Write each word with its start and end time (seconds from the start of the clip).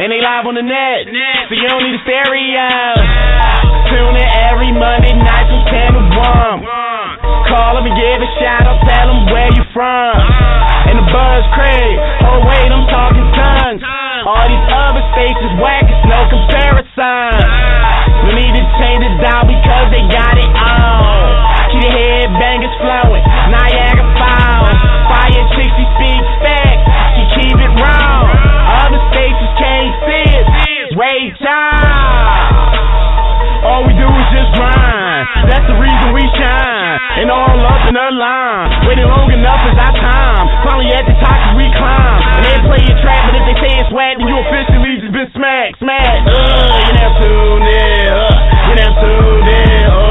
And 0.00 0.08
they 0.08 0.16
live 0.24 0.48
on 0.48 0.56
the 0.56 0.64
net, 0.64 1.12
so 1.12 1.52
you 1.52 1.68
don't 1.68 1.84
need 1.84 1.92
a 1.92 2.00
stereo. 2.08 2.72
Tune 3.92 4.16
in 4.16 4.28
every 4.48 4.72
Monday 4.72 5.12
night 5.12 5.44
from 5.44 5.60
10 5.68 5.92
to 5.92 6.02
1. 6.64 6.64
Call 7.52 7.76
them 7.76 7.84
and 7.84 7.92
give 8.00 8.16
a 8.24 8.30
shout 8.40 8.64
out, 8.64 8.80
tell 8.88 9.12
them 9.12 9.28
where 9.28 9.52
you 9.52 9.60
from. 9.76 10.16
And 10.88 10.96
the 10.96 11.04
buzz 11.04 11.44
Craig, 11.52 12.00
oh 12.32 12.40
wait, 12.48 12.72
I'm 12.72 12.88
talking 12.88 13.28
tons. 13.36 13.84
All 14.24 14.48
these 14.48 14.66
other 14.72 15.04
stations 15.12 15.52
whack, 15.60 15.84
it's 15.84 16.04
no 16.08 16.20
comparison. 16.32 17.44
No 18.24 18.30
need 18.40 18.56
to 18.56 18.64
change 18.80 19.04
it 19.04 19.16
down 19.20 19.52
because 19.52 19.86
they 19.92 20.00
got 20.08 20.32
it 20.40 20.48
on. 20.48 21.28
Keep 21.76 21.84
the 21.84 21.92
headbangers 21.92 22.72
flowing, 22.80 23.24
Niagara 23.52 24.08
Falls. 24.16 24.80
Fire 25.12 25.44
chicks, 25.60 25.76
she 25.76 25.84
speak 25.92 26.24
facts, 26.40 26.88
she 27.20 27.22
keep 27.36 27.56
it 27.60 27.72
wrong. 27.84 28.24
Other 28.70 29.02
stations 29.10 29.50
see. 30.06 30.30
Ray 30.98 31.32
John. 31.38 32.80
All 33.60 33.84
we 33.84 33.92
do 33.92 34.08
is 34.08 34.28
just 34.32 34.50
grind. 34.56 35.24
That's 35.46 35.66
the 35.68 35.76
reason 35.76 36.06
we 36.16 36.24
shine. 36.40 36.96
And 37.20 37.28
all 37.28 37.60
up 37.60 37.84
in 37.88 37.94
the 37.94 38.08
line. 38.16 38.88
Waiting 38.88 39.04
long 39.04 39.28
enough 39.28 39.60
is 39.68 39.76
our 39.76 39.94
time. 40.00 40.44
Finally 40.64 40.90
at 40.96 41.04
the 41.04 41.16
top 41.20 41.36
as 41.36 41.52
we 41.60 41.68
climb. 41.76 42.20
And 42.40 42.44
they 42.48 42.56
play 42.64 42.80
your 42.88 42.98
trap, 43.04 43.28
but 43.28 43.36
if 43.36 43.44
they 43.52 43.56
say 43.60 43.70
it's 43.84 43.92
whack, 43.92 44.16
then 44.16 44.26
you 44.26 44.36
officially 44.40 44.96
just 45.04 45.12
been 45.12 45.28
smacked, 45.36 45.76
smacked. 45.76 46.24
Uh, 46.24 46.88
you 46.88 46.92
now 46.96 47.10
tuned 47.20 47.68
in. 47.68 48.08
Uh, 48.08 48.32
you're 48.64 48.78
now 48.80 48.92
tuned 48.96 49.48
in. 49.52 49.84
Oh, 49.92 50.09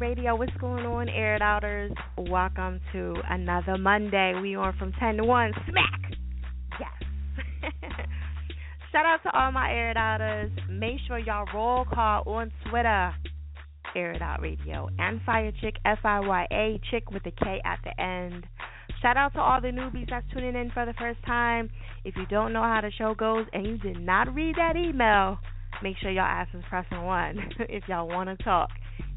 Radio. 0.00 0.36
What's 0.36 0.56
going 0.58 0.84
on, 0.84 1.08
Air 1.08 1.36
It 1.36 1.42
Outers? 1.42 1.92
Welcome 2.18 2.80
to 2.92 3.14
another 3.30 3.78
Monday. 3.78 4.34
We 4.40 4.54
on 4.54 4.76
from 4.78 4.92
10 4.98 5.18
to 5.18 5.24
1. 5.24 5.52
Smack! 5.68 6.18
Yes. 6.80 7.72
Shout 8.92 9.06
out 9.06 9.22
to 9.22 9.38
all 9.38 9.52
my 9.52 9.70
Air 9.72 9.90
It 9.90 9.96
Outers. 9.96 10.50
Make 10.68 10.96
sure 11.06 11.18
y'all 11.18 11.46
roll 11.54 11.84
call 11.84 12.22
on 12.26 12.52
Twitter. 12.68 13.14
Air 13.94 14.22
Out 14.22 14.42
Radio. 14.42 14.88
And 14.98 15.20
Fire 15.24 15.52
Chick, 15.60 15.76
F 15.84 15.98
I 16.04 16.20
Y 16.20 16.46
A, 16.52 16.80
Chick 16.90 17.10
with 17.10 17.24
a 17.26 17.30
K 17.30 17.60
at 17.64 17.78
the 17.84 17.98
end. 18.02 18.44
Shout 19.00 19.16
out 19.16 19.32
to 19.34 19.40
all 19.40 19.60
the 19.60 19.68
newbies 19.68 20.10
that's 20.10 20.26
tuning 20.32 20.56
in 20.56 20.70
for 20.72 20.84
the 20.84 20.94
first 20.94 21.24
time. 21.24 21.70
If 22.04 22.16
you 22.16 22.26
don't 22.26 22.52
know 22.52 22.62
how 22.62 22.80
the 22.82 22.90
show 22.96 23.14
goes 23.14 23.46
and 23.52 23.66
you 23.66 23.78
did 23.78 24.00
not 24.00 24.34
read 24.34 24.56
that 24.56 24.76
email, 24.76 25.38
make 25.82 25.96
sure 25.98 26.10
y'all 26.10 26.24
ass 26.24 26.48
is 26.54 26.64
pressing 26.68 27.02
one 27.02 27.38
if 27.60 27.84
y'all 27.88 28.08
want 28.08 28.28
to 28.28 28.44
talk. 28.44 28.68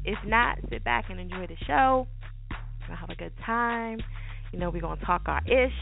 If 0.04 0.18
not, 0.26 0.58
sit 0.70 0.84
back 0.84 1.06
and 1.10 1.20
enjoy 1.20 1.46
the 1.46 1.56
show. 1.66 2.06
We're 2.50 2.88
gonna 2.88 3.00
have 3.00 3.10
a 3.10 3.14
good 3.14 3.32
time. 3.44 4.00
You 4.52 4.58
know, 4.58 4.70
we're 4.70 4.80
gonna 4.80 5.04
talk 5.04 5.22
our 5.26 5.42
ish 5.46 5.72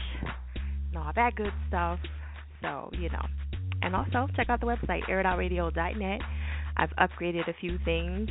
and 0.89 0.97
all 0.97 1.11
that 1.15 1.35
good 1.35 1.53
stuff. 1.67 1.99
So, 2.61 2.89
you 2.93 3.09
know. 3.09 3.25
And 3.81 3.95
also 3.95 4.27
check 4.35 4.49
out 4.49 4.59
the 4.59 4.65
website, 4.65 5.09
airitoutradio.net. 5.09 6.21
I've 6.77 6.89
upgraded 6.97 7.47
a 7.47 7.53
few 7.59 7.77
things 7.85 8.29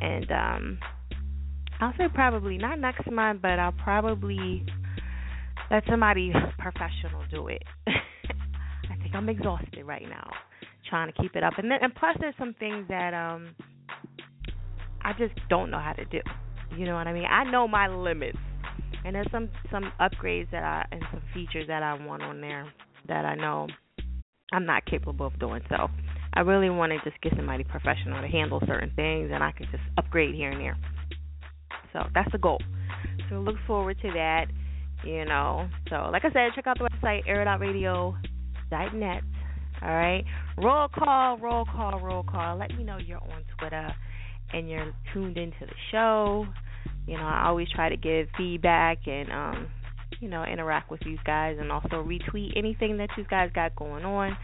and 0.00 0.30
um 0.30 0.78
I'll 1.80 1.92
say 1.98 2.04
probably 2.14 2.56
not 2.56 2.78
next 2.78 3.10
month, 3.10 3.42
but 3.42 3.58
I'll 3.58 3.72
probably 3.72 4.64
let 5.70 5.82
somebody 5.88 6.32
professional 6.58 7.22
do 7.30 7.48
it. 7.48 7.62
I 7.86 8.96
think 9.02 9.14
I'm 9.14 9.28
exhausted 9.28 9.84
right 9.84 10.08
now 10.08 10.30
trying 10.88 11.12
to 11.12 11.22
keep 11.22 11.34
it 11.34 11.42
up. 11.42 11.54
And 11.58 11.70
then 11.70 11.78
and 11.82 11.94
plus 11.94 12.16
there's 12.20 12.34
some 12.38 12.54
things 12.58 12.86
that 12.88 13.14
um 13.14 13.54
I 15.04 15.12
just 15.12 15.34
don't 15.48 15.70
know 15.70 15.78
how 15.78 15.92
to 15.92 16.04
do. 16.06 16.20
You 16.76 16.86
know 16.86 16.94
what 16.94 17.06
I 17.06 17.12
mean? 17.12 17.26
I 17.26 17.44
know 17.44 17.68
my 17.68 17.88
limits. 17.88 18.38
And 19.04 19.14
there's 19.14 19.30
some 19.30 19.50
some 19.70 19.92
upgrades 20.00 20.50
that 20.50 20.64
I 20.64 20.86
and 20.90 21.02
some 21.10 21.20
features 21.34 21.66
that 21.68 21.82
I 21.82 21.94
want 22.06 22.22
on 22.22 22.40
there 22.40 22.66
that 23.06 23.26
I 23.26 23.34
know 23.34 23.68
I'm 24.52 24.64
not 24.64 24.86
capable 24.86 25.26
of 25.26 25.38
doing. 25.38 25.60
So 25.68 25.88
I 26.32 26.40
really 26.40 26.70
want 26.70 26.92
to 26.92 26.98
just 27.08 27.20
get 27.20 27.34
somebody 27.36 27.64
professional 27.64 28.22
to 28.22 28.28
handle 28.28 28.62
certain 28.66 28.90
things 28.96 29.30
and 29.32 29.44
I 29.44 29.52
can 29.52 29.66
just 29.70 29.82
upgrade 29.98 30.34
here 30.34 30.50
and 30.50 30.60
there. 30.60 30.78
So 31.92 32.04
that's 32.14 32.32
the 32.32 32.38
goal. 32.38 32.60
So 33.28 33.36
look 33.36 33.56
forward 33.66 33.98
to 34.00 34.10
that. 34.12 34.46
You 35.04 35.26
know. 35.26 35.68
So 35.90 36.08
like 36.10 36.24
I 36.24 36.32
said, 36.32 36.52
check 36.54 36.66
out 36.66 36.78
the 36.78 36.88
website 36.88 37.28
airitoutradio.net. 37.28 39.22
All 39.82 39.88
right. 39.90 40.24
Roll 40.56 40.88
call, 40.88 41.36
roll 41.36 41.66
call, 41.66 42.00
roll 42.00 42.22
call. 42.22 42.56
Let 42.56 42.74
me 42.74 42.84
know 42.84 42.96
you're 42.96 43.18
on 43.18 43.44
Twitter 43.58 43.94
and 44.54 44.70
you're 44.70 44.92
tuned 45.12 45.36
into 45.36 45.60
the 45.60 45.74
show. 45.90 46.46
You 47.06 47.16
know, 47.16 47.24
I 47.24 47.46
always 47.48 47.68
try 47.74 47.88
to 47.88 47.96
give 47.96 48.28
feedback 48.36 48.98
and 49.06 49.30
um, 49.30 49.68
you 50.20 50.28
know, 50.28 50.44
interact 50.44 50.90
with 50.90 51.00
you 51.04 51.18
guys 51.24 51.56
and 51.60 51.70
also 51.70 51.96
retweet 52.04 52.56
anything 52.56 52.96
that 52.98 53.10
you 53.16 53.24
guys 53.28 53.50
got 53.54 53.74
going 53.76 54.04
on 54.04 54.36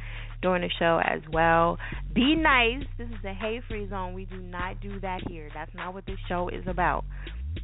during 0.42 0.62
the 0.62 0.70
show 0.78 1.00
as 1.04 1.20
well. 1.32 1.78
Be 2.14 2.34
nice. 2.34 2.84
This 2.98 3.08
is 3.08 3.24
a 3.24 3.32
hey 3.32 3.60
free 3.68 3.88
zone. 3.88 4.14
We 4.14 4.24
do 4.26 4.40
not 4.40 4.80
do 4.80 5.00
that 5.00 5.20
here. 5.28 5.48
That's 5.54 5.74
not 5.74 5.94
what 5.94 6.06
this 6.06 6.18
show 6.28 6.48
is 6.48 6.64
about. 6.66 7.04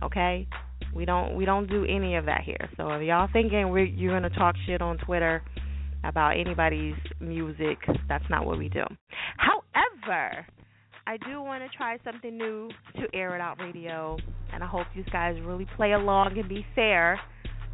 Okay? 0.02 0.46
We 0.94 1.04
don't 1.04 1.36
we 1.36 1.44
don't 1.44 1.68
do 1.68 1.84
any 1.84 2.16
of 2.16 2.26
that 2.26 2.42
here. 2.42 2.68
So 2.76 2.90
if 2.92 3.02
y'all 3.02 3.28
thinking 3.32 3.70
we're 3.70 3.84
you're 3.84 4.12
gonna 4.12 4.34
talk 4.34 4.54
shit 4.66 4.80
on 4.80 4.98
Twitter 4.98 5.42
about 6.04 6.38
anybody's 6.38 6.94
music. 7.20 7.78
That's 8.08 8.24
not 8.30 8.46
what 8.46 8.58
we 8.58 8.68
do. 8.68 8.84
However, 9.36 10.46
I 11.08 11.18
do 11.18 11.40
want 11.40 11.62
to 11.62 11.76
try 11.76 11.98
something 12.04 12.36
new 12.36 12.68
to 12.96 13.06
Air 13.14 13.36
It 13.36 13.40
Out 13.40 13.60
Radio, 13.60 14.16
and 14.52 14.64
I 14.64 14.66
hope 14.66 14.88
you 14.94 15.04
guys 15.04 15.36
really 15.44 15.66
play 15.76 15.92
along 15.92 16.36
and 16.36 16.48
be 16.48 16.66
fair, 16.74 17.20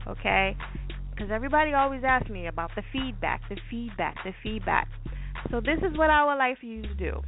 okay? 0.07 0.55
Because 1.11 1.31
everybody 1.33 1.73
always 1.73 2.03
asks 2.07 2.29
me 2.29 2.47
about 2.47 2.71
the 2.77 2.83
feedback, 2.93 3.41
the 3.49 3.57
feedback, 3.71 4.17
the 4.25 4.33
feedback. 4.43 4.87
So 5.51 5.61
this 5.61 5.79
is 5.79 5.97
what 5.97 6.11
I 6.11 6.27
would 6.27 6.37
like 6.37 6.59
for 6.59 6.67
you 6.67 6.83
to 6.83 6.95
do, 6.95 7.23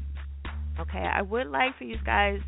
okay? 0.78 1.06
I 1.10 1.22
would 1.22 1.46
like 1.46 1.78
for 1.78 1.84
you 1.84 1.96
guys 2.04 2.38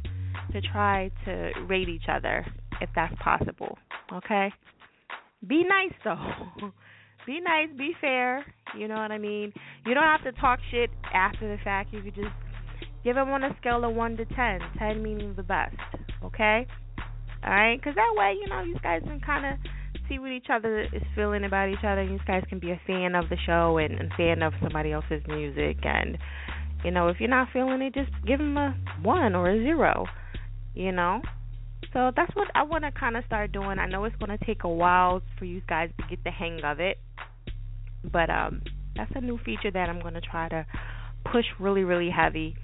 to 0.53 0.61
try 0.61 1.11
to 1.25 1.53
rate 1.67 1.89
each 1.89 2.09
other 2.11 2.45
if 2.83 2.91
that's 2.95 3.15
possible, 3.23 3.79
okay? 4.13 4.53
Be 5.49 5.65
nice 5.65 5.95
though. 6.05 6.71
be 7.27 7.41
nice, 7.41 7.69
be 7.79 7.93
fair. 8.03 8.45
You 8.79 8.87
know 8.87 8.97
what 8.97 9.13
I 9.13 9.19
mean? 9.19 9.55
You 9.87 9.95
don't 9.95 10.05
have 10.05 10.25
to 10.25 10.33
talk 10.39 10.59
shit 10.71 10.91
after 11.15 11.49
the 11.49 11.63
fact. 11.65 11.95
You 11.95 12.03
could 12.03 12.15
just 12.15 12.29
give 13.07 13.15
them 13.15 13.31
on 13.31 13.45
a 13.45 13.57
scale 13.61 13.85
of 13.85 13.95
1 13.95 14.17
to 14.17 14.25
10, 14.25 14.61
10 14.79 15.01
meaning 15.01 15.33
the 15.37 15.43
best. 15.45 15.77
Okay? 16.25 16.67
All 17.45 17.51
right? 17.51 17.77
Because 17.77 17.95
that 17.95 18.13
way, 18.17 18.35
you 18.43 18.49
know, 18.49 18.63
you 18.63 18.77
guys 18.83 19.01
can 19.05 19.21
kind 19.21 19.47
of 19.47 19.71
see 20.09 20.19
what 20.19 20.33
each 20.33 20.49
other 20.53 20.81
is 20.81 21.03
feeling 21.15 21.45
about 21.45 21.69
each 21.69 21.85
other. 21.87 22.03
You 22.03 22.19
guys 22.27 22.43
can 22.49 22.59
be 22.59 22.73
a 22.73 22.81
fan 22.85 23.15
of 23.15 23.29
the 23.29 23.37
show 23.47 23.79
and 23.79 23.95
a 23.95 24.17
fan 24.17 24.43
of 24.43 24.55
somebody 24.61 24.91
else's 24.91 25.23
music. 25.29 25.77
And, 25.85 26.19
you 26.85 26.91
know, 26.91 27.07
if 27.07 27.21
you're 27.21 27.31
not 27.31 27.47
feeling 27.53 27.81
it, 27.81 27.95
just 27.95 28.11
give 28.27 28.41
them 28.41 28.57
a 28.57 28.77
1 29.05 29.35
or 29.37 29.51
a 29.51 29.63
0. 29.63 30.07
You 30.75 30.91
know? 30.91 31.23
So 31.93 32.11
that's 32.17 32.35
what 32.35 32.49
I 32.57 32.65
want 32.65 32.83
to 32.83 32.91
kind 32.91 33.17
of 33.17 33.25
start 33.27 33.53
doing. 33.53 33.79
I 33.79 33.87
know 33.87 34.05
it's 34.05 34.17
going 34.17 34.37
to 34.37 34.45
take 34.45 34.65
a 34.65 34.69
while 34.69 35.23
for 35.39 35.45
you 35.45 35.63
guys 35.69 35.91
to 36.01 36.05
get 36.11 36.25
the 36.25 36.33
hang 36.33 36.61
of 36.65 36.81
it. 36.81 36.99
But 38.13 38.31
um 38.31 38.63
that's 38.97 39.13
a 39.15 39.21
new 39.21 39.39
feature 39.45 39.71
that 39.71 39.89
I'm 39.91 40.01
going 40.01 40.15
to 40.15 40.21
try 40.21 40.49
to 40.49 40.65
push 41.31 41.45
really 41.61 41.85
really 41.85 42.11
heavy. 42.11 42.57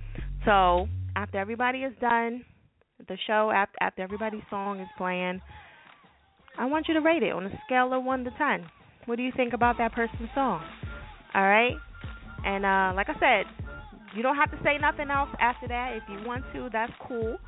So, 0.44 0.88
after 1.14 1.38
everybody 1.38 1.78
is 1.78 1.92
done, 2.00 2.44
the 3.08 3.16
show 3.26 3.50
after 3.54 3.76
after 3.80 4.02
everybody's 4.02 4.42
song 4.50 4.80
is 4.80 4.88
playing, 4.96 5.40
I 6.58 6.66
want 6.66 6.88
you 6.88 6.94
to 6.94 7.00
rate 7.00 7.22
it 7.22 7.32
on 7.32 7.46
a 7.46 7.60
scale 7.66 7.92
of 7.92 8.04
1 8.04 8.24
to 8.24 8.30
10. 8.36 8.66
What 9.06 9.16
do 9.16 9.22
you 9.22 9.32
think 9.36 9.52
about 9.52 9.78
that 9.78 9.92
person's 9.92 10.28
song? 10.34 10.62
All 11.34 11.42
right? 11.42 11.76
And 12.44 12.64
uh 12.64 12.92
like 12.94 13.08
I 13.08 13.18
said, 13.18 13.46
you 14.14 14.22
don't 14.22 14.36
have 14.36 14.50
to 14.50 14.58
say 14.62 14.78
nothing 14.78 15.10
else 15.10 15.30
after 15.40 15.68
that. 15.68 15.96
If 15.96 16.02
you 16.08 16.26
want 16.26 16.44
to, 16.54 16.68
that's 16.72 16.92
cool. 17.06 17.38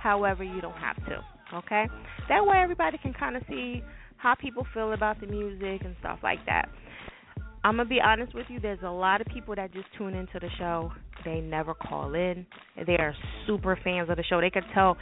However, 0.00 0.44
you 0.44 0.60
don't 0.60 0.76
have 0.76 0.96
to. 1.06 1.24
Okay? 1.54 1.86
That 2.28 2.44
way 2.46 2.58
everybody 2.58 2.98
can 2.98 3.12
kind 3.12 3.36
of 3.36 3.42
see 3.48 3.82
how 4.16 4.34
people 4.34 4.66
feel 4.74 4.92
about 4.92 5.20
the 5.20 5.26
music 5.26 5.82
and 5.84 5.96
stuff 6.00 6.18
like 6.22 6.44
that. 6.46 6.68
I'm 7.64 7.76
gonna 7.76 7.88
be 7.88 8.00
honest 8.00 8.34
with 8.34 8.46
you. 8.48 8.60
There's 8.60 8.78
a 8.82 8.90
lot 8.90 9.20
of 9.20 9.26
people 9.28 9.54
that 9.56 9.72
just 9.72 9.86
tune 9.96 10.14
into 10.14 10.38
the 10.38 10.48
show. 10.58 10.92
They 11.24 11.40
never 11.40 11.74
call 11.74 12.14
in. 12.14 12.46
They 12.86 12.96
are 12.96 13.14
super 13.46 13.78
fans 13.82 14.08
of 14.10 14.16
the 14.16 14.24
show. 14.24 14.40
They 14.40 14.50
can 14.50 14.62
tell. 14.74 14.96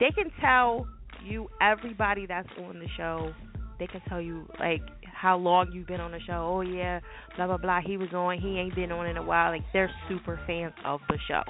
They 0.00 0.10
can 0.10 0.30
tell 0.40 0.86
you 1.24 1.48
everybody 1.60 2.26
that's 2.26 2.48
on 2.58 2.80
the 2.80 2.88
show. 2.96 3.32
They 3.78 3.86
can 3.86 4.00
tell 4.08 4.20
you 4.20 4.46
like 4.58 4.82
how 5.04 5.36
long 5.36 5.70
you've 5.72 5.86
been 5.86 6.00
on 6.00 6.10
the 6.10 6.20
show. 6.26 6.50
Oh 6.54 6.60
yeah, 6.60 7.00
blah 7.36 7.46
blah 7.46 7.56
blah. 7.56 7.80
He 7.84 7.96
was 7.96 8.12
on. 8.12 8.38
He 8.40 8.58
ain't 8.58 8.74
been 8.74 8.90
on 8.92 9.06
in 9.06 9.16
a 9.16 9.22
while. 9.22 9.52
Like 9.52 9.62
they're 9.72 9.90
super 10.08 10.40
fans 10.46 10.74
of 10.84 11.00
the 11.08 11.18
show. 11.28 11.42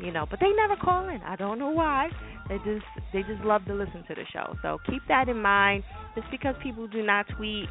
You 0.00 0.12
know, 0.12 0.26
but 0.30 0.38
they 0.40 0.50
never 0.52 0.76
call 0.76 1.08
in. 1.08 1.20
I 1.22 1.34
don't 1.34 1.58
know 1.58 1.70
why. 1.70 2.08
They 2.48 2.58
just 2.58 2.84
they 3.12 3.22
just 3.22 3.42
love 3.44 3.64
to 3.66 3.74
listen 3.74 4.04
to 4.08 4.14
the 4.14 4.24
show. 4.32 4.54
So 4.62 4.78
keep 4.88 5.02
that 5.08 5.28
in 5.28 5.40
mind. 5.40 5.82
Just 6.14 6.30
because 6.30 6.54
people 6.62 6.86
do 6.86 7.02
not 7.02 7.26
tweet 7.36 7.66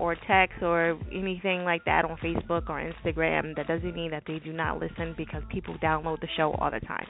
or 0.00 0.16
text 0.26 0.62
or 0.62 0.98
anything 1.12 1.64
like 1.64 1.84
that 1.84 2.04
on 2.04 2.16
Facebook 2.16 2.68
or 2.68 2.80
Instagram, 2.80 3.54
that 3.56 3.68
doesn't 3.68 3.94
mean 3.94 4.10
that 4.10 4.22
they 4.26 4.38
do 4.38 4.52
not 4.52 4.80
listen 4.80 5.14
because 5.16 5.42
people 5.50 5.76
download 5.82 6.20
the 6.20 6.28
show 6.36 6.52
all 6.58 6.70
the 6.70 6.80
time. 6.80 7.06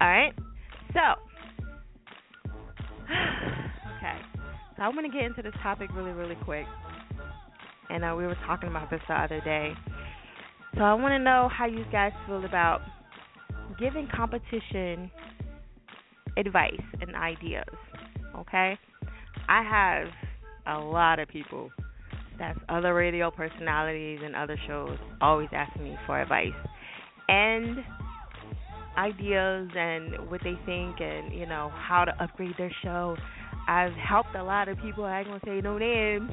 All 0.00 0.08
right? 0.08 0.32
So, 0.92 1.00
okay. 3.96 4.18
So 4.76 4.82
I'm 4.82 4.92
going 4.92 5.10
to 5.10 5.16
get 5.16 5.24
into 5.24 5.42
this 5.42 5.54
topic 5.62 5.90
really, 5.94 6.12
really 6.12 6.36
quick. 6.44 6.66
And 7.90 8.04
uh, 8.04 8.14
we 8.16 8.26
were 8.26 8.36
talking 8.46 8.68
about 8.68 8.90
this 8.90 9.00
the 9.08 9.14
other 9.14 9.40
day. 9.40 9.72
So 10.76 10.82
I 10.82 10.92
want 10.94 11.12
to 11.12 11.18
know 11.18 11.48
how 11.50 11.66
you 11.66 11.84
guys 11.90 12.12
feel 12.26 12.44
about 12.44 12.82
giving 13.80 14.06
competition 14.14 15.10
advice 16.36 16.82
and 17.00 17.16
ideas. 17.16 17.64
Okay? 18.36 18.78
I 19.48 19.62
have 19.62 20.08
a 20.66 20.78
lot 20.78 21.18
of 21.18 21.28
people 21.28 21.70
that's 22.38 22.58
other 22.68 22.94
radio 22.94 23.30
personalities 23.30 24.20
and 24.22 24.36
other 24.36 24.58
shows 24.66 24.96
always 25.20 25.48
asking 25.52 25.84
me 25.84 25.96
for 26.06 26.20
advice 26.20 26.52
and 27.28 27.78
ideas 28.96 29.68
and 29.76 30.28
what 30.30 30.40
they 30.42 30.54
think 30.66 30.96
and 31.00 31.32
you 31.32 31.46
know 31.46 31.70
how 31.72 32.04
to 32.04 32.22
upgrade 32.22 32.54
their 32.58 32.72
show. 32.82 33.16
I've 33.68 33.92
helped 33.92 34.34
a 34.34 34.42
lot 34.42 34.68
of 34.68 34.78
people. 34.78 35.04
I 35.04 35.20
ain't 35.20 35.28
gonna 35.28 35.40
say 35.44 35.60
no 35.60 35.78
names. 35.78 36.30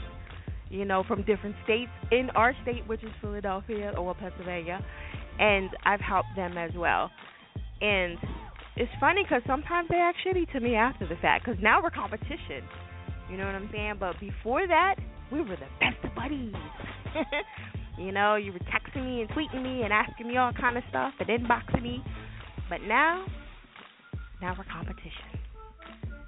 You 0.69 0.84
know, 0.84 1.04
from 1.07 1.24
different 1.24 1.56
states 1.63 1.92
in 2.12 2.30
our 2.31 2.54
state, 2.63 2.88
which 2.88 3.04
is 3.04 3.12
Philadelphia 3.22 3.94
or 3.98 4.16
Pennsylvania, 4.16 4.84
and 5.38 5.69
I've 5.86 6.00
helped 6.00 6.30
them 6.36 6.57
as 6.57 6.72
well. 6.75 7.12
And 7.81 8.18
it's 8.75 8.92
funny 9.00 9.24
because 9.24 9.42
sometimes 9.46 9.90
they 9.90 9.98
act 9.98 10.18
shitty 10.25 10.52
to 10.54 10.60
me 10.60 10.75
after 10.75 11.07
the 11.07 11.16
fact 11.22 11.46
because 11.46 11.62
now 11.62 11.84
we're 11.84 11.92
competition. 11.92 12.63
You 13.30 13.38
know 13.38 13.46
what 13.46 13.56
I'm 13.56 13.69
saying? 13.72 13.96
But 14.00 14.19
before 14.19 14.66
that, 14.68 14.96
we 15.35 15.41
were 15.41 15.57
the 15.57 15.67
best 15.81 15.97
of 16.03 16.15
buddies. 16.15 16.53
you 17.99 18.13
know, 18.13 18.35
you 18.35 18.53
were 18.53 18.59
texting 18.59 19.05
me 19.05 19.21
and 19.21 19.29
tweeting 19.31 19.61
me 19.61 19.83
and 19.83 19.91
asking 19.91 20.27
me 20.27 20.37
all 20.37 20.53
kind 20.53 20.77
of 20.77 20.83
stuff 20.89 21.13
and 21.19 21.27
inboxing 21.27 21.83
me. 21.83 22.01
But 22.69 22.81
now, 22.87 23.25
now 24.41 24.55
we're 24.57 24.63
competition. 24.63 25.35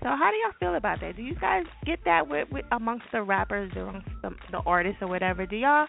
So 0.04 0.10
how 0.10 0.30
do 0.30 0.38
y'all 0.38 0.54
feel 0.60 0.76
about 0.76 1.00
that? 1.02 1.16
Do 1.16 1.24
you 1.24 1.36
guys 1.36 1.64
get 1.86 2.00
that 2.06 2.28
with, 2.28 2.50
with 2.52 2.66
amongst 2.72 3.06
the 3.14 3.24
rappers, 3.24 3.72
amongst 3.76 4.10
the, 4.22 4.32
the 4.52 4.60
artists 4.60 5.02
or 5.02 5.08
whatever? 5.08 5.46
Do 5.46 5.56
y'all, 5.56 5.88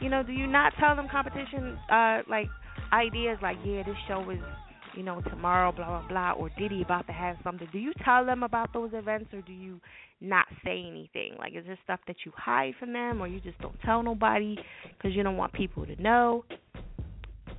you 0.00 0.10
know, 0.10 0.22
do 0.22 0.32
you 0.32 0.46
not 0.46 0.74
tell 0.78 0.94
them 0.94 1.08
competition 1.10 1.78
uh 1.90 2.20
like 2.28 2.48
ideas 2.92 3.38
like, 3.42 3.56
yeah, 3.64 3.82
this 3.84 3.96
show 4.06 4.28
is 4.30 4.38
you 4.96 5.02
know, 5.02 5.20
tomorrow, 5.22 5.72
blah 5.72 6.00
blah 6.00 6.08
blah, 6.08 6.32
or 6.32 6.50
Diddy 6.58 6.82
about 6.82 7.06
to 7.06 7.12
have 7.12 7.36
something. 7.42 7.68
Do 7.72 7.78
you 7.78 7.92
tell 8.04 8.24
them 8.24 8.42
about 8.42 8.72
those 8.72 8.90
events, 8.92 9.32
or 9.32 9.40
do 9.42 9.52
you 9.52 9.80
not 10.20 10.46
say 10.64 10.84
anything? 10.86 11.34
Like, 11.38 11.54
is 11.54 11.64
there 11.66 11.78
stuff 11.84 12.00
that 12.06 12.16
you 12.24 12.32
hide 12.36 12.74
from 12.78 12.92
them, 12.92 13.20
or 13.20 13.28
you 13.28 13.40
just 13.40 13.58
don't 13.60 13.78
tell 13.84 14.02
nobody 14.02 14.56
because 14.96 15.14
you 15.14 15.22
don't 15.22 15.36
want 15.36 15.52
people 15.52 15.86
to 15.86 16.00
know? 16.00 16.44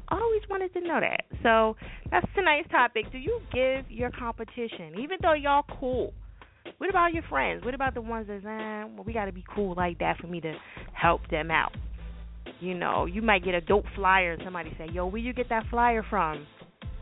Always 0.09 0.41
wanted 0.49 0.73
to 0.73 0.81
know 0.81 0.99
that. 0.99 1.23
So 1.41 1.77
that's 2.11 2.25
tonight's 2.35 2.69
topic. 2.69 3.05
Do 3.11 3.17
you 3.17 3.39
give 3.53 3.89
your 3.89 4.11
competition, 4.11 4.99
even 4.99 5.17
though 5.21 5.33
y'all 5.33 5.63
cool? 5.79 6.13
What 6.77 6.89
about 6.89 7.13
your 7.13 7.23
friends? 7.29 7.63
What 7.63 7.73
about 7.73 7.93
the 7.93 8.01
ones 8.01 8.27
that, 8.27 8.43
eh, 8.43 8.93
well, 8.93 9.03
we 9.05 9.13
got 9.13 9.25
to 9.25 9.31
be 9.31 9.43
cool 9.55 9.73
like 9.75 9.99
that 9.99 10.17
for 10.17 10.27
me 10.27 10.41
to 10.41 10.53
help 10.93 11.21
them 11.29 11.49
out? 11.49 11.71
You 12.59 12.73
know, 12.75 13.05
you 13.05 13.21
might 13.21 13.43
get 13.43 13.55
a 13.55 13.61
dope 13.61 13.85
flyer 13.95 14.33
and 14.33 14.41
somebody 14.43 14.73
say, 14.77 14.87
yo, 14.91 15.07
where 15.07 15.21
you 15.21 15.33
get 15.33 15.49
that 15.49 15.63
flyer 15.69 16.05
from? 16.07 16.45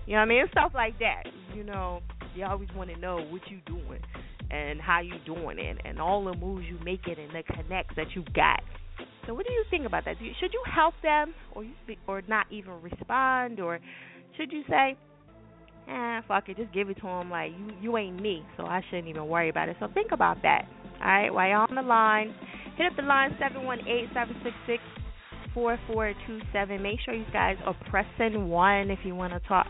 You 0.09 0.15
know 0.15 0.21
what 0.21 0.25
I 0.25 0.29
mean? 0.29 0.45
Stuff 0.51 0.71
like 0.73 0.97
that. 0.97 1.21
You 1.53 1.63
know, 1.63 2.01
you 2.33 2.43
always 2.43 2.67
want 2.75 2.89
to 2.89 2.97
know 2.97 3.17
what 3.29 3.41
you 3.47 3.59
doing 3.67 4.01
and 4.49 4.81
how 4.81 5.01
you 5.01 5.13
doing 5.23 5.59
it 5.59 5.77
and 5.85 5.99
all 5.99 6.25
the 6.25 6.33
moves 6.33 6.65
you 6.67 6.79
making 6.83 7.13
and 7.19 7.29
the 7.29 7.43
connects 7.43 7.95
that 7.95 8.07
you 8.15 8.23
got. 8.33 8.59
So 9.27 9.35
what 9.35 9.45
do 9.45 9.53
you 9.53 9.63
think 9.69 9.85
about 9.85 10.05
that? 10.05 10.19
You, 10.19 10.31
should 10.39 10.51
you 10.51 10.63
help 10.73 10.95
them 11.03 11.35
or 11.51 11.63
you 11.63 11.73
or 12.07 12.23
not 12.27 12.47
even 12.49 12.81
respond 12.81 13.59
or 13.59 13.79
should 14.35 14.51
you 14.51 14.63
say, 14.67 14.97
"Ah, 15.87 16.23
fuck 16.27 16.49
it, 16.49 16.57
just 16.57 16.73
give 16.73 16.89
it 16.89 16.95
to 16.95 17.03
them 17.03 17.29
like 17.29 17.51
you 17.51 17.67
you 17.79 17.95
ain't 17.95 18.19
me, 18.19 18.43
so 18.57 18.63
I 18.63 18.81
shouldn't 18.89 19.09
even 19.09 19.27
worry 19.27 19.49
about 19.49 19.69
it." 19.69 19.77
So 19.79 19.89
think 19.93 20.11
about 20.11 20.41
that. 20.41 20.65
All 21.01 21.07
right, 21.07 21.31
while 21.31 21.47
you're 21.47 21.57
on 21.57 21.75
the 21.75 21.83
line, 21.83 22.33
hit 22.77 22.87
up 22.87 22.95
the 22.95 23.03
line 23.03 23.37
seven 23.39 23.63
one 23.63 23.87
eight 23.87 24.09
seven 24.15 24.35
six 24.43 24.55
six 24.65 24.81
four 25.53 25.77
four 25.85 26.13
two 26.25 26.39
seven. 26.51 26.81
Make 26.81 26.99
sure 27.05 27.13
you 27.13 27.25
guys 27.31 27.57
are 27.63 27.75
pressing 27.91 28.49
one 28.49 28.89
if 28.89 28.97
you 29.03 29.13
want 29.13 29.33
to 29.33 29.47
talk. 29.47 29.67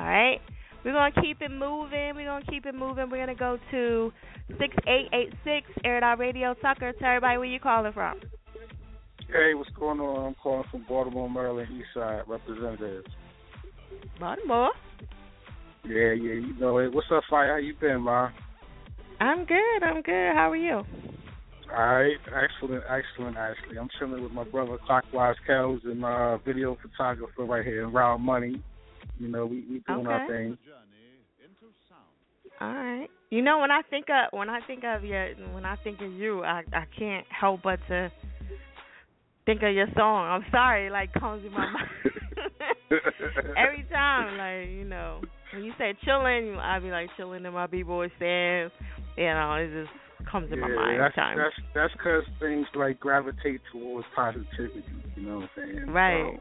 All 0.00 0.06
right. 0.06 0.40
We're 0.82 0.92
gonna 0.92 1.20
keep 1.20 1.42
it 1.42 1.50
moving. 1.50 2.14
We're 2.16 2.24
gonna 2.24 2.44
keep 2.48 2.64
it 2.64 2.74
moving. 2.74 3.10
We're 3.10 3.18
gonna 3.18 3.34
go 3.34 3.58
to 3.70 4.12
six 4.58 4.74
eight 4.86 5.08
eight 5.12 5.34
six 5.44 5.66
Air 5.84 5.98
It 5.98 6.18
Radio 6.18 6.54
Tucker. 6.54 6.92
Tell 6.98 7.08
everybody 7.08 7.36
where 7.36 7.46
you 7.46 7.60
calling 7.60 7.92
from. 7.92 8.18
Hey, 9.28 9.52
what's 9.54 9.68
going 9.78 10.00
on? 10.00 10.28
I'm 10.28 10.34
calling 10.42 10.64
from 10.70 10.86
Baltimore, 10.88 11.28
Maryland, 11.28 11.68
East 11.70 11.88
Side 11.92 12.22
representative. 12.26 13.04
Baltimore. 14.18 14.70
Yeah, 15.84 16.12
yeah, 16.12 16.34
you 16.34 16.54
know 16.58 16.78
it. 16.78 16.94
What's 16.94 17.08
up, 17.14 17.24
Fight? 17.28 17.48
How 17.48 17.56
you 17.56 17.74
been, 17.78 18.00
ma? 18.00 18.30
I'm 19.20 19.44
good. 19.44 19.82
I'm 19.82 20.00
good. 20.00 20.32
How 20.34 20.50
are 20.50 20.56
you? 20.56 20.82
All 21.72 21.94
right, 21.94 22.16
excellent, 22.26 22.82
excellent. 22.88 23.36
Actually, 23.36 23.78
I'm 23.78 23.88
chilling 23.98 24.22
with 24.22 24.32
my 24.32 24.44
brother 24.44 24.78
Clockwise 24.86 25.36
Kells 25.46 25.82
and 25.84 26.00
my 26.00 26.38
video 26.44 26.76
photographer 26.80 27.44
right 27.44 27.64
here 27.64 27.84
in 27.84 27.92
Round 27.92 28.24
Money. 28.24 28.62
You 29.20 29.28
know, 29.28 29.44
we 29.44 29.64
we 29.68 29.80
doing 29.86 30.06
Okay. 30.06 30.10
our 30.10 30.26
thing. 30.26 30.56
All 32.60 32.74
right. 32.74 33.08
You 33.30 33.42
know 33.42 33.58
when 33.60 33.70
I 33.70 33.82
think 33.82 34.06
of 34.08 34.36
when 34.36 34.48
I 34.48 34.60
think 34.66 34.82
of 34.84 35.04
your 35.04 35.28
when 35.52 35.64
I 35.66 35.76
think 35.84 36.00
of 36.00 36.10
you, 36.12 36.42
I 36.42 36.62
I 36.72 36.86
can't 36.98 37.26
help 37.28 37.60
but 37.62 37.78
to 37.88 38.10
think 39.44 39.62
of 39.62 39.74
your 39.74 39.88
song. 39.94 40.26
I'm 40.26 40.50
sorry, 40.50 40.86
it, 40.86 40.92
like 40.92 41.12
comes 41.12 41.44
in 41.44 41.52
my 41.52 41.70
mind 41.70 41.90
every 43.56 43.84
time. 43.92 44.38
Like 44.38 44.70
you 44.70 44.84
know, 44.84 45.20
when 45.52 45.64
you 45.64 45.72
say 45.78 45.94
chilling, 46.04 46.56
I'll 46.56 46.80
be 46.80 46.90
like 46.90 47.10
chilling 47.16 47.44
in 47.44 47.52
my 47.52 47.66
b 47.66 47.82
boy 47.82 48.08
stands. 48.16 48.72
You 49.16 49.24
know, 49.24 49.54
it 49.54 49.70
just 49.70 50.30
comes 50.30 50.50
in 50.50 50.60
my 50.60 50.68
mind 50.68 51.00
that's 51.00 51.14
time. 51.14 51.36
that's 51.36 51.54
that's 51.74 51.92
because 51.92 52.22
things 52.40 52.66
like 52.74 52.98
gravitate 52.98 53.60
towards 53.70 54.06
positivity. 54.14 54.82
You 55.14 55.22
know 55.22 55.36
what 55.36 55.42
I'm 55.44 55.50
saying? 55.56 55.86
Right. 55.90 56.34
So, 56.34 56.40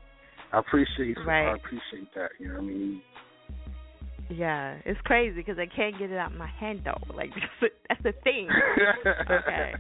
I 0.52 0.60
appreciate 0.60 1.18
Right. 1.26 1.48
I 1.48 1.56
appreciate 1.56 2.14
that. 2.16 2.32
You 2.40 2.48
know 2.50 2.54
what 2.56 2.62
I 2.64 2.66
mean? 2.66 3.02
Yeah, 4.30 4.78
it's 4.86 5.00
crazy 5.06 5.36
because 5.36 5.58
I 5.58 5.66
can't 5.76 5.98
get 5.98 6.12
it 6.12 6.18
out 6.18 6.32
of 6.32 6.38
my 6.38 6.48
hand 6.60 6.82
though. 6.86 7.02
Like 7.16 7.30
that's 7.90 8.04
the, 8.04 8.14
thing. 8.24 8.48
Okay. 9.30 9.74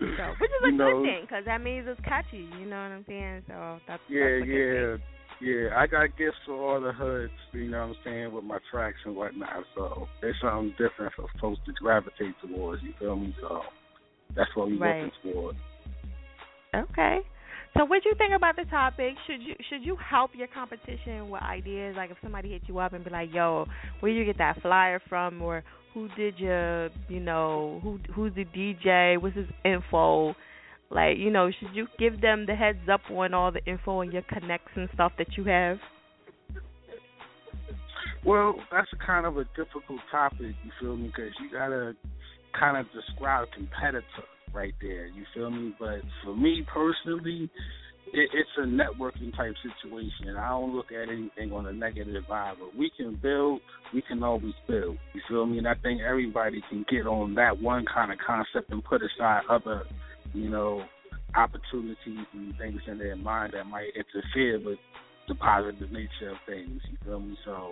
So, 0.00 0.04
which 0.40 0.50
is 0.50 0.62
a 0.64 0.66
You 0.66 0.72
good 0.72 0.78
know- 0.78 1.02
thing 1.02 1.20
because 1.22 1.44
that 1.46 1.60
means 1.62 1.86
it's 1.88 2.00
catchy. 2.00 2.48
You 2.58 2.66
know 2.66 2.76
what 2.76 2.92
I'm 2.92 3.04
saying? 3.06 3.42
So 3.46 3.78
that's 3.86 4.02
Yeah, 4.08 4.24
that's 4.38 4.46
good 4.46 5.00
yeah, 5.40 5.68
yeah. 5.70 5.76
I 5.78 5.86
got 5.86 6.16
gifts 6.18 6.36
for 6.46 6.54
all 6.54 6.80
the 6.80 6.92
hoods, 6.92 7.32
you 7.52 7.68
know 7.70 7.86
what 7.88 7.96
I'm 7.96 8.02
saying, 8.04 8.32
with 8.32 8.44
my 8.44 8.58
tracks 8.70 8.98
and 9.04 9.14
whatnot. 9.14 9.64
So 9.76 10.08
there's 10.20 10.36
something 10.42 10.70
different 10.78 11.12
for 11.14 11.26
folks 11.40 11.60
to 11.66 11.72
gravitate 11.72 12.34
towards. 12.42 12.82
You 12.82 12.94
feel 12.98 13.16
me? 13.16 13.34
So 13.40 13.62
that's 14.36 14.50
what 14.56 14.68
we 14.68 14.76
Right. 14.78 15.04
looking 15.22 15.32
for. 15.32 15.52
Okay. 16.80 17.18
So 17.76 17.84
what 17.84 18.02
do 18.04 18.08
you 18.08 18.14
think 18.16 18.32
about 18.34 18.54
the 18.54 18.64
topic? 18.66 19.14
Should 19.26 19.42
you 19.42 19.54
should 19.68 19.82
you 19.82 19.96
help 19.96 20.30
your 20.34 20.46
competition 20.46 21.28
with 21.28 21.42
ideas? 21.42 21.96
Like 21.96 22.10
if 22.10 22.16
somebody 22.22 22.50
hit 22.50 22.62
you 22.66 22.78
up 22.78 22.92
and 22.92 23.04
be 23.04 23.10
like, 23.10 23.34
"Yo, 23.34 23.66
where 24.00 24.12
you 24.12 24.24
get 24.24 24.38
that 24.38 24.62
flyer 24.62 25.00
from?" 25.08 25.42
or 25.42 25.64
"Who 25.92 26.08
did 26.16 26.38
your, 26.38 26.90
you 27.08 27.18
know, 27.18 27.80
who 27.82 27.98
who's 28.14 28.32
the 28.34 28.44
DJ? 28.44 29.20
What's 29.20 29.34
his 29.34 29.48
info?" 29.64 30.36
Like, 30.90 31.18
you 31.18 31.30
know, 31.30 31.50
should 31.50 31.74
you 31.74 31.88
give 31.98 32.20
them 32.20 32.46
the 32.46 32.54
heads 32.54 32.88
up 32.92 33.00
on 33.10 33.34
all 33.34 33.50
the 33.50 33.64
info 33.64 34.00
and 34.02 34.12
your 34.12 34.22
connects 34.22 34.70
and 34.76 34.88
stuff 34.94 35.12
that 35.18 35.36
you 35.36 35.42
have? 35.44 35.78
Well, 38.24 38.54
that's 38.70 38.88
kind 39.04 39.26
of 39.26 39.36
a 39.36 39.44
difficult 39.56 40.00
topic. 40.12 40.54
You 40.62 40.70
feel 40.80 40.96
me? 40.96 41.08
Because 41.08 41.32
you 41.40 41.50
gotta 41.50 41.96
kind 42.58 42.76
of 42.76 42.86
describe 42.92 43.48
competitor 43.52 44.04
right 44.52 44.74
there. 44.80 45.06
You 45.06 45.24
feel 45.34 45.50
me? 45.50 45.74
But 45.78 46.00
for 46.22 46.36
me 46.36 46.64
personally, 46.72 47.50
it, 48.12 48.30
it's 48.32 48.50
a 48.58 48.62
networking 48.62 49.34
type 49.36 49.54
situation. 49.62 50.36
I 50.36 50.48
don't 50.50 50.74
look 50.74 50.92
at 50.92 51.08
anything 51.08 51.52
on 51.52 51.66
a 51.66 51.72
negative 51.72 52.24
vibe. 52.30 52.54
But 52.60 52.76
we 52.76 52.90
can 52.96 53.18
build, 53.22 53.60
we 53.92 54.02
can 54.02 54.22
always 54.22 54.54
build. 54.68 54.98
You 55.14 55.20
feel 55.28 55.46
me? 55.46 55.58
And 55.58 55.68
I 55.68 55.74
think 55.74 56.00
everybody 56.00 56.62
can 56.68 56.84
get 56.90 57.06
on 57.06 57.34
that 57.34 57.60
one 57.60 57.84
kind 57.92 58.12
of 58.12 58.18
concept 58.24 58.70
and 58.70 58.84
put 58.84 59.00
aside 59.02 59.42
other, 59.50 59.82
you 60.32 60.48
know, 60.48 60.84
opportunities 61.34 62.26
and 62.32 62.56
things 62.58 62.80
in 62.86 62.98
their 62.98 63.16
mind 63.16 63.54
that 63.54 63.64
might 63.64 63.90
interfere 63.96 64.60
with 64.64 64.78
the 65.28 65.34
positive 65.34 65.90
nature 65.90 66.30
of 66.30 66.36
things. 66.46 66.80
You 66.90 66.98
feel 67.04 67.20
me? 67.20 67.36
So 67.44 67.70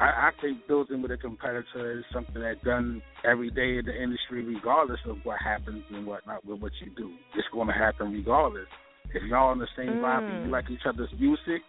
I, 0.00 0.04
I 0.04 0.30
think 0.40 0.66
building 0.66 1.02
with 1.02 1.10
a 1.10 1.16
competitor 1.16 1.98
is 1.98 2.04
something 2.12 2.40
that's 2.42 2.62
done 2.64 3.02
every 3.24 3.50
day 3.50 3.78
in 3.78 3.84
the 3.86 3.94
industry, 3.94 4.44
regardless 4.44 5.00
of 5.06 5.18
what 5.24 5.38
happens 5.40 5.84
and 5.90 6.06
whatnot 6.06 6.44
with 6.44 6.60
what 6.60 6.72
you 6.80 6.90
do. 6.96 7.12
It's 7.36 7.46
going 7.52 7.68
to 7.68 7.74
happen 7.74 8.12
regardless. 8.12 8.68
If 9.14 9.22
y'all 9.24 9.50
on 9.50 9.58
the 9.58 9.68
same 9.76 9.88
mm. 9.88 10.02
vibe 10.02 10.30
and 10.30 10.46
you 10.46 10.50
like 10.50 10.70
each 10.70 10.86
other's 10.86 11.10
music, 11.18 11.62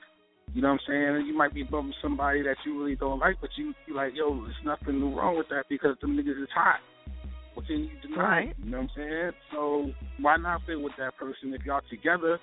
you 0.54 0.62
know 0.62 0.70
what 0.70 0.82
I'm 0.88 1.16
saying? 1.16 1.26
You 1.28 1.36
might 1.36 1.54
be 1.54 1.64
bumping 1.64 1.94
somebody 2.02 2.44
that 2.44 2.58
you 2.66 2.80
really 2.80 2.96
don't 2.96 3.20
like, 3.20 3.38
but 3.42 3.50
you 3.56 3.74
you 3.88 3.96
like, 3.96 4.12
yo, 4.14 4.36
there's 4.42 4.56
nothing 4.66 5.16
wrong 5.16 5.38
with 5.38 5.50
that 5.50 5.66
because 5.70 5.96
the 6.02 6.08
niggas 6.08 6.42
is 6.42 6.50
hot. 6.54 6.80
What 7.54 7.68
can 7.68 7.80
you 7.80 7.90
deny? 8.02 8.24
Right. 8.24 8.56
You 8.64 8.72
know 8.72 8.78
what 8.78 8.84
I'm 8.84 8.90
saying? 8.96 9.32
So 9.52 9.92
why 10.20 10.38
not 10.38 10.62
fit 10.66 10.80
with 10.80 10.94
that 10.98 11.18
person 11.18 11.54
if 11.54 11.66
y'all 11.66 11.82
together? 11.90 12.40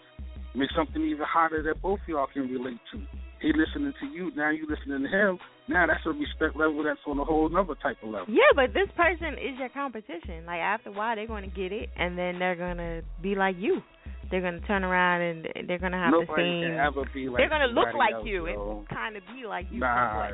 Make 0.54 0.70
something 0.76 1.02
even 1.02 1.24
hotter 1.26 1.62
that 1.62 1.80
both 1.80 2.00
of 2.02 2.08
y'all 2.08 2.26
can 2.32 2.48
relate 2.50 2.80
to. 2.92 2.98
He 3.40 3.52
listening 3.52 3.94
to 4.00 4.06
you, 4.06 4.30
now 4.36 4.50
you 4.50 4.66
listening 4.68 5.02
to 5.02 5.08
him. 5.08 5.38
Now 5.68 5.86
that's 5.86 6.04
a 6.04 6.10
respect 6.10 6.56
level 6.56 6.82
that's 6.84 7.00
on 7.06 7.18
a 7.18 7.24
whole 7.24 7.48
other 7.56 7.74
type 7.82 7.96
of 8.02 8.10
level. 8.10 8.26
Yeah, 8.28 8.52
but 8.54 8.74
this 8.74 8.88
person 8.96 9.34
is 9.34 9.58
your 9.58 9.70
competition. 9.70 10.44
Like 10.46 10.60
after 10.60 10.90
a 10.90 10.92
while, 10.92 11.16
they're 11.16 11.26
going 11.26 11.48
to 11.48 11.56
get 11.56 11.72
it, 11.72 11.88
and 11.96 12.18
then 12.18 12.38
they're 12.38 12.56
going 12.56 12.76
to 12.76 13.02
be 13.22 13.34
like 13.34 13.56
you 13.58 13.82
they're 14.30 14.40
gonna 14.40 14.60
turn 14.60 14.84
around 14.84 15.22
and 15.22 15.48
they're 15.66 15.78
gonna 15.78 15.98
have 15.98 16.12
Nobody 16.12 16.42
the 16.42 16.62
same. 16.62 16.70
Can 16.70 16.78
ever 16.78 17.04
be 17.12 17.28
like 17.28 17.38
they're 17.38 17.48
gonna 17.48 17.66
look 17.66 17.94
like 17.96 18.14
else, 18.14 18.26
you 18.26 18.46
though. 18.46 18.78
and 18.78 18.88
kind 18.88 19.16
of 19.16 19.22
be 19.34 19.46
like 19.46 19.66
you. 19.70 19.80
Nah, 19.80 20.30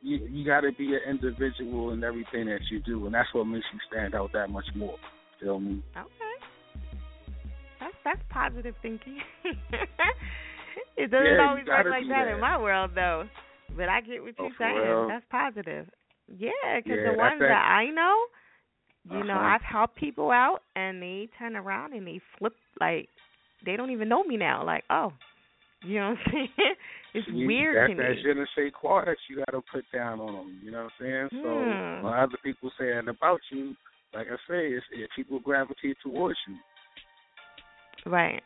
you, 0.00 0.18
you, 0.18 0.26
you 0.28 0.46
got 0.46 0.60
to 0.60 0.72
be 0.72 0.94
an 0.94 1.00
individual 1.08 1.92
in 1.92 2.02
everything 2.02 2.46
that 2.46 2.60
you 2.70 2.80
do, 2.80 3.04
and 3.06 3.14
that's 3.14 3.28
what 3.34 3.44
makes 3.44 3.66
you 3.72 3.78
stand 3.90 4.14
out 4.14 4.32
that 4.32 4.48
much 4.48 4.64
more. 4.74 4.96
Feel 5.40 5.60
me? 5.60 5.82
Okay. 5.96 6.08
That's 7.80 7.94
that's 8.04 8.20
positive 8.30 8.74
thinking. 8.80 9.18
it 10.96 11.10
doesn't 11.10 11.26
yeah, 11.26 11.48
always 11.48 11.66
work 11.66 11.86
like 11.88 12.08
that, 12.08 12.24
that, 12.26 12.34
in 12.34 12.40
my 12.40 12.58
world, 12.58 12.92
though. 12.94 13.24
But 13.76 13.88
I 13.88 14.00
get 14.00 14.22
what 14.22 14.34
oh, 14.38 14.44
you're 14.44 14.52
saying. 14.58 14.76
Real? 14.76 15.08
That's 15.08 15.24
positive. 15.30 15.86
Yeah, 16.28 16.50
because 16.76 16.98
yeah, 17.02 17.12
the 17.12 17.18
ones 17.18 17.40
that, 17.40 17.48
that 17.48 17.64
I 17.64 17.86
know, 17.90 18.16
you 19.10 19.18
uh-huh. 19.18 19.26
know, 19.26 19.38
I've 19.38 19.62
helped 19.62 19.96
people 19.96 20.30
out 20.30 20.60
and 20.76 21.02
they 21.02 21.28
turn 21.38 21.56
around 21.56 21.92
and 21.92 22.06
they 22.06 22.20
flip 22.38 22.54
like 22.80 23.08
they 23.64 23.76
don't 23.76 23.90
even 23.90 24.08
know 24.08 24.24
me 24.24 24.36
now. 24.36 24.64
Like, 24.64 24.84
oh, 24.90 25.12
you 25.84 25.98
know 25.98 26.10
what 26.10 26.18
I'm 26.26 26.32
saying? 26.32 26.74
it's 27.14 27.28
you, 27.28 27.46
weird 27.46 27.76
that, 27.76 27.94
to 27.94 28.00
me. 28.00 28.08
That 28.08 28.22
je 28.22 28.34
ne 28.34 28.46
sais 28.54 28.72
quoi 28.72 29.04
that 29.04 29.16
you 29.28 29.36
got 29.36 29.52
to 29.52 29.62
put 29.72 29.84
down 29.92 30.20
on 30.20 30.32
them. 30.34 30.60
You 30.62 30.70
know 30.70 30.84
what 30.84 30.92
I'm 31.06 31.28
saying? 31.28 31.28
Hmm. 31.32 31.42
So 31.42 32.04
when 32.04 32.14
other 32.14 32.38
people 32.44 32.70
say 32.78 32.92
that 32.92 33.08
about 33.08 33.40
you, 33.50 33.74
like 34.14 34.26
I 34.28 34.36
say, 34.48 34.68
it's, 34.68 34.86
it, 34.92 35.08
people 35.16 35.40
gravitate 35.40 35.96
towards 36.02 36.38
you. 36.46 36.56
Right. 38.10 38.42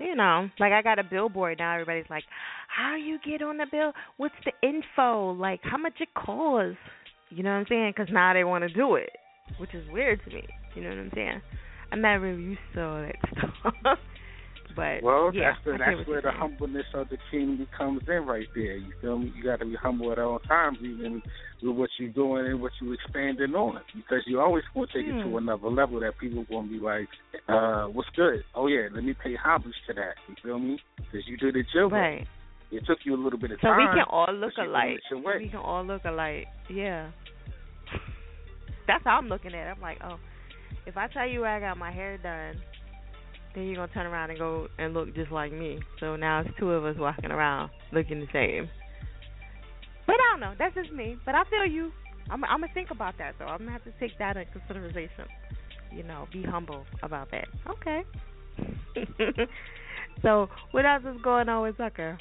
You 0.00 0.14
know, 0.14 0.48
like 0.60 0.72
I 0.72 0.82
got 0.82 0.98
a 0.98 1.04
billboard 1.04 1.58
now. 1.58 1.74
Everybody's 1.74 2.08
like, 2.08 2.24
"How 2.68 2.94
you 2.96 3.18
get 3.24 3.42
on 3.42 3.56
the 3.56 3.66
bill? 3.70 3.92
What's 4.16 4.34
the 4.44 4.52
info? 4.66 5.32
Like, 5.32 5.60
how 5.62 5.76
much 5.76 5.94
it 6.00 6.08
costs?" 6.14 6.78
You 7.30 7.42
know 7.42 7.50
what 7.50 7.56
I'm 7.56 7.66
saying? 7.68 7.92
Because 7.96 8.12
now 8.12 8.32
they 8.32 8.44
want 8.44 8.62
to 8.62 8.72
do 8.72 8.94
it, 8.94 9.10
which 9.58 9.74
is 9.74 9.84
weird 9.90 10.20
to 10.24 10.34
me. 10.34 10.46
You 10.74 10.82
know 10.82 10.90
what 10.90 10.98
I'm 10.98 11.10
saying? 11.14 11.42
I'm 11.92 12.00
not 12.00 12.14
really 12.20 12.42
used 12.42 12.60
to 12.74 12.84
all 12.84 13.00
that 13.02 13.16
stuff. 13.82 13.98
But 14.78 15.02
well, 15.02 15.30
yeah, 15.34 15.50
that's 15.52 15.64
the, 15.64 15.72
that's 15.72 16.08
where 16.08 16.22
the 16.22 16.28
saying. 16.30 16.38
humbleness 16.40 16.86
of 16.94 17.08
the 17.10 17.18
king 17.30 17.66
comes 17.76 18.00
in 18.06 18.24
right 18.26 18.46
there. 18.54 18.76
You 18.76 18.92
feel 19.00 19.18
me? 19.18 19.32
You 19.36 19.42
got 19.44 19.58
to 19.58 19.66
be 19.66 19.74
humble 19.74 20.12
at 20.12 20.18
all 20.18 20.38
times, 20.40 20.78
even 20.82 21.20
with 21.62 21.76
what 21.76 21.90
you're 21.98 22.10
doing 22.10 22.46
and 22.46 22.62
what 22.62 22.70
you're 22.80 22.94
expanding 22.94 23.54
on, 23.54 23.80
because 23.96 24.22
you 24.26 24.40
always 24.40 24.62
to 24.74 24.86
take 24.86 25.06
it 25.06 25.20
Hmm. 25.22 25.30
to 25.30 25.36
another 25.38 25.68
level 25.68 25.98
that 26.00 26.12
people 26.20 26.44
going 26.48 26.68
to 26.68 26.78
be 26.78 26.78
like, 26.78 27.08
uh, 27.48 27.86
"What's 27.86 28.08
good? 28.14 28.44
Oh 28.54 28.68
yeah, 28.68 28.86
let 28.94 29.02
me 29.02 29.14
pay 29.14 29.34
homage 29.34 29.74
to 29.88 29.94
that." 29.94 30.14
You 30.28 30.36
feel 30.42 30.58
me? 30.60 30.78
Because 30.96 31.26
you 31.26 31.36
did 31.36 31.56
it 31.56 31.66
your 31.74 31.88
way. 31.88 31.98
Right. 31.98 32.26
It 32.70 32.84
took 32.86 32.98
you 33.04 33.14
a 33.14 33.20
little 33.22 33.38
bit 33.38 33.50
of 33.50 33.58
So 33.60 33.68
time. 33.68 33.80
So 33.80 33.90
we 33.90 33.98
can 33.98 34.06
all 34.10 34.32
look 34.32 34.52
alike. 34.58 34.88
did 34.88 34.96
it 34.98 35.02
your 35.10 35.20
way. 35.20 35.38
We 35.42 35.48
can 35.48 35.58
all 35.60 35.84
look 35.84 36.04
alike. 36.04 36.46
Yeah. 36.70 37.10
That's 38.86 39.02
how 39.04 39.18
I'm 39.18 39.28
looking 39.28 39.54
at 39.54 39.66
it. 39.66 39.74
I'm 39.74 39.80
like, 39.80 39.98
oh, 40.04 40.18
if 40.86 40.96
I 40.96 41.08
tell 41.08 41.26
you 41.28 41.40
where 41.40 41.50
I 41.56 41.60
got 41.60 41.76
my 41.76 41.90
hair 41.90 42.18
done, 42.18 42.56
you're 43.66 43.76
gonna 43.76 43.92
turn 43.92 44.06
around 44.06 44.30
and 44.30 44.38
go 44.38 44.68
and 44.78 44.94
look 44.94 45.14
just 45.14 45.30
like 45.30 45.52
me. 45.52 45.80
So 46.00 46.16
now 46.16 46.40
it's 46.40 46.50
two 46.58 46.70
of 46.70 46.84
us 46.84 46.96
walking 46.98 47.30
around 47.30 47.70
looking 47.92 48.20
the 48.20 48.26
same. 48.32 48.68
But 50.06 50.14
I 50.14 50.32
don't 50.32 50.40
know. 50.40 50.54
That's 50.58 50.74
just 50.74 50.92
me. 50.92 51.16
But 51.24 51.34
I 51.34 51.42
feel 51.50 51.70
you. 51.70 51.92
I'm 52.30 52.44
I'm 52.44 52.60
gonna 52.60 52.72
think 52.72 52.90
about 52.90 53.14
that 53.18 53.34
though. 53.38 53.46
I'm 53.46 53.58
gonna 53.58 53.72
have 53.72 53.84
to 53.84 53.92
take 54.00 54.18
that 54.18 54.36
into 54.36 54.52
consideration. 54.52 55.24
You 55.90 56.02
know, 56.02 56.26
be 56.32 56.42
humble 56.42 56.84
about 57.02 57.30
that. 57.30 57.48
Okay. 57.68 58.02
so 60.22 60.48
what 60.72 60.84
else 60.84 61.02
is 61.04 61.20
going 61.22 61.48
on 61.48 61.62
with 61.62 61.76
Tucker? 61.76 62.18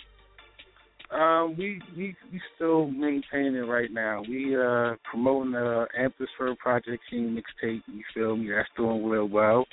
Um, 1.11 1.55
we 1.57 1.81
we 1.95 2.15
we 2.31 2.41
still 2.55 2.87
maintaining 2.87 3.67
right 3.67 3.91
now. 3.91 4.23
We 4.27 4.55
uh 4.55 4.95
promoting 5.09 5.53
the 5.53 5.87
Ampersford 5.97 6.57
Project 6.57 7.01
King 7.09 7.37
mixtape. 7.37 7.81
You 7.87 8.03
feel 8.13 8.35
me? 8.35 8.49
That's 8.49 8.67
doing 8.75 9.05
real 9.05 9.27
well. 9.27 9.65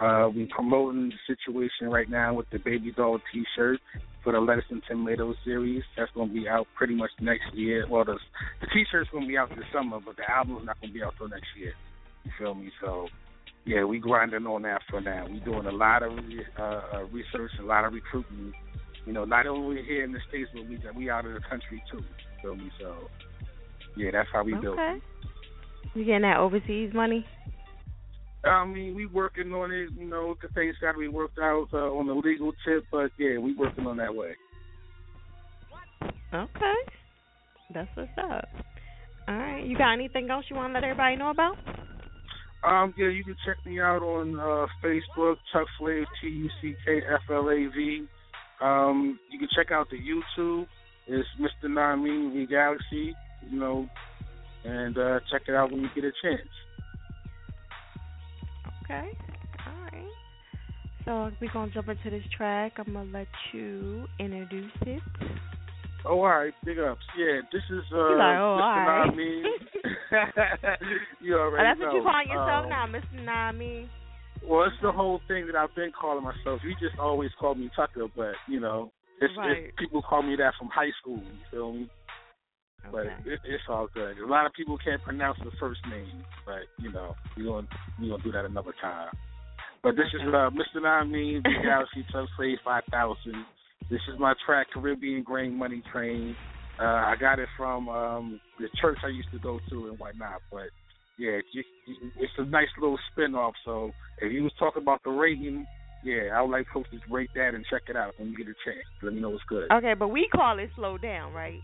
Uh, 0.00 0.28
we 0.34 0.46
promoting 0.46 1.10
the 1.10 1.34
situation 1.34 1.88
right 1.88 2.10
now 2.10 2.34
with 2.34 2.50
the 2.50 2.58
Baby 2.58 2.92
Doll 2.96 3.20
T-shirt 3.32 3.78
for 4.24 4.32
the 4.32 4.40
Lettuce 4.40 4.64
and 4.70 4.82
Tomato 4.88 5.34
series. 5.44 5.82
That's 5.96 6.10
going 6.12 6.28
to 6.30 6.34
be 6.34 6.48
out 6.48 6.66
pretty 6.76 6.94
much 6.94 7.10
next 7.20 7.54
year. 7.54 7.86
Well, 7.88 8.04
the 8.04 8.18
the 8.60 8.66
T-shirt's 8.72 9.10
going 9.10 9.24
to 9.24 9.28
be 9.28 9.38
out 9.38 9.50
this 9.50 9.64
summer, 9.72 10.00
but 10.04 10.16
the 10.16 10.28
album's 10.28 10.66
not 10.66 10.80
going 10.80 10.92
to 10.92 10.98
be 10.98 11.02
out 11.04 11.14
till 11.16 11.28
next 11.28 11.46
year. 11.56 11.74
You 12.24 12.32
feel 12.38 12.54
me? 12.54 12.70
So, 12.80 13.06
yeah, 13.64 13.84
we 13.84 13.98
grinding 13.98 14.46
on 14.46 14.62
that 14.62 14.80
for 14.90 15.00
now. 15.00 15.26
We 15.30 15.38
doing 15.40 15.66
a 15.66 15.72
lot 15.72 16.02
of 16.02 16.12
uh, 16.12 16.62
uh, 16.62 17.04
research, 17.12 17.52
a 17.60 17.64
lot 17.64 17.84
of 17.84 17.92
recruiting. 17.92 18.52
You 19.06 19.12
know, 19.12 19.24
not 19.24 19.46
only 19.46 19.82
here 19.84 20.02
in 20.02 20.12
the 20.12 20.18
states, 20.28 20.50
but 20.52 20.66
we 20.66 20.80
we 20.96 21.10
out 21.10 21.26
of 21.26 21.34
the 21.34 21.40
country 21.48 21.82
too. 21.90 21.98
You 21.98 22.04
feel 22.42 22.56
me? 22.56 22.70
So, 22.80 22.94
yeah, 23.96 24.10
that's 24.12 24.28
how 24.32 24.42
we 24.42 24.54
build. 24.54 24.78
Okay. 24.78 24.96
You 25.94 26.04
getting 26.04 26.22
that 26.22 26.38
overseas 26.38 26.92
money? 26.92 27.24
I 28.46 28.64
mean, 28.66 28.94
we 28.94 29.06
working 29.06 29.52
on 29.52 29.72
it. 29.72 29.90
You 29.96 30.06
know, 30.06 30.36
the 30.40 30.48
things 30.48 30.76
got 30.80 30.92
to 30.92 30.98
be 30.98 31.08
worked 31.08 31.38
out 31.38 31.68
uh, 31.72 31.90
on 31.92 32.06
the 32.06 32.14
legal 32.14 32.52
tip, 32.66 32.84
but 32.90 33.10
yeah, 33.18 33.38
we 33.38 33.54
working 33.54 33.86
on 33.86 33.96
that 33.98 34.14
way. 34.14 34.32
Okay. 36.32 36.74
That's 37.72 37.88
what's 37.94 38.10
up. 38.18 38.48
All 39.28 39.34
right. 39.34 39.64
You 39.64 39.76
got 39.78 39.92
anything 39.92 40.28
else 40.30 40.44
you 40.50 40.56
want 40.56 40.70
to 40.70 40.74
let 40.74 40.84
everybody 40.84 41.16
know 41.16 41.30
about? 41.30 41.56
Um, 42.64 42.94
yeah, 42.96 43.08
you 43.08 43.22
can 43.24 43.36
check 43.44 43.56
me 43.66 43.78
out 43.78 44.02
on 44.02 44.38
uh, 44.40 44.66
Facebook, 44.82 45.36
Tuck 45.52 45.66
Flav, 45.80 46.04
T 46.20 46.28
U 46.28 46.48
C 46.62 46.74
K 46.84 47.00
F 47.12 47.20
L 47.30 47.50
A 47.50 47.66
V. 47.74 48.06
Um, 48.62 49.18
you 49.30 49.38
can 49.38 49.48
check 49.54 49.70
out 49.70 49.88
the 49.90 49.98
YouTube. 49.98 50.66
It's 51.06 51.28
Mr. 51.38 51.70
Nami 51.70 52.30
V 52.32 52.46
Galaxy, 52.46 53.14
you 53.50 53.58
know, 53.60 53.86
and 54.64 54.96
uh, 54.96 55.20
check 55.30 55.42
it 55.46 55.54
out 55.54 55.70
when 55.70 55.82
you 55.82 55.88
get 55.94 56.04
a 56.04 56.12
chance. 56.22 56.48
Okay. 58.84 59.08
All 59.66 59.82
right. 59.92 60.10
So 61.04 61.30
we're 61.40 61.52
going 61.52 61.68
to 61.68 61.74
jump 61.74 61.88
into 61.88 62.10
this 62.10 62.24
track. 62.36 62.72
I'm 62.78 62.92
going 62.92 63.06
to 63.06 63.12
let 63.18 63.26
you 63.52 64.06
introduce 64.18 64.72
it. 64.82 65.02
Oh, 66.06 66.18
all 66.20 66.28
right, 66.28 66.52
big 66.66 66.78
ups. 66.78 67.00
Yeah, 67.18 67.40
this 67.50 67.62
is 67.70 67.82
uh, 67.90 67.96
You're 67.96 68.18
like, 68.18 68.38
oh, 68.38 68.58
Mr. 68.60 68.86
right. 68.86 69.06
Nami. 69.06 69.42
you 71.22 71.34
Oh, 71.36 71.40
already 71.40 71.64
that's 71.64 71.80
what 71.80 71.94
you 71.94 72.02
calling 72.02 72.28
yourself 72.28 72.64
Um, 72.64 72.68
now, 72.70 72.86
Mr. 72.86 73.24
Nami. 73.24 73.88
Well, 74.46 74.64
it's 74.64 74.76
the 74.82 74.92
whole 74.92 75.20
thing 75.28 75.46
that 75.46 75.56
I've 75.56 75.74
been 75.74 75.92
calling 75.98 76.22
myself. 76.22 76.60
You 76.62 76.72
just 76.72 76.98
always 77.00 77.30
call 77.40 77.54
me 77.54 77.70
Tucker, 77.74 78.04
but 78.14 78.34
you 78.46 78.60
know, 78.60 78.92
it's, 79.22 79.32
Right. 79.38 79.56
it's 79.68 79.76
people 79.78 80.02
call 80.02 80.22
me 80.22 80.36
that 80.36 80.52
from 80.58 80.68
high 80.68 80.90
school. 81.00 81.16
You 81.16 81.40
feel 81.50 81.72
me? 81.72 81.88
But 82.92 83.06
it, 83.26 83.40
it's 83.44 83.64
all 83.68 83.88
good. 83.92 84.18
A 84.18 84.26
lot 84.26 84.46
of 84.46 84.52
people 84.52 84.78
can't 84.78 85.02
pronounce 85.02 85.38
the 85.42 85.50
first 85.58 85.80
name, 85.90 86.24
but 86.46 86.62
you 86.78 86.92
know, 86.92 87.14
we 87.36 87.44
gonna 87.44 87.66
we 88.00 88.08
gonna 88.08 88.22
do 88.22 88.32
that 88.32 88.44
another 88.44 88.74
time. 88.80 89.10
But 89.82 89.96
this 89.96 90.06
is 90.14 90.22
uh, 90.28 90.50
Mr. 90.50 90.82
Nami, 90.82 91.40
the 91.42 91.50
Galaxy 91.62 92.06
Slave 92.36 92.58
Five 92.64 92.84
Thousand. 92.90 93.44
This 93.90 94.00
is 94.12 94.18
my 94.18 94.34
track, 94.46 94.68
Caribbean 94.72 95.22
Grain 95.22 95.54
Money 95.54 95.82
Train. 95.92 96.34
Uh, 96.80 96.84
I 96.84 97.14
got 97.20 97.38
it 97.38 97.48
from 97.56 97.88
um, 97.88 98.40
the 98.58 98.68
church 98.80 98.98
I 99.04 99.08
used 99.08 99.30
to 99.32 99.38
go 99.38 99.60
to 99.70 99.88
and 99.88 99.98
whatnot. 99.98 100.40
But 100.50 100.72
yeah, 101.18 101.38
it's, 101.38 101.68
it's 102.16 102.32
a 102.38 102.44
nice 102.44 102.68
little 102.80 102.98
spin 103.12 103.34
off. 103.34 103.54
So 103.64 103.92
if 104.20 104.32
you 104.32 104.42
was 104.42 104.52
talking 104.58 104.82
about 104.82 105.02
the 105.04 105.10
rating, 105.10 105.66
yeah, 106.02 106.30
I 106.34 106.42
would 106.42 106.50
like 106.50 106.66
folks 106.72 106.88
to 106.90 106.98
rate 107.12 107.30
that 107.34 107.54
and 107.54 107.64
check 107.70 107.82
it 107.88 107.96
out 107.96 108.14
when 108.18 108.30
you 108.30 108.36
get 108.36 108.46
a 108.46 108.56
chance. 108.64 108.84
Let 109.02 109.14
me 109.14 109.20
know 109.20 109.30
what's 109.30 109.44
good. 109.48 109.70
Okay, 109.70 109.94
but 109.94 110.08
we 110.08 110.28
call 110.34 110.58
it 110.58 110.70
slow 110.76 110.98
down, 110.98 111.32
right? 111.32 111.60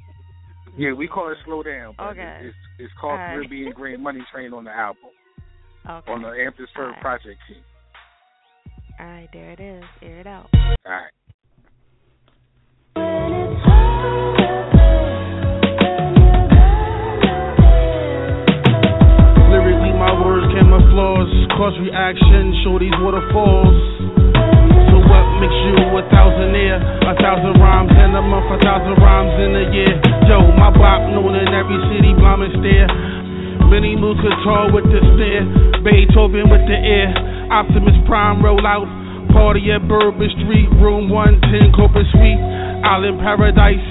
Yeah, 0.77 0.93
we 0.93 1.09
call 1.09 1.31
it 1.31 1.39
Slow 1.45 1.63
Down. 1.63 1.95
But 1.97 2.09
Okay. 2.13 2.39
It's, 2.45 2.57
it's 2.79 2.93
called 3.01 3.13
All 3.13 3.19
right. 3.19 3.35
Caribbean 3.35 3.73
Green 3.73 4.03
Money 4.03 4.21
Train 4.33 4.53
on 4.53 4.65
the 4.65 4.71
album, 4.71 5.11
Okay. 5.89 6.13
on 6.13 6.23
the 6.23 6.29
Amethyst 6.29 6.71
Fur 6.75 6.85
All 6.87 6.91
right. 6.91 7.01
Project 7.01 7.39
team. 7.49 7.63
All 8.99 9.07
right, 9.07 9.29
there 9.33 9.51
it 9.51 9.61
is. 9.61 9.85
Air 10.03 10.21
it 10.21 10.27
out. 10.27 10.49
All 10.55 10.71
right. 10.87 11.11
Lyrically, 19.51 19.93
my 19.99 20.13
words 20.23 20.47
camouflage, 20.55 21.33
cause 21.57 21.75
reaction, 21.81 22.55
show 22.65 22.79
these 22.79 22.95
waterfalls. 23.01 24.00
So 24.91 24.97
what 25.05 25.25
makes 25.41 25.59
you 25.69 25.77
a 25.97 26.03
thousandaire? 26.09 26.81
A 27.09 27.15
thousand 27.19 27.55
rhymes 27.61 27.93
in 27.93 28.11
a 28.15 28.23
month, 28.23 28.49
a 28.51 28.59
thousand 28.63 28.97
rhymes 28.99 29.35
in 29.39 29.51
a 29.55 29.65
year. 29.75 29.95
Yo, 30.31 30.45
my 30.57 30.71
bop 30.71 31.05
known 31.11 31.35
in 31.37 31.51
every 31.51 31.79
city, 31.93 32.15
blind 32.17 32.49
stare. 32.61 32.91
Moves 34.01 34.21
guitar 34.25 34.73
with 34.73 34.89
the 34.89 34.97
stare, 34.97 35.45
Beethoven 35.85 36.49
with 36.49 36.65
the 36.65 36.75
air. 36.75 37.13
Optimus 37.53 37.95
Prime 38.09 38.41
roll 38.41 38.65
out, 38.65 38.89
party 39.29 39.69
at 39.71 39.87
Bourbon 39.87 40.31
Street, 40.41 40.73
room 40.81 41.13
110, 41.13 41.77
Corporate 41.77 42.09
Suite, 42.09 42.41
Island 42.81 43.21
Paradise. 43.21 43.85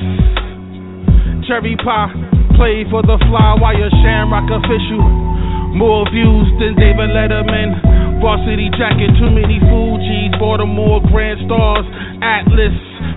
Cherry 1.46 1.78
pie, 1.78 2.10
play 2.58 2.90
for 2.90 3.06
the 3.06 3.22
fly 3.30 3.54
wire 3.62 3.94
Shamrock 4.02 4.50
official. 4.50 5.06
More 5.78 6.10
views 6.10 6.50
than 6.58 6.74
David 6.74 7.14
Letterman. 7.14 7.99
Varsity 8.20 8.68
jacket, 8.76 9.16
too 9.16 9.32
many 9.32 9.64
Fuji's, 9.64 10.36
Baltimore 10.40 11.00
Grand 11.08 11.40
Stars, 11.48 11.88
Atlas. 12.20 12.76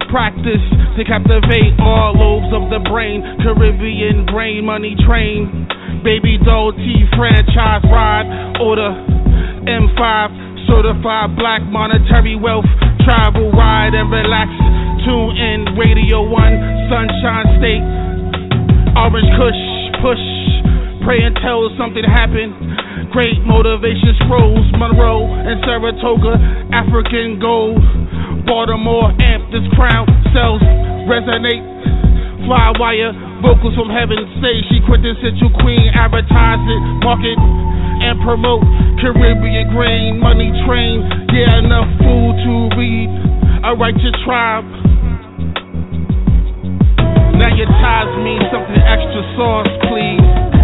Practice 0.08 0.62
to 0.94 1.02
captivate 1.08 1.74
all 1.80 2.14
lobes 2.14 2.52
of 2.54 2.70
the 2.70 2.78
brain. 2.86 3.24
Caribbean 3.42 4.26
brain 4.30 4.64
money 4.64 4.94
train. 5.02 5.66
Baby 6.04 6.38
doll 6.44 6.72
T 6.72 7.04
franchise 7.16 7.82
ride. 7.90 8.28
Order 8.60 8.92
M5 9.66 10.66
certified 10.68 11.34
black 11.34 11.62
monetary 11.66 12.36
wealth. 12.36 12.68
Travel, 13.02 13.50
ride, 13.52 13.94
and 13.96 14.06
relax. 14.12 14.50
Tune 15.02 15.34
in, 15.34 15.74
Radio 15.74 16.22
1, 16.22 16.90
Sunshine 16.92 17.48
State. 17.58 17.84
Orange 18.94 19.32
Kush, 19.34 19.62
push, 20.04 20.26
pray 21.04 21.22
until 21.22 21.70
something 21.78 22.02
happen. 22.02 22.54
Great 23.10 23.38
motivation 23.44 24.14
scrolls, 24.24 24.64
Monroe 24.78 25.26
and 25.26 25.60
Saratoga, 25.66 26.38
African 26.72 27.38
gold. 27.38 27.82
Baltimore 28.46 29.14
amp, 29.22 29.50
this 29.54 29.62
crown 29.78 30.06
cells 30.34 30.62
resonate. 31.06 31.62
Fly 32.46 32.74
wire, 32.78 33.14
vocals 33.38 33.74
from 33.78 33.86
heaven 33.86 34.18
say 34.42 34.58
she 34.66 34.82
quit 34.82 34.98
the 35.02 35.14
quintessential 35.14 35.52
queen. 35.62 35.94
Advertise 35.94 36.58
it, 36.58 36.82
market 37.06 37.38
and 37.38 38.18
promote. 38.26 38.62
Caribbean 38.98 39.70
grain, 39.70 40.18
money 40.18 40.50
train. 40.66 41.06
Yeah, 41.30 41.62
enough 41.62 41.86
food 42.02 42.34
to 42.42 42.54
read. 42.74 43.10
A 43.62 43.78
righteous 43.78 44.14
tribe. 44.26 44.66
Now 47.38 47.50
your 47.54 47.70
ties 47.78 48.10
mean 48.26 48.42
something 48.50 48.82
extra 48.82 49.22
sauce, 49.38 49.70
please. 49.86 50.61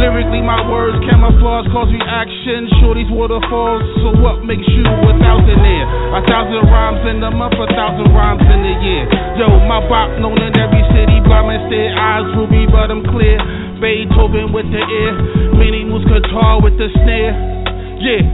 Lyrically, 0.00 0.40
my 0.40 0.64
words 0.64 0.96
camouflage, 1.04 1.68
cause 1.76 1.92
reaction. 1.92 2.72
Shorty's 2.80 3.12
waterfalls, 3.12 3.84
so 4.00 4.16
what 4.16 4.40
makes 4.48 4.64
you 4.64 4.80
a 4.80 5.12
thousandaire? 5.20 5.86
A 6.16 6.24
thousand 6.24 6.64
rhymes 6.72 7.04
in 7.04 7.20
a 7.20 7.28
month, 7.28 7.52
a 7.60 7.68
thousand 7.68 8.08
rhymes 8.16 8.40
in 8.40 8.60
a 8.64 8.74
year. 8.80 9.04
Yo, 9.36 9.60
my 9.68 9.84
bop 9.92 10.08
known 10.16 10.40
in 10.40 10.56
every 10.56 10.80
city, 10.96 11.20
blind 11.20 11.52
stare, 11.68 11.92
eyes 11.92 12.24
ruby, 12.32 12.64
but 12.64 12.88
I'm 12.88 13.04
clear. 13.12 13.36
Beethoven 13.76 14.56
with 14.56 14.72
the 14.72 14.80
ear, 14.80 15.12
mini 15.60 15.84
moose 15.84 16.08
guitar 16.08 16.64
with 16.64 16.80
the 16.80 16.88
snare. 17.04 17.36
Yeah, 18.00 18.24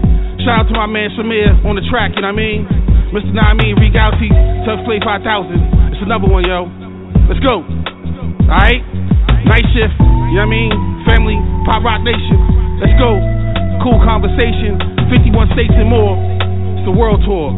shout 0.47 0.63
out 0.63 0.67
to 0.71 0.75
my 0.79 0.87
man 0.87 1.11
Samir 1.19 1.51
on 1.67 1.75
the 1.75 1.83
track, 1.91 2.15
you 2.15 2.23
know 2.23 2.31
what 2.31 2.39
I 2.39 2.47
mean? 2.47 2.63
Mr. 3.11 3.35
Namin, 3.35 3.75
Regalty, 3.83 4.31
Tough 4.63 4.87
Play 4.87 5.03
5000. 5.03 5.19
It's 5.91 6.03
another 6.07 6.31
one, 6.31 6.47
yo. 6.47 6.71
Let's 7.27 7.43
go. 7.43 7.67
Alright? 8.47 8.87
Night 9.47 9.63
shift, 9.71 9.95
you 10.03 10.43
know 10.43 10.43
what 10.43 10.51
I 10.51 10.59
mean? 10.59 10.71
Family, 11.07 11.39
Pop 11.71 11.79
Rock 11.87 12.03
Nation. 12.03 12.35
Let's 12.83 12.99
go. 12.99 13.15
Cool 13.79 14.03
conversation, 14.03 14.75
51 15.07 15.55
states 15.55 15.71
and 15.71 15.87
more. 15.87 16.19
It's 16.75 16.83
the 16.83 16.91
world 16.91 17.23
tour. 17.23 17.55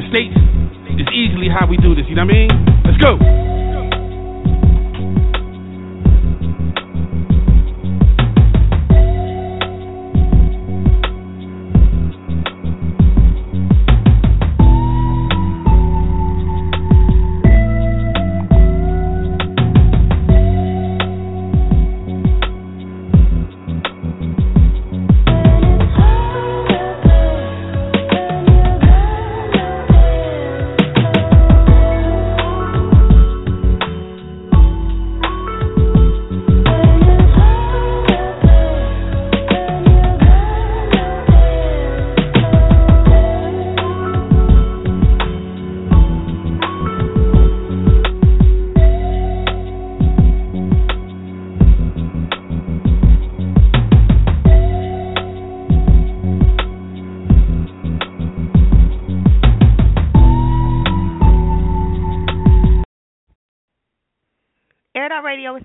The 0.00 0.04
states 0.08 0.32
is 0.96 1.08
easily 1.12 1.52
how 1.52 1.68
we 1.68 1.76
do 1.76 1.92
this, 1.92 2.08
you 2.08 2.16
know 2.16 2.24
what 2.24 2.32
I 2.32 2.48
mean? 2.48 2.50
Let's 2.88 2.96
go. 2.96 3.20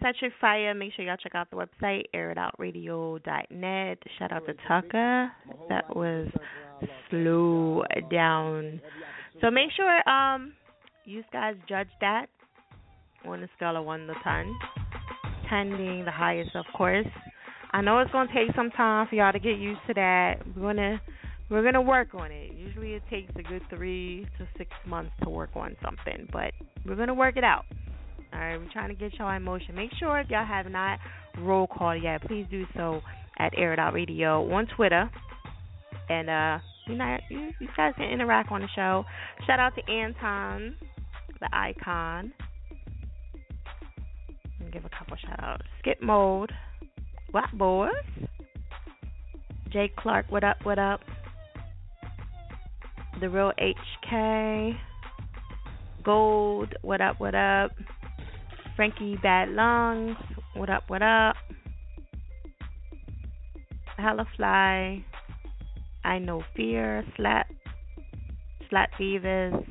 Out 0.01 0.15
Radio 0.21 0.35
Fire. 0.41 0.73
Make 0.73 0.93
sure 0.93 1.05
y'all 1.05 1.17
check 1.17 1.35
out 1.35 1.49
the 1.51 1.55
website, 1.55 2.03
airitoutradio.net. 2.15 3.97
Shout 4.17 4.31
out 4.31 4.45
to 4.47 4.53
Tucker. 4.67 5.31
That 5.69 5.95
was 5.95 6.29
slow 7.09 7.83
down. 8.09 8.81
So 9.41 9.51
make 9.51 9.69
sure 9.75 10.09
um 10.09 10.53
you 11.05 11.23
guys 11.31 11.55
judge 11.69 11.89
that 12.01 12.27
on 13.25 13.43
a 13.43 13.47
scale 13.55 13.77
of 13.77 13.85
one 13.85 14.07
to 14.07 14.13
ten. 14.23 14.55
Ten 15.49 15.77
being 15.77 16.05
the 16.05 16.11
highest, 16.11 16.55
of 16.55 16.65
course. 16.75 17.07
I 17.71 17.81
know 17.81 17.99
it's 17.99 18.11
gonna 18.11 18.31
take 18.33 18.55
some 18.55 18.71
time 18.71 19.07
for 19.07 19.15
y'all 19.15 19.31
to 19.33 19.39
get 19.39 19.57
used 19.57 19.81
to 19.87 19.93
that. 19.93 20.37
We're 20.55 20.73
gonna 20.73 21.01
we're 21.49 21.63
gonna 21.63 21.81
work 21.81 22.15
on 22.15 22.31
it. 22.31 22.53
Usually 22.53 22.93
it 22.93 23.03
takes 23.09 23.31
a 23.35 23.43
good 23.43 23.61
three 23.69 24.27
to 24.39 24.47
six 24.57 24.71
months 24.87 25.11
to 25.23 25.29
work 25.29 25.51
on 25.55 25.75
something, 25.83 26.27
but 26.31 26.51
we're 26.85 26.95
gonna 26.95 27.13
work 27.13 27.37
it 27.37 27.43
out. 27.43 27.65
All 28.33 28.39
right, 28.39 28.57
we're 28.57 28.71
trying 28.71 28.89
to 28.89 28.95
get 28.95 29.13
y'all 29.19 29.35
in 29.35 29.43
motion. 29.43 29.75
Make 29.75 29.91
sure 29.99 30.19
if 30.19 30.29
y'all 30.29 30.45
have 30.45 30.65
not 30.71 30.99
roll 31.39 31.67
call 31.67 31.95
yet, 31.95 32.21
please 32.23 32.45
do 32.49 32.65
so 32.75 33.01
at 33.37 33.53
Air 33.55 33.79
Out 33.79 33.93
Radio 33.93 34.51
on 34.51 34.67
Twitter. 34.75 35.09
And 36.09 36.29
uh, 36.29 36.57
you 36.87 36.95
know, 36.95 37.17
you, 37.29 37.51
you 37.59 37.67
guys 37.77 37.93
can 37.95 38.09
interact 38.09 38.51
on 38.51 38.61
the 38.61 38.67
show. 38.75 39.05
Shout 39.45 39.59
out 39.59 39.73
to 39.75 39.91
Anton, 39.91 40.75
the 41.39 41.49
icon. 41.53 42.33
Give 44.71 44.83
a 44.85 44.89
couple 44.89 45.15
shout 45.17 45.39
outs. 45.43 45.63
Skip 45.79 46.01
Mode, 46.01 46.51
What 47.31 47.45
Boys, 47.53 47.91
Jake 49.71 49.95
Clark, 49.95 50.25
what 50.29 50.43
up, 50.43 50.57
what 50.63 50.79
up? 50.79 51.01
The 53.19 53.29
Real 53.29 53.51
HK, 53.59 54.75
Gold, 56.03 56.73
what 56.81 57.01
up, 57.01 57.19
what 57.19 57.35
up? 57.35 57.71
Frankie 58.75 59.17
Bad 59.21 59.49
Lungs, 59.49 60.17
what 60.55 60.69
up, 60.69 60.83
what 60.87 61.03
up? 61.03 61.35
Hella 63.97 64.25
Fly, 64.35 65.05
I 66.03 66.19
Know 66.19 66.43
Fear, 66.55 67.05
Slap, 67.15 67.47
Slap 68.69 68.89
Divas. 68.99 69.63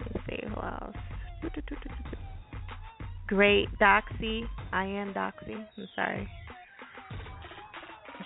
Let's 0.00 0.26
see 0.26 0.46
who 0.46 0.60
else. 0.60 0.96
Great 3.26 3.68
Doxy, 3.78 4.42
I 4.72 4.86
am 4.86 5.12
Doxy. 5.12 5.54
I'm 5.54 5.88
sorry. 5.94 6.28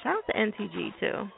Shout 0.02 0.16
out 0.18 0.22
to 0.28 0.32
NTG 0.32 0.92
too. 1.00 1.28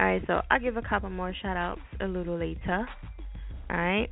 Alright, 0.00 0.22
so 0.26 0.40
I'll 0.50 0.58
give 0.60 0.76
a 0.76 0.82
couple 0.82 1.08
more 1.08 1.32
shout 1.40 1.56
outs 1.56 1.80
a 2.00 2.06
little 2.06 2.36
later. 2.36 2.88
Alright. 3.70 4.10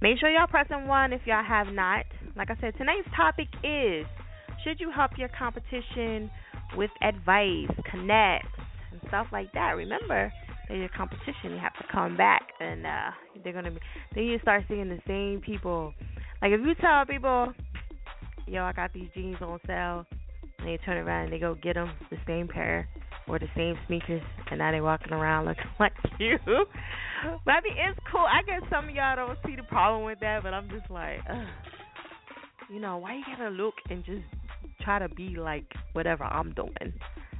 Make 0.00 0.18
sure 0.18 0.28
y'all 0.30 0.46
pressing 0.46 0.86
one 0.86 1.12
if 1.12 1.22
y'all 1.26 1.44
have 1.44 1.68
not. 1.68 2.04
Like 2.36 2.50
I 2.50 2.56
said, 2.60 2.74
tonight's 2.76 3.08
topic 3.16 3.48
is 3.62 4.06
should 4.62 4.80
you 4.80 4.90
help 4.90 5.12
your 5.16 5.28
competition 5.38 6.30
with 6.76 6.90
advice, 7.02 7.68
connects, 7.90 8.48
and 8.90 9.00
stuff 9.08 9.26
like 9.32 9.52
that? 9.52 9.72
Remember, 9.76 10.32
they're 10.68 10.78
your 10.78 10.88
competition. 10.90 11.52
You 11.52 11.58
have 11.58 11.76
to 11.78 11.84
come 11.92 12.16
back, 12.16 12.42
and 12.60 12.86
uh 12.86 13.10
they're 13.42 13.52
gonna 13.52 13.70
be. 13.70 13.80
Then 14.14 14.24
you 14.24 14.38
start 14.40 14.64
seeing 14.68 14.88
the 14.88 15.00
same 15.06 15.40
people. 15.40 15.92
Like 16.40 16.52
if 16.52 16.60
you 16.60 16.74
tell 16.80 17.04
people, 17.06 17.52
"Yo, 18.46 18.62
I 18.62 18.72
got 18.72 18.92
these 18.92 19.08
jeans 19.14 19.36
on 19.40 19.60
sale," 19.66 20.06
and 20.58 20.68
they 20.68 20.78
turn 20.78 20.96
around 20.96 21.24
and 21.24 21.32
they 21.32 21.38
go 21.38 21.54
get 21.54 21.74
them 21.74 21.92
the 22.10 22.16
same 22.26 22.48
pair 22.48 22.88
or 23.28 23.38
the 23.38 23.48
same 23.56 23.76
sneakers, 23.86 24.22
and 24.50 24.58
now 24.58 24.72
they 24.72 24.80
walking 24.80 25.12
around 25.12 25.46
looking 25.46 25.64
like 25.80 25.92
you. 26.18 26.38
but 26.44 27.50
I 27.50 27.60
mean, 27.62 27.76
it's 27.88 27.98
cool. 28.10 28.26
I 28.26 28.42
guess 28.46 28.62
some 28.70 28.88
of 28.88 28.94
y'all 28.94 29.16
don't 29.16 29.38
see 29.46 29.56
the 29.56 29.62
problem 29.64 30.04
with 30.04 30.20
that, 30.20 30.42
but 30.42 30.52
I'm 30.54 30.68
just 30.68 30.90
like, 30.90 31.20
ugh. 31.30 31.46
you 32.70 32.80
know, 32.80 32.98
why 32.98 33.14
you 33.14 33.22
gotta 33.36 33.50
look 33.50 33.74
and 33.90 34.04
just 34.04 34.24
try 34.82 34.98
to 34.98 35.08
be 35.08 35.36
like 35.36 35.66
whatever 35.92 36.24
I'm 36.24 36.52
doing? 36.52 36.92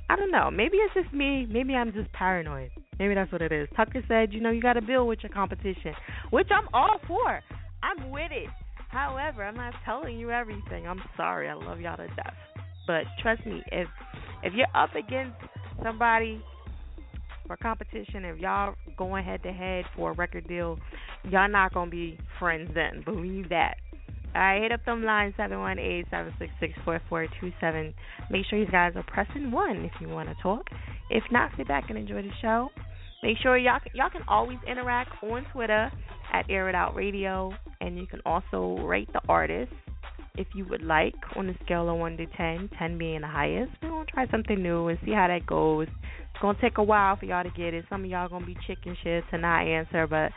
I 0.09 0.17
don't 0.17 0.31
know. 0.31 0.51
Maybe 0.51 0.77
it's 0.77 0.95
just 0.95 1.13
me. 1.15 1.47
Maybe 1.51 1.75
I'm 1.75 1.93
just 1.93 2.13
paranoid. 2.13 2.71
Maybe 2.99 3.15
that's 3.15 3.33
what 3.33 3.43
it 3.43 3.53
is. 3.53 3.69
Tucker 3.75 4.03
said, 4.07 4.33
you 4.33 4.41
know, 4.41 4.51
you 4.51 4.61
got 4.61 4.75
to 4.75 4.83
build 4.83 5.09
with 5.09 5.21
your 5.23 5.33
competition, 5.33 5.95
which 6.31 6.49
I'm 6.51 6.69
all 6.75 7.01
for. 7.09 7.41
I'm 7.83 8.11
with 8.11 8.31
it. 8.31 8.51
However, 8.89 9.43
I'm 9.45 9.57
not 9.57 9.75
telling 9.85 10.19
you 10.19 10.31
everything. 10.31 10.87
I'm 10.87 11.03
sorry. 11.17 11.49
I 11.49 11.55
love 11.55 11.81
y'all 11.81 11.97
to 11.97 12.07
death. 12.09 12.35
But 12.87 13.05
trust 13.23 13.45
me, 13.47 13.63
if 13.73 13.89
if 14.43 14.53
you're 14.55 14.69
up 14.75 14.95
against 14.95 15.37
somebody 15.83 16.43
for 17.47 17.57
competition, 17.57 18.25
if 18.25 18.39
y'all 18.39 18.75
going 18.97 19.25
head 19.25 19.43
to 19.43 19.53
head 19.53 19.85
for 19.97 20.13
a 20.13 20.15
record 20.15 20.47
deal, 20.49 20.79
y'all 21.25 21.49
not 21.49 21.75
gonna 21.75 21.91
be 21.91 22.19
friends 22.39 22.71
then. 22.75 23.03
Believe 23.05 23.49
that. 23.51 23.77
Alright, 24.35 24.63
hit 24.63 24.73
up 24.73 24.85
them 24.85 25.05
lines 25.05 25.35
seven 25.37 25.61
one 25.61 25.79
eight 25.79 26.07
seven 26.11 26.33
six 26.39 26.53
six 26.59 26.73
four 26.85 27.01
four 27.09 27.27
two 27.41 27.53
seven. 27.61 27.95
Make 28.31 28.47
sure 28.47 28.59
you 28.59 28.67
guys 28.67 28.95
are 28.97 29.05
pressing 29.05 29.51
one 29.51 29.85
if 29.85 29.93
you 30.01 30.09
want 30.09 30.29
to 30.29 30.35
talk. 30.43 30.67
If 31.11 31.23
not, 31.31 31.51
sit 31.57 31.69
back 31.69 31.85
and 31.89 31.99
enjoy 31.99 32.23
the 32.23 32.31
show. 32.43 32.71
Make 33.23 33.39
sure 33.43 33.57
y'all 33.57 33.79
y'all 33.95 34.11
can 34.11 34.23
always 34.27 34.59
interact 34.67 35.11
on 35.23 35.47
Twitter 35.53 35.91
at 36.33 36.47
Air 36.51 36.69
It 36.69 36.75
Out 36.75 36.97
Radio, 36.97 37.53
and 37.81 37.97
you 37.97 38.07
can 38.07 38.21
also 38.27 38.77
rate 38.83 39.09
the 39.13 39.21
artist 39.29 39.73
if 40.37 40.49
you 40.55 40.65
would 40.67 40.83
like 40.83 41.15
on 41.37 41.49
a 41.49 41.55
scale 41.65 41.89
of 41.89 41.97
one 41.97 42.17
to 42.17 42.27
ten, 42.37 42.69
ten 42.79 42.99
being 42.99 43.21
the 43.21 43.29
highest. 43.29 43.73
We're 43.83 43.91
gonna 43.91 44.05
try 44.07 44.27
something 44.31 44.63
new 44.63 44.89
and 44.89 44.99
see 45.05 45.13
how 45.13 45.29
that 45.29 45.47
goes. 45.47 45.87
It's 45.89 46.43
gonna 46.43 46.59
take 46.61 46.79
a 46.79 46.83
while 46.83 47.17
for 47.17 47.27
y'all 47.27 47.45
to 47.45 47.51
get 47.51 47.75
it. 47.75 47.85
Some 47.89 48.05
of 48.05 48.11
y'all 48.11 48.29
gonna 48.29 48.47
be 48.47 48.57
chicken 48.67 48.97
shit 49.03 49.25
to 49.31 49.39
not 49.39 49.67
answer, 49.67 50.07
but 50.07 50.33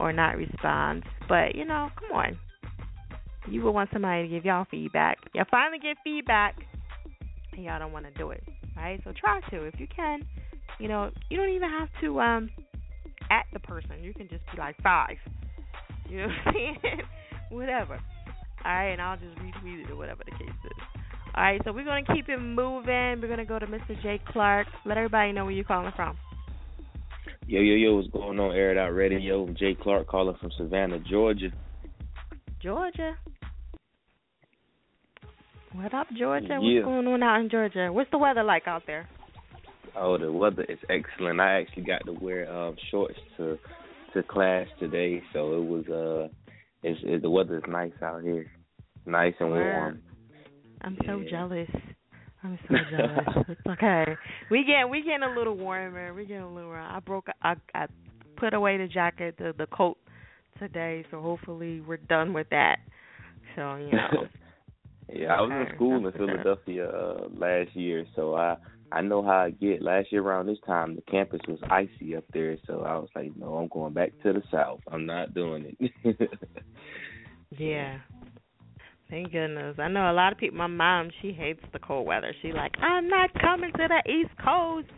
or 0.00 0.12
not 0.12 0.36
respond. 0.36 1.04
But 1.28 1.54
you 1.54 1.64
know, 1.64 1.90
come 1.98 2.16
on 2.16 2.38
you 3.48 3.62
would 3.62 3.72
want 3.72 3.90
somebody 3.92 4.22
to 4.22 4.28
give 4.28 4.44
y'all 4.44 4.66
feedback. 4.70 5.18
Y'all 5.34 5.44
finally 5.50 5.78
get 5.78 5.96
feedback, 6.04 6.56
and 7.52 7.64
y'all 7.64 7.78
don't 7.78 7.92
want 7.92 8.06
to 8.06 8.12
do 8.12 8.30
it, 8.30 8.42
right? 8.76 9.00
So 9.04 9.12
try 9.18 9.40
to 9.50 9.64
if 9.64 9.74
you 9.78 9.86
can. 9.94 10.22
You 10.78 10.88
know, 10.88 11.10
you 11.28 11.36
don't 11.36 11.50
even 11.50 11.68
have 11.68 11.88
to 12.00 12.20
um 12.20 12.50
at 13.30 13.44
the 13.52 13.60
person. 13.60 14.02
You 14.02 14.14
can 14.14 14.28
just 14.28 14.42
be 14.52 14.58
like 14.58 14.76
five. 14.82 15.16
You 16.08 16.22
know 16.22 16.26
what 16.26 16.46
I'm 16.46 16.54
saying? 16.54 16.78
whatever. 17.50 18.00
All 18.64 18.72
right, 18.72 18.90
and 18.90 19.02
I'll 19.02 19.16
just 19.16 19.36
retweet 19.38 19.84
it 19.84 19.90
or 19.90 19.96
whatever 19.96 20.22
the 20.24 20.30
case 20.32 20.48
is. 20.64 20.72
All 21.34 21.42
right, 21.42 21.60
so 21.64 21.72
we're 21.72 21.84
gonna 21.84 22.04
keep 22.14 22.28
it 22.28 22.38
moving. 22.38 23.20
We're 23.20 23.28
gonna 23.28 23.44
go 23.44 23.58
to 23.58 23.66
Mr. 23.66 24.00
Jay 24.02 24.20
Clark. 24.28 24.66
Let 24.84 24.98
everybody 24.98 25.32
know 25.32 25.44
where 25.44 25.54
you're 25.54 25.64
calling 25.64 25.92
from. 25.96 26.16
Yo, 27.46 27.60
yo, 27.60 27.74
yo, 27.74 27.96
what's 27.96 28.08
going 28.08 28.38
on? 28.38 28.54
Air 28.54 28.70
It 28.72 28.78
Out 28.78 28.90
Radio. 28.90 29.48
Jay 29.58 29.74
Clark 29.80 30.06
calling 30.06 30.36
from 30.40 30.50
Savannah, 30.56 31.00
Georgia. 31.00 31.48
Georgia. 32.62 33.16
What 35.72 35.92
up, 35.94 36.06
Georgia? 36.16 36.58
Yeah. 36.60 36.84
What's 36.84 36.84
going 36.84 37.06
on 37.08 37.22
out 37.22 37.40
in 37.40 37.50
Georgia? 37.50 37.88
What's 37.90 38.10
the 38.10 38.18
weather 38.18 38.44
like 38.44 38.68
out 38.68 38.82
there? 38.86 39.08
Oh, 39.96 40.18
the 40.18 40.30
weather 40.30 40.64
is 40.64 40.78
excellent. 40.88 41.40
I 41.40 41.60
actually 41.60 41.84
got 41.84 42.04
to 42.06 42.12
wear 42.12 42.50
um 42.52 42.76
shorts 42.90 43.18
to 43.38 43.58
to 44.14 44.22
class 44.22 44.66
today, 44.78 45.22
so 45.32 45.56
it 45.56 45.64
was 45.64 45.88
uh, 45.88 46.28
it's 46.82 47.00
it, 47.04 47.22
the 47.22 47.30
weather 47.30 47.58
is 47.58 47.64
nice 47.68 47.92
out 48.02 48.22
here, 48.22 48.50
nice 49.06 49.34
and 49.40 49.50
warm. 49.50 50.02
I'm 50.82 50.98
so 51.06 51.18
Yeah. 51.18 51.30
jealous. 51.30 51.70
I'm 52.42 52.58
so 52.68 52.74
jealous. 52.90 53.44
it's 53.48 53.60
okay. 53.68 54.16
We 54.50 54.64
get 54.64 54.88
we 54.88 55.02
getting 55.02 55.22
a 55.22 55.34
little 55.36 55.56
warmer. 55.56 56.12
We 56.12 56.24
getting 56.26 56.42
a 56.42 56.52
little 56.52 56.70
warmer. 56.70 56.82
I 56.82 57.00
broke. 57.00 57.28
I 57.42 57.54
I 57.74 57.86
put 58.36 58.54
away 58.54 58.78
the 58.78 58.88
jacket, 58.88 59.36
the 59.38 59.54
the 59.56 59.66
coat 59.66 59.96
today, 60.58 61.04
so 61.10 61.20
hopefully 61.20 61.80
we're 61.80 61.96
done 61.98 62.32
with 62.32 62.48
that. 62.50 62.78
So 63.56 63.76
you 63.76 63.92
know. 63.92 64.26
yeah, 65.12 65.34
I 65.34 65.40
was 65.40 65.50
in 65.68 65.74
school 65.76 66.04
in. 66.06 66.12
Philadelphia 66.12 66.88
uh, 66.88 67.28
last 67.36 67.74
year, 67.76 68.04
so 68.16 68.34
I 68.34 68.56
I 68.92 69.00
know 69.00 69.22
how 69.22 69.38
I 69.38 69.50
get. 69.50 69.82
Last 69.82 70.12
year 70.12 70.22
around 70.22 70.46
this 70.46 70.58
time, 70.66 70.96
the 70.96 71.02
campus 71.02 71.40
was 71.48 71.58
icy 71.70 72.16
up 72.16 72.24
there, 72.32 72.56
so 72.66 72.82
I 72.86 72.96
was 72.96 73.08
like, 73.14 73.36
no, 73.36 73.54
I'm 73.54 73.68
going 73.68 73.94
back 73.94 74.12
to 74.22 74.32
the 74.32 74.42
south. 74.50 74.80
I'm 74.90 75.06
not 75.06 75.34
doing 75.34 75.76
it. 75.78 76.30
Yeah. 77.58 77.98
Thank 79.10 79.32
goodness. 79.32 79.76
I 79.78 79.88
know 79.88 80.10
a 80.10 80.14
lot 80.14 80.32
of 80.32 80.38
people. 80.38 80.56
My 80.56 80.66
mom, 80.66 81.10
she 81.20 81.32
hates 81.32 81.60
the 81.72 81.78
cold 81.78 82.06
weather. 82.06 82.34
She 82.40 82.52
like, 82.52 82.72
I'm 82.80 83.08
not 83.08 83.30
coming 83.40 83.70
to 83.72 83.88
the 83.88 84.10
East 84.10 84.30
Coast. 84.42 84.88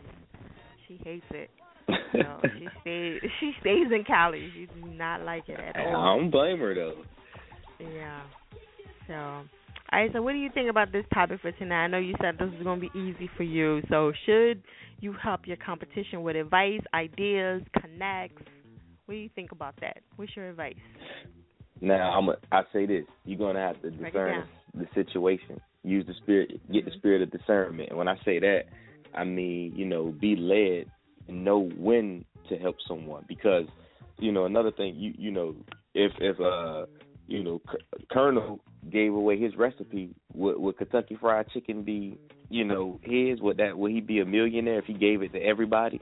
She 0.87 1.00
hates 1.04 1.26
it. 1.30 1.50
No, 2.14 2.40
she 2.42 2.68
stays. 2.80 3.20
She 3.40 3.52
stays 3.61 3.88
in 3.90 4.04
Cali. 4.07 4.48
She 4.54 4.66
does 4.66 4.92
not 4.96 5.22
like 5.22 5.48
it 5.48 5.59
at 5.59 5.76
all. 5.76 5.96
I 5.96 6.16
don't 6.16 6.30
blame 6.30 6.61
her 6.61 6.72
though. 6.72 7.02
Yeah. 7.80 8.22
So, 9.09 9.48
all 9.94 10.00
right. 10.00 10.11
So, 10.12 10.22
what 10.22 10.33
do 10.33 10.38
you 10.38 10.50
think 10.52 10.68
about 10.68 10.90
this 10.90 11.04
topic 11.14 11.40
for 11.40 11.52
tonight? 11.52 11.85
I 11.85 11.87
know 11.87 11.98
you 11.98 12.14
said 12.20 12.37
this 12.37 12.48
is 12.48 12.64
going 12.64 12.80
to 12.80 12.88
be 12.88 12.98
easy 12.98 13.30
for 13.37 13.44
you. 13.44 13.80
So, 13.88 14.12
should 14.26 14.62
you 15.00 15.12
help 15.12 15.46
your 15.46 15.57
competition 15.57 16.22
with 16.22 16.35
advice, 16.35 16.80
ideas, 16.92 17.62
connects? 17.80 18.42
What 19.07 19.14
do 19.14 19.18
you 19.18 19.30
think 19.37 19.52
about 19.52 19.74
that? 19.80 19.98
What's 20.16 20.35
your 20.35 20.48
advice? 20.50 20.74
Now 21.80 22.11
I'm 22.11 22.28
a, 22.28 22.37
I 22.50 22.62
say 22.72 22.87
this: 22.87 23.04
you're 23.24 23.38
gonna 23.38 23.61
have 23.61 23.80
to 23.83 23.90
discern 23.90 24.48
the 24.74 24.87
situation. 24.94 25.61
Use 25.85 26.04
the 26.07 26.14
spirit, 26.14 26.61
get 26.72 26.87
the 26.87 26.90
Mhm. 26.90 26.98
spirit 26.98 27.22
of 27.22 27.30
discernment. 27.30 27.90
And 27.90 27.98
when 27.98 28.09
I 28.09 28.16
say 28.24 28.38
that, 28.40 28.64
I 29.14 29.24
mean 29.24 29.76
you 29.76 29.85
know 29.85 30.07
be 30.07 30.35
led 30.35 30.90
and 31.28 31.44
know 31.44 31.68
when 31.76 32.24
to 32.48 32.57
help 32.59 32.76
someone 32.88 33.24
because 33.28 33.66
you 34.18 34.33
know 34.33 34.46
another 34.46 34.70
thing 34.70 34.94
you 34.96 35.14
you 35.18 35.30
know 35.30 35.54
if 35.94 36.12
if 36.20 36.40
uh 36.40 36.87
you 37.27 37.43
know 37.43 37.61
C- 37.71 38.05
Colonel 38.11 38.61
gave 38.91 39.13
away 39.15 39.39
his 39.39 39.57
recipe 39.57 40.11
would 40.33 40.59
would 40.59 40.77
Kentucky 40.79 41.17
Fried 41.21 41.47
Chicken 41.53 41.83
be 41.83 42.19
you 42.51 42.65
know 42.65 42.99
his 43.03 43.41
would 43.41 43.57
that 43.59 43.77
would 43.77 43.93
he 43.93 44.01
be 44.01 44.21
a 44.21 44.25
millionaire 44.27 44.79
if 44.79 44.85
he 44.87 44.95
gave 44.95 45.23
it 45.23 45.33
to 45.33 45.39
everybody? 45.39 46.01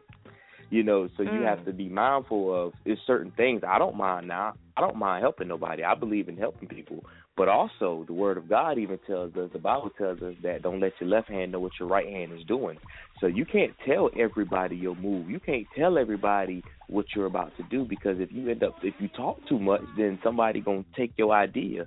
You 0.70 0.82
know, 0.82 1.08
so 1.16 1.22
you 1.22 1.42
Mm. 1.42 1.44
have 1.44 1.64
to 1.66 1.72
be 1.72 1.88
mindful 1.88 2.66
of 2.66 2.72
is 2.86 2.98
certain 3.06 3.30
things. 3.32 3.62
I 3.66 3.78
don't 3.78 3.96
mind 3.96 4.26
now. 4.26 4.54
I 4.76 4.80
don't 4.80 4.96
mind 4.96 5.22
helping 5.22 5.48
nobody. 5.48 5.84
I 5.84 5.94
believe 5.94 6.28
in 6.28 6.36
helping 6.38 6.66
people. 6.68 7.04
But 7.36 7.48
also 7.48 8.04
the 8.06 8.14
word 8.14 8.38
of 8.38 8.48
God 8.48 8.78
even 8.78 8.98
tells 9.06 9.36
us, 9.36 9.50
the 9.52 9.58
Bible 9.58 9.90
tells 9.98 10.22
us 10.22 10.34
that 10.42 10.62
don't 10.62 10.80
let 10.80 10.92
your 10.98 11.10
left 11.10 11.28
hand 11.28 11.52
know 11.52 11.60
what 11.60 11.72
your 11.78 11.88
right 11.88 12.06
hand 12.08 12.32
is 12.32 12.44
doing. 12.46 12.78
So 13.22 13.28
you 13.28 13.46
can't 13.46 13.72
tell 13.86 14.10
everybody 14.18 14.76
your 14.76 14.96
move. 14.96 15.30
You 15.30 15.40
can't 15.40 15.66
tell 15.78 15.96
everybody 15.96 16.62
what 16.88 17.06
you're 17.14 17.26
about 17.26 17.56
to 17.56 17.62
do 17.70 17.86
because 17.88 18.16
if 18.18 18.30
you 18.32 18.50
end 18.50 18.62
up 18.62 18.74
if 18.82 18.94
you 18.98 19.08
talk 19.08 19.38
too 19.48 19.58
much 19.58 19.80
then 19.96 20.18
somebody 20.22 20.60
gonna 20.60 20.84
take 20.96 21.14
your 21.16 21.32
idea 21.32 21.86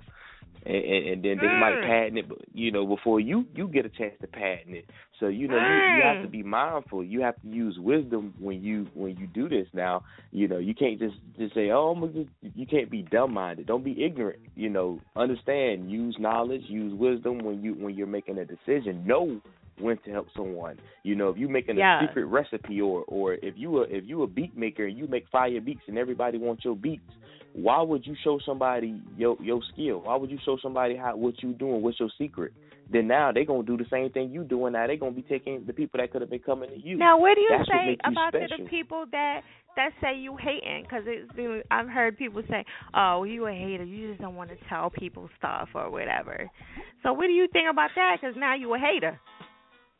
and, 0.64 0.84
and, 0.84 1.06
and 1.08 1.24
then 1.24 1.38
they 1.40 1.54
might 1.54 1.74
Mm. 1.76 1.82
patent 1.82 2.18
it, 2.18 2.26
you 2.54 2.72
know, 2.72 2.86
before 2.86 3.20
you 3.20 3.44
you 3.54 3.68
get 3.68 3.86
a 3.86 3.90
chance 3.90 4.14
to 4.22 4.26
patent 4.26 4.74
it. 4.76 4.86
So 5.20 5.28
you 5.28 5.46
know 5.46 5.58
you, 5.58 5.82
you 5.94 6.02
have 6.02 6.20
to 6.22 6.26
Mm. 6.28 6.32
be 6.32 6.42
mindful. 6.42 7.04
You 7.04 7.20
have 7.20 7.40
to 7.42 7.48
use 7.48 7.78
wisdom 7.78 8.34
when 8.40 8.62
you 8.62 8.88
when 8.94 9.16
you 9.16 9.26
do 9.28 9.48
this. 9.48 9.68
Now, 9.74 10.02
you 10.32 10.48
know, 10.48 10.58
you 10.58 10.74
can't 10.74 10.98
just 10.98 11.16
just 11.38 11.54
say, 11.54 11.70
oh, 11.70 11.90
I'm 11.90 12.12
just, 12.14 12.56
you 12.56 12.66
can't 12.66 12.90
be 12.90 13.02
dumb 13.02 13.34
minded. 13.34 13.66
Don't 13.66 13.84
be 13.84 14.02
ignorant. 14.04 14.40
You 14.56 14.70
know, 14.70 15.00
understand. 15.14 15.90
Use 15.90 16.16
knowledge. 16.18 16.62
Use 16.66 16.94
wisdom 16.94 17.44
when 17.44 17.62
you 17.62 17.74
when 17.74 17.94
you're 17.94 18.06
making 18.06 18.38
a 18.38 18.44
decision. 18.44 19.06
Know 19.06 19.40
when 19.80 19.98
to 19.98 20.10
help 20.10 20.28
someone. 20.36 20.78
You 21.02 21.14
know, 21.14 21.28
if 21.30 21.36
you're 21.36 21.48
making 21.50 21.76
Yeah. 21.78 22.02
a 22.02 22.06
secret 22.06 22.24
recipe 22.26 22.80
or 22.80 23.04
or 23.08 23.34
if 23.34 23.54
you 23.56 23.78
a 23.78 23.82
if 23.82 24.04
you 24.06 24.22
a 24.22 24.26
beat 24.26 24.56
maker 24.56 24.86
and 24.86 24.96
you 24.96 25.06
make 25.06 25.28
fire 25.28 25.60
beats 25.60 25.82
and 25.88 25.98
everybody 25.98 26.38
wants 26.38 26.64
your 26.64 26.76
beats, 26.76 27.02
why 27.52 27.80
would 27.82 28.06
you 28.06 28.14
show 28.24 28.38
somebody 28.44 29.00
your 29.16 29.36
your 29.40 29.60
skill? 29.72 30.00
Why 30.04 30.16
would 30.16 30.30
you 30.30 30.38
show 30.44 30.56
somebody 30.62 30.96
how 30.96 31.16
what 31.16 31.42
you 31.42 31.52
doing? 31.52 31.82
What's 31.82 32.00
your 32.00 32.10
secret? 32.18 32.52
Then 32.88 33.08
now 33.08 33.32
they 33.32 33.44
gonna 33.44 33.64
do 33.64 33.76
the 33.76 33.86
same 33.90 34.10
thing 34.10 34.30
you 34.30 34.44
doing. 34.44 34.74
Now 34.74 34.86
they 34.86 34.96
gonna 34.96 35.10
be 35.12 35.22
taking 35.22 35.64
the 35.66 35.72
people 35.72 35.98
that 35.98 36.10
could 36.12 36.20
have 36.20 36.30
been 36.30 36.38
coming 36.40 36.70
to 36.70 36.78
you. 36.78 36.96
Now, 36.96 37.18
what 37.18 37.34
do 37.34 37.40
you 37.40 37.48
That's 37.50 37.68
say 37.68 37.88
you 37.90 37.96
about 38.12 38.32
special. 38.32 38.64
the 38.64 38.70
people 38.70 39.04
that 39.10 39.40
that 39.74 39.90
say 40.00 40.16
you 40.16 40.36
hating? 40.36 40.82
Because 40.84 41.02
it's 41.06 41.30
been 41.32 41.62
I've 41.70 41.88
heard 41.88 42.16
people 42.16 42.42
say, 42.48 42.64
"Oh, 42.94 43.24
you 43.24 43.46
a 43.46 43.52
hater. 43.52 43.82
You 43.84 44.08
just 44.10 44.20
don't 44.20 44.36
want 44.36 44.50
to 44.50 44.56
tell 44.68 44.88
people 44.90 45.28
stuff 45.38 45.68
or 45.74 45.90
whatever." 45.90 46.48
So, 47.02 47.12
what 47.12 47.26
do 47.26 47.32
you 47.32 47.48
think 47.48 47.68
about 47.68 47.90
that? 47.96 48.18
Because 48.20 48.36
now 48.36 48.54
you 48.54 48.72
a 48.74 48.78
hater. 48.78 49.18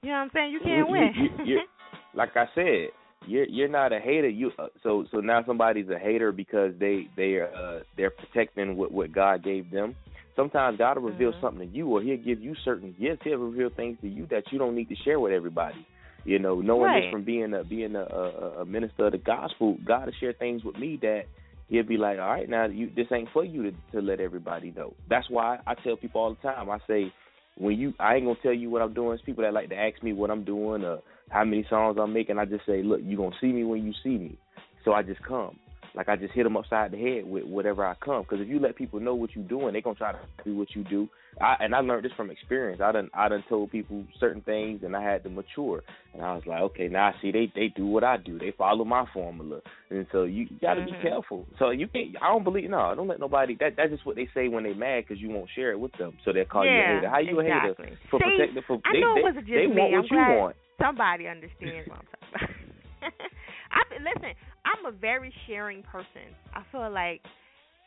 You 0.06 0.12
know 0.12 0.18
what 0.18 0.24
I'm 0.24 0.30
saying? 0.34 0.52
You 0.52 0.60
can't 0.60 0.88
You- 0.88 0.92
win. 0.92 1.46
you- 1.46 1.60
like 2.14 2.36
I 2.36 2.46
said, 2.54 2.90
you're 3.26 3.46
you're 3.46 3.66
not 3.66 3.92
a 3.92 3.98
hater. 3.98 4.28
You 4.28 4.52
uh, 4.56 4.68
so 4.84 5.04
so 5.10 5.18
now 5.18 5.42
somebody's 5.44 5.88
a 5.88 5.98
hater 5.98 6.30
because 6.30 6.74
they 6.78 7.08
they 7.16 7.34
are 7.34 7.50
uh, 7.52 7.80
they're 7.96 8.10
protecting 8.12 8.76
what 8.76 8.92
what 8.92 9.10
God 9.10 9.42
gave 9.42 9.68
them. 9.72 9.96
Sometimes 10.36 10.78
God 10.78 10.96
will 10.98 11.10
reveal 11.10 11.32
Mhm. 11.32 11.40
something 11.40 11.68
to 11.68 11.76
you, 11.76 11.88
or 11.88 12.02
He'll 12.02 12.18
give 12.18 12.40
you 12.40 12.54
certain 12.64 12.94
yes, 13.00 13.18
He'll 13.24 13.38
reveal 13.38 13.68
things 13.70 13.98
to 14.02 14.08
you 14.08 14.26
that 14.26 14.44
you 14.52 14.60
don't 14.60 14.76
need 14.76 14.88
to 14.90 14.94
share 15.04 15.18
with 15.18 15.32
everybody. 15.32 15.84
You 16.24 16.38
know, 16.38 16.60
knowing 16.60 16.92
this 16.92 17.10
from 17.10 17.24
being 17.24 17.52
a 17.52 17.64
being 17.64 17.96
a, 17.96 18.02
a, 18.04 18.60
a 18.60 18.64
minister 18.64 19.06
of 19.06 19.12
the 19.12 19.18
gospel, 19.18 19.76
God 19.84 20.06
will 20.06 20.12
share 20.20 20.34
things 20.34 20.62
with 20.62 20.76
me 20.78 20.98
that 21.02 21.24
He'll 21.68 21.82
be 21.82 21.96
like, 21.96 22.20
all 22.20 22.28
right, 22.28 22.48
now 22.48 22.66
you 22.66 22.90
this 22.94 23.08
ain't 23.10 23.30
for 23.32 23.44
you 23.44 23.64
to 23.64 23.72
to 23.90 24.00
let 24.00 24.20
everybody 24.20 24.70
know. 24.70 24.94
That's 25.10 25.28
why 25.28 25.58
I 25.66 25.74
tell 25.74 25.96
people 25.96 26.20
all 26.20 26.30
the 26.40 26.48
time. 26.48 26.70
I 26.70 26.78
say 26.86 27.12
when 27.56 27.78
you 27.78 27.94
I 27.98 28.16
ain't 28.16 28.24
gonna 28.24 28.38
tell 28.42 28.52
you 28.52 28.70
what 28.70 28.82
I'm 28.82 28.94
doing. 28.94 29.14
It's 29.14 29.24
people 29.24 29.44
that 29.44 29.52
like 29.52 29.70
to 29.70 29.76
ask 29.76 30.02
me 30.02 30.12
what 30.12 30.30
I'm 30.30 30.44
doing 30.44 30.84
or 30.84 31.00
how 31.30 31.44
many 31.44 31.66
songs 31.68 31.98
I'm 32.00 32.12
making. 32.12 32.38
I 32.38 32.44
just 32.44 32.66
say, 32.66 32.82
look, 32.82 33.00
you 33.02 33.16
gonna 33.16 33.36
see 33.40 33.48
me 33.48 33.64
when 33.64 33.84
you 33.84 33.92
see 34.02 34.18
me. 34.18 34.38
So 34.84 34.92
I 34.92 35.02
just 35.02 35.22
come. 35.22 35.58
Like 35.96 36.08
I 36.08 36.16
just 36.16 36.34
hit 36.34 36.44
them 36.44 36.56
upside 36.56 36.90
the 36.92 36.98
head 36.98 37.24
with 37.24 37.44
whatever 37.44 37.86
I 37.86 37.94
come. 38.04 38.22
Because 38.22 38.40
if 38.40 38.48
you 38.48 38.58
let 38.60 38.76
people 38.76 39.00
know 39.00 39.14
what 39.14 39.30
you're 39.34 39.44
doing, 39.48 39.72
they're 39.72 39.82
gonna 39.82 39.96
try 39.96 40.12
to 40.12 40.18
do 40.44 40.56
what 40.56 40.68
you 40.74 40.84
do. 40.84 41.08
I, 41.40 41.56
and 41.60 41.74
I 41.74 41.80
learned 41.80 42.04
this 42.04 42.12
from 42.16 42.30
experience. 42.30 42.80
I 42.82 42.92
done 42.92 43.10
I 43.14 43.28
done 43.28 43.44
told 43.48 43.70
people 43.70 44.04
certain 44.20 44.42
things, 44.42 44.82
and 44.84 44.94
I 44.96 45.02
had 45.02 45.22
to 45.24 45.30
mature. 45.30 45.82
And 46.14 46.22
I 46.22 46.34
was 46.34 46.42
like, 46.46 46.60
okay, 46.62 46.88
now 46.88 47.08
I 47.08 47.14
see 47.20 47.30
they 47.30 47.50
they 47.54 47.68
do 47.68 47.86
what 47.86 48.04
I 48.04 48.16
do. 48.18 48.38
They 48.38 48.52
follow 48.56 48.84
my 48.84 49.04
formula, 49.12 49.60
and 49.90 50.06
so 50.12 50.24
you, 50.24 50.44
you 50.50 50.58
got 50.60 50.74
to 50.74 50.80
Mhm. 50.82 50.86
be 50.86 51.08
careful. 51.08 51.46
So 51.58 51.70
you 51.70 51.88
can't. 51.88 52.16
I 52.22 52.28
don't 52.28 52.44
believe 52.44 52.70
no. 52.70 52.94
Don't 52.94 53.08
let 53.08 53.20
nobody. 53.20 53.56
That 53.60 53.76
that's 53.76 53.90
just 53.90 54.06
what 54.06 54.16
they 54.16 54.28
say 54.34 54.48
when 54.48 54.64
they 54.64 54.74
mad 54.74 55.04
because 55.06 55.20
you 55.20 55.30
won't 55.30 55.50
share 55.54 55.72
it 55.72 55.80
with 55.80 55.92
them. 55.98 56.16
So 56.24 56.32
they'll 56.32 56.44
call 56.44 56.64
you 56.64 56.72
a 56.72 56.74
yeah, 56.74 56.94
hater. 56.96 57.08
How 57.10 57.18
you 57.18 57.40
exactly. 57.40 57.86
a 57.86 57.90
hater? 57.90 57.98
For 58.10 58.20
See, 58.20 58.24
protecting 58.36 58.62
for 58.66 58.80
I 58.84 58.92
they, 58.92 59.00
know 59.00 59.12
it 59.12 59.16
they, 59.16 59.22
wasn't 59.22 59.46
just 59.46 59.56
they 59.56 59.66
me. 59.66 59.76
want 59.76 59.92
I'm 59.92 60.00
what 60.02 60.10
you 60.10 60.16
want. 60.18 60.56
somebody 60.80 61.26
understands 61.28 61.88
what 61.88 61.98
I'm 61.98 62.06
talking 62.06 62.28
about. 62.32 63.12
I 63.76 63.98
listen. 64.00 64.32
I'm 64.64 64.86
a 64.86 64.96
very 64.96 65.32
sharing 65.46 65.82
person. 65.82 66.32
I 66.54 66.62
feel 66.72 66.90
like 66.90 67.20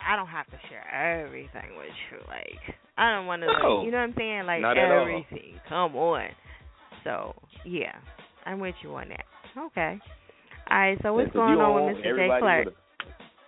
I 0.06 0.16
don't 0.16 0.28
have 0.28 0.46
to 0.48 0.58
share 0.70 0.86
everything 1.26 1.76
with 1.78 1.90
you. 2.12 2.20
Like 2.28 2.78
I 2.98 3.12
don't 3.16 3.26
want 3.26 3.42
to. 3.42 3.48
No. 3.48 3.76
Like, 3.78 3.86
you 3.86 3.92
know 3.92 3.98
what 3.98 4.04
I'm 4.04 4.14
saying? 4.18 4.46
Like 4.46 4.64
at 4.64 4.78
all. 4.78 5.02
everything. 5.02 5.60
Come 5.68 5.96
on. 5.96 6.30
So 7.04 7.36
yeah, 7.66 7.96
I'm 8.46 8.60
with 8.60 8.76
you 8.84 8.94
on 8.96 9.10
that. 9.10 9.26
Okay. 9.58 10.00
All 10.70 10.80
right. 10.80 10.98
So 11.02 11.14
what's 11.14 11.34
going 11.34 11.58
on 11.60 11.86
with 11.86 11.98
Mr. 12.04 12.16
J. 12.16 12.40
Clark? 12.40 12.68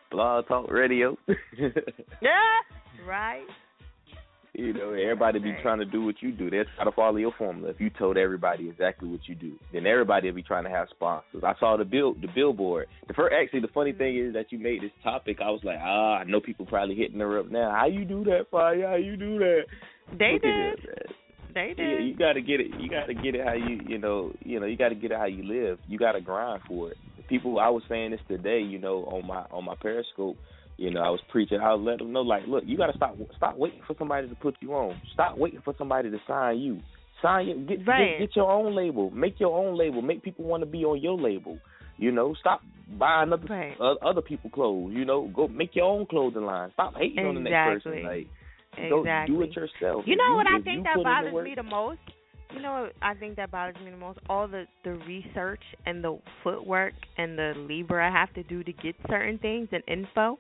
Blog 0.10 0.48
talk 0.48 0.70
radio. 0.72 1.18
Yeah. 2.22 2.32
Right. 3.08 3.46
You 4.54 4.74
know, 4.74 4.92
everybody 4.92 5.40
be 5.40 5.56
trying 5.62 5.80
to 5.80 5.86
do 5.86 6.04
what 6.04 6.16
you 6.20 6.32
do. 6.34 6.50
They're 6.50 6.66
trying 6.76 6.90
to 6.90 6.92
follow 6.92 7.16
your 7.16 7.32
formula. 7.38 7.70
If 7.70 7.80
you 7.80 7.90
told 7.90 8.18
everybody 8.18 8.68
exactly 8.68 9.08
what 9.08 9.22
you 9.26 9.34
do, 9.34 9.54
then 9.72 9.86
everybody 9.86 10.28
will 10.28 10.36
be 10.36 10.44
trying 10.44 10.66
to 10.66 10.70
have 10.70 10.88
sponsors. 10.90 11.42
I 11.42 11.54
saw 11.58 11.78
the 11.78 11.86
bill, 11.86 12.16
the 12.16 12.28
billboard. 12.36 12.88
The 13.08 13.14
first, 13.14 13.34
actually, 13.34 13.62
the 13.62 13.70
funny 13.70 13.94
thing 13.94 14.18
is 14.18 14.34
that 14.34 14.52
you 14.52 14.60
made 14.60 14.82
this 14.82 14.92
topic. 15.04 15.38
I 15.42 15.50
was 15.50 15.62
like, 15.64 15.78
ah, 15.82 16.18
I 16.18 16.24
know 16.26 16.42
people 16.42 16.66
probably 16.66 16.96
hitting 16.96 17.20
her 17.22 17.40
up 17.40 17.50
now. 17.50 17.72
How 17.72 17.88
you 17.88 18.04
do 18.04 18.26
that, 18.26 18.48
Fire? 18.52 18.90
How 18.90 18.96
you 18.96 19.16
do 19.16 19.40
that? 19.40 19.62
They 20.20 20.34
Look 20.34 20.42
did. 20.42 20.80
They 21.54 21.74
Yeah, 21.78 22.00
you 22.00 22.16
got 22.18 22.34
to 22.34 22.42
get 22.42 22.60
it. 22.60 22.72
You 22.78 22.90
got 22.90 23.06
to 23.06 23.14
get 23.14 23.36
it 23.36 23.46
how 23.46 23.54
you, 23.54 23.80
you 23.88 23.98
know, 23.98 24.34
you 24.44 24.60
know, 24.60 24.66
you 24.66 24.78
got 24.78 24.90
to 24.90 24.96
get 24.96 25.12
it 25.12 25.18
how 25.18 25.26
you 25.26 25.44
live. 25.44 25.80
You 25.88 25.98
got 25.98 26.14
to 26.14 26.22
grind 26.22 26.62
for 26.68 26.92
it. 26.92 26.98
People, 27.30 27.60
I 27.60 27.70
was 27.70 27.84
saying 27.88 28.12
this 28.12 28.20
today, 28.28 28.60
you 28.60 28.80
know, 28.80 29.06
on 29.06 29.26
my 29.26 29.46
on 29.52 29.64
my 29.64 29.76
Periscope. 29.82 30.38
You 30.82 30.90
know, 30.90 31.02
I 31.02 31.10
was 31.10 31.20
preaching. 31.30 31.60
I 31.62 31.76
was 31.76 31.86
let 31.86 32.00
them 32.00 32.12
know, 32.12 32.22
like, 32.22 32.42
look, 32.48 32.64
you 32.66 32.76
got 32.76 32.88
to 32.88 32.98
stop 32.98 33.16
stop 33.38 33.56
waiting 33.56 33.82
for 33.86 33.96
somebody 34.00 34.28
to 34.28 34.34
put 34.36 34.56
you 34.62 34.74
on. 34.74 35.00
Stop 35.14 35.38
waiting 35.38 35.62
for 35.64 35.76
somebody 35.78 36.10
to 36.10 36.18
sign 36.28 36.58
you. 36.58 36.80
Sign 37.22 37.48
you. 37.48 37.56
Get 37.68 37.86
Right. 37.88 38.18
get, 38.18 38.30
get 38.30 38.36
your 38.36 38.50
own 38.52 38.76
label. 38.76 39.12
Make 39.12 39.40
your 39.40 39.56
own 39.56 39.78
label. 39.78 40.02
Make 40.02 40.24
people 40.24 40.46
want 40.46 40.62
to 40.64 40.66
be 40.66 40.84
on 40.84 41.00
your 41.00 41.20
label. 41.20 41.60
You 41.98 42.12
know, 42.12 42.34
stop 42.40 42.62
buying 42.98 43.32
other 43.32 43.46
Right. 43.48 43.76
uh, 43.80 43.94
other 44.02 44.22
people 44.22 44.50
clothes. 44.50 44.92
You 44.94 45.06
know, 45.06 45.28
go 45.28 45.48
make 45.48 45.76
your 45.76 45.86
own 45.86 46.08
clothing 46.08 46.46
line. 46.46 46.72
Stop 46.74 46.96
hating 46.98 47.28
on 47.28 47.36
the 47.36 47.42
next 47.42 47.84
person. 47.84 47.94
Exactly. 48.00 48.26
Like, 48.80 48.90
go 48.90 49.00
Exactly. 49.02 49.36
do 49.36 49.42
it 49.44 49.56
yourself. 49.56 50.08
You 50.08 50.14
If 50.14 50.18
know 50.18 50.34
what 50.36 50.48
I 50.48 50.60
think 50.62 50.84
that 50.86 50.96
put 50.96 51.06
in 51.06 51.26
the 51.26 51.32
bothers 51.32 51.44
me 51.46 51.54
the 51.56 51.64
most? 51.64 52.00
You 52.54 52.62
know 52.62 52.84
what 52.84 52.94
I 53.02 53.14
think 53.14 53.36
that 53.38 53.52
bothers 53.52 53.76
me 53.84 53.92
the 53.92 53.98
most? 53.98 54.20
All 54.30 54.48
the 54.48 54.66
the 54.84 54.92
research 55.08 55.62
and 55.86 56.04
the 56.04 56.20
footwork 56.44 56.94
and 57.18 57.38
the 57.38 57.54
labor 57.70 58.02
I 58.02 58.12
have 58.12 58.34
to 58.34 58.44
do 58.44 58.64
to 58.64 58.74
get 58.74 58.96
certain 59.10 59.38
things 59.40 59.70
and 59.72 59.84
info. 59.88 60.38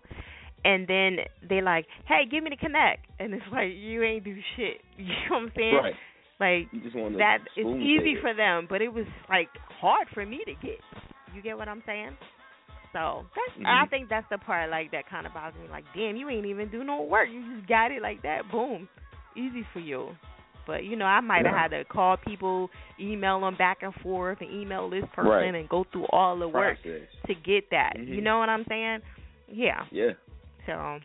And 0.64 0.88
then 0.88 1.18
they 1.50 1.62
like, 1.62 1.88
hey, 2.08 2.24
give 2.30 2.44
me 2.44 2.52
the 2.52 2.56
connect, 2.58 3.08
and 3.20 3.34
it's 3.34 3.44
like 3.52 3.72
you 3.76 4.04
ain't 4.04 4.24
do 4.24 4.36
shit. 4.56 4.82
You 4.98 5.08
know 5.08 5.14
what 5.30 5.38
I'm 5.38 5.52
saying? 5.56 5.76
Right. 5.76 5.96
Like 6.40 6.68
You 6.72 6.82
just 6.82 6.96
want 6.96 7.14
to 7.14 7.18
that 7.20 7.40
it's 7.56 7.82
easy 7.82 8.16
for 8.22 8.34
them, 8.34 8.68
but 8.70 8.82
it 8.82 8.94
was 8.94 9.06
like 9.30 9.50
hard 9.80 10.08
for 10.14 10.26
me 10.26 10.42
to 10.46 10.54
get. 10.66 10.80
You 11.34 11.42
get 11.42 11.58
what 11.58 11.68
I'm 11.68 11.82
saying? 11.86 12.18
So 12.94 13.26
that's 13.36 13.66
I 13.66 13.86
Mhm. 13.86 13.90
think 13.90 14.10
that's 14.10 14.28
the 14.30 14.38
part 14.38 14.70
like 14.70 14.92
that 14.92 15.08
kind 15.10 15.26
of 15.26 15.34
bothers 15.34 15.60
me. 15.62 15.68
Like, 15.70 15.86
damn, 15.96 16.16
you 16.18 16.30
ain't 16.30 16.46
even 16.46 16.70
do 16.70 16.84
no 16.84 17.02
work. 17.02 17.30
You 17.30 17.42
just 17.56 17.68
got 17.68 17.92
it 17.92 18.02
like 18.02 18.22
that. 18.24 18.52
Boom, 18.52 18.88
easy 19.36 19.64
for 19.74 19.80
you. 19.80 20.16
But 20.68 20.84
you 20.86 20.96
know, 20.96 21.06
I 21.06 21.20
might 21.22 21.46
have 21.46 21.54
Yeah. 21.56 21.62
had 21.62 21.72
to 21.72 21.84
call 21.86 22.18
people, 22.18 22.70
email 23.00 23.40
them 23.42 23.56
back 23.56 23.80
and 23.84 23.94
forth, 23.96 24.40
and 24.42 24.50
email 24.52 24.90
this 24.90 25.04
person, 25.14 25.30
Right. 25.32 25.56
and 25.56 25.68
go 25.70 25.84
through 25.92 26.06
all 26.12 26.38
the 26.38 26.48
work 26.48 26.78
Process. 26.82 27.08
to 27.28 27.34
get 27.36 27.70
that. 27.72 27.98
You 27.98 28.22
Mhm. 28.22 28.24
know 28.24 28.40
what 28.40 28.50
I'm 28.50 28.66
saying? 28.66 29.02
Yeah. 29.48 29.86
Yeah. 29.92 30.12
So, 30.66 31.00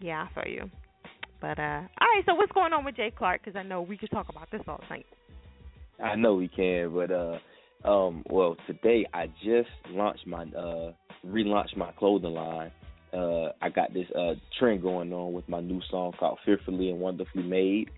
yeah, 0.00 0.26
I 0.30 0.40
feel 0.42 0.52
you. 0.52 0.70
But 1.40 1.58
uh, 1.58 1.82
all 2.00 2.08
right. 2.14 2.22
So 2.26 2.34
what's 2.34 2.52
going 2.52 2.72
on 2.72 2.84
with 2.84 2.96
Jay 2.96 3.10
Clark? 3.10 3.42
Because 3.44 3.56
I 3.58 3.62
know 3.62 3.82
we 3.82 3.96
could 3.96 4.10
talk 4.10 4.28
about 4.28 4.50
this 4.50 4.62
all 4.66 4.82
night. 4.90 5.06
I 6.02 6.14
know 6.16 6.34
we 6.34 6.48
can, 6.48 6.92
but 6.94 7.10
uh 7.10 7.38
um 7.84 8.24
well 8.28 8.56
today 8.66 9.06
I 9.14 9.26
just 9.44 9.68
launched 9.90 10.26
my 10.26 10.42
uh 10.56 10.92
relaunched 11.26 11.76
my 11.76 11.92
clothing 11.92 12.32
line. 12.34 12.70
Uh 13.12 13.52
I 13.60 13.68
got 13.68 13.92
this 13.94 14.06
uh 14.16 14.34
trend 14.58 14.82
going 14.82 15.12
on 15.12 15.32
with 15.32 15.48
my 15.48 15.60
new 15.60 15.80
song 15.90 16.12
called 16.18 16.38
Fearfully 16.44 16.90
and 16.90 17.00
Wonderfully 17.00 17.42
Made. 17.42 17.90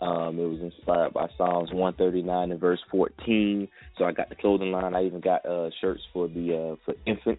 Um 0.00 0.38
it 0.38 0.46
was 0.46 0.60
inspired 0.60 1.14
by 1.14 1.28
Psalms 1.36 1.70
one 1.72 1.94
thirty 1.94 2.22
nine 2.22 2.50
and 2.50 2.60
verse 2.60 2.80
fourteen. 2.90 3.68
So 3.98 4.04
I 4.04 4.12
got 4.12 4.28
the 4.28 4.36
clothing 4.36 4.72
line. 4.72 4.94
I 4.94 5.04
even 5.04 5.20
got 5.20 5.44
uh 5.46 5.70
shirts 5.80 6.02
for 6.12 6.28
the 6.28 6.74
uh 6.74 6.76
for 6.84 6.94
infant 7.06 7.38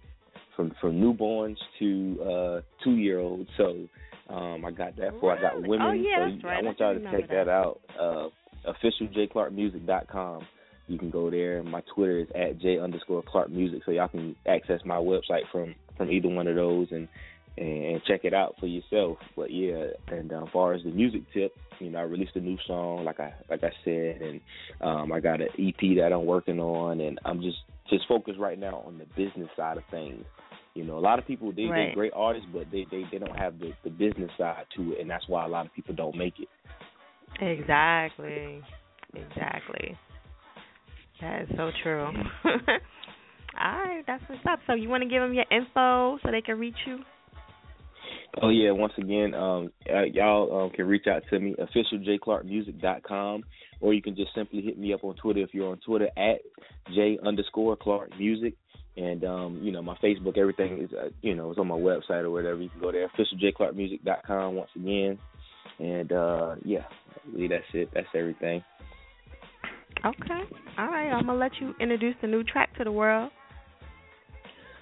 from 0.55 0.73
from 0.79 0.93
newborns 0.93 1.57
to 1.79 2.19
uh 2.21 2.61
two 2.83 2.95
year 2.95 3.19
olds. 3.19 3.49
So 3.57 3.87
um 4.29 4.65
I 4.65 4.71
got 4.71 4.95
that 4.97 5.19
for 5.19 5.37
I 5.37 5.41
got 5.41 5.61
women. 5.61 5.87
Oh, 5.87 5.91
yeah, 5.91 6.29
so 6.41 6.47
right. 6.47 6.59
I 6.59 6.65
want 6.65 6.79
y'all 6.79 6.93
to 6.93 7.03
check 7.11 7.29
that. 7.29 7.45
that 7.45 7.49
out. 7.49 7.79
Uh 7.99 8.29
officialjclarkmusic.com. 8.65 10.47
You 10.87 10.99
can 10.99 11.09
go 11.09 11.31
there. 11.31 11.63
My 11.63 11.81
Twitter 11.93 12.19
is 12.19 12.27
at 12.35 12.59
j 12.59 12.79
underscore 12.79 13.23
Clark 13.27 13.49
Music, 13.49 13.81
so 13.85 13.91
y'all 13.91 14.07
can 14.07 14.35
access 14.47 14.79
my 14.85 14.97
website 14.97 15.43
from 15.51 15.73
from 15.97 16.11
either 16.11 16.29
one 16.29 16.47
of 16.47 16.55
those 16.55 16.87
and 16.91 17.07
and 17.57 18.01
check 18.05 18.21
it 18.25 18.33
out 18.33 18.55
for 18.59 18.67
yourself. 18.67 19.17
But 19.35 19.51
yeah, 19.51 19.85
and 20.09 20.31
uh, 20.31 20.43
as 20.43 20.49
far 20.51 20.73
as 20.73 20.83
the 20.83 20.91
music 20.91 21.21
tip, 21.33 21.53
you 21.79 21.89
know, 21.89 21.99
I 21.99 22.03
released 22.03 22.35
a 22.35 22.41
new 22.41 22.57
song, 22.67 23.05
like 23.05 23.19
I 23.19 23.33
like 23.49 23.63
I 23.63 23.71
said, 23.83 24.21
and 24.21 24.41
um, 24.81 25.11
I 25.11 25.19
got 25.19 25.41
an 25.41 25.47
EP 25.57 25.97
that 25.97 26.11
I'm 26.13 26.25
working 26.25 26.59
on, 26.59 26.99
and 26.99 27.19
I'm 27.23 27.41
just 27.41 27.57
just 27.89 28.07
focused 28.07 28.39
right 28.39 28.59
now 28.59 28.83
on 28.85 28.97
the 28.97 29.05
business 29.15 29.49
side 29.55 29.77
of 29.77 29.83
things. 29.89 30.25
You 30.73 30.83
know, 30.83 30.97
a 30.97 30.99
lot 30.99 31.19
of 31.19 31.25
people 31.25 31.53
they 31.53 31.65
Right. 31.65 31.85
they're 31.87 31.95
great 31.95 32.13
artists, 32.13 32.49
but 32.51 32.65
they 32.71 32.85
they 32.91 33.03
they 33.11 33.17
don't 33.17 33.37
have 33.37 33.57
the 33.59 33.71
the 33.85 33.89
business 33.89 34.31
side 34.37 34.65
to 34.75 34.93
it, 34.93 34.99
and 35.01 35.09
that's 35.09 35.27
why 35.29 35.45
a 35.45 35.47
lot 35.47 35.65
of 35.65 35.73
people 35.73 35.95
don't 35.95 36.17
make 36.17 36.33
it. 36.39 36.49
Exactly. 37.41 38.61
Exactly. 39.13 39.97
That 41.21 41.43
is 41.43 41.49
so 41.55 41.71
true. 41.83 42.11
All 43.59 43.71
right, 43.71 44.03
that's 44.05 44.23
what's 44.27 44.45
up. 44.49 44.59
So 44.67 44.73
you 44.73 44.89
want 44.89 45.03
to 45.03 45.09
give 45.09 45.21
them 45.21 45.33
your 45.33 45.45
info 45.51 46.17
so 46.23 46.31
they 46.31 46.41
can 46.41 46.59
reach 46.59 46.75
you? 46.85 46.99
Oh 48.41 48.49
yeah, 48.49 48.71
once 48.71 48.93
again, 48.97 49.33
um, 49.33 49.71
y'all 50.11 50.65
um, 50.65 50.69
can 50.71 50.87
reach 50.87 51.07
out 51.07 51.23
to 51.29 51.39
me 51.39 51.55
officialjclarkmusic.com, 51.55 53.43
or 53.79 53.93
you 53.93 54.01
can 54.01 54.15
just 54.15 54.33
simply 54.35 54.61
hit 54.61 54.77
me 54.77 54.93
up 54.93 55.03
on 55.03 55.15
Twitter 55.15 55.39
if 55.39 55.53
you're 55.53 55.71
on 55.71 55.79
Twitter 55.85 56.09
at 56.17 56.41
j 56.93 57.17
underscore 57.25 57.77
Clark 57.77 58.09
Music, 58.19 58.55
and 58.97 59.23
um, 59.23 59.59
you 59.63 59.71
know 59.71 59.81
my 59.81 59.95
Facebook, 60.03 60.37
everything 60.37 60.81
is 60.81 60.89
uh, 60.93 61.09
you 61.21 61.33
know 61.33 61.51
is 61.51 61.57
on 61.57 61.67
my 61.67 61.75
website 61.75 62.23
or 62.23 62.31
whatever. 62.31 62.61
You 62.61 62.69
can 62.69 62.81
go 62.81 62.91
there 62.91 63.09
officialjclarkmusic.com 63.17 64.55
once 64.55 64.71
again, 64.75 65.17
and 65.79 66.11
uh, 66.11 66.55
yeah, 66.65 66.83
believe 67.31 67.51
that's 67.51 67.63
it. 67.73 67.89
That's 67.93 68.07
everything. 68.13 68.61
Okay. 70.03 70.41
All 70.77 70.87
right, 70.87 71.09
I'm 71.09 71.25
gonna 71.25 71.39
let 71.39 71.51
you 71.61 71.73
introduce 71.79 72.15
the 72.21 72.27
new 72.27 72.43
track 72.43 72.75
to 72.77 72.83
the 72.83 72.91
world. 72.91 73.31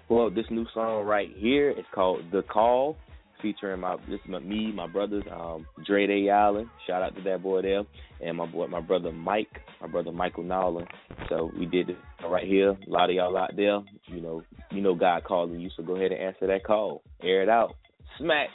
Well, 0.10 0.30
this 0.30 0.46
new 0.50 0.66
song 0.74 1.06
right 1.06 1.30
here 1.36 1.72
is 1.72 1.86
called 1.94 2.26
"The 2.32 2.44
Call," 2.44 2.98
featuring 3.42 3.82
my 3.82 3.96
this 4.10 4.20
is 4.24 4.30
my, 4.30 4.39
me, 4.39 4.72
my 4.72 4.88
brothers, 4.88 5.24
um, 5.32 5.66
Dre 5.86 6.08
Day 6.08 6.30
Allen. 6.30 6.70
Shout 6.86 7.02
out 7.02 7.16
to 7.16 7.22
that 7.24 7.42
boy 7.42 7.62
there, 7.62 7.84
and 8.22 8.38
my 8.38 8.46
boy, 8.46 8.68
my 8.68 8.82
brother 8.82 9.12
Mike, 9.12 9.62
my 9.82 9.88
brother 9.88 10.12
Michael 10.12 10.44
Nowlin. 10.44 10.88
So 11.30 11.52
we 11.58 11.66
did 11.66 11.88
this 11.88 11.96
right 12.30 12.46
here. 12.46 12.72
A 12.72 12.89
lot 12.89 13.10
of 13.10 13.16
y'all 13.16 13.38
out 13.38 13.56
there, 13.56 13.80
you 14.08 14.22
know, 14.22 14.44
you 14.72 14.82
know 14.82 14.94
God 14.94 15.24
calling 15.24 15.60
you. 15.60 15.70
So 15.76 15.84
go 15.84 15.96
ahead 15.96 16.12
and 16.12 16.22
answer 16.22 16.48
that 16.48 16.63
call. 16.66 17.02
Air 17.22 17.44
it 17.44 17.50
out. 17.50 17.76
Smack. 18.18 18.50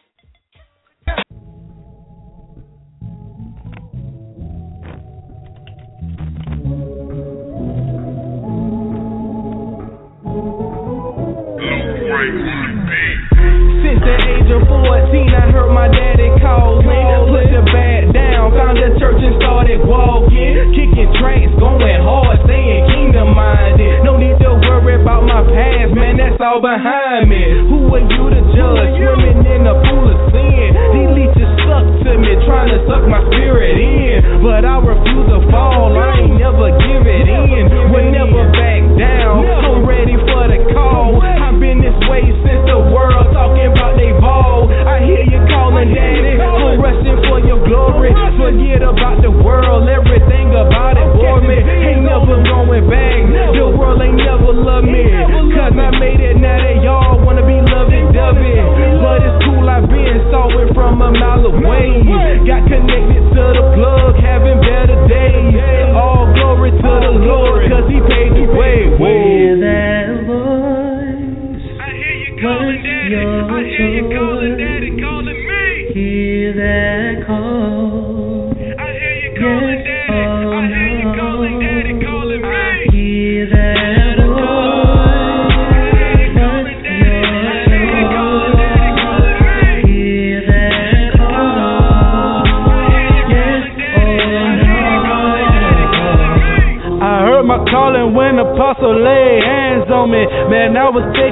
All 26.59 26.63
behind 26.63 27.31
me. 27.31 27.39
Who 27.71 27.87
are 27.95 28.03
you 28.03 28.25
to 28.35 28.43
judge? 28.51 28.99
Swimming 28.99 29.47
in 29.47 29.63
a 29.67 29.75
pool 29.79 30.11
of 30.11 30.19
sin. 30.35 30.75
These 30.75 31.11
leeches 31.15 31.51
suck 31.63 31.87
to 32.03 32.19
me, 32.19 32.35
trying 32.47 32.71
to 32.75 32.83
suck 32.91 33.07
my 33.07 33.23
spirit 33.31 33.79
in. 33.79 34.43
But 34.43 34.67
I 34.67 34.83
refuse 34.83 34.98
it 60.61 60.75
from 60.75 61.01
a 61.03 61.11
mile 61.11 61.47
away. 61.47 62.03
Got 62.47 62.67
connected 62.67 63.25
to 63.31 63.45
the 63.55 63.65
plug, 63.75 64.15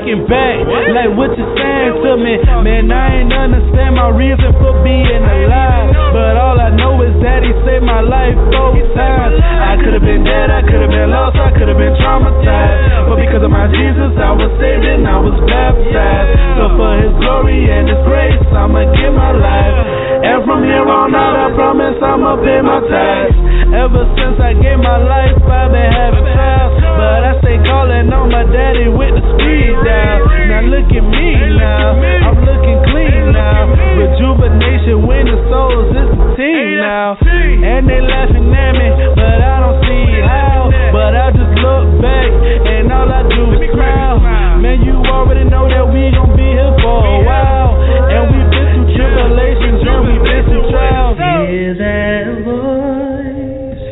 Taken 0.07 0.23
back. 0.31 0.63
Like 0.95 1.19
what 1.19 1.35
you 1.35 1.43
saying 1.59 1.99
to 1.99 2.15
me? 2.15 2.39
Man, 2.63 2.95
I 2.95 3.27
ain't 3.27 3.35
understand 3.35 3.99
my 3.99 4.15
reason 4.15 4.55
for 4.63 4.71
being 4.87 5.03
alive. 5.03 6.15
But 6.15 6.39
all 6.39 6.55
I 6.63 6.71
know 6.71 7.03
is 7.03 7.11
that 7.27 7.43
he 7.43 7.51
saved 7.67 7.83
my 7.83 8.07
life 8.07 8.39
both 8.55 8.79
times. 8.95 9.35
I 9.43 9.75
could 9.83 9.99
have 9.99 10.07
been 10.07 10.23
dead, 10.23 10.55
I 10.55 10.63
could 10.63 10.79
have 10.79 10.95
been 10.95 11.11
lost, 11.11 11.35
I 11.35 11.51
could 11.59 11.67
have 11.67 11.75
been 11.75 11.99
traumatized. 11.99 13.11
But 13.11 13.19
because 13.19 13.43
of 13.43 13.51
my 13.51 13.67
Jesus, 13.67 14.15
I 14.15 14.31
was 14.31 14.47
saved 14.63 14.87
and 14.87 15.11
I 15.11 15.19
was 15.19 15.35
baptized. 15.43 16.31
So 16.55 16.65
for 16.79 16.91
his 17.03 17.11
glory 17.19 17.67
and 17.67 17.91
his 17.91 17.99
grace, 18.07 18.39
I'ma 18.55 18.87
give 18.95 19.11
my 19.11 19.35
life. 19.35 19.75
And 20.23 20.39
from 20.47 20.63
here 20.63 20.87
on 20.87 21.19
out, 21.19 21.35
I 21.35 21.51
promise 21.59 21.99
I'ma 21.99 22.39
pay 22.47 22.63
my 22.63 22.79
tithes. 22.79 23.35
Ever 23.75 24.07
since 24.15 24.39
I 24.39 24.55
gave 24.55 24.79
my 24.79 25.03
life, 25.03 25.35
I've 25.51 25.75
been 25.75 25.91
having 25.91 26.31
trials. 26.31 26.76
But 26.97 27.21
I 27.29 27.33
stay 27.45 27.59
calling 27.69 28.09
on 28.13 28.33
my 28.33 28.45
daddy 28.49 28.89
with 28.89 29.13
the 29.13 29.23
speed 29.37 29.77
dial. 29.85 30.25
Now 30.49 30.63
look 30.65 30.89
at 30.89 31.05
me 31.05 31.29
now, 31.61 32.01
I'm 32.01 32.39
looking 32.41 32.81
clean 32.89 33.33
now. 33.37 33.69
Rejuvenation, 34.01 35.05
winning 35.05 35.43
souls, 35.53 35.93
it's 35.93 36.13
the 36.17 36.27
team 36.41 36.81
now. 36.81 37.19
And 37.21 37.85
they 37.89 38.01
laughing 38.01 38.49
at 38.49 38.73
me, 38.77 38.89
but 39.13 39.39
I 39.45 39.61
don't 39.61 39.79
see 39.85 40.07
how. 40.25 40.73
But 40.93 41.13
I 41.13 41.27
just 41.37 41.55
look 41.61 42.01
back, 42.01 42.31
and 42.65 42.93
all 42.93 43.11
I 43.11 43.23
do 43.29 43.43
is 43.57 43.69
smile. 43.75 44.21
Man, 44.61 44.81
you 44.81 44.97
already 45.05 45.45
know 45.45 45.69
that 45.69 45.85
we 45.93 46.09
gon' 46.17 46.33
be 46.37 46.49
here 46.49 46.73
for 46.81 47.01
a 47.05 47.19
while. 47.27 47.77
And 47.77 48.33
we've 48.33 48.49
been 48.49 48.69
through 48.73 48.97
tribulations, 48.97 49.85
and 49.85 50.01
we've 50.09 50.25
been 50.25 50.43
through 50.49 50.71
trials. 50.73 51.19
Hear 51.21 51.75
that 51.77 52.25
voice. 52.47 53.83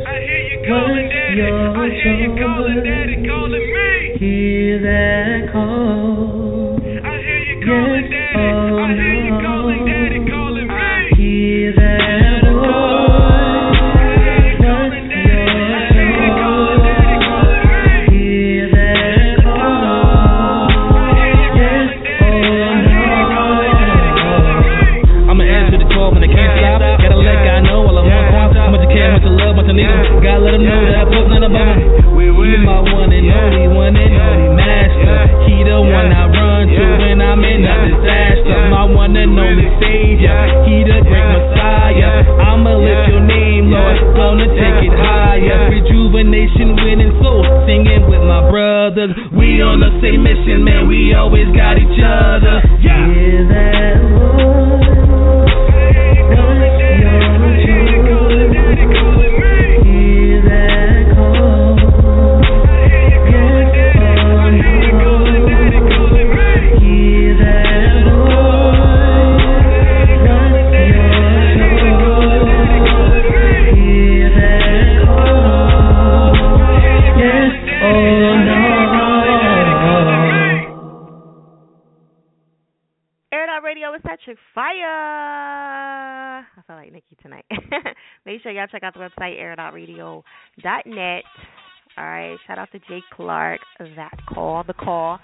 What's 0.64 1.23
your 1.36 1.76
I 1.76 1.88
hear 1.90 2.14
you 2.14 2.36
calling 2.36 2.82
daddy, 2.84 3.26
calling 3.26 3.72
me. 3.74 4.18
Hear 4.18 4.80
that 4.82 5.52
call. 5.52 6.33
To 92.72 92.78
Jay 92.80 93.02
Clark. 93.14 93.60
That 93.78 94.18
call, 94.32 94.64
the 94.66 94.74
call. 94.74 95.18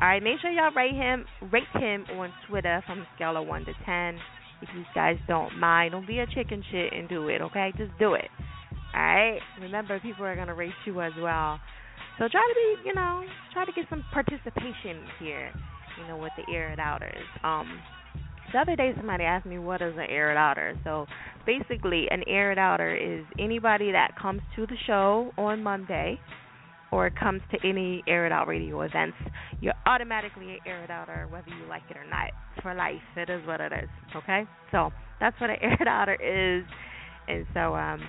All 0.00 0.08
right, 0.08 0.22
make 0.22 0.40
sure 0.40 0.50
y'all 0.50 0.72
rate 0.74 0.94
him, 0.94 1.26
rate 1.52 1.64
him 1.74 2.06
on 2.18 2.32
Twitter 2.48 2.82
from 2.86 3.00
a 3.00 3.06
scale 3.14 3.36
of 3.36 3.46
one 3.46 3.64
to 3.66 3.72
ten. 3.84 4.18
If 4.62 4.68
you 4.74 4.84
guys 4.94 5.16
don't 5.28 5.58
mind, 5.58 5.92
don't 5.92 6.06
be 6.06 6.20
a 6.20 6.26
chicken 6.26 6.62
shit 6.70 6.92
and 6.92 7.08
do 7.08 7.28
it. 7.28 7.42
Okay, 7.42 7.72
just 7.76 7.90
do 7.98 8.14
it. 8.14 8.28
All 8.94 9.00
right. 9.00 9.38
Remember, 9.60 9.98
people 10.00 10.24
are 10.24 10.36
gonna 10.36 10.54
rate 10.54 10.72
you 10.86 11.00
as 11.02 11.12
well. 11.20 11.60
So 12.18 12.28
try 12.28 12.40
to 12.40 12.54
be, 12.54 12.88
you 12.88 12.94
know, 12.94 13.24
try 13.52 13.64
to 13.64 13.72
get 13.72 13.86
some 13.90 14.04
participation 14.12 15.02
here. 15.18 15.52
You 16.00 16.08
know, 16.08 16.16
with 16.16 16.32
the 16.36 16.50
air 16.52 16.72
it 16.72 16.78
outers. 16.78 17.26
Um, 17.44 17.78
the 18.52 18.58
other 18.60 18.76
day 18.76 18.92
somebody 18.96 19.24
asked 19.24 19.46
me 19.46 19.58
what 19.58 19.82
is 19.82 19.94
an 19.94 20.06
air 20.08 20.30
it 20.30 20.36
outer. 20.36 20.78
So 20.84 21.06
basically, 21.44 22.06
an 22.10 22.22
air 22.26 22.52
it 22.52 22.58
outer 22.58 22.94
is 22.94 23.24
anybody 23.38 23.92
that 23.92 24.16
comes 24.20 24.40
to 24.56 24.66
the 24.66 24.76
show 24.86 25.32
on 25.36 25.62
Monday 25.62 26.18
or 26.92 27.10
comes 27.10 27.40
to 27.50 27.58
any 27.68 28.04
air 28.06 28.26
it 28.26 28.32
out 28.32 28.46
radio 28.46 28.82
events. 28.82 29.16
You're 29.60 29.74
automatically 29.86 30.52
an 30.52 30.58
air 30.66 30.84
it 30.84 30.90
outer 30.90 31.26
whether 31.30 31.48
you 31.48 31.66
like 31.68 31.82
it 31.90 31.96
or 31.96 32.04
not. 32.04 32.30
For 32.62 32.74
life, 32.74 33.00
it 33.16 33.30
is 33.30 33.44
what 33.46 33.60
it 33.60 33.72
is. 33.72 33.88
Okay, 34.14 34.44
so 34.70 34.90
that's 35.18 35.38
what 35.40 35.50
an 35.50 35.56
air 35.62 35.76
it 35.80 35.88
outer 35.88 36.14
is. 36.14 36.64
And 37.26 37.46
so, 37.54 37.74
um, 37.74 38.02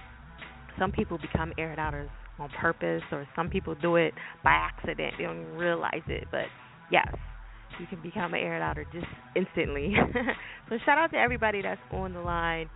some 0.77 0.91
people 0.91 1.17
become 1.17 1.53
air 1.57 1.71
it 1.71 1.79
outers 1.79 2.09
on 2.39 2.49
purpose, 2.59 3.03
or 3.11 3.27
some 3.35 3.49
people 3.49 3.75
do 3.75 3.95
it 3.95 4.13
by 4.43 4.51
accident. 4.51 5.13
They 5.17 5.23
don't 5.23 5.41
even 5.41 5.53
realize 5.55 6.01
it. 6.07 6.27
But 6.31 6.45
yes, 6.91 7.07
you 7.79 7.85
can 7.87 8.01
become 8.01 8.33
an 8.33 8.39
air 8.39 8.57
it 8.57 8.61
outer 8.61 8.85
just 8.91 9.05
instantly. 9.35 9.93
so 10.69 10.77
shout 10.85 10.97
out 10.97 11.11
to 11.11 11.17
everybody 11.17 11.61
that's 11.61 11.81
on 11.91 12.13
the 12.13 12.19
line. 12.19 12.69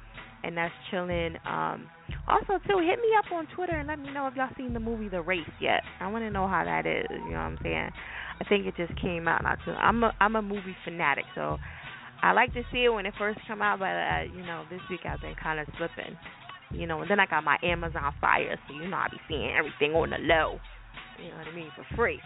And 0.44 0.58
that's 0.58 0.74
chilling. 0.92 1.36
Um, 1.46 1.90
also, 2.28 2.60
too, 2.68 2.80
hit 2.80 3.00
me 3.00 3.10
up 3.18 3.32
on 3.32 3.48
Twitter 3.56 3.78
and 3.78 3.88
let 3.88 4.00
me 4.00 4.12
know 4.12 4.28
if 4.28 4.36
y'all 4.36 4.50
seen 4.58 4.74
the 4.74 4.80
movie 4.80 5.10
The 5.10 5.22
Race 5.22 5.48
yet. 5.60 5.82
I 6.00 6.08
want 6.08 6.24
to 6.24 6.30
know 6.30 6.48
how 6.48 6.64
that 6.64 6.86
is. 6.86 7.06
You 7.10 7.32
know 7.32 7.44
what 7.44 7.56
I'm 7.56 7.60
saying? 7.64 7.90
I 8.40 8.44
think 8.48 8.66
it 8.66 8.76
just 8.78 9.00
came 9.02 9.28
out 9.28 9.44
not 9.44 9.58
too. 9.66 9.72
I'm 9.72 10.04
a 10.04 10.14
I'm 10.20 10.36
a 10.36 10.42
movie 10.42 10.76
fanatic, 10.84 11.26
so 11.34 11.58
I 12.22 12.34
like 12.34 12.54
to 12.54 12.62
see 12.72 12.86
it 12.86 12.90
when 12.90 13.06
it 13.06 13.14
first 13.18 13.40
come 13.48 13.62
out. 13.62 13.80
But 13.80 13.86
uh, 13.86 14.24
you 14.36 14.46
know, 14.46 14.64
this 14.70 14.82
week 14.90 15.02
I've 15.06 15.22
been 15.22 15.36
kind 15.42 15.60
of 15.60 15.68
slipping. 15.78 16.18
You 16.72 16.86
know, 16.86 17.02
and 17.02 17.10
then 17.10 17.20
I 17.20 17.26
got 17.26 17.44
my 17.44 17.58
Amazon 17.64 18.14
Fire, 18.20 18.60
so 18.68 18.76
you 18.76 18.90
know 18.90 18.98
I 18.98 19.08
be 19.10 19.18
seeing 19.28 19.56
everything 19.58 19.96
on 19.96 20.10
the 20.10 20.18
low. 20.20 20.60
You 21.18 21.32
know 21.32 21.38
what 21.38 21.48
I 21.48 21.56
mean 21.56 21.72
for 21.76 21.96
free. 21.96 22.20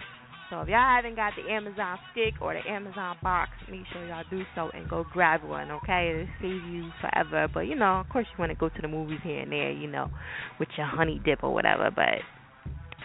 So 0.52 0.60
if 0.60 0.68
y'all 0.68 0.96
haven't 0.96 1.16
got 1.16 1.32
the 1.38 1.50
Amazon 1.50 1.98
stick 2.12 2.34
or 2.42 2.54
the 2.54 2.70
Amazon 2.70 3.16
box, 3.24 3.52
make 3.72 3.84
sure 3.94 4.06
y'all 4.06 4.26
do 4.30 4.44
so 4.54 4.70
and 4.74 4.88
go 4.90 5.06
grab 5.14 5.46
one, 5.46 5.72
okay? 5.72 6.12
It'll 6.12 6.34
save 6.42 6.70
you 6.70 6.92
forever. 7.00 7.48
But 7.52 7.62
you 7.62 7.76
know, 7.76 8.02
of 8.02 8.10
course 8.10 8.26
you 8.30 8.38
want 8.38 8.52
to 8.52 8.58
go 8.58 8.68
to 8.68 8.82
the 8.82 8.90
movies 8.90 9.20
here 9.24 9.40
and 9.40 9.52
there, 9.52 9.72
you 9.72 9.88
know, 9.88 10.12
with 10.60 10.68
your 10.78 10.88
honey 10.88 11.22
dip 11.24 11.42
or 11.42 11.54
whatever. 11.54 11.90
But 11.90 12.20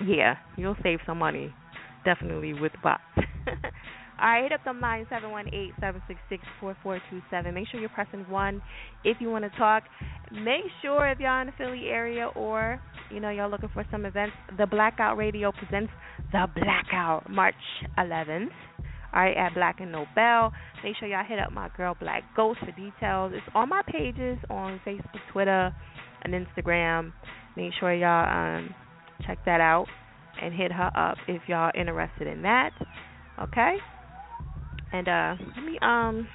yeah, 0.04 0.38
you'll 0.56 0.76
save 0.82 0.98
some 1.06 1.18
money 1.18 1.54
definitely 2.04 2.52
with 2.52 2.72
the 2.72 2.78
box. 2.78 3.02
All 4.18 4.28
right, 4.28 4.42
hit 4.44 4.52
up 4.52 4.60
the 4.64 4.72
line 4.72 5.06
seven 5.10 5.30
one 5.30 5.46
eight 5.52 5.72
seven 5.78 6.00
six 6.08 6.18
six 6.30 6.42
four 6.58 6.76
four 6.82 7.00
two 7.10 7.20
seven. 7.30 7.54
Make 7.54 7.68
sure 7.68 7.80
you're 7.80 7.90
pressing 7.90 8.24
one 8.30 8.62
if 9.04 9.18
you 9.20 9.30
want 9.30 9.44
to 9.44 9.58
talk. 9.58 9.84
Make 10.32 10.64
sure 10.80 11.10
if 11.10 11.18
y'all 11.20 11.40
in 11.42 11.48
the 11.48 11.52
Philly 11.58 11.88
area 11.88 12.28
or 12.34 12.80
you 13.12 13.20
know 13.20 13.30
y'all 13.30 13.50
looking 13.50 13.68
for 13.74 13.84
some 13.90 14.06
events, 14.06 14.34
the 14.56 14.66
Blackout 14.66 15.18
Radio 15.18 15.52
presents 15.52 15.92
the 16.32 16.46
Blackout 16.54 17.28
March 17.30 17.54
11th. 17.98 18.48
All 19.14 19.22
right, 19.22 19.36
at 19.36 19.54
Black 19.54 19.80
and 19.80 19.92
Nobel. 19.92 20.52
Make 20.82 20.96
sure 20.98 21.08
y'all 21.08 21.24
hit 21.26 21.38
up 21.38 21.52
my 21.52 21.68
girl 21.76 21.96
Black 21.98 22.22
Ghost 22.34 22.60
for 22.60 22.72
details. 22.72 23.32
It's 23.34 23.46
on 23.54 23.68
my 23.68 23.82
pages 23.86 24.38
on 24.50 24.80
Facebook, 24.86 25.20
Twitter, 25.32 25.74
and 26.22 26.34
Instagram. 26.34 27.12
Make 27.56 27.72
sure 27.78 27.94
y'all 27.94 28.58
um, 28.58 28.74
check 29.26 29.38
that 29.46 29.60
out 29.60 29.86
and 30.42 30.52
hit 30.54 30.72
her 30.72 30.90
up 30.96 31.16
if 31.28 31.42
y'all 31.48 31.70
interested 31.74 32.26
in 32.26 32.42
that. 32.42 32.70
Okay? 33.42 33.76
And 34.96 35.08
uh 35.08 35.34
let 35.54 35.64
me 35.64 35.78
um 35.82 36.26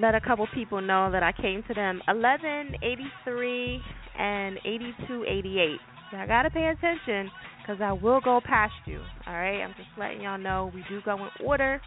let 0.00 0.14
a 0.16 0.20
couple 0.20 0.46
people 0.52 0.80
know 0.80 1.10
that 1.12 1.22
I 1.22 1.30
came 1.30 1.62
to 1.68 1.74
them 1.74 2.02
eleven 2.08 2.74
eighty 2.82 3.06
three 3.24 3.80
and 4.18 4.58
eighty 4.64 4.92
two 5.06 5.24
eighty 5.24 5.60
eight. 5.60 5.78
I 6.12 6.26
gotta 6.26 6.50
pay 6.50 6.66
attention 6.66 7.30
because 7.62 7.80
I 7.80 7.92
will 7.92 8.20
go 8.20 8.40
past 8.44 8.74
you. 8.86 9.00
All 9.26 9.34
right, 9.34 9.62
I'm 9.62 9.74
just 9.76 9.88
letting 9.96 10.22
y'all 10.22 10.36
know 10.36 10.72
we 10.74 10.84
do 10.88 11.00
go 11.04 11.14
in 11.14 11.46
order 11.46 11.80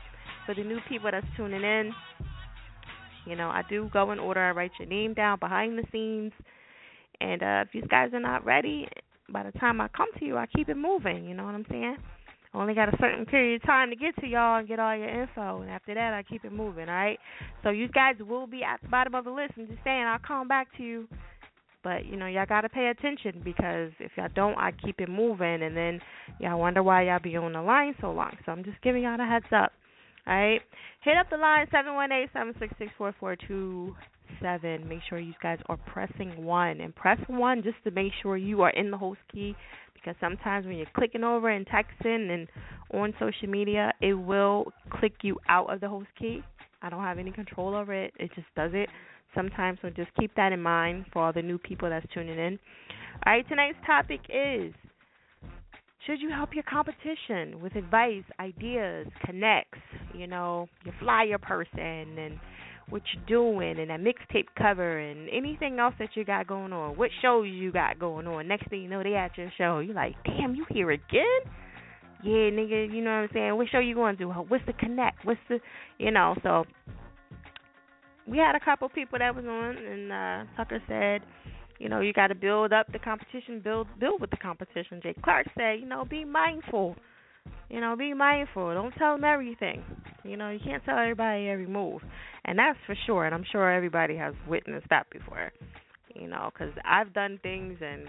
for 0.45 0.55
the 0.55 0.63
new 0.63 0.79
people 0.87 1.09
that's 1.11 1.27
tuning 1.35 1.63
in. 1.63 1.91
You 3.25 3.35
know, 3.35 3.49
I 3.49 3.61
do 3.69 3.89
go 3.91 4.11
in 4.11 4.19
order. 4.19 4.39
I 4.39 4.51
write 4.51 4.71
your 4.79 4.87
name 4.87 5.13
down 5.13 5.37
behind 5.39 5.77
the 5.77 5.83
scenes, 5.91 6.31
and 7.19 7.43
uh, 7.43 7.63
if 7.65 7.73
these 7.73 7.89
guys 7.89 8.13
are 8.13 8.19
not 8.19 8.45
ready, 8.45 8.87
by 9.29 9.43
the 9.43 9.51
time 9.59 9.81
I 9.81 9.89
come 9.89 10.07
to 10.17 10.25
you, 10.25 10.37
I 10.37 10.45
keep 10.45 10.69
it 10.69 10.77
moving. 10.77 11.25
You 11.25 11.33
know 11.35 11.43
what 11.43 11.55
I'm 11.55 11.65
saying? 11.69 11.97
Only 12.55 12.73
got 12.73 12.87
a 12.87 12.97
certain 13.01 13.25
period 13.25 13.61
of 13.61 13.67
time 13.67 13.89
to 13.89 13.95
get 13.95 14.15
to 14.21 14.27
y'all 14.27 14.59
and 14.59 14.67
get 14.67 14.79
all 14.79 14.95
your 14.95 15.09
info, 15.09 15.61
and 15.61 15.69
after 15.69 15.93
that, 15.93 16.13
I 16.13 16.23
keep 16.23 16.45
it 16.45 16.53
moving. 16.53 16.87
All 16.87 16.95
right. 16.95 17.19
So 17.63 17.69
you 17.69 17.89
guys 17.89 18.15
will 18.19 18.47
be 18.47 18.63
at 18.63 18.81
the 18.81 18.87
bottom 18.87 19.13
of 19.13 19.25
the 19.25 19.31
list. 19.31 19.53
I'm 19.57 19.67
just 19.67 19.83
saying, 19.83 20.03
I'll 20.03 20.19
come 20.19 20.47
back 20.47 20.67
to 20.77 20.83
you. 20.83 21.07
But 21.83 22.05
you 22.05 22.15
know, 22.15 22.27
y'all 22.27 22.45
gotta 22.47 22.69
pay 22.69 22.87
attention 22.87 23.41
because 23.43 23.91
if 23.99 24.11
y'all 24.17 24.29
don't, 24.33 24.57
I 24.57 24.71
keep 24.71 24.99
it 25.01 25.09
moving, 25.09 25.63
and 25.63 25.75
then 25.75 25.99
y'all 26.39 26.59
wonder 26.59 26.81
why 26.81 27.03
y'all 27.03 27.19
be 27.21 27.35
on 27.35 27.53
the 27.53 27.61
line 27.61 27.93
so 28.01 28.11
long. 28.11 28.37
So 28.45 28.51
I'm 28.51 28.63
just 28.63 28.81
giving 28.81 29.03
y'all 29.03 29.19
a 29.19 29.25
heads 29.25 29.45
up. 29.51 29.71
All 30.25 30.33
right, 30.33 30.61
hit 31.03 31.17
up 31.17 31.29
the 31.29 31.37
line 31.37 31.67
seven 31.71 31.93
one 31.93 32.11
eight 32.11 32.29
seven 32.33 32.55
six 32.57 32.73
six 32.79 32.91
four 32.97 33.13
four 33.19 33.35
two 33.35 33.95
seven. 34.41 34.87
Make 34.89 35.01
sure 35.07 35.19
you 35.19 35.33
guys 35.43 35.59
are 35.67 35.77
pressing 35.77 36.43
one 36.43 36.81
and 36.81 36.95
press 36.95 37.19
one 37.27 37.61
just 37.61 37.77
to 37.83 37.91
make 37.91 38.11
sure 38.23 38.35
you 38.35 38.61
are 38.61 38.71
in 38.71 38.89
the 38.89 38.97
host 38.97 39.19
key 39.31 39.55
because 40.05 40.19
sometimes 40.19 40.65
when 40.65 40.77
you're 40.77 40.87
clicking 40.95 41.23
over 41.23 41.49
and 41.49 41.65
texting 41.67 42.31
and 42.31 42.47
on 42.93 43.13
social 43.19 43.49
media, 43.49 43.91
it 44.01 44.13
will 44.13 44.71
click 44.91 45.13
you 45.23 45.37
out 45.49 45.73
of 45.73 45.81
the 45.81 45.89
host 45.89 46.07
key. 46.19 46.43
I 46.81 46.89
don't 46.89 47.01
have 47.01 47.17
any 47.17 47.31
control 47.31 47.75
over 47.75 47.93
it. 47.93 48.13
It 48.19 48.29
just 48.35 48.47
does 48.55 48.71
it 48.73 48.89
sometimes, 49.33 49.79
so 49.81 49.89
just 49.89 50.09
keep 50.19 50.33
that 50.35 50.51
in 50.53 50.61
mind 50.61 51.05
for 51.11 51.23
all 51.23 51.33
the 51.33 51.41
new 51.41 51.57
people 51.57 51.89
that's 51.89 52.05
tuning 52.13 52.37
in. 52.37 52.59
All 53.25 53.33
right, 53.33 53.47
tonight's 53.49 53.77
topic 53.85 54.19
is 54.29 54.73
should 56.05 56.21
you 56.21 56.29
help 56.29 56.53
your 56.53 56.63
competition 56.63 57.59
with 57.61 57.75
advice, 57.75 58.23
ideas, 58.39 59.07
connects, 59.25 59.79
you 60.13 60.27
know, 60.27 60.67
your 60.83 60.93
flyer 60.99 61.39
person 61.39 61.79
and 62.19 62.39
what 62.89 63.01
you're 63.13 63.25
doing 63.25 63.79
and 63.79 63.89
that 63.89 63.99
mixtape 63.99 64.47
cover 64.57 64.99
and 64.99 65.29
anything 65.29 65.79
else 65.79 65.95
that 65.99 66.09
you 66.15 66.23
got 66.23 66.47
going 66.47 66.71
on. 66.71 66.97
What 66.97 67.09
shows 67.21 67.47
you 67.47 67.71
got 67.71 67.99
going 67.99 68.27
on. 68.27 68.47
Next 68.47 68.69
thing 68.69 68.81
you 68.81 68.89
know, 68.89 69.03
they 69.03 69.15
at 69.15 69.37
your 69.37 69.51
show. 69.57 69.79
You're 69.79 69.95
like, 69.95 70.15
damn, 70.23 70.55
you 70.55 70.65
here 70.69 70.91
again? 70.91 71.41
Yeah, 72.23 72.49
nigga, 72.49 72.93
you 72.93 73.03
know 73.03 73.11
what 73.11 73.17
I'm 73.17 73.29
saying? 73.33 73.55
What 73.55 73.67
show 73.71 73.79
you 73.79 73.95
going 73.95 74.17
to? 74.17 74.25
What's 74.25 74.65
the 74.65 74.73
connect? 74.73 75.25
What's 75.25 75.39
the, 75.49 75.59
you 75.97 76.11
know? 76.11 76.35
So 76.43 76.65
we 78.27 78.37
had 78.37 78.55
a 78.55 78.59
couple 78.59 78.89
people 78.89 79.19
that 79.19 79.35
was 79.35 79.45
on, 79.45 79.77
and 79.77 80.11
uh 80.11 80.51
Tucker 80.57 80.81
said, 80.87 81.21
you 81.79 81.89
know, 81.89 81.99
you 81.99 82.13
got 82.13 82.27
to 82.27 82.35
build 82.35 82.71
up 82.73 82.91
the 82.91 82.99
competition, 82.99 83.61
build 83.63 83.87
build 83.99 84.21
with 84.21 84.31
the 84.31 84.37
competition. 84.37 85.01
Jay 85.03 85.15
Clark 85.23 85.47
said, 85.57 85.79
you 85.79 85.85
know, 85.85 86.05
be 86.05 86.25
mindful. 86.25 86.95
You 87.69 87.81
know, 87.81 87.95
be 87.95 88.13
mindful. 88.13 88.73
Don't 88.73 88.93
tell 88.93 89.15
them 89.15 89.23
everything. 89.23 89.83
You 90.23 90.37
know, 90.37 90.49
you 90.49 90.59
can't 90.63 90.83
tell 90.85 90.97
everybody 90.97 91.47
every 91.49 91.67
move, 91.67 92.01
and 92.45 92.57
that's 92.57 92.77
for 92.85 92.95
sure. 93.05 93.25
And 93.25 93.33
I'm 93.33 93.45
sure 93.51 93.71
everybody 93.71 94.15
has 94.17 94.33
witnessed 94.47 94.87
that 94.89 95.09
before. 95.09 95.51
You 96.13 96.27
know, 96.27 96.49
because 96.53 96.73
I've 96.85 97.13
done 97.13 97.39
things 97.43 97.77
and 97.81 98.07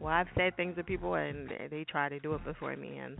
well, 0.00 0.12
I've 0.12 0.28
said 0.36 0.56
things 0.56 0.76
to 0.76 0.84
people 0.84 1.14
and 1.14 1.50
they 1.70 1.84
try 1.84 2.08
to 2.08 2.20
do 2.20 2.34
it 2.34 2.44
before 2.44 2.76
me, 2.76 2.98
and 2.98 3.16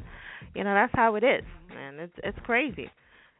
you 0.54 0.64
know 0.64 0.74
that's 0.74 0.92
how 0.94 1.16
it 1.16 1.24
is, 1.24 1.44
man. 1.74 1.98
It's 1.98 2.14
it's 2.22 2.38
crazy. 2.44 2.90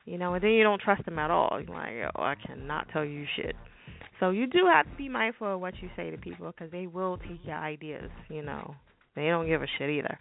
You 0.05 0.19
know, 0.19 0.35
and 0.35 0.43
then 0.43 0.53
you 0.53 0.62
don't 0.62 0.81
trust 0.81 1.05
them 1.05 1.19
at 1.19 1.31
all. 1.31 1.61
You're 1.61 1.75
like, 1.75 2.12
oh, 2.16 2.23
I 2.23 2.35
cannot 2.35 2.89
tell 2.93 3.05
you 3.05 3.27
shit. 3.37 3.55
So 4.21 4.31
you 4.31 4.47
do 4.47 4.66
have 4.66 4.87
to 4.87 4.97
be 4.97 5.09
mindful 5.09 5.55
of 5.55 5.61
what 5.61 5.75
you 5.83 5.91
say 5.97 6.11
to 6.11 6.16
people 6.16 6.47
because 6.47 6.73
they 6.73 6.87
will 6.87 7.19
take 7.19 7.45
your 7.45 7.57
ideas. 7.57 8.11
You 8.29 8.43
know, 8.43 8.75
they 9.19 9.29
don't 9.29 9.47
give 9.47 9.62
a 9.62 9.66
shit 9.79 9.91
either. 9.91 10.19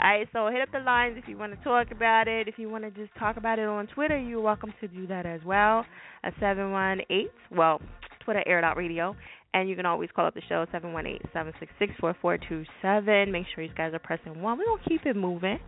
All 0.00 0.08
right, 0.08 0.28
so 0.32 0.48
hit 0.48 0.62
up 0.62 0.70
the 0.72 0.78
lines 0.78 1.16
if 1.18 1.28
you 1.28 1.36
want 1.36 1.56
to 1.56 1.62
talk 1.62 1.90
about 1.90 2.26
it. 2.26 2.48
If 2.48 2.58
you 2.58 2.70
want 2.70 2.84
to 2.84 2.90
just 2.90 3.14
talk 3.18 3.36
about 3.36 3.58
it 3.58 3.66
on 3.66 3.86
Twitter, 3.88 4.18
you're 4.18 4.40
welcome 4.40 4.72
to 4.80 4.88
do 4.88 5.06
that 5.08 5.26
as 5.26 5.40
well. 5.44 5.84
At 6.22 6.32
seven 6.40 6.70
one 6.70 7.00
eight, 7.10 7.30
well, 7.50 7.80
Twitter 8.24 8.42
Air 8.46 8.60
Dot 8.60 8.76
Radio, 8.76 9.14
and 9.52 9.68
you 9.68 9.76
can 9.76 9.86
always 9.86 10.08
call 10.14 10.26
up 10.26 10.34
the 10.34 10.42
show 10.48 10.64
seven 10.72 10.92
one 10.92 11.06
eight 11.06 11.20
seven 11.32 11.52
six 11.60 11.70
six 11.78 11.92
four 12.00 12.16
four 12.22 12.38
two 12.48 12.64
seven. 12.80 13.30
Make 13.30 13.46
sure 13.54 13.62
you 13.64 13.74
guys 13.76 13.92
are 13.92 13.98
pressing 13.98 14.40
one. 14.40 14.58
We're 14.58 14.66
gonna 14.66 14.82
keep 14.88 15.04
it 15.04 15.16
moving. 15.16 15.58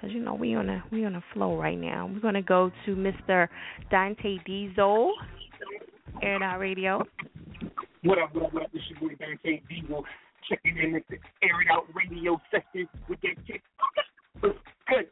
Cause 0.00 0.10
you 0.12 0.22
know 0.22 0.34
we 0.34 0.54
on 0.54 0.68
a 0.68 0.84
we 0.92 1.04
on 1.04 1.16
a 1.16 1.24
flow 1.34 1.58
right 1.58 1.78
now. 1.78 2.08
We're 2.12 2.20
gonna 2.20 2.40
go 2.40 2.70
to 2.86 2.94
Mr. 2.94 3.48
Dante 3.90 4.38
Diesel, 4.46 5.12
Air 6.22 6.42
Out 6.42 6.60
Radio. 6.60 7.02
What 8.04 8.18
up, 8.18 8.32
what 8.32 8.44
up, 8.44 8.54
what 8.54 8.62
up? 8.62 8.72
This 8.72 8.82
your 8.88 9.10
boy 9.10 9.16
Dante 9.18 9.60
Diesel 9.68 10.04
checking 10.48 10.78
in 10.78 10.96
at 10.96 11.02
the 11.08 11.16
Air 11.42 11.60
It 11.60 11.68
Out 11.70 11.86
Radio 11.94 12.40
session 12.50 12.88
with 13.08 13.20
that 13.22 13.36
chick. 13.46 13.62
What's 14.40 14.58
good? 14.88 15.06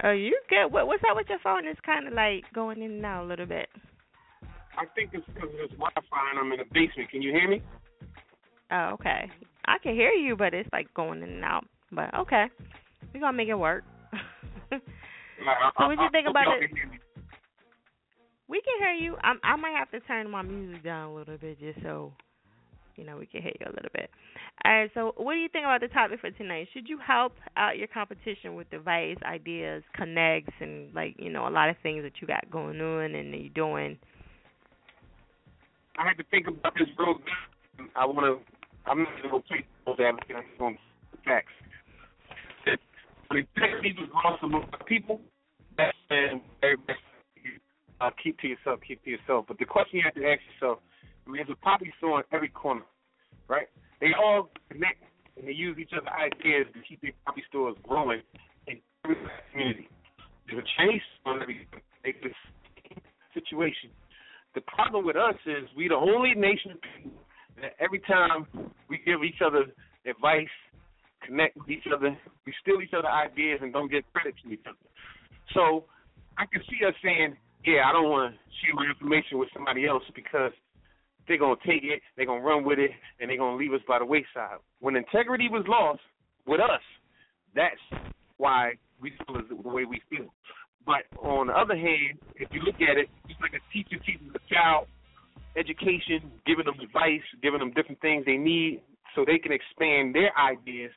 Are 0.00 0.14
you 0.14 0.38
good? 0.48 0.72
What 0.72 0.86
what's 0.86 1.02
up 1.08 1.16
with 1.16 1.26
your 1.28 1.38
phone? 1.40 1.66
It's 1.66 1.80
kind 1.84 2.06
of 2.06 2.14
like 2.14 2.44
going 2.54 2.82
in 2.82 2.92
and 2.92 3.04
out 3.04 3.24
a 3.24 3.26
little 3.26 3.46
bit. 3.46 3.68
I 4.78 4.86
think 4.94 5.10
it's 5.12 5.26
because 5.26 5.50
of 5.50 5.58
this 5.58 5.76
Wi-Fi 5.76 6.30
and 6.30 6.38
I'm 6.38 6.52
in 6.52 6.58
the 6.58 6.64
basement. 6.72 7.10
Can 7.10 7.20
you 7.20 7.32
hear 7.32 7.48
me? 7.48 7.60
Oh, 8.70 8.90
okay. 8.94 9.28
I 9.66 9.78
can 9.82 9.94
hear 9.94 10.10
you, 10.10 10.36
but 10.36 10.54
it's 10.54 10.68
like 10.72 10.92
going 10.94 11.22
in 11.22 11.30
and 11.30 11.44
out. 11.44 11.64
But 11.90 12.14
okay, 12.14 12.46
we're 13.12 13.20
gonna 13.20 13.36
make 13.36 13.48
it 13.48 13.58
work. 13.58 13.84
so 14.70 14.78
what 15.78 15.98
you 15.98 16.08
think 16.12 16.28
about 16.28 16.46
it? 16.62 16.70
We 18.48 18.62
can 18.62 18.78
hear 18.78 18.92
you. 18.92 19.16
I 19.22 19.34
I 19.42 19.56
might 19.56 19.76
have 19.76 19.90
to 19.90 20.00
turn 20.06 20.30
my 20.30 20.42
music 20.42 20.84
down 20.84 21.10
a 21.10 21.14
little 21.14 21.36
bit 21.36 21.58
just 21.58 21.82
so 21.82 22.12
you 22.98 23.04
know 23.04 23.16
we 23.16 23.26
can 23.26 23.40
hear 23.42 23.52
you 23.58 23.66
a 23.66 23.74
little 23.74 23.90
bit. 23.94 24.10
All 24.64 24.72
right. 24.72 24.90
So 24.94 25.12
what 25.16 25.34
do 25.34 25.38
you 25.38 25.48
think 25.48 25.64
about 25.64 25.80
the 25.80 25.88
topic 25.88 26.20
for 26.20 26.30
tonight? 26.32 26.68
Should 26.74 26.88
you 26.88 26.98
help 26.98 27.34
out 27.56 27.78
your 27.78 27.86
competition 27.86 28.54
with 28.54 28.72
advice, 28.72 29.16
ideas, 29.24 29.82
connects, 29.94 30.52
and 30.60 30.92
like 30.94 31.14
you 31.18 31.30
know 31.30 31.46
a 31.46 31.50
lot 31.50 31.70
of 31.70 31.76
things 31.82 32.02
that 32.02 32.20
you 32.20 32.26
got 32.26 32.50
going 32.50 32.80
on 32.80 33.14
and 33.14 33.32
you're 33.34 33.48
doing? 33.54 33.96
I 35.96 36.06
had 36.06 36.16
to 36.18 36.24
think 36.30 36.46
about 36.46 36.74
this 36.74 36.88
real 36.98 37.14
good. 37.14 37.88
I 37.96 38.04
want 38.04 38.20
to. 38.20 38.90
I'm 38.90 39.04
not 39.04 39.10
going 39.10 39.22
to 39.22 39.28
go 39.28 39.42
play 39.46 39.64
those 39.86 39.96
advocates 40.00 40.48
on 40.60 40.78
facts. 41.24 41.52
It 43.30 43.46
definitely 43.54 43.94
was 43.98 44.08
awesome. 44.24 44.54
People 44.86 45.20
that 45.76 45.92
said 46.08 46.40
very 46.62 46.76
best 46.76 46.98
uh, 48.00 48.10
keep 48.22 48.38
to 48.40 48.48
yourself, 48.48 48.80
keep 48.86 49.02
to 49.04 49.10
yourself. 49.10 49.44
But 49.48 49.58
the 49.58 49.64
question 49.64 49.98
you 49.98 50.04
have 50.04 50.14
to 50.14 50.24
ask 50.24 50.40
yourself, 50.54 50.78
I 51.28 51.30
mean, 51.30 51.44
there's 51.44 51.58
a 51.60 51.64
poppy 51.64 51.92
store 51.98 52.20
in 52.20 52.24
every 52.32 52.48
corner, 52.48 52.84
right? 53.48 53.68
They 54.00 54.12
all 54.18 54.48
connect 54.70 55.04
and 55.36 55.46
they 55.46 55.52
use 55.52 55.76
each 55.78 55.90
other's 55.92 56.08
ideas 56.08 56.66
to 56.72 56.80
keep 56.88 57.02
their 57.02 57.12
poppy 57.26 57.42
stores 57.48 57.76
growing 57.86 58.22
in 58.66 58.80
every 59.04 59.16
community. 59.52 59.88
There's 60.48 60.64
a 60.64 60.98
store 61.20 61.36
in 61.36 61.42
every 61.42 61.68
situation. 63.34 63.90
the 64.54 64.62
problem 64.62 65.04
with 65.04 65.16
us 65.16 65.34
is 65.44 65.68
we 65.76 65.88
the 65.88 65.94
only 65.94 66.32
nation 66.34 66.80
that 67.60 67.76
every 67.78 68.00
time 68.00 68.46
we 68.88 68.98
give 69.04 69.22
each 69.22 69.42
other 69.44 69.66
advice, 70.08 70.48
connect 71.22 71.56
with 71.58 71.68
each 71.68 71.84
other, 71.94 72.16
we 72.46 72.54
steal 72.62 72.80
each 72.80 72.94
other 72.96 73.08
ideas 73.08 73.60
and 73.60 73.72
don't 73.72 73.90
get 73.90 74.10
credit 74.14 74.34
to 74.42 74.50
each 74.50 74.64
other. 74.66 74.78
So 75.52 75.84
I 76.38 76.46
can 76.46 76.62
see 76.70 76.84
us 76.86 76.94
saying, 77.04 77.36
Yeah, 77.66 77.84
I 77.84 77.92
don't 77.92 78.08
wanna 78.08 78.32
share 78.64 78.74
my 78.74 78.86
information 78.88 79.36
with 79.36 79.50
somebody 79.52 79.86
else 79.86 80.04
because 80.14 80.52
they're 81.28 81.38
gonna 81.38 81.56
take 81.66 81.84
it, 81.84 82.00
they're 82.16 82.26
gonna 82.26 82.42
run 82.42 82.64
with 82.64 82.78
it, 82.78 82.90
and 83.20 83.30
they're 83.30 83.38
gonna 83.38 83.56
leave 83.56 83.72
us 83.72 83.80
by 83.86 83.98
the 83.98 84.04
wayside. 84.04 84.58
When 84.80 84.96
integrity 84.96 85.48
was 85.48 85.64
lost 85.68 86.00
with 86.46 86.60
us, 86.60 86.82
that's 87.54 87.80
why 88.38 88.74
we 89.00 89.12
feel 89.26 89.40
the 89.48 89.68
way 89.68 89.84
we 89.84 90.00
feel. 90.10 90.32
But 90.86 91.04
on 91.18 91.48
the 91.48 91.52
other 91.52 91.76
hand, 91.76 92.18
if 92.36 92.48
you 92.50 92.60
look 92.62 92.76
at 92.76 92.96
it, 92.96 93.08
it's 93.28 93.40
like 93.40 93.52
a 93.52 93.62
teacher 93.72 94.02
teaches 94.04 94.26
a 94.34 94.54
child 94.54 94.86
education, 95.56 96.30
giving 96.46 96.64
them 96.64 96.80
advice, 96.80 97.24
giving 97.42 97.58
them 97.58 97.72
different 97.72 98.00
things 98.00 98.24
they 98.24 98.36
need 98.36 98.80
so 99.14 99.24
they 99.24 99.38
can 99.38 99.52
expand 99.52 100.14
their 100.14 100.30
ideas. 100.38 100.92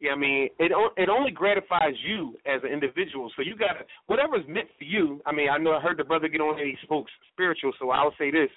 Yeah, 0.00 0.12
I 0.12 0.16
mean, 0.16 0.48
it 0.58 0.72
it 0.96 1.08
only 1.08 1.30
gratifies 1.30 1.94
you 2.06 2.36
as 2.44 2.60
an 2.62 2.70
individual. 2.70 3.32
So 3.34 3.42
you 3.42 3.56
got 3.56 3.80
to 3.80 3.84
whatever's 4.06 4.44
meant 4.46 4.68
for 4.78 4.84
you. 4.84 5.20
I 5.24 5.32
mean, 5.32 5.48
I 5.48 5.56
know 5.56 5.72
I 5.72 5.80
heard 5.80 5.96
the 5.96 6.04
brother 6.04 6.28
get 6.28 6.40
on 6.40 6.58
and 6.58 6.68
he 6.68 6.76
spoke 6.82 7.06
spiritual, 7.32 7.72
so 7.78 7.90
I'll 7.90 8.14
say 8.18 8.30
this: 8.30 8.50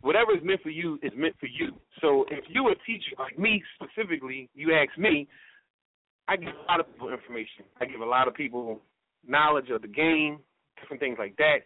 whatever 0.00 0.32
is 0.36 0.42
meant 0.42 0.62
for 0.62 0.70
you 0.70 0.98
is 1.02 1.12
meant 1.16 1.34
for 1.40 1.46
you. 1.46 1.72
So 2.00 2.24
if 2.30 2.44
you're 2.48 2.72
a 2.72 2.78
teacher 2.86 3.16
like 3.18 3.38
me 3.38 3.62
specifically, 3.74 4.48
you 4.54 4.74
ask 4.74 4.96
me, 4.98 5.28
I 6.28 6.36
give 6.36 6.48
a 6.48 6.70
lot 6.70 6.80
of 6.80 6.92
people 6.92 7.12
information. 7.12 7.64
I 7.80 7.86
give 7.86 8.00
a 8.00 8.04
lot 8.04 8.28
of 8.28 8.34
people 8.34 8.80
knowledge 9.26 9.70
of 9.70 9.82
the 9.82 9.88
game, 9.88 10.38
different 10.80 11.00
things 11.00 11.16
like 11.18 11.36
that. 11.36 11.58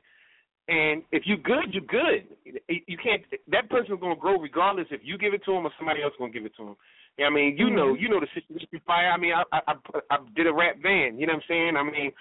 And 0.69 1.03
if 1.11 1.25
you're 1.27 1.39
good, 1.39 1.73
you're 1.73 1.83
good. 1.83 2.29
You 2.69 2.97
can't. 3.03 3.23
That 3.51 3.69
person's 3.71 4.01
gonna 4.01 4.15
grow 4.15 4.39
regardless 4.39 4.87
if 4.91 5.01
you 5.03 5.19
give 5.19 5.35
it 5.35 5.45
to 5.47 5.53
him 5.53 5.67
or 5.67 5.73
somebody 5.79 6.03
else 6.03 6.13
gonna 6.19 6.31
give 6.31 6.45
it 6.45 6.53
to 6.59 6.69
him. 6.69 6.77
Yeah, 7.19 7.27
I 7.27 7.31
mean, 7.31 7.57
you 7.59 7.67
mm-hmm. 7.67 7.77
know, 7.77 7.95
you 7.95 8.09
know 8.09 8.21
the 8.21 8.29
situation. 8.33 8.81
Fire. 8.87 9.11
I 9.11 9.19
mean, 9.19 9.33
I, 9.35 9.61
I 9.67 9.75
I 10.11 10.17
did 10.37 10.47
a 10.47 10.53
rap 10.53 10.81
band. 10.83 11.19
You 11.19 11.27
know 11.27 11.33
what 11.33 11.43
I'm 11.43 11.49
saying? 11.49 11.77
I 11.77 11.83
mean, 11.83 12.13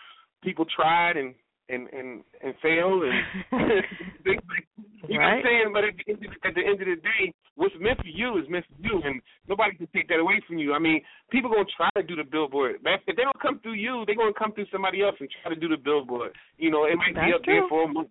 people 0.43 0.65
tried 0.65 1.17
and 1.17 1.35
and 1.69 1.87
and 1.93 2.23
and 2.43 2.53
failed 2.61 3.03
and 3.03 3.13
you 5.07 5.17
right. 5.17 5.17
know 5.17 5.17
what 5.17 5.21
I'm 5.21 5.43
saying. 5.43 5.69
But 5.73 5.83
at 5.85 5.93
the, 5.97 6.05
end 6.11 6.25
of, 6.25 6.31
at 6.43 6.53
the 6.55 6.63
end 6.65 6.81
of 6.81 6.87
the 6.87 6.99
day, 7.01 7.33
what's 7.55 7.75
meant 7.79 7.97
for 8.01 8.09
you 8.11 8.37
is 8.37 8.45
meant 8.49 8.65
for 8.65 8.81
you, 8.81 9.01
and 9.03 9.21
nobody 9.47 9.75
can 9.77 9.87
take 9.93 10.07
that 10.09 10.19
away 10.19 10.41
from 10.47 10.57
you. 10.57 10.73
I 10.73 10.79
mean, 10.79 11.01
people 11.31 11.49
gonna 11.51 11.69
try 11.75 11.89
to 11.95 12.03
do 12.03 12.15
the 12.15 12.23
billboard. 12.23 12.77
But 12.83 13.05
if 13.07 13.15
they 13.15 13.23
don't 13.23 13.39
come 13.41 13.59
through 13.59 13.79
you, 13.79 14.03
they're 14.05 14.17
gonna 14.17 14.33
come 14.37 14.53
through 14.53 14.67
somebody 14.71 15.01
else 15.01 15.15
and 15.19 15.29
try 15.41 15.53
to 15.53 15.59
do 15.59 15.69
the 15.69 15.77
billboard. 15.77 16.33
You 16.57 16.71
know, 16.71 16.85
it 16.85 16.95
might 16.97 17.15
That's 17.15 17.27
be 17.27 17.33
up 17.33 17.43
true. 17.43 17.53
there 17.53 17.69
for 17.69 17.83
a 17.83 17.87
month. 17.87 18.09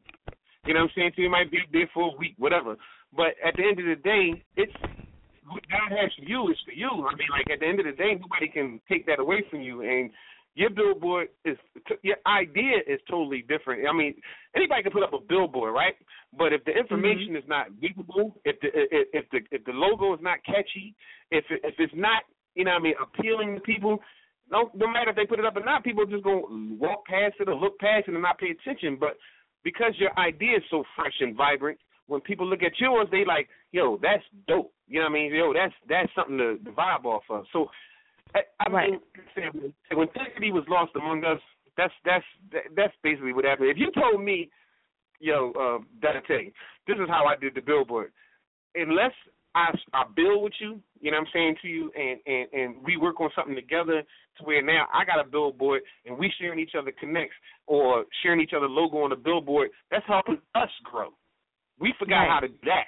You 0.66 0.74
know 0.74 0.80
what 0.80 0.90
I'm 0.90 0.96
saying? 0.96 1.12
So 1.16 1.22
it 1.22 1.30
might 1.30 1.50
be 1.50 1.59
up 1.59 1.70
there 1.72 1.88
for 1.94 2.12
a 2.12 2.16
week, 2.18 2.34
whatever. 2.38 2.76
But 3.16 3.40
at 3.44 3.56
the 3.56 3.64
end 3.64 3.80
of 3.80 3.86
the 3.86 3.96
day, 4.02 4.42
it's 4.56 4.72
what 5.48 5.64
God 5.72 5.96
has 5.96 6.12
for 6.12 6.24
you 6.28 6.48
is 6.50 6.59
for 6.64 6.72
you. 6.72 6.88
I 6.88 7.16
mean, 7.16 7.28
like 7.32 7.48
at 7.50 7.61
the 7.61 7.66
end 7.66 7.80
of 7.80 7.86
the 7.86 7.96
day, 7.96 8.12
nobody 8.20 8.48
can 8.48 8.80
take 8.88 9.06
that 9.06 9.18
away 9.18 9.44
from 9.50 9.62
you. 9.62 9.80
And 9.80 10.11
your 10.55 10.70
billboard 10.70 11.28
is 11.44 11.57
your 12.03 12.16
idea 12.26 12.78
is 12.86 13.01
totally 13.09 13.44
different. 13.49 13.86
I 13.88 13.92
mean, 13.92 14.14
anybody 14.57 14.82
can 14.82 14.92
put 14.92 15.03
up 15.03 15.12
a 15.12 15.20
billboard, 15.20 15.74
right? 15.74 15.94
But 16.36 16.53
if 16.53 16.64
the 16.64 16.72
information 16.72 17.28
Mm-hmm. 17.28 17.36
is 17.36 17.44
not 17.49 17.66
visible, 17.80 18.34
if 18.44 18.59
the 18.61 18.68
if, 18.74 19.09
if 19.12 19.30
the 19.30 19.40
if 19.51 19.64
the 19.64 19.72
logo 19.72 20.14
is 20.14 20.20
not 20.22 20.38
catchy, 20.44 20.94
if 21.30 21.44
it, 21.51 21.61
if 21.64 21.74
it's 21.78 21.92
not 21.94 22.22
you 22.55 22.64
know 22.64 22.72
what 22.72 22.80
I 22.80 22.82
mean 22.82 22.94
appealing 23.01 23.55
to 23.55 23.61
people, 23.61 23.99
no 24.51 24.70
no 24.74 24.86
matter 24.88 25.11
if 25.11 25.16
they 25.16 25.26
put 25.26 25.38
it 25.38 25.44
up 25.44 25.57
or 25.57 25.64
not, 25.64 25.84
people 25.84 26.03
are 26.03 26.07
just 26.07 26.24
gonna 26.24 26.42
walk 26.78 27.07
past 27.07 27.36
it 27.40 27.49
or 27.49 27.55
look 27.55 27.78
past 27.78 28.09
it 28.09 28.14
and 28.14 28.22
not 28.22 28.38
pay 28.38 28.51
attention. 28.51 28.96
But 28.99 29.16
because 29.64 29.92
your 29.99 30.18
idea 30.18 30.57
is 30.59 30.62
so 30.70 30.84
fresh 30.96 31.14
and 31.20 31.36
vibrant, 31.36 31.78
when 32.09 32.20
people 32.22 32.46
look 32.46 32.62
at 32.62 32.78
yours, 32.80 33.07
they 33.11 33.24
like, 33.24 33.49
yo, 33.70 33.99
that's 34.03 34.24
dope. 34.49 34.72
You 34.88 35.01
know 35.01 35.07
what 35.07 35.11
I 35.11 35.14
mean? 35.14 35.34
Yo, 35.34 35.53
that's 35.53 35.74
that's 35.88 36.11
something 36.14 36.38
to, 36.38 36.59
to 36.64 36.70
vibe 36.72 37.05
off 37.05 37.22
of. 37.30 37.44
So, 37.53 37.68
I, 38.34 38.40
I 38.60 38.70
Right. 38.70 38.90
mean, 38.90 39.72
when 39.92 40.08
integrity 40.08 40.52
was 40.52 40.64
lost 40.68 40.92
among 40.96 41.24
us, 41.24 41.40
that's 41.76 41.92
that's 42.04 42.24
that's 42.76 42.92
basically 43.02 43.32
what 43.32 43.44
happened. 43.44 43.70
If 43.70 43.78
you 43.78 43.90
told 43.92 44.22
me, 44.22 44.50
yo, 45.20 45.52
uh, 45.52 45.84
Dante, 46.00 46.50
this 46.86 46.96
is 46.96 47.08
how 47.08 47.24
I 47.26 47.36
did 47.36 47.54
the 47.54 47.60
billboard, 47.60 48.12
unless 48.74 49.12
I 49.54 49.70
I 49.94 50.04
build 50.14 50.42
with 50.42 50.52
you, 50.60 50.80
you 51.00 51.10
know 51.10 51.18
what 51.18 51.26
I'm 51.28 51.32
saying 51.32 51.56
to 51.62 51.68
you, 51.68 51.90
and 51.96 52.20
and 52.26 52.52
and 52.52 52.84
we 52.84 52.96
work 52.96 53.20
on 53.20 53.30
something 53.34 53.54
together 53.54 54.02
to 54.02 54.44
where 54.44 54.62
now 54.62 54.86
I 54.92 55.04
got 55.04 55.24
a 55.24 55.28
billboard 55.28 55.82
and 56.04 56.18
we 56.18 56.32
sharing 56.38 56.58
each 56.58 56.74
other 56.78 56.92
connects 56.98 57.34
or 57.66 58.04
sharing 58.22 58.40
each 58.40 58.52
other 58.56 58.68
logo 58.68 58.98
on 58.98 59.10
the 59.10 59.16
billboard. 59.16 59.70
That's 59.90 60.06
helping 60.06 60.38
us 60.54 60.70
grow. 60.84 61.10
We 61.80 61.94
forgot 61.98 62.22
Right. 62.22 62.30
how 62.30 62.40
to 62.40 62.48
do 62.48 62.58
that. 62.64 62.86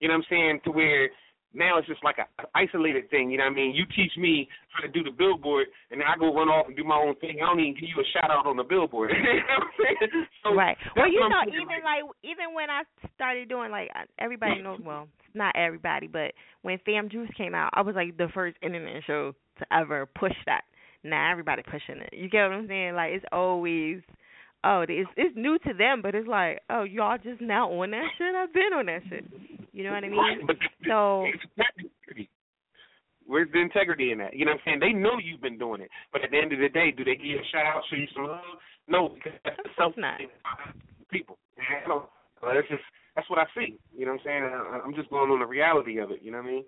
You 0.00 0.08
know 0.08 0.14
what 0.14 0.24
I'm 0.24 0.30
saying? 0.30 0.60
To 0.64 0.70
where 0.70 1.08
now 1.56 1.78
it's 1.78 1.88
just 1.88 2.04
like 2.04 2.16
a 2.20 2.28
isolated 2.54 3.10
thing. 3.10 3.30
You 3.30 3.38
know 3.38 3.44
what 3.44 3.56
I 3.56 3.56
mean? 3.56 3.74
You 3.74 3.84
teach 3.96 4.12
me 4.16 4.48
how 4.68 4.84
to 4.84 4.88
do 4.88 5.02
the 5.02 5.10
billboard, 5.10 5.66
and 5.90 6.00
then 6.00 6.06
I 6.06 6.18
go 6.18 6.32
run 6.32 6.48
off 6.48 6.68
and 6.68 6.76
do 6.76 6.84
my 6.84 6.96
own 6.96 7.16
thing. 7.16 7.40
I 7.42 7.46
don't 7.48 7.60
even 7.60 7.74
give 7.74 7.88
you 7.88 8.00
a 8.00 8.08
shout 8.12 8.30
out 8.30 8.46
on 8.46 8.56
the 8.56 8.62
billboard. 8.62 9.10
you 9.16 9.40
know 9.40 9.56
what 9.58 9.66
I'm 9.66 9.74
saying? 9.80 10.26
So 10.44 10.54
right. 10.54 10.76
Well, 10.94 11.08
you 11.08 11.20
know, 11.20 11.42
even 11.48 11.80
like 11.82 12.04
even 12.22 12.54
when 12.54 12.68
I 12.70 12.82
started 13.16 13.48
doing 13.48 13.70
like 13.70 13.88
uh, 13.96 14.04
everybody 14.18 14.62
knows, 14.62 14.80
well, 14.84 15.08
not 15.34 15.56
everybody, 15.56 16.06
but 16.06 16.32
when 16.62 16.78
Fam 16.84 17.08
Juice 17.08 17.30
came 17.36 17.54
out, 17.54 17.70
I 17.74 17.82
was 17.82 17.94
like 17.94 18.16
the 18.16 18.28
first 18.32 18.56
internet 18.62 19.02
show 19.06 19.34
to 19.58 19.66
ever 19.72 20.06
push 20.06 20.36
that. 20.46 20.62
Now 21.02 21.30
everybody 21.30 21.62
pushing 21.62 22.02
it. 22.02 22.10
You 22.12 22.28
get 22.28 22.42
what 22.44 22.52
I'm 22.52 22.68
saying? 22.68 22.94
Like 22.94 23.12
it's 23.12 23.24
always 23.32 24.00
oh, 24.64 24.84
it's 24.88 25.10
it's 25.16 25.36
new 25.36 25.58
to 25.60 25.72
them, 25.74 26.02
but 26.02 26.14
it's 26.14 26.28
like, 26.28 26.60
oh, 26.70 26.84
y'all 26.84 27.18
just 27.18 27.40
now 27.40 27.70
on 27.72 27.90
that 27.92 28.08
shit. 28.18 28.34
I've 28.34 28.52
been 28.52 28.72
on 28.74 28.86
that 28.86 29.02
shit. 29.08 29.24
You 29.72 29.84
know 29.84 29.92
what 29.92 30.04
I 30.04 30.08
mean? 30.08 30.46
but 30.46 30.56
So 30.88 31.24
it's 31.26 31.42
not 31.56 31.68
integrity. 31.78 32.30
Where's 33.26 33.50
the 33.52 33.60
integrity 33.60 34.12
in 34.12 34.18
that? 34.18 34.34
You 34.34 34.44
know 34.44 34.52
what 34.52 34.60
I'm 34.66 34.78
saying? 34.78 34.80
They 34.80 34.92
know 34.96 35.18
you've 35.22 35.42
been 35.42 35.58
doing 35.58 35.80
it, 35.82 35.90
but 36.12 36.22
at 36.22 36.30
the 36.30 36.38
end 36.38 36.52
of 36.52 36.60
the 36.60 36.68
day, 36.68 36.92
do 36.96 37.04
they 37.04 37.16
give 37.16 37.26
you 37.26 37.38
a 37.38 37.48
shout 37.52 37.66
out, 37.66 37.82
show 37.90 37.96
you 37.96 38.06
some 38.14 38.26
love? 38.26 38.40
No, 38.88 39.08
because 39.08 39.32
that's 39.44 39.56
the 39.56 39.68
Of 39.68 39.76
course 39.76 39.94
not. 39.98 40.20
people. 41.10 41.38
You 41.58 41.88
know, 41.88 42.08
that's 42.42 42.68
just 42.68 42.82
that's 43.16 43.28
what 43.28 43.38
I 43.40 43.46
see. 43.56 43.78
You 43.96 44.06
know 44.06 44.12
what 44.12 44.20
I'm 44.20 44.26
saying? 44.26 44.42
I, 44.44 44.80
I'm 44.84 44.94
just 44.94 45.10
going 45.10 45.30
on 45.30 45.40
the 45.40 45.46
reality 45.46 45.98
of 45.98 46.10
it. 46.12 46.20
You 46.22 46.30
know 46.30 46.38
what 46.38 46.46
I 46.46 46.50
mean? 46.52 46.64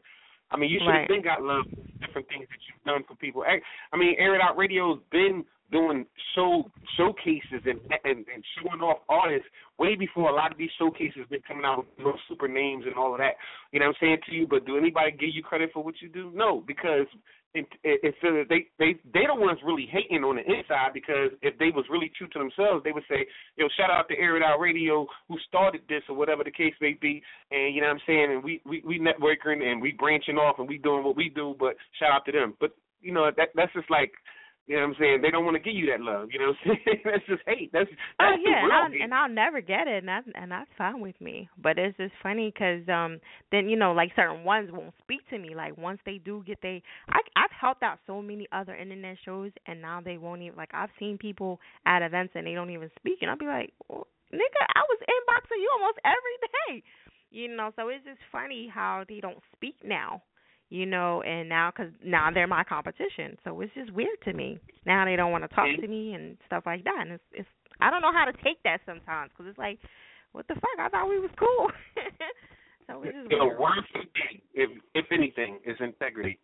I 0.50 0.56
mean, 0.56 0.70
you 0.70 0.78
should 0.80 0.88
Right. 0.88 1.00
have 1.00 1.08
been 1.08 1.22
got 1.22 1.42
love, 1.42 1.64
for 1.74 2.06
different 2.06 2.28
things 2.28 2.46
that 2.48 2.58
you've 2.66 2.84
done 2.84 3.04
for 3.04 3.14
people. 3.16 3.42
I, 3.42 3.60
I 3.92 3.96
mean, 3.96 4.16
Air 4.18 4.34
It 4.34 4.40
Out 4.40 4.56
Radio's 4.56 5.00
been 5.10 5.44
doing 5.70 6.06
show 6.34 6.70
showcases 6.96 7.60
and, 7.66 7.78
and 8.04 8.24
and 8.32 8.42
showing 8.56 8.80
off 8.80 8.98
artists 9.08 9.46
way 9.78 9.94
before 9.94 10.30
a 10.30 10.34
lot 10.34 10.50
of 10.50 10.56
these 10.56 10.70
showcases 10.78 11.26
been 11.28 11.42
coming 11.46 11.64
out 11.64 11.78
with 11.78 11.86
you 11.98 12.04
know, 12.04 12.14
super 12.26 12.48
names 12.48 12.84
and 12.86 12.94
all 12.94 13.12
of 13.12 13.18
that. 13.18 13.34
You 13.72 13.80
know 13.80 13.86
what 13.86 13.96
I'm 14.00 14.06
saying 14.08 14.18
to 14.28 14.34
you? 14.34 14.46
But 14.46 14.64
do 14.64 14.78
anybody 14.78 15.10
give 15.10 15.34
you 15.34 15.42
credit 15.42 15.70
for 15.74 15.84
what 15.84 16.00
you 16.00 16.08
do? 16.08 16.32
No, 16.34 16.64
because 16.66 17.06
it, 17.54 17.66
it, 17.82 18.00
it 18.02 18.14
that 18.22 18.46
they 18.48 18.68
they 18.78 19.00
they 19.12 19.26
the 19.26 19.34
ones 19.34 19.58
really 19.64 19.88
hating 19.90 20.22
on 20.22 20.36
the 20.36 20.42
inside 20.42 20.92
because 20.92 21.32
if 21.40 21.58
they 21.58 21.70
was 21.70 21.84
really 21.90 22.10
true 22.16 22.28
to 22.28 22.38
themselves, 22.38 22.84
they 22.84 22.92
would 22.92 23.04
say, 23.08 23.26
"Yo, 23.56 23.66
shout 23.76 23.90
out 23.90 24.08
to 24.08 24.18
Air 24.18 24.36
It 24.36 24.42
Out 24.42 24.60
Radio 24.60 25.06
who 25.28 25.36
started 25.48 25.82
this 25.88 26.02
or 26.08 26.16
whatever 26.16 26.44
the 26.44 26.50
case 26.50 26.74
may 26.80 26.92
be." 27.00 27.22
And 27.50 27.74
you 27.74 27.80
know 27.80 27.88
what 27.88 27.94
I'm 27.94 28.06
saying? 28.06 28.32
And 28.32 28.44
we 28.44 28.60
we 28.66 28.82
we 28.84 29.00
networking 29.00 29.62
and 29.62 29.80
we 29.80 29.92
branching 29.92 30.36
off 30.36 30.58
and 30.58 30.68
we 30.68 30.78
doing 30.78 31.04
what 31.04 31.16
we 31.16 31.30
do, 31.30 31.56
but 31.58 31.76
shout 31.98 32.12
out 32.12 32.26
to 32.26 32.32
them. 32.32 32.54
But 32.60 32.72
you 33.00 33.12
know 33.12 33.30
that 33.36 33.48
that's 33.54 33.72
just 33.72 33.90
like. 33.90 34.12
You 34.68 34.76
know 34.76 34.82
what 34.82 34.88
I'm 34.88 34.96
saying? 35.00 35.22
They 35.22 35.30
don't 35.30 35.46
want 35.48 35.56
to 35.56 35.64
give 35.64 35.72
you 35.74 35.86
that 35.88 36.00
love. 36.04 36.28
You 36.30 36.38
know 36.40 36.52
what 36.52 36.60
I'm 36.68 36.76
saying? 36.84 37.00
that's 37.04 37.24
just 37.26 37.42
hate. 37.48 37.70
That's 37.72 37.88
Oh 38.20 38.28
that's 38.28 38.42
yeah, 38.44 38.60
the 38.60 38.68
and 38.68 38.72
I'll, 38.72 38.84
and 39.04 39.14
I'll 39.14 39.28
never 39.32 39.60
get 39.62 39.88
it, 39.88 40.04
and 40.04 40.08
that's 40.08 40.28
and 40.34 40.52
that's 40.52 40.68
fine 40.76 41.00
with 41.00 41.18
me. 41.22 41.48
But 41.56 41.78
it's 41.78 41.96
just 41.96 42.12
funny 42.22 42.52
'cause 42.52 42.84
um, 42.92 43.18
then 43.50 43.68
you 43.70 43.76
know, 43.76 43.92
like 43.92 44.12
certain 44.14 44.44
ones 44.44 44.70
won't 44.70 44.92
speak 45.00 45.20
to 45.30 45.38
me. 45.38 45.54
Like 45.54 45.78
once 45.78 46.00
they 46.04 46.18
do 46.18 46.44
get 46.46 46.58
they, 46.60 46.82
I 47.08 47.20
I've 47.34 47.50
helped 47.58 47.82
out 47.82 47.98
so 48.06 48.20
many 48.20 48.46
other 48.52 48.74
internet 48.76 49.16
shows, 49.24 49.52
and 49.66 49.80
now 49.80 50.02
they 50.04 50.18
won't 50.18 50.42
even 50.42 50.56
like 50.56 50.70
I've 50.74 50.92
seen 50.98 51.16
people 51.16 51.60
at 51.86 52.02
events 52.02 52.34
and 52.36 52.46
they 52.46 52.52
don't 52.54 52.70
even 52.70 52.90
speak, 52.98 53.18
and 53.22 53.30
I'll 53.30 53.38
be 53.38 53.46
like, 53.46 53.72
well, 53.88 54.06
nigga, 54.34 54.62
I 54.76 54.82
was 54.84 54.98
inboxing 55.08 55.62
you 55.62 55.70
almost 55.80 55.98
every 56.04 56.36
day, 56.82 56.82
you 57.30 57.56
know. 57.56 57.70
So 57.74 57.88
it's 57.88 58.04
just 58.04 58.20
funny 58.30 58.68
how 58.68 59.04
they 59.08 59.20
don't 59.20 59.38
speak 59.56 59.76
now. 59.82 60.22
You 60.70 60.84
know, 60.84 61.22
and 61.22 61.48
now 61.48 61.70
because 61.74 61.92
now 62.04 62.30
they're 62.32 62.46
my 62.46 62.62
competition, 62.62 63.38
so 63.42 63.58
it's 63.60 63.72
just 63.74 63.90
weird 63.92 64.20
to 64.24 64.34
me. 64.34 64.58
Now 64.84 65.06
they 65.06 65.16
don't 65.16 65.32
want 65.32 65.48
to 65.48 65.54
talk 65.54 65.68
to 65.80 65.88
me 65.88 66.12
and 66.12 66.36
stuff 66.46 66.64
like 66.66 66.84
that, 66.84 66.98
and 67.00 67.12
it's 67.12 67.24
it's 67.32 67.48
I 67.80 67.90
don't 67.90 68.02
know 68.02 68.12
how 68.12 68.24
to 68.26 68.32
take 68.44 68.62
that 68.64 68.80
sometimes 68.84 69.30
because 69.32 69.48
it's 69.48 69.58
like, 69.58 69.78
what 70.32 70.46
the 70.48 70.54
fuck? 70.54 70.78
I 70.78 70.88
thought 70.88 71.08
we 71.08 71.18
was 71.20 71.30
cool. 71.38 71.70
so 72.86 73.02
it's 73.02 73.16
just 73.16 73.30
the 73.30 73.38
weird. 73.44 73.58
worst 73.58 73.88
thing, 73.92 74.40
if 74.52 74.70
if 74.94 75.06
anything, 75.10 75.58
is 75.64 75.76
integrity. 75.80 76.38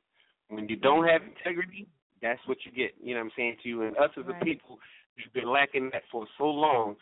When 0.48 0.68
you 0.68 0.76
don't 0.76 1.06
have 1.06 1.22
integrity, 1.22 1.86
that's 2.22 2.40
what 2.46 2.58
you 2.64 2.72
get. 2.72 2.94
You 3.02 3.14
know 3.14 3.20
what 3.20 3.26
I'm 3.26 3.32
saying 3.36 3.56
to 3.62 3.68
you, 3.68 3.82
and 3.82 3.96
us 3.98 4.10
as 4.16 4.24
Right. 4.26 4.40
a 4.40 4.44
people, 4.44 4.78
we've 5.16 5.32
been 5.32 5.50
lacking 5.50 5.90
that 5.92 6.02
for 6.10 6.26
so 6.38 6.44
long 6.44 6.96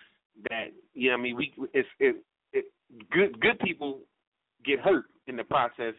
that 0.49 0.73
you 0.95 1.11
know 1.11 1.17
what 1.17 1.21
I 1.21 1.23
mean 1.23 1.37
we 1.37 1.53
it's 1.73 1.89
it, 2.01 2.17
it 2.53 2.65
good 3.11 3.41
good 3.41 3.59
people 3.61 4.01
get 4.65 4.81
hurt 4.81 5.07
in 5.27 5.37
the 5.37 5.45
process, 5.45 5.95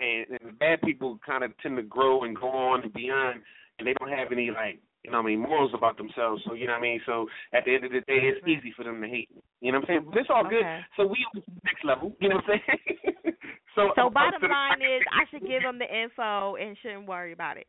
and, 0.00 0.26
and 0.30 0.50
the 0.50 0.52
bad 0.52 0.80
people 0.82 1.18
kind 1.24 1.44
of 1.44 1.52
tend 1.62 1.76
to 1.76 1.82
grow 1.82 2.24
and 2.24 2.36
go 2.36 2.48
on 2.48 2.82
and 2.82 2.92
beyond, 2.92 3.40
and 3.78 3.86
they 3.86 3.94
don't 3.98 4.10
have 4.10 4.32
any 4.32 4.50
like 4.50 4.80
you 5.04 5.12
know 5.12 5.18
what 5.18 5.30
I 5.30 5.38
mean, 5.38 5.40
morals 5.40 5.70
about 5.72 5.96
themselves. 5.96 6.42
So 6.46 6.54
you 6.54 6.66
know 6.66 6.72
what 6.72 6.78
I 6.78 6.82
mean. 6.82 7.00
So 7.06 7.26
at 7.54 7.64
the 7.64 7.74
end 7.74 7.84
of 7.84 7.92
the 7.92 8.00
day, 8.10 8.26
it's 8.26 8.42
easy 8.42 8.74
for 8.76 8.82
them 8.82 9.00
to 9.00 9.08
hate. 9.08 9.30
You 9.60 9.70
know 9.70 9.78
what 9.78 9.88
I'm 9.90 10.02
saying? 10.02 10.10
But 10.10 10.18
it's 10.18 10.30
all 10.34 10.42
good. 10.42 10.66
So 10.96 11.06
we 11.06 11.24
on 11.34 11.42
next 11.64 11.84
level. 11.84 12.10
You 12.20 12.30
know 12.30 12.42
what 12.42 12.44
I'm 12.50 12.60
saying? 12.66 13.36
so 13.76 13.94
So 13.94 14.10
bottom 14.10 14.42
line 14.42 14.82
is, 14.82 15.06
I 15.14 15.30
should 15.30 15.46
give 15.46 15.62
them 15.62 15.78
the 15.78 15.86
info 15.86 16.56
and 16.56 16.76
shouldn't 16.82 17.06
worry 17.06 17.32
about 17.32 17.56
it. 17.56 17.66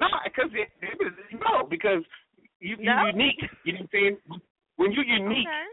No, 0.00 0.08
because 0.24 0.48
it, 0.56 0.72
it 0.80 0.96
is 0.96 1.12
no, 1.44 1.68
because 1.68 2.00
you 2.58 2.76
you're 2.80 2.96
No? 2.96 3.04
unique. 3.12 3.44
You 3.64 3.74
know 3.74 3.80
what 3.80 3.82
I'm 3.84 3.88
saying? 3.92 4.16
When 4.76 4.92
you're 4.92 5.04
unique, 5.04 5.44
Okay. 5.44 5.68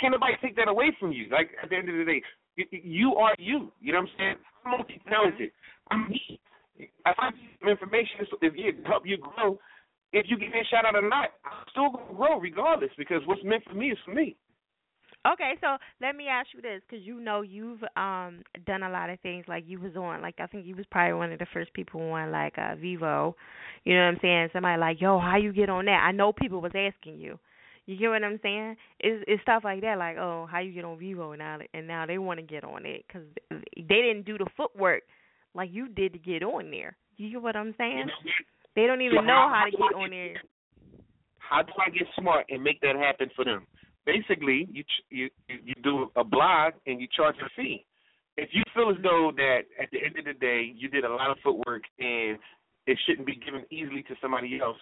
can't 0.00 0.12
nobody 0.12 0.40
take 0.40 0.56
that 0.56 0.68
away 0.68 0.96
from 0.98 1.12
you. 1.12 1.28
Like 1.28 1.50
at 1.62 1.68
the 1.68 1.76
end 1.76 1.90
of 1.90 1.96
the 1.96 2.04
day, 2.04 2.22
you, 2.56 3.14
are 3.14 3.34
you. 3.38 3.72
You 3.80 3.92
know 3.92 4.00
what 4.00 4.08
I'm 4.08 4.18
saying? 4.18 4.36
I'm 4.64 4.70
multi 4.72 5.00
talented. 5.08 5.50
I'm 5.90 6.08
me. 6.08 6.40
If 6.78 6.88
I 7.18 7.30
give 7.30 7.40
you 7.40 7.56
some 7.60 7.68
information, 7.70 8.26
if 8.42 8.52
it 8.54 8.86
help 8.86 9.06
you 9.06 9.18
grow, 9.18 9.58
if 10.12 10.26
you 10.28 10.38
get 10.38 10.50
me 10.50 10.60
a 10.60 10.64
shout 10.64 10.84
out 10.84 10.94
or 10.94 11.08
not, 11.08 11.30
I'm 11.44 11.64
still 11.70 11.90
gonna 11.90 12.14
grow 12.14 12.38
regardless 12.38 12.90
because 12.98 13.22
what's 13.26 13.42
meant 13.44 13.64
for 13.64 13.74
me 13.74 13.90
is 13.92 13.98
for 14.04 14.14
me. 14.14 14.36
Okay, 15.26 15.54
so 15.60 15.76
let 16.00 16.14
me 16.14 16.26
ask 16.28 16.48
you 16.54 16.62
this, 16.62 16.82
because 16.88 17.04
you 17.04 17.20
know 17.20 17.42
you've 17.42 17.82
um 17.96 18.42
done 18.64 18.82
a 18.82 18.90
lot 18.90 19.10
of 19.10 19.18
things. 19.20 19.44
Like 19.48 19.64
you 19.66 19.80
was 19.80 19.96
on, 19.96 20.22
like 20.22 20.36
I 20.38 20.46
think 20.46 20.66
you 20.66 20.76
was 20.76 20.86
probably 20.90 21.14
one 21.14 21.32
of 21.32 21.38
the 21.38 21.46
first 21.52 21.72
people 21.72 22.00
on 22.00 22.30
like 22.30 22.54
uh 22.58 22.76
Vevo. 22.76 23.34
You 23.84 23.94
know 23.94 24.02
what 24.02 24.08
I'm 24.08 24.18
saying? 24.22 24.48
Somebody 24.52 24.80
like, 24.80 25.00
yo, 25.00 25.18
how 25.18 25.36
you 25.36 25.52
get 25.52 25.68
on 25.68 25.86
that? 25.86 26.04
I 26.06 26.12
know 26.12 26.32
people 26.32 26.60
was 26.60 26.72
asking 26.74 27.18
you. 27.18 27.38
You 27.86 27.96
get 27.96 28.08
what 28.08 28.24
I'm 28.24 28.40
saying? 28.42 28.76
It's 29.00 29.24
it's 29.28 29.42
stuff 29.42 29.62
like 29.64 29.80
that, 29.82 29.96
like, 29.98 30.16
oh, 30.18 30.46
how 30.50 30.58
you 30.58 30.72
get 30.72 30.84
on 30.84 30.98
Vevo 30.98 31.30
and 31.30 31.38
now, 31.38 31.58
and 31.72 31.86
now 31.86 32.04
they 32.06 32.18
want 32.18 32.40
to 32.40 32.46
get 32.46 32.64
on 32.64 32.84
it 32.84 33.04
because 33.06 33.26
they 33.76 34.02
didn't 34.02 34.26
do 34.26 34.36
the 34.38 34.46
footwork 34.56 35.02
like 35.54 35.70
you 35.72 35.88
did 35.88 36.12
to 36.12 36.18
get 36.18 36.42
on 36.42 36.70
there. 36.70 36.96
You 37.16 37.30
get 37.30 37.42
what 37.42 37.56
I'm 37.56 37.74
saying? 37.78 38.06
They 38.74 38.86
don't 38.86 39.00
even 39.00 39.18
So 39.18 39.22
know 39.22 39.48
how- 39.48 39.54
how 39.54 39.64
to 39.64 39.70
get 39.70 39.94
on 39.94 40.10
there. 40.10 40.42
How 41.38 41.62
do 41.62 41.72
I 41.78 41.90
get 41.90 42.08
smart 42.18 42.46
and 42.50 42.62
make 42.62 42.80
that 42.80 42.96
happen 42.96 43.30
for 43.36 43.44
them? 43.44 43.66
Basically, 44.04 44.66
you 44.70 44.84
you 45.10 45.30
you 45.48 45.74
do 45.82 46.10
a 46.16 46.24
blog 46.24 46.74
and 46.86 47.00
you 47.00 47.06
charge 47.16 47.36
a 47.38 47.48
fee. 47.50 47.84
If 48.36 48.52
you 48.52 48.62
feel 48.74 48.90
as 48.90 48.96
though 49.02 49.30
that 49.36 49.60
at 49.80 49.90
the 49.92 50.02
end 50.04 50.18
of 50.18 50.24
the 50.24 50.34
day 50.34 50.62
you 50.74 50.88
did 50.88 51.04
a 51.04 51.08
lot 51.08 51.30
of 51.30 51.38
footwork 51.42 51.84
and 51.98 52.38
it 52.86 52.98
shouldn't 53.06 53.26
be 53.26 53.36
given 53.36 53.64
easily 53.70 54.02
to 54.04 54.16
somebody 54.20 54.60
else, 54.60 54.76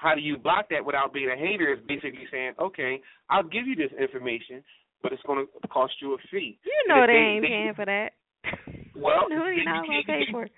how 0.00 0.14
do 0.14 0.20
you 0.20 0.38
block 0.38 0.66
that 0.70 0.84
without 0.84 1.12
being 1.12 1.28
a 1.30 1.36
hater? 1.36 1.72
Is 1.72 1.80
basically 1.86 2.24
saying, 2.32 2.52
okay, 2.58 3.00
I'll 3.28 3.42
give 3.44 3.66
you 3.66 3.76
this 3.76 3.92
information, 4.00 4.64
but 5.02 5.12
it's 5.12 5.22
going 5.26 5.44
to 5.46 5.68
cost 5.68 5.92
you 6.00 6.14
a 6.14 6.18
fee. 6.30 6.58
You 6.64 6.88
know 6.88 7.04
they 7.06 7.12
if 7.12 7.44
ain't 7.44 7.44
paying 7.44 7.74
for 7.74 7.84
that. 7.86 8.12
Well, 8.96 9.26
no, 9.30 9.46
you're 9.48 9.64
not 9.64 9.84
you 9.86 10.02
gonna 10.04 10.04
can't- 10.04 10.26
pay 10.26 10.32
for 10.32 10.44
it. 10.44 10.52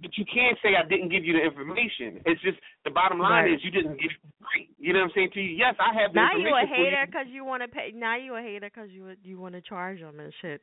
But 0.00 0.14
you 0.18 0.24
can't 0.32 0.56
say 0.62 0.76
I 0.78 0.86
didn't 0.86 1.08
give 1.08 1.24
you 1.24 1.32
the 1.32 1.42
information. 1.42 2.20
It's 2.26 2.40
just 2.42 2.58
the 2.84 2.90
bottom 2.90 3.18
line 3.18 3.46
Right. 3.46 3.54
is 3.54 3.60
you 3.64 3.72
didn't 3.72 3.98
give 3.98 4.10
it. 4.12 4.68
You 4.78 4.92
know 4.92 5.00
what 5.00 5.06
I'm 5.06 5.12
saying 5.16 5.30
to 5.34 5.40
you? 5.40 5.56
Yes, 5.56 5.74
I 5.80 5.90
have 5.98 6.12
the 6.12 6.20
Now 6.20 6.36
you 6.36 6.46
a 6.54 6.62
information 6.62 6.68
for 6.68 6.76
you. 6.78 6.84
hater 6.84 7.06
because 7.10 7.26
you 7.32 7.42
want 7.44 7.62
to 7.64 7.68
pay. 7.68 7.90
Now 7.92 8.16
you 8.16 8.36
a 8.36 8.42
hater 8.42 8.68
because 8.70 8.90
you 8.90 9.16
you 9.24 9.40
want 9.40 9.54
to 9.54 9.60
charge 9.62 9.98
them 10.00 10.20
and 10.20 10.32
shit. 10.42 10.60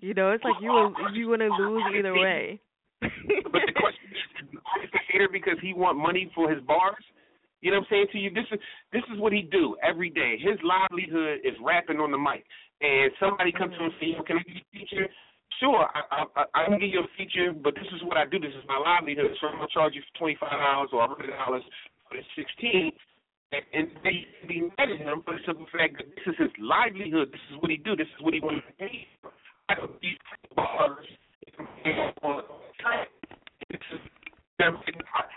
You 0.00 0.12
know, 0.12 0.32
it's 0.32 0.44
like 0.44 0.60
you 0.60 0.68
you 1.14 1.28
want 1.30 1.40
to 1.40 1.48
lose 1.48 1.84
either 1.96 2.12
way. 2.26 2.60
But 3.00 3.62
the 3.64 3.72
question 3.80 4.10
is, 4.12 4.48
is 4.84 4.90
the 4.92 5.00
hater 5.08 5.28
because 5.32 5.56
he 5.62 5.72
want 5.72 5.96
money 5.96 6.30
for 6.34 6.50
his 6.52 6.60
bars? 6.64 7.00
You 7.60 7.70
know 7.70 7.78
what 7.78 7.92
I'm 7.92 7.92
saying 7.92 8.06
to 8.12 8.18
you? 8.18 8.30
This 8.32 8.48
is 8.52 8.60
this 8.92 9.02
is 9.12 9.20
what 9.20 9.32
he 9.32 9.42
do 9.42 9.76
every 9.82 10.10
day. 10.10 10.36
His 10.40 10.56
livelihood 10.64 11.40
is 11.44 11.54
rapping 11.60 12.00
on 12.00 12.10
the 12.10 12.18
mic, 12.18 12.44
and 12.80 13.12
somebody 13.20 13.52
comes 13.52 13.76
to 13.76 13.84
him 13.84 13.92
and 13.92 13.98
say, 14.00 14.06
"Yo, 14.16 14.22
can 14.24 14.38
I 14.38 14.44
you 14.46 14.60
a 14.60 14.78
feature?" 14.78 15.08
Sure, 15.58 15.84
I, 15.92 16.24
I 16.34 16.44
I 16.54 16.64
can 16.68 16.80
give 16.80 16.88
you 16.88 17.04
a 17.04 17.10
feature, 17.18 17.52
but 17.52 17.74
this 17.74 17.88
is 17.92 18.02
what 18.04 18.16
I 18.16 18.24
do. 18.24 18.40
This 18.40 18.56
is 18.56 18.64
my 18.64 18.80
livelihood, 18.80 19.36
so 19.40 19.48
I'm 19.48 19.60
gonna 19.60 19.68
charge 19.68 19.94
you 19.94 20.02
twenty 20.16 20.36
five 20.40 20.56
dollars 20.56 20.88
or 20.92 21.04
hundred 21.06 21.36
dollars 21.36 21.62
for 22.08 22.16
the 22.16 22.24
sixteen. 22.36 22.92
And, 23.50 23.90
they 24.04 24.30
be 24.46 24.62
mad 24.78 24.94
at 24.94 25.02
him 25.02 25.26
for 25.26 25.34
the 25.34 25.42
simple 25.44 25.66
fact 25.74 25.98
that 25.98 26.06
this 26.14 26.22
is 26.22 26.38
his 26.38 26.54
livelihood. 26.62 27.34
This 27.34 27.42
is 27.50 27.58
what 27.58 27.68
he 27.68 27.78
do. 27.82 27.96
This 27.96 28.06
is 28.06 28.22
what 28.22 28.32
he 28.32 28.38
wants 28.38 28.62
to 28.62 28.72
pay 28.78 29.08
for. 29.20 29.32
I 29.68 29.74
don't 29.74 30.00
these 30.00 30.14
bars. 30.54 31.02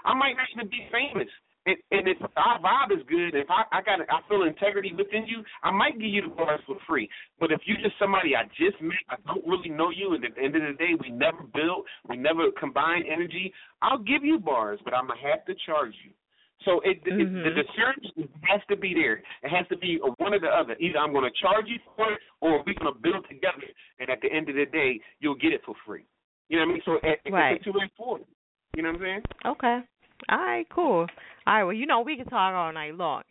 I 0.05 0.13
might 0.13 0.37
not 0.37 0.47
even 0.53 0.69
be 0.69 0.85
famous. 0.93 1.27
And, 1.65 1.77
and 1.91 2.07
if 2.07 2.17
our 2.35 2.59
vibe 2.59 2.91
is 2.91 3.03
good, 3.07 3.35
if 3.35 3.47
I, 3.49 3.63
I 3.71 3.81
got, 3.81 4.01
I 4.01 4.19
feel 4.27 4.43
integrity 4.43 4.91
within 4.91 5.25
you, 5.25 5.43
I 5.63 5.71
might 5.71 5.93
give 5.93 6.09
you 6.09 6.21
the 6.23 6.35
bars 6.35 6.59
for 6.67 6.75
free. 6.87 7.09
But 7.39 7.51
if 7.51 7.61
you're 7.65 7.77
just 7.77 7.97
somebody 7.97 8.35
I 8.35 8.43
just 8.57 8.81
met, 8.81 8.99
I 9.09 9.15
don't 9.25 9.45
really 9.47 9.69
know 9.69 9.89
you, 9.89 10.13
and 10.13 10.25
at 10.25 10.35
the 10.35 10.41
end 10.43 10.55
of 10.55 10.61
the 10.61 10.73
day, 10.77 10.91
we 10.99 11.09
never 11.09 11.43
built, 11.53 11.85
we 12.09 12.17
never 12.17 12.51
combined 12.59 13.05
energy, 13.11 13.53
I'll 13.81 13.97
give 13.97 14.23
you 14.25 14.39
bars, 14.39 14.79
but 14.83 14.93
I'm 14.93 15.07
gonna 15.07 15.21
have 15.21 15.45
to 15.45 15.55
charge 15.65 15.93
you. 16.03 16.11
So 16.65 16.79
it, 16.81 16.99
it 17.05 17.13
Mhm. 17.13 17.43
the 17.43 17.51
discernment 17.63 18.31
has 18.43 18.61
to 18.69 18.77
be 18.77 18.93
there. 18.93 19.23
It 19.43 19.49
has 19.49 19.67
to 19.67 19.77
be 19.77 19.97
one 20.17 20.33
or 20.33 20.39
the 20.39 20.47
other. 20.47 20.75
Either 20.79 20.97
I'm 20.99 21.11
going 21.11 21.25
to 21.25 21.39
charge 21.41 21.67
you 21.67 21.77
for 21.95 22.13
it, 22.13 22.19
or 22.39 22.63
we're 22.65 22.73
going 22.75 22.93
to 22.93 22.99
build 22.99 23.27
together. 23.27 23.67
And 23.99 24.09
at 24.09 24.21
the 24.21 24.31
end 24.31 24.47
of 24.47 24.55
the 24.55 24.65
day, 24.67 24.99
you'll 25.19 25.35
get 25.35 25.51
it 25.51 25.61
for 25.65 25.75
free. 25.85 26.05
You 26.47 26.59
know 26.59 26.65
what 26.65 26.69
I 26.69 26.73
mean? 26.73 26.81
So 26.85 26.93
it, 27.03 27.19
it's 27.25 27.33
Right. 27.33 27.59
a 27.59 27.63
two 27.63 27.73
way 27.73 27.89
forward. 27.97 28.23
You 28.75 28.83
know 28.83 28.91
what 28.91 29.01
I'm 29.01 29.01
saying? 29.01 29.23
Okay. 29.45 29.81
All 30.29 30.37
right. 30.37 30.67
Cool. 30.69 31.07
All 31.47 31.53
right. 31.53 31.63
Well, 31.63 31.73
you 31.73 31.85
know 31.85 32.01
we 32.01 32.15
can 32.17 32.25
talk 32.25 32.53
all 32.53 32.71
night 32.73 32.95
long. 32.95 33.23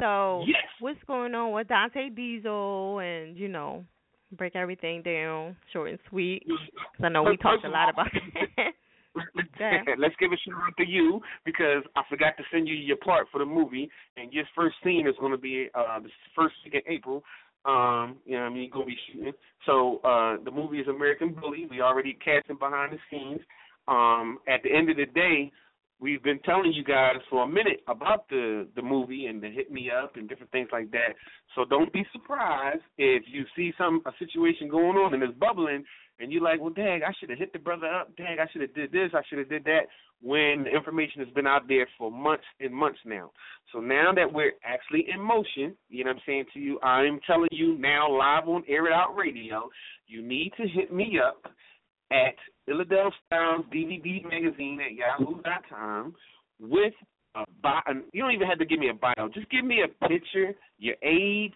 So 0.00 0.44
Yes. 0.46 0.62
what's 0.80 1.02
going 1.06 1.34
on 1.34 1.52
with 1.52 1.68
Dante 1.68 2.08
Diesel 2.10 2.98
and 3.00 3.36
you 3.36 3.48
know 3.48 3.84
break 4.32 4.54
everything 4.56 5.02
down 5.02 5.56
short 5.72 5.90
and 5.90 5.98
sweet. 6.08 6.44
'Cause 6.46 7.04
I 7.04 7.08
know 7.08 7.22
we 7.24 7.36
talked 7.36 7.64
a 7.64 7.68
lot 7.68 7.88
about 7.88 8.06
that. 9.58 9.84
Let's 9.98 10.14
give 10.20 10.32
a 10.32 10.36
shout 10.36 10.54
out 10.66 10.76
to 10.78 10.86
you 10.86 11.20
because 11.44 11.82
I 11.96 12.02
forgot 12.08 12.36
to 12.36 12.44
send 12.52 12.68
you 12.68 12.74
your 12.74 12.96
part 12.98 13.26
for 13.32 13.38
the 13.38 13.44
movie, 13.44 13.90
and 14.16 14.32
your 14.32 14.44
first 14.54 14.76
scene 14.84 15.06
is 15.08 15.14
going 15.20 15.32
to 15.32 15.38
be 15.38 15.68
uh 15.74 15.98
the 16.00 16.08
first 16.34 16.54
week 16.64 16.74
in 16.74 16.92
April. 16.92 17.22
Um, 17.66 18.16
you 18.24 18.36
know, 18.36 18.44
what 18.44 18.50
I 18.52 18.54
mean, 18.54 18.62
you're 18.62 18.70
gonna 18.72 18.86
be 18.86 18.96
shooting. 19.12 19.32
So 19.66 19.98
uh 20.04 20.36
the 20.44 20.50
movie 20.50 20.78
is 20.80 20.88
American 20.88 21.34
Bully. 21.34 21.66
We 21.70 21.80
already 21.82 22.14
casting 22.24 22.56
behind 22.56 22.92
the 22.92 22.98
scenes. 23.10 23.40
Um, 23.88 24.38
at 24.48 24.62
the 24.62 24.72
end 24.72 24.88
of 24.90 24.96
the 24.96 25.06
day, 25.06 25.50
we've 26.00 26.22
been 26.22 26.40
telling 26.40 26.72
you 26.72 26.82
guys 26.82 27.16
for 27.28 27.44
a 27.44 27.48
minute 27.48 27.82
about 27.86 28.28
the 28.28 28.66
the 28.74 28.82
movie 28.82 29.26
and 29.26 29.42
the 29.42 29.50
hit 29.50 29.70
me 29.70 29.90
up 29.90 30.16
and 30.16 30.28
different 30.28 30.50
things 30.52 30.68
like 30.72 30.90
that. 30.92 31.14
So 31.54 31.64
don't 31.64 31.92
be 31.92 32.04
surprised 32.12 32.82
if 32.98 33.24
you 33.26 33.44
see 33.56 33.72
some 33.78 34.02
a 34.06 34.12
situation 34.18 34.68
going 34.68 34.96
on 34.96 35.14
and 35.14 35.22
it's 35.22 35.38
bubbling 35.38 35.84
and 36.20 36.30
you're 36.30 36.42
like, 36.42 36.60
well, 36.60 36.70
dang, 36.70 37.00
I 37.02 37.12
should 37.18 37.30
have 37.30 37.38
hit 37.38 37.52
the 37.52 37.58
brother 37.58 37.86
up. 37.86 38.14
Dang, 38.16 38.38
I 38.38 38.50
should 38.52 38.60
have 38.60 38.74
did 38.74 38.92
this. 38.92 39.10
I 39.14 39.22
should 39.28 39.38
have 39.38 39.48
did 39.48 39.64
that. 39.64 39.86
When 40.22 40.64
the 40.64 40.70
information 40.70 41.24
has 41.24 41.32
been 41.34 41.46
out 41.46 41.66
there 41.66 41.88
for 41.96 42.10
months 42.10 42.44
and 42.60 42.74
months 42.74 42.98
now. 43.06 43.30
So 43.72 43.80
now 43.80 44.12
that 44.14 44.30
we're 44.30 44.52
actually 44.62 45.06
in 45.12 45.18
motion, 45.18 45.74
you 45.88 46.04
know 46.04 46.10
what 46.10 46.16
I'm 46.16 46.22
saying 46.26 46.44
to 46.52 46.60
you, 46.60 46.78
I'm 46.80 47.20
telling 47.26 47.48
you 47.50 47.78
now 47.78 48.10
live 48.10 48.46
on 48.46 48.62
Air 48.68 48.86
It 48.86 48.92
Out 48.92 49.16
Radio, 49.16 49.70
you 50.06 50.20
need 50.20 50.52
to 50.58 50.68
hit 50.68 50.92
me 50.92 51.18
up 51.26 51.50
at 52.12 52.34
Illadelph 52.68 53.12
Styles 53.26 53.64
DVD 53.74 54.22
Magazine 54.24 54.80
at 54.84 54.94
yahoo.com 54.94 56.14
with 56.60 56.94
a 57.34 57.44
bio. 57.62 57.80
You 58.12 58.22
don't 58.22 58.32
even 58.32 58.48
have 58.48 58.58
to 58.58 58.66
give 58.66 58.78
me 58.78 58.90
a 58.90 58.94
bio. 58.94 59.28
Just 59.32 59.50
give 59.50 59.64
me 59.64 59.82
a 59.82 60.06
picture, 60.08 60.52
your 60.78 60.96
age, 61.02 61.54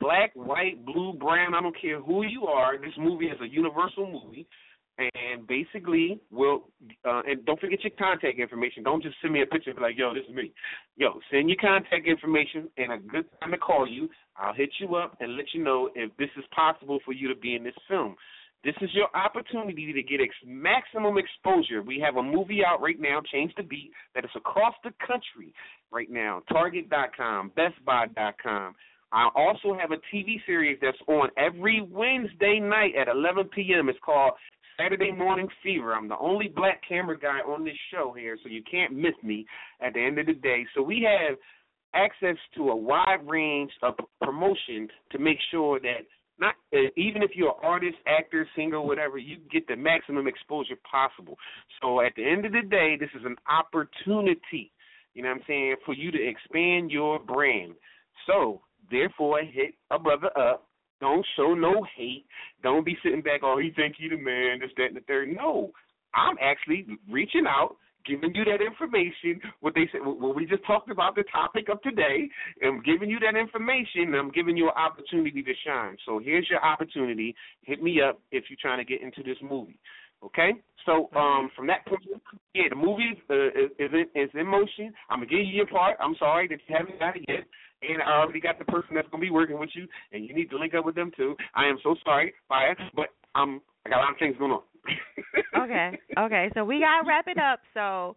black, 0.00 0.32
white, 0.34 0.84
blue, 0.84 1.14
brown. 1.14 1.54
I 1.54 1.60
don't 1.60 1.76
care 1.80 2.00
who 2.00 2.24
you 2.24 2.44
are. 2.46 2.78
This 2.78 2.94
movie 2.98 3.26
is 3.26 3.40
a 3.40 3.46
universal 3.46 4.06
movie, 4.06 4.46
and 4.98 5.46
basically, 5.46 6.20
we'll 6.30 6.64
uh, 7.04 7.22
and 7.26 7.44
don't 7.44 7.60
forget 7.60 7.82
your 7.82 7.92
contact 7.98 8.38
information. 8.38 8.82
Don't 8.82 9.02
just 9.02 9.16
send 9.20 9.32
me 9.32 9.42
a 9.42 9.46
picture 9.46 9.70
and 9.70 9.78
be 9.78 9.82
like, 9.82 9.98
"Yo, 9.98 10.14
this 10.14 10.24
is 10.28 10.34
me." 10.34 10.52
Yo, 10.96 11.20
send 11.30 11.48
your 11.48 11.58
contact 11.60 12.06
information 12.06 12.68
and 12.76 12.92
a 12.92 12.98
good 12.98 13.26
time 13.40 13.50
to 13.50 13.58
call 13.58 13.86
you. 13.86 14.08
I'll 14.36 14.54
hit 14.54 14.70
you 14.80 14.94
up 14.96 15.16
and 15.20 15.36
let 15.36 15.46
you 15.52 15.62
know 15.62 15.90
if 15.94 16.14
this 16.18 16.30
is 16.38 16.44
possible 16.54 16.98
for 17.04 17.12
you 17.12 17.28
to 17.28 17.34
be 17.34 17.54
in 17.54 17.64
this 17.64 17.74
film. 17.88 18.16
This 18.64 18.74
is 18.80 18.90
your 18.94 19.08
opportunity 19.14 19.92
to 19.92 20.02
get 20.02 20.20
ex- 20.20 20.34
maximum 20.44 21.18
exposure. 21.18 21.82
We 21.82 22.00
have 22.00 22.16
a 22.16 22.22
movie 22.22 22.64
out 22.64 22.80
right 22.80 23.00
now, 23.00 23.20
Change 23.32 23.52
the 23.56 23.62
Beat, 23.62 23.92
that 24.14 24.24
is 24.24 24.30
across 24.34 24.74
the 24.82 24.92
country 25.06 25.54
right 25.92 26.10
now. 26.10 26.42
Target.com, 26.48 27.52
BestBuy.com. 27.56 28.74
I 29.12 29.28
also 29.36 29.76
have 29.78 29.92
a 29.92 30.14
TV 30.14 30.44
series 30.46 30.78
that's 30.82 30.98
on 31.06 31.28
every 31.38 31.80
Wednesday 31.80 32.58
night 32.60 32.92
at 33.00 33.08
11 33.08 33.50
p.m. 33.54 33.88
It's 33.88 33.98
called 34.04 34.32
Saturday 34.78 35.12
Morning 35.12 35.48
Fever. 35.62 35.94
I'm 35.94 36.08
the 36.08 36.18
only 36.18 36.48
black 36.48 36.80
camera 36.86 37.18
guy 37.18 37.38
on 37.38 37.64
this 37.64 37.76
show 37.92 38.14
here, 38.16 38.36
so 38.42 38.48
you 38.48 38.62
can't 38.68 38.94
miss 38.94 39.14
me 39.22 39.46
at 39.80 39.94
the 39.94 40.00
end 40.00 40.18
of 40.18 40.26
the 40.26 40.34
day. 40.34 40.66
So 40.74 40.82
we 40.82 41.06
have 41.08 41.38
access 41.94 42.36
to 42.56 42.70
a 42.70 42.76
wide 42.76 43.26
range 43.26 43.70
of 43.82 43.94
promotion 44.20 44.88
to 45.12 45.18
make 45.18 45.38
sure 45.50 45.80
that 45.80 46.00
not 46.38 46.54
uh, 46.74 46.90
even 46.96 47.22
if 47.22 47.30
you're 47.34 47.48
an 47.48 47.54
artist, 47.62 47.96
actor, 48.06 48.46
singer, 48.54 48.80
whatever, 48.80 49.18
you 49.18 49.38
get 49.50 49.66
the 49.66 49.76
maximum 49.76 50.28
exposure 50.28 50.76
possible. 50.90 51.38
So 51.80 52.00
at 52.00 52.12
the 52.16 52.28
end 52.28 52.44
of 52.44 52.52
the 52.52 52.62
day, 52.68 52.96
this 52.98 53.10
is 53.18 53.24
an 53.24 53.36
opportunity, 53.50 54.72
you 55.14 55.22
know 55.22 55.30
what 55.30 55.36
I'm 55.36 55.42
saying, 55.46 55.76
for 55.84 55.94
you 55.94 56.10
to 56.10 56.18
expand 56.22 56.90
your 56.90 57.18
brand. 57.18 57.72
So 58.26 58.60
therefore, 58.90 59.40
hit 59.40 59.74
a 59.90 59.98
brother 59.98 60.30
up. 60.38 60.66
Don't 61.00 61.26
show 61.36 61.54
no 61.54 61.86
hate. 61.96 62.24
Don't 62.62 62.84
be 62.84 62.96
sitting 63.02 63.20
back, 63.20 63.40
oh, 63.42 63.58
he 63.58 63.70
think 63.70 63.96
he 63.98 64.08
the 64.08 64.16
man, 64.16 64.60
this, 64.60 64.70
that, 64.76 64.86
and 64.86 64.96
the 64.96 65.00
third. 65.00 65.28
No, 65.34 65.72
I'm 66.14 66.36
actually 66.40 66.86
reaching 67.10 67.44
out, 67.46 67.76
giving 68.06 68.34
you 68.34 68.44
that 68.44 68.60
information. 68.64 69.40
What 69.60 69.74
they 69.74 69.88
said, 69.92 70.00
what 70.04 70.34
we 70.34 70.46
just 70.46 70.64
talked 70.66 70.90
about, 70.90 71.14
the 71.14 71.24
topic 71.32 71.68
of 71.68 71.80
today. 71.82 72.28
I'm 72.64 72.82
giving 72.82 73.10
you 73.10 73.18
that 73.20 73.36
information. 73.38 74.02
and 74.08 74.16
I'm 74.16 74.30
giving 74.30 74.56
you 74.56 74.66
an 74.66 74.76
opportunity 74.76 75.42
to 75.42 75.52
shine. 75.64 75.96
So 76.06 76.18
here's 76.18 76.48
your 76.48 76.64
opportunity. 76.64 77.34
Hit 77.62 77.82
me 77.82 78.00
up 78.00 78.20
if 78.30 78.44
you're 78.48 78.58
trying 78.60 78.78
to 78.78 78.84
get 78.84 79.02
into 79.02 79.22
this 79.22 79.38
movie. 79.42 79.78
Okay, 80.24 80.52
so 80.86 81.10
um, 81.14 81.50
from 81.54 81.66
that 81.66 81.84
point, 81.86 82.02
yeah, 82.54 82.64
the 82.70 82.76
movie 82.76 83.20
uh, 83.28 83.48
is, 83.48 83.70
is, 83.78 83.90
in, 83.92 84.20
is 84.20 84.30
in 84.32 84.46
motion. 84.46 84.92
I'm 85.10 85.18
gonna 85.18 85.26
give 85.26 85.40
you 85.40 85.52
your 85.52 85.66
part. 85.66 85.98
I'm 86.00 86.16
sorry 86.18 86.48
that 86.48 86.58
you 86.66 86.74
haven't 86.76 86.98
got 86.98 87.16
it 87.16 87.24
yet, 87.28 87.44
and 87.82 88.02
I 88.02 88.22
already 88.22 88.40
got 88.40 88.58
the 88.58 88.64
person 88.64 88.94
that's 88.94 89.06
gonna 89.10 89.20
be 89.20 89.30
working 89.30 89.58
with 89.58 89.68
you, 89.74 89.86
and 90.12 90.26
you 90.26 90.34
need 90.34 90.48
to 90.50 90.58
link 90.58 90.74
up 90.74 90.86
with 90.86 90.94
them 90.94 91.12
too. 91.16 91.36
I 91.54 91.66
am 91.66 91.76
so 91.82 91.96
sorry, 92.02 92.32
Fire, 92.48 92.74
but 92.94 93.08
um, 93.34 93.60
I 93.84 93.90
got 93.90 93.98
a 93.98 94.02
lot 94.04 94.12
of 94.12 94.18
things 94.18 94.36
going 94.38 94.52
on. 94.52 94.62
Okay, 95.58 95.98
okay, 96.18 96.50
so 96.54 96.64
we 96.64 96.80
gotta 96.80 97.06
wrap 97.06 97.26
it 97.28 97.38
up. 97.38 97.60
So, 97.74 98.16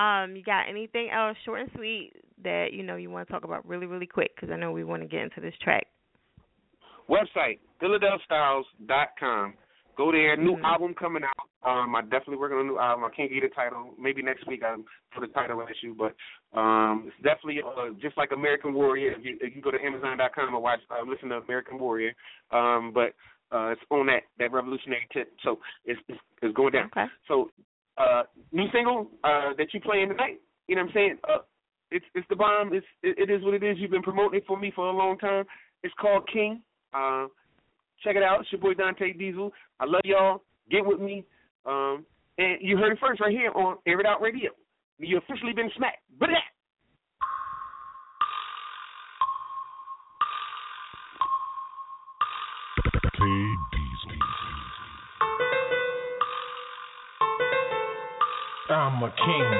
um, 0.00 0.36
you 0.36 0.42
got 0.42 0.68
anything 0.68 1.10
else, 1.10 1.36
short 1.44 1.60
and 1.60 1.70
sweet, 1.74 2.12
that 2.42 2.68
you 2.72 2.82
know 2.82 2.96
you 2.96 3.10
want 3.10 3.26
to 3.26 3.32
talk 3.32 3.44
about 3.44 3.66
really, 3.66 3.86
really 3.86 4.06
quick? 4.06 4.34
Because 4.34 4.50
I 4.52 4.56
know 4.56 4.72
we 4.72 4.84
want 4.84 5.02
to 5.02 5.08
get 5.08 5.22
into 5.22 5.40
this 5.40 5.54
track. 5.62 5.86
Website 7.08 7.58
PhiladelphStyles.com. 7.82 9.54
Go 9.96 10.12
there. 10.12 10.36
New 10.36 10.56
mm-hmm. 10.56 10.64
album 10.64 10.94
coming 10.94 11.22
out. 11.24 11.48
Um, 11.68 11.96
I 11.96 12.02
definitely 12.02 12.36
working 12.36 12.58
on 12.58 12.66
a 12.66 12.68
new 12.68 12.78
album. 12.78 13.04
I 13.04 13.14
can't 13.16 13.32
get 13.32 13.42
a 13.42 13.48
title. 13.48 13.94
Maybe 13.98 14.22
next 14.22 14.46
week 14.46 14.62
I 14.62 14.76
put 15.14 15.24
a 15.24 15.32
title 15.32 15.62
issue, 15.62 15.96
but 15.96 16.14
um, 16.58 17.04
it's 17.06 17.16
definitely 17.24 17.60
uh, 17.64 17.94
just 18.00 18.16
like 18.16 18.30
American 18.32 18.74
Warrior. 18.74 19.12
If 19.12 19.24
you, 19.24 19.38
if 19.40 19.56
you 19.56 19.62
go 19.62 19.70
to 19.70 19.78
Amazon.com 19.82 20.54
and 20.54 20.62
watch, 20.62 20.80
uh, 20.90 21.02
listen 21.08 21.30
to 21.30 21.36
American 21.36 21.78
Warrior. 21.78 22.12
Um, 22.52 22.92
but 22.94 23.14
uh, 23.52 23.68
it's 23.68 23.80
on 23.90 24.06
that 24.06 24.22
that 24.38 24.52
revolutionary 24.52 25.06
tip. 25.12 25.32
So 25.42 25.58
it's 25.84 26.00
it's, 26.08 26.18
it's 26.42 26.54
going 26.54 26.72
down. 26.72 26.86
Okay. 26.86 27.06
So 27.28 27.50
uh, 27.98 28.22
new 28.52 28.66
single 28.72 29.08
uh, 29.24 29.50
that 29.56 29.68
you 29.72 29.80
playing 29.80 30.08
tonight. 30.08 30.40
You 30.68 30.76
know 30.76 30.82
what 30.82 30.88
I'm 30.88 30.94
saying? 30.94 31.18
Uh, 31.28 31.38
it's 31.90 32.04
it's 32.14 32.26
the 32.28 32.36
bomb. 32.36 32.72
It's 32.72 32.86
it, 33.02 33.28
it 33.28 33.32
is 33.32 33.44
what 33.44 33.54
it 33.54 33.62
is. 33.62 33.76
You've 33.78 33.90
been 33.90 34.02
promoting 34.02 34.38
it 34.38 34.46
for 34.46 34.58
me 34.58 34.72
for 34.74 34.88
a 34.88 34.96
long 34.96 35.18
time. 35.18 35.44
It's 35.82 35.94
called 36.00 36.28
King. 36.32 36.62
Uh, 36.92 37.26
check 38.02 38.16
it 38.16 38.22
out. 38.22 38.40
It's 38.40 38.52
your 38.52 38.60
boy 38.60 38.74
Dante 38.74 39.12
Diesel. 39.12 39.52
I 39.78 39.84
love 39.84 40.02
y'all. 40.04 40.42
Get 40.70 40.84
with 40.84 41.00
me. 41.00 41.24
Um, 41.64 42.04
and 42.38 42.58
you 42.60 42.76
heard 42.76 42.92
it 42.92 42.98
first 43.00 43.20
right 43.20 43.30
here 43.30 43.52
on 43.52 43.76
Air 43.86 44.00
It 44.00 44.06
Out 44.06 44.20
Radio. 44.20 44.50
You 44.98 45.18
officially 45.18 45.52
been 45.52 45.70
smacked. 45.76 46.02
But 46.18 46.28
that. 46.28 46.55
I'm 58.86 59.02
a 59.02 59.10
king. 59.10 59.50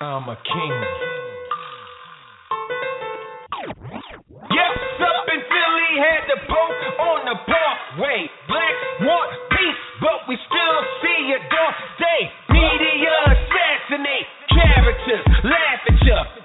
I'm 0.00 0.24
a 0.24 0.36
king. 0.40 0.76
Yes, 4.48 4.78
up 4.96 5.28
in 5.28 5.40
Philly 5.44 5.92
had 6.00 6.24
the 6.24 6.40
poke 6.48 6.84
on 7.04 7.20
the 7.28 7.36
parkway. 7.36 8.30
Blacks 8.48 8.88
want 9.02 9.36
peace, 9.50 9.84
but 10.00 10.24
we 10.26 10.38
still 10.40 10.78
see 11.04 11.36
a 11.36 11.40
dark 11.52 11.76
day. 12.00 12.32
Media 12.48 13.12
assassinate 13.28 14.28
characters, 14.56 15.26
laugh 15.44 15.84
at 15.84 16.06
ya. 16.08 16.35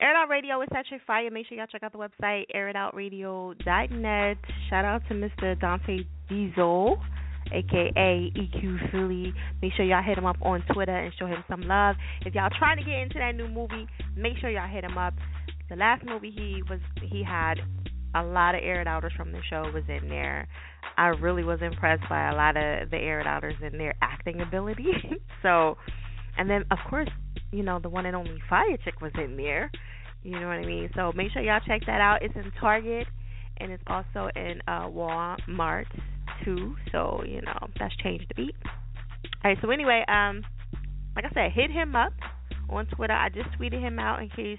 Air 0.00 0.12
It 0.12 0.16
Out 0.16 0.28
Radio 0.28 0.62
is 0.62 0.68
such 0.72 0.86
a 0.92 1.04
fire. 1.08 1.28
Make 1.28 1.48
sure 1.48 1.58
y'all 1.58 1.66
check 1.66 1.82
out 1.82 1.90
the 1.90 1.98
website, 1.98 2.44
airitoutradio.net. 2.54 4.36
Shout 4.70 4.84
out 4.84 5.02
to 5.08 5.14
Mr. 5.14 5.60
Dante 5.60 6.04
Diesel, 6.28 7.02
aka 7.52 8.32
EQ 8.32 8.92
Philly. 8.92 9.34
Make 9.60 9.72
sure 9.72 9.84
y'all 9.84 10.00
hit 10.00 10.16
him 10.16 10.24
up 10.24 10.36
on 10.42 10.62
Twitter 10.72 10.96
and 10.96 11.12
show 11.18 11.26
him 11.26 11.42
some 11.50 11.62
love. 11.62 11.96
If 12.24 12.32
y'all 12.32 12.48
trying 12.56 12.76
to 12.76 12.84
get 12.84 12.94
into 12.94 13.18
that 13.18 13.34
new 13.34 13.48
movie, 13.48 13.88
make 14.16 14.38
sure 14.40 14.48
y'all 14.50 14.72
hit 14.72 14.84
him 14.84 14.96
up. 14.96 15.14
The 15.68 15.74
last 15.74 16.04
movie 16.04 16.30
he 16.30 16.62
was 16.70 16.78
he 17.02 17.24
had 17.24 17.54
a 18.14 18.22
lot 18.22 18.54
of 18.54 18.60
air 18.62 18.80
it 18.80 18.86
outers 18.86 19.12
from 19.16 19.32
the 19.32 19.40
show 19.50 19.62
was 19.74 19.82
in 19.88 20.08
there. 20.08 20.46
I 20.96 21.08
really 21.08 21.42
was 21.42 21.58
impressed 21.60 22.08
by 22.08 22.30
a 22.30 22.36
lot 22.36 22.56
of 22.56 22.90
the 22.90 22.98
air 22.98 23.18
it 23.18 23.26
outers 23.26 23.56
and 23.60 23.80
their 23.80 23.96
acting 24.00 24.42
ability. 24.42 24.92
so 25.42 25.76
and 26.36 26.48
then 26.48 26.66
of 26.70 26.78
course, 26.88 27.08
you 27.50 27.64
know 27.64 27.80
the 27.80 27.88
one 27.88 28.06
and 28.06 28.14
only 28.14 28.38
Fire 28.48 28.76
Chick 28.84 29.00
was 29.00 29.10
in 29.16 29.36
there. 29.36 29.72
You 30.28 30.38
know 30.38 30.46
what 30.48 30.58
I 30.58 30.66
mean? 30.66 30.90
So 30.94 31.10
make 31.16 31.32
sure 31.32 31.40
y'all 31.40 31.60
check 31.66 31.80
that 31.86 32.02
out. 32.02 32.22
It's 32.22 32.34
in 32.36 32.52
Target 32.60 33.06
and 33.56 33.72
it's 33.72 33.82
also 33.86 34.28
in 34.36 34.60
uh 34.68 34.86
Walmart 34.86 35.86
too. 36.44 36.76
So 36.92 37.22
you 37.26 37.40
know 37.40 37.68
that's 37.80 37.96
changed 37.96 38.26
the 38.28 38.34
beat. 38.34 38.54
All 39.42 39.50
right. 39.50 39.58
So 39.62 39.70
anyway, 39.70 40.04
um, 40.06 40.44
like 41.16 41.24
I 41.24 41.30
said, 41.32 41.52
hit 41.52 41.70
him 41.70 41.96
up 41.96 42.12
on 42.68 42.84
Twitter. 42.88 43.14
I 43.14 43.30
just 43.30 43.48
tweeted 43.58 43.80
him 43.80 43.98
out 43.98 44.20
in 44.20 44.28
case 44.28 44.58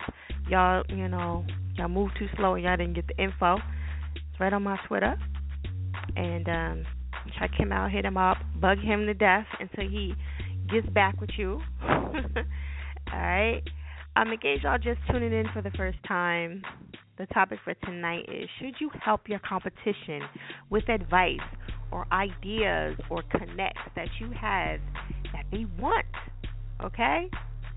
y'all, 0.49 0.84
you 0.89 1.07
know, 1.07 1.45
y'all 1.76 1.88
moved 1.88 2.13
too 2.17 2.28
slow 2.36 2.55
and 2.55 2.63
y'all 2.63 2.76
didn't 2.76 2.95
get 2.95 3.05
the 3.05 3.24
info. 3.24 3.57
It's 4.15 4.39
right 4.39 4.51
on 4.51 4.63
my 4.63 4.80
Twitter. 4.88 5.15
And 6.15 6.49
um 6.49 6.86
check 7.39 7.51
him 7.55 7.72
out, 7.72 7.91
hit 7.91 8.05
him 8.05 8.17
up, 8.17 8.38
bug 8.59 8.80
him 8.80 9.05
to 9.05 9.13
death 9.13 9.45
until 9.59 9.88
he 9.88 10.15
gets 10.72 10.88
back 10.89 11.22
with 11.22 11.30
you. 11.38 11.61
Alright. 13.13 13.63
Um 14.16 14.30
in 14.32 14.38
case 14.39 14.60
y'all 14.64 14.78
just 14.78 14.99
tuning 15.10 15.34
in 15.34 15.45
for 15.53 15.62
the 15.62 15.72
first 15.72 15.97
time, 16.07 16.62
the 17.18 17.26
topic 17.28 17.60
for 17.64 17.74
tonight 17.86 18.26
is 18.30 18.49
should 18.60 18.76
you 18.80 18.89
help 19.03 19.28
your 19.28 19.39
competition 19.39 20.22
with 20.70 20.88
advice 20.89 21.38
or 21.91 22.05
ideas 22.12 22.97
or 23.10 23.24
connects 23.32 23.82
that 23.95 24.07
you 24.20 24.32
have 24.32 24.80
that 25.34 25.45
they 25.51 25.66
want? 25.80 26.05
Okay? 26.84 27.30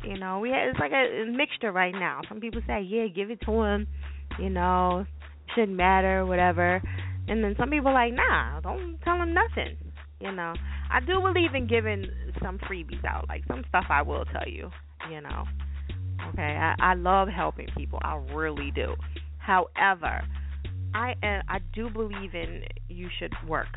You 0.04 0.18
know, 0.18 0.40
we 0.40 0.50
have, 0.50 0.70
it's 0.70 0.78
like 0.80 0.92
a, 0.92 1.24
mixture 1.30 1.70
right 1.70 1.94
now. 1.94 2.20
Some 2.28 2.40
people 2.40 2.60
say, 2.66 2.82
"Yeah, 2.82 3.06
give 3.06 3.30
it 3.30 3.40
to 3.42 3.52
them," 3.52 3.86
you 4.38 4.50
know, 4.50 5.06
shouldn't 5.54 5.76
matter, 5.76 6.26
whatever. 6.26 6.82
And 7.28 7.42
then 7.42 7.54
some 7.56 7.70
people 7.70 7.88
are 7.88 7.94
like, 7.94 8.12
"Nah, 8.12 8.60
don't 8.60 8.98
tell 9.02 9.18
them 9.18 9.32
nothing." 9.32 9.76
You 10.20 10.32
know, 10.32 10.54
I 10.90 11.00
do 11.00 11.20
believe 11.20 11.54
in 11.54 11.66
giving 11.66 12.06
some 12.42 12.58
freebies 12.58 13.04
out, 13.04 13.28
like 13.28 13.42
some 13.46 13.64
stuff 13.68 13.86
I 13.90 14.02
will 14.02 14.24
tell 14.26 14.48
you. 14.48 14.70
You 15.10 15.20
know, 15.20 15.44
okay, 16.30 16.58
I, 16.58 16.74
I 16.78 16.94
love 16.94 17.28
helping 17.28 17.68
people, 17.76 17.98
I 18.02 18.16
really 18.34 18.70
do. 18.70 18.94
However, 19.38 20.22
I 20.94 21.12
uh, 21.22 21.42
I 21.48 21.58
do 21.74 21.90
believe 21.90 22.34
in 22.34 22.62
you 22.88 23.08
should 23.18 23.32
work. 23.48 23.68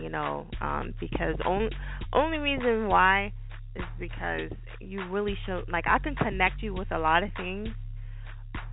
You 0.00 0.08
know, 0.08 0.46
um, 0.60 0.92
because 0.98 1.36
only 1.46 1.70
only 2.12 2.38
reason 2.38 2.88
why 2.88 3.32
is 3.76 3.84
because 3.98 4.50
you 4.80 5.08
really 5.08 5.36
should 5.46 5.68
like 5.68 5.84
I 5.86 5.98
can 5.98 6.16
connect 6.16 6.62
you 6.62 6.74
with 6.74 6.90
a 6.90 6.98
lot 6.98 7.22
of 7.22 7.30
things, 7.36 7.68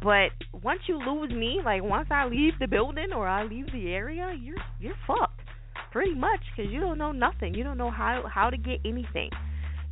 but 0.01 0.31
once 0.63 0.81
you 0.87 0.97
lose 0.97 1.31
me, 1.31 1.59
like 1.63 1.83
once 1.83 2.07
I 2.09 2.25
leave 2.25 2.53
the 2.59 2.67
building 2.67 3.13
or 3.15 3.27
I 3.27 3.43
leave 3.43 3.67
the 3.71 3.91
area, 3.91 4.35
you're 4.39 4.57
you're 4.79 4.95
fucked 5.05 5.41
pretty 5.91 6.15
much 6.15 6.39
because 6.55 6.71
you 6.71 6.79
don't 6.79 6.97
know 6.97 7.11
nothing. 7.11 7.53
You 7.53 7.63
don't 7.63 7.77
know 7.77 7.91
how 7.91 8.23
how 8.31 8.49
to 8.49 8.57
get 8.57 8.79
anything. 8.83 9.29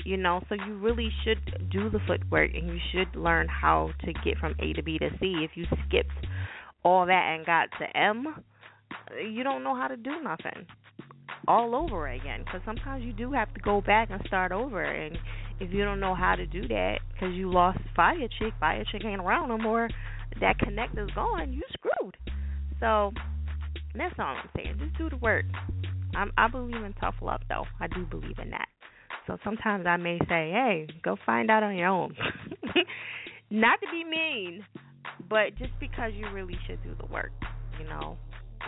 You 0.05 0.17
know, 0.17 0.41
so 0.49 0.55
you 0.55 0.77
really 0.77 1.09
should 1.23 1.69
do 1.69 1.89
the 1.89 1.99
footwork 2.07 2.51
and 2.53 2.67
you 2.67 2.79
should 2.91 3.19
learn 3.19 3.47
how 3.47 3.91
to 4.05 4.13
get 4.25 4.37
from 4.37 4.55
A 4.59 4.73
to 4.73 4.83
B 4.83 4.97
to 4.97 5.09
C. 5.19 5.43
If 5.43 5.51
you 5.55 5.65
skipped 5.87 6.25
all 6.83 7.05
that 7.05 7.35
and 7.35 7.45
got 7.45 7.69
to 7.79 7.97
M, 7.97 8.43
you 9.29 9.43
don't 9.43 9.63
know 9.63 9.75
how 9.75 9.87
to 9.87 9.97
do 9.97 10.21
nothing. 10.23 10.65
All 11.47 11.75
over 11.75 12.07
again. 12.07 12.43
Because 12.43 12.61
sometimes 12.65 13.03
you 13.03 13.13
do 13.13 13.31
have 13.33 13.53
to 13.53 13.59
go 13.59 13.81
back 13.81 14.09
and 14.11 14.21
start 14.27 14.51
over. 14.51 14.83
And 14.83 15.17
if 15.59 15.71
you 15.71 15.83
don't 15.83 15.99
know 15.99 16.15
how 16.15 16.35
to 16.35 16.45
do 16.45 16.67
that 16.67 16.99
because 17.13 17.35
you 17.35 17.51
lost 17.51 17.79
fire 17.95 18.27
chick 18.39 18.53
fire 18.59 18.83
chick 18.91 19.03
ain't 19.05 19.21
around 19.21 19.49
no 19.49 19.57
more 19.57 19.89
that 20.39 20.57
connect 20.59 20.97
is 20.97 21.09
gone 21.13 21.51
you 21.53 21.63
screwed. 21.73 22.15
So 22.79 23.11
that's 23.95 24.15
all 24.19 24.35
i'm 24.37 24.49
saying. 24.55 24.75
Just 24.79 24.97
do 24.97 25.09
the 25.09 25.17
work. 25.17 25.45
I'm 26.15 26.31
i 26.37 26.47
believe 26.47 26.75
in 26.75 26.93
tough 26.93 27.15
love 27.21 27.41
though. 27.49 27.65
I 27.79 27.87
do 27.87 28.05
believe 28.05 28.39
in 28.41 28.49
that 28.51 28.67
so 29.29 29.37
sometimes 29.43 29.85
i 29.85 29.95
may 29.95 30.17
say 30.27 30.49
hey 30.51 30.87
go 31.03 31.15
find 31.25 31.51
out 31.51 31.61
on 31.63 31.75
your 31.75 31.87
own. 31.87 32.15
Not 33.51 33.79
to 33.81 33.87
be 33.91 34.03
mean 34.03 34.65
but 35.29 35.55
just 35.57 35.71
because 35.79 36.11
you 36.15 36.29
really 36.31 36.57
should 36.65 36.81
do 36.83 36.95
the 36.99 37.05
work 37.05 37.31
you 37.79 37.87
know 37.87 38.17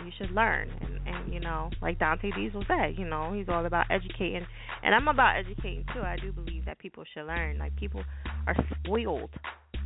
you 0.04 0.10
should 0.18 0.30
learn. 0.30 0.70
And 0.80 1.00
and 1.06 1.34
you 1.34 1.40
know 1.40 1.70
like 1.80 1.98
dante 1.98 2.30
diesel 2.30 2.64
said 2.66 2.94
you 2.96 3.04
know 3.04 3.32
he's 3.34 3.48
all 3.48 3.66
about 3.66 3.86
educating. 3.90 4.46
And 4.82 4.94
i'm 4.94 5.08
about 5.08 5.36
educating 5.36 5.84
too. 5.92 6.00
I 6.00 6.16
do 6.16 6.32
believe 6.32 6.64
that 6.64 6.78
people 6.78 7.04
should 7.12 7.26
learn. 7.26 7.58
Like 7.58 7.76
people 7.76 8.02
are 8.46 8.56
spoiled. 8.84 9.30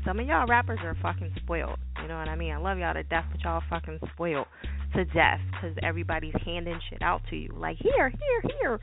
Some 0.05 0.21
of 0.21 0.27
y'all 0.27 0.47
rappers 0.47 0.79
are 0.85 0.97
fucking 1.03 1.33
spoiled. 1.43 1.79
You 2.01 2.09
know 2.09 2.19
what 2.19 2.29
i 2.29 2.37
mean? 2.37 2.53
I 2.53 2.59
love 2.59 2.79
y'all 2.79 2.95
to 2.95 3.03
death 3.03 3.25
but 3.33 3.41
y'all 3.43 3.63
fucking 3.69 3.99
spoiled 4.15 4.47
to 4.95 5.05
death 5.07 5.41
because 5.53 5.77
everybody's 5.83 6.35
handing 6.45 6.79
shit 6.89 7.03
out 7.03 7.23
to 7.31 7.37
you. 7.37 7.53
Like 7.57 7.77
here 7.79 8.11
here 8.11 8.53
here 8.61 8.81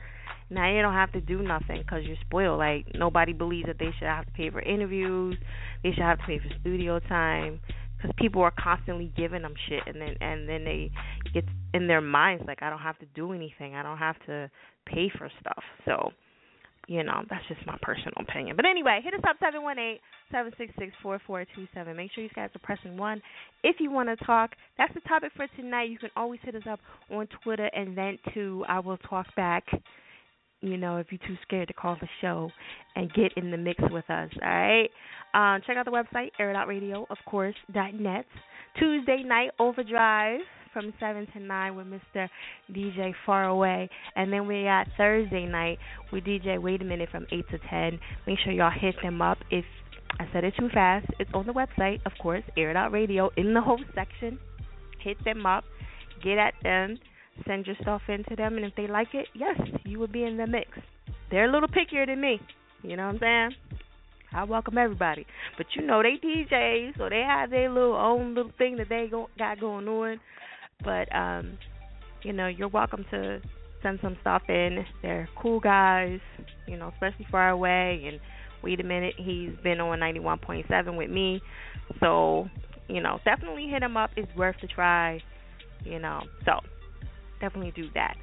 now 0.50 0.70
you 0.70 0.82
don't 0.82 0.94
have 0.94 1.12
to 1.12 1.20
do 1.20 1.42
nothing 1.42 1.82
because 1.82 2.04
you're 2.04 2.16
spoiled 2.26 2.58
like 2.58 2.86
nobody 2.94 3.32
believes 3.32 3.66
that 3.66 3.78
they 3.78 3.90
should 3.98 4.08
have 4.08 4.26
to 4.26 4.32
pay 4.32 4.50
for 4.50 4.60
interviews 4.60 5.36
they 5.82 5.90
should 5.90 6.02
have 6.02 6.18
to 6.18 6.24
pay 6.24 6.38
for 6.38 6.48
studio 6.60 6.98
time 7.00 7.60
because 8.04 8.14
people 8.18 8.42
are 8.42 8.52
constantly 8.58 9.10
giving 9.16 9.42
them 9.42 9.54
shit 9.68 9.82
and 9.86 10.00
then 10.00 10.14
and 10.20 10.48
then 10.48 10.64
they 10.64 10.90
get 11.32 11.44
in 11.72 11.86
their 11.86 12.00
minds 12.00 12.44
like 12.46 12.62
I 12.62 12.70
don't 12.70 12.80
have 12.80 12.98
to 12.98 13.06
do 13.14 13.32
anything. 13.32 13.74
I 13.74 13.82
don't 13.82 13.98
have 13.98 14.16
to 14.26 14.50
pay 14.86 15.10
for 15.16 15.30
stuff. 15.40 15.62
So, 15.84 16.10
you 16.86 17.02
know, 17.02 17.22
that's 17.30 17.44
just 17.48 17.66
my 17.66 17.78
personal 17.80 18.12
opinion. 18.20 18.56
But 18.56 18.66
anyway, 18.66 19.00
hit 19.02 19.14
us 19.14 19.20
up 19.26 19.36
seven 19.40 19.62
one 19.62 19.78
eight 19.78 20.00
seven 20.30 20.52
six 20.58 20.72
six 20.78 20.92
four 21.02 21.20
four 21.26 21.44
two 21.56 21.66
seven. 21.74 21.96
Make 21.96 22.12
sure 22.12 22.22
you 22.22 22.30
guys 22.34 22.50
are 22.54 22.60
pressing 22.62 22.96
one 22.96 23.22
if 23.62 23.76
you 23.80 23.90
want 23.90 24.08
to 24.08 24.24
talk. 24.24 24.50
That's 24.76 24.92
the 24.92 25.00
topic 25.00 25.32
for 25.34 25.46
tonight. 25.56 25.90
You 25.90 25.98
can 25.98 26.10
always 26.16 26.40
hit 26.42 26.54
us 26.54 26.62
up 26.68 26.80
on 27.10 27.26
Twitter 27.42 27.70
and 27.74 27.94
vent 27.94 28.20
to 28.34 28.64
I 28.68 28.80
will 28.80 28.98
talk 28.98 29.26
back. 29.34 29.64
You 30.60 30.76
know, 30.76 30.96
if 30.96 31.08
you're 31.10 31.18
too 31.26 31.36
scared 31.42 31.68
to 31.68 31.74
call 31.74 31.96
the 32.00 32.08
show 32.20 32.50
and 32.96 33.12
get 33.12 33.32
in 33.36 33.50
the 33.50 33.56
mix 33.56 33.82
with 33.90 34.08
us, 34.08 34.30
all 34.42 34.48
right? 34.48 34.88
Um, 35.34 35.60
check 35.66 35.76
out 35.76 35.84
the 35.84 35.90
website, 35.90 36.30
airitoutradio, 36.40 37.04
of 37.10 37.18
course, 37.26 37.54
dot 37.72 37.94
net. 37.94 38.24
Tuesday 38.78 39.22
night 39.24 39.50
overdrive 39.58 40.40
from 40.72 40.92
seven 40.98 41.26
to 41.32 41.40
nine 41.40 41.76
with 41.76 41.86
Mr. 41.86 42.28
DJ 42.72 43.12
Faraway, 43.24 43.88
and 44.16 44.32
then 44.32 44.46
we 44.46 44.64
got 44.64 44.88
Thursday 44.96 45.46
night 45.46 45.78
with 46.12 46.24
DJ 46.24 46.60
Wait 46.60 46.82
a 46.82 46.84
Minute 46.84 47.08
from 47.10 47.26
eight 47.30 47.48
to 47.50 47.58
ten. 47.70 47.98
Make 48.26 48.38
sure 48.40 48.52
y'all 48.52 48.70
hit 48.70 48.96
them 49.02 49.22
up. 49.22 49.38
If 49.50 49.64
I 50.18 50.26
said 50.32 50.44
it 50.44 50.54
too 50.58 50.68
fast, 50.72 51.06
it's 51.18 51.30
on 51.32 51.46
the 51.46 51.52
website, 51.52 52.00
of 52.06 52.12
course, 52.20 52.42
Air 52.56 52.74
Radio 52.90 53.30
in 53.36 53.54
the 53.54 53.60
host 53.60 53.84
section. 53.94 54.38
Hit 55.00 55.16
them 55.24 55.46
up, 55.46 55.64
get 56.22 56.38
at 56.38 56.54
them, 56.62 56.98
send 57.46 57.66
your 57.66 57.76
stuff 57.80 58.02
into 58.08 58.36
them, 58.36 58.56
and 58.56 58.64
if 58.64 58.74
they 58.76 58.86
like 58.86 59.08
it, 59.14 59.26
yes, 59.34 59.58
you 59.84 59.98
will 59.98 60.08
be 60.08 60.24
in 60.24 60.36
the 60.36 60.46
mix. 60.46 60.70
They're 61.30 61.48
a 61.48 61.52
little 61.52 61.68
pickier 61.68 62.06
than 62.06 62.20
me. 62.20 62.40
You 62.82 62.96
know 62.96 63.06
what 63.06 63.14
I'm 63.14 63.18
saying? 63.20 63.50
I 64.32 64.44
welcome 64.44 64.78
everybody. 64.78 65.26
But 65.56 65.66
you 65.74 65.82
know 65.82 66.02
they 66.02 66.16
DJs, 66.24 66.98
so 66.98 67.08
they 67.08 67.24
have 67.26 67.50
their 67.50 67.70
little 67.70 67.96
own 67.96 68.34
little 68.34 68.52
thing 68.58 68.76
that 68.76 68.88
they 68.88 69.06
go, 69.10 69.28
got 69.38 69.60
going 69.60 69.86
on. 69.88 70.20
But 70.82 71.14
um, 71.14 71.58
you 72.22 72.32
know, 72.32 72.48
you're 72.48 72.68
welcome 72.68 73.04
to 73.10 73.40
send 73.82 74.00
some 74.02 74.16
stuff 74.20 74.42
in. 74.48 74.84
They're 75.02 75.28
cool 75.40 75.60
guys, 75.60 76.20
you 76.66 76.76
know, 76.76 76.90
especially 76.94 77.26
far 77.30 77.50
away 77.50 78.04
and 78.06 78.20
wait 78.64 78.80
a 78.80 78.82
minute, 78.82 79.14
he's 79.18 79.50
been 79.62 79.78
on 79.80 80.00
91.7 80.00 80.96
with 80.96 81.10
me. 81.10 81.40
So, 82.00 82.48
you 82.88 83.02
know, 83.02 83.20
definitely 83.24 83.68
hit 83.68 83.82
him 83.82 83.96
up. 83.96 84.10
It's 84.16 84.34
worth 84.34 84.56
the 84.60 84.66
try, 84.66 85.22
you 85.84 85.98
know. 85.98 86.22
So, 86.46 86.60
definitely 87.40 87.72
do 87.74 87.88
that. 87.94 88.14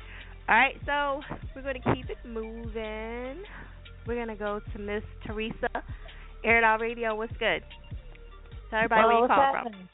All 0.50 0.56
right, 0.56 0.76
so 0.86 1.22
we're 1.56 1.62
going 1.62 1.82
to 1.82 1.96
keep 1.96 2.10
it 2.10 2.18
moving. 2.28 3.44
We're 4.08 4.16
going 4.16 4.28
to 4.28 4.36
go 4.36 4.60
to 4.74 4.80
Miss 4.80 5.04
Teresa, 5.26 5.70
Air 6.44 6.58
It 6.58 6.64
Out 6.64 6.82
Radio. 6.82 7.16
What's 7.16 7.32
good? 7.34 7.64
Tell 8.70 8.80
everybody 8.80 9.04
where 9.04 9.14
you 9.14 9.22
what's 9.22 9.34
call 9.34 9.54
from. 9.64 9.90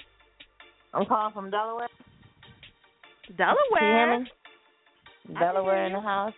I'm 0.94 1.06
calling 1.06 1.34
from 1.34 1.52
Delaware. 1.52 1.88
Delaware. 3.36 3.58
You 3.74 3.80
hear 3.80 4.20
me? 4.20 5.40
Delaware 5.40 5.86
in 5.88 5.94
the 5.94 6.00
house. 6.00 6.34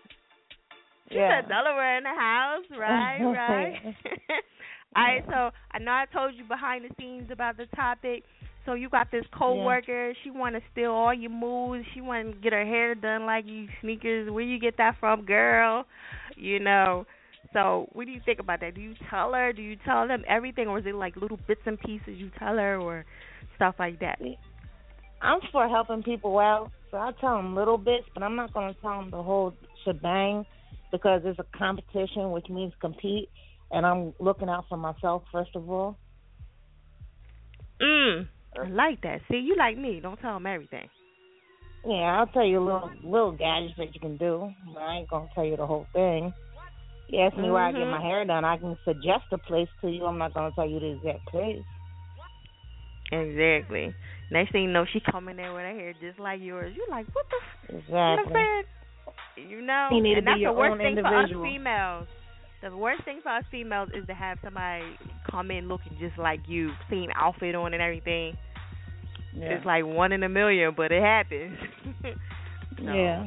She 1.10 1.16
yeah. 1.16 1.42
said 1.42 1.50
Delaware 1.50 1.98
in 1.98 2.04
the 2.04 2.10
house. 2.10 2.66
Right, 2.78 3.22
right. 3.24 3.76
All 4.96 5.04
right, 5.04 5.24
so 5.28 5.56
I 5.72 5.80
know 5.80 5.92
I 5.92 6.06
told 6.12 6.34
you 6.36 6.44
behind 6.46 6.86
the 6.86 6.90
scenes 7.00 7.30
about 7.32 7.58
the 7.58 7.68
topic. 7.76 8.24
So 8.66 8.74
you 8.74 8.90
got 8.90 9.10
this 9.12 9.26
coworker. 9.38 10.14
She 10.24 10.32
want 10.32 10.56
to 10.56 10.62
steal 10.72 10.92
all 10.92 11.14
your 11.14 11.32
moves. 11.32 11.86
She 11.94 12.02
want 12.02 12.34
to 12.34 12.38
get 12.40 12.54
her 12.54 12.66
hair 12.66 12.94
done 12.94 13.26
like 13.26 13.46
you 13.48 13.68
sneakers. 13.82 14.30
Where 14.30 14.44
you 14.44 14.60
get 14.60 14.78
that 14.78 14.96
from, 15.00 15.26
girl? 15.26 15.86
You 16.36 16.60
know. 16.60 17.06
So 17.54 17.88
what 17.94 18.06
do 18.06 18.12
you 18.12 18.22
think 18.26 18.40
about 18.40 18.60
that? 18.60 18.76
Do 18.76 18.82
you 18.82 18.94
tell 19.10 19.34
her? 19.34 19.54
Do 19.54 19.62
you 19.62 19.76
tell 19.86 20.08
them 20.08 20.24
everything, 20.28 20.68
or 20.68 20.80
is 20.80 20.86
it 20.86 20.94
like 20.94 21.16
little 21.16 21.40
bits 21.48 21.62
and 21.66 21.80
pieces 21.80 22.16
you 22.18 22.30
tell 22.38 22.58
her, 22.58 22.78
or 22.78 23.06
stuff 23.56 23.76
like 23.80 24.00
that? 24.02 24.20
I'm 25.22 25.40
for 25.52 25.68
helping 25.68 26.04
people 26.04 26.38
out, 26.38 26.72
so 26.92 26.98
I 26.98 27.12
tell 27.20 27.38
them 27.38 27.56
little 27.56 27.78
bits, 27.78 28.06
but 28.14 28.24
I'm 28.24 28.36
not 28.36 28.54
going 28.54 28.74
to 28.74 28.80
tell 28.82 29.02
them 29.02 29.10
the 29.12 29.22
whole 29.22 29.54
shebang 29.84 30.46
because 30.92 31.22
it's 31.26 31.40
a 31.40 31.58
competition, 31.58 32.32
which 32.32 32.48
means 32.50 32.74
compete, 32.80 33.30
and 33.72 33.86
I'm 33.86 34.14
looking 34.20 34.50
out 34.50 34.66
for 34.70 34.78
myself 34.78 35.24
first 35.32 35.52
of 35.56 35.70
all. 35.70 35.98
Mm, 37.82 38.28
I 38.64 38.70
like 38.70 39.02
that. 39.02 39.22
See, 39.30 39.38
you 39.38 39.56
like 39.58 39.78
me. 39.78 40.00
Don't 40.02 40.20
tell 40.20 40.34
them 40.34 40.46
everything. 40.46 40.90
Yeah, 41.86 42.20
I'll 42.20 42.28
tell 42.28 42.46
you 42.46 42.60
a 42.60 42.66
little 42.66 42.92
little 43.04 43.32
gadgets 43.32 43.76
that 43.78 43.94
you 43.94 44.02
can 44.02 44.18
do, 44.18 44.50
I 44.78 44.98
ain't 44.98 45.10
gonna 45.10 45.30
tell 45.34 45.46
you 45.46 45.56
the 45.56 45.66
whole 45.66 45.88
thing. 45.94 46.34
You 47.08 47.22
ask 47.22 47.36
me 47.38 47.44
mm-hmm. 47.44 47.54
where 47.54 47.64
I 47.64 47.72
get 47.72 47.86
my 47.86 48.02
hair 48.02 48.26
done, 48.26 48.44
I 48.44 48.58
can 48.58 48.78
suggest 48.84 49.32
a 49.32 49.38
place 49.38 49.70
to 49.82 49.90
you. 49.90 50.06
I'm 50.06 50.18
not 50.18 50.34
gonna 50.34 50.52
tell 50.56 50.70
you 50.70 50.80
the 50.80 50.98
exact 50.98 51.26
place. 51.28 51.64
Exactly. 53.12 53.96
Next 54.32 54.52
thing 54.52 54.64
you 54.64 54.72
know, 54.72 54.86
she 54.92 55.00
coming 55.10 55.38
there 55.38 55.54
with 55.54 55.64
her 55.64 55.74
hair 55.74 55.94
just 56.02 56.20
like 56.20 56.42
yours. 56.42 56.76
You're 56.76 56.90
like 56.90 57.08
what 57.14 57.26
the? 57.30 57.78
Exactly. 57.78 57.90
You 57.90 57.96
know 57.96 58.16
what 58.16 58.20
I'm 58.20 58.34
saying? 58.34 59.50
You 59.50 59.62
know, 59.62 59.88
You 59.92 60.04
need 60.04 60.16
to 60.16 60.18
and 60.18 60.26
be 60.26 60.32
that's 60.32 60.40
your 60.42 60.54
the 60.54 60.60
worst 60.60 60.72
own 60.74 60.78
thing 60.80 60.98
individual. 60.98 61.42
for 61.42 61.48
us 61.48 61.54
females. 61.54 62.08
The 62.62 62.76
worst 62.76 63.06
thing 63.06 63.22
for 63.24 63.30
us 63.30 63.46
females 63.50 63.90
is 63.96 64.06
to 64.08 64.14
have 64.14 64.38
somebody 64.44 64.84
come 65.32 65.50
in 65.50 65.70
looking 65.70 65.96
just 65.98 66.18
like 66.18 66.42
you, 66.48 66.72
same 66.90 67.10
outfit 67.16 67.56
on 67.56 67.74
and 67.74 67.82
everything. 67.82 68.38
Yeah. 69.36 69.54
It's 69.54 69.66
like 69.66 69.86
one 69.86 70.12
in 70.12 70.24
a 70.24 70.30
million, 70.30 70.74
but 70.76 70.92
it 70.92 71.02
happens. 71.02 71.58
so, 72.04 72.84
yeah. 72.84 73.26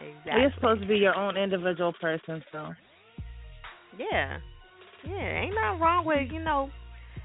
Exactly. 0.00 0.40
You're 0.40 0.52
supposed 0.54 0.80
to 0.82 0.86
be 0.86 0.96
your 0.96 1.14
own 1.14 1.36
individual 1.36 1.92
person, 2.00 2.42
so. 2.52 2.70
Yeah. 3.98 4.38
Yeah. 5.06 5.40
Ain't 5.42 5.54
nothing 5.54 5.80
wrong 5.80 6.04
with, 6.06 6.30
you 6.30 6.42
know, 6.42 6.70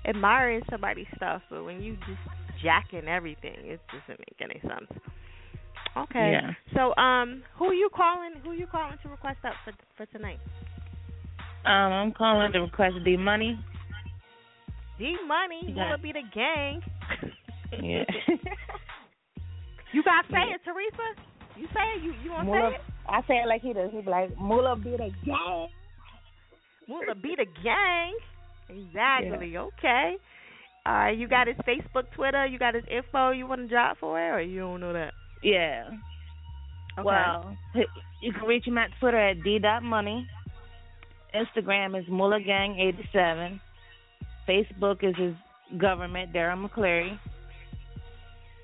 admiring 0.06 0.62
somebody's 0.70 1.08
stuff, 1.16 1.42
but 1.50 1.64
when 1.64 1.82
you 1.82 1.96
just 2.08 2.20
jacking 2.64 3.08
everything, 3.08 3.56
it 3.64 3.80
doesn't 3.88 4.20
make 4.20 4.38
any 4.42 4.60
sense. 4.62 5.02
Okay. 5.98 6.34
Yeah. 6.34 6.52
So, 6.74 6.96
um, 7.02 7.44
who 7.58 7.66
are 7.66 7.74
you 7.74 7.90
calling? 7.96 8.34
Who 8.44 8.52
are 8.52 8.56
you 8.56 8.68
calling 8.68 8.98
to 9.04 9.10
request 9.10 9.40
up 9.46 9.54
for 9.64 9.74
for 9.96 10.06
tonight? 10.12 10.40
Um, 11.66 11.94
I'm 11.94 12.12
calling 12.12 12.52
to 12.52 12.60
request 12.60 12.96
D 13.06 13.16
Money. 13.16 13.58
D 15.00 15.16
Money. 15.26 15.74
Yeah. 15.74 15.88
Will 15.88 15.96
it 15.96 16.04
be 16.04 16.12
the 16.12 16.24
gang? 16.34 16.82
Yeah. 17.84 18.04
You 19.96 20.04
gotta 20.04 20.28
say 20.30 20.52
it, 20.54 20.60
Teresa. 20.66 21.08
You 21.56 21.68
say 21.68 21.96
it. 21.96 22.04
You 22.04 22.14
you 22.22 22.32
wanna 22.32 22.52
Mula, 22.52 22.70
say 22.72 22.76
it? 22.76 22.82
I 23.08 23.22
say 23.30 23.36
it 23.36 23.48
like 23.48 23.62
he 23.62 23.72
does. 23.72 23.92
He 23.94 24.02
be 24.02 24.10
like, 24.10 24.38
Mula 24.38 24.76
be 24.76 24.92
the 24.92 25.10
gang. 25.26 25.70
Will 26.90 27.00
it 27.08 27.24
be 27.24 27.34
the 27.38 27.46
gang? 27.64 28.14
Exactly. 28.68 29.56
Okay. 29.56 30.18
All 30.86 30.94
right. 30.94 31.18
You 31.18 31.30
got 31.30 31.48
his 31.48 31.56
Facebook, 31.66 32.12
Twitter. 32.14 32.46
You 32.46 32.60
got 32.60 32.76
his 32.76 32.84
info. 32.92 33.32
You 33.32 33.48
want 33.48 33.62
to 33.62 33.68
drop 33.68 33.98
for 34.00 34.20
it, 34.20 34.32
or 34.32 34.42
you 34.42 34.60
don't 34.60 34.82
know 34.82 34.92
that? 34.92 35.14
Yeah. 35.42 35.86
Okay. 37.00 37.06
Well, 37.06 37.56
you 38.22 38.34
can 38.34 38.44
reach 38.44 38.68
him 38.68 38.78
at 38.78 38.90
Twitter 39.00 39.30
at 39.30 39.44
d 39.44 39.60
dot 39.60 39.82
money. 39.82 40.28
Instagram 41.34 41.98
is 41.98 42.06
Mula 42.10 42.42
Gang 42.42 42.78
eighty 42.80 43.08
seven. 43.14 43.62
Facebook 44.46 45.04
is 45.04 45.16
his 45.18 45.36
government, 45.80 46.34
Darren 46.34 46.68
McCleary. 46.68 47.18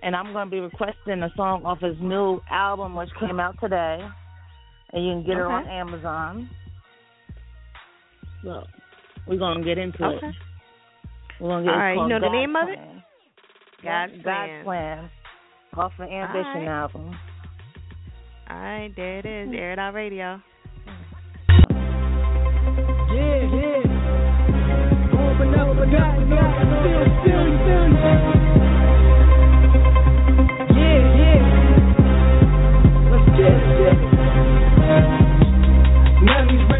And 0.04 0.16
I'm 0.16 0.34
going 0.34 0.47
to 0.47 0.52
be 0.52 0.60
requesting 0.60 1.22
a 1.22 1.30
song 1.36 1.64
off 1.64 1.80
his 1.80 1.95
new 2.02 2.39
album, 2.49 2.95
which 2.95 3.10
came 3.20 3.39
out 3.39 3.56
today. 3.62 3.99
And 4.93 5.06
you 5.06 5.12
can 5.14 5.24
get 5.26 5.38
it 5.38 5.43
on 5.43 5.68
Amazon. 5.68 6.49
So, 8.43 8.64
we're 9.28 9.38
going 9.38 9.60
to 9.60 9.64
get 9.64 9.78
into 9.78 10.04
Okay. 10.04 10.28
it. 10.28 10.36
We're 11.39 11.49
going 11.49 11.66
to 11.66 11.72
get 11.72 11.76
All 11.76 11.82
it's 11.86 11.93
you 11.93 11.99
called 11.99 12.10
know 12.10 12.20
the 12.20 12.26
God's 12.26 12.34
name 12.34 12.56
of 12.56 12.70
it? 12.70 12.80
God's 13.84 14.14
God's 14.24 14.24
Plan. 14.24 14.64
Plan. 14.64 15.10
Off 15.78 15.91
the 15.97 16.04
Ambition 16.04 16.66
right. 16.66 16.82
album. 16.82 17.16
All 18.49 18.58
right, 18.58 18.91
there 18.95 19.20
it 19.20 19.26
is. 19.26 19.49
Air 19.56 19.72
it 19.74 19.80
out 19.80 19.93
radio. 19.93 20.41
Yeah, 23.14 23.41
yeah. 23.54 23.78
Open 25.14 25.54
up, 25.56 25.68
open 25.70 25.95
up, 25.95 26.18
open 26.18 26.34
up. 26.34 26.52
Feel, 27.24 27.45
feel, 27.64 28.41
feel. 28.41 28.51
None 36.22 36.71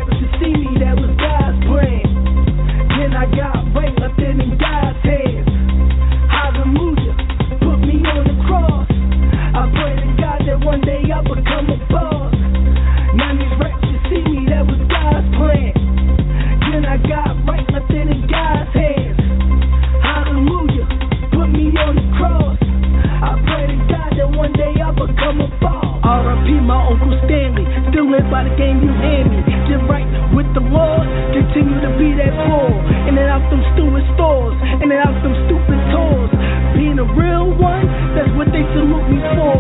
R.I.P. 26.52 26.68
my 26.68 26.84
Uncle 26.84 27.16
Stanley, 27.24 27.64
still 27.92 28.12
live 28.12 28.28
by 28.28 28.44
the 28.44 28.52
game 28.60 28.84
you 28.84 28.92
hand 28.92 29.32
me. 29.32 29.40
Get 29.72 29.80
right 29.88 30.08
with 30.36 30.48
the 30.52 30.60
Lord, 30.60 31.08
continue 31.32 31.80
to 31.80 31.92
be 31.96 32.12
that 32.20 32.36
bull. 32.48 32.76
In 33.08 33.16
and 33.16 33.30
out 33.32 33.44
them 33.48 33.64
stupid 33.72 34.04
stores, 34.16 34.56
in 34.84 34.92
and 34.92 35.00
out 35.00 35.16
them 35.24 35.36
stupid 35.48 35.80
tours. 35.96 36.32
Being 36.76 37.00
a 37.00 37.08
real 37.16 37.56
one, 37.56 37.88
that's 38.16 38.32
what 38.36 38.52
they 38.52 38.64
salute 38.76 39.08
me 39.08 39.20
for. 39.36 39.56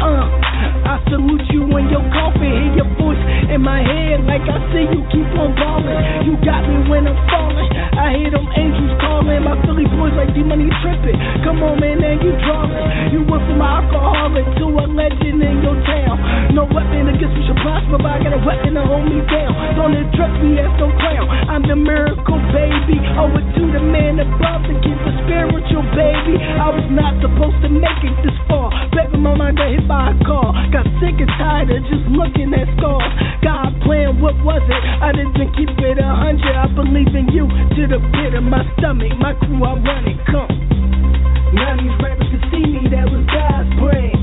Uh, 0.00 0.51
I 0.84 1.02
salute 1.10 1.46
you 1.50 1.66
when 1.66 1.88
you're 1.88 2.04
coughing, 2.12 2.52
hear 2.52 2.82
your 2.84 2.90
voice 2.98 3.20
in 3.50 3.60
my 3.62 3.82
head 3.82 4.24
like 4.26 4.42
I 4.46 4.58
see 4.72 4.86
you 4.90 5.02
keep 5.12 5.28
on 5.38 5.54
balling. 5.54 6.26
You 6.26 6.34
got 6.42 6.62
me 6.66 6.88
when 6.88 7.06
I'm 7.06 7.18
falling. 7.28 7.70
I 7.72 8.16
hear 8.16 8.30
them 8.30 8.46
angels 8.56 8.94
calling. 9.00 9.42
My 9.44 9.56
Philly 9.66 9.86
boys 9.92 10.14
like 10.16 10.32
D 10.34 10.42
money 10.42 10.68
tripping. 10.80 11.16
Come 11.44 11.62
on, 11.62 11.80
man, 11.80 12.00
now 12.00 12.16
you 12.16 12.32
drawing. 12.46 13.12
You 13.12 13.20
went 13.26 13.44
from 13.46 13.60
an 13.60 13.68
alcoholic 13.68 14.46
to 14.62 14.66
a 14.70 14.84
legend 14.88 15.42
in 15.42 15.56
your 15.62 15.78
town. 15.84 16.52
No 16.54 16.64
weapon 16.68 17.08
against 17.12 17.34
me 17.36 17.42
should 17.46 17.60
prosper, 17.60 17.98
but 18.00 18.08
I 18.08 18.18
got 18.22 18.32
a 18.36 18.42
weapon 18.42 18.74
to 18.74 18.82
hold 18.84 19.06
me 19.06 19.20
down. 19.28 19.52
Don't 19.76 19.94
address 19.94 20.32
me 20.42 20.58
as 20.58 20.72
no 20.80 20.88
clown. 20.98 21.26
I'm 21.48 21.62
the 21.64 21.76
miracle 21.76 22.40
baby. 22.52 22.98
Oh, 23.18 23.28
Owe 23.28 23.38
it 23.38 23.46
to 23.54 23.62
the 23.70 23.82
man 23.82 24.18
above 24.18 24.66
to 24.66 24.74
keep 24.82 24.98
the 24.98 25.12
spiritual 25.22 25.86
baby. 25.94 26.36
I 26.42 26.68
was 26.74 26.88
not 26.90 27.14
supposed 27.22 27.60
to 27.62 27.70
make 27.70 28.02
it 28.02 28.14
this 28.26 28.34
far. 28.50 28.72
Baby, 28.90 29.18
my 29.22 29.36
mind 29.38 29.56
got 29.56 29.70
hit 29.70 29.86
by 29.86 30.10
a 30.10 30.14
car. 30.26 30.50
Got 30.72 30.88
sick 31.04 31.20
and 31.20 31.28
tired 31.36 31.68
of 31.68 31.84
just 31.84 32.08
looking 32.16 32.48
at 32.56 32.64
scars. 32.80 33.12
God 33.44 33.76
plan, 33.84 34.24
what 34.24 34.32
was 34.40 34.64
it? 34.64 34.82
I 35.04 35.12
didn't 35.12 35.52
keep 35.52 35.68
it 35.68 36.00
a 36.00 36.10
hundred. 36.16 36.56
I 36.56 36.64
believe 36.72 37.12
in 37.12 37.28
you 37.28 37.44
to 37.44 37.82
the 37.92 38.00
pit 38.16 38.32
of 38.32 38.40
my 38.40 38.64
stomach. 38.80 39.12
My 39.20 39.36
crew, 39.36 39.60
I 39.60 39.76
run 39.76 40.08
it. 40.08 40.16
Come. 40.32 40.48
Of 40.48 41.76
these 41.76 41.96
rappers 42.00 42.24
can 42.24 42.42
see 42.48 42.64
me. 42.64 42.88
That 42.88 43.04
was 43.04 43.20
God's 43.28 43.68
plan. 43.76 44.16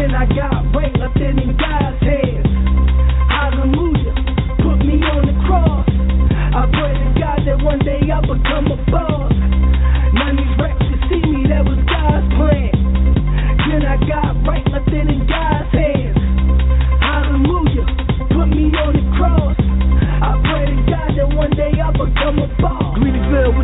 Then 0.00 0.16
I 0.16 0.24
got 0.32 0.64
right 0.72 0.96
it 0.96 1.36
in 1.36 1.52
God's 1.60 2.00
hands. 2.08 2.48
Hallelujah, 3.28 4.16
put 4.64 4.80
me 4.80 4.96
on 5.04 5.28
the 5.28 5.36
cross. 5.44 5.84
I 6.56 6.64
pray 6.72 6.96
to 6.96 7.08
God 7.20 7.38
that 7.44 7.60
one 7.60 7.84
day 7.84 8.00
I 8.08 8.24
become 8.24 8.72
a 8.72 8.80
boss. 8.88 9.28
Of 9.28 10.36
these 10.40 10.56
rappers 10.56 10.88
can 10.88 11.00
see 11.12 11.20
me. 11.28 11.52
That 11.52 11.68
was 11.68 11.84
God's 11.84 12.32
plan. 12.32 12.72
Then 13.68 13.84
I 13.84 14.00
got 14.08 14.40
right 14.48 14.69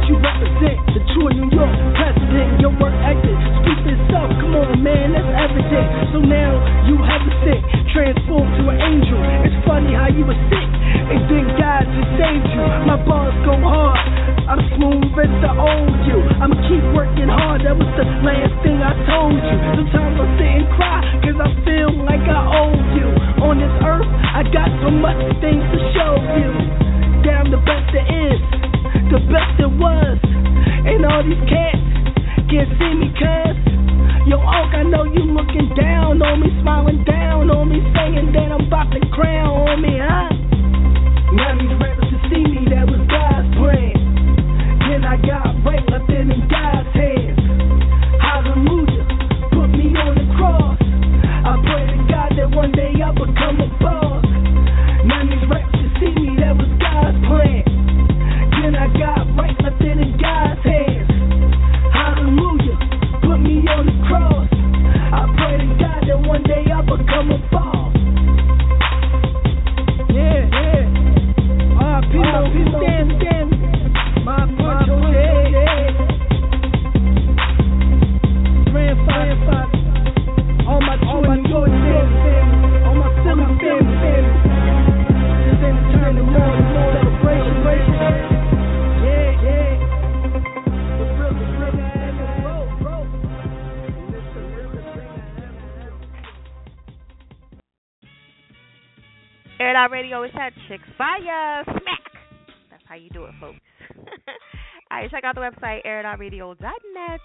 you 0.07 0.17
represent? 0.23 0.79
The 0.95 1.03
true 1.15 1.31
New 1.35 1.51
York 1.51 1.75
president. 1.99 2.63
Your 2.63 2.73
work 2.79 2.95
ethic 3.03 3.39
speaks 3.63 3.85
itself. 3.91 4.31
Come 4.39 4.55
on, 4.55 4.79
man, 4.83 5.13
that's 5.13 5.33
evident. 5.35 5.89
So 6.15 6.19
now 6.23 6.63
you 6.87 6.95
have 7.03 7.23
a 7.27 7.33
sick, 7.43 7.63
transformed 7.91 8.55
to 8.63 8.71
an 8.71 8.79
angel. 8.81 9.19
It's 9.43 9.59
funny 9.67 9.99
how 9.99 10.07
you 10.11 10.23
were 10.23 10.39
sick, 10.47 10.71
and 11.11 11.21
then 11.27 11.45
God 11.59 11.85
just 11.91 12.11
saved 12.19 12.49
you. 12.55 12.65
My 12.87 12.99
bars 13.03 13.35
go 13.43 13.59
hard. 13.59 13.99
I'm 14.47 14.63
smooth 14.79 15.11
as 15.19 15.33
the 15.43 15.53
old 15.59 15.99
you. 16.07 16.23
I'ma 16.39 16.55
keep 16.71 16.87
working 16.95 17.27
hard. 17.27 17.67
That 17.67 17.75
was 17.75 17.91
the 17.99 18.07
last 18.23 18.55
thing 18.63 18.79
I 18.79 18.95
told 19.11 19.43
you. 19.43 19.59
Sometimes 19.75 20.23
I 20.23 20.27
sit 20.39 20.53
and 20.63 20.67
cry, 20.79 21.03
cause 21.27 21.39
I 21.43 21.51
feel 21.67 21.91
like 22.07 22.23
I 22.23 22.41
owe 22.47 22.79
you. 22.95 23.09
On 23.43 23.59
this 23.59 23.75
earth, 23.83 24.07
I 24.07 24.47
got 24.55 24.71
so 24.87 24.91
much 24.95 25.19
things 25.43 25.67
to 25.67 25.79
show 25.99 26.15
you. 26.39 26.51
Damn, 27.27 27.51
the 27.51 27.59
best 27.59 27.91
there 27.91 28.07
is, 28.07 28.39
the 29.11 29.21
best 29.31 29.53
there 29.59 29.71
was. 29.71 30.19
And 30.87 31.07
all 31.07 31.23
these 31.23 31.39
cats 31.47 31.83
can't 32.51 32.71
see 32.79 32.93
me, 32.99 33.09
cuz. 33.15 33.57
Yo, 34.27 34.43
Oak, 34.43 34.75
I 34.75 34.83
know 34.83 35.05
you 35.07 35.23
looking 35.31 35.71
down 35.79 36.19
on 36.23 36.43
me, 36.43 36.51
smiling 36.63 37.05
down 37.05 37.51
on 37.51 37.71
me, 37.71 37.79
saying 37.95 38.35
that 38.35 38.51
I'm 38.51 38.67
about 38.67 38.91
to 38.91 39.01
crown 39.15 39.71
on 39.71 39.79
me, 39.83 40.03
huh? 40.03 40.35
Of 41.37 41.59
these 41.63 41.77
rappers 41.79 42.11
can 42.11 42.21
see 42.31 42.43
me, 42.43 42.67
that 42.75 42.87
was 42.91 43.03
God's 43.07 43.47
plan. 43.55 43.95
Then 44.89 45.05
I 45.05 45.15
got 45.23 45.55
right 45.63 45.85
it 45.87 46.27
in 46.27 46.43
God's 46.51 46.91
hands. 46.91 47.39
Hallelujah, 48.19 49.07
put 49.55 49.69
me 49.71 49.95
on 49.95 50.15
the 50.19 50.27
cross. 50.35 50.79
I 50.81 51.55
pray 51.63 51.85
to 51.87 51.99
God 52.11 52.31
that 52.35 52.51
one 52.51 52.73
day 52.73 52.95
I'll 53.05 53.15
become 53.15 53.63
a 53.63 53.66
in 59.93 60.19
God's 60.19 60.63
hands. 60.67 61.11
Hallelujah, 61.95 62.77
put 63.23 63.39
me 63.39 63.63
on 63.71 63.87
the 63.87 63.95
cross. 64.11 64.49
I 64.51 65.23
pray 65.39 65.59
to 65.63 65.67
God 65.79 66.03
that 66.07 66.19
one 66.27 66.43
day 66.43 66.65
I 66.67 66.83
become 66.83 67.31
a 67.31 67.39
boss. 67.51 67.95
Yeah, 70.11 70.51
yeah. 70.51 70.97
People, 72.07 72.81
stand, 72.81 73.13
stand. 73.21 73.51
My 74.25 74.47
all 81.07 81.23
my 81.23 81.37
family, 81.37 81.83
all 82.85 82.95
my 82.95 83.11
family, 83.25 83.59
family. 83.61 84.47
Air 99.59 99.71
It 99.71 99.77
Out 99.77 99.91
Radio 99.91 100.23
is 100.23 100.33
at 100.35 100.53
Chick 100.69 100.81
Fire 100.99 101.65
Smack. 101.65 102.05
That's 102.71 102.83
how 102.87 102.95
you 102.95 103.09
do 103.09 103.25
it, 103.25 103.33
folks. 103.41 103.57
All 104.91 104.99
right, 104.99 105.11
check 105.11 105.25
out 105.25 105.35
the 105.35 105.41
website, 105.41 105.83
airitoutradio.net. 105.87 107.21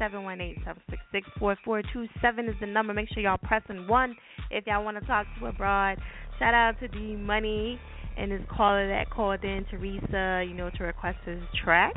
718-766-4427 0.00 2.48
is 2.48 2.56
the 2.60 2.66
number. 2.66 2.92
Make 2.92 3.10
sure 3.14 3.22
y'all 3.22 3.38
pressing 3.40 3.86
one 3.86 4.16
if 4.50 4.66
y'all 4.66 4.84
want 4.84 4.98
to 4.98 5.06
talk 5.06 5.26
to 5.38 5.46
a 5.46 5.52
broad. 5.52 5.98
Shout 6.40 6.54
out 6.54 6.80
to 6.80 6.88
D 6.88 7.14
Money 7.14 7.78
and 8.16 8.32
his 8.32 8.40
caller 8.50 8.88
that 8.88 9.08
called 9.10 9.44
in, 9.44 9.64
Teresa, 9.70 10.44
you 10.48 10.54
know, 10.54 10.68
to 10.78 10.84
request 10.84 11.18
his 11.26 11.42
track. 11.62 11.94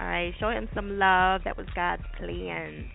All 0.00 0.06
right, 0.06 0.32
show 0.40 0.48
him 0.48 0.68
some 0.74 0.98
love. 0.98 1.42
That 1.44 1.56
was 1.56 1.66
God's 1.76 2.02
plan. 2.18 2.90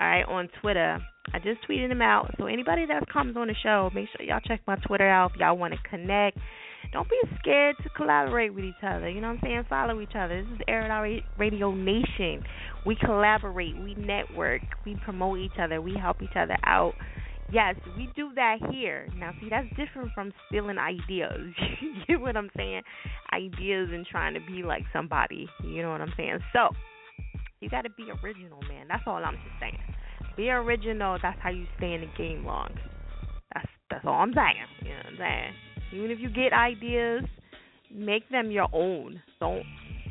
All 0.00 0.06
right, 0.06 0.24
on 0.24 0.48
Twitter. 0.60 0.98
I 1.32 1.38
just 1.38 1.66
tweeted 1.68 1.90
him 1.90 2.02
out. 2.02 2.34
So 2.38 2.46
anybody 2.46 2.84
that 2.86 3.08
comes 3.10 3.36
on 3.36 3.46
the 3.46 3.54
show, 3.62 3.90
make 3.94 4.08
sure 4.16 4.26
y'all 4.26 4.40
check 4.40 4.60
my 4.66 4.76
Twitter 4.86 5.08
out 5.08 5.32
if 5.32 5.40
y'all 5.40 5.56
want 5.56 5.74
to 5.74 5.88
connect. 5.88 6.38
Don't 6.92 7.08
be 7.08 7.16
scared 7.40 7.76
to 7.82 7.88
collaborate 7.90 8.54
with 8.54 8.64
each 8.64 8.82
other. 8.82 9.08
You 9.08 9.20
know 9.20 9.28
what 9.28 9.38
I'm 9.38 9.40
saying? 9.42 9.64
Follow 9.68 10.00
each 10.00 10.14
other. 10.16 10.42
This 10.42 10.52
is 10.52 10.60
Out 10.68 11.06
Radio 11.38 11.74
Nation. 11.74 12.44
We 12.84 12.96
collaborate, 12.96 13.76
we 13.82 13.94
network, 13.94 14.62
we 14.84 14.96
promote 15.04 15.38
each 15.38 15.58
other, 15.60 15.80
we 15.80 15.96
help 16.00 16.22
each 16.22 16.36
other 16.36 16.56
out. 16.64 16.92
Yes, 17.52 17.76
we 17.96 18.08
do 18.16 18.30
that 18.34 18.58
here. 18.70 19.08
Now, 19.16 19.32
see, 19.40 19.48
that's 19.48 19.68
different 19.76 20.12
from 20.14 20.32
stealing 20.48 20.78
ideas. 20.78 21.54
you 21.80 21.94
get 22.06 22.20
what 22.20 22.36
I'm 22.36 22.50
saying? 22.56 22.82
Ideas 23.32 23.88
and 23.92 24.06
trying 24.06 24.34
to 24.34 24.40
be 24.40 24.62
like 24.62 24.84
somebody. 24.92 25.48
You 25.62 25.82
know 25.82 25.90
what 25.90 26.00
I'm 26.00 26.12
saying? 26.16 26.38
So, 26.52 26.68
you 27.64 27.70
got 27.70 27.82
to 27.82 27.90
be 27.90 28.04
original, 28.22 28.60
man. 28.68 28.86
That's 28.88 29.02
all 29.06 29.16
I'm 29.16 29.34
just 29.34 29.58
saying. 29.58 29.78
Be 30.36 30.50
original. 30.50 31.18
That's 31.22 31.38
how 31.42 31.50
you 31.50 31.66
stay 31.78 31.94
in 31.94 32.02
the 32.02 32.10
game 32.18 32.44
long. 32.44 32.68
That's 33.54 33.66
that's 33.90 34.04
all 34.04 34.20
I'm 34.20 34.34
saying. 34.34 34.68
You 34.82 34.90
know 34.90 34.96
what 34.96 35.06
I'm 35.06 35.16
saying? 35.18 35.52
Even 35.94 36.10
if 36.10 36.18
you 36.20 36.28
get 36.28 36.52
ideas, 36.52 37.24
make 37.90 38.28
them 38.28 38.50
your 38.50 38.68
own. 38.72 39.22
Don't 39.40 39.64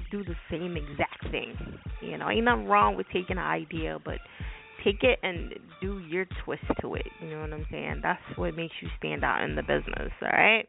do 0.10 0.24
the 0.24 0.36
same 0.50 0.78
exact 0.78 1.30
thing. 1.32 1.56
You 2.02 2.18
know, 2.18 2.30
ain't 2.30 2.46
nothing 2.46 2.66
wrong 2.66 2.96
with 2.96 3.06
taking 3.14 3.38
an 3.38 3.44
idea, 3.44 4.00
but 4.04 4.18
take 4.84 5.04
it 5.04 5.20
and 5.22 5.54
do 5.82 6.00
your 6.00 6.26
twist 6.44 6.64
to 6.82 6.96
it. 6.96 7.06
You 7.22 7.30
know 7.30 7.42
what 7.42 7.54
I'm 7.54 7.66
saying? 7.70 8.00
That's 8.02 8.22
what 8.36 8.56
makes 8.56 8.74
you 8.82 8.90
stand 8.98 9.24
out 9.24 9.44
in 9.44 9.56
the 9.56 9.62
business. 9.62 10.12
All 10.22 10.30
right. 10.30 10.68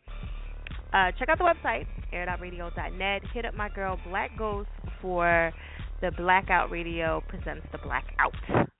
Uh, 0.92 1.10
check 1.18 1.28
out 1.28 1.38
the 1.38 1.44
website, 1.44 1.86
airitoutradio.net. 2.12 3.22
Hit 3.32 3.44
up 3.44 3.54
my 3.54 3.68
girl 3.68 3.98
Black 4.06 4.30
Ghost 4.38 4.68
for 5.02 5.52
the 6.00 6.10
Blackout 6.12 6.70
Radio 6.70 7.22
presents 7.28 7.66
the 7.72 7.78
Blackout. 7.78 8.34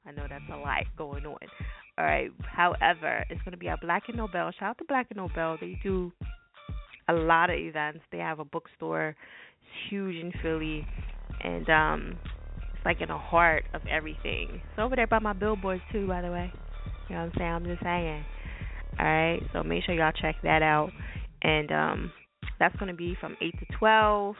I 0.06 0.10
know 0.12 0.26
that's 0.28 0.44
a 0.52 0.56
lot 0.56 0.84
going 0.96 1.24
on. 1.26 1.38
All 1.96 2.04
right. 2.04 2.30
However, 2.42 3.24
it's 3.30 3.40
going 3.42 3.52
to 3.52 3.58
be 3.58 3.68
at 3.68 3.80
Black 3.80 4.04
and 4.08 4.16
Nobel. 4.16 4.50
Shout 4.58 4.70
out 4.70 4.78
to 4.78 4.84
Black 4.84 5.06
and 5.10 5.18
Nobel. 5.18 5.56
They 5.60 5.78
do 5.82 6.12
a 7.08 7.12
lot 7.12 7.50
of 7.50 7.56
events. 7.58 8.00
They 8.10 8.18
have 8.18 8.40
a 8.40 8.44
bookstore. 8.44 9.08
It's 9.60 9.90
huge 9.90 10.16
in 10.16 10.32
Philly, 10.42 10.86
and 11.42 11.68
um, 11.70 12.18
it's 12.74 12.84
like 12.84 13.00
in 13.00 13.08
the 13.08 13.18
heart 13.18 13.64
of 13.74 13.82
everything. 13.90 14.48
It's 14.54 14.78
over 14.78 14.96
there 14.96 15.06
by 15.06 15.18
my 15.20 15.32
billboards 15.32 15.82
too, 15.92 16.06
by 16.06 16.20
the 16.20 16.30
way. 16.30 16.52
You 17.08 17.16
know 17.16 17.22
what 17.22 17.26
I'm 17.26 17.32
saying? 17.38 17.50
I'm 17.50 17.64
just 17.64 17.82
saying. 17.82 18.24
All 18.98 19.06
right. 19.06 19.40
So 19.52 19.62
make 19.62 19.84
sure 19.84 19.94
y'all 19.94 20.12
check 20.12 20.36
that 20.42 20.62
out, 20.62 20.90
and 21.42 21.70
um, 21.70 22.12
that's 22.58 22.74
going 22.76 22.90
to 22.90 22.96
be 22.96 23.16
from 23.20 23.36
eight 23.40 23.54
to 23.58 23.76
twelve. 23.78 24.36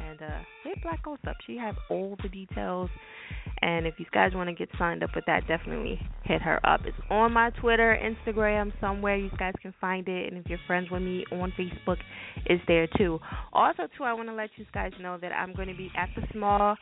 And 0.00 0.20
uh, 0.20 0.38
hit 0.64 0.82
Black 0.82 1.02
Ghost 1.04 1.22
up. 1.26 1.36
She 1.46 1.56
has 1.58 1.74
all 1.90 2.16
the 2.22 2.28
details 2.28 2.90
and 3.62 3.86
if 3.86 3.94
you 3.98 4.06
guys 4.12 4.34
want 4.34 4.48
to 4.48 4.54
get 4.54 4.68
signed 4.76 5.04
up 5.04 5.10
with 5.14 5.24
that, 5.26 5.46
definitely 5.46 6.00
hit 6.24 6.42
her 6.42 6.58
up. 6.66 6.80
It's 6.84 6.96
on 7.10 7.32
my 7.32 7.50
Twitter, 7.50 7.96
Instagram, 8.02 8.72
somewhere 8.80 9.16
you 9.16 9.30
guys 9.38 9.54
can 9.62 9.72
find 9.80 10.06
it. 10.08 10.32
And 10.32 10.42
if 10.42 10.50
you're 10.50 10.58
friends 10.66 10.90
with 10.90 11.00
me 11.00 11.24
on 11.30 11.52
Facebook, 11.52 11.98
it's 12.46 12.62
there 12.66 12.88
too. 12.98 13.20
Also, 13.52 13.84
too, 13.96 14.02
I 14.02 14.14
want 14.14 14.28
to 14.28 14.34
let 14.34 14.50
you 14.56 14.64
guys 14.74 14.90
know 15.00 15.16
that 15.22 15.30
I'm 15.30 15.54
going 15.54 15.68
to 15.68 15.76
be 15.76 15.92
at 15.96 16.08
the 16.16 16.22
small, 16.32 16.76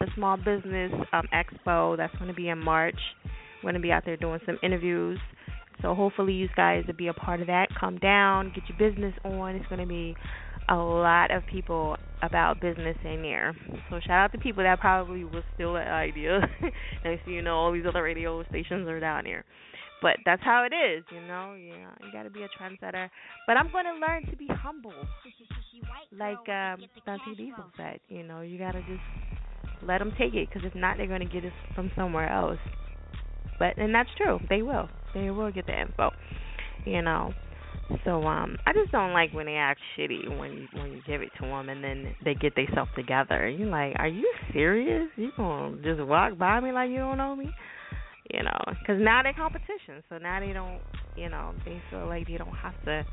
the 0.00 0.06
small 0.14 0.38
business 0.38 0.92
um, 1.12 1.28
expo. 1.32 1.94
That's 1.94 2.14
going 2.14 2.28
to 2.28 2.34
be 2.34 2.48
in 2.48 2.58
March. 2.58 2.98
I'm 3.24 3.62
going 3.62 3.74
to 3.74 3.80
be 3.80 3.92
out 3.92 4.04
there 4.06 4.16
doing 4.16 4.40
some 4.46 4.58
interviews. 4.62 5.18
So 5.82 5.94
hopefully 5.94 6.32
you 6.32 6.48
guys 6.56 6.84
will 6.86 6.94
be 6.94 7.08
a 7.08 7.12
part 7.14 7.42
of 7.42 7.48
that. 7.48 7.68
Come 7.78 7.98
down, 7.98 8.50
get 8.54 8.64
your 8.66 8.90
business 8.90 9.12
on. 9.24 9.56
It's 9.56 9.66
going 9.66 9.80
to 9.82 9.86
be 9.86 10.16
a 10.68 10.76
lot 10.76 11.30
of 11.30 11.44
people 11.46 11.96
about 12.22 12.60
business 12.60 12.96
in 13.04 13.22
there. 13.22 13.54
So 13.90 14.00
shout 14.00 14.24
out 14.24 14.32
to 14.32 14.38
people 14.38 14.62
that 14.62 14.80
probably 14.80 15.24
was 15.24 15.44
still 15.54 15.74
that 15.74 15.88
idea. 15.88 16.40
Next 17.04 17.24
thing 17.24 17.34
you 17.34 17.42
know, 17.42 17.56
all 17.56 17.72
these 17.72 17.84
other 17.86 18.02
radio 18.02 18.42
stations 18.44 18.88
are 18.88 19.00
down 19.00 19.26
here. 19.26 19.44
But 20.00 20.16
that's 20.24 20.42
how 20.42 20.66
it 20.70 20.74
is, 20.74 21.04
you 21.10 21.20
know. 21.22 21.54
Yeah, 21.54 21.88
you 22.04 22.12
got 22.12 22.24
to 22.24 22.30
be 22.30 22.42
a 22.42 22.48
trendsetter. 22.60 23.08
But 23.46 23.56
I'm 23.56 23.70
going 23.72 23.84
to 23.86 23.94
learn 23.94 24.26
to 24.30 24.36
be 24.36 24.46
humble, 24.50 24.92
like 26.12 26.46
um, 26.48 26.80
Diesel 27.36 27.64
said. 27.76 28.00
You 28.08 28.22
know, 28.22 28.42
you 28.42 28.58
got 28.58 28.72
to 28.72 28.80
just 28.80 29.00
let 29.82 29.98
them 29.98 30.12
take 30.18 30.34
it, 30.34 30.48
because 30.48 30.66
if 30.66 30.74
not, 30.74 30.98
they're 30.98 31.06
going 31.06 31.26
to 31.26 31.32
get 31.32 31.44
it 31.44 31.52
from 31.74 31.90
somewhere 31.96 32.30
else. 32.30 32.58
But 33.58 33.78
and 33.78 33.94
that's 33.94 34.10
true. 34.16 34.40
They 34.50 34.62
will. 34.62 34.88
They 35.14 35.30
will 35.30 35.50
get 35.52 35.66
the 35.66 35.80
info. 35.80 36.10
You 36.84 37.00
know. 37.02 37.32
So 38.04 38.22
um, 38.24 38.56
I 38.66 38.72
just 38.72 38.90
don't 38.92 39.12
like 39.12 39.32
when 39.32 39.46
they 39.46 39.56
act 39.56 39.80
shitty 39.96 40.28
when 40.38 40.68
when 40.72 40.92
you 40.92 41.02
give 41.06 41.20
it 41.22 41.30
to 41.40 41.42
them 41.42 41.68
and 41.68 41.84
then 41.84 42.14
they 42.24 42.34
get 42.34 42.54
themselves 42.54 42.90
together. 42.96 43.48
You're 43.48 43.68
like, 43.68 43.94
are 43.98 44.08
you 44.08 44.32
serious? 44.52 45.08
You 45.16 45.30
gonna 45.36 45.76
just 45.82 46.00
walk 46.06 46.38
by 46.38 46.60
me 46.60 46.72
like 46.72 46.90
you 46.90 46.96
don't 46.96 47.18
know 47.18 47.36
me? 47.36 47.50
You 48.32 48.42
know, 48.42 48.58
because 48.66 49.00
now 49.00 49.22
they're 49.22 49.34
competition. 49.34 50.02
So 50.08 50.16
now 50.16 50.40
they 50.40 50.52
don't, 50.52 50.80
you 51.14 51.28
know, 51.28 51.52
they 51.66 51.80
feel 51.90 52.06
like 52.06 52.26
they 52.26 52.38
don't 52.38 52.56
have 52.56 52.74
to 52.86 53.04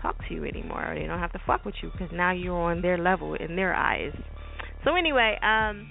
talk 0.00 0.16
to 0.26 0.34
you 0.34 0.44
anymore. 0.44 0.92
Or 0.92 0.98
they 0.98 1.06
don't 1.06 1.18
have 1.18 1.32
to 1.32 1.40
fuck 1.46 1.66
with 1.66 1.74
you 1.82 1.90
because 1.92 2.08
now 2.12 2.32
you're 2.32 2.54
on 2.54 2.80
their 2.80 2.96
level 2.96 3.34
in 3.34 3.56
their 3.56 3.74
eyes. 3.74 4.14
So 4.84 4.96
anyway, 4.96 5.38
um 5.42 5.86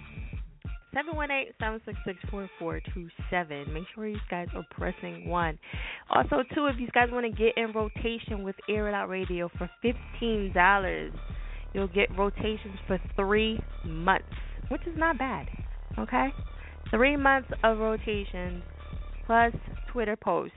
Seven 0.94 1.16
one 1.16 1.32
eight 1.32 1.54
seven 1.60 1.82
six 1.86 1.98
six 2.06 2.20
four 2.30 2.50
four 2.60 2.80
two 2.94 3.08
seven. 3.30 3.74
Make 3.74 3.86
sure 3.96 4.08
you 4.08 4.20
guys 4.30 4.48
are 4.56 4.66
pressing 4.72 5.28
one. 5.28 5.58
Also, 6.10 6.44
too, 6.54 6.68
if 6.68 6.80
you 6.80 6.88
guys 6.94 7.10
want 7.12 7.26
to 7.26 7.32
get 7.32 7.58
in 7.58 7.72
rotation 7.74 8.44
with 8.44 8.56
Air 8.70 8.90
It 8.90 8.94
Out 8.94 9.10
Radio 9.10 9.50
for 9.58 9.70
fifteen 9.82 10.52
dollars, 10.54 11.12
you'll 11.74 11.88
get 11.88 12.16
rotations 12.18 12.78
for 12.86 13.00
three 13.16 13.60
months, 13.84 14.26
which 14.70 14.82
is 14.86 14.96
not 14.96 15.18
bad. 15.18 15.48
Okay, 15.98 16.28
three 16.92 17.18
months 17.18 17.50
of 17.64 17.80
rotations 17.80 18.64
plus 19.26 19.54
Twitter 19.92 20.16
posts. 20.16 20.56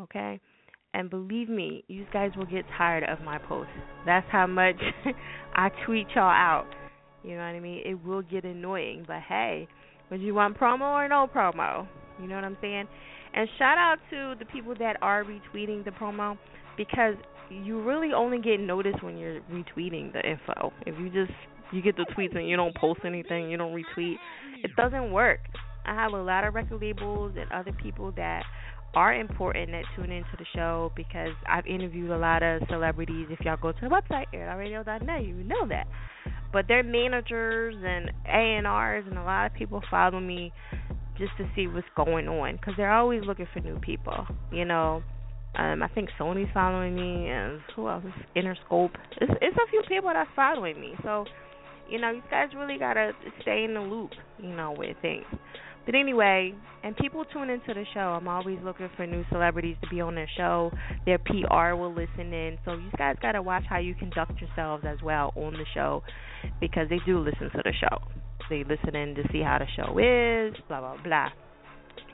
Okay. 0.00 0.40
And 0.94 1.10
believe 1.10 1.50
me, 1.50 1.84
you 1.86 2.06
guys 2.12 2.30
will 2.36 2.46
get 2.46 2.64
tired 2.76 3.04
of 3.04 3.20
my 3.20 3.38
posts. 3.38 3.70
That's 4.06 4.26
how 4.32 4.46
much 4.46 4.80
I 5.54 5.68
tweet 5.84 6.06
y'all 6.14 6.24
out. 6.24 6.66
You 7.22 7.32
know 7.32 7.38
what 7.38 7.54
I 7.54 7.60
mean? 7.60 7.82
It 7.84 8.04
will 8.04 8.22
get 8.22 8.44
annoying, 8.44 9.04
but 9.06 9.20
hey, 9.28 9.68
would 10.10 10.20
you 10.20 10.34
want 10.34 10.58
promo 10.58 10.92
or 10.92 11.08
no 11.08 11.28
promo? 11.32 11.86
You 12.20 12.28
know 12.28 12.36
what 12.36 12.44
I'm 12.44 12.56
saying? 12.60 12.86
And 13.34 13.48
shout 13.58 13.78
out 13.78 13.96
to 14.10 14.34
the 14.38 14.44
people 14.46 14.74
that 14.78 14.96
are 15.02 15.24
retweeting 15.24 15.84
the 15.84 15.90
promo 15.90 16.38
because 16.76 17.14
you 17.50 17.82
really 17.82 18.12
only 18.12 18.40
get 18.40 18.60
noticed 18.60 19.02
when 19.02 19.18
you're 19.18 19.40
retweeting 19.52 20.12
the 20.12 20.20
info. 20.28 20.72
If 20.86 20.98
you 20.98 21.10
just 21.10 21.36
you 21.72 21.82
get 21.82 21.96
the 21.96 22.06
tweets 22.16 22.36
and 22.36 22.48
you 22.48 22.56
don't 22.56 22.74
post 22.74 23.00
anything, 23.04 23.50
you 23.50 23.56
don't 23.56 23.74
retweet, 23.74 24.14
it 24.64 24.70
doesn't 24.76 25.12
work. 25.12 25.40
I 25.84 25.94
have 25.94 26.12
a 26.12 26.22
lot 26.22 26.44
of 26.44 26.54
record 26.54 26.80
labels 26.80 27.32
and 27.38 27.50
other 27.52 27.72
people 27.72 28.12
that 28.12 28.42
are 28.94 29.14
important 29.14 29.70
that 29.70 29.84
tune 29.94 30.10
into 30.10 30.30
the 30.38 30.46
show 30.54 30.92
because 30.96 31.32
I've 31.46 31.66
interviewed 31.66 32.10
a 32.10 32.18
lot 32.18 32.42
of 32.42 32.62
celebrities. 32.68 33.26
If 33.30 33.40
y'all 33.40 33.56
go 33.60 33.72
to 33.72 33.78
the 33.80 33.88
website, 33.88 34.24
airradio.net, 34.34 35.24
you 35.24 35.34
know 35.34 35.66
that. 35.68 35.86
But 36.52 36.66
their 36.68 36.82
managers 36.82 37.74
and 37.78 38.10
A 38.26 38.56
and 38.56 38.66
R's 38.66 39.04
and 39.06 39.18
a 39.18 39.22
lot 39.22 39.46
of 39.46 39.54
people 39.54 39.82
follow 39.90 40.20
me 40.20 40.52
just 41.18 41.32
to 41.36 41.48
see 41.54 41.66
what's 41.66 41.86
going 41.96 42.28
on 42.28 42.54
because 42.54 42.74
they're 42.76 42.92
always 42.92 43.22
looking 43.26 43.46
for 43.52 43.60
new 43.60 43.78
people. 43.80 44.26
You 44.50 44.64
know, 44.64 45.02
um, 45.56 45.82
I 45.82 45.88
think 45.88 46.08
Sony's 46.18 46.50
following 46.54 46.94
me, 46.94 47.28
and 47.28 47.60
who 47.74 47.88
else? 47.88 48.04
Interscope. 48.36 48.92
It's 49.20 49.32
it's 49.42 49.56
a 49.56 49.70
few 49.70 49.82
people 49.88 50.10
that's 50.12 50.30
following 50.34 50.80
me. 50.80 50.94
So, 51.02 51.24
you 51.90 52.00
know, 52.00 52.10
you 52.10 52.22
guys 52.30 52.48
really 52.56 52.78
gotta 52.78 53.12
stay 53.42 53.64
in 53.64 53.74
the 53.74 53.80
loop. 53.80 54.10
You 54.38 54.54
know, 54.54 54.74
with 54.76 54.96
things. 55.02 55.24
But 55.88 55.94
anyway, 55.94 56.52
and 56.84 56.94
people 56.98 57.24
tune 57.32 57.48
into 57.48 57.72
the 57.72 57.86
show. 57.94 58.00
I'm 58.00 58.28
always 58.28 58.58
looking 58.62 58.90
for 58.94 59.06
new 59.06 59.24
celebrities 59.32 59.74
to 59.82 59.88
be 59.88 60.02
on 60.02 60.16
their 60.16 60.28
show. 60.36 60.70
Their 61.06 61.16
PR 61.16 61.76
will 61.80 61.94
listen 61.94 62.30
in. 62.30 62.58
So 62.66 62.74
you 62.74 62.90
guys 62.98 63.16
got 63.22 63.32
to 63.32 63.40
watch 63.40 63.62
how 63.66 63.78
you 63.78 63.94
conduct 63.94 64.38
yourselves 64.38 64.84
as 64.86 64.98
well 65.02 65.32
on 65.34 65.54
the 65.54 65.64
show 65.72 66.02
because 66.60 66.90
they 66.90 66.98
do 67.06 67.20
listen 67.20 67.48
to 67.52 67.62
the 67.64 67.72
show. 67.80 68.02
They 68.50 68.64
listen 68.64 68.94
in 68.94 69.14
to 69.14 69.22
see 69.32 69.40
how 69.40 69.60
the 69.60 69.66
show 69.76 69.96
is, 69.96 70.60
blah, 70.68 70.80
blah, 70.80 71.02
blah. 71.02 71.28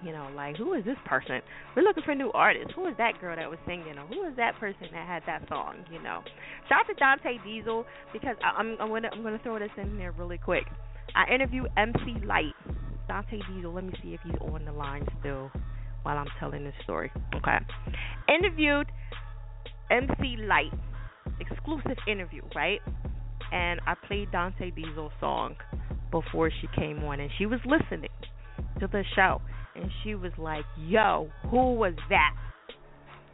You 0.05 0.13
know, 0.13 0.31
like, 0.37 0.57
who 0.57 0.75
is 0.75 0.85
this 0.85 0.99
person? 1.05 1.41
We're 1.75 1.83
looking 1.83 2.05
for 2.05 2.15
new 2.15 2.31
artists. 2.31 2.71
Who 2.77 2.87
is 2.87 2.95
that 2.99 3.21
girl 3.21 3.35
that 3.35 3.51
was 3.51 3.59
singing? 3.67 3.99
Or 3.99 4.07
who 4.07 4.25
is 4.29 4.37
that 4.37 4.55
person 4.61 4.87
that 4.93 5.05
had 5.05 5.25
that 5.27 5.49
song? 5.49 5.85
You 5.91 6.01
know, 6.01 6.21
shout 6.69 6.83
out 6.83 6.87
to 6.87 6.95
Dante 6.95 7.43
Diesel 7.45 7.85
because 8.13 8.37
I'm 8.41 8.77
I'm 8.81 8.91
gonna 8.91 9.09
I'm 9.13 9.25
gonna 9.25 9.41
throw 9.43 9.59
this 9.59 9.71
in 9.77 9.99
there 9.99 10.13
really 10.13 10.39
quick. 10.39 10.65
I 11.17 11.35
interviewed 11.35 11.67
MC 11.77 12.25
Lyte 12.25 12.55
Dante 13.09 13.39
Diesel. 13.53 13.73
Let 13.73 13.85
me 13.85 13.93
see 14.03 14.15
if 14.15 14.21
he's 14.25 14.39
on 14.41 14.65
the 14.65 14.73
line 14.73 15.07
still 15.21 15.51
while 16.03 16.19
I'm 16.19 16.29
telling 16.39 16.65
this 16.65 16.75
story. 16.83 17.11
Okay. 17.35 17.59
Interviewed 18.29 18.87
MC 19.91 20.37
Lyte 20.39 20.73
exclusive 21.41 21.97
interview, 22.09 22.43
right? 22.55 22.81
And 23.53 23.81
I 23.87 23.95
played 24.07 24.31
Dante 24.33 24.71
Diesel's 24.71 25.13
song 25.21 25.57
before 26.11 26.51
she 26.51 26.69
came 26.77 27.03
on, 27.05 27.21
and 27.21 27.31
she 27.39 27.47
was 27.47 27.61
listening 27.65 28.11
to 28.81 28.87
the 28.87 29.05
show, 29.15 29.41
and 29.75 29.91
she 30.03 30.15
was 30.15 30.33
like, 30.39 30.65
"Yo, 30.77 31.31
who 31.51 31.75
was 31.75 31.95
that?" 32.09 32.35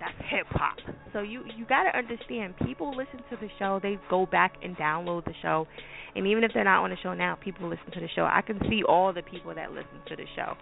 That's 0.01 0.17
hip 0.31 0.47
hop. 0.51 0.79
So 1.13 1.21
you 1.21 1.45
you 1.57 1.67
got 1.67 1.85
to 1.85 1.97
understand, 1.97 2.55
people 2.65 2.91
listen 2.91 3.21
to 3.31 3.37
the 3.37 3.49
show, 3.59 3.81
they 3.83 3.99
go 4.09 4.27
back 4.27 4.55
and 4.63 4.77
download 4.77 5.27
the 5.27 5.35
show, 5.43 5.67
and 6.17 6.27
even 6.27 6.43
if 6.43 6.53
they're 6.55 6.65
not 6.65 6.83
on 6.83 6.91
the 6.91 6.97
show 7.03 7.15
now, 7.15 7.37
people 7.37 7.69
listen 7.69 7.91
to 7.93 8.01
the 8.01 8.09
show. 8.15 8.23
I 8.23 8.41
can 8.41 8.59
see 8.69 8.83
all 8.83 9.13
the 9.13 9.23
people 9.23 9.55
that 9.55 9.71
listen 9.73 10.01
to 10.09 10.17
the 10.17 10.25
show. 10.35 10.55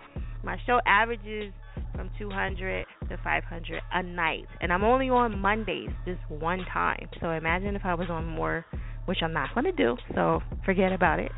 My 0.42 0.56
show 0.66 0.80
averages 0.86 1.52
from 1.94 2.10
200 2.18 2.86
to 3.08 3.16
500 3.22 3.82
a 3.92 4.02
night, 4.02 4.46
and 4.60 4.72
I'm 4.72 4.84
only 4.84 5.08
on 5.08 5.38
Mondays 5.38 5.90
just 6.04 6.20
one 6.28 6.64
time. 6.72 7.08
So 7.20 7.30
imagine 7.30 7.76
if 7.76 7.82
I 7.84 7.94
was 7.94 8.08
on 8.10 8.26
more, 8.26 8.64
which 9.06 9.18
I'm 9.22 9.32
not 9.32 9.54
going 9.54 9.64
to 9.64 9.72
do. 9.72 9.96
So 10.14 10.40
forget 10.64 10.92
about 10.92 11.20
it. 11.20 11.32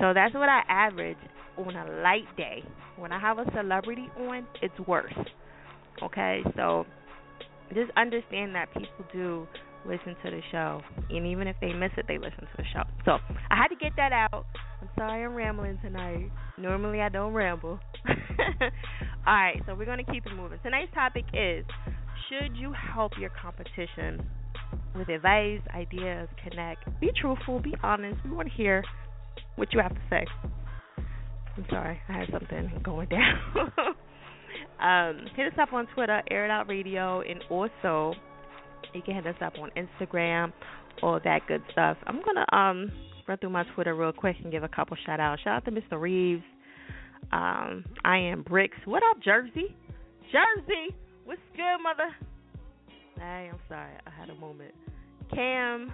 So 0.00 0.12
that's 0.14 0.34
what 0.34 0.48
I 0.48 0.62
average 0.68 1.18
on 1.56 1.74
a 1.76 2.02
light 2.02 2.26
day. 2.36 2.62
When 2.96 3.12
I 3.12 3.20
have 3.20 3.38
a 3.38 3.44
celebrity 3.54 4.08
on, 4.18 4.46
it's 4.62 4.78
worse. 4.86 5.14
Okay, 6.02 6.40
so 6.56 6.86
just 7.74 7.90
understand 7.96 8.54
that 8.54 8.72
people 8.72 9.04
do 9.12 9.46
listen 9.86 10.16
to 10.24 10.30
the 10.30 10.40
show, 10.50 10.80
and 11.10 11.26
even 11.26 11.46
if 11.46 11.56
they 11.60 11.72
miss 11.72 11.90
it, 11.96 12.06
they 12.08 12.18
listen 12.18 12.40
to 12.40 12.56
the 12.56 12.64
show. 12.72 12.82
So 13.04 13.18
I 13.50 13.56
had 13.56 13.68
to 13.68 13.76
get 13.76 13.92
that 13.96 14.12
out. 14.12 14.46
I'm 14.80 14.88
sorry 14.96 15.24
I'm 15.24 15.34
rambling 15.34 15.78
tonight. 15.82 16.30
Normally 16.58 17.00
I 17.00 17.08
don't 17.08 17.32
ramble. 17.32 17.78
All 19.26 19.34
right, 19.34 19.60
so 19.66 19.74
we're 19.74 19.86
gonna 19.86 20.04
keep 20.04 20.26
it 20.26 20.34
moving. 20.34 20.58
Tonight's 20.62 20.92
topic 20.94 21.24
is: 21.32 21.64
Should 22.28 22.56
you 22.56 22.72
help 22.94 23.12
your 23.18 23.30
competition 23.40 24.26
with 24.96 25.08
advice, 25.08 25.60
ideas, 25.74 26.28
connect? 26.42 26.84
Be 27.00 27.10
truthful, 27.20 27.60
be 27.60 27.74
honest. 27.82 28.18
We 28.24 28.30
want 28.30 28.48
to 28.48 28.54
hear 28.54 28.84
what 29.56 29.72
you 29.72 29.80
have 29.80 29.94
to 29.94 30.00
say. 30.10 30.24
I'm 31.56 31.66
sorry, 31.70 32.00
I 32.08 32.12
had 32.12 32.28
something 32.32 32.80
going 32.82 33.08
down. 33.10 33.72
Um, 34.80 35.26
hit 35.36 35.52
us 35.52 35.58
up 35.60 35.72
on 35.72 35.86
Twitter, 35.94 36.22
Air 36.30 36.44
It 36.44 36.50
Out 36.50 36.68
Radio, 36.68 37.20
and 37.20 37.42
also 37.50 38.14
you 38.92 39.02
can 39.02 39.14
hit 39.14 39.26
us 39.26 39.36
up 39.40 39.54
on 39.58 39.70
Instagram, 39.76 40.52
all 41.02 41.18
that 41.24 41.40
good 41.48 41.62
stuff. 41.72 41.96
I'm 42.06 42.20
gonna 42.24 42.46
um 42.52 42.92
run 43.26 43.38
through 43.38 43.50
my 43.50 43.64
Twitter 43.74 43.94
real 43.94 44.12
quick 44.12 44.36
and 44.42 44.52
give 44.52 44.62
a 44.62 44.68
couple 44.68 44.96
shout 45.04 45.20
outs. 45.20 45.42
Shout 45.42 45.56
out 45.56 45.64
to 45.64 45.70
Mr. 45.70 46.00
Reeves. 46.00 46.42
Um, 47.32 47.84
I 48.04 48.18
am 48.18 48.42
Bricks. 48.42 48.76
What 48.84 49.02
up, 49.10 49.22
Jersey? 49.22 49.74
Jersey, 50.30 50.94
what's 51.24 51.40
good, 51.56 51.78
mother? 51.82 52.14
Hey, 53.16 53.50
I'm 53.52 53.60
sorry, 53.68 53.94
I 54.06 54.10
had 54.10 54.30
a 54.30 54.34
moment. 54.34 54.74
Cam 55.32 55.92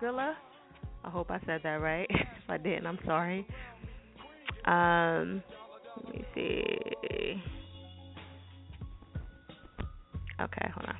Skrilla. 0.00 0.34
I 1.04 1.10
hope 1.10 1.30
I 1.30 1.38
said 1.44 1.60
that 1.64 1.80
right. 1.80 2.06
if 2.10 2.48
I 2.48 2.56
didn't, 2.56 2.86
I'm 2.86 2.98
sorry. 3.04 3.46
Um, 4.64 5.42
let 5.96 6.14
me 6.14 6.24
see. 6.34 7.42
Okay, 10.40 10.70
hold 10.74 10.88
on. 10.88 10.96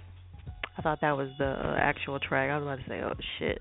I 0.77 0.83
thought 0.83 1.01
that 1.01 1.17
was 1.17 1.29
the 1.39 1.47
uh, 1.47 1.77
actual 1.79 2.19
track. 2.19 2.51
I 2.51 2.59
was 2.59 2.65
about 2.65 2.79
to 2.79 2.89
say, 2.89 3.01
oh 3.03 3.15
shit. 3.39 3.61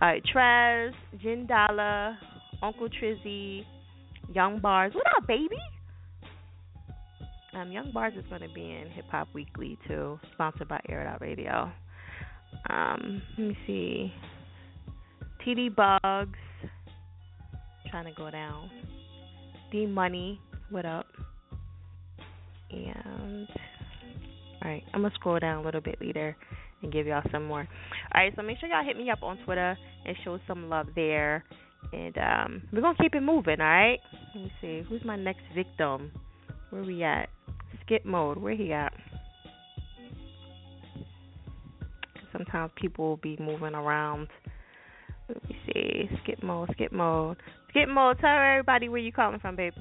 All 0.00 0.08
right, 0.08 0.22
Trez, 0.34 0.92
Jindala, 1.22 2.16
Uncle 2.62 2.88
Trizzy, 2.88 3.64
Young 4.32 4.58
Bars. 4.60 4.92
What 4.94 5.04
up, 5.16 5.26
baby? 5.26 5.56
Um, 7.54 7.70
Young 7.70 7.92
Bars 7.92 8.14
is 8.16 8.24
going 8.30 8.40
to 8.40 8.48
be 8.54 8.62
in 8.62 8.90
Hip 8.94 9.04
Hop 9.10 9.28
Weekly 9.34 9.78
too, 9.86 10.18
sponsored 10.32 10.68
by 10.68 10.80
Air 10.88 11.16
Radio. 11.20 11.70
Um, 12.70 13.22
let 13.36 13.48
me 13.48 13.58
see. 13.66 14.12
TD 15.46 15.74
Bugs, 15.74 16.38
trying 17.90 18.06
to 18.06 18.12
go 18.16 18.30
down. 18.30 18.70
D 19.70 19.86
Money, 19.86 20.40
what 20.70 20.86
up? 20.86 21.06
And 22.70 23.48
all 24.62 24.70
right, 24.70 24.82
I'm 24.94 25.02
gonna 25.02 25.14
scroll 25.14 25.38
down 25.38 25.58
a 25.58 25.62
little 25.62 25.80
bit 25.80 25.98
later 26.00 26.36
and 26.82 26.92
give 26.92 27.06
y'all 27.06 27.22
some 27.32 27.46
more. 27.46 27.60
All 28.14 28.22
right, 28.22 28.32
so 28.36 28.42
make 28.42 28.58
sure 28.58 28.68
y'all 28.68 28.84
hit 28.84 28.96
me 28.96 29.10
up 29.10 29.22
on 29.22 29.38
Twitter 29.44 29.76
and 30.06 30.16
show 30.24 30.38
some 30.46 30.68
love 30.68 30.86
there. 30.94 31.44
And 31.92 32.16
um, 32.18 32.62
we're 32.72 32.80
gonna 32.80 32.96
keep 33.00 33.14
it 33.14 33.22
moving. 33.22 33.60
All 33.60 33.66
right. 33.66 33.98
Let 34.34 34.44
me 34.44 34.52
see. 34.60 34.82
Who's 34.88 35.04
my 35.04 35.16
next 35.16 35.42
victim? 35.54 36.12
Where 36.70 36.82
we 36.82 37.02
at? 37.02 37.28
Skip 37.84 38.04
mode. 38.04 38.38
Where 38.38 38.54
he 38.54 38.72
at? 38.72 38.92
Sometimes 42.32 42.70
people 42.76 43.08
will 43.08 43.16
be 43.18 43.36
moving 43.40 43.74
around. 43.74 44.28
Let 45.28 45.48
me 45.48 45.56
see. 45.66 46.08
Skip 46.22 46.42
mode. 46.42 46.70
Skip 46.72 46.92
mode. 46.92 47.36
Skip 47.70 47.88
mode. 47.88 48.18
Tell 48.20 48.30
everybody 48.30 48.88
where 48.88 49.00
you 49.00 49.12
calling 49.12 49.40
from, 49.40 49.56
babe. 49.56 49.74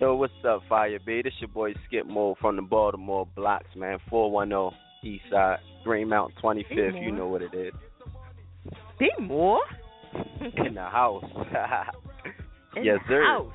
Yo, 0.00 0.14
what's 0.14 0.32
up, 0.48 0.62
Fire 0.68 0.98
B? 1.04 1.20
This 1.22 1.34
your 1.38 1.48
boy 1.48 1.74
Skip 1.86 2.06
Mo 2.06 2.34
from 2.40 2.56
the 2.56 2.62
Baltimore 2.62 3.26
Blocks, 3.36 3.66
man. 3.76 3.98
410 4.08 4.78
East 5.04 5.24
Side, 5.30 5.58
Green 5.84 6.08
Mountain 6.08 6.36
25th. 6.42 7.04
You 7.04 7.12
know 7.12 7.28
what 7.28 7.42
it 7.42 7.54
is. 7.54 7.72
Be 8.98 9.10
more. 9.20 9.60
In 10.56 10.74
the 10.74 10.80
house. 10.82 11.24
In 12.76 12.84
yes, 12.84 12.98
the 13.06 13.12
sir. 13.12 13.22
house. 13.24 13.52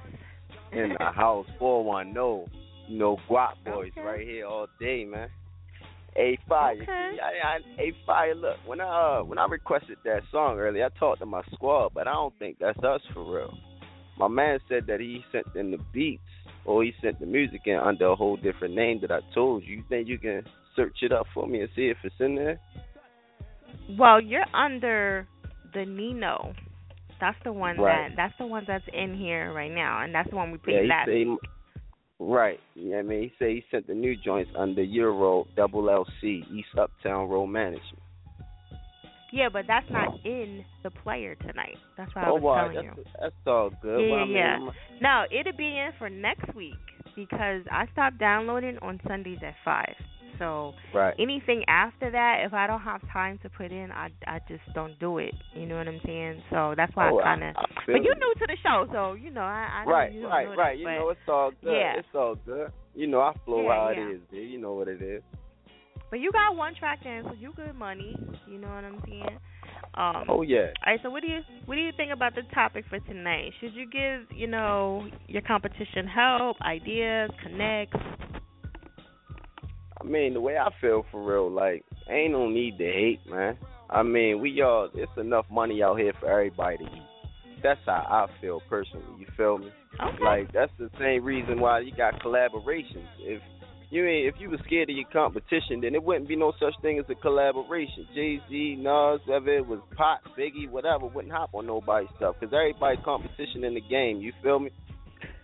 In 0.72 0.96
the 0.98 1.06
house. 1.06 1.48
410. 1.58 2.54
You 2.88 3.00
know, 3.00 3.18
Guap 3.30 3.54
Boys 3.66 3.92
right 3.98 4.26
here 4.26 4.46
all 4.46 4.68
day, 4.80 5.06
man. 5.06 5.30
A 6.16 6.38
fire. 6.48 6.82
Okay. 6.82 7.18
I, 7.22 7.48
I, 7.48 7.82
a 7.82 7.94
fire. 8.06 8.36
Look, 8.36 8.58
when 8.66 8.80
I 8.80 9.20
uh, 9.20 9.24
when 9.24 9.38
I 9.38 9.46
requested 9.46 9.98
that 10.06 10.22
song 10.32 10.58
earlier, 10.58 10.86
I 10.86 11.00
talked 11.00 11.20
to 11.20 11.26
my 11.26 11.42
squad, 11.54 11.92
but 11.94 12.08
I 12.08 12.14
don't 12.14 12.34
think 12.40 12.58
that's 12.60 12.80
us 12.80 13.02
for 13.14 13.36
real. 13.36 13.54
My 14.18 14.28
man 14.28 14.60
said 14.68 14.86
that 14.88 15.00
he 15.00 15.24
sent 15.32 15.46
in 15.56 15.72
the 15.72 15.78
beats 15.94 16.22
or 16.66 16.84
he 16.84 16.94
sent 17.02 17.20
the 17.20 17.26
music 17.26 17.62
in 17.66 17.76
under 17.76 18.08
a 18.08 18.16
whole 18.16 18.38
different 18.38 18.76
name 18.76 19.00
that 19.02 19.12
I 19.12 19.20
told 19.34 19.64
you. 19.64 19.78
You 19.78 19.84
think 19.90 20.08
you 20.08 20.18
can 20.18 20.44
search 20.76 20.98
it 21.02 21.12
up 21.12 21.28
for 21.34 21.48
me 21.48 21.62
and 21.62 21.70
see 21.76 21.88
if 21.88 21.98
it's 22.04 22.16
in 22.20 22.36
there? 22.36 22.60
Well, 23.98 24.22
you're 24.22 24.46
under 24.54 25.28
the 25.74 25.86
Nino. 25.86 26.54
That's 27.20 27.38
the 27.44 27.52
one 27.54 27.78
Right. 27.78 28.10
that 28.10 28.16
that's 28.16 28.38
the 28.38 28.46
one 28.46 28.66
that's 28.68 28.88
in 28.94 29.16
here 29.16 29.52
right 29.54 29.72
now, 29.72 30.04
and 30.04 30.14
that's 30.14 30.30
the 30.30 30.36
one 30.36 30.52
we 30.52 30.58
Yeah, 30.60 30.64
played 30.64 30.82
he 30.84 30.88
last. 30.88 31.06
say, 31.08 31.38
right. 32.20 32.60
Yeah, 32.76 33.00
I 33.00 33.02
mean, 33.02 33.24
he 33.24 33.34
said 33.40 33.50
he 33.50 33.64
sent 33.72 33.88
the 33.88 33.96
new 33.96 34.16
joints 34.16 34.52
under 34.56 34.84
Euro 34.84 35.48
Double 35.56 35.84
LC 35.84 36.46
East 36.52 36.70
Uptown 36.78 37.30
Road 37.30 37.48
Management. 37.48 38.04
Yeah, 39.32 39.50
but 39.52 39.66
that's 39.68 39.90
not 39.90 40.26
in 40.26 40.64
the 40.84 40.90
player 40.90 41.36
tonight. 41.36 41.78
That's 41.98 42.14
what 42.16 42.26
I 42.26 42.30
oh, 42.30 42.34
was 42.36 42.44
wow, 42.44 42.68
telling 42.72 42.88
that's 42.88 42.98
you. 42.98 43.04
that's 43.22 43.36
all 43.46 43.70
good. 43.82 44.00
Yeah, 44.00 44.12
Well, 44.12 44.20
I 44.22 44.26
mean, 44.26 44.36
yeah. 44.36 44.54
I'm- 44.54 44.72
No, 45.02 45.26
it'll 45.32 45.58
be 45.58 45.68
in 45.68 45.90
for 45.98 46.10
next 46.10 46.54
week 46.56 46.76
because 47.16 47.64
I 47.72 47.88
stopped 47.92 48.20
downloading 48.20 48.78
on 48.82 49.00
Sundays 49.08 49.40
at 49.44 49.56
five. 49.66 49.94
So 50.40 50.76
Right. 50.94 51.16
anything 51.18 51.64
after 51.68 52.12
that, 52.12 52.42
if 52.46 52.54
I 52.54 52.68
don't 52.68 52.82
have 52.82 53.02
time 53.12 53.40
to 53.40 53.50
put 53.50 53.72
in, 53.72 53.92
I 53.92 54.12
I 54.28 54.40
just 54.48 54.62
don't 54.76 54.98
do 55.00 55.18
it. 55.18 55.34
You 55.56 55.66
know 55.66 55.78
what 55.78 55.88
I'm 55.88 56.00
saying? 56.06 56.44
So 56.52 56.76
that's 56.78 56.96
why 56.96 57.10
Oh, 57.10 57.18
I 57.18 57.22
I- 57.22 57.24
kind 57.24 57.44
of. 57.44 57.56
But 57.88 58.04
you're 58.04 58.16
new 58.16 58.34
to 58.36 58.46
the 58.48 58.56
show, 58.62 58.88
so 58.92 59.14
you 59.14 59.32
know 59.32 59.42
I. 59.42 59.68
I 59.82 59.84
right, 59.86 60.14
right, 60.24 60.48
know 60.48 60.56
right. 60.56 60.78
You 60.78 60.86
know, 60.86 61.10
it's 61.10 61.28
all 61.28 61.52
good. 61.64 61.74
Yeah. 61.74 61.98
It's 61.98 62.14
all 62.14 62.36
good. 62.36 62.72
You 62.94 63.08
know, 63.08 63.22
I 63.22 63.34
flow 63.46 63.64
Yeah, 63.64 63.70
how 63.74 63.90
yeah. 63.90 64.00
it 64.00 64.12
is, 64.12 64.22
dude. 64.30 64.50
You 64.52 64.60
know 64.60 64.74
what 64.74 64.88
it 64.88 65.02
is. 65.02 65.24
But 66.10 66.20
you 66.20 66.32
got 66.32 66.56
one 66.56 66.74
track 66.76 67.00
in, 67.06 67.24
so 67.26 67.34
you 67.38 67.54
good 67.56 67.76
money. 67.76 68.16
You 68.50 68.60
know 68.60 68.68
what 68.68 68.84
I'm 68.84 69.02
saying? 69.06 69.40
Um, 69.96 70.26
Oh 70.30 70.42
yeah. 70.42 70.68
All 70.86 70.94
right. 70.94 71.00
So 71.04 71.10
what 71.10 71.22
do 71.22 71.28
you 71.28 71.40
what 71.66 71.76
do 71.76 71.82
you 71.82 71.92
think 71.98 72.12
about 72.14 72.36
the 72.36 72.44
topic 72.54 72.86
for 72.90 73.00
tonight? 73.00 73.52
Should 73.60 73.74
you 73.74 73.86
give 73.90 74.38
you 74.38 74.48
know 74.48 75.08
your 75.28 75.42
competition 75.42 76.08
help, 76.08 76.58
ideas, 76.62 77.30
connects? 77.44 77.98
I 80.00 80.06
mean, 80.06 80.34
the 80.34 80.42
way 80.42 80.58
I 80.58 80.70
feel 80.80 81.06
for 81.12 81.24
real, 81.24 81.52
like, 81.52 81.84
ain't 82.10 82.32
no 82.32 82.48
need 82.50 82.78
to 82.78 82.86
hate, 82.86 83.20
man. 83.28 83.58
I 83.90 84.04
mean, 84.04 84.40
we 84.40 84.62
all, 84.62 84.90
it's 84.94 85.12
enough 85.18 85.46
money 85.50 85.82
out 85.82 85.98
here 86.00 86.14
for 86.20 86.30
everybody 86.30 86.78
to 86.78 86.84
eat. 86.84 87.02
That's 87.64 87.80
how 87.86 88.06
I 88.08 88.42
feel 88.42 88.62
personally. 88.70 89.06
You 89.18 89.26
feel 89.36 89.58
me? 89.58 89.72
Okay. 90.02 90.24
Like, 90.24 90.54
that's 90.54 90.72
the 90.78 90.90
same 91.00 91.24
reason 91.24 91.60
why 91.60 91.80
you 91.80 91.92
got 91.96 92.22
collaborations. 92.22 93.08
If 93.20 93.42
you 93.90 94.06
ain't, 94.06 94.28
if 94.28 94.36
you 94.42 94.50
was 94.50 94.60
scared 94.66 94.90
of 94.90 94.96
your 94.96 95.08
competition, 95.14 95.82
then 95.82 95.96
it 95.96 96.04
wouldn't 96.04 96.28
be 96.28 96.36
no 96.36 96.52
such 96.60 96.74
thing 96.82 97.00
as 97.00 97.06
a 97.10 97.16
collaboration. 97.16 98.06
Jay 98.14 98.40
Z, 98.50 98.76
Nas, 98.80 99.22
whether 99.26 99.52
it 99.58 99.66
was 99.66 99.80
Pop, 99.96 100.20
Biggie, 100.38 100.70
whatever, 100.70 101.06
wouldn't 101.08 101.34
hop 101.34 101.52
on 101.54 101.66
nobody's 101.68 102.10
stuff 102.18 102.36
because 102.40 102.54
everybody 102.54 102.98
competition 103.04 103.64
in 103.64 103.74
the 103.74 103.82
game. 103.82 104.18
You 104.20 104.34
feel 104.44 104.60
me? 104.60 104.72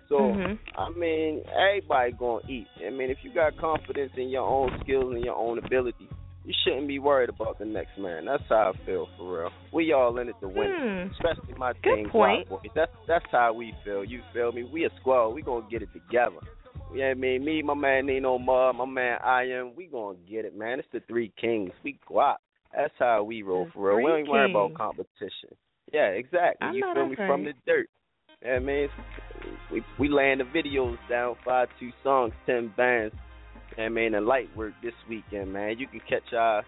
So 0.09 0.15
Mhm. 0.19 0.59
I 0.75 0.89
mean, 0.91 1.41
everybody 1.55 2.11
gonna 2.11 2.41
eat. 2.47 2.67
I 2.85 2.89
mean, 2.89 3.09
if 3.09 3.23
you 3.23 3.31
got 3.33 3.55
confidence 3.57 4.11
in 4.17 4.29
your 4.29 4.43
own 4.47 4.77
skills 4.81 5.13
and 5.13 5.23
your 5.23 5.35
own 5.35 5.57
ability, 5.57 6.07
you 6.45 6.53
shouldn't 6.65 6.87
be 6.89 6.99
worried 6.99 7.29
about 7.29 7.57
the 7.57 7.65
next 7.65 7.97
man. 7.97 8.25
That's 8.25 8.43
how 8.49 8.73
I 8.75 8.85
feel 8.85 9.07
for 9.17 9.39
real. 9.43 9.51
We 9.71 9.93
all 9.93 10.17
in 10.19 10.27
it 10.27 10.35
to 10.41 10.49
win, 10.49 10.71
Hmm. 10.71 11.11
especially 11.13 11.53
my 11.57 11.71
Good 11.81 11.95
team. 11.95 12.09
point. 12.09 12.47
That's 12.75 12.91
that's 13.07 13.25
how 13.31 13.53
we 13.53 13.73
feel. 13.85 14.03
You 14.03 14.21
feel 14.33 14.51
me? 14.51 14.63
We 14.63 14.83
a 14.83 14.89
squad. 14.99 15.29
We 15.29 15.41
gonna 15.41 15.65
get 15.69 15.81
it 15.81 15.93
together. 15.93 16.41
Yeah, 16.93 17.05
I 17.05 17.13
mean, 17.15 17.43
me, 17.43 17.61
my 17.63 17.73
man 17.73 18.05
Nino 18.05 18.37
Mar, 18.37 18.71
my 18.73 18.85
man 18.85 19.17
I 19.23 19.43
am, 19.43 19.75
we 19.75 19.87
gonna 19.87 20.17
get 20.29 20.45
it, 20.45 20.55
man. 20.55 20.79
It's 20.79 20.87
the 20.93 21.01
three 21.07 21.31
kings. 21.39 21.71
We 21.83 21.97
guap. 22.09 22.35
That's 22.75 22.93
how 22.99 23.23
we 23.23 23.41
roll 23.41 23.67
for 23.73 23.95
real. 23.95 24.05
We 24.05 24.19
ain't 24.19 24.29
worry 24.29 24.49
about 24.49 24.73
competition. 24.75 25.55
Yeah, 25.91 26.07
exactly. 26.07 26.67
I 26.67 26.71
you 26.71 26.83
feel 26.93 27.07
me 27.07 27.15
from 27.15 27.45
the 27.45 27.53
dirt. 27.65 27.87
Yeah, 28.43 28.59
man. 28.59 28.87
We 29.71 29.83
we 29.99 30.09
laying 30.09 30.39
the 30.39 30.43
videos 30.43 30.97
down, 31.09 31.35
five 31.43 31.67
two 31.79 31.91
songs, 32.03 32.33
ten 32.45 32.71
bands. 32.75 33.13
Yeah, 33.77 33.89
man, 33.89 34.13
and 34.13 34.25
light 34.25 34.55
work 34.55 34.73
this 34.83 34.93
weekend, 35.09 35.51
man. 35.51 35.77
You 35.79 35.87
can 35.87 36.01
catch 36.07 36.33
our 36.33 36.63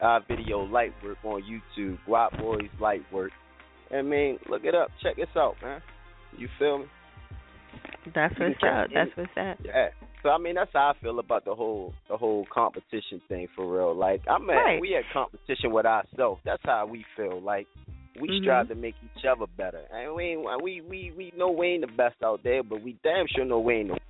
our 0.00 0.20
video 0.26 0.60
light 0.60 0.92
work 1.02 1.18
on 1.24 1.42
YouTube. 1.42 1.98
Guap 2.06 2.38
Boys 2.38 2.70
Light 2.80 3.02
Work. 3.12 3.32
I 3.90 4.02
mean, 4.02 4.38
look 4.48 4.64
it 4.64 4.74
up. 4.74 4.88
Check 5.02 5.18
us 5.18 5.34
out, 5.36 5.54
man. 5.62 5.82
You 6.36 6.48
feel 6.58 6.78
me? 6.78 6.84
That's 8.14 8.34
what's 8.38 8.58
can 8.60 8.74
up. 8.84 8.90
That's 8.92 9.10
what's 9.16 9.30
up. 9.36 9.58
Yeah. 9.64 9.88
So 10.22 10.30
I 10.30 10.38
mean, 10.38 10.54
that's 10.56 10.70
how 10.72 10.92
I 10.96 11.02
feel 11.02 11.18
about 11.18 11.44
the 11.44 11.54
whole 11.54 11.92
the 12.08 12.16
whole 12.16 12.46
competition 12.52 13.20
thing 13.28 13.48
for 13.54 13.66
real. 13.72 13.94
Like 13.94 14.22
I'm 14.28 14.48
at 14.50 14.54
Right. 14.54 14.80
we 14.80 14.96
at 14.96 15.04
competition 15.12 15.72
with 15.72 15.86
ourselves. 15.86 16.40
That's 16.44 16.62
how 16.64 16.86
we 16.86 17.04
feel. 17.16 17.40
Like 17.40 17.66
we 18.20 18.28
Mhm. 18.28 18.40
strive 18.42 18.68
to 18.68 18.74
make 18.74 18.94
each 19.04 19.24
other 19.24 19.46
better. 19.56 19.82
And 19.92 20.14
we 20.14 20.24
ain't, 20.24 20.62
we 20.62 20.80
we 20.80 21.12
we 21.16 21.32
know 21.36 21.50
we 21.50 21.68
ain't 21.68 21.82
the 21.86 21.92
best 21.92 22.16
out 22.24 22.42
there, 22.42 22.62
but 22.62 22.80
we 22.82 22.96
damn 23.04 23.26
sure 23.28 23.44
know 23.44 23.60
we 23.60 23.74
ain't 23.74 23.88
the 23.88 23.94
be 23.94 24.00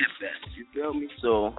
the 0.00 0.26
best. 0.26 0.56
You 0.56 0.64
feel 0.74 0.94
me? 0.94 1.08
So 1.20 1.54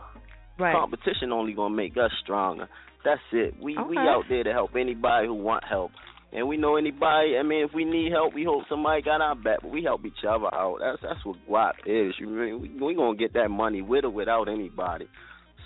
Right. 0.59 0.73
competition 0.75 1.31
only 1.31 1.53
gonna 1.53 1.73
make 1.73 1.97
us 1.97 2.11
stronger. 2.21 2.67
That's 3.03 3.21
it. 3.31 3.55
We 3.59 3.77
we 3.77 3.97
out 3.97 4.25
there 4.29 4.43
to 4.43 4.51
help 4.53 4.75
anybody 4.75 5.27
who 5.27 5.33
want 5.33 5.63
help. 5.63 5.91
And 6.35 6.47
we 6.47 6.57
know 6.57 6.77
anybody. 6.77 7.37
I 7.37 7.43
mean, 7.43 7.63
if 7.63 7.71
we 7.75 7.85
need 7.85 8.11
help, 8.11 8.33
we 8.33 8.43
hope 8.43 8.63
somebody 8.67 9.03
got 9.03 9.21
our 9.21 9.35
back. 9.35 9.61
But 9.61 9.71
we 9.71 9.83
help 9.83 10.03
each 10.05 10.25
other 10.27 10.53
out. 10.53 10.77
That's 10.81 11.01
that's 11.01 11.25
what 11.25 11.37
guap 11.47 11.73
is. 11.85 12.15
You 12.19 12.27
mean 12.27 12.61
we, 12.61 12.87
we 12.87 12.95
gonna 12.95 13.15
get 13.15 13.33
that 13.33 13.49
money 13.49 13.81
with 13.81 14.05
or 14.05 14.09
without 14.09 14.49
anybody. 14.49 15.07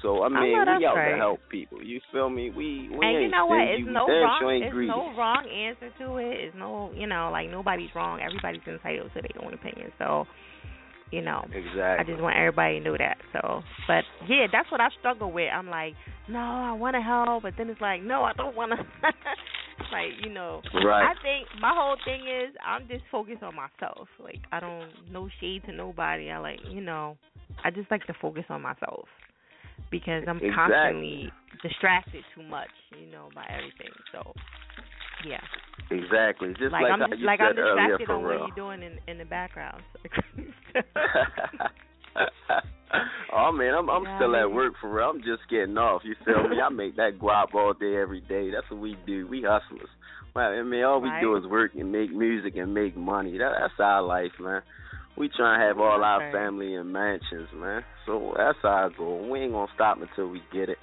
So 0.02 0.24
I 0.24 0.30
mean, 0.30 0.44
we 0.44 0.86
out 0.86 0.96
right. 0.96 1.12
to 1.12 1.18
help 1.18 1.40
people. 1.50 1.82
You 1.82 2.00
feel 2.12 2.30
me? 2.30 2.50
We 2.50 2.90
we 2.92 3.00
and 3.02 3.24
you 3.24 3.30
know 3.30 3.46
what? 3.48 3.62
It's 3.62 3.88
no 3.88 4.06
wrong. 4.08 4.62
it's 4.62 4.74
greedy. 4.74 4.90
no 4.90 5.16
wrong 5.18 5.48
answer 5.50 5.90
to 6.00 6.18
it. 6.18 6.38
It's 6.46 6.56
no, 6.56 6.92
you 6.94 7.08
know, 7.08 7.30
like 7.32 7.50
nobody's 7.50 7.90
wrong. 7.96 8.20
Everybody's 8.22 8.62
entitled 8.68 9.12
to 9.16 9.22
their 9.22 9.44
own 9.44 9.54
opinion. 9.54 9.92
So, 9.98 10.26
you 11.12 11.22
know, 11.22 11.46
exactly. 11.46 11.82
I 11.82 12.04
just 12.04 12.22
want 12.22 12.38
everybody 12.38 12.80
to 12.80 12.86
know 12.86 12.98
that. 12.98 13.18
So, 13.34 13.64
but 13.88 14.04
yeah, 14.28 14.46
that's 14.52 14.70
what 14.70 14.82
I 14.82 14.90
struggle 15.00 15.32
with. 15.32 15.50
I'm 15.52 15.70
like, 15.70 15.94
no, 16.30 16.40
I 16.40 16.74
want 16.74 16.96
to 16.96 17.02
help, 17.02 17.44
but 17.44 17.54
then 17.58 17.70
it's 17.70 17.82
like, 17.82 18.04
no, 18.04 18.24
I 18.24 18.34
don't 18.34 18.56
want 18.56 18.74
to. 18.74 18.78
like, 19.92 20.12
you 20.24 20.30
know, 20.30 20.62
Right. 20.74 21.12
I 21.12 21.14
think 21.22 21.48
my 21.60 21.74
whole 21.74 21.98
thing 22.06 22.22
is 22.22 22.56
I'm 22.66 22.88
just 22.88 23.04
focused 23.12 23.44
on 23.44 23.56
myself. 23.56 24.08
Like, 24.20 24.40
I 24.52 24.60
don't 24.60 24.90
no 25.12 25.30
shade 25.40 25.64
to 25.66 25.72
nobody. 25.72 26.32
I 26.32 26.38
like, 26.40 26.60
you 26.70 26.82
know, 26.82 27.18
I 27.64 27.72
just 27.72 27.90
like 27.92 28.06
to 28.08 28.14
focus 28.22 28.46
on 28.50 28.62
myself 28.62 29.08
because 29.92 30.24
I'm 30.28 30.38
Exactly. 30.38 30.52
constantly 30.56 31.32
distracted 31.62 32.24
too 32.36 32.44
much, 32.44 32.72
you 33.00 33.12
know, 33.12 33.30
by 33.34 33.46
everything. 33.50 33.94
So, 34.12 34.34
yeah. 35.26 35.42
Exactly. 35.90 36.50
Just 36.60 36.72
like, 36.72 36.84
like, 36.84 36.92
I'm 36.92 37.14
you 37.18 37.26
like 37.26 37.40
I'm 37.40 37.56
distracted 37.56 38.10
on 38.10 38.24
what 38.24 38.38
you're 38.40 38.56
doing 38.56 38.84
in 38.84 39.00
in 39.08 39.18
the 39.18 39.26
background. 39.26 39.82
oh 43.34 43.52
man, 43.52 43.74
I'm 43.74 43.90
I'm 43.90 44.04
Yeah, 44.04 44.18
still 44.18 44.36
at 44.36 44.52
work 44.52 44.74
for 44.82 44.94
real. 44.94 45.10
I'm 45.10 45.20
just 45.20 45.48
getting 45.50 45.78
off. 45.78 46.02
You 46.04 46.16
feel 46.26 46.48
me? 46.48 46.58
I 46.62 46.70
make 46.70 46.96
that 46.98 47.20
guap 47.20 47.54
all 47.54 47.74
day, 47.74 47.96
every 47.98 48.22
day. 48.22 48.52
That's 48.52 48.70
what 48.70 48.80
we 48.80 48.96
do. 49.06 49.28
We 49.28 49.42
hustlers. 49.48 49.90
Well, 50.36 50.52
I 50.52 50.62
mean, 50.64 50.84
all 50.84 51.02
we 51.02 51.10
do 51.22 51.36
is 51.36 51.46
work 51.46 51.72
and 51.76 51.92
make 51.92 52.12
music 52.12 52.56
and 52.56 52.74
make 52.74 52.96
money. 52.96 53.38
That 53.38 53.54
that's 53.60 53.74
our 53.80 54.02
life, 54.02 54.32
man. 54.40 54.62
We 55.18 55.30
try 55.36 55.56
and 55.56 55.64
have 55.64 55.80
all 55.80 56.04
our 56.04 56.32
family 56.32 56.76
in 56.76 56.92
mansions, 56.92 57.50
man. 57.56 57.82
So 58.06 58.34
that's 58.38 58.60
our 58.64 58.92
goal. 58.96 59.28
We 59.30 59.40
ain't 59.42 59.54
gonna 59.54 59.72
stop 59.74 59.98
until 60.00 60.28
we 60.30 60.42
get 60.54 60.70
it. 60.70 60.78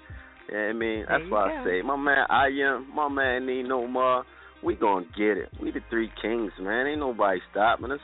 Yeah, 0.53 0.59
I 0.59 0.73
mean, 0.73 1.07
that's 1.09 1.23
why 1.31 1.49
go. 1.49 1.55
I 1.61 1.65
say, 1.65 1.83
my 1.83 1.97
man, 1.97 2.27
I 2.29 2.49
am, 2.49 2.93
my 2.95 3.09
man, 3.09 3.47
Nino 3.47 3.87
Mar. 3.87 4.25
We 4.63 4.75
gonna 4.77 5.07
get 5.17 5.37
it. 5.37 5.51
We 5.63 5.71
the 5.71 5.81
three 5.91 6.11
kings, 6.21 6.53
man. 6.61 6.87
Ain't 6.87 6.99
nobody 7.01 7.41
stopping 7.51 7.93
us. 7.93 8.01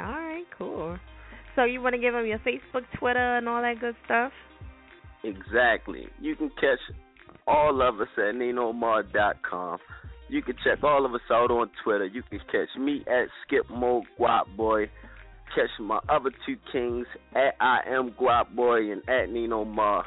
all 0.00 0.06
right, 0.06 0.44
cool. 0.58 0.96
So 1.56 1.64
you 1.64 1.80
want 1.80 1.94
to 1.94 2.00
give 2.00 2.14
them 2.14 2.26
your 2.26 2.38
Facebook, 2.40 2.84
Twitter, 2.98 3.36
and 3.36 3.48
all 3.48 3.62
that 3.62 3.80
good 3.80 3.94
stuff? 4.04 4.32
Exactly. 5.22 6.08
You 6.20 6.36
can 6.36 6.50
catch 6.50 6.80
all 7.46 7.80
of 7.86 8.00
us 8.00 8.08
at 8.16 8.34
NinoMar.com. 8.34 9.78
You 10.28 10.42
can 10.42 10.56
check 10.64 10.82
all 10.82 11.06
of 11.06 11.14
us 11.14 11.20
out 11.30 11.50
on 11.50 11.70
Twitter. 11.82 12.06
You 12.06 12.22
can 12.28 12.40
catch 12.50 12.68
me 12.78 13.04
at 13.06 13.28
Skip 13.46 13.68
Mo 13.70 14.02
Guap 14.18 14.56
Boy. 14.56 14.90
Catch 15.54 15.70
my 15.80 16.00
other 16.08 16.30
two 16.44 16.56
kings 16.72 17.06
at 17.34 17.54
I 17.60 17.80
am 17.86 18.10
Guap 18.20 18.54
Boy 18.54 18.90
and 18.90 19.02
at 19.08 19.30
Nino 19.30 19.64
Mar. 19.64 20.04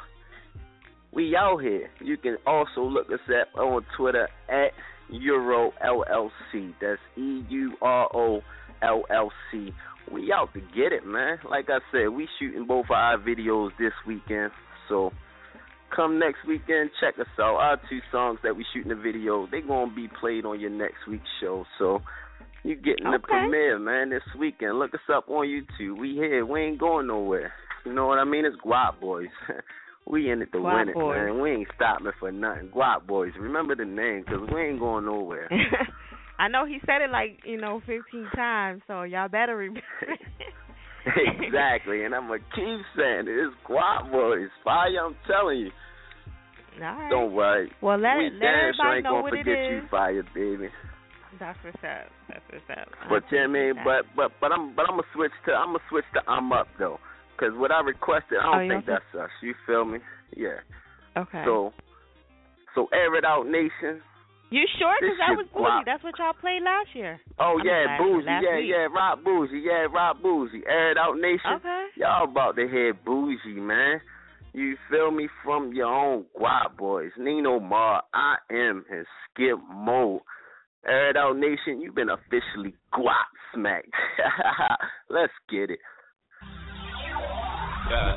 We 1.12 1.34
out 1.36 1.58
here. 1.62 1.88
You 2.00 2.16
can 2.18 2.36
also 2.46 2.82
look 2.82 3.06
us 3.08 3.20
up 3.40 3.58
on 3.58 3.84
Twitter 3.96 4.28
at 4.48 4.72
Euro 5.10 5.72
LLC. 5.82 6.74
That's 6.80 7.00
E 7.16 7.44
U 7.48 7.72
R 7.80 8.08
O 8.14 8.40
L 8.82 9.04
L 9.10 9.32
C. 9.50 9.72
We 10.12 10.32
out 10.32 10.52
to 10.54 10.60
get 10.60 10.92
it, 10.92 11.06
man. 11.06 11.38
Like 11.48 11.66
I 11.68 11.78
said, 11.92 12.08
we 12.08 12.28
shooting 12.38 12.66
both 12.66 12.86
of 12.86 12.92
our 12.92 13.18
videos 13.18 13.70
this 13.78 13.92
weekend. 14.06 14.50
So 14.88 15.12
come 15.94 16.18
next 16.18 16.38
weekend, 16.46 16.90
check 17.00 17.18
us 17.18 17.26
out. 17.38 17.56
Our 17.56 17.80
two 17.88 18.00
songs 18.10 18.38
that 18.42 18.56
we 18.56 18.64
shooting 18.72 18.90
the 18.90 18.94
video, 18.96 19.46
they 19.50 19.60
gonna 19.60 19.94
be 19.94 20.08
played 20.20 20.44
on 20.44 20.60
your 20.60 20.70
next 20.70 21.06
week's 21.08 21.24
show. 21.40 21.64
So 21.78 22.00
you 22.64 22.74
getting 22.76 23.10
the 23.10 23.18
premiere, 23.18 23.78
man, 23.78 24.10
this 24.10 24.22
weekend. 24.38 24.78
Look 24.78 24.94
us 24.94 25.00
up 25.12 25.28
on 25.28 25.46
YouTube. 25.46 25.98
We 25.98 26.14
here. 26.14 26.44
We 26.44 26.60
ain't 26.62 26.80
going 26.80 27.06
nowhere. 27.06 27.52
You 27.84 27.92
know 27.92 28.06
what 28.06 28.18
I 28.18 28.24
mean? 28.24 28.44
It's 28.44 28.56
Guap 28.64 29.00
Boys. 29.00 29.28
we 30.06 30.30
in 30.30 30.42
it 30.42 30.52
to 30.52 30.58
Guap 30.58 30.78
win 30.78 30.88
it, 30.88 30.94
Boys. 30.94 31.16
man. 31.16 31.40
We 31.40 31.50
ain't 31.52 31.68
stopping 31.74 32.10
for 32.18 32.32
nothing. 32.32 32.68
Guap 32.68 33.06
Boys. 33.06 33.32
Remember 33.38 33.74
the 33.74 33.84
name, 33.84 34.24
cause 34.24 34.40
we 34.52 34.60
ain't 34.60 34.80
going 34.80 35.06
nowhere. 35.06 35.48
I 36.38 36.48
know 36.48 36.64
he 36.66 36.78
said 36.86 37.02
it 37.02 37.10
like 37.10 37.40
you 37.44 37.60
know 37.60 37.80
15 37.86 38.28
times, 38.34 38.82
so 38.86 39.02
y'all 39.02 39.28
better 39.28 39.56
remember. 39.56 39.82
exactly, 41.44 42.04
and 42.04 42.14
I'm 42.14 42.26
gonna 42.28 42.38
keep 42.54 42.80
saying 42.96 43.26
it. 43.26 43.28
It's 43.28 43.54
Guap 43.68 44.10
Boys. 44.12 44.48
Fire, 44.64 44.88
I'm 45.04 45.16
telling 45.26 45.58
you. 45.58 45.70
all 46.76 46.80
right. 46.82 47.10
Don't 47.10 47.32
worry. 47.32 47.70
Well, 47.80 47.98
let 47.98 48.18
we 48.18 48.30
let 48.30 48.40
damn 48.40 48.72
sure 48.74 48.94
ain't 48.94 49.04
know 49.04 49.10
gonna 49.10 49.22
what 49.22 49.30
forget 49.30 49.46
you. 49.46 49.82
Fire, 49.90 50.22
baby. 50.34 50.68
That's 51.38 51.58
what's 51.62 51.76
up. 51.84 52.08
That's 52.28 52.44
what's 52.50 52.78
up. 52.80 52.88
But 53.08 53.22
yeah, 53.32 53.42
I 53.42 53.46
mean, 53.46 53.74
but 53.84 54.04
but 54.16 54.32
but 54.40 54.52
I'm 54.52 54.74
but 54.74 54.82
I'm 54.88 54.96
gonna 54.96 55.08
switch 55.14 55.32
to 55.46 55.52
I'm 55.52 55.68
gonna 55.68 55.78
switch 55.90 56.04
to 56.14 56.20
I'm 56.30 56.52
up 56.52 56.68
though, 56.78 56.98
cause 57.38 57.50
what 57.54 57.70
I 57.70 57.80
requested, 57.80 58.38
I 58.42 58.46
Oh, 58.48 58.52
don't 58.58 58.66
you 58.66 58.72
think 58.72 58.86
that's 58.86 59.14
us. 59.24 59.30
You 59.42 59.54
feel 59.66 59.84
me? 59.84 59.98
Yeah. 60.36 60.60
okay. 61.16 61.42
So 61.44 61.72
so 62.74 62.86
air 62.92 63.14
it 63.16 63.24
out, 63.24 63.46
nation. 63.46 64.00
You 64.50 64.64
sure? 64.78 64.94
this 65.00 65.10
Because 65.12 65.18
that 65.18 65.36
was 65.36 65.46
bougie. 65.52 65.64
guap. 65.64 65.84
That's 65.84 66.02
what 66.04 66.18
y'all 66.18 66.32
played 66.40 66.62
last 66.62 66.88
year. 66.94 67.20
Oh 67.38 67.54
I 67.54 67.56
mean, 67.56 67.66
yeah, 67.66 67.84
last- 67.86 68.00
bougie, 68.00 68.24
yeah, 68.26 68.56
week. 68.56 68.68
yeah, 68.70 68.86
rock 68.94 69.24
bougie, 69.24 69.60
yeah, 69.64 69.86
rock 69.92 70.16
bougie, 70.22 70.62
air 70.66 70.90
it 70.92 70.98
out, 70.98 71.16
nation. 71.18 71.52
Okay. 71.56 71.86
Y'all 71.96 72.24
about 72.24 72.56
to 72.56 72.66
hear 72.68 72.94
bougie, 72.94 73.60
man. 73.60 74.00
You 74.54 74.76
feel 74.90 75.10
me 75.10 75.28
from 75.44 75.72
your 75.74 75.92
own 75.92 76.24
guap 76.38 76.76
boys, 76.78 77.10
Nino 77.18 77.60
Mar, 77.60 78.02
I 78.14 78.36
am 78.50 78.84
and 78.90 79.06
Skip 79.30 79.58
Mo. 79.70 80.22
Air 80.86 81.10
it 81.10 81.16
out, 81.16 81.36
nation. 81.36 81.80
You've 81.82 81.94
been 81.94 82.08
officially 82.08 82.74
guap 82.94 83.28
smacked. 83.54 83.90
Let's 85.10 85.32
get 85.50 85.70
it. 85.70 85.78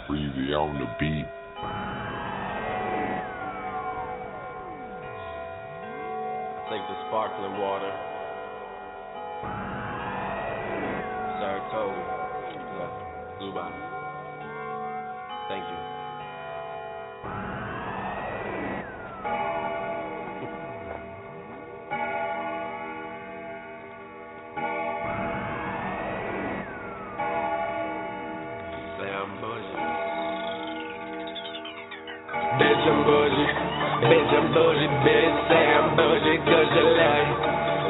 Breezy 0.07 0.53
on 0.53 0.79
the 0.79 0.85
beat. 0.99 1.27
Take 6.71 6.87
the 6.87 6.95
sparkling 7.09 7.59
water. 7.59 7.91
Saratoga. 11.43 11.99
Yeah. 12.79 12.87
Zuba. 13.41 13.67
Thank 15.49 15.67
you. 15.67 15.79
Bitch, 32.55 32.87
I'm 32.87 33.03
bougie. 33.03 33.51
Bitch, 34.07 34.31
I'm 34.39 34.53
bougie. 34.53 34.87
Bitch, 35.03 35.35
say 35.49 35.65
I'm 35.75 35.95
bougie 35.97 36.60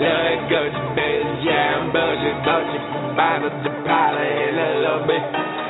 Love 0.01 0.25
it 0.33 0.39
'cause 0.49 0.73
you 0.73 0.87
bitch. 0.97 1.43
Yeah, 1.45 1.77
I'm 1.77 1.91
bougie. 1.93 2.33
Thought 2.43 2.65
you 2.73 2.79
could 2.81 3.15
bottle 3.15 3.51
the 3.63 3.69
powder 3.85 4.23
in 4.23 4.57
a 4.57 4.71
little 4.81 5.05
bit. 5.05 5.23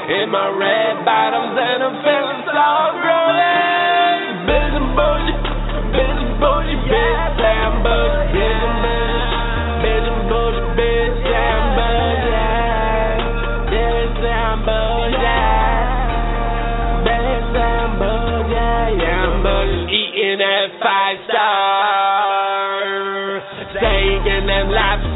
In 0.09 0.29
my 0.31 0.47
red 0.49 1.03
bottoms 1.05 1.57
and 1.59 1.83
I'm 1.83 1.95
feeling 2.03 2.43
so 2.47 2.67
groovy. 3.03 3.20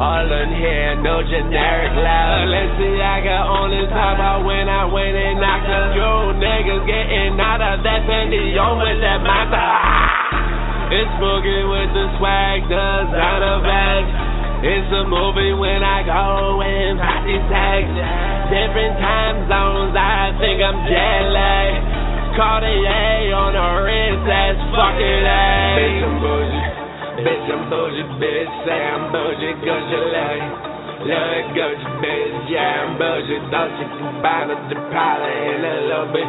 All 0.00 0.24
in 0.24 0.56
here, 0.56 0.96
no 1.04 1.20
generic 1.20 1.92
love. 1.92 2.48
Let's 2.48 2.72
see, 2.80 2.96
I 3.04 3.20
can 3.20 3.42
only 3.44 3.84
talk 3.92 4.16
about 4.16 4.48
when 4.48 4.64
I 4.64 4.88
went 4.88 5.12
and 5.12 5.36
knocked 5.36 5.68
a 5.68 5.92
few 5.92 6.40
niggas 6.40 6.88
getting 6.88 7.36
out 7.36 7.60
of 7.60 7.84
that 7.84 8.08
pendion 8.08 8.80
with 8.80 8.96
that 9.04 9.20
monster. 9.20 9.60
It's 10.96 11.12
boogie 11.20 11.68
with 11.68 11.92
the 11.92 12.06
swag, 12.16 12.64
designer 12.64 13.60
bags. 13.60 14.19
It's 14.60 14.92
a 14.92 15.08
movie 15.08 15.56
when 15.56 15.80
I 15.80 16.04
go 16.04 16.60
and 16.60 17.00
these 17.24 17.46
tags. 17.48 17.96
Different 18.52 19.00
time 19.00 19.48
zones, 19.48 19.96
I 19.96 20.36
think 20.36 20.60
I'm 20.60 20.84
jet 20.84 21.24
lagged. 21.32 21.80
Cartier 22.36 23.32
on 23.32 23.56
the 23.56 23.68
wrist, 23.88 24.20
that's 24.28 24.60
fucking 24.76 25.24
A. 25.24 25.80
Bitch, 25.80 26.04
I'm 26.04 26.16
bougie. 26.20 26.68
Bitch, 27.24 27.46
I'm 27.48 27.62
bougie, 27.72 28.04
bitch. 28.20 28.52
Say 28.68 28.80
I'm 28.84 29.08
bougie, 29.08 29.56
cause 29.64 29.86
you 29.88 30.02
like 30.12 30.44
Look, 31.08 31.56
Gucci, 31.56 31.88
bitch. 32.04 32.52
Yeah, 32.52 32.84
I'm 32.84 33.00
bougie. 33.00 33.40
Thought 33.48 33.72
you 33.80 33.88
could 33.96 34.20
buy 34.20 34.44
the 34.44 34.60
deposit 34.68 35.36
in 35.56 35.60
a 35.64 35.76
little 35.88 36.12
bit. 36.12 36.28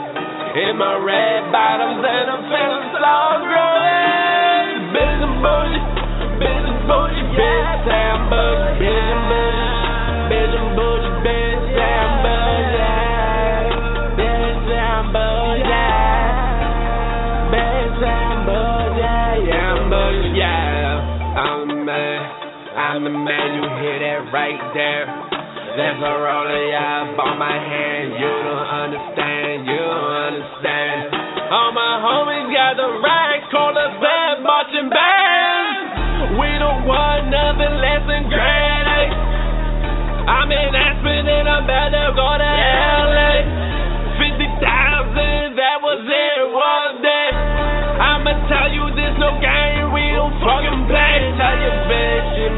In 0.55 0.79
my 0.79 0.95
red 1.03 1.51
bottoms, 1.51 1.99
and 1.99 2.27
I'm 2.31 2.43
feeling 2.47 2.85
slow 2.95 3.43
growing. 3.43 4.95
Bitch, 4.95 5.19
I'm 5.19 5.35
bougie. 5.43 5.80
I'm 22.91 23.03
the 23.03 23.09
man, 23.09 23.49
you 23.55 23.63
hear 23.79 23.97
that 24.03 24.31
right 24.35 24.59
there. 24.75 25.07
There's 25.75 26.03
a 26.03 26.13
on 27.17 27.39
my 27.39 27.55
hand, 27.55 28.13
you 28.13 28.27
don't 28.27 28.67
understand, 28.67 29.65
you 29.65 29.79
don't 29.79 30.11
understand. 30.27 31.15
All 31.51 31.71
my 31.71 32.03
homies 32.03 32.51
got 32.51 32.75
the 32.77 32.89
right, 32.99 33.41
call 33.51 33.77
us. 33.77 33.91
We 36.39 36.47
don't 36.59 36.87
want 36.87 37.10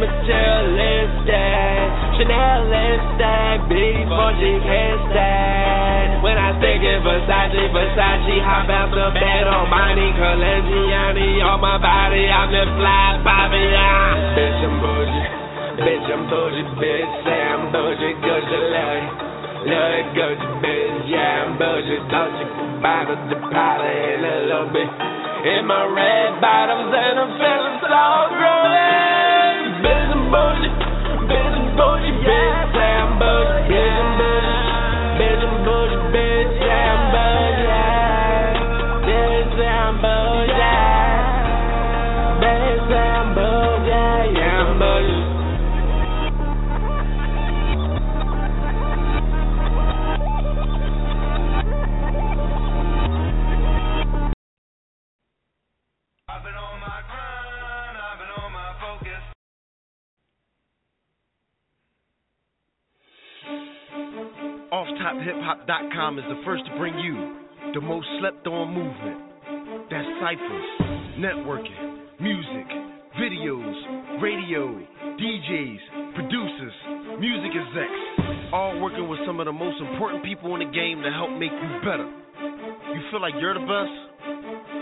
materialistic. 0.03 1.87
Chanel 2.19 2.67
is 2.67 3.03
that 3.19 3.57
before 3.71 4.33
she 4.37 4.51
can 4.59 4.95
stand. 5.11 6.23
When 6.23 6.37
I 6.37 6.51
think 6.59 6.83
of 6.83 7.03
Versace, 7.03 7.63
Versace, 7.71 8.35
hop 8.43 8.69
out 8.69 8.91
the 8.91 9.11
bed 9.15 9.47
on 9.47 9.69
Money 9.71 10.11
Calagiani 10.15 11.43
on 11.43 11.59
my 11.59 11.77
body, 11.79 12.27
I'm 12.27 12.51
the 12.51 12.63
fly 12.79 13.19
Bobby. 13.23 13.65
ah. 13.75 14.35
Bitch, 14.35 14.63
I'm 14.63 14.75
bougie. 14.79 15.25
Bitch, 15.83 16.07
I'm 16.11 16.23
bougie, 16.29 16.67
bitch. 16.79 17.11
Say 17.23 17.39
I'm 17.39 17.71
bougie, 17.71 18.13
cause 18.23 18.45
you 18.51 18.61
like 18.75 19.07
Look 19.63 20.05
good, 20.19 20.39
bitch, 20.59 21.07
yeah, 21.07 21.47
I'm 21.47 21.55
bougie. 21.57 21.99
Thought 22.11 22.35
you 22.39 22.47
buy 22.83 23.07
the 23.07 23.15
deposit 23.31 23.95
in 24.11 24.19
a 24.23 24.35
little 24.51 24.69
bit. 24.75 24.91
In 25.43 25.67
my 25.67 25.83
red 25.87 26.39
bottoms, 26.39 26.91
and 26.91 27.19
I'm 27.19 27.31
feeling 27.39 27.79
so 27.83 28.03
growing. 28.37 29.22
Bougie. 30.33 30.73
I'm 31.29 31.77
bougie, 31.77 32.11
bitch, 33.69 34.12
OffTopHipHop.com 65.03 66.17
is 66.17 66.23
the 66.31 66.39
first 66.45 66.63
to 66.63 66.71
bring 66.79 66.95
you 66.95 67.35
the 67.75 67.81
most 67.81 68.07
slept 68.21 68.47
on 68.47 68.71
movement. 68.71 69.19
That's 69.91 70.07
ciphers, 70.23 70.67
networking, 71.19 72.23
music, 72.23 72.63
videos, 73.19 74.23
radio, 74.23 74.79
DJs, 75.19 76.15
producers, 76.15 76.75
music 77.19 77.51
execs, 77.51 78.55
all 78.55 78.79
working 78.79 79.09
with 79.09 79.19
some 79.27 79.41
of 79.41 79.45
the 79.45 79.51
most 79.51 79.75
important 79.91 80.23
people 80.23 80.55
in 80.55 80.63
the 80.63 80.71
game 80.71 81.03
to 81.03 81.11
help 81.11 81.35
make 81.35 81.51
you 81.51 81.71
better. 81.83 82.07
You 82.95 83.03
feel 83.11 83.19
like 83.19 83.35
you're 83.43 83.59
the 83.59 83.67
best? 83.67 83.95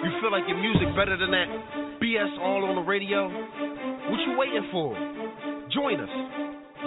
You 0.06 0.10
feel 0.22 0.30
like 0.30 0.46
your 0.46 0.62
music 0.62 0.94
better 0.94 1.18
than 1.18 1.34
that 1.34 1.50
BS 1.98 2.38
all 2.38 2.70
on 2.70 2.76
the 2.78 2.86
radio? 2.86 3.26
What 3.26 4.22
you 4.22 4.38
waiting 4.38 4.70
for? 4.70 4.94
Join 5.74 5.98
us. 5.98 6.14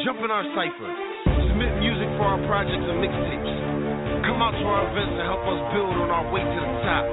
Jump 0.06 0.22
in 0.22 0.30
our 0.30 0.46
cipher. 0.54 1.33
Submit 1.54 1.78
music 1.78 2.10
for 2.18 2.34
our 2.34 2.42
projects 2.50 2.82
and 2.82 2.98
mixtapes. 2.98 3.54
Come 4.26 4.42
out 4.42 4.58
to 4.58 4.66
our 4.66 4.90
events 4.90 5.14
and 5.14 5.22
help 5.22 5.38
us 5.46 5.62
build 5.70 5.94
on 6.02 6.10
our 6.10 6.26
way 6.34 6.42
to 6.42 6.58
the 6.58 6.74
top. 6.82 7.06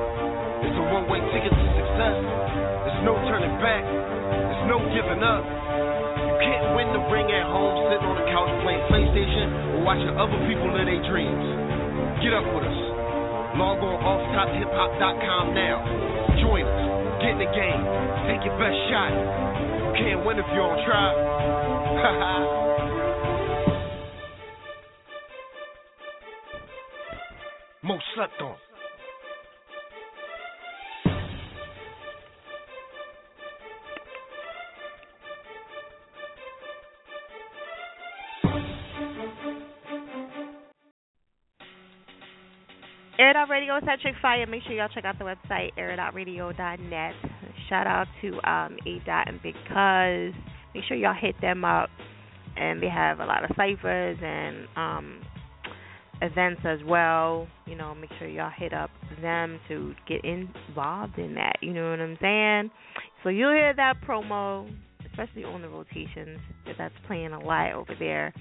It's 0.66 0.78
a 0.82 0.86
one-way 0.90 1.22
ticket 1.30 1.54
to 1.54 1.66
success. 1.78 2.18
There's 2.18 3.06
no 3.06 3.22
turning 3.30 3.54
back. 3.62 3.86
There's 3.86 4.66
no 4.66 4.82
giving 4.98 5.22
up. 5.22 5.46
You 5.46 6.34
can't 6.42 6.74
win 6.74 6.90
the 6.90 7.06
ring 7.14 7.30
at 7.30 7.54
home 7.54 7.86
sitting 7.86 8.02
on 8.02 8.18
the 8.18 8.26
couch 8.34 8.50
playing 8.66 8.82
PlayStation 8.90 9.78
or 9.78 9.86
watching 9.86 10.10
other 10.18 10.42
people 10.50 10.74
live 10.74 10.90
their 10.90 11.06
dreams. 11.06 11.46
Get 12.26 12.34
up 12.34 12.50
with 12.50 12.66
us. 12.66 12.82
Log 13.62 13.78
on 13.78 13.94
offtophiphop.com 13.94 15.54
now. 15.54 15.86
Join 16.42 16.66
us. 16.66 16.82
Get 17.22 17.38
in 17.38 17.46
the 17.46 17.52
game. 17.54 17.82
Take 18.26 18.42
your 18.42 18.58
best 18.58 18.74
shot. 18.90 19.14
You 19.14 19.94
can't 20.02 20.26
win 20.26 20.42
if 20.42 20.50
you 20.50 20.58
don't 20.58 20.82
try. 20.82 22.74
Most 27.92 28.06
slept 28.16 28.42
on. 28.42 28.56
Radio 43.50 43.76
is 43.76 43.84
Electric 43.84 44.16
Fire. 44.22 44.48
Make 44.48 44.64
sure 44.64 44.72
y'all 44.72 44.88
check 44.88 45.04
out 45.04 45.20
the 45.20 45.26
website, 45.26 45.72
airitoutradio.net. 45.78 47.14
Shout 47.68 47.88
out 47.88 48.08
to 48.22 48.50
um, 48.50 48.78
A 48.86 49.02
Dot 49.06 49.28
and 49.28 49.42
Cuz. 49.42 50.34
Make 50.74 50.86
sure 50.88 50.96
y'all 50.96 51.14
hit 51.20 51.36
them 51.42 51.66
up. 51.66 51.90
And 52.56 52.82
they 52.82 52.88
have 52.88 53.20
a 53.20 53.26
lot 53.26 53.44
of 53.44 53.50
ciphers 53.58 54.18
and 54.22 54.68
um, 54.78 55.22
events 56.22 56.62
as 56.66 56.80
well. 56.86 57.48
You 57.66 57.76
know, 57.76 57.96
make 57.96 58.12
sure 58.20 58.28
y'all 58.28 58.52
hit 58.56 58.74
up 58.74 58.90
them 59.22 59.60
to 59.68 59.94
get 60.08 60.24
involved 60.24 61.18
in 61.18 61.34
that. 61.36 61.58
You 61.62 61.74
know 61.74 61.90
what 61.90 62.00
I'm 62.00 62.18
saying? 62.22 62.72
So 63.24 63.30
you'll 63.30 63.54
hear 63.54 63.74
that 63.76 63.96
promo, 64.08 64.72
especially 65.10 65.44
on 65.44 65.62
the 65.62 65.70
rotations, 65.70 66.40
that 66.66 66.76
that's 66.78 66.94
playing 67.08 67.34
a 67.34 67.40
lot 67.40 67.74
over 67.74 67.96
there. 68.00 68.34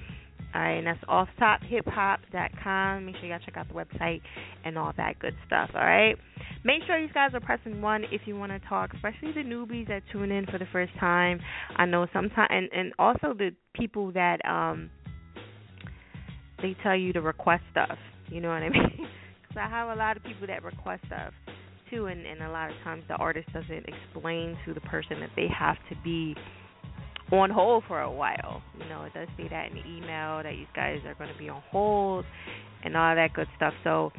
All 0.53 0.61
right, 0.61 0.79
and 0.79 0.87
that's 0.87 0.99
offtophiphop.com. 1.05 3.07
Make 3.07 3.17
sure 3.17 3.27
y'all 3.27 3.39
check 3.45 3.57
out 3.57 3.69
the 3.69 3.75
website 3.75 4.21
and 4.65 4.77
all 4.77 4.93
that 4.97 5.21
good 5.21 5.37
stuff. 5.47 5.71
All 5.75 5.81
right. 5.81 6.17
Make 6.65 6.83
sure 6.87 6.99
you 6.99 7.09
guys 7.13 7.31
are 7.35 7.41
pressing 7.41 7.81
one 7.81 8.03
if 8.11 8.23
you 8.27 8.37
want 8.37 8.51
to 8.51 8.59
talk, 8.69 8.93
especially 8.95 9.33
the 9.33 9.45
newbies 9.49 9.87
that 9.89 10.03
tune 10.11 10.33
in 10.33 10.47
for 10.47 10.59
the 10.59 10.67
first 10.73 10.93
time. 10.99 11.39
I 11.77 11.87
know 11.87 12.09
sometimes, 12.13 12.49
and 12.51 12.69
and 12.73 12.93
also 12.99 13.33
the 13.33 13.53
people 13.75 14.11
that 14.13 14.45
um 14.45 14.91
they 16.63 16.77
tell 16.83 16.97
you 16.97 17.13
to 17.13 17.21
request 17.21 17.63
stuff. 17.71 17.99
You 18.29 18.41
know 18.41 18.49
what 18.49 18.63
I 18.63 18.69
mean? 18.71 19.07
Because 19.43 19.57
I 19.57 19.69
have 19.69 19.91
a 19.91 19.99
lot 19.99 20.17
of 20.17 20.23
people 20.23 20.47
that 20.47 20.63
request 20.63 21.03
stuff 21.07 21.33
too, 21.91 22.07
and 22.07 22.25
and 22.27 22.43
a 22.43 22.51
lot 22.51 22.71
of 22.71 22.77
times 22.85 23.03
the 23.09 23.15
artist 23.15 23.53
doesn't 23.53 23.87
explain 23.87 24.57
to 24.65 24.75
the 24.75 24.81
person 24.83 25.21
that 25.21 25.31
they 25.37 25.49
have 25.49 25.77
to 25.89 25.97
be 26.05 26.35
on 27.33 27.51
hold 27.51 27.85
for 27.87 28.01
a 28.01 28.11
while. 28.11 28.63
You 28.79 28.89
know, 28.89 29.05
it 29.05 29.15
does 29.15 29.29
say 29.37 29.49
that 29.49 29.71
in 29.71 29.75
the 29.75 29.87
email 29.87 30.43
that 30.43 30.57
you 30.57 30.67
guys 30.75 30.99
are 31.07 31.15
going 31.15 31.33
to 31.33 31.39
be 31.39 31.49
on 31.49 31.63
hold 31.71 32.25
and 32.85 32.97
all 32.97 33.15
that 33.15 33.33
good 33.35 33.47
stuff. 33.57 33.75
So 33.85 34.13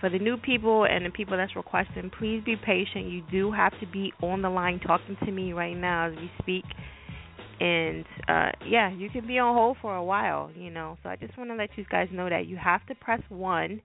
for 0.00 0.10
the 0.10 0.18
new 0.18 0.36
people 0.36 0.84
and 0.84 1.06
the 1.06 1.10
people 1.10 1.36
that's 1.36 1.56
requesting, 1.56 2.10
please 2.18 2.42
be 2.44 2.56
patient. 2.56 3.06
You 3.06 3.22
do 3.30 3.52
have 3.52 3.72
to 3.80 3.86
be 3.86 4.12
on 4.22 4.42
the 4.42 4.50
line 4.50 4.80
talking 4.80 5.16
to 5.24 5.32
me 5.32 5.52
right 5.52 5.76
now 5.76 6.08
as 6.08 6.16
we 6.16 6.30
speak. 6.42 6.64
And 7.60 8.04
uh 8.28 8.50
yeah, 8.66 8.90
you 8.90 9.08
can 9.10 9.26
be 9.26 9.38
on 9.38 9.54
hold 9.54 9.76
for 9.80 9.94
a 9.94 10.04
while, 10.04 10.50
you 10.56 10.70
know. 10.70 10.96
So 11.02 11.08
I 11.08 11.16
just 11.16 11.36
want 11.38 11.50
to 11.50 11.56
let 11.56 11.70
you 11.76 11.84
guys 11.90 12.08
know 12.12 12.28
that 12.28 12.46
you 12.46 12.56
have 12.56 12.84
to 12.86 12.94
press 12.94 13.20
1 13.28 13.80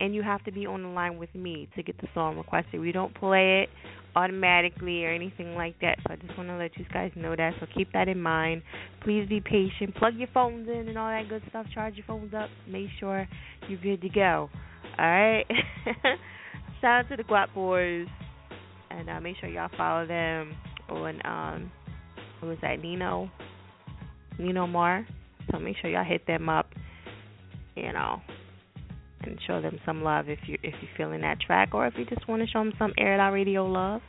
and 0.00 0.14
you 0.14 0.22
have 0.22 0.42
to 0.44 0.52
be 0.52 0.66
on 0.66 0.82
the 0.82 0.88
line 0.88 1.18
with 1.18 1.32
me 1.34 1.68
to 1.76 1.82
get 1.82 2.00
the 2.00 2.08
song 2.14 2.38
requested. 2.38 2.80
We 2.80 2.90
don't 2.90 3.14
play 3.14 3.62
it 3.62 3.68
automatically 4.16 5.04
or 5.04 5.12
anything 5.12 5.54
like 5.54 5.78
that. 5.80 5.98
So 6.06 6.14
I 6.14 6.16
just 6.16 6.36
want 6.36 6.48
to 6.48 6.56
let 6.56 6.76
you 6.78 6.86
guys 6.92 7.12
know 7.14 7.36
that. 7.36 7.52
So 7.60 7.66
keep 7.74 7.92
that 7.92 8.08
in 8.08 8.20
mind. 8.20 8.62
Please 9.04 9.28
be 9.28 9.40
patient. 9.40 9.94
Plug 9.96 10.14
your 10.16 10.28
phones 10.32 10.68
in 10.68 10.88
and 10.88 10.98
all 10.98 11.10
that 11.10 11.28
good 11.28 11.42
stuff. 11.48 11.66
Charge 11.72 11.96
your 11.96 12.06
phones 12.06 12.32
up. 12.34 12.48
Make 12.68 12.88
sure 12.98 13.28
you're 13.68 13.80
good 13.80 14.00
to 14.00 14.08
go. 14.08 14.48
All 14.98 15.06
right. 15.06 15.46
Shout 16.80 17.04
out 17.04 17.08
to 17.10 17.16
the 17.16 17.24
Guap 17.24 17.52
Boys, 17.54 18.06
and 18.90 19.10
uh, 19.10 19.20
make 19.20 19.36
sure 19.38 19.50
y'all 19.50 19.68
follow 19.76 20.06
them 20.06 20.54
on 20.88 21.20
um, 21.26 21.70
what 22.40 22.48
was 22.48 22.58
that? 22.62 22.80
Nino, 22.80 23.30
Nino 24.38 24.66
Mar. 24.66 25.06
So 25.50 25.58
make 25.58 25.76
sure 25.80 25.90
y'all 25.90 26.04
hit 26.04 26.26
them 26.26 26.48
up. 26.48 26.68
You 27.76 27.92
know, 27.92 28.20
and 29.22 29.38
show 29.46 29.60
them 29.60 29.78
some 29.86 30.02
love 30.02 30.28
if 30.28 30.38
you 30.46 30.56
if 30.62 30.74
you're 30.80 30.90
feeling 30.96 31.20
that 31.22 31.40
track, 31.40 31.70
or 31.72 31.86
if 31.86 31.94
you 31.96 32.04
just 32.04 32.28
want 32.28 32.42
to 32.42 32.48
show 32.48 32.58
them 32.58 32.72
some 32.78 32.92
Air 32.98 33.14
It 33.14 33.20
Out 33.20 33.32
Radio 33.32 33.66
love. 33.66 34.00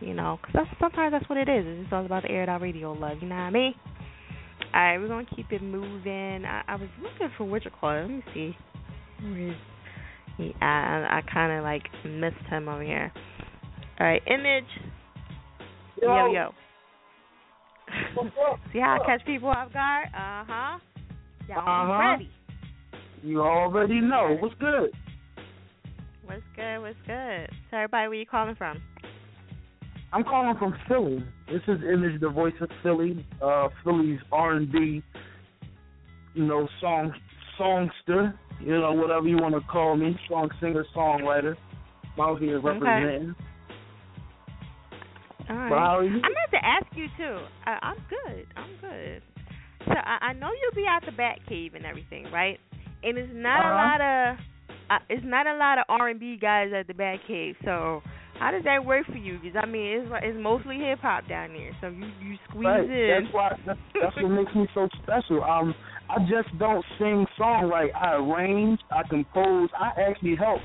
You 0.00 0.14
know, 0.14 0.38
because 0.40 0.66
that's 0.66 0.80
sometimes 0.80 1.12
that's 1.12 1.28
what 1.28 1.38
it 1.38 1.48
is. 1.48 1.64
It's 1.66 1.82
just 1.82 1.92
all 1.92 2.04
about 2.04 2.24
the 2.24 2.30
Air 2.30 2.44
It 2.44 2.48
Out 2.48 2.60
Radio 2.60 2.92
love. 2.92 3.18
You 3.20 3.28
know 3.28 3.36
what 3.36 3.42
I 3.42 3.50
mean? 3.50 3.74
All 4.74 4.80
right, 4.80 4.98
we're 4.98 5.08
gonna 5.08 5.26
keep 5.36 5.52
it 5.52 5.62
moving. 5.62 6.44
I, 6.44 6.62
I 6.66 6.76
was 6.76 6.88
looking 7.00 7.28
for 7.36 7.44
what 7.44 7.64
you 7.64 7.70
call 7.70 7.90
it. 7.90 8.02
Let 8.02 8.10
me 8.10 8.22
see. 8.34 8.56
Where 9.22 9.50
is 9.50 9.56
he? 10.38 10.54
I 10.60 11.20
I 11.20 11.22
kind 11.32 11.58
of 11.58 11.62
like 11.62 11.82
missed 12.04 12.48
him 12.48 12.68
over 12.68 12.82
here. 12.82 13.12
All 14.00 14.06
right, 14.06 14.22
image. 14.26 14.64
Yo 16.00 16.32
yo. 16.32 16.50
See 18.72 18.78
how 18.78 18.98
I 19.00 19.06
catch 19.06 19.24
people 19.26 19.48
off 19.48 19.72
guard? 19.72 20.06
Uh 20.14 20.44
huh. 20.46 20.78
Yeah, 21.48 21.58
Uh-huh. 21.58 22.10
ready. 22.10 22.30
You 23.22 23.42
already 23.42 24.00
know. 24.00 24.36
What's 24.40 24.54
good? 24.58 24.90
What's 26.24 26.42
good? 26.56 26.78
What's 26.80 26.96
good? 27.06 27.48
So 27.70 27.76
everybody, 27.76 28.08
where 28.08 28.14
you 28.18 28.26
calling 28.26 28.54
from? 28.54 28.82
I'm 30.12 30.24
calling 30.24 30.56
from 30.58 30.74
Philly. 30.88 31.24
This 31.50 31.62
is 31.68 31.80
Image, 31.82 32.20
the 32.20 32.28
voice 32.28 32.54
of 32.60 32.68
Philly. 32.82 33.26
Uh, 33.40 33.68
Philly's 33.82 34.20
R&B, 34.30 35.02
you 36.34 36.44
know, 36.44 36.68
song 36.80 37.12
songster. 37.56 38.34
You 38.60 38.80
know, 38.80 38.92
whatever 38.92 39.26
you 39.26 39.36
want 39.36 39.54
to 39.54 39.60
call 39.62 39.96
me, 39.96 40.18
song 40.28 40.50
singer, 40.60 40.84
songwriter. 40.94 41.56
I'm 42.14 42.20
out 42.20 42.40
here 42.40 42.60
representing. 42.60 43.34
All 45.52 45.58
right. 45.58 45.68
How 45.70 45.98
are 45.98 46.04
you? 46.04 46.16
I 46.16 46.28
meant 46.28 46.50
to 46.52 46.64
ask 46.64 46.86
you 46.96 47.06
too. 47.16 47.38
I, 47.66 47.78
I'm 47.82 47.96
good. 48.08 48.46
I'm 48.56 48.70
good. 48.80 49.22
So 49.86 49.92
I, 49.94 50.28
I 50.28 50.32
know 50.34 50.48
you'll 50.60 50.74
be 50.74 50.86
out 50.88 51.02
the 51.04 51.12
Bat 51.12 51.40
Cave 51.48 51.74
and 51.74 51.84
everything, 51.84 52.26
right? 52.32 52.58
And 53.02 53.18
it's 53.18 53.32
not 53.34 53.60
a 53.60 53.68
Uh-huh. 53.68 53.74
lot 53.74 54.00
of 54.00 54.38
uh, 54.90 54.98
it's 55.08 55.24
not 55.24 55.46
a 55.46 55.56
lot 55.56 55.78
of 55.78 55.84
R 55.88 56.08
and 56.08 56.20
B 56.20 56.36
guys 56.40 56.68
at 56.78 56.86
the 56.86 56.94
Bat 56.94 57.18
Cave. 57.26 57.56
So 57.64 58.02
how 58.38 58.50
does 58.50 58.64
that 58.64 58.84
work 58.84 59.06
for 59.06 59.16
you? 59.18 59.38
Because 59.42 59.60
I 59.62 59.66
mean, 59.66 60.00
it's 60.00 60.10
like- 60.10 60.22
it's 60.24 60.38
mostly 60.40 60.78
hip 60.78 60.98
hop 61.00 61.28
down 61.28 61.52
there. 61.52 61.72
So 61.80 61.88
you 61.88 62.06
you 62.22 62.36
squeeze 62.48 62.66
Right. 62.66 62.84
in. 62.90 63.24
That's 63.24 63.34
why. 63.34 63.58
That's, 63.66 63.78
that's 64.00 64.16
what 64.16 64.28
makes 64.30 64.54
me 64.54 64.66
so 64.74 64.88
special. 65.02 65.42
Um, 65.44 65.74
I 66.10 66.18
just 66.28 66.56
don't 66.58 66.84
sing 66.98 67.26
songwrite. 67.38 67.94
I 67.94 68.16
arrange. 68.16 68.80
I 68.90 69.02
compose. 69.08 69.68
I 69.78 69.90
actually 70.00 70.36
help 70.36 70.60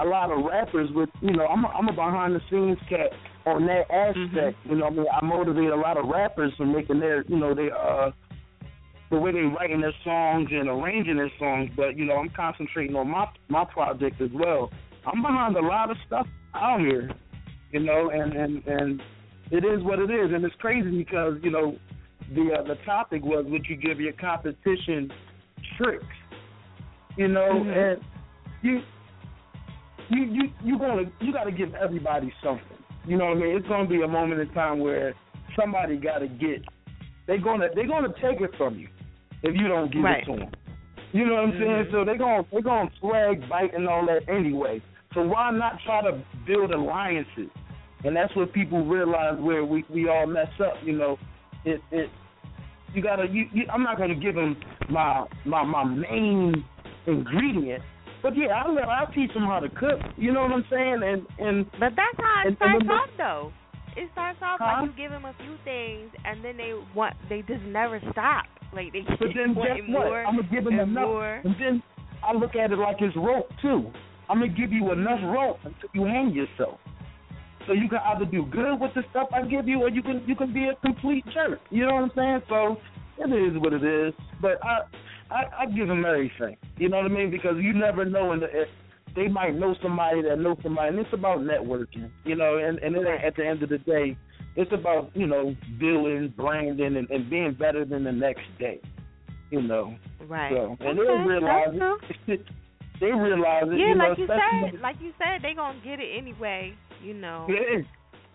a 0.00 0.04
lot 0.04 0.30
of 0.30 0.44
rappers 0.44 0.90
with. 0.94 1.08
You 1.22 1.32
know, 1.32 1.46
I'm 1.46 1.64
a, 1.64 1.68
I'm 1.68 1.88
a 1.88 1.92
behind 1.92 2.34
the 2.34 2.40
scenes 2.50 2.78
cat 2.88 3.10
on 3.50 3.66
that 3.66 3.90
aspect. 3.90 4.56
You 4.64 4.76
know, 4.76 4.86
I 4.86 4.90
mean, 4.90 5.06
I 5.12 5.24
motivate 5.24 5.70
a 5.70 5.76
lot 5.76 5.96
of 5.96 6.06
rappers 6.06 6.52
for 6.56 6.66
making 6.66 7.00
their, 7.00 7.22
you 7.28 7.36
know, 7.38 7.54
they 7.54 7.70
uh. 7.70 8.10
The 9.10 9.18
way 9.18 9.32
they 9.32 9.40
writing 9.40 9.80
their 9.80 9.92
songs 10.04 10.50
and 10.52 10.68
arranging 10.68 11.16
their 11.16 11.32
songs, 11.36 11.70
but 11.76 11.96
you 11.96 12.04
know 12.04 12.14
I'm 12.14 12.28
concentrating 12.30 12.94
on 12.94 13.08
my 13.10 13.26
my 13.48 13.64
project 13.64 14.20
as 14.20 14.30
well. 14.32 14.70
I'm 15.04 15.20
behind 15.20 15.56
a 15.56 15.60
lot 15.60 15.90
of 15.90 15.96
stuff 16.06 16.28
out 16.54 16.78
here, 16.78 17.10
you 17.72 17.80
know, 17.80 18.10
and 18.10 18.32
and 18.34 18.64
and 18.68 19.02
it 19.50 19.64
is 19.64 19.82
what 19.82 19.98
it 19.98 20.12
is, 20.12 20.32
and 20.32 20.44
it's 20.44 20.54
crazy 20.60 20.96
because 20.96 21.34
you 21.42 21.50
know 21.50 21.76
the 22.32 22.54
uh, 22.56 22.62
the 22.62 22.76
topic 22.86 23.24
was 23.24 23.44
would 23.48 23.66
you 23.68 23.74
give 23.74 23.98
your 23.98 24.12
competition 24.12 25.10
tricks, 25.76 26.04
you 27.16 27.26
know, 27.26 27.64
Mhm. 27.64 27.94
and 27.94 28.04
you 28.62 28.80
you 30.08 30.22
you 30.24 30.42
you 30.62 30.78
gonna 30.78 31.10
you 31.20 31.32
got 31.32 31.44
to 31.44 31.52
give 31.52 31.74
everybody 31.74 32.32
something, 32.44 32.78
you 33.06 33.16
know 33.16 33.26
what 33.26 33.36
I 33.38 33.40
mean? 33.40 33.56
It's 33.56 33.66
gonna 33.68 33.88
be 33.88 34.02
a 34.02 34.08
moment 34.08 34.40
in 34.40 34.48
time 34.54 34.78
where 34.80 35.14
somebody 35.58 35.96
got 35.96 36.18
to 36.18 36.28
get 36.28 36.62
They're 37.26 37.38
gonna 37.38 37.68
they're 37.74 37.86
gonna 37.86 38.12
take 38.20 38.40
it 38.40 38.50
from 38.56 38.78
you 38.78 38.88
if 39.42 39.54
you 39.54 39.68
don't 39.68 39.92
give 39.92 40.02
Right. 40.02 40.22
it 40.22 40.32
to 40.32 40.38
them. 40.38 40.50
You 41.12 41.26
know 41.26 41.34
what 41.34 41.44
I'm 41.44 41.52
saying? 41.52 41.84
Mhm. 41.86 41.90
So 41.92 42.04
they're 42.04 42.18
gonna 42.18 42.44
they 42.52 42.60
gonna 42.60 42.90
swag, 43.00 43.48
bite, 43.48 43.74
and 43.74 43.88
all 43.88 44.06
that 44.06 44.28
anyway. 44.28 44.80
So 45.14 45.22
why 45.26 45.50
not 45.50 45.80
try 45.84 46.02
to 46.02 46.18
build 46.46 46.72
alliances? 46.72 47.50
And 48.04 48.16
that's 48.16 48.34
what 48.36 48.52
people 48.52 48.84
realize 48.84 49.38
where 49.38 49.64
we 49.64 49.84
we 49.90 50.08
all 50.08 50.26
mess 50.26 50.48
up. 50.60 50.74
You 50.84 50.96
know, 50.96 51.18
it 51.64 51.80
it 51.90 52.10
you 52.94 53.02
gotta 53.02 53.26
you, 53.28 53.46
you 53.52 53.64
I'm 53.72 53.82
not 53.82 53.98
gonna 53.98 54.14
give 54.14 54.34
them 54.34 54.56
my 54.88 55.26
my 55.44 55.62
my 55.64 55.84
main 55.84 56.64
ingredient, 57.06 57.82
but 58.22 58.36
yeah, 58.36 58.48
I'll 58.48 58.74
let 58.74 58.88
I'll 58.88 59.12
teach 59.12 59.32
them 59.34 59.44
how 59.44 59.60
to 59.60 59.68
cook. 59.68 60.00
You 60.16 60.32
know 60.32 60.42
what 60.42 60.52
I'm 60.52 60.64
saying? 60.70 61.00
And 61.04 61.26
and 61.38 61.66
but 61.78 61.92
that's 61.96 62.16
how 62.18 62.42
it 62.44 62.46
and- 62.46 62.46
and 62.48 62.56
starts 62.56 62.78
then- 62.86 62.90
off 62.90 63.10
though. 63.16 63.52
It 63.96 64.08
starts 64.12 64.38
off 64.40 64.60
Huh? 64.62 64.82
like 64.82 64.90
you 64.90 65.02
give 65.02 65.10
them 65.10 65.24
a 65.24 65.34
few 65.42 65.56
things, 65.64 66.10
and 66.24 66.44
then 66.44 66.56
they 66.56 66.72
want 66.94 67.16
they 67.28 67.42
just 67.42 67.62
never 67.64 68.00
stop. 68.12 68.44
Like 68.72 68.92
they 68.92 69.02
But 69.02 69.18
then 69.34 69.54
guess 69.54 69.82
what? 69.88 70.06
more 70.06 70.24
I'm 70.24 70.36
gonna 70.36 70.48
give 70.48 70.64
them 70.64 70.78
and 70.78 70.90
enough, 70.92 71.04
more. 71.08 71.40
and 71.44 71.54
then 71.58 71.82
I 72.22 72.32
look 72.32 72.54
at 72.54 72.70
it 72.70 72.78
like 72.78 73.00
it's 73.00 73.16
rope 73.16 73.50
too. 73.60 73.90
I'm 74.28 74.38
gonna 74.38 74.48
give 74.52 74.72
you 74.72 74.92
enough 74.92 75.18
rope 75.24 75.58
until 75.64 75.90
you 75.92 76.04
hang 76.04 76.30
yourself. 76.30 76.78
So 77.66 77.72
you 77.74 77.88
can 77.88 77.98
either 78.14 78.24
do 78.26 78.46
good 78.46 78.78
with 78.80 78.94
the 78.94 79.02
stuff 79.10 79.28
I 79.34 79.42
give 79.42 79.66
you, 79.68 79.82
or 79.82 79.88
you 79.90 80.02
can 80.02 80.22
you 80.26 80.36
can 80.36 80.52
be 80.54 80.68
a 80.68 80.74
complete 80.76 81.24
jerk. 81.34 81.58
You 81.70 81.86
know 81.86 81.94
what 81.94 82.04
I'm 82.04 82.12
saying? 82.14 82.42
So 82.48 82.76
it 83.18 83.28
is 83.32 83.58
what 83.60 83.72
it 83.72 83.82
is. 83.84 84.14
But 84.40 84.64
I 84.64 84.82
I, 85.30 85.62
I 85.62 85.66
give 85.66 85.88
them 85.88 86.04
everything. 86.04 86.56
You 86.76 86.88
know 86.88 86.98
what 86.98 87.06
I 87.06 87.14
mean? 87.14 87.30
Because 87.30 87.56
you 87.60 87.72
never 87.72 88.04
know, 88.04 88.32
and 88.32 88.42
eh, 88.42 88.64
they 89.14 89.28
might 89.28 89.54
know 89.54 89.74
somebody 89.82 90.22
that 90.22 90.38
knows 90.38 90.56
somebody, 90.62 90.88
and 90.88 90.98
it's 90.98 91.12
about 91.12 91.40
networking. 91.40 92.10
You 92.24 92.36
know, 92.36 92.58
and 92.58 92.78
and 92.78 92.96
it 92.96 93.06
at 93.06 93.36
the 93.36 93.46
end 93.46 93.62
of 93.62 93.68
the 93.68 93.78
day, 93.78 94.16
it's 94.56 94.72
about 94.72 95.10
you 95.14 95.26
know 95.26 95.54
building, 95.78 96.32
branding, 96.36 96.96
and, 96.96 97.10
and 97.10 97.30
being 97.30 97.54
better 97.58 97.84
than 97.84 98.04
the 98.04 98.12
next 98.12 98.42
day. 98.58 98.80
You 99.50 99.62
know. 99.62 99.94
Right. 100.26 100.52
So, 100.52 100.76
and 100.80 100.98
Okay, 100.98 101.08
they 101.08 101.28
realize 101.28 101.98
it. 102.28 102.46
they 103.00 103.12
realize 103.12 103.64
it. 103.66 103.78
Yeah, 103.78 103.88
you 103.88 103.94
know, 103.94 104.08
like 104.08 104.18
you 104.18 104.26
said, 104.26 104.80
like 104.80 104.96
you 105.00 105.12
said, 105.18 105.42
they 105.42 105.54
gonna 105.54 105.80
get 105.84 106.00
it 106.00 106.16
anyway. 106.16 106.74
You 107.02 107.14
know. 107.14 107.46
Yeah. 107.48 107.82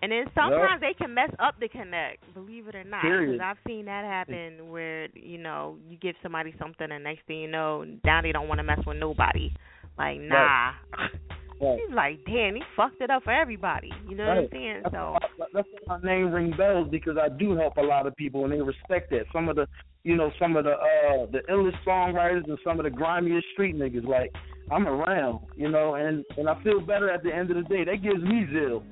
And 0.02 0.12
then 0.12 0.26
sometimes 0.36 0.82
they 0.82 0.94
can 0.94 1.14
mess 1.14 1.32
up 1.40 1.56
the 1.60 1.68
connect, 1.68 2.32
believe 2.34 2.68
it 2.68 2.76
or 2.76 2.84
not. 2.84 3.02
Because 3.32 3.42
I've 3.44 3.58
seen 3.68 3.86
that 3.86 4.04
happen 4.06 4.70
where 4.70 5.08
you 5.16 5.38
know 5.38 5.78
you 5.90 5.98
give 5.98 6.16
somebody 6.22 6.54
something, 6.60 6.92
and 6.92 7.04
next 7.04 7.26
thing 7.26 7.40
you 7.40 7.48
know, 7.48 7.86
now 8.04 8.22
they 8.22 8.32
don't 8.32 8.48
want 8.48 8.60
to 8.60 8.64
mess 8.64 8.80
with 8.86 8.98
nobody. 8.98 9.52
Like 9.98 10.20
nah. 10.20 10.72
Right. 10.98 11.10
He's 11.62 11.96
like, 11.96 12.20
damn, 12.26 12.54
he 12.56 12.62
fucked 12.76 13.00
it 13.00 13.10
up 13.10 13.24
for 13.24 13.32
everybody. 13.32 13.90
You 14.10 14.18
know 14.18 14.26
what 14.28 14.38
I'm 14.40 14.48
saying? 14.52 14.82
That's 14.84 14.94
So 14.94 15.12
why- 15.38 15.46
That's 15.54 15.68
why 15.86 15.98
my 15.98 16.06
name 16.06 16.30
ring 16.34 16.54
bells 16.58 16.90
because 16.92 17.16
I 17.18 17.30
do 17.30 17.56
help 17.56 17.78
a 17.78 17.82
lot 17.82 18.06
of 18.06 18.14
people 18.18 18.44
and 18.44 18.52
they 18.52 18.60
respect 18.60 19.10
that. 19.12 19.24
Some 19.32 19.48
of 19.48 19.56
the, 19.56 19.66
you 20.04 20.18
know, 20.18 20.32
some 20.38 20.58
of 20.58 20.66
the 20.66 20.72
uh 20.72 21.28
the 21.32 21.40
illest 21.50 21.78
songwriters 21.88 22.44
and 22.50 22.60
some 22.62 22.78
of 22.78 22.84
the 22.84 22.90
grimiest 22.90 23.46
street 23.54 23.78
niggas. 23.78 24.06
Like 24.06 24.34
I'm 24.70 24.86
around, 24.86 25.40
you 25.56 25.70
know, 25.70 25.96
and 25.96 26.26
and 26.38 26.50
I 26.50 26.62
feel 26.62 26.82
better 26.82 27.10
at 27.10 27.24
the 27.24 27.34
end 27.34 27.50
of 27.52 27.56
the 27.56 27.64
day. 27.74 27.86
That 27.86 28.04
gives 28.04 28.22
me 28.22 28.46
zeal. 28.52 28.84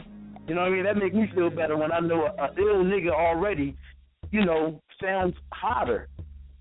You 0.48 0.56
know 0.56 0.61
what 0.61 0.68
I 0.68 0.72
mean? 0.72 0.84
That 0.84 0.98
makes 0.98 1.15
me 1.15 1.30
feel 1.34 1.49
better 1.49 1.78
when 1.78 1.91
I 1.91 1.99
know 1.99 2.26
a, 2.26 2.44
a 2.44 2.49
ill 2.57 2.84
nigga 2.84 3.11
already, 3.11 3.78
you 4.32 4.45
know, 4.45 4.82
sounds 5.02 5.36
hotter. 5.53 6.10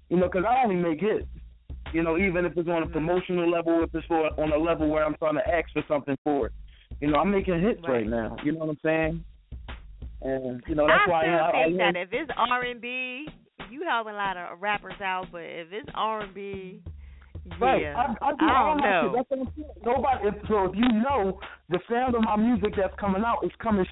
You 0.09 0.19
know, 0.19 0.29
'cause 0.29 0.45
I 0.49 0.63
only 0.65 0.77
make 0.77 1.01
hits. 1.01 1.27
You 1.93 2.03
know, 2.03 2.17
even 2.17 2.45
if 2.45 2.57
it's 2.57 2.69
on 2.69 2.83
a 2.83 2.87
promotional 2.87 3.51
level, 3.51 3.83
if 3.83 3.95
it's 3.95 4.07
for 4.07 4.29
on 4.41 4.53
a 4.53 4.57
level 4.57 4.89
where 4.89 5.05
I'm 5.05 5.15
trying 5.17 5.35
to 5.35 5.49
ask 5.49 5.71
for 5.73 5.83
something 5.89 6.17
for 6.25 6.47
it. 6.47 6.53
You 7.01 7.11
know, 7.11 7.19
I'm 7.19 7.31
making 7.31 7.61
hits 7.61 7.81
right, 7.87 8.07
now. 8.07 8.37
You 8.45 8.53
know 8.53 8.61
what 8.61 8.71
I'm 8.71 8.79
saying? 8.83 9.25
And 10.23 10.63
you 10.69 10.75
know 10.75 10.87
that's 10.87 11.03
I 11.07 11.11
why 11.11 11.27
I, 11.27 11.49
I, 11.49 11.65
think 11.65 11.81
I 11.81 11.93
that 11.93 11.97
if 11.97 12.09
it's 12.13 12.31
R 12.37 12.63
and 12.63 12.81
B, 12.81 13.27
you 13.71 13.83
help 13.85 14.07
a 14.07 14.11
lot 14.11 14.37
of 14.37 14.61
rappers 14.61 15.01
out. 15.03 15.27
But 15.33 15.43
if 15.43 15.73
it's 15.73 15.89
R 15.95 16.21
and 16.21 16.35
B, 16.35 16.81
Right. 17.60 17.82
Yeah. 17.82 17.94
I, 17.97 18.24
I 18.24 18.31
do 18.32 18.44
I 18.47 18.56
all 18.56 18.74
don't 18.77 18.85
know. 18.85 19.02
shit. 19.02 19.12
That's 19.16 19.31
what 19.31 19.40
I'm 19.40 19.52
saying. 19.56 19.69
Nobody. 19.85 20.28
If, 20.28 20.48
so 20.48 20.64
if 20.66 20.77
you 20.77 20.89
know 21.02 21.40
the 21.70 21.78
sound 21.90 22.14
of 22.14 22.23
my 22.23 22.36
music 22.36 22.74
that's 22.77 22.94
coming 23.01 23.23
out 23.24 23.44
is 23.44 23.51
coming 23.62 23.86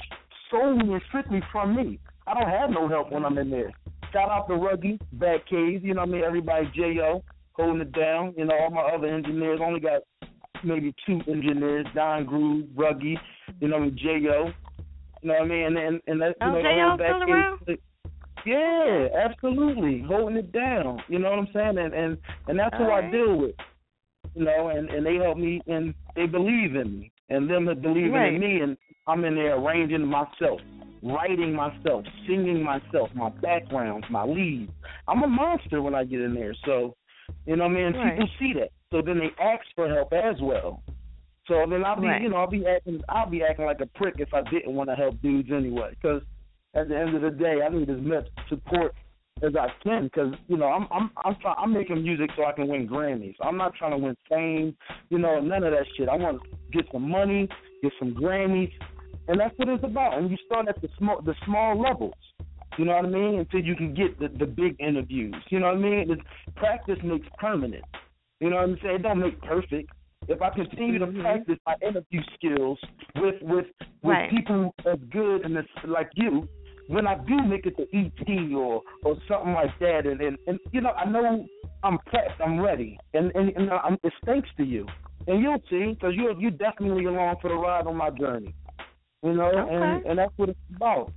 solely 0.50 0.92
and 0.92 1.02
strictly 1.08 1.42
from 1.52 1.74
me. 1.76 1.98
I 2.26 2.34
don't 2.34 2.48
have 2.48 2.70
no 2.70 2.88
help 2.88 3.10
when 3.10 3.24
I'm 3.24 3.38
in 3.38 3.50
there. 3.50 3.70
Shout 4.12 4.28
out 4.30 4.46
to 4.48 4.54
Ruggy, 4.54 4.98
Bat 5.14 5.46
Cave. 5.48 5.84
You 5.84 5.94
know 5.94 6.02
what 6.02 6.08
I 6.10 6.12
mean? 6.12 6.24
Everybody, 6.24 6.70
Jo 6.76 7.22
holding 7.54 7.82
it 7.82 7.92
down. 7.92 8.34
You 8.36 8.44
know 8.46 8.54
all 8.58 8.70
my 8.70 8.82
other 8.82 9.06
engineers. 9.08 9.60
Only 9.62 9.80
got 9.80 10.02
maybe 10.64 10.94
two 11.06 11.20
engineers. 11.28 11.86
Don 11.94 12.24
Groove, 12.24 12.66
Ruggy. 12.76 13.16
You 13.60 13.68
know 13.68 13.76
what 13.78 13.82
I 13.82 13.86
mean? 13.86 13.98
Jo. 14.02 14.50
You 15.22 15.28
know 15.28 15.34
what 15.34 15.42
I 15.42 15.44
mean? 15.46 15.62
And 15.66 15.78
and, 15.78 16.00
and 16.06 16.20
that 16.22 16.28
you 16.40 16.46
Oh, 16.46 16.50
know 16.52 16.62
J.O. 16.62 16.94
still 16.96 17.32
around? 17.32 17.60
Yeah, 18.46 19.08
absolutely, 19.24 20.04
holding 20.06 20.36
it 20.36 20.52
down. 20.52 21.02
You 21.08 21.18
know 21.18 21.30
what 21.30 21.38
I'm 21.40 21.48
saying? 21.52 21.78
And 21.78 21.94
and 21.94 22.18
and 22.48 22.58
that's 22.58 22.76
who 22.76 22.90
I 22.90 23.10
deal 23.10 23.36
with. 23.36 23.54
You 24.34 24.44
know, 24.44 24.68
and 24.68 24.88
and 24.90 25.04
they 25.04 25.16
help 25.16 25.38
me 25.38 25.60
and 25.66 25.94
they 26.14 26.26
believe 26.26 26.76
in 26.76 27.00
me, 27.00 27.12
and 27.28 27.48
them 27.50 27.64
that 27.66 27.82
believing 27.82 28.12
Right. 28.12 28.34
in 28.34 28.40
me, 28.40 28.60
and 28.60 28.76
I'm 29.06 29.24
in 29.24 29.34
there 29.34 29.56
arranging 29.56 30.06
myself, 30.06 30.60
writing 31.02 31.52
myself, 31.52 32.04
singing 32.26 32.62
myself, 32.62 33.10
my 33.14 33.28
backgrounds, 33.28 34.06
my 34.10 34.24
leads. 34.24 34.72
I'm 35.08 35.22
a 35.22 35.26
monster 35.26 35.82
when 35.82 35.94
I 35.94 36.04
get 36.04 36.20
in 36.20 36.34
there. 36.34 36.54
So, 36.64 36.94
you 37.46 37.56
know 37.56 37.64
what 37.64 37.76
I 37.76 37.90
mean? 37.90 37.92
Right. 37.94 38.18
People 38.18 38.28
see 38.38 38.52
that, 38.54 38.70
so 38.90 39.02
then 39.02 39.18
they 39.18 39.30
ask 39.42 39.64
for 39.74 39.88
help 39.88 40.12
as 40.12 40.36
well. 40.40 40.82
So 41.48 41.64
then 41.68 41.84
I'll 41.84 42.00
be, 42.00 42.06
Right. 42.06 42.22
you 42.22 42.28
know, 42.28 42.36
I'll 42.36 42.46
be 42.46 42.64
acting, 42.66 43.00
I'll 43.08 43.28
be 43.28 43.42
acting 43.42 43.64
like 43.64 43.80
a 43.80 43.86
prick 43.86 44.16
if 44.18 44.32
I 44.32 44.42
didn't 44.42 44.74
want 44.74 44.88
to 44.90 44.94
help 44.94 45.20
dudes 45.20 45.50
anyway. 45.50 45.96
Because 46.00 46.22
at 46.74 46.88
the 46.88 46.96
end 46.96 47.14
of 47.16 47.22
the 47.22 47.30
day, 47.30 47.58
I 47.64 47.68
need 47.68 47.90
as 47.90 48.00
much 48.00 48.26
support 48.48 48.94
as 49.42 49.52
I 49.56 49.68
can. 49.82 50.04
Because 50.04 50.34
you 50.48 50.56
know, 50.56 50.66
I'm, 50.66 50.86
I'm, 50.90 51.10
I'm, 51.24 51.36
try, 51.40 51.54
I'm 51.54 51.72
making 51.72 52.02
music 52.02 52.30
so 52.36 52.44
I 52.44 52.52
can 52.52 52.68
win 52.68 52.88
Grammys. 52.88 53.34
I'm 53.42 53.56
not 53.56 53.74
trying 53.74 53.92
to 53.92 53.98
win 53.98 54.16
fame, 54.28 54.76
you 55.08 55.18
know, 55.18 55.40
none 55.40 55.64
of 55.64 55.72
that 55.72 55.86
shit. 55.96 56.08
I 56.08 56.16
want 56.16 56.40
to 56.42 56.48
get 56.72 56.90
some 56.92 57.08
money, 57.08 57.48
get 57.82 57.92
some 57.98 58.14
Grammys, 58.14 58.72
and 59.28 59.40
that's 59.40 59.56
what 59.56 59.68
it's 59.68 59.84
about. 59.84 60.18
And 60.18 60.30
you 60.30 60.36
start 60.46 60.68
at 60.68 60.80
the 60.80 60.88
small, 60.98 61.20
the 61.22 61.34
small 61.44 61.80
levels. 61.80 62.14
You 62.78 62.84
know 62.84 62.96
what 62.96 63.04
I 63.04 63.08
mean? 63.08 63.40
Until 63.40 63.60
you 63.60 63.74
can 63.74 63.94
get 63.94 64.18
the 64.18 64.28
the 64.28 64.46
big 64.46 64.76
interviews. 64.78 65.34
You 65.50 65.58
know 65.58 65.66
what 65.66 65.76
I 65.76 65.80
mean? 65.80 66.10
It's, 66.10 66.22
practice 66.56 66.98
makes 67.02 67.26
permanent. 67.38 67.84
You 68.38 68.50
know 68.50 68.56
what 68.56 68.64
I'm 68.64 68.78
saying? 68.82 68.94
It 68.96 69.02
don't 69.02 69.20
make 69.20 69.40
perfect. 69.42 69.90
If 70.28 70.40
I 70.40 70.50
continue 70.50 70.98
to 70.98 71.06
mm-hmm. 71.06 71.20
practice 71.20 71.56
my 71.66 71.74
interview 71.82 72.20
skills 72.34 72.78
with 73.16 73.34
with 73.42 73.66
with 74.02 74.12
Right. 74.12 74.30
people 74.30 74.74
as 74.86 74.98
good 75.10 75.44
and 75.44 75.58
as 75.58 75.64
like 75.86 76.10
you, 76.14 76.48
when 76.90 77.06
I 77.06 77.14
do 77.14 77.40
make 77.46 77.66
it 77.66 77.76
to 77.76 77.84
ET 77.96 78.52
or 78.52 78.82
or 79.04 79.16
something 79.28 79.52
like 79.52 79.70
that, 79.78 80.06
and 80.06 80.20
and, 80.20 80.36
and 80.46 80.58
you 80.72 80.80
know 80.80 80.90
I 80.90 81.08
know 81.08 81.46
I'm 81.84 81.98
prepped, 82.12 82.44
I'm 82.44 82.60
ready, 82.60 82.98
and 83.14 83.30
and, 83.34 83.56
and 83.56 83.70
I'm, 83.70 83.96
it's 84.02 84.14
thanks 84.26 84.48
to 84.56 84.64
you, 84.64 84.86
and 85.28 85.40
you'll 85.40 85.62
see 85.70 85.94
because 85.94 86.14
you're 86.16 86.38
you 86.38 86.50
definitely 86.50 87.04
along 87.04 87.36
for 87.40 87.48
the 87.48 87.54
ride 87.54 87.86
on 87.86 87.96
my 87.96 88.10
journey, 88.10 88.54
you 89.22 89.34
know, 89.34 89.50
and 89.50 90.04
and 90.04 90.18
that's 90.18 90.32
what 90.36 90.48
it's 90.48 90.58
about. 90.74 91.12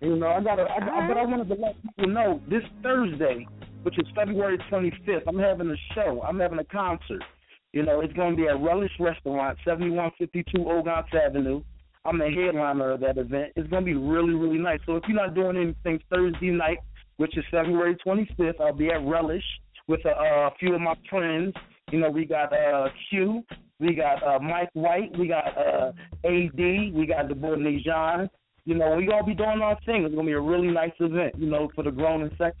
You 0.00 0.16
know, 0.16 0.28
I 0.28 0.42
gotta, 0.42 0.62
I, 0.62 0.76
I, 0.76 1.08
but 1.08 1.16
I 1.16 1.24
wanted 1.24 1.48
to 1.48 1.60
let 1.60 1.74
people 1.82 2.12
know 2.12 2.40
this 2.48 2.62
Thursday, 2.84 3.46
which 3.82 3.98
is 3.98 4.06
February 4.14 4.56
25th, 4.70 5.22
I'm 5.26 5.40
having 5.40 5.70
a 5.70 5.94
show. 5.94 6.22
I'm 6.22 6.38
having 6.38 6.60
a 6.60 6.64
concert. 6.64 7.24
You 7.72 7.82
know, 7.82 8.00
it's 8.00 8.12
going 8.12 8.36
to 8.36 8.42
be 8.42 8.48
at 8.48 8.60
Relish 8.60 8.92
Restaurant, 9.00 9.58
7152 9.64 10.56
Ogontz 10.58 11.12
Avenue. 11.14 11.62
I'm 12.08 12.18
the 12.18 12.30
headliner 12.30 12.92
of 12.92 13.00
that 13.00 13.18
event. 13.18 13.52
It's 13.54 13.68
going 13.68 13.84
to 13.84 13.86
be 13.86 13.94
really, 13.94 14.32
really 14.34 14.58
nice. 14.58 14.80
So 14.86 14.96
if 14.96 15.04
you're 15.06 15.16
not 15.16 15.34
doing 15.34 15.56
anything 15.56 16.00
Thursday 16.10 16.50
night, 16.50 16.78
which 17.18 17.36
is 17.36 17.44
February 17.50 17.96
25th, 18.06 18.60
I'll 18.60 18.72
be 18.72 18.90
at 18.90 19.04
Relish 19.04 19.44
with 19.88 20.00
a 20.06 20.10
uh, 20.10 20.50
few 20.58 20.74
of 20.74 20.80
my 20.80 20.94
friends. 21.10 21.52
You 21.90 22.00
know, 22.00 22.10
we 22.10 22.24
got 22.24 22.52
uh, 22.52 22.88
Q, 23.10 23.42
we 23.78 23.94
got 23.94 24.22
uh, 24.22 24.38
Mike 24.38 24.70
White, 24.72 25.16
we 25.18 25.28
got 25.28 25.46
uh, 25.56 25.92
AD, 26.24 26.94
we 26.94 27.06
got 27.06 27.28
the 27.28 27.34
boy 27.34 27.56
Nijan. 27.56 28.28
You 28.64 28.74
know, 28.74 28.96
we 28.96 29.10
all 29.10 29.24
be 29.24 29.34
doing 29.34 29.60
our 29.62 29.78
thing. 29.84 30.04
It's 30.04 30.14
going 30.14 30.26
to 30.26 30.30
be 30.30 30.34
a 30.34 30.40
really 30.40 30.68
nice 30.68 30.92
event, 31.00 31.34
you 31.38 31.48
know, 31.50 31.70
for 31.74 31.84
the 31.84 31.90
grown 31.90 32.22
and 32.22 32.30
sexy. 32.38 32.58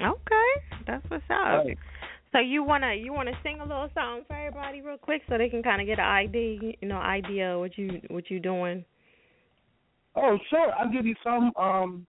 Okay, 0.00 0.82
that's 0.86 1.04
what's 1.08 1.24
up. 1.30 1.64
Right. 1.64 1.78
So 2.32 2.38
you 2.38 2.62
wanna 2.62 2.94
you 2.94 3.12
wanna 3.12 3.32
sing 3.42 3.60
a 3.60 3.64
little 3.64 3.88
song 3.94 4.22
for 4.28 4.36
everybody 4.36 4.80
real 4.82 4.98
quick 4.98 5.22
so 5.28 5.36
they 5.36 5.48
can 5.48 5.62
kind 5.62 5.80
of 5.80 5.86
get 5.86 5.98
an 5.98 6.04
idea, 6.04 6.72
you 6.80 6.88
know, 6.88 6.96
idea 6.96 7.54
of 7.54 7.60
what 7.60 7.76
you 7.76 8.00
what 8.08 8.30
you 8.30 8.38
doing. 8.38 8.84
Oh, 10.16 10.38
sure. 10.48 10.72
I'll 10.78 10.90
give 10.90 11.06
you 11.06 11.14
some. 11.24 11.52
Um, 11.56 12.06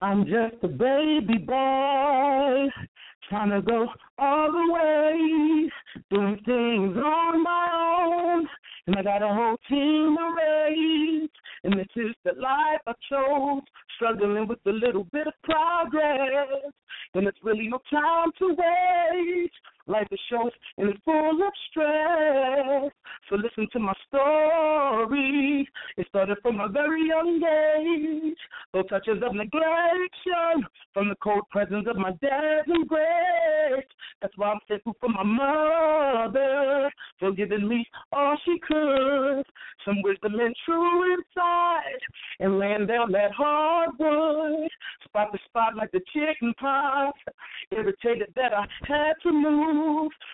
I'm 0.00 0.24
just 0.24 0.62
a 0.62 0.68
baby 0.68 1.38
boy, 1.38 2.68
trying 3.28 3.50
to 3.50 3.62
go 3.62 3.88
all 4.18 4.52
the 4.52 4.72
way, 4.72 5.70
doing 6.10 6.38
things 6.44 6.96
on 6.96 7.42
my 7.42 7.68
own, 7.74 8.48
and 8.86 8.96
I 8.96 9.02
got 9.02 9.22
a 9.22 9.28
whole 9.28 9.56
team 9.68 10.16
to 10.16 10.36
raise, 10.36 11.30
and 11.64 11.72
this 11.74 11.88
is 11.96 12.14
the 12.24 12.32
life 12.40 12.80
I 12.86 12.92
chose, 13.10 13.62
struggling 13.98 14.46
with 14.46 14.58
a 14.66 14.70
little 14.70 15.04
bit 15.12 15.26
of 15.26 15.34
progress, 15.42 16.48
and 17.14 17.26
it's 17.26 17.38
really 17.42 17.68
no 17.68 17.80
time 17.90 18.30
to 18.38 18.48
waste. 18.48 19.52
Life 19.88 20.08
is 20.12 20.20
short 20.30 20.52
and 20.76 20.90
it's 20.90 21.00
full 21.02 21.42
of 21.42 21.52
stress. 21.70 22.92
So 23.30 23.36
listen 23.36 23.66
to 23.72 23.78
my 23.78 23.94
story. 24.06 25.66
It 25.96 26.06
started 26.08 26.36
from 26.42 26.60
a 26.60 26.68
very 26.68 27.08
young 27.08 27.40
age. 27.42 28.36
Though 28.74 28.82
touches 28.82 29.22
of 29.22 29.32
neglection 29.32 30.62
from 30.92 31.08
the 31.08 31.16
cold 31.22 31.48
presence 31.50 31.86
of 31.88 31.96
my 31.96 32.10
dad's 32.20 32.68
embrace. 32.68 33.88
That's 34.20 34.36
why 34.36 34.48
I'm 34.48 34.60
thankful 34.68 34.94
for 35.00 35.08
my 35.08 35.22
mother 35.22 36.90
for 37.18 37.32
giving 37.32 37.66
me 37.66 37.86
all 38.12 38.36
she 38.44 38.58
could. 38.68 39.44
Some 39.86 40.02
wisdom 40.02 40.34
and 40.38 40.54
true 40.66 41.14
insight 41.14 42.02
and 42.40 42.58
laying 42.58 42.86
down 42.86 43.10
that 43.12 43.32
hardwood. 43.32 44.68
Spot 45.04 45.32
to 45.32 45.38
spot 45.46 45.76
like 45.76 45.92
the 45.92 46.00
chicken 46.12 46.52
pox. 46.60 47.18
Irritated 47.70 48.32
that 48.36 48.52
I 48.52 48.66
had 48.86 49.14
to 49.22 49.32
move. 49.32 49.77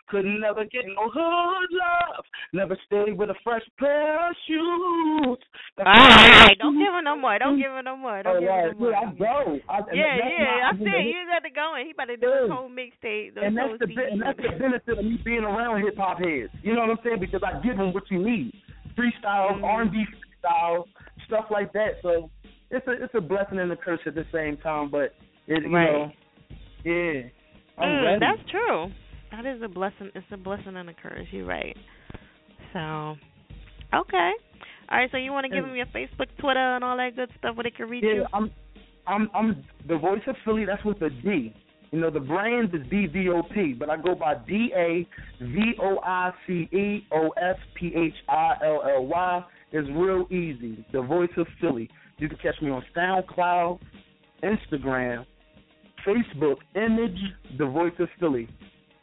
Couldn't 0.09 0.41
never 0.41 0.65
get 0.65 0.85
no 0.87 1.09
hood 1.13 1.71
love. 1.73 2.25
Never 2.53 2.77
stay 2.87 3.13
with 3.13 3.31
a 3.31 3.35
fresh 3.43 3.63
pair 3.79 4.29
of 4.31 4.37
shoes. 4.47 5.39
All 5.79 5.85
right, 5.85 6.55
don't 6.59 6.79
give 6.79 6.93
him 6.93 7.05
no 7.05 7.17
more. 7.17 7.39
Don't 7.39 7.57
give 7.59 7.73
him 7.73 7.85
no 7.85 7.97
more. 7.97 8.23
Don't 8.23 8.37
All 8.37 8.41
give 8.41 8.77
him 8.77 8.79
no 8.79 8.79
more. 8.79 8.91
yeah, 8.93 8.99
I 9.01 9.15
go. 9.15 9.59
I, 9.69 9.79
Yeah, 9.93 10.17
yeah, 10.23 10.71
I 10.71 10.75
it. 10.77 11.07
You 11.07 11.25
got 11.31 11.43
to 11.43 11.51
go 11.51 11.75
and 11.75 11.87
he 11.87 11.93
about 11.93 12.07
to 12.13 12.17
do 12.17 12.31
his 12.43 12.51
whole 12.51 12.69
mixtape. 12.69 13.37
and 13.43 13.57
that's 13.57 13.79
the 13.81 13.87
and 14.11 14.21
that's 14.23 14.37
the 14.39 14.59
benefit 14.59 14.99
of 14.99 15.05
me 15.05 15.19
being 15.25 15.45
around 15.45 15.83
hip 15.85 15.97
hop 15.97 16.19
heads. 16.19 16.53
You 16.63 16.75
know 16.75 16.81
what 16.83 16.91
I'm 16.91 16.99
saying? 17.05 17.21
Because 17.21 17.41
I 17.45 17.61
give 17.67 17.77
them 17.77 17.93
what 17.93 18.05
you 18.11 18.19
need, 18.23 18.53
freestyles, 18.97 19.57
Mm-hmm. 19.57 19.65
R&B 19.65 20.05
freestyles, 20.15 20.85
stuff 21.27 21.47
like 21.51 21.73
that. 21.73 21.99
So 22.03 22.31
it's 22.71 22.87
a 22.87 22.93
it's 23.03 23.15
a 23.15 23.21
blessing 23.21 23.59
and 23.59 23.73
a 23.73 23.77
curse 23.77 24.01
at 24.07 24.15
the 24.15 24.25
same 24.33 24.57
time. 24.59 24.91
But 24.91 25.15
it, 25.47 25.63
you 25.65 25.75
Right. 25.75 25.91
know, 25.93 26.11
yeah, 26.85 27.29
Mm, 27.77 28.21
that's 28.21 28.49
true. 28.51 28.87
That 29.37 29.47
is 29.47 29.63
a 29.63 29.69
blessing. 29.69 30.11
It's 30.15 30.27
a 30.31 30.37
blessing 30.37 30.77
and 30.77 30.89
a 30.89 30.95
curse. 30.95 31.27
You're 31.33 31.47
right. 31.47 31.77
So, 32.73 32.79
okay. 32.79 34.31
All 34.91 34.99
right. 34.99 35.09
So 35.11 35.17
you 35.17 35.33
want 35.33 35.45
to 35.45 35.55
give 35.55 35.65
them 35.65 35.75
your 35.75 35.87
Facebook, 35.87 36.29
Twitter, 36.39 36.77
and 36.77 36.85
all 36.85 36.97
that 36.97 37.17
good 37.17 37.31
stuff 37.39 37.57
where 37.57 37.65
they 37.65 37.71
can 37.71 37.89
reach 37.89 38.05
yeah, 38.07 38.15
you? 38.15 38.27
I'm 38.33 38.51
I'm 39.07 39.29
I'm 39.35 39.65
the 39.89 39.99
voice 39.99 40.21
of 40.27 40.37
Philly. 40.45 40.65
That's 40.65 40.85
with 40.85 41.03
a 41.03 41.11
D. 41.11 41.55
You 41.91 42.01
know, 42.01 42.11
the 42.11 42.21
brand 42.21 42.75
is 42.75 42.83
DVOP, 42.83 43.79
but 43.79 43.89
I 43.89 43.97
go 43.97 44.15
by 44.15 44.35
D 44.49 44.73
A 44.77 45.07
V 45.41 45.73
O 45.81 45.99
I 46.05 46.31
C 46.47 46.69
E 46.73 47.07
O 47.13 47.31
S 47.31 47.57
P 47.75 47.93
H 47.97 48.15
I 48.29 48.55
L 48.65 48.83
L 48.85 49.07
Y. 49.07 49.45
It's 49.73 49.89
real 49.91 50.27
easy. 50.31 50.85
The 50.93 51.03
voice 51.03 51.31
of 51.37 51.47
Philly. 51.61 51.89
You 52.19 52.29
can 52.29 52.39
catch 52.39 52.61
me 52.63 52.71
on 52.71 52.85
SoundCloud, 52.97 53.81
Instagram, 54.45 55.27
Facebook, 56.07 56.57
Image, 56.77 57.19
The 57.59 57.67
Voice 57.67 57.93
of 57.99 58.09
Philly. 58.21 58.49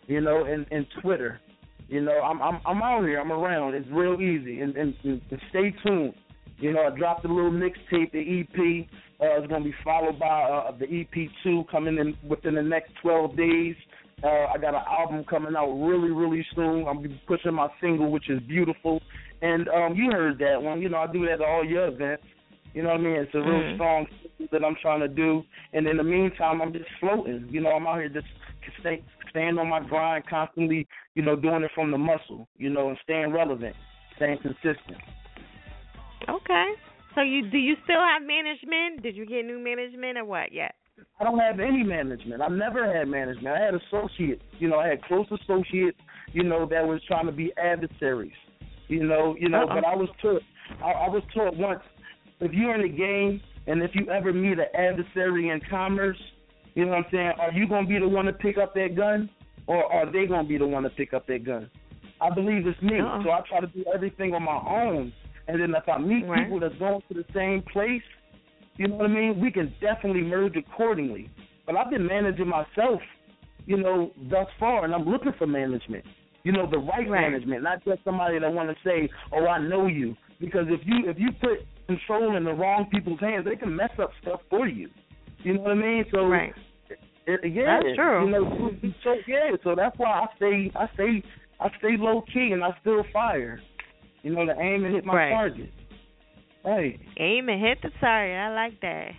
You 0.07 0.21
know, 0.21 0.45
and, 0.45 0.65
and 0.71 0.85
Twitter. 1.01 1.39
You 1.87 2.01
know, 2.01 2.19
I'm 2.21 2.41
I'm 2.41 2.59
I'm 2.65 2.81
out 2.81 3.03
here. 3.03 3.19
I'm 3.19 3.31
around. 3.31 3.75
It's 3.75 3.87
real 3.91 4.15
easy. 4.21 4.61
And, 4.61 4.75
and, 4.75 4.93
and 5.03 5.21
stay 5.49 5.73
tuned. 5.85 6.13
You 6.57 6.73
know, 6.73 6.83
I 6.93 6.97
dropped 6.97 7.25
a 7.25 7.27
little 7.27 7.51
mixtape, 7.51 8.11
the 8.11 8.41
EP. 8.41 8.87
Uh, 9.19 9.37
it's 9.37 9.47
going 9.47 9.63
to 9.63 9.69
be 9.69 9.75
followed 9.83 10.19
by 10.19 10.43
uh, 10.43 10.71
the 10.77 10.85
EP2 10.85 11.67
coming 11.69 11.97
in 11.97 12.15
within 12.27 12.55
the 12.55 12.61
next 12.61 12.91
12 13.01 13.35
days. 13.35 13.75
Uh, 14.23 14.45
I 14.53 14.57
got 14.59 14.75
an 14.75 14.83
album 14.87 15.23
coming 15.27 15.55
out 15.55 15.71
really, 15.71 16.11
really 16.11 16.45
soon. 16.55 16.87
I'm 16.87 16.97
gonna 16.97 17.09
be 17.09 17.21
pushing 17.27 17.55
my 17.55 17.67
single, 17.81 18.11
which 18.11 18.29
is 18.29 18.39
beautiful. 18.47 19.01
And 19.41 19.67
um, 19.69 19.95
you 19.95 20.11
heard 20.11 20.37
that 20.39 20.61
one. 20.61 20.81
You 20.81 20.89
know, 20.89 20.97
I 20.99 21.11
do 21.11 21.25
that 21.25 21.33
at 21.33 21.41
all 21.41 21.65
your 21.65 21.87
events. 21.87 22.23
You 22.75 22.83
know 22.83 22.89
what 22.89 22.99
I 22.99 23.03
mean? 23.03 23.15
It's 23.15 23.33
a 23.33 23.39
real 23.39 23.47
Mhm. 23.61 23.75
strong 23.75 24.07
that 24.51 24.63
I'm 24.63 24.75
trying 24.81 24.99
to 24.99 25.07
do. 25.07 25.43
And 25.73 25.87
in 25.87 25.97
the 25.97 26.03
meantime, 26.03 26.61
I'm 26.61 26.71
just 26.71 26.89
floating. 26.99 27.47
You 27.49 27.61
know, 27.61 27.71
I'm 27.71 27.87
out 27.87 27.97
here 27.97 28.09
just 28.09 28.27
stay, 28.79 29.03
staying 29.29 29.57
on 29.57 29.69
my 29.69 29.79
grind, 29.79 30.25
constantly, 30.29 30.87
you 31.15 31.21
know, 31.23 31.35
doing 31.35 31.63
it 31.63 31.71
from 31.73 31.91
the 31.91 31.97
muscle, 31.97 32.47
you 32.57 32.69
know, 32.69 32.89
and 32.89 32.97
staying 33.03 33.31
relevant, 33.31 33.75
staying 34.15 34.37
consistent. 34.41 35.01
Okay. 36.29 36.71
So 37.15 37.21
you 37.21 37.49
do 37.49 37.57
you 37.57 37.75
still 37.83 37.99
have 37.99 38.21
management? 38.21 39.03
Did 39.03 39.15
you 39.15 39.25
get 39.25 39.45
new 39.45 39.59
management 39.59 40.17
or 40.17 40.25
what 40.25 40.51
yet? 40.53 40.75
I 41.19 41.23
don't 41.23 41.39
have 41.39 41.59
any 41.59 41.83
management. 41.83 42.41
I 42.41 42.47
never 42.47 42.85
had 42.91 43.07
management. 43.07 43.47
I 43.47 43.59
had 43.59 43.73
associates. 43.73 44.43
You 44.59 44.69
know, 44.69 44.77
I 44.77 44.87
had 44.87 45.03
close 45.03 45.25
associates. 45.31 45.97
You 46.31 46.43
know, 46.43 46.65
that 46.67 46.85
was 46.85 47.01
trying 47.07 47.25
to 47.25 47.31
be 47.31 47.51
adversaries. 47.57 48.31
You 48.87 49.03
know, 49.03 49.35
you 49.39 49.49
know. 49.49 49.63
Uh-uh. 49.63 49.75
But 49.75 49.85
I 49.85 49.95
was 49.95 50.09
taught. 50.21 50.41
I, 50.83 50.91
I 50.91 51.09
was 51.09 51.23
taught 51.33 51.57
once. 51.57 51.81
If 52.39 52.53
you're 52.53 52.75
in 52.75 52.81
the 52.81 52.97
game, 52.97 53.41
and 53.67 53.83
if 53.83 53.91
you 53.93 54.09
ever 54.09 54.33
meet 54.33 54.57
an 54.57 54.65
adversary 54.73 55.49
in 55.49 55.61
commerce, 55.69 56.17
you 56.75 56.85
know 56.85 56.91
what 56.91 57.05
I'm 57.05 57.11
saying? 57.11 57.31
Are 57.39 57.51
you 57.51 57.67
gonna 57.67 57.87
be 57.87 57.99
the 57.99 58.07
one 58.07 58.25
to 58.25 58.33
pick 58.33 58.57
up 58.57 58.73
that 58.75 58.95
gun, 58.95 59.29
or 59.67 59.85
are 59.91 60.11
they 60.11 60.25
gonna 60.25 60.47
be 60.47 60.57
the 60.57 60.67
one 60.67 60.83
to 60.83 60.89
pick 60.89 61.13
up 61.13 61.27
that 61.27 61.43
gun? 61.45 61.69
I 62.19 62.29
believe 62.29 62.67
it's 62.67 62.81
me, 62.81 62.99
Uh-uh. 62.99 63.23
so 63.23 63.31
I 63.31 63.41
try 63.49 63.59
to 63.61 63.67
do 63.67 63.83
everything 63.93 64.33
on 64.33 64.43
my 64.43 64.57
own. 64.67 65.11
And 65.47 65.59
then 65.61 65.73
if 65.75 65.89
I 65.89 65.97
meet 65.97 66.25
Right. 66.27 66.43
people 66.43 66.59
that's 66.59 66.75
going 66.75 67.01
to 67.07 67.13
the 67.13 67.25
same 67.33 67.61
place, 67.63 68.03
you 68.77 68.87
know 68.87 68.95
what 68.95 69.09
I 69.09 69.13
mean? 69.13 69.39
We 69.41 69.51
can 69.51 69.73
definitely 69.81 70.21
merge 70.21 70.55
accordingly. 70.55 71.29
But 71.65 71.75
I've 71.75 71.89
been 71.89 72.05
managing 72.05 72.47
myself, 72.47 73.01
you 73.65 73.77
know, 73.77 74.11
thus 74.29 74.47
far, 74.59 74.85
and 74.85 74.93
I'm 74.93 75.03
looking 75.05 75.33
for 75.33 75.47
management. 75.47 76.05
You 76.43 76.51
know, 76.51 76.65
the 76.69 76.77
right, 76.79 77.07
Right. 77.09 77.21
management, 77.21 77.63
not 77.63 77.83
just 77.83 78.03
somebody 78.03 78.39
that 78.39 78.51
want 78.51 78.69
to 78.69 78.83
say, 78.83 79.09
"Oh, 79.31 79.45
I 79.47 79.59
know 79.59 79.87
you." 79.87 80.15
Because 80.39 80.67
if 80.69 80.85
you 80.85 81.07
if 81.07 81.19
you 81.19 81.31
put 81.33 81.65
control 81.87 82.35
in 82.35 82.43
the 82.43 82.53
wrong 82.53 82.85
people's 82.87 83.19
hands, 83.19 83.45
they 83.45 83.55
can 83.55 83.75
mess 83.75 83.91
up 83.99 84.11
stuff 84.21 84.41
for 84.49 84.67
you. 84.67 84.89
You 85.43 85.53
know 85.55 85.61
what 85.61 85.71
I 85.71 85.75
mean? 85.75 86.05
So 86.11 86.25
Right. 86.25 86.53
it, 87.25 87.51
yeah, 87.51 87.79
That's 87.83 87.95
true. 87.95 88.25
You 88.25 88.31
know, 88.31 88.71
so 89.03 89.15
yeah, 89.27 89.51
so 89.63 89.75
that's 89.75 89.97
why 89.97 90.09
I 90.09 90.27
stay, 90.35 90.71
I 90.75 90.87
stay, 90.93 91.23
I 91.59 91.69
stay 91.77 91.97
low 91.97 92.21
key, 92.21 92.51
and 92.51 92.63
I 92.63 92.75
still 92.81 93.03
fire. 93.13 93.61
You 94.23 94.35
know, 94.35 94.45
to 94.45 94.59
aim 94.59 94.85
and 94.85 94.93
hit 94.93 95.05
my 95.05 95.15
Right. 95.15 95.29
target. 95.31 95.69
Right. 96.63 96.99
Aim 97.17 97.49
and 97.49 97.59
hit 97.59 97.81
the 97.81 97.89
target. 97.99 98.37
I 98.37 98.53
like 98.53 98.79
that. 98.81 99.11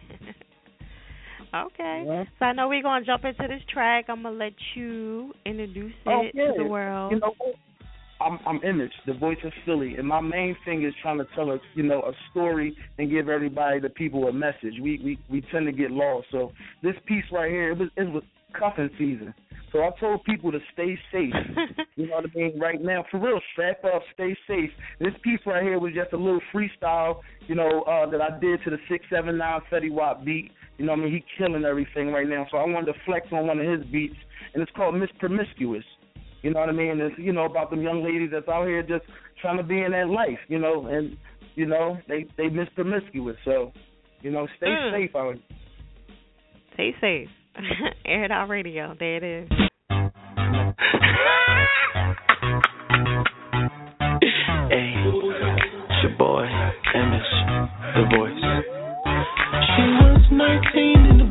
okay. 1.54 2.04
Yeah. 2.06 2.24
So 2.38 2.44
I 2.44 2.52
know 2.52 2.68
we're 2.68 2.82
gonna 2.82 3.04
jump 3.04 3.24
into 3.24 3.48
this 3.48 3.62
track. 3.72 4.06
I'm 4.08 4.22
gonna 4.22 4.36
let 4.36 4.52
you 4.74 5.32
introduce 5.44 5.94
oh, 6.06 6.20
it 6.20 6.34
Oh, 6.36 6.52
to 6.52 6.62
the 6.62 6.68
world. 6.68 7.12
You 7.12 7.18
know, 7.18 7.34
I'm 8.22 8.38
I'm 8.46 8.62
Image, 8.62 8.92
the 9.06 9.14
voice 9.14 9.38
of 9.44 9.52
Philly, 9.64 9.96
and 9.96 10.06
my 10.06 10.20
main 10.20 10.56
thing 10.64 10.84
is 10.84 10.94
trying 11.02 11.18
to 11.18 11.26
tell 11.34 11.50
us, 11.50 11.60
you 11.74 11.82
know, 11.82 12.00
a 12.02 12.12
story 12.30 12.76
and 12.98 13.10
give 13.10 13.28
everybody, 13.28 13.80
the 13.80 13.88
people, 13.90 14.28
a 14.28 14.32
message. 14.32 14.74
We 14.80 15.00
we 15.04 15.18
we 15.30 15.40
tend 15.52 15.66
to 15.66 15.72
get 15.72 15.90
lost. 15.90 16.28
So 16.30 16.52
this 16.82 16.94
piece 17.06 17.24
right 17.32 17.50
here, 17.50 17.70
it 17.72 17.78
was 17.78 17.88
it 17.96 18.10
was 18.10 18.22
cuffing 18.58 18.90
season. 18.98 19.34
So 19.72 19.78
I 19.80 19.90
told 19.98 20.22
people 20.24 20.52
to 20.52 20.58
stay 20.74 20.98
safe. 21.10 21.32
you 21.96 22.06
know 22.06 22.16
what 22.16 22.26
I 22.26 22.38
mean? 22.38 22.58
Right 22.60 22.80
now, 22.80 23.04
for 23.10 23.18
real, 23.18 23.40
strap 23.52 23.82
up, 23.84 24.02
stay 24.12 24.36
safe. 24.46 24.70
This 25.00 25.14
piece 25.24 25.40
right 25.46 25.62
here 25.62 25.78
was 25.78 25.94
just 25.94 26.12
a 26.12 26.16
little 26.16 26.42
freestyle, 26.54 27.20
you 27.48 27.54
know, 27.54 27.82
uh, 27.82 28.08
that 28.10 28.20
I 28.20 28.38
did 28.38 28.62
to 28.64 28.70
the 28.70 28.76
six 28.88 29.04
seven 29.10 29.38
nine 29.38 29.60
Fetty 29.70 29.90
Wap 29.90 30.24
beat. 30.24 30.50
You 30.78 30.86
know 30.86 30.92
what 30.92 31.00
I 31.00 31.04
mean? 31.04 31.12
He 31.12 31.24
killing 31.38 31.64
everything 31.64 32.12
right 32.12 32.28
now. 32.28 32.46
So 32.50 32.58
I 32.58 32.66
wanted 32.66 32.92
to 32.92 32.98
flex 33.06 33.26
on 33.32 33.46
one 33.46 33.60
of 33.60 33.66
his 33.66 33.86
beats, 33.90 34.16
and 34.52 34.62
it's 34.62 34.72
called 34.72 34.94
Miss 34.94 35.10
Promiscuous. 35.18 35.84
You 36.42 36.52
know 36.52 36.60
what 36.60 36.68
I 36.68 36.72
mean? 36.72 37.00
It's 37.00 37.14
you 37.18 37.32
know 37.32 37.44
about 37.44 37.70
them 37.70 37.82
young 37.82 38.02
ladies 38.02 38.30
that's 38.32 38.48
out 38.48 38.66
here 38.66 38.82
just 38.82 39.04
trying 39.40 39.58
to 39.58 39.62
be 39.62 39.82
in 39.82 39.92
that 39.92 40.08
life, 40.08 40.38
you 40.48 40.58
know, 40.58 40.86
and 40.86 41.16
you 41.54 41.66
know 41.66 41.98
they 42.08 42.26
they 42.36 42.48
miss 42.48 42.68
promiscuous. 42.74 43.36
So, 43.44 43.72
you 44.22 44.30
know, 44.30 44.46
stay 44.56 44.66
Mm. 44.66 44.92
safe 44.92 45.16
out. 45.16 45.36
Stay 46.74 46.94
safe. 47.00 47.28
Air 48.04 48.24
it 48.24 48.30
out 48.32 48.48
radio. 48.48 48.94
There 48.98 49.16
it 49.16 49.24
is. 49.24 49.48
Hey, 54.72 54.94
it's 54.96 56.02
your 56.02 56.16
boy, 56.18 56.44
Image, 56.94 57.32
the 57.94 58.04
voice. 58.16 58.44
She 59.68 59.82
was 60.00 60.22
19 60.32 61.20
and 61.20 61.21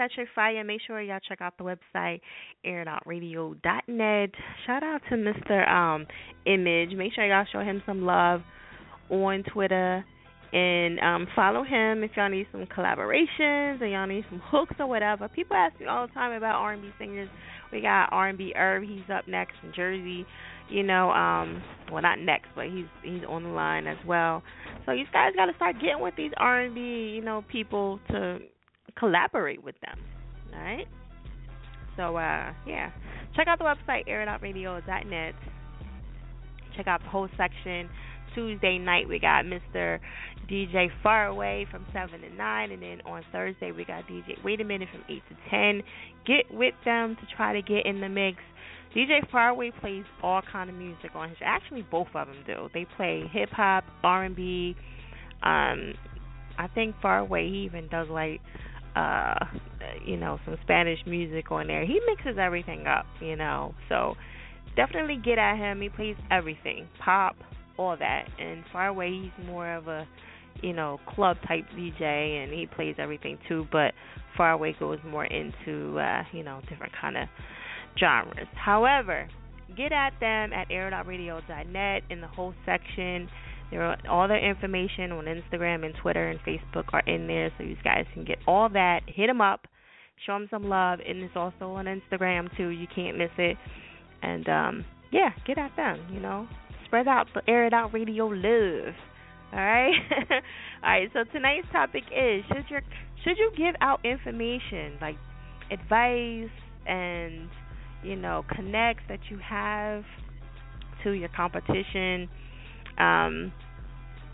Out 0.00 0.10
Radio 0.16 0.30
Fire. 0.34 0.64
Make 0.64 0.80
sure 0.86 1.00
y'all 1.02 1.18
check 1.28 1.42
out 1.42 1.58
the 1.58 1.64
website, 1.64 2.20
airitoutradio.net. 2.64 4.30
Shout 4.66 4.82
out 4.82 5.02
to 5.10 5.16
Mr. 5.16 5.68
Um, 5.68 6.06
Image. 6.46 6.92
Make 6.96 7.12
sure 7.12 7.26
y'all 7.26 7.44
show 7.52 7.60
him 7.60 7.82
some 7.84 8.06
love 8.06 8.40
on 9.10 9.42
Twitter 9.52 10.02
and 10.52 10.98
um, 11.00 11.26
follow 11.36 11.62
him 11.62 12.02
if 12.02 12.12
y'all 12.16 12.30
need 12.30 12.46
some 12.50 12.64
collaborations 12.66 13.80
or 13.80 13.86
y'all 13.86 14.06
need 14.06 14.24
some 14.30 14.40
hooks 14.42 14.74
or 14.78 14.86
whatever. 14.86 15.28
People 15.28 15.56
ask 15.56 15.78
me 15.78 15.86
all 15.86 16.06
the 16.06 16.12
time 16.14 16.32
about 16.32 16.56
R&B 16.56 16.88
singers. 16.98 17.28
We 17.70 17.82
got 17.82 18.08
R&B 18.10 18.54
Irv. 18.56 18.82
He's 18.82 19.08
up 19.14 19.28
next 19.28 19.52
from 19.60 19.72
Jersey. 19.74 20.26
You 20.70 20.82
know, 20.82 21.10
um, 21.10 21.62
well 21.92 22.00
not 22.00 22.20
next, 22.20 22.46
but 22.54 22.66
he's 22.66 22.86
he's 23.02 23.22
on 23.28 23.42
the 23.42 23.48
line 23.50 23.86
as 23.86 23.98
well. 24.06 24.42
So 24.86 24.92
you 24.92 25.04
guys 25.12 25.32
got 25.36 25.46
to 25.46 25.54
start 25.56 25.74
getting 25.80 26.00
with 26.00 26.14
these 26.16 26.30
R&B, 26.36 26.80
you 26.80 27.22
know, 27.22 27.44
people 27.50 27.98
to 28.10 28.38
collaborate 28.96 29.62
with 29.62 29.76
them. 29.80 29.98
All 30.54 30.60
right. 30.60 30.86
So 31.96 32.16
uh, 32.16 32.52
yeah, 32.66 32.90
check 33.36 33.46
out 33.48 33.58
the 33.58 33.64
website 33.64 34.08
airitoutradio.net. 34.08 35.34
Check 36.76 36.86
out 36.86 37.02
the 37.02 37.08
whole 37.08 37.28
section. 37.36 37.88
Tuesday 38.34 38.78
night 38.78 39.08
we 39.08 39.18
got 39.18 39.44
Mr. 39.44 39.98
DJ 40.48 40.88
Faraway 41.02 41.66
from 41.70 41.84
seven 41.92 42.20
to 42.20 42.30
nine, 42.34 42.70
and 42.70 42.82
then 42.82 43.00
on 43.04 43.22
Thursday 43.32 43.72
we 43.72 43.84
got 43.84 44.06
DJ 44.06 44.42
Wait 44.44 44.60
a 44.60 44.64
Minute 44.64 44.88
from 44.92 45.02
eight 45.08 45.22
to 45.28 45.36
ten. 45.50 45.82
Get 46.26 46.52
with 46.52 46.74
them 46.84 47.16
to 47.16 47.36
try 47.36 47.52
to 47.52 47.62
get 47.62 47.86
in 47.86 48.00
the 48.00 48.08
mix. 48.08 48.38
DJ 48.94 49.28
Faraway 49.30 49.70
plays 49.80 50.04
all 50.22 50.42
kind 50.50 50.68
of 50.68 50.76
music 50.76 51.10
on 51.14 51.28
his. 51.28 51.38
Actually, 51.44 51.82
both 51.82 52.08
of 52.14 52.26
them 52.26 52.36
do. 52.46 52.68
They 52.74 52.86
play 52.96 53.24
hip 53.32 53.50
hop, 53.50 53.84
R 54.02 54.24
and 54.24 54.34
B. 54.34 54.74
Um, 55.42 55.94
I 56.58 56.68
think 56.74 56.96
Faraway 57.00 57.48
he 57.48 57.58
even 57.64 57.88
does 57.88 58.08
like 58.08 58.40
uh 58.96 59.44
you 60.04 60.16
know 60.16 60.38
some 60.44 60.56
Spanish 60.62 60.98
music 61.06 61.50
on 61.50 61.66
there. 61.66 61.84
He 61.84 62.00
mixes 62.06 62.38
everything 62.38 62.86
up, 62.86 63.06
you 63.20 63.36
know. 63.36 63.74
So 63.88 64.14
definitely 64.76 65.20
get 65.22 65.38
at 65.38 65.56
him. 65.56 65.80
He 65.80 65.88
plays 65.88 66.16
everything, 66.30 66.88
pop, 67.04 67.36
all 67.76 67.96
that. 67.96 68.24
And 68.38 68.64
far 68.72 68.88
away 68.88 69.10
he's 69.10 69.46
more 69.46 69.74
of 69.74 69.88
a 69.88 70.06
you 70.62 70.72
know 70.72 70.98
club 71.14 71.36
type 71.46 71.64
DJ, 71.76 72.02
and 72.42 72.52
he 72.52 72.66
plays 72.66 72.96
everything 72.98 73.38
too. 73.48 73.66
But 73.70 73.94
far 74.36 74.52
away 74.52 74.74
goes 74.78 74.98
more 75.06 75.24
into 75.24 75.98
uh, 75.98 76.22
you 76.32 76.42
know 76.42 76.60
different 76.68 76.92
kind 77.00 77.16
of 77.16 77.28
genres. 77.98 78.48
However, 78.54 79.28
get 79.76 79.92
at 79.92 80.12
them 80.20 80.52
at 80.52 80.70
air.radio.net 80.70 82.02
in 82.10 82.20
the 82.20 82.28
whole 82.28 82.54
section. 82.66 83.28
There 83.70 83.96
all 84.10 84.26
their 84.26 84.44
information 84.44 85.12
on 85.12 85.26
Instagram 85.26 85.84
and 85.84 85.94
Twitter 86.02 86.28
and 86.28 86.40
Facebook 86.40 86.92
are 86.92 87.02
in 87.06 87.26
there, 87.26 87.52
so 87.56 87.64
you 87.64 87.76
guys 87.84 88.04
can 88.12 88.24
get 88.24 88.38
all 88.46 88.68
that. 88.70 89.02
Hit 89.06 89.28
them 89.28 89.40
up, 89.40 89.66
show 90.26 90.32
them 90.32 90.48
some 90.50 90.64
love, 90.64 90.98
and 91.06 91.22
it's 91.22 91.36
also 91.36 91.72
on 91.72 91.86
Instagram 91.86 92.54
too. 92.56 92.68
You 92.68 92.86
can't 92.92 93.16
miss 93.16 93.30
it. 93.38 93.56
And 94.22 94.48
um, 94.48 94.84
yeah, 95.12 95.30
get 95.46 95.56
at 95.56 95.74
them. 95.76 96.00
You 96.12 96.20
know, 96.20 96.48
spread 96.86 97.06
out 97.06 97.28
the 97.32 97.42
air 97.48 97.66
it 97.66 97.72
out 97.72 97.92
radio 97.94 98.26
love. 98.26 98.94
All 99.52 99.58
right, 99.58 99.94
all 100.82 100.90
right. 100.90 101.08
So 101.12 101.24
tonight's 101.32 101.68
topic 101.70 102.04
is 102.06 102.44
should 102.48 102.64
your 102.70 102.82
should 103.22 103.38
you 103.38 103.52
give 103.56 103.74
out 103.80 104.04
information 104.04 104.98
like 105.00 105.16
advice 105.70 106.50
and 106.86 107.48
you 108.02 108.16
know 108.16 108.44
connects 108.52 109.04
that 109.08 109.20
you 109.30 109.38
have 109.38 110.02
to 111.04 111.12
your 111.12 111.28
competition 111.36 112.28
um, 113.00 113.52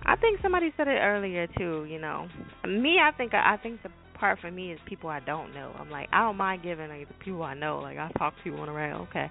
I 0.05 0.16
think 0.16 0.40
somebody 0.43 0.72
said 0.76 0.88
it 0.88 0.98
earlier 0.98 1.47
too. 1.47 1.86
You 1.88 2.01
know, 2.01 2.28
me, 2.66 2.98
I 3.02 3.16
think 3.16 3.32
I 3.34 3.56
think 3.62 3.82
the 3.82 3.90
part 4.18 4.38
for 4.40 4.51
me 4.51 4.72
is 4.72 4.80
people 4.86 5.10
I 5.10 5.20
don't 5.20 5.55
know. 5.55 5.72
I'm 5.78 5.90
like 5.90 6.09
I 6.12 6.20
don't 6.20 6.36
mind 6.36 6.62
giving 6.62 6.88
like 6.88 7.09
the 7.09 7.14
people 7.14 7.43
I 7.43 7.55
know. 7.55 7.78
Like 7.78 7.98
I 7.98 8.10
talk 8.18 8.36
to 8.36 8.43
people 8.43 8.60
on 8.60 8.66
the 8.66 8.72
radio. 8.72 9.06
Okay, 9.10 9.30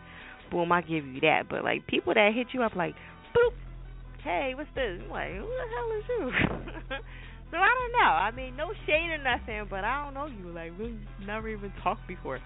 boom, 0.52 0.72
I 0.72 0.82
give 0.82 1.06
you 1.06 1.22
that. 1.22 1.44
But 1.50 1.64
like 1.64 1.88
people 1.88 2.14
that 2.14 2.32
hit 2.34 2.48
you 2.54 2.64
up 2.64 2.76
like, 2.76 2.96
boop, 3.36 3.54
hey, 4.24 4.54
what's 4.56 4.70
this? 4.76 5.02
I'm 5.04 5.10
like 5.10 5.32
who 5.32 5.48
the 5.48 5.68
hell 5.76 5.90
is 5.98 6.06
you? 6.10 6.32
so 7.52 7.58
I 7.58 7.72
don't 7.72 7.92
know. 7.94 8.12
I 8.12 8.32
mean, 8.32 8.56
no 8.56 8.72
shade 8.86 9.10
or 9.12 9.24
nothing, 9.24 9.68
but 9.70 9.84
I 9.84 10.04
don't 10.04 10.14
know 10.14 10.28
you. 10.28 10.54
Like 10.54 10.78
we 10.80 10.96
never 11.26 11.50
even 11.50 11.72
talked 11.84 12.08
before. 12.08 12.40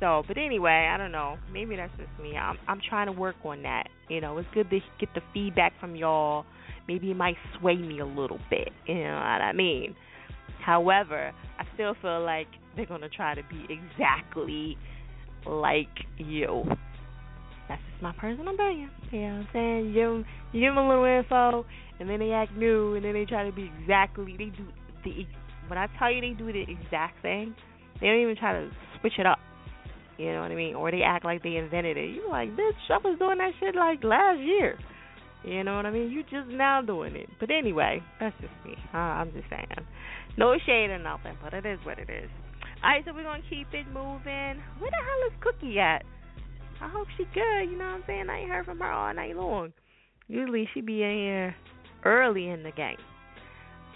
So, 0.00 0.22
but 0.28 0.38
anyway, 0.38 0.88
I 0.92 0.96
don't 0.96 1.10
know. 1.10 1.38
Maybe 1.52 1.76
that's 1.76 1.92
just 1.96 2.10
me. 2.22 2.36
I'm 2.36 2.56
I'm 2.68 2.80
trying 2.88 3.06
to 3.06 3.12
work 3.12 3.36
on 3.44 3.62
that. 3.62 3.88
You 4.08 4.20
know, 4.20 4.38
it's 4.38 4.48
good 4.54 4.70
to 4.70 4.80
get 5.00 5.08
the 5.14 5.20
feedback 5.34 5.72
from 5.80 5.96
y'all. 5.96 6.44
Maybe 6.86 7.10
it 7.10 7.16
might 7.16 7.36
sway 7.58 7.76
me 7.76 7.98
a 8.00 8.06
little 8.06 8.38
bit. 8.48 8.70
You 8.86 8.94
know 8.94 9.14
what 9.14 9.42
I 9.42 9.52
mean? 9.52 9.94
However, 10.64 11.32
I 11.58 11.64
still 11.74 11.94
feel 12.00 12.22
like 12.22 12.46
they're 12.76 12.86
gonna 12.86 13.08
try 13.08 13.34
to 13.34 13.42
be 13.50 13.66
exactly 13.68 14.78
like 15.46 15.88
you. 16.16 16.64
That's 17.68 17.82
just 17.90 18.02
my 18.02 18.12
personal 18.12 18.54
opinion. 18.54 18.90
You 19.10 19.20
know 19.20 19.26
what 19.26 19.40
I'm 19.40 19.48
saying? 19.52 19.86
You 19.86 19.94
give 19.94 20.10
them, 20.10 20.24
give 20.52 20.74
them 20.74 20.78
a 20.78 20.88
little 20.88 21.04
info, 21.04 21.66
and 21.98 22.08
then 22.08 22.20
they 22.20 22.30
act 22.30 22.56
new, 22.56 22.94
and 22.94 23.04
then 23.04 23.14
they 23.14 23.24
try 23.24 23.44
to 23.44 23.52
be 23.52 23.70
exactly. 23.80 24.36
They 24.38 24.46
do 24.46 24.64
the 25.04 25.26
when 25.68 25.78
I 25.78 25.86
tell 25.98 26.10
you 26.10 26.20
they 26.20 26.32
do 26.32 26.50
the 26.50 26.62
exact 26.62 27.20
thing, 27.22 27.54
they 28.00 28.06
don't 28.06 28.20
even 28.20 28.36
try 28.36 28.52
to 28.54 28.70
switch 29.00 29.14
it 29.18 29.26
up. 29.26 29.38
You 30.18 30.32
know 30.32 30.42
what 30.42 30.50
I 30.50 30.56
mean? 30.56 30.74
Or 30.74 30.90
they 30.90 31.02
act 31.02 31.24
like 31.24 31.42
they 31.42 31.56
invented 31.56 31.96
it. 31.96 32.10
You 32.10 32.28
like, 32.28 32.50
bitch, 32.50 32.74
I 32.90 32.98
was 32.98 33.18
doing 33.18 33.38
that 33.38 33.52
shit 33.60 33.76
like 33.76 34.02
last 34.02 34.40
year. 34.40 34.76
You 35.44 35.62
know 35.62 35.76
what 35.76 35.86
I 35.86 35.90
mean? 35.90 36.10
You 36.10 36.22
just 36.24 36.48
now 36.50 36.82
doing 36.82 37.14
it. 37.14 37.28
But 37.38 37.50
anyway, 37.50 38.02
that's 38.18 38.34
just 38.40 38.52
me. 38.66 38.74
Uh, 38.92 38.96
I'm 38.96 39.32
just 39.32 39.48
saying. 39.48 39.86
No 40.36 40.56
shade 40.66 40.90
or 40.90 40.98
nothing, 40.98 41.38
but 41.42 41.54
it 41.54 41.64
is 41.64 41.78
what 41.84 41.98
it 41.98 42.10
is. 42.10 42.28
Alright, 42.82 43.04
so 43.04 43.12
we're 43.14 43.22
gonna 43.22 43.42
keep 43.48 43.68
it 43.72 43.86
moving. 43.86 44.60
Where 44.78 44.90
the 44.90 44.96
hell 44.96 45.26
is 45.26 45.32
Cookie 45.40 45.78
at? 45.78 46.04
I 46.80 46.88
hope 46.88 47.06
she 47.16 47.24
good, 47.34 47.70
you 47.70 47.78
know 47.78 47.86
what 47.86 47.94
I'm 47.94 48.04
saying? 48.06 48.26
I 48.28 48.40
ain't 48.40 48.50
heard 48.50 48.66
from 48.66 48.78
her 48.78 48.90
all 48.90 49.14
night 49.14 49.36
long. 49.36 49.72
Usually 50.26 50.68
she 50.74 50.80
be 50.80 51.02
in 51.02 51.10
here 51.10 51.56
early 52.04 52.48
in 52.48 52.62
the 52.62 52.70
game. 52.72 52.98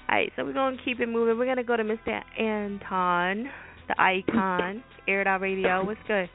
Alright, 0.09 0.33
so 0.37 0.45
we're 0.45 0.53
gonna 0.53 0.77
keep 0.85 1.01
it 1.01 1.09
moving. 1.09 1.39
We're 1.39 1.47
gonna 1.47 1.65
go 1.65 1.77
to 1.77 1.85
Mr. 1.85 2.21
Anton 2.39 3.49
the 3.97 4.03
icon, 4.03 4.83
Air 5.09 5.21
It 5.23 5.27
Out 5.27 5.41
Radio. 5.41 5.85
What's 5.85 6.01
good? 6.07 6.29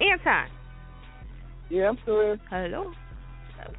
Anton. 0.00 0.48
Yeah, 1.70 1.88
I'm 1.88 1.98
still 2.02 2.20
here. 2.20 2.40
Hello. 2.50 2.92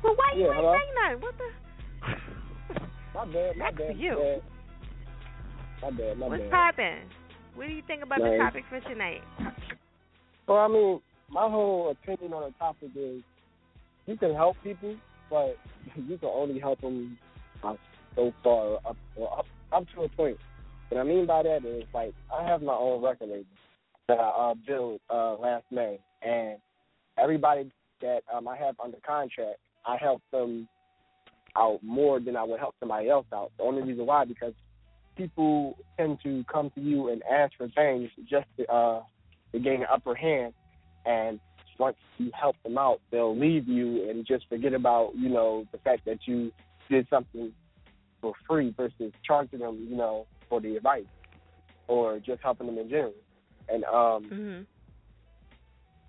Well, 0.03 0.15
why 0.15 0.31
you 0.35 0.43
Yeah, 0.43 0.47
ain't 0.47 0.55
hello? 0.55 0.73
saying 0.73 0.93
nothing? 0.95 1.21
What 1.21 1.35
the? 1.37 2.79
My 3.13 3.25
bad, 3.25 3.57
my 3.57 3.65
Next 3.65 3.77
bad. 3.77 3.87
to 3.89 3.93
you. 3.93 4.41
my 5.81 5.89
bad. 5.91 6.17
My 6.17 6.29
bad, 6.29 6.29
What's 6.29 6.41
bad. 6.43 6.51
poppin'? 6.51 6.99
What 7.55 7.67
do 7.67 7.73
you 7.73 7.83
think 7.85 8.01
about 8.01 8.19
the 8.19 8.37
topic 8.39 8.63
for 8.69 8.79
tonight? 8.89 9.21
Well, 10.47 10.57
I 10.57 10.67
mean, 10.67 10.99
my 11.29 11.41
whole 11.47 11.91
opinion 11.91 12.33
on 12.33 12.49
the 12.51 12.57
topic 12.57 12.89
is 12.95 13.21
you 14.07 14.17
can 14.17 14.33
help 14.33 14.55
people, 14.63 14.95
but 15.29 15.57
you 15.95 16.17
can 16.17 16.29
only 16.33 16.59
help 16.59 16.81
them 16.81 17.17
uh, 17.63 17.75
so 18.15 18.33
far 18.43 18.77
up, 18.85 18.97
or 19.15 19.39
up 19.39 19.45
up 19.71 19.85
to 19.95 20.03
a 20.03 20.09
point. 20.09 20.37
What 20.89 21.01
I 21.01 21.03
mean 21.03 21.25
by 21.25 21.43
that 21.43 21.65
is 21.65 21.83
like 21.93 22.13
I 22.33 22.43
have 22.47 22.61
my 22.61 22.73
own 22.73 23.03
record 23.03 23.29
label 23.29 23.45
that 24.07 24.19
I 24.19 24.51
uh, 24.51 24.53
built 24.67 25.01
uh, 25.09 25.35
last 25.35 25.65
May, 25.71 25.99
and 26.21 26.57
everybody 27.17 27.71
that 28.01 28.21
um, 28.33 28.47
I 28.47 28.57
have 28.57 28.75
under 28.83 28.97
contract, 29.05 29.59
I 29.85 29.97
help 29.97 30.21
them 30.31 30.67
out 31.55 31.79
more 31.83 32.19
than 32.19 32.35
I 32.35 32.43
would 32.43 32.59
help 32.59 32.75
somebody 32.79 33.09
else 33.09 33.25
out. 33.33 33.51
The 33.57 33.63
only 33.63 33.81
reason 33.83 34.05
why 34.05 34.25
because 34.25 34.53
people 35.15 35.77
tend 35.97 36.17
to 36.23 36.43
come 36.51 36.71
to 36.75 36.81
you 36.81 37.09
and 37.09 37.21
ask 37.23 37.53
for 37.57 37.67
things 37.69 38.09
just 38.29 38.47
to, 38.57 38.67
uh, 38.71 39.01
to 39.51 39.59
gain 39.59 39.81
an 39.81 39.87
upper 39.91 40.15
hand, 40.15 40.53
and 41.05 41.39
once 41.79 41.97
you 42.17 42.31
help 42.39 42.55
them 42.63 42.77
out, 42.77 42.99
they'll 43.11 43.37
leave 43.37 43.67
you 43.67 44.09
and 44.09 44.25
just 44.25 44.47
forget 44.49 44.73
about 44.73 45.11
you 45.15 45.29
know 45.29 45.65
the 45.71 45.77
fact 45.79 46.05
that 46.05 46.19
you 46.25 46.51
did 46.89 47.07
something 47.09 47.51
for 48.23 48.33
free 48.47 48.73
versus 48.75 49.11
charging 49.27 49.59
them 49.59 49.85
you 49.89 49.97
know 49.97 50.25
for 50.47 50.61
the 50.61 50.77
advice 50.77 51.03
or 51.87 52.19
just 52.19 52.41
helping 52.41 52.67
them 52.67 52.77
in 52.77 52.89
general. 52.89 53.13
And 53.67 53.83
um, 53.83 54.23
Mm-hmm. 54.23 54.61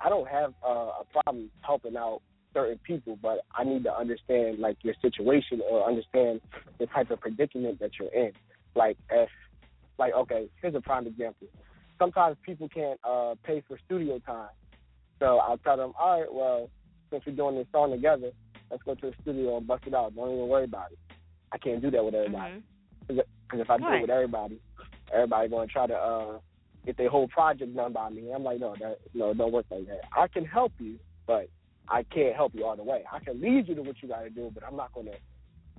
I 0.01 0.09
don't 0.09 0.28
have 0.28 0.53
uh, 0.66 0.91
a 1.01 1.05
problem 1.12 1.51
helping 1.62 1.97
out 1.97 2.20
certain 2.53 2.78
people, 2.86 3.19
but 3.20 3.41
I 3.55 3.65
need 3.65 3.85
to 3.85 3.93
understand 3.97 4.59
like 4.59 4.77
your 4.82 4.95
situation 5.01 5.61
or 5.69 5.86
understand 5.86 6.41
the 6.78 6.86
type 6.86 7.11
of 7.11 7.20
predicament 7.20 7.81
that 7.81 7.91
you're 7.99 8.12
in. 8.15 8.32
Like 8.74 8.97
if 9.11 9.31
like 9.99 10.12
okay, 10.15 10.49
here's 10.61 10.74
a 10.74 10.81
prime 10.81 11.07
example. 11.07 11.49
Sometimes 11.99 12.36
people 12.45 12.69
can't 12.69 13.01
uh 13.03 13.35
pay 13.45 13.62
for 13.66 13.78
studio 13.86 14.19
time. 14.20 14.51
So 15.20 15.39
I'll 15.39 15.59
tell 15.59 15.77
them, 15.77 15.93
All 15.99 16.20
right, 16.20 16.32
well, 16.32 16.70
since 17.11 17.24
we're 17.27 17.35
doing 17.35 17.57
this 17.57 17.66
song 17.73 17.91
together, 17.93 18.31
let's 18.70 18.82
go 18.82 18.95
to 18.95 19.11
the 19.11 19.15
studio 19.23 19.57
and 19.57 19.66
bust 19.66 19.85
it 19.86 19.95
out. 19.95 20.15
Don't 20.15 20.35
even 20.35 20.49
worry 20.49 20.65
about 20.65 20.93
it. 20.93 20.99
I 21.55 21.59
can't 21.59 21.81
do 21.81 21.91
that 21.93 22.05
with 22.05 22.15
everybody. 22.15 22.63
Because 23.07 23.25
if 23.53 23.71
I 23.71 23.79
do 23.79 23.85
it 23.85 24.01
with 24.03 24.11
everybody, 24.11 24.61
everybody 25.15 25.49
gonna 25.49 25.67
try 25.69 25.87
to 25.87 25.95
uh 25.95 26.39
get 26.85 26.97
their 26.97 27.09
whole 27.09 27.29
project 27.29 27.75
done 27.77 27.93
by 27.93 28.11
me. 28.11 28.33
I'm 28.35 28.43
like, 28.43 28.59
no, 28.59 28.75
that 28.81 28.99
no, 29.15 29.31
it 29.31 29.39
don't 29.39 29.53
work 29.53 29.67
like 29.71 29.87
that. 29.87 30.01
I 30.15 30.27
can 30.27 30.45
help 30.45 30.73
you, 30.79 30.99
but 31.27 31.49
I 31.89 32.03
can't 32.03 32.35
help 32.35 32.55
you 32.55 32.65
all 32.65 32.77
the 32.77 32.83
way. 32.83 33.05
I 33.11 33.21
can 33.21 33.41
lead 33.41 33.69
you 33.69 33.75
to 33.77 33.83
what 33.83 34.03
you 34.03 34.09
got 34.09 34.23
to 34.23 34.31
do, 34.31 34.51
but 34.53 34.65
I'm 34.65 34.77
not 34.77 34.93
gonna 34.93 35.13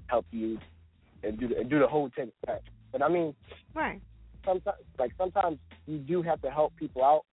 help 0.07 0.25
you 0.31 0.57
and 1.23 1.37
do 1.37 1.49
the, 1.49 1.57
and 1.57 1.69
do 1.69 1.79
the 1.79 1.87
whole 1.87 2.09
steps. 2.11 2.31
But 2.91 3.01
I 3.01 3.09
mean, 3.09 3.35
right? 3.73 4.01
Sometimes, 4.45 4.77
like 4.97 5.11
sometimes 5.17 5.57
you 5.87 5.97
do 5.97 6.21
have 6.21 6.41
to 6.43 6.49
help 6.49 6.73
people 6.77 7.03
out. 7.03 7.25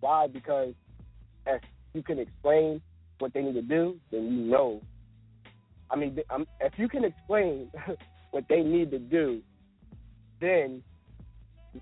Why? 0.00 0.26
Because 0.26 0.72
if 1.46 1.60
you 1.92 2.02
can 2.02 2.18
explain 2.18 2.80
what 3.18 3.34
they 3.34 3.42
need 3.42 3.54
to 3.54 3.62
do, 3.62 3.96
then 4.10 4.24
you 4.24 4.50
know 4.50 4.80
I 5.94 5.96
mean, 5.96 6.14
th- 6.16 6.26
um, 6.30 6.46
if 6.60 6.72
you 6.76 6.88
can 6.88 7.04
explain 7.04 7.70
what 8.32 8.44
they 8.48 8.62
need 8.62 8.90
to 8.90 8.98
do, 8.98 9.40
then 10.40 10.82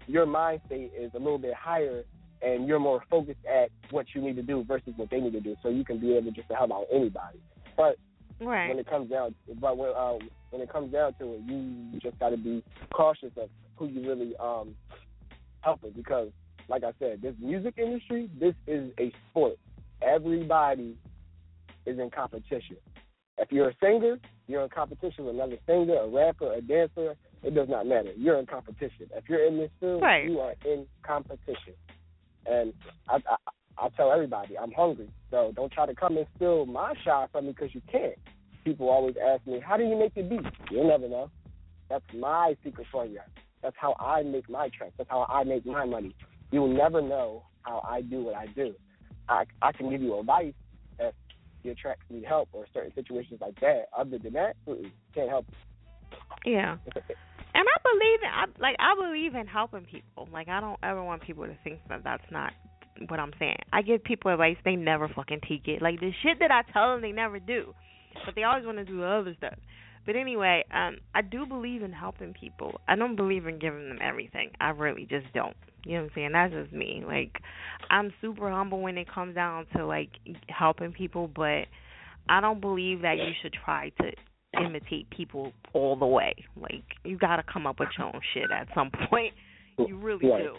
your 0.06 0.26
mind 0.26 0.60
state 0.66 0.93
is 0.98 1.10
a 1.14 1.18
little 1.18 1.39
bit 1.39 1.55
higher 1.55 2.05
and 2.43 2.66
you're 2.66 2.78
more 2.78 3.02
focused 3.09 3.44
at 3.47 3.70
what 3.90 4.06
you 4.14 4.20
need 4.20 4.36
to 4.36 4.43
do 4.43 4.64
versus 4.64 4.93
what 4.97 5.09
they 5.10 5.18
need 5.18 5.32
to 5.32 5.40
do. 5.40 5.56
So 5.62 5.70
you 5.70 5.84
can 5.84 5.98
be 5.98 6.14
able 6.14 6.30
just 6.32 6.48
to 6.48 6.55
help 6.55 6.72
out 6.72 6.86
anybody. 6.93 7.40
But 7.76 7.97
Right. 8.40 8.68
when 8.68 8.78
it 8.78 8.86
comes 8.86 9.09
down, 9.09 9.34
but 9.60 9.76
when 9.78 9.90
uh, 9.90 10.18
when 10.51 10.60
it 10.60 10.68
comes 10.70 10.93
down 10.93 11.14
to 11.20 11.34
it, 11.34 11.40
you 11.47 12.01
just 12.01 12.18
got 12.18 12.30
to 12.30 12.36
be 12.36 12.62
cautious 12.93 13.30
of 13.36 13.48
who 13.76 13.86
you 13.86 14.06
really 14.06 14.34
um 14.40 14.74
helping 15.60 15.93
because, 15.93 16.30
like 16.68 16.82
I 16.82 16.90
said, 16.98 17.22
this 17.22 17.34
music 17.39 17.74
industry, 17.78 18.28
this 18.40 18.55
is 18.66 18.90
a 18.98 19.12
sport. 19.30 19.59
Everybody 20.02 20.97
is 21.86 21.98
in 22.01 22.10
competition. 22.10 22.76
If 23.38 23.50
you're 23.50 23.70
a 23.70 23.74
singer, 23.80 24.18
you're 24.46 24.62
in 24.62 24.68
competition 24.70 25.24
with 25.24 25.34
another 25.34 25.56
singer, 25.66 25.96
a 25.96 26.09
rapper, 26.09 26.52
a 26.52 26.60
dancer. 26.60 27.14
It 27.42 27.54
does 27.54 27.68
not 27.68 27.86
matter. 27.86 28.12
You're 28.16 28.38
in 28.38 28.46
competition. 28.46 29.09
If 29.14 29.28
you're 29.28 29.46
in 29.46 29.59
this 29.59 29.70
field, 29.80 30.02
Right. 30.02 30.28
you 30.28 30.38
are 30.40 30.54
in 30.64 30.86
competition. 31.02 31.74
And 32.46 32.72
I, 33.09 33.16
I, 33.16 33.36
I 33.78 33.88
tell 33.90 34.12
everybody, 34.12 34.59
I'm 34.59 34.72
hungry. 34.72 35.09
So 35.30 35.52
don't 35.56 35.72
try 35.72 35.86
to 35.86 35.94
come 35.94 36.16
and 36.16 36.26
steal 36.36 36.66
my 36.66 36.94
shot 37.04 37.30
from 37.32 37.46
me 37.46 37.52
because 37.52 37.74
you 37.74 37.80
can't. 37.90 38.14
People 38.64 38.88
always 38.90 39.16
ask 39.16 39.44
me, 39.46 39.60
how 39.60 39.76
do 39.76 39.84
you 39.84 39.96
make 39.96 40.14
your 40.14 40.26
beats? 40.26 40.46
You'll 40.70 40.88
never 40.88 41.09
know. 41.09 41.30
That's 41.88 42.04
my 42.16 42.56
secret 42.64 42.86
formula. 42.92 43.24
That's 43.62 43.76
how 43.78 43.94
I 43.98 44.22
make 44.22 44.48
my 44.48 44.68
tracks. 44.76 44.92
That's 44.98 45.10
how 45.10 45.26
I 45.28 45.42
make 45.44 45.66
my 45.66 45.84
money. 45.84 46.14
You'll 46.52 46.72
never 46.72 47.00
know 47.02 47.44
how 47.62 47.82
I 47.88 48.02
do 48.02 48.22
what 48.22 48.34
I 48.34 48.46
do. 48.48 48.74
I 49.28 49.44
I 49.62 49.72
can 49.72 49.88
give 49.90 50.02
you 50.02 50.18
advice 50.18 50.52
your 51.62 51.74
tracks 51.74 52.05
need 52.10 52.24
help 52.24 52.48
or 52.52 52.66
certain 52.72 52.93
situations 52.94 53.40
like 53.40 53.59
that. 53.60 53.86
Other 53.97 54.18
than 54.18 54.32
that, 54.34 54.56
can't 55.14 55.30
help. 55.30 55.47
Yeah. 56.44 56.76
And 57.55 57.66
I 57.68 57.78
believe 57.82 58.20
in 58.22 58.28
I 58.28 58.44
like 58.60 58.76
I 58.78 58.94
believe 58.94 59.34
in 59.34 59.47
helping 59.47 59.84
people. 59.84 60.28
Like 60.32 60.48
I 60.48 60.60
don't 60.60 60.78
ever 60.82 61.05
want 61.05 61.22
people 61.22 61.44
to 61.44 61.56
think 61.62 61.80
that 61.89 62.02
that's 62.02 62.24
not 62.30 62.52
what 63.09 63.20
I'm 63.20 63.32
saying. 63.39 63.59
I 63.72 63.82
give 63.82 64.02
people 64.05 64.32
advice, 64.32 64.56
they 64.64 64.76
never 64.76 65.09
fucking 65.09 65.40
take 65.47 65.68
it. 65.68 65.82
Like 65.82 66.01
the 66.01 66.12
shit 66.22 66.39
that 66.40 66.51
I 66.51 66.62
tell 66.72 66.93
them, 66.93 67.02
they 67.02 67.12
never 67.12 67.39
do. 67.39 67.74
But 68.24 68.34
they 68.34 68.44
always 68.44 68.64
want 68.64 68.78
to 68.78 68.84
do 68.84 68.98
the 68.98 69.06
other 69.06 69.34
stuff. 69.36 69.55
But 70.05 70.16
anyway, 70.16 70.65
um, 70.73 70.97
I 71.15 71.23
do 71.23 71.47
believe 71.47 71.83
in 71.83 71.93
helping 71.93 72.35
people. 72.35 72.81
I 72.89 72.97
don't 72.97 73.16
believe 73.16 73.47
in 73.47 73.59
giving 73.59 73.89
them 73.89 73.99
everything. 74.03 74.51
I 74.61 74.70
really 74.70 75.07
just 75.09 75.33
don't. 75.35 75.57
You 75.85 75.95
know 75.95 76.03
what 76.03 76.05
I'm 76.05 76.11
saying? 76.15 76.33
That's 76.33 76.53
just 76.53 76.73
me. 76.73 77.03
Like 77.07 77.41
I'm 77.91 78.12
super 78.20 78.51
humble 78.51 78.81
when 78.81 78.99
it 78.99 79.12
comes 79.12 79.35
down 79.35 79.66
to 79.77 79.87
like 79.87 80.11
helping 80.49 80.93
people, 80.93 81.29
but 81.35 81.66
I 82.29 82.41
don't 82.41 82.61
believe 82.61 83.03
that 83.03 83.16
you 83.19 83.33
should 83.43 83.53
try 83.65 83.91
to 84.01 84.12
imitate 84.65 85.09
people 85.11 85.53
all 85.73 85.97
the 85.97 86.07
way. 86.07 86.35
Like 86.61 86.85
you 87.05 87.16
got 87.19 87.37
to 87.37 87.43
come 87.51 87.66
up 87.66 87.81
with 87.81 87.89
your 87.99 88.09
own 88.09 88.20
shit 88.35 88.51
at 88.51 88.69
some 88.74 88.91
point. 89.11 89.35
You 89.79 89.97
really 89.97 90.29
Right. 90.29 90.45
do. 90.45 90.57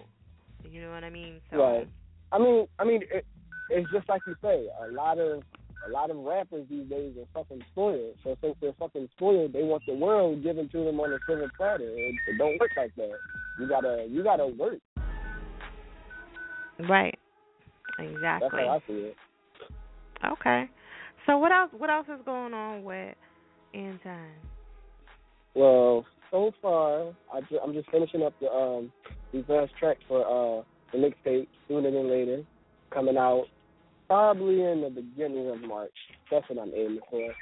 You 0.70 0.82
know 0.82 0.92
what 0.92 1.04
I 1.04 1.10
mean? 1.10 1.42
So 1.52 1.58
Right. 1.58 1.88
I 2.32 2.40
mean, 2.40 2.68
I 2.80 2.84
mean, 2.84 3.02
it, 3.12 3.26
it's 3.70 3.92
just 3.92 4.10
like 4.10 4.24
you 4.26 4.36
say. 4.42 4.68
A 4.82 4.88
lot 4.88 5.20
of 5.20 5.44
a 5.88 5.90
lot 5.90 6.10
of 6.10 6.18
rappers 6.18 6.66
these 6.70 6.90
days 6.90 7.14
are 7.18 7.28
fucking 7.44 7.64
spoiled. 7.72 8.16
So 8.24 8.36
since 8.42 8.56
they're 8.62 8.74
fucking 8.80 9.10
spoiled, 9.16 9.54
they 9.54 9.64
want 9.64 9.84
the 9.86 9.94
world 9.94 10.44
given 10.44 10.70
to 10.70 10.84
them 10.86 11.00
on 11.00 11.12
a 11.14 11.18
silver 11.28 11.52
platter. 11.58 11.84
It, 11.84 12.16
it 12.28 12.38
don't 12.38 12.60
work 12.60 12.72
like 12.78 12.96
that. 12.96 13.12
You 13.60 13.68
gotta 13.68 14.08
you 14.10 14.24
gotta 14.24 14.48
work. 14.48 14.80
right. 16.90 17.18
That's 17.98 18.10
Exactly. 18.12 18.62
how 18.66 18.70
I 18.70 18.80
see 18.88 18.94
it. 18.94 19.16
Okay. 20.26 20.70
So 21.26 21.38
what 21.38 21.52
else? 21.52 21.72
What 21.78 21.90
else 21.90 22.08
is 22.08 22.24
going 22.26 22.54
on 22.54 22.84
with 22.84 23.16
Anton? 23.74 24.30
Well, 25.56 26.06
so 26.32 26.52
far, 26.62 27.14
I 27.34 27.42
ju- 27.50 27.60
I'm 27.64 27.74
just 27.74 27.90
finishing 27.92 28.24
up 28.24 28.34
the 28.40 28.48
um 28.50 28.92
these 29.32 29.44
last 29.48 29.72
tracks 29.80 30.02
for 30.08 30.22
uh 30.22 30.64
the 30.92 30.98
mixtape 30.98 31.48
sooner 31.68 31.92
than 31.92 32.10
later, 32.10 32.44
coming 32.92 33.18
out 33.18 33.46
probably 34.14 34.62
in 34.62 34.82
the 34.82 34.92
beginning 34.92 35.50
of 35.50 35.60
March. 35.62 35.90
That's 36.30 36.48
what 36.48 36.62
I'm 36.62 36.72
aiming 36.76 37.00
for. 37.10 37.34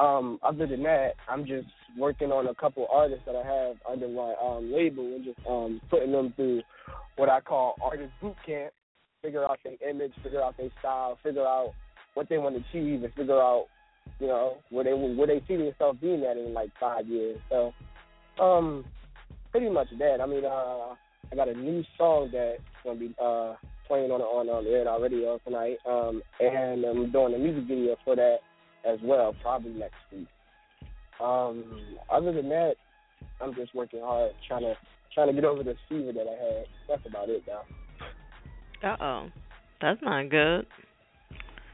Um, 0.00 0.38
other 0.44 0.64
than 0.64 0.84
that, 0.84 1.14
I'm 1.28 1.44
just 1.44 1.66
working 1.98 2.30
on 2.30 2.46
a 2.46 2.54
couple 2.54 2.86
artists 2.88 3.24
that 3.26 3.34
I 3.34 3.44
have 3.44 3.76
under 3.90 4.06
my 4.06 4.34
um 4.40 4.72
label 4.72 5.04
and 5.04 5.24
just 5.24 5.40
um 5.48 5.80
putting 5.90 6.12
them 6.12 6.32
through 6.36 6.62
what 7.16 7.28
I 7.28 7.40
call 7.40 7.74
artist 7.82 8.12
boot 8.22 8.36
camp. 8.46 8.72
Figure 9.22 9.44
out 9.44 9.58
their 9.64 9.90
image, 9.90 10.12
figure 10.22 10.40
out 10.40 10.56
their 10.56 10.70
style, 10.78 11.18
figure 11.20 11.42
out 11.44 11.72
what 12.14 12.28
they 12.28 12.38
want 12.38 12.54
to 12.54 12.60
achieve, 12.60 13.02
and 13.02 13.12
figure 13.14 13.40
out 13.40 13.66
you 14.20 14.28
know, 14.28 14.58
where 14.70 14.84
they 14.84 14.92
where 14.92 15.26
they 15.26 15.42
see 15.48 15.56
themselves 15.56 15.98
being 16.00 16.24
at 16.24 16.36
in 16.36 16.54
like 16.54 16.70
five 16.78 17.08
years. 17.08 17.40
So, 17.48 17.72
um, 18.40 18.84
pretty 19.50 19.68
much 19.68 19.88
that. 19.98 20.20
I 20.20 20.26
mean, 20.26 20.44
uh, 20.44 20.94
I 21.32 21.34
got 21.34 21.48
a 21.48 21.54
new 21.54 21.82
song 21.98 22.30
that's 22.32 22.62
gonna 22.84 23.00
be 23.00 23.14
uh 23.20 23.54
playing 23.90 24.12
on 24.12 24.20
on 24.22 24.48
on 24.48 24.62
the 24.62 24.70
air 24.70 24.86
radio 25.00 25.38
tonight. 25.44 25.78
Um, 25.84 26.22
and 26.38 26.84
I'm 26.84 27.10
doing 27.10 27.34
a 27.34 27.38
music 27.38 27.64
video 27.66 27.96
for 28.04 28.14
that 28.14 28.36
as 28.88 29.00
well, 29.02 29.34
probably 29.42 29.72
next 29.72 29.98
week. 30.12 30.28
Um, 31.20 31.64
other 32.10 32.32
than 32.32 32.48
that, 32.50 32.74
I'm 33.42 33.52
just 33.56 33.74
working 33.74 34.00
hard 34.00 34.30
trying 34.46 34.62
to 34.62 34.74
trying 35.12 35.26
to 35.26 35.34
get 35.34 35.44
over 35.44 35.64
this 35.64 35.76
fever 35.88 36.12
that 36.12 36.26
I 36.26 36.44
had. 36.44 36.66
That's 36.88 37.02
about 37.04 37.28
it 37.28 37.42
now. 37.48 38.88
Uh 38.88 38.96
oh, 39.02 39.28
that's 39.80 40.00
not 40.02 40.30
good. 40.30 40.66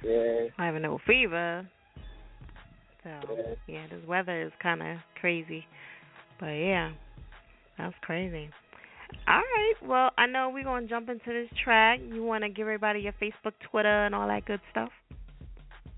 Yeah. 0.02 0.46
I 0.58 0.66
Having 0.66 0.82
no 0.82 0.98
fever. 1.06 1.68
So 3.04 3.10
Yeah. 3.10 3.54
yeah, 3.68 3.86
this 3.90 4.04
weather 4.08 4.42
is 4.42 4.52
kind 4.62 4.82
of 4.82 4.96
crazy. 5.20 5.66
But 6.40 6.46
yeah, 6.46 6.92
that's 7.76 7.94
crazy. 8.00 8.48
All 9.28 9.34
right. 9.36 9.74
Well, 9.82 10.10
I 10.18 10.26
know 10.26 10.50
we're 10.52 10.64
gonna 10.64 10.86
jump 10.86 11.08
into 11.08 11.26
this 11.26 11.48
track. 11.62 12.00
You 12.02 12.24
want 12.24 12.44
to 12.44 12.48
give 12.48 12.66
everybody 12.66 13.00
your 13.00 13.14
Facebook, 13.14 13.54
Twitter, 13.70 14.04
and 14.04 14.14
all 14.14 14.28
that 14.28 14.44
good 14.46 14.60
stuff. 14.70 14.90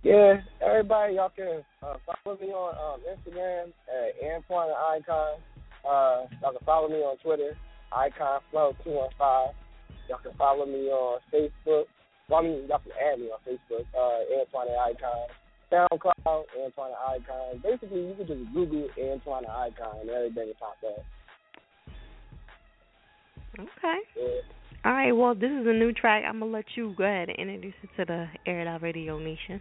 Yeah, 0.02 0.40
everybody, 0.64 1.14
y'all 1.14 1.32
can 1.34 1.64
uh, 1.82 1.96
follow 2.06 2.38
me 2.38 2.48
on 2.48 2.74
um, 2.78 3.00
Instagram 3.02 3.72
at 3.90 4.14
Antoine 4.24 4.70
Icon. 4.94 5.40
Uh, 5.84 6.26
y'all 6.40 6.52
can 6.52 6.64
follow 6.64 6.88
me 6.88 6.96
on 6.96 7.16
Twitter, 7.18 7.56
Icon 7.92 8.40
Flow 8.50 8.74
two 8.84 8.90
one 8.90 9.10
five. 9.18 9.50
Y'all 10.08 10.20
can 10.22 10.32
follow 10.38 10.64
me 10.66 10.88
on 10.88 11.20
Facebook. 11.34 11.84
Well, 12.28 12.40
I 12.40 12.42
mean, 12.42 12.66
y'all 12.68 12.78
can 12.78 12.92
add 12.92 13.18
me 13.18 13.26
on 13.26 13.40
Facebook, 13.44 13.84
uh, 13.96 14.40
Antoine 14.40 14.68
Icon. 14.68 15.28
SoundCloud, 15.72 16.44
Antoine 16.64 16.92
Icon. 17.10 17.60
Basically, 17.62 18.00
you 18.00 18.14
can 18.16 18.26
just 18.26 18.54
Google 18.54 18.88
Antoine 18.96 19.44
Icon 19.44 20.00
and 20.00 20.10
everything 20.10 20.46
will 20.46 20.54
pop 20.54 20.76
up. 20.86 21.04
Okay. 23.58 23.98
All 24.84 24.92
right. 24.92 25.12
Well, 25.12 25.34
this 25.34 25.50
is 25.50 25.66
a 25.66 25.72
new 25.72 25.92
track. 25.92 26.22
I'm 26.26 26.38
gonna 26.38 26.52
let 26.52 26.64
you 26.76 26.94
go 26.96 27.04
ahead 27.04 27.28
and 27.28 27.50
introduce 27.50 27.74
it 27.82 27.90
to 27.96 28.04
the 28.04 28.26
Air 28.46 28.60
It 28.60 28.68
Out 28.68 28.82
Radio 28.82 29.18
Nation. 29.18 29.60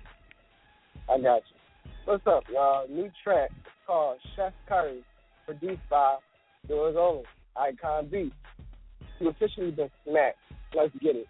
I 1.09 1.17
got 1.17 1.41
you. 1.49 1.91
What's 2.05 2.27
up, 2.27 2.43
y'all? 2.51 2.87
New 2.87 3.09
track 3.23 3.49
called 3.87 4.19
Chef 4.35 4.53
Curry, 4.67 5.03
produced 5.45 5.81
by 5.89 6.17
yours 6.69 6.95
only, 6.97 7.23
Icon 7.55 8.07
Beats. 8.09 8.35
You 9.19 9.29
officially 9.29 9.71
been 9.71 9.89
smacked. 10.07 10.37
Let's 10.75 10.93
get 11.01 11.15
it. 11.15 11.27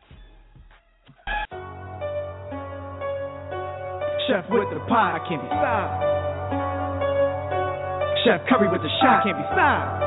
Chef 4.28 4.44
with 4.50 4.68
the 4.74 4.80
pie 4.90 5.20
can't 5.30 5.42
be 5.42 5.48
stopped. 5.48 6.04
Chef 8.26 8.42
Curry 8.50 8.70
with 8.70 8.82
the 8.82 8.90
shot 9.02 9.24
can't 9.24 9.38
be 9.38 9.44
stopped. 9.54 10.07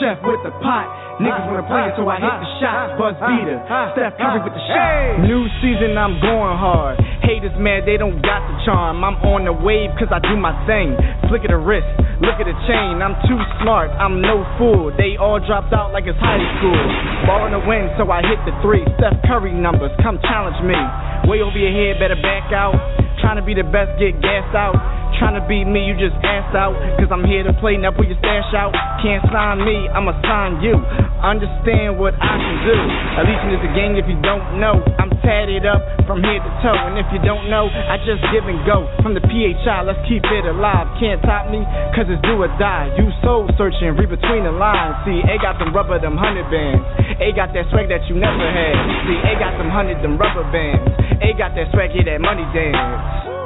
Chef 0.00 0.16
with 0.24 0.40
the 0.40 0.50
pot. 0.64 0.88
Niggas 1.20 1.44
wanna 1.52 1.68
play 1.68 1.84
it, 1.84 1.92
so 1.92 2.08
I 2.08 2.16
hit 2.16 2.32
the 2.32 2.50
shot. 2.56 2.96
Buzz 2.96 3.12
beater. 3.20 3.60
Steph 3.92 4.16
Curry 4.16 4.40
with 4.40 4.56
the 4.56 4.64
shot. 4.64 5.20
New 5.20 5.44
season, 5.60 5.92
I'm 6.00 6.16
going 6.24 6.56
hard. 6.56 6.96
Haters 7.20 7.52
mad, 7.60 7.84
they 7.84 8.00
don't 8.00 8.16
got 8.24 8.40
the 8.48 8.56
charm. 8.64 9.04
I'm 9.04 9.20
on 9.20 9.44
the 9.44 9.52
wave 9.52 9.92
cause 10.00 10.08
I 10.08 10.16
do 10.24 10.40
my 10.40 10.56
thing. 10.64 10.96
Flick 11.28 11.44
of 11.44 11.52
the 11.52 11.60
wrist, 11.60 11.84
look 12.24 12.40
at 12.40 12.48
the 12.48 12.56
chain. 12.64 13.04
I'm 13.04 13.12
too 13.28 13.36
smart, 13.60 13.92
I'm 14.00 14.24
no 14.24 14.40
fool. 14.56 14.88
They 14.96 15.20
all 15.20 15.36
dropped 15.36 15.76
out 15.76 15.92
like 15.92 16.08
it's 16.08 16.16
high 16.16 16.40
school. 16.56 16.80
Ball 17.28 17.52
in 17.52 17.52
the 17.52 17.60
wind, 17.68 17.92
so 18.00 18.08
I 18.08 18.24
hit 18.24 18.40
the 18.48 18.56
three. 18.64 18.80
Steph 18.96 19.20
Curry 19.28 19.52
numbers, 19.52 19.92
come 20.00 20.16
challenge 20.24 20.56
me. 20.64 20.80
Way 21.28 21.44
over 21.44 21.60
your 21.60 21.76
head, 21.76 22.00
better 22.00 22.16
back 22.24 22.48
out. 22.56 22.72
Trying 23.20 23.36
to 23.36 23.44
be 23.44 23.52
the 23.52 23.68
best, 23.68 24.00
get 24.00 24.16
gassed 24.24 24.56
out. 24.56 24.80
Trying 25.18 25.34
to 25.34 25.44
beat 25.48 25.66
me, 25.66 25.84
you 25.84 25.98
just 25.98 26.14
ass 26.22 26.52
out. 26.54 26.76
Cause 27.00 27.10
I'm 27.10 27.26
here 27.26 27.42
to 27.42 27.52
play, 27.58 27.76
now 27.76 27.90
put 27.90 28.06
your 28.06 28.18
stash 28.22 28.52
out. 28.54 28.72
Can't 29.02 29.24
sign 29.32 29.64
me, 29.64 29.88
I'ma 29.90 30.14
sign 30.22 30.62
you. 30.62 30.76
Understand 31.20 31.98
what 32.00 32.14
I 32.16 32.34
can 32.38 32.56
do. 32.64 32.76
Allegiant 33.20 33.52
is 33.58 33.62
a 33.66 33.72
game, 33.76 33.94
if 33.98 34.08
you 34.08 34.16
don't 34.24 34.62
know. 34.62 34.80
I'm 34.96 35.12
tatted 35.20 35.68
up 35.68 35.82
from 36.08 36.24
head 36.24 36.40
to 36.40 36.52
toe. 36.64 36.78
And 36.88 36.96
if 36.96 37.06
you 37.12 37.20
don't 37.20 37.52
know, 37.52 37.68
I 37.68 38.00
just 38.06 38.24
give 38.32 38.48
and 38.48 38.60
go. 38.64 38.88
From 39.04 39.12
the 39.12 39.20
PHI, 39.20 39.84
let's 39.84 40.00
keep 40.08 40.24
it 40.24 40.44
alive. 40.48 40.88
Can't 40.96 41.20
top 41.22 41.52
me, 41.52 41.60
cause 41.92 42.08
it's 42.08 42.22
do 42.24 42.40
or 42.40 42.50
die. 42.56 42.88
You 42.96 43.12
soul 43.20 43.48
searching, 43.60 43.92
read 43.96 44.08
between 44.08 44.48
the 44.48 44.54
lines. 44.54 44.96
See, 45.04 45.20
A 45.20 45.36
got 45.40 45.60
them 45.60 45.74
rubber, 45.76 46.00
them 46.00 46.16
hundred 46.16 46.48
bands. 46.48 46.82
A 47.20 47.32
got 47.36 47.52
that 47.52 47.68
swag 47.68 47.92
that 47.92 48.08
you 48.08 48.16
never 48.16 48.46
had. 48.48 48.74
See, 49.04 49.18
A 49.20 49.32
got 49.36 49.58
them 49.60 49.68
hundred, 49.68 50.00
them 50.00 50.16
rubber 50.16 50.44
bands. 50.48 50.88
A 51.20 51.36
got 51.36 51.52
that 51.54 51.68
swag, 51.72 51.92
yeah, 51.92 52.16
that 52.16 52.20
money 52.20 52.48
dance. 52.56 53.39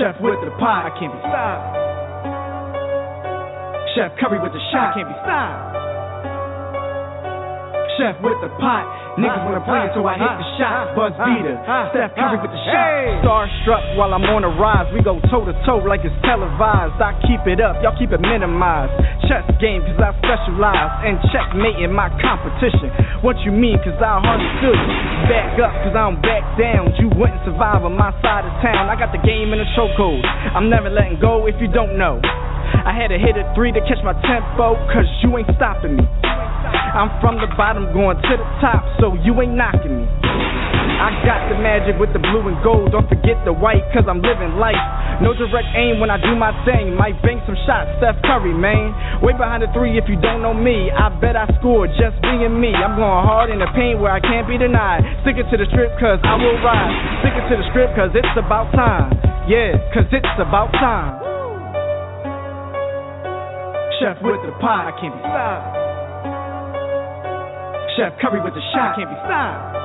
Chef 0.00 0.16
with 0.18 0.40
the 0.40 0.50
pot, 0.56 0.88
I 0.88 0.90
can't 0.96 1.12
be 1.12 1.20
stopped. 1.28 1.76
Chef 3.92 4.16
Curry 4.16 4.40
with 4.40 4.56
the 4.56 4.62
shot, 4.72 4.94
can't 4.96 5.06
be 5.06 5.14
stopped. 5.20 5.79
Chef 7.98 8.16
with 8.22 8.38
the 8.40 8.50
pot, 8.60 8.84
niggas 9.18 9.42
wanna 9.44 9.64
play 9.64 9.86
it, 9.86 9.92
so 9.96 10.04
I 10.06 10.14
hit 10.14 10.28
the 10.28 10.48
shot. 10.56 10.94
Buzz 10.94 11.14
beater, 11.16 11.56
Steph 11.90 12.14
Curry 12.14 12.38
with 12.38 12.52
the 12.52 12.62
shot. 12.68 13.24
Starstruck 13.24 13.84
while 13.96 14.12
I'm 14.14 14.24
on 14.30 14.44
a 14.44 14.52
rise, 14.56 14.88
we 14.94 15.02
go 15.02 15.18
toe 15.28 15.44
to 15.44 15.54
toe 15.66 15.82
like 15.84 16.04
it's 16.04 16.14
televised. 16.24 16.96
I 17.00 17.12
keep 17.26 17.44
it 17.50 17.60
up, 17.60 17.82
y'all 17.82 17.96
keep 17.98 18.12
it 18.12 18.20
minimized. 18.20 18.92
Chess 19.28 19.44
game, 19.60 19.82
cause 19.84 20.00
I 20.00 20.10
specialize 20.22 20.92
in 21.06 21.16
checkmating 21.30 21.92
my 21.92 22.08
competition. 22.22 22.90
What 23.20 23.36
you 23.44 23.52
mean, 23.52 23.78
cause 23.84 23.96
I 24.00 24.18
hardly 24.18 24.50
feel 24.62 24.74
you. 24.74 24.90
Back 25.28 25.60
up, 25.60 25.72
cause 25.84 25.94
I 25.94 26.02
don't 26.08 26.20
back 26.22 26.44
down. 26.56 26.92
You 26.98 27.12
wouldn't 27.14 27.42
survive 27.44 27.84
on 27.84 27.94
my 27.96 28.10
side 28.24 28.44
of 28.44 28.54
town. 28.64 28.88
I 28.88 28.96
got 28.96 29.12
the 29.12 29.22
game 29.22 29.52
in 29.52 29.60
a 29.60 29.68
chokehold. 29.76 30.24
I'm 30.54 30.68
never 30.68 30.90
letting 30.90 31.20
go 31.20 31.46
if 31.46 31.54
you 31.60 31.68
don't 31.68 31.98
know. 31.98 32.20
I 32.86 32.92
had 32.94 33.08
to 33.12 33.18
hit 33.18 33.36
a 33.36 33.44
three 33.54 33.72
to 33.72 33.80
catch 33.84 34.00
my 34.04 34.14
tempo, 34.24 34.78
cause 34.90 35.08
you 35.22 35.36
ain't 35.36 35.50
stopping 35.56 35.96
me. 35.96 36.04
I'm 36.90 37.10
from 37.22 37.38
the 37.38 37.50
bottom 37.54 37.90
going 37.94 38.18
to 38.18 38.34
the 38.36 38.48
top, 38.62 38.82
so 38.98 39.14
you 39.22 39.34
ain't 39.42 39.54
knocking 39.54 40.04
me. 40.04 40.06
I 41.00 41.16
got 41.24 41.48
the 41.48 41.56
magic 41.56 41.96
with 41.96 42.12
the 42.12 42.20
blue 42.20 42.44
and 42.44 42.60
gold, 42.60 42.92
don't 42.92 43.08
forget 43.08 43.40
the 43.48 43.56
white, 43.56 43.80
cause 43.96 44.04
I'm 44.04 44.20
living 44.20 44.60
life. 44.60 44.76
No 45.24 45.32
direct 45.32 45.72
aim 45.72 45.96
when 45.96 46.12
I 46.12 46.20
do 46.20 46.36
my 46.36 46.52
thing, 46.68 46.92
might 46.92 47.16
bank 47.24 47.40
some 47.48 47.56
shots, 47.64 47.88
Steph 47.96 48.20
Curry, 48.28 48.52
man. 48.52 48.92
Way 49.24 49.32
behind 49.32 49.64
the 49.64 49.72
three 49.72 49.96
if 49.96 50.04
you 50.12 50.20
don't 50.20 50.44
know 50.44 50.52
me, 50.52 50.92
I 50.92 51.08
bet 51.08 51.40
I 51.40 51.48
scored 51.56 51.88
just 51.96 52.20
being 52.20 52.52
me. 52.60 52.76
I'm 52.76 53.00
going 53.00 53.24
hard 53.24 53.48
in 53.48 53.64
the 53.64 53.70
paint 53.72 53.96
where 53.96 54.12
I 54.12 54.20
can't 54.20 54.44
be 54.44 54.60
denied. 54.60 55.00
Stick 55.24 55.40
it 55.40 55.48
to 55.48 55.56
the 55.56 55.64
strip, 55.72 55.96
cause 55.96 56.20
I 56.20 56.36
will 56.36 56.60
ride. 56.60 56.92
Stick 57.24 57.32
it 57.32 57.44
to 57.48 57.54
the 57.56 57.66
strip, 57.72 57.96
cause 57.96 58.12
it's 58.12 58.36
about 58.36 58.68
time. 58.76 59.16
Yeah, 59.48 59.80
cause 59.96 60.08
it's 60.12 60.36
about 60.36 60.68
time. 60.76 61.39
Chef 64.00 64.16
with 64.24 64.40
the 64.48 64.52
pot, 64.64 64.88
I 64.88 64.96
can't 64.96 65.12
be 65.12 65.20
stopped. 65.20 65.76
Chef 68.00 68.16
Curry 68.16 68.40
with 68.40 68.56
the 68.56 68.64
shot, 68.72 68.96
I 68.96 68.96
can't 68.96 69.12
be 69.12 69.18
stopped. 69.28 69.76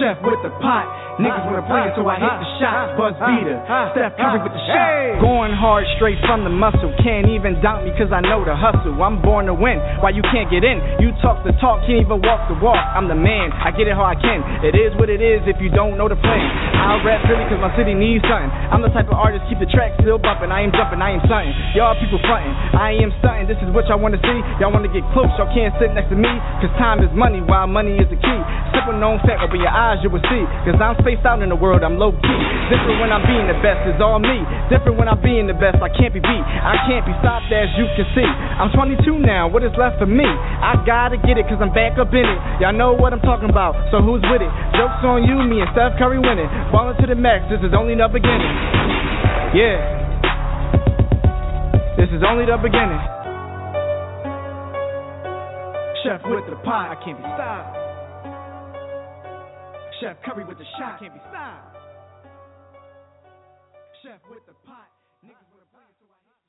Chef 0.00 0.16
with 0.24 0.40
the 0.40 0.48
pot, 0.64 0.88
niggas 1.20 1.44
wanna 1.44 1.64
play 1.68 1.86
it, 1.86 1.92
so 1.94 2.02
I 2.08 2.16
hit 2.16 2.34
the 2.40 2.48
shot. 2.58 2.96
Buzz 2.96 3.14
beater, 3.20 3.60
Steph 3.92 4.16
Curry 4.16 4.40
with 4.40 4.52
the 4.56 4.62
shot. 4.66 5.20
Going 5.20 5.52
hard 5.52 5.84
straight 6.00 6.16
from 6.24 6.44
the 6.44 6.52
muscle, 6.52 6.90
can't 7.04 7.28
even 7.28 7.60
doubt 7.60 7.84
me 7.84 7.92
cause 7.94 8.08
I 8.08 8.24
know 8.24 8.40
the 8.42 8.56
hustle. 8.56 8.96
I'm 8.96 9.20
born 9.20 9.46
to 9.46 9.54
win, 9.54 9.76
why 10.00 10.10
you 10.10 10.24
can't 10.32 10.48
get 10.48 10.64
in? 10.64 10.80
You 10.98 11.12
talk 11.20 11.44
the 11.44 11.52
talk, 11.60 11.84
can't 11.84 12.00
even 12.00 12.24
walk 12.24 12.48
the 12.48 12.56
walk. 12.58 12.80
I'm 12.96 13.06
the 13.06 13.18
man, 13.18 13.52
I 13.52 13.70
get 13.70 13.86
it 13.86 13.94
how 13.94 14.08
I 14.08 14.16
can. 14.16 14.40
It 14.64 14.72
is 14.72 14.96
what 14.96 15.12
it 15.12 15.20
is 15.20 15.44
if 15.44 15.60
you 15.60 15.68
don't 15.68 16.00
know 16.00 16.08
the 16.08 16.16
plan. 16.16 16.46
I'll 16.80 17.04
rap 17.04 17.20
Philly 17.28 17.44
cause 17.52 17.60
my 17.60 17.72
city 17.76 17.92
needs 17.92 18.24
something. 18.24 18.48
I'm 18.72 18.80
the 18.80 18.90
type 18.90 19.12
of 19.12 19.20
artist, 19.20 19.44
keep 19.52 19.60
the 19.60 19.68
track 19.68 20.00
still 20.00 20.16
bumping. 20.16 20.48
I 20.48 20.64
ain't 20.64 20.72
jumping, 20.72 21.04
I 21.04 21.20
ain't 21.20 21.24
something. 21.28 21.52
Y'all 21.76 21.94
people 22.00 22.18
fronting, 22.24 22.54
I 22.72 22.96
am 22.96 23.12
something. 23.20 23.44
This 23.44 23.60
is 23.60 23.68
what 23.76 23.84
y'all 23.92 24.00
wanna 24.00 24.20
see. 24.24 24.38
Y'all 24.56 24.72
wanna 24.72 24.88
get 24.88 25.04
close, 25.12 25.28
y'all 25.36 25.52
can't 25.52 25.74
sit 25.76 25.92
next 25.92 26.08
to 26.08 26.16
me. 26.16 26.32
Cause 26.64 26.72
time 26.80 27.04
is 27.04 27.12
money, 27.12 27.44
while 27.44 27.68
money 27.68 28.00
is 28.00 28.08
the 28.08 28.16
key. 28.16 28.40
Simple 28.72 28.96
known 28.96 29.20
fact, 29.28 29.44
open 29.44 29.60
your 29.60 29.72
eyes, 29.72 30.00
you 30.00 30.08
will 30.08 30.24
see. 30.32 30.44
Cause 30.64 30.80
I'm 30.80 30.96
spaced 31.10 31.26
out 31.26 31.42
in 31.42 31.50
the 31.50 31.58
world, 31.58 31.82
I'm 31.82 31.98
low 31.98 32.14
key. 32.14 32.40
Different 32.70 33.02
when 33.02 33.10
I'm 33.10 33.26
being 33.26 33.50
the 33.50 33.58
best, 33.58 33.82
it's 33.90 33.98
all 33.98 34.22
me. 34.22 34.46
Different 34.70 34.94
when 34.94 35.10
I'm 35.10 35.18
being 35.18 35.50
the 35.50 35.58
best, 35.58 35.82
I 35.82 35.90
can't 35.90 36.14
be 36.14 36.22
beat. 36.22 36.44
I 36.46 36.86
can't 36.86 37.02
be 37.02 37.10
stopped 37.18 37.50
as 37.50 37.66
you 37.74 37.90
can 37.98 38.06
see. 38.14 38.22
I'm 38.22 38.70
22 38.70 39.18
now, 39.18 39.50
what 39.50 39.66
is 39.66 39.74
left 39.74 39.98
for 39.98 40.06
me? 40.06 40.26
I 40.26 40.78
gotta 40.86 41.18
get 41.18 41.34
it 41.34 41.50
cause 41.50 41.58
I'm 41.58 41.74
back 41.74 41.98
up 41.98 42.14
in 42.14 42.22
it. 42.22 42.38
Y'all 42.62 42.70
know 42.76 42.94
what 42.94 43.10
I'm 43.10 43.24
talking 43.26 43.50
about, 43.50 43.74
so 43.90 43.98
who's 43.98 44.22
with 44.30 44.38
it? 44.38 44.52
Joke's 44.78 45.02
on 45.02 45.26
you, 45.26 45.34
me 45.42 45.58
and 45.58 45.70
Steph 45.74 45.98
Curry 45.98 46.22
winning. 46.22 46.46
Ballin' 46.70 46.94
to 47.02 47.06
the 47.10 47.18
max, 47.18 47.50
this 47.50 47.58
is 47.66 47.74
only 47.74 47.98
the 47.98 48.06
beginning. 48.06 48.54
Yeah. 49.50 49.98
This 51.98 52.10
is 52.14 52.22
only 52.22 52.46
the 52.46 52.54
beginning. 52.62 53.02
Chef 56.06 56.22
with 56.30 56.46
the 56.46 56.56
pot, 56.62 56.94
I 56.94 56.96
can't 57.02 57.18
be 57.18 57.26
stopped. 57.34 57.89
Chef 60.00 60.16
Curry 60.24 60.44
with 60.44 60.56
the 60.56 60.64
shot, 60.78 60.98
can't 60.98 61.12
be 61.12 61.20
stopped. 61.28 61.76
Chef 64.02 64.16
with 64.30 64.40
the 64.46 64.54
pot, 64.64 64.88
niggas 65.22 65.36
wanna 65.52 65.68
play 65.68 65.84
it, 65.84 65.94
so 66.00 66.06
I 66.08 66.16
hit 66.24 66.40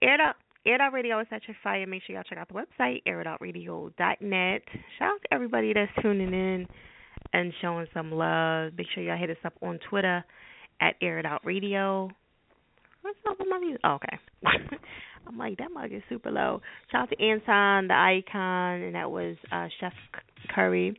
Air 0.00 0.14
It 0.14 0.20
Out, 0.20 0.36
Air 0.64 0.74
It 0.76 0.80
Out 0.80 0.92
Radio 0.92 1.18
is 1.18 1.26
such 1.28 1.42
a 1.48 1.56
fire. 1.64 1.84
Make 1.88 2.04
sure 2.04 2.14
y'all 2.14 2.22
check 2.22 2.38
out 2.38 2.46
the 2.46 2.54
website, 2.54 3.02
airitoutradio.net. 3.04 4.62
Shout 4.98 5.08
out 5.08 5.22
to 5.22 5.34
everybody 5.34 5.72
that's 5.72 5.90
tuning 6.00 6.32
in 6.32 6.68
and 7.32 7.52
showing 7.60 7.88
some 7.92 8.12
love. 8.12 8.74
Make 8.78 8.86
sure 8.94 9.02
y'all 9.02 9.18
hit 9.18 9.30
us 9.30 9.36
up 9.44 9.54
on 9.60 9.80
Twitter 9.90 10.24
at 10.80 10.94
Air 11.02 11.18
It 11.18 11.26
Out 11.26 11.44
Radio. 11.44 12.10
What's 13.02 13.18
up 13.28 13.38
with 13.38 13.48
my 13.50 13.58
music? 13.58 13.80
Oh, 13.84 13.94
okay. 13.94 14.18
I'm 15.26 15.36
like, 15.36 15.58
that 15.58 15.72
mug 15.72 15.92
is 15.92 16.02
super 16.08 16.30
low. 16.30 16.60
Shout 16.90 17.02
out 17.02 17.10
to 17.10 17.20
Anton, 17.20 17.88
the 17.88 17.94
icon, 17.94 18.82
and 18.82 18.94
that 18.94 19.10
was 19.10 19.36
uh, 19.50 19.66
Chef 19.80 19.92
Curry. 20.54 20.98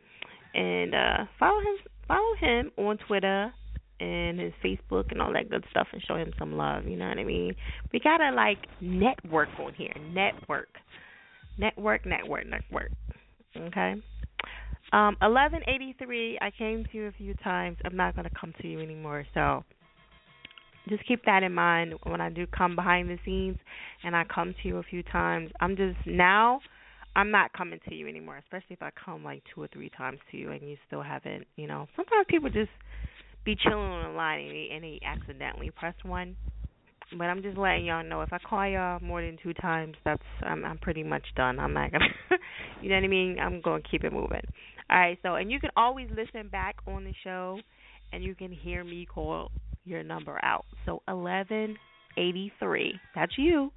And 0.54 0.94
uh, 0.94 1.26
follow 1.40 1.60
him 1.60 1.76
follow 2.08 2.36
him 2.40 2.72
on 2.78 2.98
Twitter 3.08 3.54
and 4.02 4.40
his 4.40 4.52
Facebook 4.64 5.12
and 5.12 5.22
all 5.22 5.32
that 5.32 5.50
good 5.50 5.64
stuff 5.72 5.88
and 5.94 6.02
show 6.06 6.16
him 6.16 6.34
some 6.38 6.58
love, 6.58 6.86
you 6.86 6.98
know 6.98 7.08
what 7.08 7.18
I 7.18 7.24
mean? 7.24 7.56
We 7.94 8.00
gotta 8.00 8.36
like 8.36 8.58
network 8.82 9.50
on 9.60 9.74
here. 9.74 9.94
Network. 10.12 10.70
Network, 11.58 12.06
network, 12.06 12.46
network. 12.48 12.92
Okay? 13.56 13.96
Um, 14.92 15.16
eleven 15.22 15.62
eighty 15.68 15.96
three, 16.04 16.38
I 16.42 16.52
came 16.52 16.84
to 16.92 16.98
you 16.98 17.08
a 17.08 17.12
few 17.14 17.34
times. 17.36 17.78
I'm 17.86 17.96
not 17.96 18.16
gonna 18.16 18.30
come 18.40 18.54
to 18.62 18.68
you 18.68 18.80
anymore, 18.80 19.26
so 19.34 19.64
just 20.90 21.06
keep 21.08 21.24
that 21.26 21.44
in 21.44 21.54
mind 21.54 21.94
when 22.04 22.22
I 22.22 22.30
do 22.30 22.46
come 22.48 22.76
behind 22.76 23.10
the 23.10 23.18
scenes 23.26 23.58
and 24.04 24.16
I 24.16 24.24
come 24.24 24.54
to 24.62 24.68
you 24.68 24.78
a 24.78 24.84
few 24.84 25.04
times. 25.04 25.52
I'm 25.60 25.76
just 25.76 25.98
now 26.06 26.60
I'm 27.16 27.32
not 27.32 27.54
coming 27.54 27.80
to 27.88 27.96
you 27.96 28.08
anymore, 28.08 28.38
especially 28.38 28.74
if 28.74 28.82
I 28.82 28.90
come 29.06 29.24
like 29.24 29.44
two 29.54 29.62
or 29.62 29.68
three 29.68 29.90
times 29.90 30.20
to 30.32 30.38
you 30.38 30.52
and 30.52 30.68
you 30.68 30.78
still 30.88 31.04
haven't, 31.04 31.46
you 31.56 31.68
know. 31.68 31.88
Sometimes 31.96 32.26
people 32.28 32.50
just 32.50 32.72
be 33.46 33.56
chilling 33.56 33.78
on 33.80 34.12
the 34.12 34.18
line 34.18 34.42
and 34.42 34.52
they, 34.52 34.70
and 34.74 34.84
they 34.84 35.00
accidentally 35.06 35.70
press 35.72 35.94
one. 36.04 36.36
But 37.16 37.26
I'm 37.26 37.44
just 37.44 37.58
letting 37.58 37.86
y'all 37.86 38.04
know 38.04 38.22
if 38.22 38.34
I 38.34 38.40
call 38.40 38.68
y'all 38.68 39.00
more 39.00 39.22
than 39.22 39.38
two 39.44 39.54
times, 39.54 39.96
that's 40.04 40.24
I'm 40.42 40.66
I'm 40.66 40.80
pretty 40.80 41.04
much 41.04 41.24
done. 41.36 41.60
I'm 41.60 41.74
not 41.74 41.92
gonna, 41.92 42.06
you 42.82 42.90
know 42.90 42.96
what 42.96 43.04
I 43.04 43.08
mean. 43.08 43.38
I'm 43.40 43.62
gonna 43.62 43.84
keep 43.90 44.04
it 44.04 44.12
moving. 44.12 44.42
All 44.90 44.98
right. 44.98 45.20
So 45.22 45.36
and 45.36 45.52
you 45.52 45.60
can 45.60 45.70
always 45.78 46.10
listen 46.10 46.50
back 46.50 46.78
on 46.88 47.04
the 47.04 47.14
show, 47.24 47.60
and 48.14 48.24
you 48.24 48.36
can 48.36 48.52
hear 48.52 48.84
me 48.84 49.06
call 49.06 49.52
your 49.86 50.04
number 50.04 50.40
out. 50.44 50.66
So 50.86 51.02
eleven 51.08 51.78
eighty 52.18 52.52
three. 52.60 53.00
That's 53.16 53.34
you. 53.38 53.72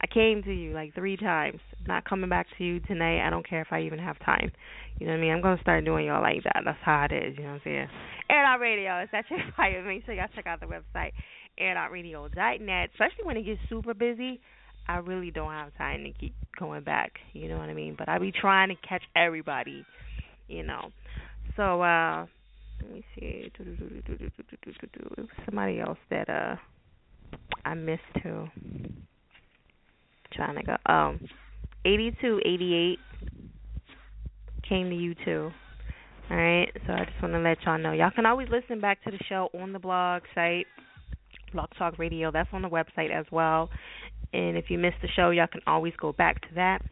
I 0.00 0.06
came 0.06 0.42
to 0.44 0.52
you 0.52 0.72
like 0.74 0.94
three 0.94 1.16
times. 1.16 1.58
Not 1.86 2.04
coming 2.04 2.30
back 2.30 2.46
to 2.56 2.64
you 2.64 2.80
tonight. 2.80 3.26
I 3.26 3.30
don't 3.30 3.48
care 3.48 3.62
if 3.62 3.68
I 3.72 3.82
even 3.82 3.98
have 3.98 4.18
time. 4.24 4.52
You 4.98 5.06
know 5.06 5.12
what 5.12 5.18
I 5.18 5.22
mean? 5.22 5.32
I'm 5.32 5.42
gonna 5.42 5.60
start 5.60 5.84
doing 5.84 6.06
y'all 6.06 6.22
like 6.22 6.44
that. 6.44 6.62
That's 6.64 6.78
how 6.84 7.06
it 7.10 7.14
is. 7.14 7.34
You 7.36 7.44
know 7.44 7.50
what 7.50 7.54
I'm 7.56 7.60
saying? 7.64 7.88
Air 8.30 8.44
Out 8.44 8.60
Radio. 8.60 8.98
It's 8.98 9.12
actually 9.12 9.38
fire. 9.56 9.84
Make 9.84 10.04
sure 10.04 10.14
y'all 10.14 10.26
check 10.34 10.46
out 10.46 10.60
the 10.60 10.66
website 10.66 11.12
airoutradio.net. 11.60 12.90
Especially 12.92 13.24
when 13.24 13.36
it 13.36 13.44
gets 13.44 13.60
super 13.68 13.94
busy. 13.94 14.40
I 14.86 14.98
really 14.98 15.30
don't 15.30 15.50
have 15.50 15.76
time 15.76 16.04
to 16.04 16.12
keep 16.12 16.34
going 16.58 16.82
back. 16.82 17.12
You 17.32 17.48
know 17.48 17.58
what 17.58 17.68
I 17.68 17.74
mean? 17.74 17.94
But 17.98 18.08
I 18.08 18.18
be 18.18 18.32
trying 18.32 18.68
to 18.68 18.76
catch 18.88 19.02
everybody. 19.16 19.84
You 20.46 20.62
know. 20.62 20.90
So 21.56 21.82
uh 21.82 22.26
let 22.82 22.92
me 22.92 23.04
see. 23.14 23.50
It 23.50 25.16
was 25.16 25.28
Somebody 25.44 25.80
else 25.80 25.98
that 26.10 26.28
uh 26.28 26.56
I 27.64 27.74
missed 27.74 28.02
too. 28.22 28.48
Trying 30.32 30.56
to 30.56 30.62
go. 30.62 30.92
Um, 30.92 31.20
eighty 31.84 32.14
two, 32.20 32.40
eighty 32.44 32.74
eight 32.74 32.98
came 34.68 34.90
to 34.90 34.96
you 34.96 35.14
too. 35.24 35.50
All 36.30 36.36
right. 36.36 36.68
So 36.86 36.92
I 36.92 37.04
just 37.04 37.20
want 37.22 37.34
to 37.34 37.40
let 37.40 37.58
y'all 37.64 37.78
know. 37.78 37.92
Y'all 37.92 38.10
can 38.14 38.26
always 38.26 38.48
listen 38.50 38.80
back 38.80 39.02
to 39.04 39.10
the 39.10 39.18
show 39.28 39.48
on 39.58 39.72
the 39.72 39.78
blog 39.78 40.22
site, 40.34 40.66
Blog 41.52 41.70
Talk 41.78 41.98
Radio. 41.98 42.30
That's 42.30 42.48
on 42.52 42.62
the 42.62 42.68
website 42.68 43.10
as 43.10 43.26
well. 43.32 43.70
And 44.32 44.56
if 44.58 44.66
you 44.68 44.78
missed 44.78 44.98
the 45.00 45.08
show, 45.16 45.30
y'all 45.30 45.46
can 45.46 45.62
always 45.66 45.94
go 45.98 46.12
back 46.12 46.40
to 46.42 46.54
that. 46.56 46.82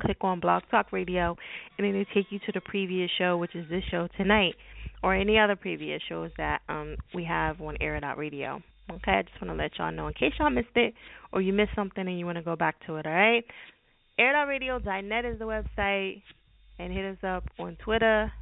Click 0.00 0.18
on 0.22 0.40
Blog 0.40 0.62
Talk 0.70 0.92
Radio, 0.92 1.36
and 1.78 1.86
it'll 1.86 2.04
take 2.14 2.26
you 2.30 2.38
to 2.40 2.52
the 2.52 2.60
previous 2.60 3.10
show, 3.16 3.36
which 3.36 3.54
is 3.54 3.68
this 3.70 3.82
show 3.90 4.08
tonight, 4.16 4.54
or 5.02 5.14
any 5.14 5.38
other 5.38 5.56
previous 5.56 6.00
shows 6.08 6.30
that 6.38 6.60
um 6.68 6.96
we 7.14 7.24
have 7.24 7.60
on 7.60 7.76
Air 7.80 8.00
Radio. 8.16 8.62
Okay, 8.90 9.12
I 9.12 9.22
just 9.22 9.40
want 9.42 9.56
to 9.56 9.62
let 9.62 9.76
y'all 9.78 9.92
know 9.92 10.06
in 10.06 10.14
case 10.14 10.32
y'all 10.38 10.50
missed 10.50 10.68
it 10.76 10.94
or 11.32 11.40
you 11.40 11.52
missed 11.52 11.74
something 11.74 12.06
and 12.06 12.18
you 12.18 12.24
want 12.24 12.38
to 12.38 12.44
go 12.44 12.54
back 12.54 12.76
to 12.86 12.96
it. 12.96 13.06
All 13.06 13.12
right, 13.12 13.44
airitoutradio.net 14.18 15.24
is 15.24 15.38
the 15.38 15.44
website, 15.44 16.22
and 16.78 16.92
hit 16.92 17.04
us 17.04 17.18
up 17.24 17.44
on 17.58 17.76
Twitter, 17.82 18.32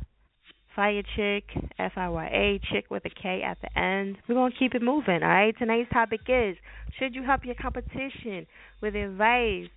Fire 0.77 1.03
Chick, 1.17 1.45
F 1.79 1.93
I 1.97 2.09
Y 2.09 2.27
A, 2.27 2.61
Chick 2.71 2.91
with 2.91 3.05
a 3.07 3.11
K 3.11 3.43
at 3.43 3.59
the 3.63 3.79
end. 3.79 4.19
We're 4.29 4.35
gonna 4.35 4.55
keep 4.59 4.75
it 4.75 4.83
moving. 4.83 5.23
All 5.23 5.29
right, 5.29 5.57
tonight's 5.57 5.91
topic 5.91 6.21
is: 6.29 6.57
Should 6.99 7.15
you 7.15 7.23
help 7.23 7.45
your 7.45 7.55
competition 7.55 8.47
with 8.83 8.95
advice, 8.95 9.69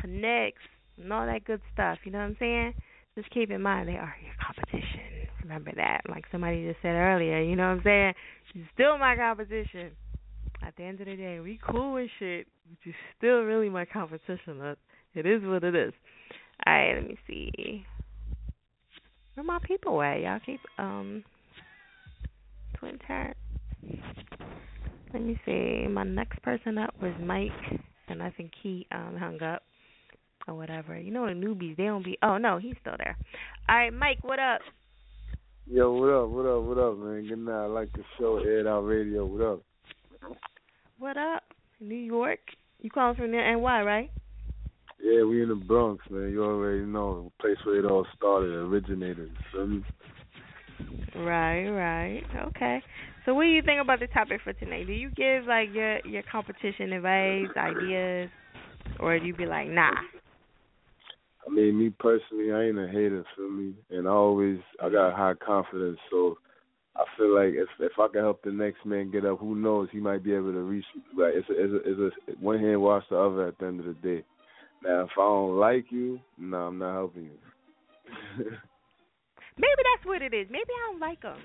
connects, 0.00 0.60
and 0.98 1.12
all 1.12 1.26
that 1.26 1.44
good 1.44 1.60
stuff. 1.72 1.98
You 2.04 2.12
know 2.12 2.18
what 2.18 2.24
I'm 2.24 2.36
saying? 2.38 2.74
Just 3.14 3.30
keep 3.30 3.50
in 3.50 3.62
mind 3.62 3.88
they 3.88 3.96
are 3.96 4.14
your 4.22 4.34
competition. 4.44 5.11
Remember 5.52 5.72
that. 5.76 6.00
Like 6.08 6.24
somebody 6.32 6.66
just 6.66 6.80
said 6.80 6.94
earlier, 6.94 7.42
you 7.42 7.56
know 7.56 7.64
what 7.64 7.78
I'm 7.78 7.82
saying? 7.84 8.14
You're 8.54 8.68
still 8.72 8.98
my 8.98 9.16
competition. 9.16 9.90
At 10.66 10.74
the 10.76 10.84
end 10.84 11.00
of 11.00 11.06
the 11.06 11.16
day, 11.16 11.40
we 11.40 11.60
cool 11.68 11.96
and 11.96 12.08
shit, 12.18 12.46
but 12.68 12.78
you're 12.84 12.94
still 13.18 13.42
really 13.42 13.68
my 13.68 13.84
competition. 13.84 14.76
It 15.14 15.26
is 15.26 15.42
what 15.44 15.62
it 15.62 15.74
is. 15.74 15.92
Alright, 16.66 16.96
let 16.96 17.08
me 17.08 17.18
see. 17.26 17.84
Where 19.34 19.44
my 19.44 19.58
people 19.62 20.00
at? 20.02 20.20
Y'all 20.20 20.40
keep 20.44 20.60
um 20.78 21.22
Twin 22.78 22.98
Terrence. 23.06 23.36
Let 25.12 25.22
me 25.22 25.38
see. 25.44 25.86
My 25.86 26.04
next 26.04 26.40
person 26.42 26.78
up 26.78 26.94
was 27.02 27.12
Mike 27.20 27.50
and 28.08 28.22
I 28.22 28.30
think 28.30 28.52
he 28.62 28.86
um 28.90 29.16
hung 29.18 29.42
up 29.42 29.62
or 30.48 30.54
whatever. 30.54 30.98
You 30.98 31.10
know 31.10 31.26
the 31.26 31.34
newbies, 31.34 31.76
they 31.76 31.84
don't 31.84 32.04
be 32.04 32.16
oh 32.22 32.38
no, 32.38 32.56
he's 32.56 32.76
still 32.80 32.96
there. 32.96 33.18
Alright, 33.68 33.92
Mike, 33.92 34.18
what 34.22 34.38
up? 34.38 34.62
Yo, 35.70 35.92
what 35.92 36.08
up, 36.10 36.28
what 36.28 36.44
up, 36.44 36.62
what 36.64 36.78
up, 36.78 36.98
man? 36.98 37.26
Good 37.28 37.38
night. 37.38 37.64
I 37.64 37.66
like 37.66 37.92
the 37.92 38.02
show, 38.18 38.38
Aired 38.38 38.66
Out 38.66 38.80
Radio. 38.80 39.24
What 39.24 39.42
up? 39.42 39.62
What 40.98 41.16
up? 41.16 41.44
New 41.80 41.94
York? 41.94 42.40
You 42.80 42.90
calling 42.90 43.14
from 43.14 43.30
there 43.30 43.56
NY, 43.56 43.82
right? 43.82 44.10
Yeah, 45.00 45.22
we 45.22 45.40
in 45.42 45.48
the 45.48 45.54
Bronx, 45.54 46.04
man. 46.10 46.30
You 46.30 46.42
already 46.42 46.84
know. 46.84 47.30
The 47.38 47.42
place 47.42 47.56
where 47.64 47.78
it 47.78 47.84
all 47.84 48.04
started, 48.16 48.50
originated. 48.50 49.30
Me? 49.56 49.82
Right, 51.16 51.68
right. 51.68 52.22
Okay. 52.48 52.82
So 53.24 53.32
what 53.32 53.44
do 53.44 53.50
you 53.50 53.62
think 53.62 53.80
about 53.80 54.00
the 54.00 54.08
topic 54.08 54.40
for 54.42 54.52
tonight? 54.54 54.88
Do 54.88 54.92
you 54.92 55.10
give 55.10 55.44
like 55.46 55.68
your 55.72 56.04
your 56.04 56.24
competition 56.30 56.92
advice, 56.92 57.56
ideas, 57.56 58.30
or 58.98 59.18
do 59.18 59.26
you 59.26 59.34
be 59.34 59.46
like, 59.46 59.68
nah? 59.68 59.92
I 61.46 61.50
mean, 61.50 61.78
me 61.78 61.90
personally, 61.90 62.52
I 62.52 62.64
ain't 62.64 62.78
a 62.78 62.86
hater, 62.86 63.24
feel 63.36 63.50
me? 63.50 63.74
And 63.90 64.06
I 64.06 64.12
always, 64.12 64.58
I 64.82 64.88
got 64.90 65.16
high 65.16 65.34
confidence, 65.44 65.98
so 66.10 66.38
I 66.94 67.04
feel 67.16 67.34
like 67.34 67.54
if 67.54 67.68
if 67.80 67.92
I 67.98 68.06
can 68.12 68.20
help 68.20 68.42
the 68.42 68.52
next 68.52 68.84
man 68.84 69.10
get 69.10 69.24
up, 69.24 69.38
who 69.38 69.54
knows? 69.56 69.88
He 69.90 69.98
might 69.98 70.22
be 70.22 70.34
able 70.34 70.52
to 70.52 70.60
reach. 70.60 70.84
Like 71.16 71.32
it's 71.34 71.48
a, 71.48 71.52
it's 71.52 71.72
a, 71.72 72.02
it's 72.04 72.16
a 72.28 72.44
one 72.44 72.60
hand 72.60 72.80
wash 72.80 73.04
the 73.10 73.16
other 73.16 73.48
at 73.48 73.58
the 73.58 73.66
end 73.66 73.80
of 73.80 73.86
the 73.86 73.94
day. 73.94 74.24
Now, 74.84 75.02
if 75.02 75.10
I 75.16 75.22
don't 75.22 75.58
like 75.58 75.86
you, 75.90 76.20
no, 76.38 76.56
I'm 76.58 76.78
not 76.78 76.92
helping 76.92 77.24
you. 77.24 77.38
Maybe 79.58 79.82
that's 79.94 80.06
what 80.06 80.22
it 80.22 80.34
is. 80.34 80.46
Maybe 80.50 80.68
I 80.68 80.90
don't 80.90 81.00
like 81.00 81.22
him 81.22 81.38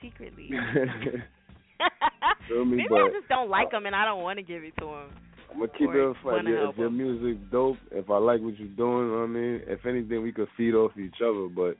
secretly. 0.00 0.50
Maybe 2.50 2.86
but 2.88 2.96
I 2.96 3.08
just 3.12 3.28
don't 3.28 3.50
like 3.50 3.72
him 3.72 3.86
and 3.86 3.94
I 3.94 4.04
don't 4.04 4.22
want 4.22 4.38
to 4.38 4.42
give 4.42 4.62
it 4.62 4.74
to 4.78 4.86
him. 4.86 5.10
I'm 5.56 5.66
gonna 5.66 5.78
keep 5.78 5.88
it 5.88 6.16
funny. 6.22 6.36
wanna 6.36 6.50
Yeah, 6.50 6.68
if 6.68 6.76
your 6.76 6.90
music 6.90 7.50
dope, 7.50 7.78
if 7.90 8.10
I 8.10 8.18
like 8.18 8.42
what 8.42 8.58
you're 8.58 8.68
doing, 8.68 9.06
you 9.06 9.12
know 9.12 9.18
what 9.20 9.24
I 9.24 9.26
mean. 9.28 9.62
If 9.66 9.86
anything, 9.86 10.22
we 10.22 10.30
could 10.30 10.48
feed 10.54 10.74
off 10.74 10.92
each 10.98 11.16
other. 11.22 11.48
But 11.48 11.76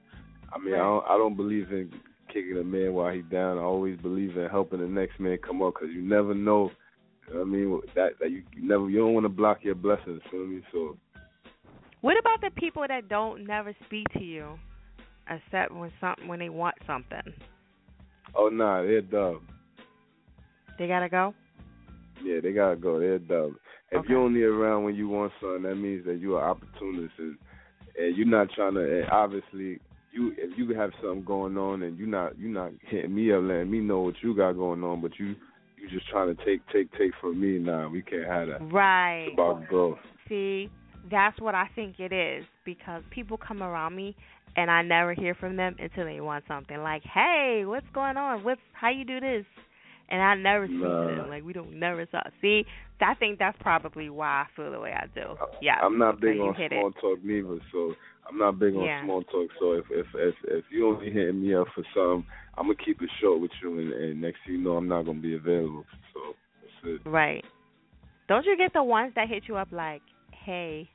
I 0.51 0.59
mean, 0.59 0.74
I 0.74 0.78
don't, 0.78 1.05
I 1.05 1.19
don't 1.19 1.36
believe 1.36 1.70
in 1.70 1.93
kicking 2.28 2.57
a 2.59 2.65
man 2.65 2.94
while 2.94 3.12
he's 3.12 3.24
down. 3.31 3.59
I 3.59 3.62
always 3.62 3.98
believe 4.01 4.35
in 4.39 4.48
helping 4.48 4.81
the 4.81 4.86
next 4.86 5.20
man 5.20 5.36
come 5.47 5.61
up 5.61 5.74
because 5.74 5.94
you 5.94 6.01
never 6.01 6.35
know. 6.35 6.70
You 7.28 7.35
know 7.35 7.40
what 7.40 7.47
I 7.47 7.51
mean, 7.51 7.81
that 7.94 8.11
that 8.20 8.31
you, 8.31 8.44
you 8.55 8.66
never 8.66 8.89
you 8.89 8.98
don't 9.01 9.12
want 9.12 9.24
to 9.24 9.28
block 9.28 9.59
your 9.62 9.74
blessings. 9.74 10.23
Feel 10.31 10.47
me? 10.47 10.62
So 10.73 10.97
What 12.01 12.16
about 12.19 12.40
the 12.40 12.59
people 12.59 12.86
that 12.89 13.11
don't 13.11 13.47
never 13.47 13.74
speak 13.85 14.07
to 14.15 14.24
you, 14.24 14.59
except 15.28 15.74
when 15.74 15.93
something 16.01 16.28
when 16.28 16.39
they 16.39 16.48
want 16.48 16.77
something? 16.86 17.35
oh 18.35 18.48
nah, 18.48 18.81
they're 18.81 19.03
dumb. 19.03 19.47
They 20.78 20.89
gotta 20.89 21.11
go. 21.11 21.35
Yeah, 22.24 22.40
they 22.43 22.52
gotta 22.52 22.76
go. 22.76 22.98
They're 22.98 23.18
dumb. 23.18 23.59
If 23.93 24.06
you're 24.09 24.20
only 24.20 24.43
around 24.43 24.84
when 24.84 24.94
you 24.94 25.09
want 25.09 25.32
something, 25.40 25.62
that 25.62 25.76
means 25.76 26.05
that 26.06 26.18
you're 26.18 26.43
an 26.43 26.51
opportunist, 26.51 27.14
and, 27.18 27.36
and 27.97 28.16
you're 28.16 28.26
not 28.26 28.48
trying 28.55 28.74
to. 28.74 28.80
And 28.80 29.10
obviously, 29.10 29.80
you 30.12 30.32
if 30.36 30.59
you 30.59 30.74
have 30.74 30.90
something 31.01 31.24
going 31.24 31.56
on, 31.56 31.82
and 31.82 31.98
you're 31.98 32.09
not 32.09 32.38
you're 32.38 32.51
not 32.51 32.72
hitting 32.88 33.14
me 33.14 33.32
up, 33.32 33.43
letting 33.43 33.70
me 33.70 33.80
know 33.80 34.01
what 34.01 34.14
you 34.22 34.34
got 34.36 34.52
going 34.52 34.82
on, 34.82 35.01
but 35.01 35.12
you 35.18 35.36
you 35.76 35.88
just 35.88 36.09
trying 36.09 36.34
to 36.34 36.44
take 36.44 36.60
take 36.72 36.90
take 36.93 37.12
from 37.20 37.40
me. 37.40 37.59
Nah, 37.59 37.88
we 37.88 38.02
can't 38.02 38.26
have 38.26 38.48
that. 38.48 38.72
Right. 38.72 39.26
It's 39.26 39.34
about 39.34 39.66
growth. 39.68 39.98
See, 40.28 40.68
that's 41.10 41.40
what 41.40 41.55
I 41.55 41.68
think 41.74 42.01
it 42.01 42.12
is 42.12 42.44
because 42.64 43.02
people 43.10 43.38
come 43.38 43.62
around 43.62 43.94
me 43.94 44.16
and 44.56 44.70
I 44.70 44.82
never 44.82 45.14
hear 45.14 45.34
from 45.34 45.56
them 45.56 45.76
until 45.78 46.05
they 46.05 46.20
want 46.20 46.44
something. 46.48 46.78
Like, 46.78 47.02
hey, 47.02 47.62
what's 47.66 47.86
going 47.94 48.16
on? 48.16 48.43
What's 48.43 48.60
how 48.72 48.90
you 48.90 49.05
do 49.05 49.20
this? 49.20 49.44
And 50.09 50.23
I 50.23 50.35
never 50.37 50.66
speak 50.66 50.81
to 50.81 51.15
them. 51.19 51.28
Like 51.28 51.45
we 51.45 51.53
don't 51.53 51.78
never 51.78 52.07
talk. 52.07 52.28
See, 52.41 52.65
I 53.01 53.15
think 53.15 53.39
that's 53.39 53.57
probably 53.61 54.09
why 54.09 54.45
I 54.45 54.47
feel 54.55 54.70
the 54.70 54.81
way 54.81 54.93
I 54.93 55.07
do. 55.15 55.35
Yeah. 55.61 55.77
I'm 55.83 55.99
not 55.99 56.20
big 56.20 56.39
on 56.39 56.55
small 56.55 56.89
it. 56.89 56.95
talk 57.01 57.19
neither, 57.24 57.59
so 57.73 57.95
I'm 58.28 58.39
not 58.39 58.59
big 58.59 58.74
on 58.74 58.85
Yeah. 58.85 59.03
small 59.05 59.23
talk. 59.23 59.49
So 59.59 59.73
if 59.73 59.85
if 59.91 60.07
if 60.15 60.35
if 60.45 60.65
you 60.70 60.89
only 60.89 61.11
hitting 61.11 61.43
me 61.43 61.55
up 61.55 61.66
for 61.74 61.83
something, 61.95 62.24
I'm 62.57 62.66
gonna 62.66 62.77
keep 62.85 63.03
it 63.03 63.11
short 63.20 63.41
with 63.41 63.51
you, 63.62 63.78
and, 63.78 63.93
and 63.93 64.20
next 64.20 64.39
thing 64.47 64.57
you 64.57 64.61
know, 64.62 64.77
I'm 64.77 64.89
not 64.89 65.03
gonna 65.07 65.20
be 65.20 65.35
available. 65.35 65.85
So 66.15 66.20
that's 66.62 67.01
it. 67.05 67.09
Right. 67.09 67.45
Don't 68.28 68.45
you 68.45 68.57
get 68.57 68.73
the 68.73 68.83
ones 68.83 69.12
that 69.16 69.28
hit 69.28 69.45
you 69.49 69.57
up 69.57 69.69
like, 69.70 70.03
hey, 70.45 70.89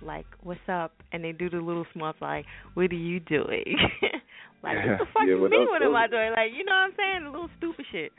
like, 0.00 0.26
what's 0.42 0.60
up? 0.68 0.92
And 1.12 1.22
they 1.24 1.32
do 1.32 1.48
the 1.48 1.58
little 1.58 1.86
small 1.92 2.12
talk, 2.12 2.22
like, 2.22 2.46
what 2.74 2.90
are 2.90 2.94
you 2.94 3.20
doing? 3.20 3.64
like, 4.62 4.76
what 4.76 4.98
the 4.98 5.06
fuck 5.12 5.22
Yeah, 5.26 5.34
you 5.34 5.48
mean? 5.48 5.68
What 5.68 5.82
am 5.82 5.94
I 5.96 6.06
doing? 6.06 6.30
Like, 6.30 6.52
you 6.56 6.64
know 6.64 6.72
what 6.72 6.90
I'm 6.90 6.92
saying? 6.96 7.24
The 7.24 7.30
little 7.30 7.50
stupid 7.58 7.84
shit. 7.90 8.12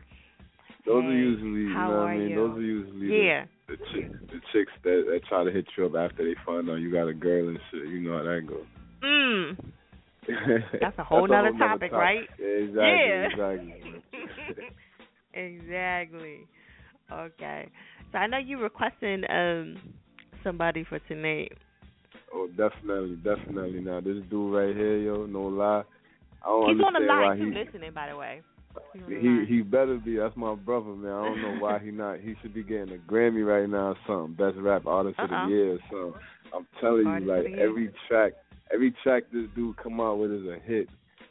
Those 0.85 1.05
are 1.05 1.11
usually, 1.14 1.61
you 1.61 1.73
how 1.73 1.89
know 1.89 1.97
what 1.99 2.07
I 2.10 2.18
mean. 2.18 2.30
you? 2.30 2.35
Those 2.35 2.57
are 2.57 2.61
usually 2.61 3.26
Yeah. 3.27 3.45
the, 3.68 3.76
the, 3.76 3.84
chick, 3.93 4.11
the 4.27 4.39
chicks 4.51 4.72
that, 4.84 5.05
that 5.10 5.22
try 5.30 5.43
to 5.43 5.51
hit 5.51 5.65
you 5.77 5.85
up 5.85 5.95
after 5.95 6.26
they 6.26 6.35
find 6.45 6.69
out 6.69 6.76
you 6.76 6.91
got 6.91 7.07
a 7.07 7.14
girl 7.14 7.47
and 7.49 7.60
shit. 7.72 7.88
You 7.88 8.01
know 8.01 8.18
how 8.18 8.23
that 8.23 8.45
goes. 8.47 8.65
Mm. 9.01 9.57
That's 10.81 10.97
a 10.99 11.03
whole 11.03 11.27
nother 11.27 11.51
topic, 11.57 11.91
right? 11.91 12.27
Yeah, 12.39 12.47
exactly, 12.47 12.81
Yeah. 12.84 13.27
exactly. 13.31 14.03
exactly. 15.34 16.39
Okay. 17.11 17.69
So 18.11 18.18
I 18.18 18.27
know 18.27 18.38
you 18.38 18.60
requesting 18.60 19.23
um 19.30 19.77
somebody 20.43 20.84
for 20.84 20.99
tonight. 20.99 21.51
Oh, 22.34 22.47
definitely, 22.47 23.15
definitely. 23.18 23.81
Now 23.81 23.99
this 24.01 24.18
dude 24.30 24.53
right 24.53 24.76
here, 24.76 24.97
yo, 24.97 25.26
no 25.26 25.43
lie. 25.43 25.84
I 26.41 26.47
don't 26.47 26.76
He's 26.76 26.85
on 26.85 26.93
the 26.93 26.99
line 26.99 27.22
why 27.22 27.35
too, 27.38 27.51
he 27.51 27.65
listening, 27.65 27.93
by 27.93 28.10
the 28.10 28.18
way. 28.18 28.41
He's 28.94 29.04
on 29.04 29.10
the 29.10 29.45
he 29.48 29.56
he 29.58 29.62
better 29.62 29.98
be. 29.98 30.18
That's 30.18 30.36
my 30.36 30.56
brother, 30.56 30.90
man. 30.90 31.12
I 31.12 31.26
don't 31.26 31.41
know 31.41 31.56
why 31.60 31.80
he 31.80 31.91
not. 31.91 32.20
He 32.20 32.36
should 32.41 32.54
be 32.54 32.64
getting 32.64 32.94
a 32.94 33.12
Grammy 33.12 33.45
right 33.45 33.70
now 33.70 33.90
or 33.90 33.98
something. 34.08 34.36
Best 34.36 34.58
rap 34.58 34.86
artist 34.86 35.20
of 35.20 35.32
Uh-uh. 35.32 35.48
the 35.48 35.54
year 35.54 35.80
So. 35.90 36.16
I'm 36.56 36.68
telling 36.80 37.08
Artist 37.08 37.26
you, 37.26 37.34
like 37.34 37.60
every 37.60 37.91
track, 38.08 38.34
every 38.72 38.94
track 39.02 39.24
this 39.34 39.48
dude 39.56 39.76
come 39.78 40.00
out 40.00 40.20
with 40.20 40.32
is 40.32 40.45
a 40.45 40.60
hit. 40.64 40.88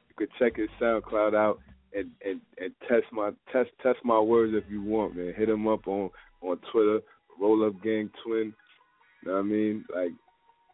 You 0.09 0.15
could 0.17 0.31
check 0.39 0.57
his 0.57 0.69
SoundCloud 0.81 1.35
out 1.35 1.61
and 1.95 2.11
and 2.25 2.41
and 2.59 2.73
test 2.89 3.05
my 3.13 3.31
test 3.53 3.71
test 3.83 3.99
my 4.05 4.19
words 4.19 4.53
if 4.57 4.65
you 4.71 4.83
want, 4.83 5.15
man. 5.17 5.33
Hit 5.37 5.49
him 5.49 5.69
up 5.69 5.87
on 5.87 6.11
on 6.41 6.59
Twitter, 6.73 7.01
Roll 7.41 7.65
Up 7.67 7.81
Gang 7.83 8.11
Twin. 8.25 8.53
You 9.23 9.29
know 9.29 9.35
what 9.35 9.39
I 9.39 9.43
mean? 9.43 9.85
Like, 9.95 10.11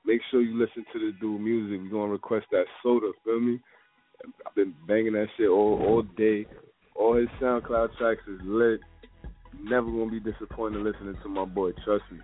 make 0.06 0.22
sure 0.30 0.40
you 0.40 0.58
listen 0.58 0.84
to 0.94 0.98
the 0.98 1.12
dude 1.20 1.40
music. 1.40 1.80
We're 1.82 1.98
gonna 1.98 2.12
request 2.12 2.46
that 2.52 2.64
soda, 2.82 3.10
feel 3.24 3.40
me? 3.40 3.60
I've 4.46 4.54
been 4.54 4.74
banging 4.86 5.12
that 5.14 5.28
shit 5.36 5.48
all 5.48 5.82
all 5.86 6.02
day. 6.16 6.46
All 6.94 7.16
his 7.16 7.28
SoundCloud 7.40 7.96
tracks 7.96 8.22
is 8.28 8.40
lit. 8.44 8.80
Never 9.62 9.86
gonna 9.90 10.10
be 10.10 10.20
disappointed 10.20 10.82
listening 10.82 11.16
to 11.22 11.28
my 11.28 11.44
boy. 11.44 11.72
Trust 11.84 12.04
me. 12.10 12.18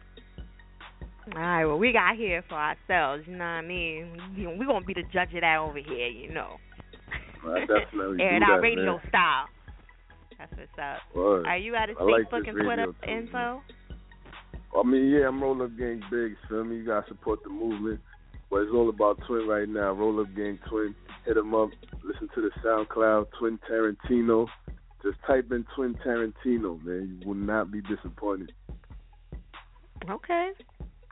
All 1.34 1.40
right, 1.40 1.64
well, 1.64 1.78
we 1.78 1.92
got 1.92 2.16
here 2.16 2.44
for 2.48 2.56
ourselves, 2.56 3.24
you 3.26 3.32
know 3.32 3.44
what 3.44 3.50
I 3.50 3.62
mean? 3.62 4.20
We- 4.36 4.46
we 4.46 4.66
gonna 4.66 4.84
be 4.84 4.92
the 4.92 5.04
judge 5.04 5.32
of 5.34 5.40
that 5.40 5.58
over 5.58 5.78
here, 5.78 6.08
you 6.08 6.28
know. 6.30 6.58
I 7.46 7.60
definitely 7.60 8.22
Air 8.22 8.36
it 8.36 8.42
out 8.42 8.60
radio 8.60 8.96
man. 8.98 9.08
style. 9.08 9.48
That's 10.38 10.52
what's 10.52 10.78
up. 10.78 11.14
Word. 11.14 11.46
Are 11.46 11.56
you 11.56 11.76
out 11.76 11.88
of 11.88 11.96
I 11.98 12.04
like 12.04 12.28
Facebook 12.30 12.48
and 12.48 12.58
Twitter 12.58 12.86
too, 12.86 13.10
info? 13.10 13.62
I 14.76 14.82
mean, 14.82 15.08
yeah, 15.10 15.28
I'm 15.28 15.42
Roll 15.42 15.62
Up 15.62 15.76
Gang 15.78 16.02
Big, 16.10 16.36
feel 16.48 16.64
me? 16.64 16.76
You 16.76 16.84
gotta 16.84 17.06
support 17.08 17.42
the 17.42 17.48
movement. 17.50 18.00
But 18.50 18.62
it's 18.62 18.72
all 18.72 18.88
about 18.88 19.18
Twin 19.26 19.46
right 19.46 19.68
now. 19.68 19.92
Roll 19.92 20.20
Up 20.20 20.34
Gang 20.34 20.58
Twin. 20.68 20.94
Hit 21.26 21.36
him 21.36 21.54
up. 21.54 21.70
Listen 22.02 22.28
to 22.34 22.42
the 22.42 22.50
SoundCloud, 22.64 23.26
Twin 23.38 23.58
Tarantino. 23.70 24.46
Just 25.02 25.18
type 25.26 25.50
in 25.52 25.64
Twin 25.74 25.94
Tarantino, 26.06 26.82
man. 26.84 27.18
You 27.20 27.28
will 27.28 27.34
not 27.34 27.70
be 27.70 27.80
disappointed. 27.82 28.52
Okay. 30.08 30.50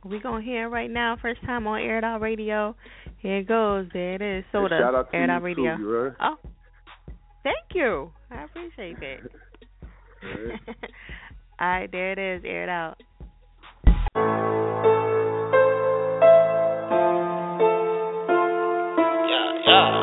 We 0.05 0.19
gonna 0.19 0.43
hear 0.43 0.65
it 0.65 0.69
right 0.69 0.91
now. 0.91 1.17
First 1.21 1.41
time 1.43 1.67
on 1.67 1.81
Air 1.81 2.05
Out 2.05 2.21
Radio. 2.21 2.75
Here 3.19 3.39
it 3.39 3.49
goes. 3.49 3.87
There 3.93 4.15
it 4.15 4.23
is. 4.23 4.45
Soda. 4.51 4.79
shout 4.81 4.95
out 4.95 5.11
to 5.11 5.17
Air 5.17 5.27
you 5.27 5.31
Out 5.31 5.43
Radio. 5.43 5.77
you 5.77 5.89
heard? 5.89 6.17
Oh. 6.21 6.37
Thank 7.45 7.75
you. 7.75 8.11
I 8.31 8.45
appreciate 8.45 8.97
that. 9.01 9.19
Alright. 10.25 10.61
All 11.61 11.69
right, 11.69 11.93
there 11.93 12.13
it 12.13 12.19
is. 12.19 12.45
Air 12.45 12.65
it 12.65 12.69
out. 12.69 12.97
Whippity, 19.73 20.02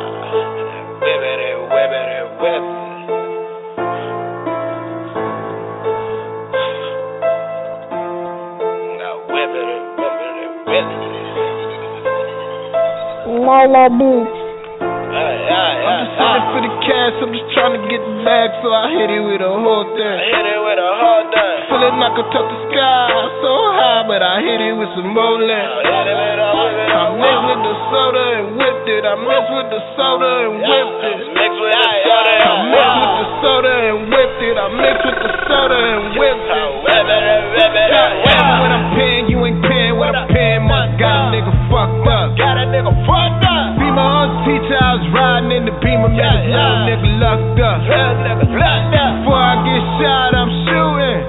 Lola 13.59 13.91
Beach. 13.91 14.39
I'm 15.09 15.99
just 15.99 16.15
in 16.15 16.31
it 16.31 16.47
for 16.47 16.61
the 16.63 16.71
cash, 16.87 17.15
I'm 17.19 17.31
just 17.35 17.51
trying 17.51 17.75
to 17.75 17.81
get 17.91 17.99
the 17.99 18.15
bag, 18.23 18.55
so 18.63 18.71
I 18.71 18.87
hit 18.95 19.11
it 19.11 19.19
with 19.19 19.43
a 19.43 19.51
whole 19.51 19.83
thing. 19.99 20.17
Hit 20.31 20.47
it 20.47 20.59
with 20.63 20.79
a 20.79 20.91
whole 20.95 21.27
thing. 21.27 21.67
Feeling 21.67 21.99
I 21.99 22.09
could 22.15 22.29
touch 22.31 22.47
the 22.47 22.59
sky 22.71 23.19
so 23.43 23.51
high, 23.75 24.07
but 24.07 24.23
I 24.23 24.39
hit 24.39 24.63
it 24.63 24.79
with 24.79 24.87
some 24.95 25.11
more 25.11 25.43
lens. 25.43 25.75
I 25.83 27.19
mixed 27.19 27.51
with 27.51 27.61
the 27.67 27.75
soda 27.91 28.23
and 28.39 28.47
whipped 28.55 28.87
it. 28.87 29.03
I 29.03 29.15
mixed 29.27 29.51
with 29.51 29.67
the 29.75 29.81
soda 29.99 30.31
and 30.47 30.55
whipped 30.63 31.03
it. 31.03 31.19
Mix 31.35 31.51
with 31.59 31.75
the 31.75 31.83
soda 32.07 32.31
I 32.31 32.55
and 32.55 32.71
mixed 32.71 32.95
with 32.95 33.11
the 33.19 33.27
soda 33.43 33.75
and 33.91 34.07
whipped 34.07 34.39
it. 34.39 34.55
I 34.55 34.67
mixed 34.71 35.03
with 35.03 35.19
the 35.19 35.35
soda 35.51 35.79
and 35.83 36.15
whipped 36.15 36.47
it. 36.47 36.79
When 38.63 38.71
I'm 38.71 38.87
paying, 38.95 39.27
you 39.27 39.43
ain't 39.43 39.59
paying 39.67 39.99
what 39.99 40.15
I'm 40.15 40.31
paying. 40.31 40.63
Must 40.63 40.88
own 44.69 44.77
teacher, 44.77 44.77
I 44.77 44.93
was 44.93 45.07
riding 45.13 45.51
in 45.51 45.65
the 45.65 45.73
beamer, 45.81 46.09
man, 46.09 46.45
this 46.45 46.53
little 46.53 46.85
nigga 46.85 47.09
locked 47.17 47.59
up. 47.59 47.81
Real 47.89 48.13
nigga 48.21 48.45
locked 48.53 48.93
up. 48.93 49.11
Before 49.25 49.41
I 49.41 49.55
get 49.65 49.81
shot, 49.97 50.31
I'm 50.37 50.51
shooting. 50.65 51.19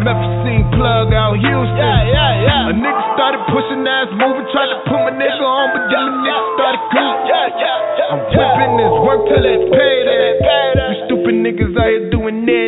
Promethazine 0.00 0.64
plug 0.78 1.12
out 1.12 1.34
Houston. 1.36 1.76
Yeah, 1.76 2.14
yeah, 2.14 2.46
yeah. 2.46 2.70
A 2.70 2.74
nigga 2.74 3.02
started 3.14 3.42
pushing 3.50 3.82
ass 3.86 4.08
moving, 4.14 4.46
tried 4.54 4.70
to 4.70 4.78
put 4.86 5.00
my 5.02 5.12
nigga 5.18 5.42
on, 5.42 5.66
but 5.74 5.82
then 5.90 6.04
the 6.06 6.14
nigga 6.22 6.42
started. 6.54 6.82
Yeah, 6.94 7.26
yeah, 7.26 7.58
yeah. 7.58 8.12
I'm 8.14 8.20
whipping 8.30 8.74
this 8.78 8.94
work 9.02 9.20
till 9.28 9.44
it's 9.44 9.66
paid. 9.70 10.04
You 10.06 10.94
stupid 11.06 11.34
niggas 11.42 11.74
out 11.74 11.90
here 11.90 12.10
doing 12.10 12.46
that. 12.46 12.59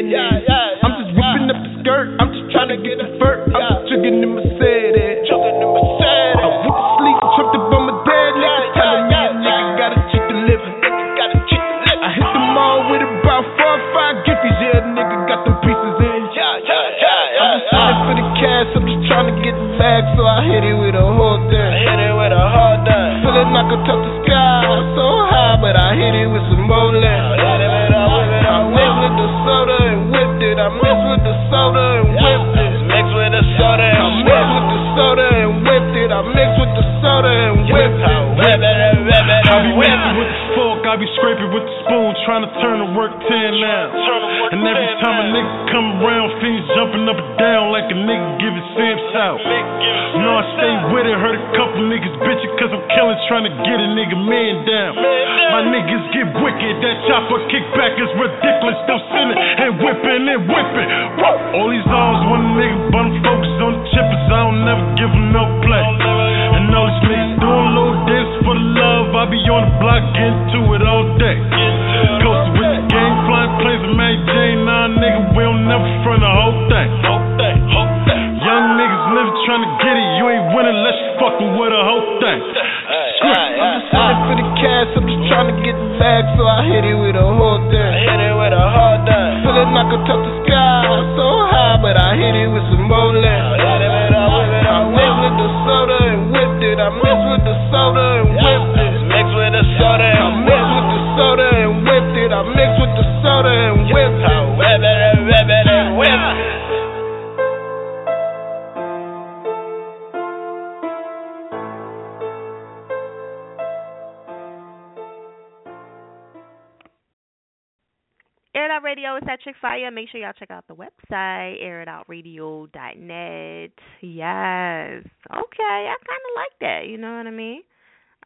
Make 120.03 120.11
sure 120.11 120.21
y'all 120.21 120.33
check 120.37 120.51
out 120.51 120.67
the 120.67 120.75
website, 120.75 121.63
airitoutradio.net. 121.63 123.71
Yes. 124.01 125.05
Okay, 125.31 125.63
I 125.63 125.95
kind 126.09 126.25
of 126.27 126.35
like 126.35 126.59
that. 126.61 126.89
You 126.89 126.99
know 126.99 127.19
what 127.19 127.29
I 127.29 127.31
mean? 127.31 127.63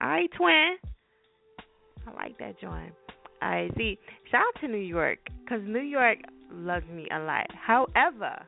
All 0.00 0.08
right, 0.08 0.30
twin. 0.34 0.78
I 2.06 2.12
like 2.14 2.38
that 2.38 2.58
joint. 2.58 2.94
All 3.42 3.50
right, 3.50 3.70
see, 3.76 3.98
shout 4.30 4.40
out 4.40 4.58
to 4.62 4.68
New 4.68 4.78
York 4.78 5.18
because 5.44 5.60
New 5.66 5.82
York 5.82 6.20
loves 6.50 6.86
me 6.86 7.08
a 7.14 7.18
lot. 7.18 7.46
However, 7.54 8.42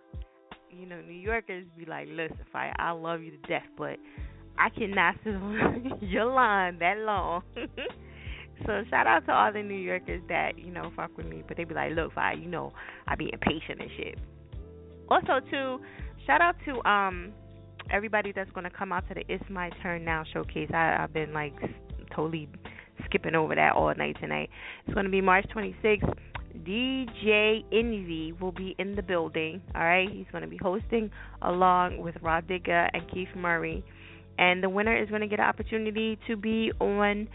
you 0.70 0.86
know, 0.86 1.02
New 1.02 1.12
Yorkers 1.12 1.66
be 1.76 1.84
like, 1.84 2.08
listen, 2.10 2.38
Fire, 2.50 2.72
I 2.78 2.92
love 2.92 3.20
you 3.20 3.32
to 3.32 3.38
death, 3.46 3.66
but 3.76 3.98
I 4.56 4.70
cannot 4.70 5.16
sit 5.22 5.34
on 5.34 5.98
your 6.00 6.32
line 6.32 6.78
that 6.78 6.96
long. 6.96 7.42
so 8.66 8.82
shout 8.90 9.06
out 9.06 9.24
to 9.26 9.32
all 9.32 9.52
the 9.52 9.62
New 9.62 9.76
Yorkers 9.76 10.22
that, 10.28 10.58
you 10.58 10.70
know, 10.70 10.90
fuck 10.96 11.16
with 11.16 11.26
me, 11.26 11.42
but 11.46 11.56
they 11.56 11.64
be 11.64 11.74
like, 11.74 11.92
look, 11.94 12.12
Fire, 12.14 12.34
you 12.34 12.48
know, 12.48 12.72
I 13.06 13.14
be 13.14 13.30
impatient 13.32 13.80
and 13.80 13.90
shit. 13.96 14.18
Also, 15.08 15.40
too, 15.50 15.80
shout 16.26 16.40
out 16.40 16.56
to 16.66 16.88
um 16.88 17.32
everybody 17.90 18.32
that's 18.32 18.50
gonna 18.52 18.70
come 18.70 18.92
out 18.92 19.08
to 19.08 19.14
the 19.14 19.22
It's 19.28 19.44
My 19.48 19.70
Turn 19.82 20.04
Now 20.04 20.24
showcase. 20.32 20.70
I, 20.72 20.96
I've 21.00 21.12
been 21.12 21.32
like 21.32 21.54
totally 22.14 22.48
skipping 23.06 23.34
over 23.34 23.54
that 23.54 23.74
all 23.74 23.94
night 23.94 24.16
tonight. 24.20 24.50
It's 24.86 24.94
gonna 24.94 25.08
be 25.08 25.20
March 25.20 25.46
26th. 25.54 26.14
DJ 26.66 27.64
Envy 27.72 28.32
will 28.32 28.52
be 28.52 28.74
in 28.78 28.96
the 28.96 29.02
building. 29.02 29.62
All 29.74 29.82
right, 29.82 30.08
he's 30.10 30.26
going 30.32 30.42
to 30.42 30.48
be 30.48 30.56
hosting 30.56 31.10
along 31.42 31.98
with 31.98 32.16
Rah 32.20 32.40
Digga 32.40 32.88
and 32.92 33.08
Keith 33.10 33.28
Murray, 33.36 33.84
and 34.38 34.62
the 34.62 34.68
winner 34.68 35.00
is 35.00 35.08
going 35.08 35.20
to 35.20 35.28
get 35.28 35.40
an 35.40 35.46
opportunity 35.46 36.18
to 36.26 36.36
be 36.36 36.72
on 36.80 37.28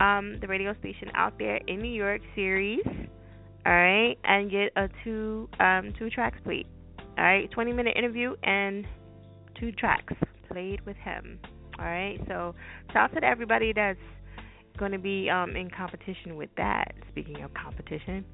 um, 0.00 0.38
the 0.40 0.46
radio 0.46 0.74
station 0.78 1.10
out 1.14 1.38
there 1.38 1.56
in 1.66 1.80
New 1.80 1.92
York 1.92 2.20
series. 2.34 2.84
All 3.66 3.72
right, 3.72 4.16
and 4.24 4.50
get 4.50 4.70
a 4.76 4.88
two 5.02 5.48
um, 5.58 5.92
two 5.98 6.10
tracks 6.10 6.38
played. 6.44 6.66
All 7.18 7.24
right, 7.24 7.50
20 7.50 7.72
minute 7.72 7.96
interview 7.96 8.36
and 8.42 8.86
two 9.58 9.72
tracks 9.72 10.14
played 10.48 10.84
with 10.86 10.96
him. 10.96 11.40
All 11.78 11.84
right, 11.84 12.18
so 12.28 12.54
shout 12.92 13.10
out 13.10 13.20
to 13.20 13.26
everybody 13.26 13.72
that's 13.74 13.98
going 14.78 14.92
to 14.92 14.98
be 14.98 15.28
um, 15.30 15.56
in 15.56 15.70
competition 15.70 16.36
with 16.36 16.50
that. 16.56 16.92
Speaking 17.10 17.42
of 17.42 17.50
competition, 17.54 18.24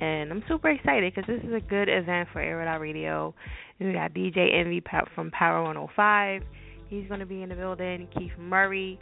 and 0.00 0.30
I'm 0.30 0.42
super 0.48 0.70
excited 0.70 1.14
because 1.14 1.28
this 1.28 1.42
is 1.46 1.54
a 1.54 1.60
good 1.60 1.88
event 1.88 2.28
for 2.32 2.40
Air 2.40 2.60
Out 2.62 2.80
Radio. 2.80 3.34
We 3.78 3.92
got 3.92 4.12
DJ 4.12 4.58
Envy 4.58 4.82
from 5.14 5.30
Power 5.30 5.62
105. 5.62 6.42
He's 6.88 7.06
going 7.06 7.20
to 7.20 7.26
be 7.26 7.42
in 7.42 7.48
the 7.48 7.54
building. 7.54 8.08
Keith 8.16 8.32
Murray 8.38 8.98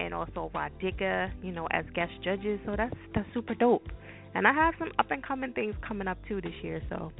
and 0.00 0.14
also 0.14 0.50
Rod 0.54 0.72
you 0.80 1.52
know, 1.52 1.66
as 1.70 1.84
guest 1.94 2.12
judges. 2.22 2.60
So 2.66 2.74
that's 2.76 2.94
that's 3.14 3.28
super 3.34 3.54
dope. 3.54 3.88
And 4.34 4.46
I 4.46 4.52
have 4.52 4.74
some 4.78 4.90
up 4.98 5.10
and 5.10 5.22
coming 5.22 5.52
things 5.52 5.74
coming 5.86 6.08
up 6.08 6.18
too 6.26 6.40
this 6.40 6.54
year. 6.62 6.82
So 6.88 7.12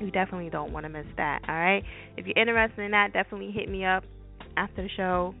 you 0.00 0.10
definitely 0.10 0.50
don't 0.50 0.72
want 0.72 0.84
to 0.84 0.88
miss 0.88 1.06
that. 1.16 1.40
All 1.48 1.54
right. 1.54 1.82
If 2.16 2.26
you're 2.26 2.38
interested 2.38 2.82
in 2.82 2.92
that, 2.92 3.12
definitely 3.12 3.50
hit 3.50 3.68
me 3.68 3.84
up 3.84 4.04
after 4.56 4.82
the 4.82 4.88
show. 4.96 5.34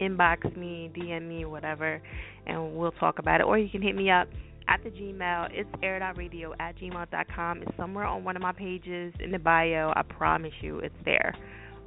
Inbox 0.00 0.56
me, 0.56 0.90
DM 0.94 1.28
me, 1.28 1.44
whatever, 1.44 2.02
and 2.46 2.76
we'll 2.76 2.92
talk 2.92 3.20
about 3.20 3.40
it. 3.40 3.44
Or 3.44 3.56
you 3.56 3.68
can 3.68 3.80
hit 3.80 3.94
me 3.94 4.10
up 4.10 4.28
at 4.68 4.82
the 4.82 4.90
Gmail. 4.90 5.48
It's 5.52 5.70
airitoutradio 5.82 6.52
at 6.58 6.76
gmail.com. 6.78 7.62
It's 7.62 7.76
somewhere 7.76 8.04
on 8.04 8.24
one 8.24 8.36
of 8.36 8.42
my 8.42 8.52
pages 8.52 9.14
in 9.20 9.30
the 9.30 9.38
bio. 9.38 9.92
I 9.94 10.02
promise 10.02 10.52
you 10.60 10.78
it's 10.80 10.94
there. 11.04 11.34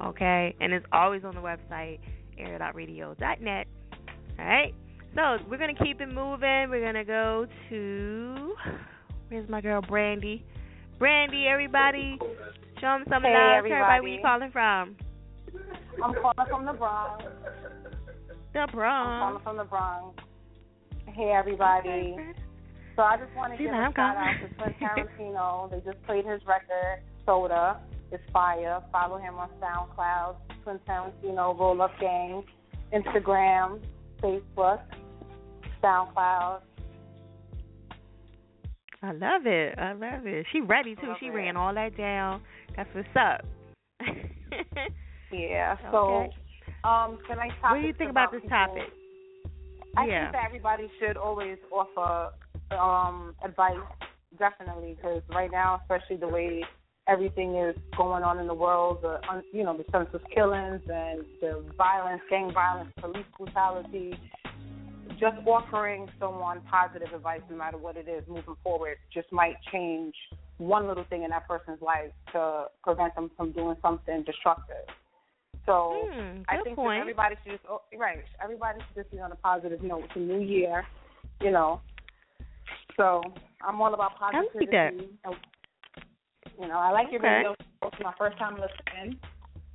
Okay? 0.04 0.56
And 0.62 0.74
it's 0.74 0.86
always 0.92 1.24
on 1.24 1.36
the 1.36 1.42
website, 1.42 2.00
airitoutradio.net. 2.40 3.68
All 4.40 4.46
right? 4.46 4.74
So 5.16 5.38
we're 5.50 5.58
going 5.58 5.76
to 5.76 5.84
keep 5.84 6.00
it 6.02 6.08
moving. 6.08 6.70
We're 6.70 6.82
going 6.82 6.94
to 6.96 7.04
go 7.04 7.48
to. 7.70 8.54
Where's 9.30 9.50
my 9.50 9.62
girl, 9.62 9.82
Brandy? 9.82 10.46
Brandy, 11.00 11.48
everybody. 11.48 12.18
Show 12.80 12.98
them 13.00 13.04
some 13.10 13.24
Hey, 13.24 13.34
love. 13.34 13.50
Tell 13.50 13.58
everybody 13.58 14.02
where 14.02 14.08
you 14.10 14.22
calling 14.22 14.52
from. 14.52 14.96
I'm 16.04 16.14
calling 16.14 16.48
from 16.50 16.66
the 16.66 16.74
Bronx. 16.74 17.24
The 18.54 18.68
Bronx. 18.72 19.10
I'm 19.10 19.20
calling 19.20 19.44
from 19.44 19.58
the 19.58 19.64
Bronx. 19.64 20.20
Hey 21.08 21.34
everybody. 21.36 22.16
So 22.96 23.02
I 23.02 23.18
just 23.18 23.34
want 23.36 23.54
to 23.54 23.58
give 23.58 23.72
a 23.74 23.92
shout 23.96 24.18
out 24.18 24.34
to 24.42 24.54
Twin 24.56 24.76
Tarantino. 24.82 25.72
they 25.72 25.80
just 25.80 26.04
played 26.06 26.26
his 26.26 26.42
record, 26.46 27.02
Soda. 27.26 27.80
It's 28.12 28.24
fire. 28.32 28.82
Follow 28.92 29.18
him 29.18 29.36
on 29.36 29.50
SoundCloud, 29.62 30.36
Twin 30.68 30.80
Tarantino, 30.86 31.58
Roll 31.58 31.82
Up 31.82 31.92
Gang, 31.98 32.44
Instagram, 32.94 33.80
Facebook, 34.22 34.82
SoundCloud. 35.82 36.60
I 39.02 39.12
love 39.14 39.46
it. 39.46 39.80
I 39.80 39.94
love 39.94 40.26
it. 40.26 40.46
She 40.52 40.60
ready 40.60 40.96
too. 40.96 41.14
She 41.22 41.30
ran 41.30 41.56
all 41.56 41.74
that 41.74 41.96
down. 41.96 42.42
That's 42.76 42.90
what's 42.94 43.08
up. 43.16 43.46
Yeah. 45.30 45.76
So, 45.92 45.98
Okay. 45.98 46.36
um, 46.86 47.20
tonight's 47.30 47.54
topic. 47.62 47.70
What 47.76 47.82
do 47.82 47.88
you 47.88 47.94
think 47.94 48.10
about 48.12 48.32
this 48.32 48.42
people- 48.44 48.58
topic? 48.58 48.90
I 49.98 50.06
Yeah. 50.06 50.22
think 50.24 50.32
that 50.36 50.46
everybody 50.46 50.90
should 51.00 51.18
always 51.18 51.58
offer 51.70 52.32
um, 52.72 53.36
advice, 53.44 53.76
definitely, 54.40 54.94
because 54.96 55.22
right 55.30 55.52
now, 55.52 55.82
especially 55.84 56.16
the 56.16 56.30
way 56.30 56.64
everything 57.08 57.56
is 57.56 57.76
going 57.96 58.24
on 58.24 58.40
in 58.40 58.48
the 58.48 58.54
world, 58.54 59.00
the 59.02 59.20
you 59.52 59.64
know 59.64 59.76
the 59.78 59.86
senseless 59.92 60.22
killings 60.34 60.82
and 60.92 61.24
the 61.42 61.64
violence, 61.78 62.22
gang 62.30 62.52
violence, 62.54 62.92
police 63.00 63.26
brutality, 63.38 64.14
just 65.20 65.38
offering 65.46 66.08
someone 66.20 66.62
positive 66.70 67.14
advice, 67.14 67.42
no 67.50 67.58
matter 67.58 67.78
what 67.78 67.98
it 67.98 68.08
is, 68.08 68.24
moving 68.28 68.56
forward, 68.64 68.98
just 69.14 69.32
might 69.32 69.56
change 69.72 70.14
one 70.58 70.88
little 70.88 71.06
thing 71.06 71.24
in 71.24 71.30
that 71.30 71.48
person's 71.48 71.82
life 71.82 72.12
to 72.34 72.66
prevent 72.84 73.14
them 73.16 73.32
from 73.38 73.52
doing 73.52 73.76
something 73.82 74.24
destructive. 74.24 74.76
So 75.66 76.08
Hmm, 76.14 76.42
I 76.48 76.64
think 76.64 76.76
point. 76.78 76.98
that 76.98 77.02
everybody 77.02 77.36
should 77.44 77.54
just 77.54 77.64
oh, 77.70 77.82
right. 77.98 78.24
Everybody 78.42 78.80
should 78.88 79.04
just 79.04 79.12
be 79.12 79.20
on 79.20 79.32
a 79.32 79.36
positive 79.36 79.84
note. 79.84 80.04
It's 80.06 80.16
a 80.16 80.20
new 80.20 80.40
year, 80.40 80.86
you 81.42 81.52
know. 81.52 81.82
So 82.96 83.22
I'm 83.62 83.80
all 83.82 83.94
about 83.94 84.12
I 84.22 84.32
positivity. 84.32 84.72
like 84.72 84.72
that. 85.26 85.34
You 86.60 86.68
know, 86.68 86.80
I 86.80 86.92
like 86.92 87.08
your 87.12 87.22
Okay. 87.22 87.44
show. 87.44 87.56
It's 87.88 87.96
my 88.04 88.14
first 88.18 88.38
time 88.38 88.56
listening. 88.56 89.20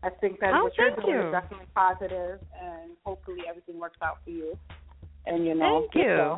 I 0.03 0.11
think 0.21 0.41
that 0.41 0.53
Oh, 0.55 0.65
what 0.65 0.73
you're 0.77 0.91
doing 0.97 1.15
you. 1.15 1.27
is 1.27 1.33
definitely 1.33 1.67
positive, 1.75 2.41
and 2.61 2.93
hopefully 3.05 3.43
everything 3.49 3.79
works 3.79 3.99
out 4.03 4.19
for 4.25 4.31
you. 4.31 4.59
And 5.27 5.47
you 5.47 5.55
know, 5.55 5.87
Thank 5.93 6.05
you. 6.07 6.37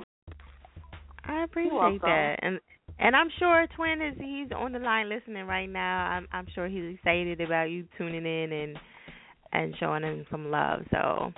I 1.27 1.45
appreciate 1.45 2.03
that, 2.03 2.37
and 2.43 2.61
and 2.99 3.17
I'm 3.17 3.29
sure 3.39 3.67
Twin 3.75 4.03
is 4.03 4.15
he's 4.19 4.53
on 4.55 4.73
the 4.73 4.79
line 4.79 5.09
listening 5.09 5.47
right 5.47 5.69
now. 5.69 6.07
I'm 6.07 6.29
I'm 6.33 6.47
sure 6.55 6.69
he's 6.69 6.95
excited 6.95 7.41
about 7.41 7.71
you 7.71 7.87
tuning 7.97 8.27
in 8.27 8.53
and 8.53 8.79
and 9.53 9.75
showing 9.81 10.03
him 10.03 10.27
some 10.31 10.51
love. 10.51 10.83
So, 10.91 11.33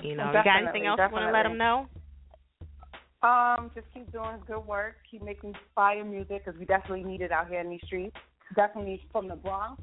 you 0.00 0.16
know, 0.16 0.28
you 0.28 0.42
got 0.42 0.58
anything 0.58 0.82
Definitely, 0.82 0.86
else 0.88 1.00
you 1.08 1.14
want 1.14 1.28
to 1.28 1.32
let 1.32 1.46
him 1.46 1.58
know? 1.58 1.86
Um, 3.22 3.70
just 3.74 3.86
keep 3.92 4.10
doing 4.12 4.38
good 4.46 4.66
work. 4.66 4.96
Keep 5.10 5.22
making 5.24 5.54
fire 5.74 6.04
music 6.04 6.44
because 6.44 6.58
we 6.58 6.64
definitely 6.64 7.04
need 7.04 7.20
it 7.20 7.32
out 7.32 7.48
here 7.48 7.60
in 7.60 7.68
these 7.70 7.80
streets. 7.84 8.16
Definitely 8.56 9.02
from 9.12 9.28
the 9.28 9.36
Bronx. 9.36 9.80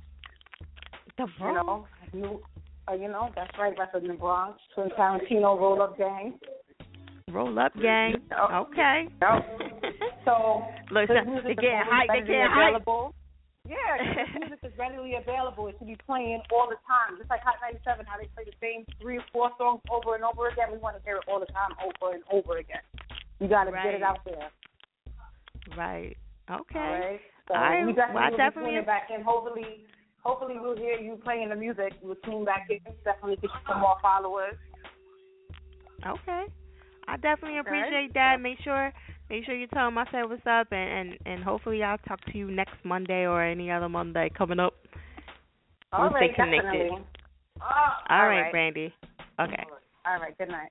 The 1.17 1.27
Bronx. 1.39 1.87
You 2.13 2.19
know, 2.21 2.27
new, 2.29 2.41
uh, 2.89 2.93
you 2.93 3.07
know 3.07 3.29
that's 3.35 3.51
right. 3.59 3.73
That's 3.77 3.93
in 4.01 4.07
the 4.07 4.15
Bronx. 4.15 4.59
Twin 4.73 4.89
Tarantino 4.97 5.59
Roll 5.59 5.81
Up 5.81 5.97
Gang. 5.97 6.39
Roll 7.31 7.57
up, 7.59 7.73
gang. 7.81 8.15
Okay. 8.53 9.07
So 10.25 10.59
Look, 10.91 11.07
so- 11.07 11.23
music 11.23 11.55
they 11.61 11.71
always. 11.71 12.27
They 12.27 12.35
hype. 12.43 12.75
available. 12.75 13.13
Yeah, 13.63 14.35
music 14.39 14.59
is 14.63 14.71
readily 14.77 15.15
available. 15.15 15.67
It 15.67 15.75
should 15.79 15.87
be 15.87 15.95
playing 16.05 16.41
all 16.51 16.67
the 16.67 16.75
time. 16.83 17.15
Just 17.17 17.29
like 17.29 17.39
Hot 17.47 17.55
97, 17.63 18.03
how 18.07 18.15
they 18.19 18.27
play 18.35 18.43
the 18.43 18.55
same 18.59 18.83
three 18.99 19.19
or 19.19 19.25
four 19.31 19.51
songs 19.57 19.79
over 19.91 20.15
and 20.15 20.23
over 20.27 20.47
again. 20.51 20.67
We 20.71 20.79
want 20.79 20.95
to 20.99 21.03
hear 21.03 21.15
it 21.15 21.23
all 21.31 21.39
the 21.39 21.47
time, 21.51 21.71
over 21.79 22.15
and 22.15 22.23
over 22.31 22.59
again. 22.59 22.83
You 23.39 23.47
got 23.47 23.65
to 23.65 23.71
get 23.71 23.93
it 23.93 24.03
out 24.03 24.19
there. 24.25 24.49
Right. 25.77 26.15
Okay. 26.49 26.79
All 26.79 26.99
right. 26.99 27.19
So 27.47 27.53
All 27.55 27.61
right. 27.61 27.79
we 27.85 27.85
Well, 27.87 27.95
definitely 27.95 28.23
I 28.23 28.29
will 28.29 28.37
definitely- 28.37 28.69
be 28.71 28.75
tuning 28.75 28.85
back 28.85 29.09
in. 29.13 29.21
Hopefully, 29.21 29.85
hopefully 30.23 30.55
we'll 30.59 30.77
hear 30.77 30.97
you 30.97 31.19
playing 31.23 31.49
the 31.49 31.55
music. 31.55 31.93
We'll 32.01 32.15
tune 32.23 32.45
back 32.45 32.67
in. 32.69 32.79
Definitely 33.03 33.35
get 33.37 33.43
you 33.43 33.59
some 33.67 33.81
more 33.81 33.97
followers. 34.01 34.55
Okay. 36.05 36.45
I 37.07 37.17
definitely 37.17 37.59
appreciate 37.59 38.13
that. 38.13 38.41
Make 38.41 38.59
sure 38.63 38.91
make 39.29 39.45
sure 39.45 39.55
you 39.55 39.67
tell 39.67 39.87
him 39.87 39.97
I 39.97 40.05
said 40.11 40.23
what's 40.29 40.45
up 40.45 40.67
and, 40.71 41.09
and, 41.11 41.19
and 41.25 41.43
hopefully 41.43 41.83
I'll 41.83 41.97
talk 41.99 42.23
to 42.25 42.37
you 42.37 42.49
next 42.51 42.75
Monday 42.83 43.25
or 43.25 43.43
any 43.43 43.71
other 43.71 43.89
Monday 43.89 44.29
coming 44.37 44.59
up. 44.59 44.73
All 45.93 46.03
we'll 46.03 46.09
right, 46.11 46.31
stay 46.33 46.35
connected. 46.35 46.63
definitely. 46.63 46.89
Oh, 47.61 47.65
All 47.65 48.19
all 48.21 48.27
right, 48.27 48.41
right. 48.43 48.51
Brandy. 48.51 48.93
Okay. 49.39 49.63
All 50.05 50.19
right. 50.19 50.37
Good 50.37 50.49
night. 50.49 50.69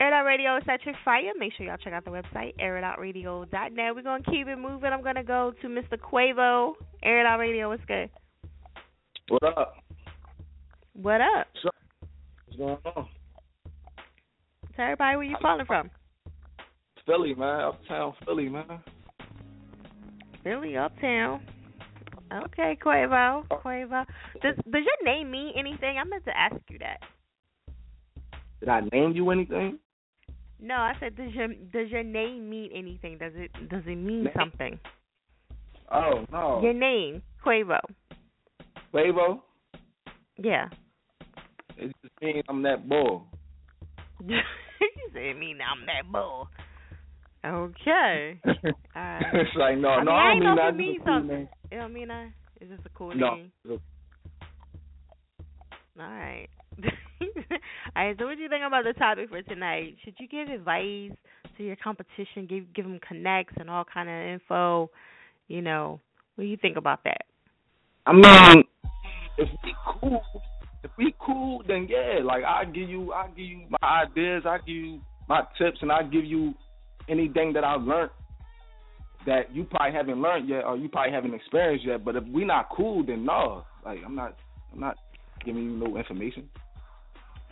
Air 0.00 0.14
Out 0.14 0.24
Radio 0.24 0.56
is 0.56 0.62
at 0.66 0.84
your 0.86 0.94
fire. 1.04 1.32
Make 1.38 1.52
sure 1.52 1.66
y'all 1.66 1.76
check 1.76 1.92
out 1.92 2.06
the 2.06 2.10
website, 2.10 2.56
airitoutradio.net. 2.58 3.94
We're 3.94 4.02
going 4.02 4.22
to 4.22 4.30
keep 4.30 4.48
it 4.48 4.56
moving. 4.56 4.90
I'm 4.94 5.02
going 5.02 5.16
to 5.16 5.22
go 5.22 5.52
to 5.60 5.68
Mr. 5.68 5.98
Quavo. 5.98 6.72
Air 7.02 7.26
Out 7.26 7.38
Radio, 7.38 7.68
what's 7.68 7.84
good? 7.84 8.08
What 9.28 9.42
up? 9.42 9.74
What 10.94 11.20
up? 11.20 11.48
What's 12.46 12.56
going 12.56 12.78
on? 12.96 13.08
Tell 14.74 14.84
everybody 14.84 15.16
where 15.16 15.24
you 15.24 15.36
calling 15.40 15.66
from. 15.66 15.90
Philly, 17.04 17.34
man. 17.34 17.60
Uptown 17.60 18.14
Philly, 18.24 18.48
man. 18.48 18.80
Philly, 20.42 20.78
Uptown. 20.78 21.42
Okay, 22.32 22.78
Quavo. 22.82 23.44
Oh. 23.50 23.56
Quavo. 23.62 24.06
Does 24.40 24.56
does 24.56 24.64
your 24.72 25.04
name 25.04 25.30
mean 25.30 25.52
anything? 25.58 25.98
I 25.98 26.04
meant 26.04 26.24
to 26.24 26.38
ask 26.38 26.56
you 26.70 26.78
that. 26.78 27.00
Did 28.60 28.68
I 28.70 28.80
name 28.92 29.12
you 29.12 29.28
anything? 29.30 29.78
No, 30.62 30.74
I 30.74 30.92
said 31.00 31.16
does 31.16 31.32
your 31.32 31.48
does 31.72 31.90
your 31.90 32.02
name 32.02 32.48
mean 32.50 32.70
anything? 32.74 33.18
Does 33.18 33.32
it 33.34 33.50
does 33.68 33.82
it 33.86 33.96
mean 33.96 34.24
Name? 34.24 34.32
something? 34.38 34.78
Oh 35.90 36.24
no. 36.30 36.60
Your 36.62 36.74
name, 36.74 37.22
Quavo. 37.44 37.78
Quavo. 38.94 39.40
Yeah. 40.36 40.68
It 41.76 41.94
just 42.02 42.14
means 42.20 42.44
I'm 42.48 42.62
that 42.62 42.88
bull. 42.88 43.24
you 44.28 44.36
said 45.12 45.22
it 45.22 45.38
mean 45.38 45.58
I'm 45.60 45.86
that 45.86 46.10
bull. 46.12 46.48
Okay. 47.44 48.40
Alright. 48.94 49.24
it's 49.34 49.56
like 49.56 49.78
no, 49.78 49.88
I 49.88 50.04
no, 50.04 50.10
mean, 50.12 50.18
I 50.20 50.30
I 50.30 50.34
don't 50.34 50.40
mean 50.40 50.56
that. 50.56 50.68
it 50.68 50.76
means 50.76 51.02
something. 51.06 51.48
You 51.70 51.78
know 51.78 51.84
what 51.84 51.90
I 51.90 51.94
mean? 51.94 52.10
Uh, 52.10 52.26
It's 52.60 52.70
just 52.70 52.84
a 52.84 52.90
cool 52.90 53.14
No. 53.14 53.34
name. 53.34 53.52
All 53.68 53.78
right. 55.96 56.48
All 57.20 57.58
right. 57.96 58.16
So, 58.18 58.26
what 58.26 58.36
do 58.36 58.42
you 58.42 58.48
think 58.48 58.62
about 58.66 58.84
the 58.84 58.92
topic 58.94 59.28
for 59.28 59.42
tonight? 59.42 59.96
Should 60.04 60.14
you 60.18 60.28
give 60.28 60.48
advice 60.48 61.12
to 61.56 61.62
your 61.64 61.76
competition? 61.76 62.46
Give 62.48 62.72
give 62.74 62.84
them 62.84 63.00
connects 63.06 63.54
and 63.58 63.68
all 63.68 63.84
kind 63.84 64.08
of 64.08 64.32
info. 64.34 64.90
You 65.48 65.62
know, 65.62 66.00
what 66.34 66.44
do 66.44 66.48
you 66.48 66.56
think 66.56 66.76
about 66.76 67.04
that? 67.04 67.22
I 68.06 68.12
mean, 68.12 68.64
if 69.38 69.48
we 69.64 69.74
cool, 69.86 70.22
if 70.84 70.90
we 70.96 71.14
cool, 71.18 71.62
then 71.66 71.86
yeah. 71.88 72.20
Like 72.24 72.44
I 72.44 72.64
give 72.64 72.88
you, 72.88 73.12
I 73.12 73.28
give 73.28 73.46
you 73.46 73.62
my 73.68 74.02
ideas, 74.04 74.44
I 74.46 74.58
give 74.58 74.76
you 74.76 75.00
my 75.28 75.42
tips, 75.58 75.78
and 75.82 75.92
I 75.92 76.02
give 76.02 76.24
you 76.24 76.54
anything 77.08 77.52
that 77.54 77.64
I've 77.64 77.82
learned 77.82 78.10
that 79.26 79.54
you 79.54 79.64
probably 79.64 79.92
haven't 79.92 80.20
learned 80.22 80.48
yet, 80.48 80.64
or 80.64 80.76
you 80.76 80.88
probably 80.88 81.12
haven't 81.12 81.34
experienced 81.34 81.84
yet. 81.84 82.04
But 82.04 82.16
if 82.16 82.24
we 82.24 82.44
not 82.44 82.70
cool, 82.74 83.04
then 83.04 83.24
no. 83.24 83.64
Like 83.84 83.98
I'm 84.04 84.14
not, 84.14 84.36
I'm 84.72 84.80
not 84.80 84.96
giving 85.44 85.64
you 85.64 85.70
no 85.70 85.96
information. 85.96 86.48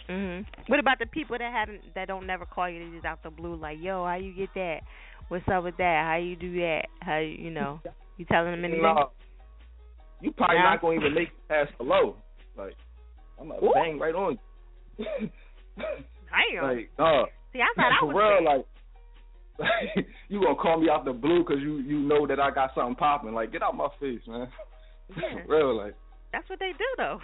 Mhm. 0.09 0.47
What 0.69 0.79
about 0.81 0.99
the 0.99 1.07
people 1.07 1.37
that 1.39 1.53
haven't 1.53 1.95
that 1.95 2.09
don't 2.09 2.27
never 2.27 2.47
call 2.47 2.69
you? 2.69 2.85
They 2.89 2.95
just 2.97 3.05
out 3.05 3.23
the 3.23 3.31
blue, 3.31 3.57
like, 3.57 3.79
yo, 3.81 4.05
how 4.07 4.15
you 4.17 4.33
get 4.33 4.49
that? 4.55 4.81
What's 5.29 5.47
up 5.49 5.65
with 5.65 5.77
that? 5.77 6.05
How 6.07 6.17
you 6.17 6.35
do 6.37 6.55
that? 6.61 6.87
How 7.01 7.19
you, 7.19 7.37
you 7.37 7.51
know? 7.51 7.81
You 8.17 8.25
telling 8.25 8.51
them 8.53 8.65
anything? 8.65 8.83
No. 8.83 9.11
You 10.21 10.33
probably 10.33 10.57
No? 10.57 10.63
not 10.65 10.81
gonna 10.81 10.95
even 10.95 11.15
make 11.15 11.29
it 11.29 11.49
past 11.49 11.73
hello. 11.79 12.17
Like 12.57 12.75
I'm 13.41 13.49
like 13.49 13.63
Ooh. 13.63 13.73
bang 13.75 13.99
right 13.99 14.15
on. 14.15 14.39
you. 14.97 15.07
Damn. 15.77 16.63
like, 16.65 16.91
uh, 16.99 17.25
See, 17.53 17.61
I 17.61 17.73
thought 17.77 17.93
I 18.03 18.05
was 18.05 18.15
real, 18.15 18.45
like, 18.45 18.67
like 19.97 20.07
you 20.29 20.41
gonna 20.43 20.55
call 20.57 20.81
me 20.81 20.89
out 20.91 21.05
the 21.05 21.13
blue 21.13 21.45
because 21.45 21.61
you 21.63 21.77
you 21.79 21.99
know 21.99 22.27
that 22.27 22.41
I 22.41 22.51
got 22.51 22.75
something 22.75 22.97
popping. 22.97 23.33
Like, 23.35 23.53
get 23.53 23.63
out 23.63 23.77
my 23.77 23.89
face, 24.01 24.21
man. 24.27 24.49
Yeah. 25.17 25.43
for 25.47 25.57
real, 25.57 25.75
like, 25.77 25.95
That's 26.33 26.49
what 26.51 26.59
they 26.59 26.73
do, 26.77 26.85
though. 26.99 27.19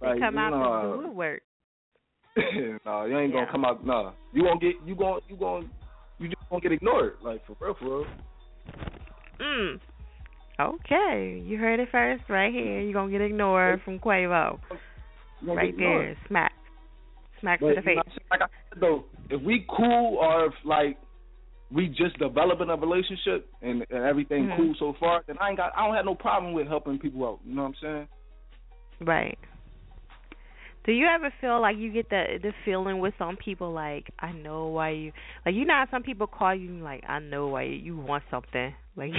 they 0.00 0.06
like 0.06 0.20
come 0.20 0.38
out 0.38 0.50
know, 0.50 0.90
the 0.92 0.96
blue 1.02 1.10
work. 1.12 1.42
no, 2.86 3.04
you 3.04 3.18
ain't 3.18 3.32
Yeah. 3.32 3.40
gonna 3.40 3.52
come 3.52 3.64
out. 3.64 3.84
No, 3.84 4.12
you 4.32 4.42
gonna 4.42 4.58
get 4.60 4.74
you 4.84 4.94
gonna 4.94 5.20
you 5.28 5.36
gonna 5.36 5.66
you 6.18 6.28
just 6.28 6.40
gonna 6.50 6.60
get 6.60 6.72
ignored. 6.72 7.14
Like 7.22 7.42
for 7.46 7.56
real, 7.60 7.74
for 7.78 7.98
real. 7.98 8.06
Mm. 9.40 9.80
Okay, 10.60 11.42
you 11.44 11.58
heard 11.58 11.80
it 11.80 11.88
first 11.90 12.22
right 12.28 12.52
here. 12.52 12.80
You're 12.80 12.92
gonna 12.92 13.10
get 13.10 13.20
ignored 13.20 13.80
from 13.84 13.98
Quavo. 13.98 14.58
Right 15.44 15.74
there, 15.76 16.16
smack, 16.28 16.52
smack 17.40 17.58
But, 17.60 17.74
to 17.74 17.80
the 17.82 17.90
you 17.90 17.96
know 17.96 18.02
face. 18.04 18.14
what 18.28 18.40
like 18.40 18.42
I 18.42 18.46
said 18.72 18.80
though, 18.80 19.04
if 19.28 19.42
we 19.42 19.66
cool 19.68 20.18
or 20.20 20.46
if 20.46 20.52
like 20.64 20.96
we 21.72 21.88
just 21.88 22.16
developing 22.18 22.68
a 22.68 22.76
relationship 22.76 23.48
and, 23.62 23.84
and 23.90 24.04
everything 24.04 24.46
Mhm. 24.46 24.56
cool 24.56 24.74
so 24.78 24.92
far, 25.00 25.24
then 25.26 25.36
I 25.40 25.48
ain't 25.48 25.56
got 25.56 25.72
I 25.76 25.84
don't 25.86 25.96
have 25.96 26.04
no 26.04 26.14
problem 26.14 26.52
with 26.52 26.68
helping 26.68 26.98
people 26.98 27.26
out. 27.26 27.40
You 27.44 27.54
know 27.56 27.62
what 27.62 27.68
I'm 27.68 27.74
saying? 27.80 28.08
Right. 29.00 29.38
Do 30.84 30.92
you 30.92 31.06
ever 31.06 31.32
feel 31.40 31.60
like 31.60 31.76
you 31.76 31.92
get 31.92 32.10
the 32.10 32.38
the 32.42 32.52
feeling 32.64 32.98
with 32.98 33.14
some 33.18 33.36
people 33.36 33.72
like 33.72 34.10
I 34.18 34.32
know 34.32 34.68
why 34.68 34.90
you 34.90 35.12
like 35.46 35.54
you 35.54 35.64
know 35.64 35.74
how 35.74 35.86
some 35.90 36.02
people 36.02 36.26
call 36.26 36.54
you 36.54 36.70
like 36.82 37.04
I 37.08 37.20
know 37.20 37.48
why 37.48 37.64
you 37.64 37.96
want 37.96 38.24
something 38.30 38.74
like 38.96 39.12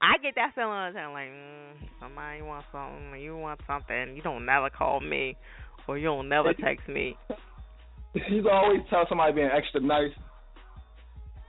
I 0.00 0.18
get 0.22 0.34
that 0.34 0.54
feeling 0.54 0.70
all 0.70 0.92
the 0.92 0.98
time 0.98 1.12
like 1.12 1.28
mm, 1.28 1.88
somebody 2.00 2.42
wants 2.42 2.66
something 2.72 3.20
you 3.20 3.36
want 3.36 3.60
something 3.66 4.16
you 4.16 4.22
don't 4.22 4.44
never 4.44 4.68
call 4.68 5.00
me 5.00 5.36
or 5.88 5.98
you 5.98 6.04
don't 6.04 6.28
never 6.28 6.52
text 6.52 6.86
me. 6.86 7.16
You 8.28 8.48
always 8.50 8.80
tell 8.90 9.06
somebody 9.08 9.32
being 9.32 9.50
extra 9.52 9.80
nice. 9.80 10.12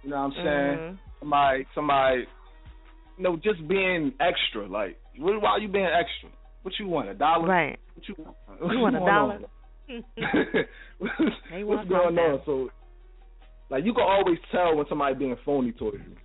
You 0.03 0.11
know 0.11 0.15
what 0.15 0.23
I'm 0.23 0.31
saying? 0.34 0.45
Mhm. 0.45 0.98
Somebody, 1.19 1.68
somebody, 1.76 2.27
you 3.18 3.23
know, 3.23 3.36
just 3.36 3.68
being 3.68 4.14
extra. 4.19 4.65
Like, 4.68 4.98
why 5.18 5.57
you 5.57 5.68
being 5.68 5.86
extra? 5.86 6.30
What 6.69 6.77
you 6.79 6.87
want? 6.87 7.09
A 7.09 7.15
dollar? 7.15 7.47
Right. 7.47 7.79
What 7.95 8.07
you 8.07 8.15
want? 8.19 8.35
You 8.71 8.79
want 8.79 8.95
a 8.95 8.99
dollar? 8.99 9.39
What's 11.65 11.89
going 11.89 12.17
on? 12.19 12.41
So, 12.45 12.69
like, 13.71 13.83
you 13.85 13.91
can 13.91 14.03
always 14.03 14.37
tell 14.51 14.75
when 14.75 14.85
somebody 14.87 15.15
being 15.15 15.35
phony 15.43 15.71
towards 15.71 15.97
you. 15.97 16.15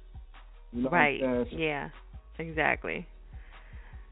You 0.72 0.82
know 0.82 0.90
right. 0.90 1.18
what 1.22 1.28
I'm 1.30 1.44
saying? 1.46 1.46
So, 1.50 1.56
Yeah. 1.56 1.88
Exactly. 2.38 3.06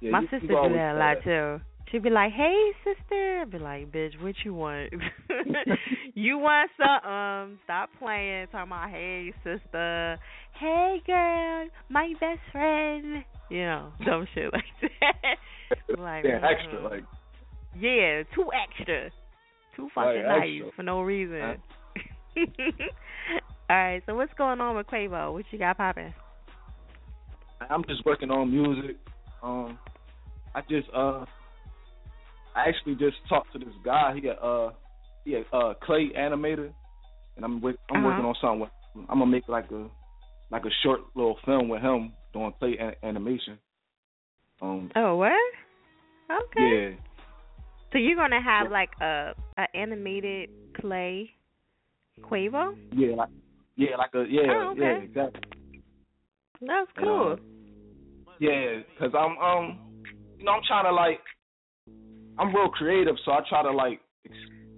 yeah, 0.00 0.10
My 0.10 0.20
you- 0.20 0.28
you 0.32 0.38
sister 0.40 0.54
can 0.54 0.70
do 0.70 0.74
that 0.78 0.94
a 0.94 0.98
lot 0.98 1.16
too. 1.22 1.60
She'd 1.92 2.02
be 2.02 2.08
like, 2.08 2.32
"Hey, 2.32 2.72
sister," 2.82 3.40
I'd 3.42 3.50
be 3.50 3.58
like, 3.58 3.92
"Bitch, 3.92 4.18
what 4.22 4.34
you 4.46 4.54
want? 4.54 4.90
you 6.14 6.38
want 6.38 6.70
something? 6.78 7.58
Stop 7.64 7.90
playing. 7.98 8.46
Talking 8.46 8.72
about, 8.72 8.88
hey, 8.88 9.34
sister. 9.44 10.18
Hey, 10.58 11.02
girl, 11.06 11.68
my 11.90 12.14
best 12.18 12.40
friend. 12.50 13.22
You 13.50 13.64
know, 13.64 13.92
dumb 14.06 14.26
shit 14.34 14.50
like 14.54 14.64
that. 15.00 15.98
like, 15.98 16.22
being 16.22 16.36
mhm. 16.36 16.50
extra. 16.50 16.82
Like, 16.82 17.04
yeah, 17.78 18.22
too 18.34 18.48
extra, 18.56 19.10
too 19.76 19.90
fucking 19.94 20.24
Like, 20.24 20.48
nice 20.48 20.62
for 20.74 20.82
no 20.82 21.02
reason. 21.02 21.42
All 23.68 23.76
right, 23.76 24.02
so 24.06 24.14
what's 24.14 24.32
going 24.38 24.62
on 24.62 24.76
with 24.76 24.86
Quavo? 24.86 25.34
What 25.34 25.44
you 25.50 25.58
got 25.58 25.76
popping? 25.76 26.14
I'm 27.68 27.84
just 27.84 28.04
working 28.06 28.30
on 28.30 28.50
music. 28.50 28.96
Um, 29.42 29.78
I 30.54 30.62
just 30.62 30.88
uh, 30.94 31.26
I 32.54 32.68
actually 32.68 32.94
just 32.96 33.16
talked 33.28 33.52
to 33.52 33.58
this 33.58 33.74
guy. 33.84 34.14
He 34.20 34.28
a 34.28 34.34
uh, 34.34 34.72
he 35.24 35.34
a 35.34 35.56
uh 35.56 35.74
clay 35.82 36.10
animator, 36.16 36.70
and 37.36 37.44
I'm 37.44 37.60
with 37.60 37.76
I'm 37.90 37.98
Uh-huh. 37.98 38.06
working 38.08 38.24
on 38.24 38.34
something. 38.40 38.60
With, 38.60 38.70
I'm 39.08 39.18
gonna 39.18 39.26
make 39.26 39.48
like 39.48 39.70
a 39.70 39.88
like 40.50 40.64
a 40.64 40.70
short 40.82 41.00
little 41.14 41.38
film 41.46 41.68
with 41.68 41.80
him 41.82 42.12
doing 42.32 42.52
clay 42.58 42.76
a- 42.78 43.06
animation. 43.06 43.58
Um, 44.60 44.90
Oh, 44.94 45.16
what? 45.16 45.32
Okay. 46.30 46.94
yeah, 46.94 46.96
So 47.92 47.98
you're 47.98 48.16
gonna 48.16 48.42
have 48.42 48.70
like 48.70 48.90
a 49.00 49.32
a 49.58 49.76
animated 49.76 50.48
clay 50.80 51.30
Quavo? 52.22 52.72
yeah, 52.92 53.14
like 53.16 53.28
yeah, 53.76 53.96
like 53.96 54.10
a 54.14 54.24
yeah, 54.28 54.42
Oh, 54.50 54.70
okay. 54.72 54.80
yeah, 54.80 54.86
exactly. 55.04 55.40
That's 56.60 56.90
And, 56.96 57.04
cool. 57.06 57.32
uh, 57.32 57.36
Yeah, 58.38 58.80
cause 58.98 59.10
I'm 59.18 59.36
um, 59.38 59.78
you 60.38 60.44
know, 60.44 60.52
I'm 60.52 60.62
trying 60.66 60.84
to 60.84 60.92
like, 60.92 61.20
I'm 62.38 62.54
real 62.54 62.68
creative, 62.68 63.16
so 63.24 63.32
I 63.32 63.40
try 63.48 63.62
to 63.62 63.70
like, 63.70 64.00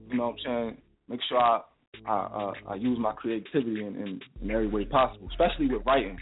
you 0.09 0.17
know, 0.17 0.29
what 0.29 0.33
I'm 0.33 0.39
saying, 0.45 0.79
make 1.09 1.21
sure 1.29 1.39
I 1.39 1.61
I 2.07 2.13
uh, 2.13 2.53
I 2.71 2.75
use 2.75 2.99
my 2.99 3.13
creativity 3.13 3.81
in, 3.85 3.95
in 3.97 4.21
in 4.43 4.51
every 4.51 4.67
way 4.69 4.85
possible, 4.85 5.29
especially 5.31 5.69
with 5.69 5.83
writing. 5.87 6.19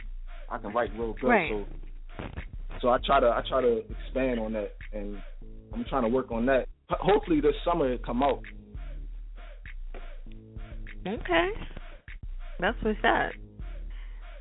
I 0.51 0.59
can 0.59 0.73
write 0.73 0.91
real 0.99 1.15
good, 1.21 1.29
Right. 1.29 1.51
so 1.51 1.67
so 2.81 2.89
I 2.91 2.99
try 3.05 3.21
to 3.21 3.27
I 3.27 3.43
try 3.49 3.63
to 3.63 3.83
expand 3.89 4.39
on 4.41 4.53
that, 4.53 4.73
and 4.93 5.17
I'm 5.73 5.85
trying 5.89 6.03
to 6.03 6.09
work 6.09 6.31
on 6.31 6.47
that. 6.47 6.67
Hopefully 6.91 7.41
this 7.41 7.55
summer 7.65 7.91
it 7.93 8.05
come 8.05 8.23
out. 8.23 8.43
Okay. 11.07 11.49
That's 12.61 12.77
what's 12.83 12.99
up. 13.05 13.33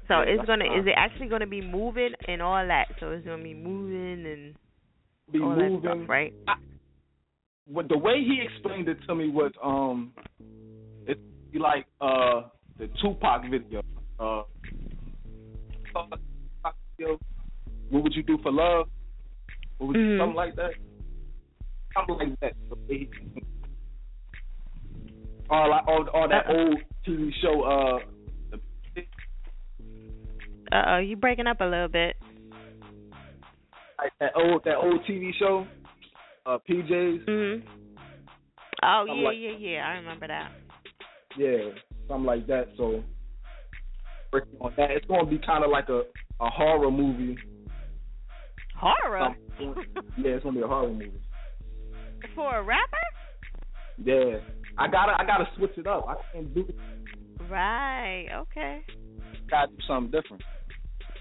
So 0.07 0.15
Yeah, 0.19 0.23
it's 0.27 0.45
gonna 0.45 0.65
is 0.65 0.85
it 0.85 0.93
actually 0.95 1.27
gonna 1.27 1.47
be 1.47 1.61
moving 1.61 2.11
and 2.27 2.41
all 2.41 2.65
that? 2.67 2.87
So 2.99 3.11
it's 3.11 3.25
gonna 3.25 3.43
be 3.43 3.53
moving 3.53 4.25
and 4.25 4.55
Be 5.31 5.39
all 5.39 5.55
that 5.55 5.69
moving, 5.69 5.81
stuff, 5.81 6.09
right? 6.09 6.33
What 7.67 7.87
the 7.89 7.97
way 7.97 8.21
he 8.23 8.41
explained 8.43 8.87
it 8.89 8.97
to 9.07 9.15
me 9.15 9.29
was 9.29 9.51
um, 9.63 10.13
it's 11.07 11.19
like 11.53 11.85
uh 12.01 12.43
the 12.77 12.87
Tupac 13.01 13.43
video. 13.49 13.81
Uh, 14.19 14.43
what 17.89 18.03
would 18.03 18.13
you 18.15 18.23
do 18.23 18.37
for 18.43 18.51
love? 18.51 18.87
What 19.77 19.87
would 19.87 19.95
Mhm. 19.97 20.19
something 20.19 20.35
like 20.35 20.55
that? 20.55 20.71
Something 21.93 22.17
like 22.17 22.39
that. 22.39 22.53
The 22.69 22.75
way 22.87 23.09
he- 23.33 23.43
Or 25.49 25.67
like 25.67 25.87
or, 25.87 26.09
or 26.11 26.27
that 26.29 26.47
Uh-uh. 26.47 26.53
old 26.57 26.77
TV 27.05 27.31
show. 27.41 27.63
Uh, 27.63 27.99
Uh 30.71 30.83
oh, 30.87 30.97
you 30.99 31.17
breaking 31.17 31.47
up 31.47 31.59
a 31.59 31.65
little 31.65 31.89
bit. 31.89 32.15
like 33.97 34.13
that 34.19 34.31
old 34.35 34.63
that 34.63 34.77
old 34.77 35.03
TV 35.05 35.33
show. 35.37 35.67
Uh, 36.45 36.57
PJs. 36.69 37.25
Mm-hmm. 37.25 37.67
Oh 38.83 39.03
Something 39.07 39.21
yeah, 39.21 39.27
like- 39.27 39.37
yeah, 39.39 39.51
yeah. 39.59 39.87
I 39.87 39.91
remember 39.95 40.27
that. 40.27 40.51
Yeah, 41.37 41.57
something 42.07 42.25
like 42.25 42.47
that. 42.47 42.67
So 42.77 43.03
working 44.33 44.57
on 44.59 44.73
that. 44.77 44.91
It's 44.91 45.05
gonna 45.05 45.25
be 45.29 45.39
kind 45.39 45.63
of 45.63 45.69
like 45.71 45.89
a 45.89 46.01
a 46.39 46.49
horror 46.49 46.89
movie. 46.91 47.37
Horror 48.75 49.35
Something- 49.59 49.85
yeah, 50.17 50.31
it's 50.31 50.43
gonna 50.43 50.57
be 50.57 50.63
a 50.63 50.67
horror 50.67 50.89
movie. 50.89 51.11
for 52.35 52.55
a 52.57 52.63
rapper? 52.63 52.97
Yeah, 54.03 54.39
I 54.77 54.87
gotta 54.87 55.13
I 55.19 55.25
gotta 55.25 55.47
switch 55.55 55.77
it 55.77 55.85
up. 55.87 56.05
I 56.07 56.15
can't 56.33 56.53
do 56.55 56.67
Right. 57.49 58.27
Okay. 58.33 58.81
gotta 59.49 59.71
do 59.71 59.77
something 59.87 60.11
different. 60.11 60.41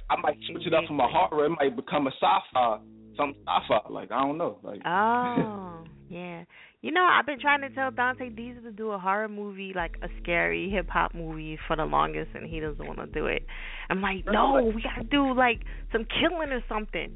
I 0.09 0.17
might 0.21 0.39
switch 0.51 0.67
it 0.67 0.73
up 0.75 0.85
from 0.87 1.01
a 1.01 1.07
horror. 1.09 1.45
It 1.47 1.51
might 1.51 1.77
become 1.77 2.07
a 2.07 2.11
sci-fi, 2.11 2.79
some 3.17 3.35
sci-fi. 3.47 3.81
Like 3.93 4.11
I 4.13 4.21
don't 4.21 4.39
know. 4.39 4.59
Like 4.63 4.81
Oh, 4.87 5.85
yeah. 6.09 6.45
You 6.83 6.93
know, 6.93 7.03
I've 7.05 7.27
been 7.27 7.39
trying 7.39 7.61
to 7.61 7.69
tell 7.71 7.91
Dante 7.91 8.31
Deezer 8.31 8.63
to 8.63 8.73
do 8.73 8.93
a 8.93 8.99
horror 8.99 9.29
movie, 9.29 9.73
like 9.77 9.97
a 10.03 10.09
scary 10.23 10.71
hip 10.71 10.89
hop 10.89 11.15
movie, 11.15 11.59
for 11.67 11.77
the 11.77 11.85
longest, 11.85 12.31
and 12.35 12.49
he 12.49 12.59
doesn't 12.59 12.87
want 12.87 12.99
to 13.01 13.07
do 13.07 13.27
it. 13.27 13.45
I'm 13.91 14.01
like, 14.01 14.25
no, 14.25 14.73
we 14.75 14.83
gotta 14.83 15.05
do 15.07 15.35
like 15.35 15.61
some 15.93 16.07
killing 16.07 16.51
or 16.51 16.63
something. 16.71 17.13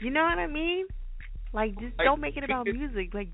You 0.00 0.10
know 0.10 0.22
what 0.22 0.38
I 0.38 0.46
mean? 0.46 0.86
Like, 1.52 1.78
just 1.78 1.96
don't 1.98 2.20
make 2.22 2.38
it 2.38 2.44
about 2.44 2.66
music. 2.66 3.12
Like, 3.12 3.28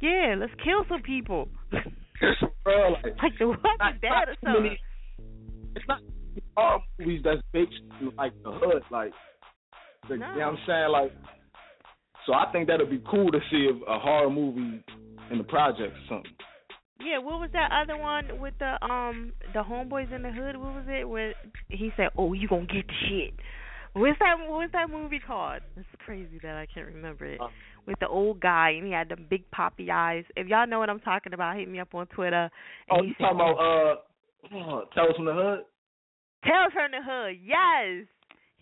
yeah, 0.00 0.34
let's 0.36 0.52
kill 0.64 0.84
some 0.88 1.02
people. 1.02 1.48
bro, 1.70 2.88
like, 2.90 3.04
like 3.22 3.32
the 3.38 3.46
Walking 3.46 3.62
not- 3.78 4.00
Dead 4.00 4.10
or 4.28 4.36
something. 4.44 4.76
it's 5.76 5.84
not 5.86 6.00
horror 6.56 6.80
movies 6.98 7.20
that's 7.24 7.40
based 7.52 7.70
in 8.00 8.10
like 8.16 8.32
the 8.42 8.50
hood, 8.50 8.82
like 8.90 9.12
the, 10.08 10.14
you 10.14 10.20
know 10.20 10.34
what 10.34 10.42
I'm 10.42 10.58
saying, 10.66 10.88
like. 10.90 11.12
So 12.26 12.34
I 12.34 12.50
think 12.52 12.68
that'd 12.68 12.88
be 12.88 13.02
cool 13.10 13.30
to 13.30 13.40
see 13.50 13.68
if 13.70 13.76
a 13.88 13.98
horror 13.98 14.30
movie 14.30 14.82
in 15.30 15.38
the 15.38 15.44
project 15.44 15.94
or 15.94 16.04
something. 16.08 16.32
Yeah, 17.00 17.18
what 17.18 17.40
was 17.40 17.50
that 17.52 17.70
other 17.72 17.96
one 17.96 18.40
with 18.40 18.54
the 18.60 18.78
um 18.84 19.32
the 19.52 19.62
homeboys 19.62 20.14
in 20.14 20.22
the 20.22 20.30
hood? 20.30 20.56
What 20.56 20.74
was 20.74 20.84
it? 20.86 21.08
Where 21.08 21.34
he 21.68 21.90
said, 21.96 22.10
"Oh, 22.16 22.32
you 22.32 22.46
gonna 22.46 22.66
get 22.66 22.86
the 22.86 22.94
shit." 23.08 23.34
What's 23.94 24.18
that? 24.20 24.36
What's 24.48 24.72
that 24.72 24.88
movie 24.88 25.18
called? 25.18 25.62
It's 25.76 25.86
crazy 26.04 26.38
that 26.42 26.56
I 26.56 26.66
can't 26.72 26.86
remember 26.86 27.26
it. 27.26 27.40
With 27.86 27.98
the 27.98 28.08
old 28.08 28.40
guy 28.40 28.70
and 28.70 28.86
he 28.86 28.92
had 28.92 29.08
the 29.08 29.16
big 29.16 29.50
poppy 29.50 29.90
eyes. 29.90 30.24
If 30.36 30.46
y'all 30.46 30.66
know 30.66 30.78
what 30.78 30.88
I'm 30.88 31.00
talking 31.00 31.34
about, 31.34 31.56
hit 31.56 31.68
me 31.68 31.80
up 31.80 31.94
on 31.94 32.06
Twitter. 32.06 32.48
Oh, 32.90 33.02
he 33.02 33.08
you 33.08 33.14
talking 33.18 33.36
about 33.36 33.58
uh, 33.58 34.84
Tales 34.94 35.16
from 35.16 35.24
the 35.26 35.34
Hood? 35.34 35.64
Tales 36.44 36.72
from 36.72 36.90
the 36.90 37.02
hood. 37.02 37.38
Yes. 37.44 38.06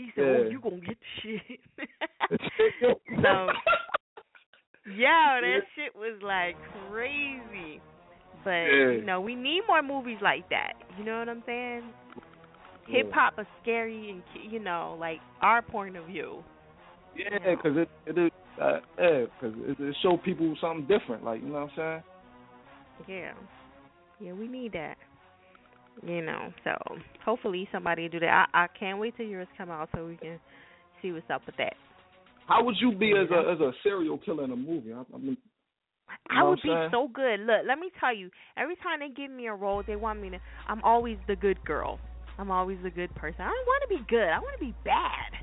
He 0.00 0.10
said, 0.14 0.24
"Oh, 0.24 0.48
you 0.48 0.60
gonna 0.62 0.76
get 0.76 0.96
the 0.98 1.38
shit." 1.38 1.60
so, 3.22 3.48
yeah, 4.96 5.40
that 5.42 5.60
shit 5.76 5.94
was 5.94 6.18
like 6.22 6.56
crazy. 6.88 7.82
But 8.42 8.50
Yeah. 8.50 8.90
you 8.92 9.02
know, 9.02 9.20
we 9.20 9.34
need 9.34 9.60
more 9.68 9.82
movies 9.82 10.16
like 10.22 10.48
that. 10.48 10.72
You 10.96 11.04
know 11.04 11.18
what 11.18 11.28
I'm 11.28 11.42
saying? 11.44 11.82
Yeah. 12.88 12.96
Hip 12.96 13.12
hop 13.12 13.38
is 13.38 13.46
scary 13.60 14.08
and 14.08 14.22
you 14.50 14.58
know, 14.58 14.96
like 14.98 15.20
our 15.42 15.60
point 15.60 15.98
of 15.98 16.06
view. 16.06 16.42
Yeah, 17.14 17.54
because 17.54 17.76
it 17.76 17.90
it 18.06 18.16
is 18.16 18.30
uh, 18.58 18.80
yeah, 18.98 19.24
because 19.38 19.54
it, 19.66 19.78
it 19.78 19.96
show 20.02 20.16
people 20.16 20.56
something 20.62 20.86
different. 20.86 21.24
Like 21.24 21.42
you 21.42 21.48
know 21.48 21.68
what 21.68 21.82
I'm 21.84 22.02
saying? 23.06 23.18
Yeah. 23.20 23.32
Yeah, 24.18 24.32
we 24.32 24.48
need 24.48 24.72
that. 24.72 24.96
You 26.06 26.22
know, 26.22 26.52
so 26.64 26.72
hopefully 27.24 27.68
somebody 27.72 28.08
do 28.08 28.20
that. 28.20 28.48
I 28.54 28.64
I 28.64 28.66
can't 28.78 28.98
wait 28.98 29.16
till 29.16 29.26
yours 29.26 29.48
come 29.58 29.70
out 29.70 29.90
so 29.94 30.06
we 30.06 30.16
can 30.16 30.40
see 31.02 31.12
what's 31.12 31.28
up 31.30 31.42
with 31.46 31.56
that. 31.58 31.74
How 32.46 32.64
would 32.64 32.76
you 32.80 32.92
be 32.92 33.12
as 33.12 33.30
a 33.30 33.52
as 33.52 33.60
a 33.60 33.72
serial 33.82 34.18
killer 34.18 34.44
in 34.44 34.50
a 34.50 34.56
movie? 34.56 34.92
I, 34.92 35.02
I 35.14 35.18
mean, 35.18 35.36
you 36.30 36.40
I 36.40 36.42
would 36.42 36.60
be 36.62 36.68
saying? 36.68 36.88
so 36.90 37.08
good. 37.12 37.40
Look, 37.40 37.62
let 37.66 37.78
me 37.78 37.90
tell 38.00 38.14
you. 38.14 38.30
Every 38.56 38.76
time 38.76 39.00
they 39.00 39.08
give 39.08 39.30
me 39.30 39.46
a 39.46 39.54
role, 39.54 39.82
they 39.86 39.96
want 39.96 40.20
me 40.20 40.30
to. 40.30 40.38
I'm 40.68 40.82
always 40.82 41.18
the 41.28 41.36
good 41.36 41.62
girl. 41.64 41.98
I'm 42.38 42.50
always 42.50 42.78
the 42.82 42.90
good 42.90 43.14
person. 43.14 43.42
I 43.42 43.48
don't 43.48 43.66
want 43.66 43.82
to 43.82 43.96
be 43.96 44.02
good. 44.08 44.28
I 44.28 44.38
want 44.38 44.58
to 44.58 44.64
be 44.64 44.74
bad. 44.84 45.36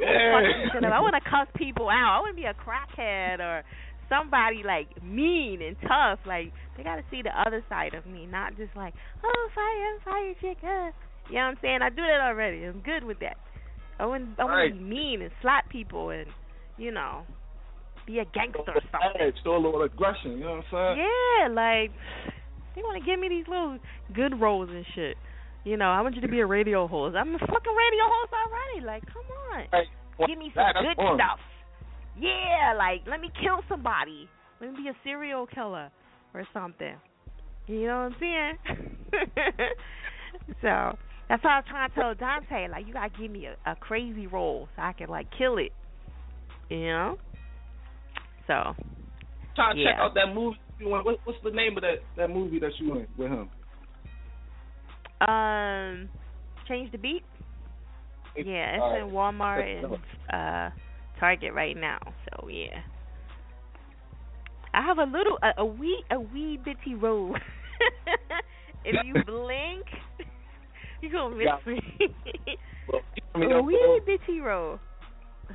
I 0.00 0.32
wanna 0.32 0.48
fuck 0.48 0.70
some 0.72 0.80
shit 0.80 0.84
up. 0.84 0.92
I 0.92 1.00
want 1.00 1.14
to 1.22 1.30
cuss 1.30 1.48
people 1.56 1.88
out. 1.90 2.16
I 2.16 2.20
want 2.20 2.36
to 2.36 2.40
be 2.40 2.48
a 2.48 2.54
crackhead 2.54 3.40
or 3.40 3.62
somebody 4.10 4.60
like 4.66 4.90
mean 5.02 5.62
and 5.62 5.76
tough. 5.88 6.18
Like 6.26 6.52
they 6.76 6.82
gotta 6.82 7.02
see 7.10 7.22
the 7.22 7.32
other 7.32 7.64
side 7.70 7.94
of 7.94 8.04
me, 8.04 8.26
not 8.26 8.56
just 8.58 8.76
like, 8.76 8.92
oh 9.24 9.48
fire, 9.54 9.96
fire 10.04 10.34
chick. 10.42 10.58
Uh. 10.62 10.90
You 11.30 11.36
know 11.36 11.42
what 11.42 11.54
I'm 11.54 11.58
saying? 11.62 11.78
I 11.82 11.88
do 11.90 12.02
that 12.02 12.20
already. 12.20 12.64
I'm 12.64 12.80
good 12.80 13.04
with 13.04 13.20
that. 13.20 13.36
I 14.00 14.06
want 14.06 14.34
I 14.38 14.44
want 14.44 14.56
Right. 14.56 14.72
to 14.72 14.74
be 14.74 14.82
mean 14.82 15.22
and 15.22 15.30
slap 15.40 15.70
people 15.70 16.10
and 16.10 16.26
you 16.76 16.90
know 16.90 17.22
be 18.06 18.18
a 18.18 18.24
gangster 18.24 18.66
or 18.66 18.82
something. 18.90 19.32
Show 19.44 19.54
a 19.54 19.62
little 19.62 19.82
aggression. 19.82 20.32
You 20.32 20.44
know 20.44 20.58
what 20.58 20.74
I'm 20.74 20.96
saying? 20.96 21.06
Yeah, 21.06 21.48
like 21.54 21.90
they 22.74 22.82
want 22.82 22.98
to 22.98 23.06
give 23.08 23.20
me 23.20 23.28
these 23.28 23.46
little 23.46 23.78
good 24.12 24.40
roles 24.40 24.70
and 24.70 24.84
shit. 24.94 25.16
You 25.62 25.76
know, 25.76 25.86
I 25.92 26.00
want 26.00 26.14
you 26.16 26.22
to 26.22 26.28
be 26.28 26.40
a 26.40 26.46
radio 26.46 26.88
host. 26.88 27.14
I'm 27.14 27.34
a 27.34 27.38
fucking 27.38 27.76
radio 27.76 28.04
host 28.08 28.32
already. 28.32 28.86
Like, 28.86 29.04
come 29.12 29.28
on, 29.52 30.26
give 30.26 30.38
me 30.38 30.50
some 30.56 30.64
good 30.82 30.96
stuff. 30.96 31.38
Yeah, 32.20 32.74
like 32.76 33.02
let 33.08 33.20
me 33.20 33.30
kill 33.40 33.60
somebody. 33.68 34.28
Let 34.60 34.72
me 34.72 34.82
be 34.82 34.88
a 34.88 34.96
serial 35.02 35.46
killer 35.46 35.90
or 36.34 36.46
something. 36.52 36.94
You 37.66 37.86
know 37.86 38.10
what 38.10 38.12
I'm 38.12 38.16
saying? 38.20 38.56
so 40.62 40.98
that's 41.28 41.44
why 41.44 41.54
I 41.54 41.58
was 41.58 41.64
trying 41.68 41.88
to 41.88 41.94
tell 41.94 42.14
Dante, 42.14 42.68
like, 42.68 42.86
you 42.86 42.92
gotta 42.92 43.10
give 43.18 43.30
me 43.30 43.46
a, 43.46 43.70
a 43.70 43.76
crazy 43.76 44.26
role 44.26 44.68
so 44.74 44.82
I 44.82 44.92
can 44.92 45.08
like 45.08 45.28
kill 45.38 45.58
it. 45.58 45.72
You 46.68 46.86
know? 46.88 47.16
So 48.46 48.74
Trying 49.54 49.76
to 49.76 49.84
check 49.84 49.94
out 49.98 50.14
that 50.14 50.34
movie. 50.34 50.58
you 50.78 50.86
in. 50.86 51.04
What, 51.04 51.18
what's 51.24 51.38
the 51.44 51.50
name 51.50 51.76
of 51.76 51.82
that 51.82 51.98
that 52.16 52.28
movie 52.30 52.58
that 52.58 52.72
you 52.78 52.96
in 52.96 53.06
with 53.16 53.30
him? 53.30 53.48
Um, 55.28 56.08
change 56.68 56.90
the 56.92 56.98
beat. 56.98 57.22
Yeah, 58.36 58.74
it's 58.74 58.82
Alright. 58.82 59.02
in 59.02 59.08
Walmart 59.10 59.84
and 59.84 59.94
uh 60.32 60.70
Target 61.20 61.52
right 61.52 61.76
now. 61.76 61.98
So 62.02 62.48
yeah, 62.48 62.80
I 64.74 64.80
have 64.82 64.98
a 64.98 65.04
little 65.04 65.38
a, 65.42 65.60
a 65.60 65.64
wee 65.64 66.02
a 66.10 66.18
wee 66.18 66.58
bitty 66.64 66.94
role. 66.94 67.36
if 68.84 68.96
you 69.04 69.14
blink, 69.26 69.84
you 71.02 71.12
gonna 71.12 71.36
miss 71.36 71.46
Yeah. 71.46 71.72
me. 71.72 71.80
Mean, 73.36 73.52
a 73.52 73.62
wee 73.62 74.00
bitty 74.06 74.40
roll, 74.40 74.80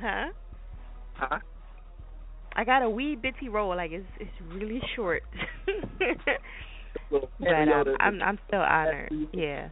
huh? 0.00 0.26
Huh? 1.14 1.38
I 2.54 2.64
got 2.64 2.82
a 2.82 2.88
wee 2.88 3.16
bitty 3.16 3.48
roll, 3.48 3.76
like 3.76 3.90
it's 3.92 4.06
it's 4.18 4.30
really 4.54 4.80
short. 4.94 5.22
but 7.10 7.28
that- 7.40 7.96
I'm 8.00 8.22
I'm 8.22 8.38
still 8.48 8.60
honored. 8.60 9.12
Yeah. 9.32 9.68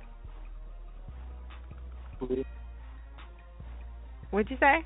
What'd 4.30 4.50
you 4.50 4.56
say? 4.58 4.80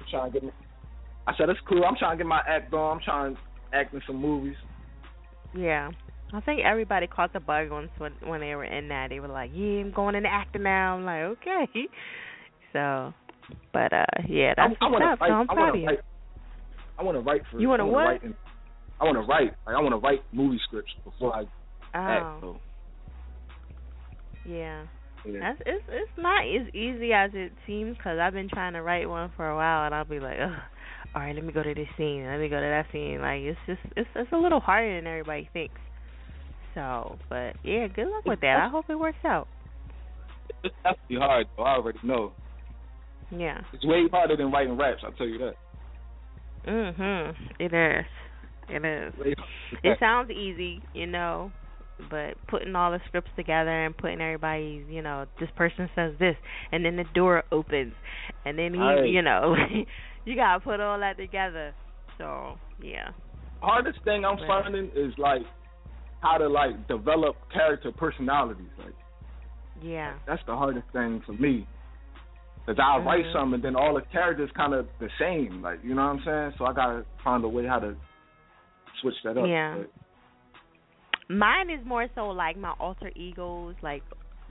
I 1.28 1.32
said 1.36 1.48
it's 1.50 1.60
cool. 1.68 1.84
I'm 1.84 1.94
trying 1.96 2.16
to 2.16 2.24
get 2.24 2.28
my 2.28 2.40
act 2.48 2.72
on. 2.72 2.96
I'm 2.96 3.02
trying 3.04 3.34
to 3.34 3.40
act 3.72 3.92
in 3.94 4.00
some 4.06 4.16
movies. 4.16 4.56
Yeah. 5.54 5.90
I 6.32 6.40
think 6.40 6.60
everybody 6.64 7.06
caught 7.06 7.32
the 7.32 7.40
bug 7.40 7.70
once 7.70 7.90
when 7.98 8.12
when 8.24 8.40
they 8.40 8.54
were 8.54 8.64
in 8.64 8.88
that. 8.88 9.08
They 9.10 9.20
were 9.20 9.28
like, 9.28 9.50
"Yeah, 9.54 9.80
I'm 9.80 9.92
going 9.92 10.14
into 10.14 10.28
acting 10.30 10.62
now." 10.62 10.96
I'm 10.96 11.04
like, 11.04 11.22
"Okay." 11.38 11.66
So, 12.74 13.14
but 13.72 13.94
uh, 13.94 14.04
yeah, 14.28 14.52
that's 14.54 14.74
I, 14.82 14.84
I 14.84 14.90
what's 14.90 15.00
want 15.00 15.04
up. 15.04 15.18
to 15.20 15.24
So. 15.26 15.32
I'm 15.32 15.50
I 15.50 15.54
proud 15.54 15.74
of 15.74 15.80
you. 15.80 15.86
write. 15.86 15.98
I 16.98 17.02
want 17.02 17.16
to 17.16 17.20
write 17.22 17.42
for. 17.50 17.60
You 17.60 17.68
wanna 17.70 17.86
what? 17.86 18.02
Write 18.04 18.22
in, 18.24 18.34
I 19.00 19.04
want 19.04 19.16
to 19.16 19.22
write. 19.22 19.52
Like 19.66 19.74
I 19.76 19.80
want 19.80 19.94
to 19.94 19.98
write 19.98 20.20
movie 20.32 20.60
scripts 20.64 20.92
before 21.02 21.34
I 21.34 21.40
act. 21.94 22.24
Oh, 22.24 22.38
So, 22.42 22.60
yeah. 24.50 24.84
yeah. 25.24 25.40
That's 25.40 25.60
it's 25.64 25.84
it's 25.88 26.10
not 26.18 26.42
as 26.44 26.74
easy 26.74 27.12
as 27.14 27.30
it 27.32 27.52
seems 27.66 27.96
because 27.96 28.18
I've 28.18 28.34
been 28.34 28.50
trying 28.50 28.74
to 28.74 28.82
write 28.82 29.08
one 29.08 29.32
for 29.34 29.48
a 29.48 29.56
while 29.56 29.86
and 29.86 29.94
I'll 29.94 30.04
be 30.04 30.20
like, 30.20 30.36
Ugh, 30.42 30.52
all 31.18 31.24
right, 31.24 31.34
let 31.34 31.44
me 31.44 31.52
go 31.52 31.64
to 31.64 31.74
this 31.74 31.88
scene, 31.96 32.24
let 32.24 32.38
me 32.38 32.48
go 32.48 32.60
to 32.60 32.62
that 32.62 32.86
scene. 32.92 33.20
Like 33.20 33.40
it's 33.40 33.58
just 33.66 33.80
it's 33.96 34.08
it's 34.14 34.30
a 34.32 34.36
little 34.36 34.60
harder 34.60 34.94
than 34.96 35.06
everybody 35.08 35.48
thinks. 35.52 35.80
So, 36.74 37.18
but 37.28 37.54
yeah, 37.64 37.88
good 37.88 38.06
luck 38.08 38.24
with 38.24 38.40
that. 38.42 38.60
I 38.62 38.68
hope 38.68 38.84
it 38.88 38.94
works 38.98 39.18
out. 39.24 39.48
it's 40.62 40.74
definitely 40.84 41.16
hard. 41.16 41.46
Though. 41.56 41.64
I 41.64 41.74
already 41.74 41.98
know. 42.04 42.32
Yeah. 43.32 43.58
It's 43.72 43.84
way 43.84 44.04
harder 44.12 44.36
than 44.36 44.52
writing 44.52 44.76
raps. 44.76 45.02
I'll 45.04 45.10
tell 45.12 45.26
you 45.26 45.38
that. 45.38 45.54
Mhm. 46.70 47.34
It 47.58 47.74
is. 47.74 48.06
It 48.68 48.84
is. 48.84 49.34
It 49.82 49.98
sounds 49.98 50.30
easy, 50.30 50.80
you 50.94 51.06
know, 51.06 51.50
but 52.10 52.34
putting 52.46 52.76
all 52.76 52.92
the 52.92 53.00
scripts 53.08 53.30
together 53.34 53.70
and 53.86 53.96
putting 53.96 54.20
everybody's, 54.20 54.86
you 54.88 55.02
know, 55.02 55.26
this 55.40 55.48
person 55.56 55.90
says 55.96 56.12
this, 56.20 56.36
and 56.70 56.84
then 56.84 56.96
the 56.96 57.04
door 57.14 57.42
opens, 57.50 57.94
and 58.44 58.56
then 58.58 58.74
he, 58.74 58.80
Right. 58.80 59.08
you 59.08 59.22
know, 59.22 59.56
you 60.24 60.34
gotta 60.36 60.60
put 60.60 60.80
all 60.80 60.98
that 61.00 61.16
together. 61.16 61.74
So 62.18 62.58
yeah. 62.82 63.10
hardest 63.60 63.98
thing 64.04 64.24
I'm 64.24 64.36
Right. 64.36 64.46
finding 64.46 64.90
is 64.94 65.12
like 65.18 65.42
how 66.20 66.38
to 66.38 66.48
like 66.48 66.86
develop 66.88 67.36
character 67.52 67.90
personalities. 67.92 68.70
Like 68.78 68.94
Yeah. 69.82 70.14
that's 70.26 70.42
the 70.46 70.56
hardest 70.56 70.86
thing 70.92 71.20
for 71.26 71.32
me. 71.32 71.66
Cause 72.66 72.76
I'll 72.78 73.00
write 73.00 73.24
Mhm. 73.24 73.32
something, 73.32 73.54
and 73.54 73.62
then 73.64 73.76
all 73.76 73.94
the 73.94 74.02
characters 74.02 74.50
kind 74.52 74.74
of 74.74 74.86
the 74.98 75.08
same. 75.18 75.62
Like 75.62 75.82
you 75.82 75.94
know 75.94 76.04
what 76.04 76.16
I'm 76.18 76.22
saying? 76.22 76.52
So 76.58 76.66
I 76.66 76.72
gotta 76.72 77.04
find 77.24 77.42
a 77.44 77.48
way 77.48 77.66
how 77.66 77.78
to 77.78 77.96
switch 79.00 79.14
that 79.24 79.38
up. 79.38 79.46
Yeah. 79.46 79.78
But 79.78 79.90
Mine 81.30 81.68
is 81.68 81.84
more 81.84 82.06
so 82.14 82.28
like 82.30 82.56
my 82.56 82.70
alter 82.80 83.10
egos, 83.14 83.74
like 83.82 84.02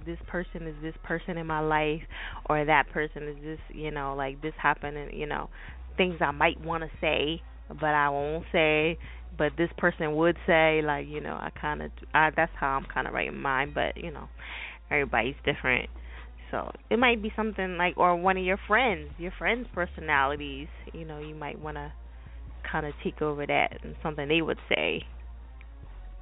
this 0.06 0.18
person 0.28 0.68
is 0.68 0.76
this 0.82 0.96
person 1.04 1.38
in 1.38 1.48
my 1.48 1.60
life, 1.60 2.02
or 2.50 2.66
that 2.66 2.90
person 2.90 3.24
is 3.24 3.38
this, 3.44 3.60
you 3.70 3.92
know, 3.92 4.16
like 4.16 4.42
this 4.42 4.54
happened, 4.62 4.98
and 4.98 5.14
you 5.14 5.26
know, 5.26 5.50
things 5.98 6.18
I 6.22 6.32
might 6.32 6.60
want 6.62 6.84
to 6.84 6.90
say, 7.02 7.42
but 7.70 7.86
I 7.86 8.10
won't 8.10 8.46
say, 8.52 8.98
but 9.38 9.54
this 9.58 9.70
person 9.78 10.16
would 10.16 10.38
say, 10.46 10.82
like 10.84 11.08
you 11.08 11.22
know, 11.22 11.34
I 11.34 11.50
kind 11.60 11.82
of, 11.82 11.92
I 12.14 12.30
that's 12.36 12.52
how 12.60 12.68
I'm 12.70 12.86
kind 12.94 13.08
of 13.08 13.14
writing 13.14 13.38
mine, 13.38 13.72
but 13.74 13.98
you 13.98 14.12
know, 14.12 14.28
everybody's 14.90 15.36
different. 15.46 15.90
So 16.52 16.72
it 16.90 16.98
might 16.98 17.22
be 17.22 17.32
something 17.36 17.76
like, 17.78 17.96
or 17.98 18.16
one 18.16 18.38
of 18.38 18.44
your 18.44 18.60
friends, 18.68 19.10
your 19.18 19.34
friends' 19.38 19.68
personalities. 19.74 20.70
You 20.94 21.04
know, 21.04 21.20
you 21.20 21.36
might 21.36 21.60
want 21.60 21.76
to 21.76 21.92
kind 22.72 22.86
of 22.86 22.94
take 23.04 23.22
over 23.22 23.46
that 23.46 23.80
and 23.84 23.96
something 24.02 24.28
they 24.30 24.42
would 24.42 24.60
say. 24.70 25.04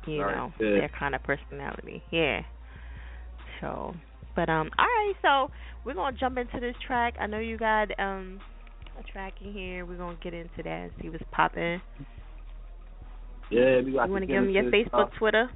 You 0.07 0.19
know, 0.19 0.53
their 0.59 0.89
kind 0.99 1.15
of 1.15 1.23
personality. 1.23 2.03
Yeah. 2.11 2.41
So, 3.61 3.93
but 4.35 4.49
um, 4.49 4.69
all 4.77 4.85
right. 4.85 5.13
So 5.21 5.51
we're 5.85 5.93
gonna 5.93 6.15
jump 6.17 6.37
into 6.37 6.59
this 6.59 6.75
track. 6.85 7.15
I 7.19 7.27
know 7.27 7.39
you 7.39 7.57
got 7.57 7.97
um 7.99 8.39
a 8.99 9.03
track 9.03 9.33
in 9.41 9.53
here. 9.53 9.85
We're 9.85 9.97
gonna 9.97 10.17
get 10.23 10.33
into 10.33 10.63
that 10.63 10.67
and 10.67 10.91
see 11.01 11.09
what's 11.09 11.23
popping. 11.31 11.81
yeah, 13.51 13.81
we 13.81 13.93
got 13.93 14.05
You 14.05 14.11
want 14.11 14.13
to 14.13 14.19
to 14.21 14.25
give 14.27 14.43
them 14.43 14.49
your 14.49 14.63
Facebook, 14.65 15.09
Twitter? 15.17 15.49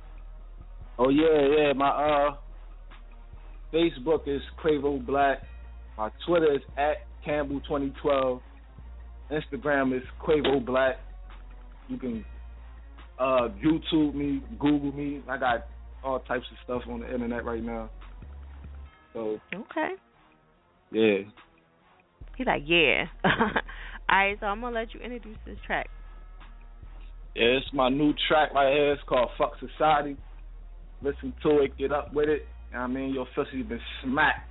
Oh 0.98 1.10
yeah, 1.10 1.48
yeah. 1.58 1.74
My 1.74 1.90
uh 1.90 2.36
Facebook 3.74 4.28
is 4.28 4.42
Quavo 4.64 5.06
Black. 5.06 5.40
My 5.98 6.10
Twitter 6.26 6.53
is 6.53 6.61
at 6.78 6.98
Campbell 7.24 7.61
twenty 7.68 7.94
twelve. 8.02 8.42
Instagram 9.32 9.95
is 9.95 10.03
Quavo 10.26 10.66
Black. 10.66 10.98
You 11.88 11.98
can 11.98 12.26
uh 13.19 13.50
YouTube 13.64 14.16
me, 14.16 14.42
Google 14.60 14.92
me. 14.92 15.22
I 15.30 15.38
got 15.38 15.68
all 16.03 16.19
types 16.19 16.45
of 16.52 16.58
stuff 16.64 16.82
on 16.92 17.02
the 17.02 17.14
internet 17.14 17.45
right 17.45 17.64
now. 17.64 17.90
So 19.14 19.40
Okay. 19.53 19.94
yeah. 20.92 21.18
He's 22.38 22.48
like, 22.48 22.64
yeah. 22.66 23.06
all 23.26 23.32
right. 24.10 24.38
So 24.40 24.45
I'm 24.45 24.61
gonna 24.61 24.76
let 24.76 24.94
you 24.94 25.00
introduce 25.02 25.38
this 25.45 25.58
track. 25.66 25.90
Yeah, 27.36 27.58
it's 27.58 27.68
my 27.74 27.90
new 27.90 28.14
track 28.28 28.53
right 28.53 28.74
here. 28.74 28.94
It's 28.94 29.02
called 29.08 29.30
Fuck 29.38 29.53
Society. 29.60 30.18
Listen 31.02 31.34
to 31.44 31.60
it, 31.60 31.78
get 31.78 31.92
up 31.92 32.14
with 32.14 32.28
it. 32.28 32.44
You 32.72 32.76
know 32.78 32.82
what 32.82 32.90
I 32.90 32.94
mean, 32.94 33.14
your 33.14 33.26
pussy 33.36 33.61
been 33.61 33.80
smacked. 34.03 34.50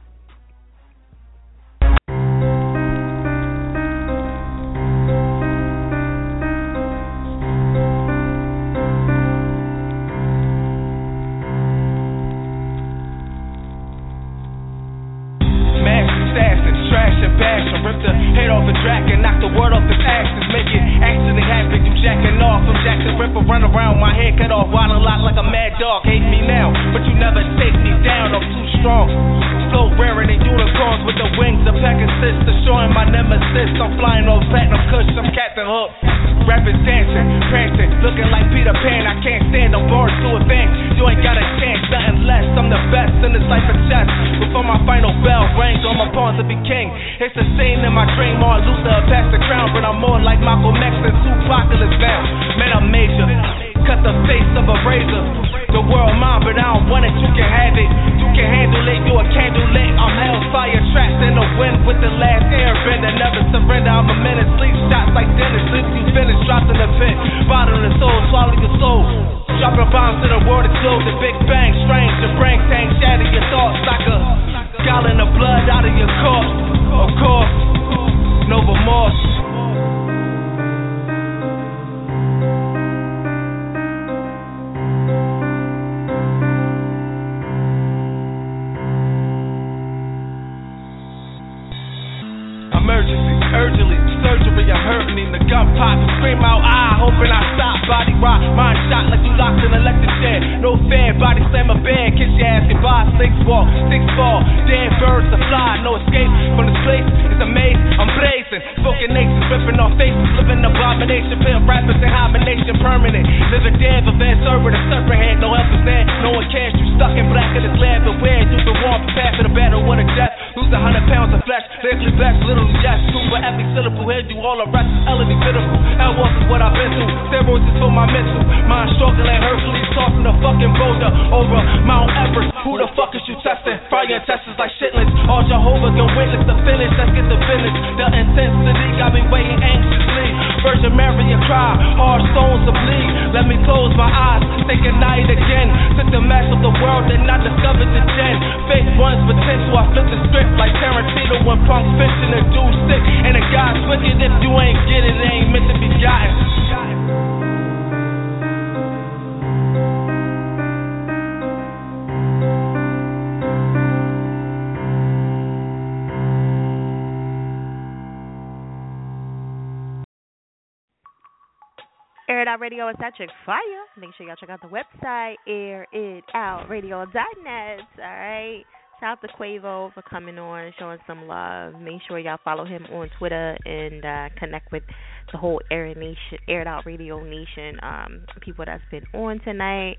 Sure 174.18 174.26
y'all 174.26 174.36
check 174.36 174.50
out 174.50 174.60
the 174.60 174.68
website, 174.68 175.36
airitoutradio.net. 175.48 177.80
All 177.98 178.05
right. 178.05 178.64
Shout 179.00 179.10
out 179.10 179.20
to 179.22 179.28
Quavo 179.28 179.94
for 179.94 180.02
coming 180.02 180.38
on, 180.38 180.72
showing 180.76 180.98
some 181.06 181.28
love. 181.28 181.80
Make 181.80 182.02
sure 182.08 182.18
y'all 182.18 182.40
follow 182.42 182.64
him 182.64 182.84
on 182.92 183.08
Twitter 183.16 183.56
and 183.64 184.05
uh, 184.05 184.28
connect 184.36 184.72
with 184.72 184.82
the 185.30 185.38
whole 185.38 185.60
Air 185.70 185.94
Nation, 185.94 186.38
Air 186.48 186.62
It 186.62 186.66
Out 186.66 186.84
Radio 186.84 187.22
Nation, 187.22 187.78
um, 187.80 188.24
people 188.42 188.64
that's 188.66 188.82
been 188.90 189.05
on 189.14 189.38
tonight. 189.44 189.98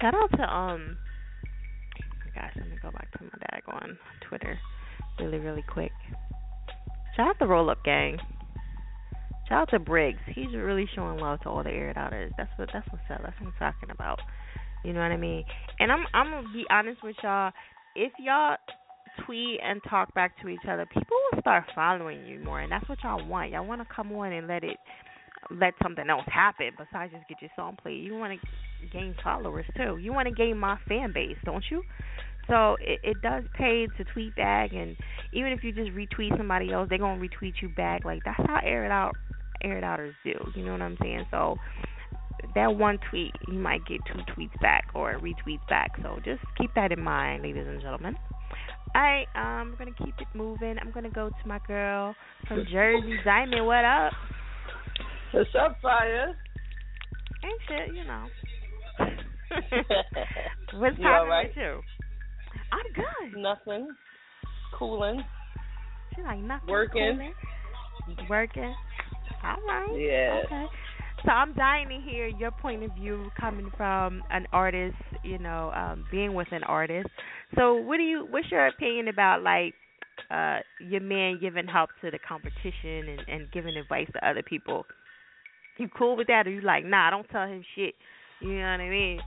Shout 0.00 0.14
out 0.14 0.30
to 0.36 0.42
um, 0.44 0.96
gosh, 2.32 2.52
let 2.54 2.68
me 2.68 2.76
go 2.80 2.92
back 2.92 3.10
to 3.18 3.24
my 3.24 3.30
dag 3.50 3.64
on 3.66 3.98
Twitter, 4.28 4.56
really, 5.18 5.38
really 5.38 5.64
quick. 5.68 5.90
Shout 7.16 7.30
out 7.30 7.38
to 7.40 7.46
Roll 7.46 7.70
Up 7.70 7.82
Gang. 7.84 8.18
Shout 9.48 9.62
out 9.62 9.70
to 9.70 9.78
Briggs. 9.78 10.20
He's 10.34 10.52
really 10.54 10.86
showing 10.94 11.18
love 11.18 11.40
to 11.40 11.48
all 11.48 11.62
the 11.62 11.70
air 11.70 11.92
outers. 11.96 12.32
That's 12.36 12.50
what 12.56 12.68
that's 12.72 12.86
what's 12.90 13.04
up. 13.10 13.22
That's 13.22 13.40
what 13.40 13.48
I'm 13.48 13.54
talking 13.58 13.90
about. 13.90 14.18
You 14.84 14.92
know 14.92 15.00
what 15.00 15.10
I 15.10 15.16
mean? 15.16 15.44
And 15.80 15.90
I'm 15.90 16.04
I'm 16.12 16.30
gonna 16.30 16.52
be 16.52 16.64
honest 16.70 17.02
with 17.02 17.16
y'all. 17.22 17.52
If 17.96 18.12
y'all 18.18 18.56
tweet 19.24 19.58
and 19.62 19.80
talk 19.88 20.12
back 20.14 20.40
to 20.42 20.48
each 20.48 20.66
other, 20.68 20.86
people 20.86 21.16
will 21.32 21.40
start 21.40 21.64
following 21.74 22.26
you 22.26 22.40
more, 22.40 22.60
and 22.60 22.70
that's 22.70 22.88
what 22.88 22.98
y'all 23.02 23.26
want. 23.26 23.50
Y'all 23.50 23.66
want 23.66 23.80
to 23.80 23.94
come 23.94 24.12
on 24.12 24.32
and 24.32 24.46
let 24.46 24.64
it 24.64 24.76
let 25.50 25.72
something 25.82 26.08
else 26.10 26.24
happen 26.26 26.70
besides 26.76 27.12
just 27.12 27.26
get 27.28 27.40
your 27.40 27.50
song 27.56 27.76
played. 27.80 28.04
You 28.04 28.16
want 28.16 28.38
to 28.38 28.88
gain 28.92 29.14
followers 29.22 29.64
too. 29.76 29.96
You 29.96 30.12
want 30.12 30.28
to 30.28 30.34
gain 30.34 30.58
my 30.58 30.76
fan 30.86 31.12
base, 31.12 31.36
don't 31.44 31.64
you? 31.70 31.82
So 32.48 32.76
it, 32.80 33.00
it 33.02 33.22
does 33.22 33.44
pay 33.54 33.86
to 33.98 34.04
tweet 34.12 34.34
back, 34.36 34.72
and 34.72 34.96
even 35.32 35.52
if 35.52 35.62
you 35.62 35.72
just 35.72 35.90
retweet 35.90 36.36
somebody 36.36 36.72
else, 36.72 36.88
they're 36.88 36.98
gonna 36.98 37.20
retweet 37.20 37.54
you 37.60 37.68
back. 37.68 38.04
Like 38.04 38.22
that's 38.24 38.40
how 38.46 38.60
air 38.62 38.84
it 38.84 38.90
out, 38.90 39.16
air 39.62 39.78
it 39.78 39.84
outers 39.84 40.14
do. 40.24 40.34
You 40.54 40.64
know 40.64 40.72
what 40.72 40.82
I'm 40.82 40.96
saying? 41.00 41.26
So 41.30 41.56
that 42.54 42.74
one 42.76 42.98
tweet, 43.10 43.32
you 43.48 43.58
might 43.58 43.84
get 43.86 44.00
two 44.06 44.20
tweets 44.34 44.58
back 44.60 44.88
or 44.94 45.18
retweets 45.18 45.66
back. 45.68 45.92
So 46.02 46.18
just 46.24 46.40
keep 46.56 46.74
that 46.74 46.92
in 46.92 47.00
mind, 47.02 47.42
ladies 47.42 47.66
and 47.66 47.80
gentlemen. 47.80 48.16
All 48.94 49.02
right, 49.02 49.26
um, 49.34 49.70
we're 49.78 49.84
gonna 49.84 49.96
keep 50.04 50.14
it 50.18 50.28
moving. 50.34 50.76
I'm 50.80 50.90
gonna 50.92 51.10
go 51.10 51.28
to 51.28 51.48
my 51.48 51.58
girl 51.66 52.14
from 52.46 52.64
Jersey, 52.70 53.18
Diamond. 53.24 53.66
What 53.66 53.84
up? 53.84 54.12
What's 55.32 55.50
up, 55.60 55.76
Fire? 55.82 56.34
Ain't 57.44 57.60
shit, 57.68 57.94
you 57.94 58.04
know. 58.04 58.26
What's 60.74 60.98
You 60.98 61.04
happening 61.04 61.04
alright? 61.04 61.48
with 61.48 61.56
you? 61.56 61.80
I'm 62.72 62.92
good. 62.94 63.40
Nothing. 63.40 63.88
Cooling. 64.78 65.22
She 66.16 66.22
like 66.22 66.38
nothing. 66.40 66.68
Working. 66.68 67.18
cooling. 68.06 68.28
Working. 68.28 68.74
All 69.48 69.56
right. 69.66 69.98
Yeah. 69.98 70.40
Okay. 70.44 70.66
So 71.24 71.30
I'm 71.30 71.52
dying 71.54 71.88
to 71.88 71.98
hear 72.08 72.28
your 72.28 72.52
point 72.52 72.84
of 72.84 72.92
view 72.92 73.30
coming 73.38 73.72
from 73.76 74.22
an 74.30 74.46
artist, 74.52 74.96
you 75.24 75.38
know, 75.38 75.72
um, 75.74 76.04
being 76.12 76.34
with 76.34 76.46
an 76.52 76.62
artist. 76.62 77.08
So 77.56 77.74
what 77.76 77.96
do 77.96 78.04
you 78.04 78.26
what's 78.30 78.50
your 78.50 78.68
opinion 78.68 79.08
about 79.08 79.42
like 79.42 79.74
uh 80.30 80.58
your 80.80 81.00
man 81.00 81.38
giving 81.40 81.66
help 81.66 81.90
to 82.02 82.10
the 82.10 82.18
competition 82.20 83.08
and, 83.08 83.20
and 83.28 83.52
giving 83.52 83.76
advice 83.76 84.06
to 84.12 84.28
other 84.28 84.42
people? 84.42 84.86
You 85.78 85.88
cool 85.88 86.16
with 86.16 86.28
that 86.28 86.46
or 86.46 86.50
you 86.50 86.60
like, 86.60 86.84
nah, 86.84 87.10
don't 87.10 87.28
tell 87.30 87.46
him 87.46 87.62
shit. 87.74 87.94
You 88.40 88.54
know 88.54 88.70
what 88.72 88.80
I 88.80 88.88
mean? 88.88 89.20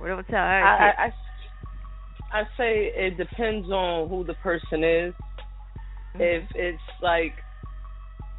Or 0.00 0.08
don't 0.08 0.26
tell 0.26 0.36
her 0.36 0.62
I, 0.62 0.90
shit. 0.90 0.94
I, 0.98 1.04
I 1.04 2.40
I 2.40 2.42
say 2.56 2.90
it 2.94 3.16
depends 3.16 3.68
on 3.70 4.08
who 4.08 4.24
the 4.24 4.34
person 4.34 4.84
is. 4.84 5.14
If 6.20 6.44
it's 6.54 6.82
like, 7.00 7.34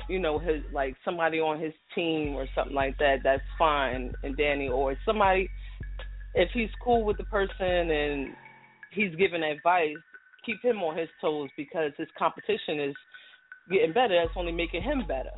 you 0.10 0.20
know, 0.20 0.40
his 0.40 0.64
like 0.74 0.96
somebody 1.06 1.40
on 1.40 1.62
his 1.62 1.74
team 1.94 2.36
or 2.36 2.48
something 2.56 2.76
like 2.76 2.98
that, 2.98 3.18
that's 3.24 3.44
fine. 3.58 4.12
And 4.24 4.36
Danny, 4.36 4.68
or 4.68 4.98
somebody, 5.06 5.50
if 6.34 6.50
he's 6.54 6.70
cool 6.84 7.04
with 7.06 7.18
the 7.18 7.24
person 7.26 7.92
and 7.92 8.30
he's 8.92 9.16
giving 9.16 9.44
advice, 9.44 9.96
keep 10.46 10.62
him 10.64 10.82
on 10.82 10.98
his 10.98 11.10
toes 11.22 11.50
because 11.56 11.92
his 11.98 12.08
competition 12.18 12.80
is 12.80 12.96
getting 13.72 13.94
better. 13.94 14.20
That's 14.20 14.36
only 14.36 14.52
making 14.52 14.82
him 14.82 15.04
better. 15.08 15.32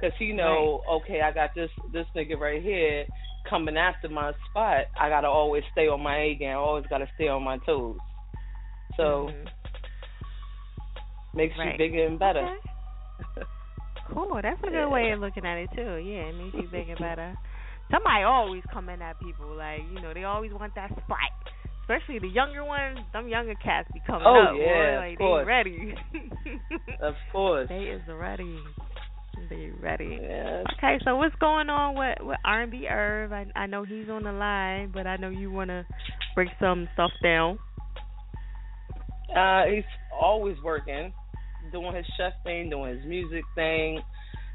Cause 0.00 0.12
he 0.18 0.32
know, 0.32 0.82
okay, 0.90 1.22
I 1.22 1.32
got 1.32 1.50
this 1.54 1.70
this 1.92 2.06
nigga 2.14 2.38
right 2.38 2.62
here 2.62 3.06
coming 3.48 3.78
after 3.78 4.08
my 4.08 4.32
spot. 4.50 4.84
I 5.00 5.08
gotta 5.08 5.26
always 5.26 5.62
stay 5.72 5.88
on 5.88 6.02
my 6.02 6.18
A 6.18 6.34
game. 6.34 6.50
I 6.50 6.54
always 6.54 6.84
gotta 6.90 7.08
stay 7.14 7.28
on 7.28 7.42
my 7.42 7.56
toes. 7.64 7.96
So 8.96 9.30
mm-hmm. 9.30 9.44
makes 11.34 11.56
Right. 11.58 11.72
you 11.72 11.78
bigger 11.78 12.06
and 12.06 12.18
better. 12.18 12.56
Cool. 14.16 14.40
That's 14.42 14.58
a 14.64 14.70
good 14.70 14.88
way 14.88 15.10
of 15.12 15.20
looking 15.20 15.44
at 15.44 15.58
it 15.58 15.68
too. 15.76 15.96
Yeah, 16.00 16.32
it 16.32 16.34
makes 16.36 16.54
you 16.54 16.68
bigger, 16.72 16.96
better. 16.96 17.36
Somebody 17.90 18.24
always 18.24 18.62
coming 18.72 19.02
at 19.02 19.20
people 19.20 19.54
like 19.54 19.80
you 19.92 20.00
know 20.00 20.14
they 20.14 20.24
always 20.24 20.52
want 20.52 20.74
that 20.74 20.90
spot. 20.90 21.30
Especially 21.82 22.18
the 22.18 22.26
younger 22.26 22.64
ones, 22.64 22.98
them 23.12 23.28
younger 23.28 23.54
cats 23.62 23.88
be 23.94 24.00
coming 24.06 24.26
Oh, 24.26 24.42
up. 24.42 24.52
boy. 24.54 24.64
yeah, 24.64 24.94
of 24.96 25.00
like 25.10 25.18
course. 25.18 25.44
they 25.44 25.48
ready. 25.48 25.94
Of 27.00 27.14
course. 27.30 27.68
They 27.68 27.76
is 27.94 28.02
ready. 28.08 28.58
They 29.50 29.70
ready. 29.80 30.18
Yes. 30.20 30.64
Okay, 30.78 30.98
so 31.04 31.14
what's 31.16 31.34
going 31.36 31.68
on 31.68 31.94
with 31.96 32.18
with 32.26 32.38
R 32.44 32.62
and 32.62 32.72
B 32.72 32.88
Irv? 32.88 33.32
I 33.32 33.46
I 33.54 33.66
know 33.66 33.84
he's 33.84 34.08
on 34.08 34.24
the 34.24 34.32
line, 34.32 34.90
but 34.92 35.06
I 35.06 35.16
know 35.16 35.28
you 35.28 35.52
wanna 35.52 35.86
break 36.34 36.48
some 36.58 36.88
stuff 36.94 37.10
down. 37.22 37.58
Uh, 39.36 39.64
he's 39.66 39.84
always 40.18 40.56
working, 40.64 41.12
doing 41.72 41.94
his 41.94 42.06
chef 42.16 42.32
thing, 42.44 42.70
doing 42.70 42.96
his 42.96 43.06
music 43.06 43.44
thing. 43.54 44.00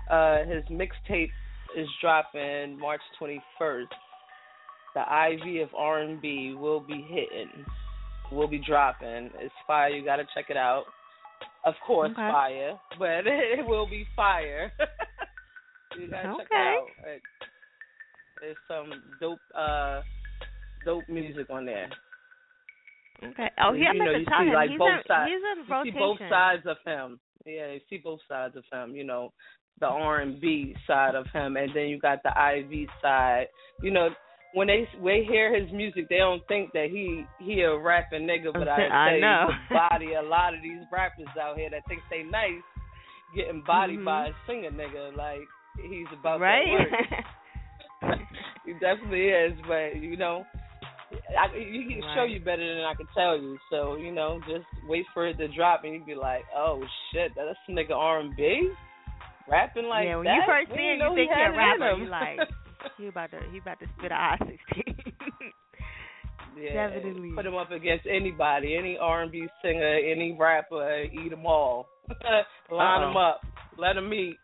Uh, 0.09 0.39
his 0.45 0.63
mixtape 0.69 1.29
is 1.77 1.87
dropping 2.01 2.77
March 2.79 3.01
21st. 3.21 3.85
the 4.93 5.01
IV 5.01 5.63
of 5.67 5.75
R&B 5.75 6.55
will 6.59 6.81
be 6.81 7.05
hitting, 7.09 7.65
will 8.31 8.47
be 8.47 8.59
dropping. 8.65 9.29
It's 9.39 9.53
fire. 9.65 9.89
You 9.89 10.03
got 10.03 10.17
to 10.17 10.25
check 10.35 10.45
it 10.49 10.57
out. 10.57 10.83
Of 11.63 11.75
course, 11.85 12.11
Okay. 12.11 12.29
fire, 12.31 12.79
but 12.99 13.07
it 13.25 13.65
will 13.65 13.87
be 13.87 14.05
fire. 14.15 14.71
you 15.99 16.09
got 16.09 16.23
to 16.23 16.35
check 16.39 16.47
it 16.51 16.55
out. 16.57 16.85
There's 18.41 18.57
some 18.67 18.89
dope, 19.19 19.39
uh, 19.57 20.01
dope 20.83 21.07
music 21.07 21.47
on 21.49 21.65
there. 21.65 21.89
Okay. 23.23 23.49
Oh, 23.61 23.73
he, 23.73 23.81
you 23.81 23.87
I 23.87 23.93
meant 23.93 24.05
know, 24.05 24.17
you 24.17 24.25
see 24.25 24.47
him 24.47 24.53
like 24.53 24.69
he's 24.71 24.79
both 24.79 24.89
in, 24.89 25.01
sides. 25.07 25.31
he's 25.31 25.41
in 25.43 25.57
you 25.67 25.73
rotation. 25.73 25.93
see 25.93 25.99
both 25.99 26.19
sides 26.29 26.63
of 26.65 26.77
him. 26.85 27.19
Yeah, 27.45 27.71
you 27.73 27.79
see 27.89 27.97
both 27.97 28.19
sides 28.27 28.55
of 28.55 28.63
him. 28.71 28.95
You 28.95 29.03
know, 29.03 29.31
the 29.79 29.87
R 29.87 30.19
and 30.21 30.39
B 30.41 30.75
side 30.87 31.15
of 31.15 31.25
him, 31.33 31.55
and 31.57 31.69
then 31.75 31.85
you 31.87 31.99
got 31.99 32.23
the 32.23 32.29
IV 32.31 32.87
side. 33.01 33.45
You 33.81 33.91
know, 33.91 34.09
when 34.53 34.67
they 34.67 34.87
they 35.03 35.23
hear 35.23 35.53
his 35.55 35.71
music, 35.71 36.09
they 36.09 36.17
don't 36.17 36.45
think 36.47 36.71
that 36.73 36.87
he 36.91 37.25
he 37.39 37.61
a 37.61 37.77
rapping 37.77 38.27
nigga, 38.27 38.53
but 38.53 38.67
I 38.67 38.87
I 38.87 39.15
you, 39.15 39.21
know. 39.21 39.47
body 39.69 40.13
a 40.13 40.21
lot 40.21 40.53
of 40.53 40.61
these 40.61 40.81
rappers 40.91 41.27
out 41.39 41.57
here 41.57 41.69
that 41.69 41.83
think 41.87 42.01
they 42.09 42.23
nice, 42.23 42.61
getting 43.35 43.63
bodied 43.65 43.99
Mhm. 43.99 44.05
by 44.05 44.27
a 44.27 44.31
singer 44.47 44.71
nigga. 44.71 45.15
Like 45.15 45.41
he's 45.89 46.07
about 46.19 46.39
right? 46.41 46.65
that 48.01 48.07
work. 48.09 48.19
he 48.65 48.73
definitely 48.73 49.27
is, 49.29 49.53
but 49.67 49.95
you 50.01 50.17
know, 50.17 50.43
I, 51.37 51.47
he 51.53 51.85
can 51.89 52.01
show 52.15 52.23
you 52.23 52.39
better 52.39 52.63
than 52.63 52.85
I 52.85 52.93
can 52.95 53.07
tell 53.15 53.37
you. 53.37 53.57
So 53.69 53.95
you 53.95 54.11
know, 54.11 54.39
just 54.47 54.65
wait 54.87 55.05
for 55.13 55.27
it 55.27 55.37
to 55.37 55.47
drop, 55.49 55.83
and 55.83 55.93
you'd 55.93 56.05
be 56.05 56.15
like, 56.15 56.43
"Oh 56.55 56.83
shit, 57.11 57.31
that's 57.35 57.57
a 57.67 57.71
nigga 57.71 57.91
R 57.91 58.19
and 58.19 58.35
B, 58.35 58.71
rapping 59.49 59.85
like 59.85 60.05
yeah, 60.05 60.15
when 60.15 60.25
that." 60.25 60.35
you 60.35 60.41
first 60.45 60.69
see 60.69 60.83
him, 60.83 60.99
you 60.99 61.15
think 61.15 61.31
he 61.31 61.35
he 61.35 61.41
a 61.41 61.43
had 61.43 61.47
it 61.47 61.53
in 61.53 61.57
rapper. 61.57 62.01
You 62.01 62.09
like, 62.09 62.39
he 62.97 63.07
about 63.07 63.31
to 63.31 63.39
he 63.51 63.57
about 63.57 63.79
to 63.79 63.85
spit 63.97 64.11
a 64.11 64.15
I 64.15 64.37
sixteen. 64.39 65.13
yeah, 66.57 66.87
definitely. 66.89 67.31
put 67.35 67.45
him 67.45 67.55
up 67.55 67.71
against 67.71 68.05
anybody, 68.09 68.75
any 68.77 68.97
R 68.99 69.23
and 69.23 69.31
B 69.31 69.47
singer, 69.63 69.99
any 69.99 70.35
rapper, 70.39 71.03
eat 71.03 71.29
them 71.29 71.45
all, 71.45 71.87
line 72.71 73.01
them 73.01 73.17
up, 73.17 73.41
let 73.77 73.93
them 73.93 74.09
meet. 74.09 74.37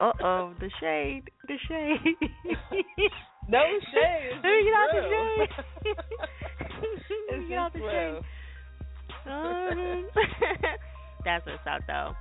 Uh 0.00 0.12
oh, 0.22 0.54
the 0.60 0.70
shade, 0.80 1.30
the 1.48 1.56
shade. 1.68 2.30
No 3.48 3.58
shade. 3.92 4.40
Let 4.42 4.50
me 4.50 4.64
get 4.64 4.74
out 4.76 4.90
the 4.92 5.02
shade. 5.08 5.94
Let 7.30 7.40
me 7.40 7.48
get 7.48 7.58
out 7.58 7.72
the 7.72 7.78
real. 7.80 7.90
shade. 7.90 8.24
Um, 9.28 10.08
That's 11.24 11.44
what's 11.44 11.58
up 11.70 11.82
though. 11.86 12.12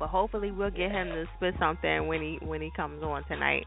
But 0.00 0.08
hopefully 0.08 0.50
we'll 0.50 0.70
get 0.70 0.90
him 0.90 1.06
to 1.08 1.26
spit 1.36 1.54
something 1.60 2.08
when 2.08 2.20
he 2.20 2.38
when 2.44 2.60
he 2.60 2.72
comes 2.74 3.04
on 3.04 3.22
tonight. 3.28 3.64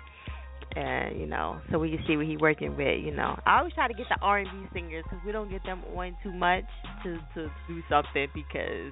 And 0.76 1.18
you 1.18 1.28
know, 1.28 1.62
so 1.72 1.80
we 1.80 1.92
can 1.92 2.04
see 2.06 2.18
what 2.18 2.26
he's 2.26 2.40
working 2.40 2.76
with. 2.76 3.02
You 3.02 3.16
know, 3.16 3.40
I 3.46 3.60
always 3.60 3.74
try 3.74 3.88
to 3.88 3.94
get 3.94 4.08
the 4.10 4.18
R 4.22 4.40
and 4.40 4.50
B 4.52 4.68
singers 4.74 5.06
because 5.06 5.20
we 5.26 5.32
don't 5.32 5.50
get 5.50 5.64
them 5.64 5.82
on 5.96 6.14
too 6.24 6.34
much 6.34 6.66
to 7.04 7.20
to 7.36 7.50
do 7.70 7.82
something 7.90 8.28
because 8.36 8.92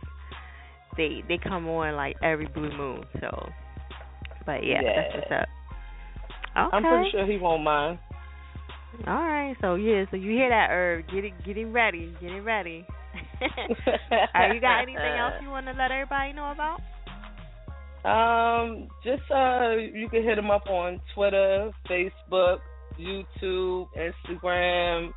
they 0.95 1.21
they 1.27 1.37
come 1.37 1.67
on 1.67 1.95
like 1.95 2.15
every 2.23 2.47
blue 2.47 2.71
moon. 2.77 3.03
So, 3.19 3.49
but 4.45 4.63
yeah, 4.65 4.81
that's 4.83 5.15
what's 5.15 5.41
up. 5.41 5.49
Okay. 6.57 6.77
I'm 6.77 6.83
pretty 6.83 7.11
sure 7.11 7.25
he 7.25 7.37
won't 7.37 7.63
mind. 7.63 7.99
All 9.07 9.13
right, 9.13 9.55
so 9.59 9.75
yeah, 9.75 10.05
so 10.09 10.15
you 10.15 10.31
hear 10.31 10.49
that, 10.49 10.69
Herb? 10.69 11.05
Get 11.07 11.25
it, 11.25 11.33
get 11.45 11.57
it 11.57 11.65
ready, 11.65 12.15
get 12.21 12.31
it 12.31 12.41
ready. 12.41 12.85
Right, 14.33 14.53
you 14.53 14.61
got 14.61 14.81
anything 14.81 15.19
else 15.19 15.33
you 15.41 15.49
want 15.49 15.65
to 15.67 15.73
let 15.73 15.91
everybody 15.91 16.33
know 16.33 16.51
about? 16.51 16.81
Um, 18.05 18.87
just 19.03 19.23
uh, 19.31 19.71
you 19.71 20.07
can 20.09 20.21
hit 20.21 20.37
him 20.37 20.51
up 20.51 20.67
on 20.67 21.01
Twitter, 21.15 21.71
Facebook, 21.89 22.59
YouTube, 22.99 23.87
Instagram, 23.97 25.11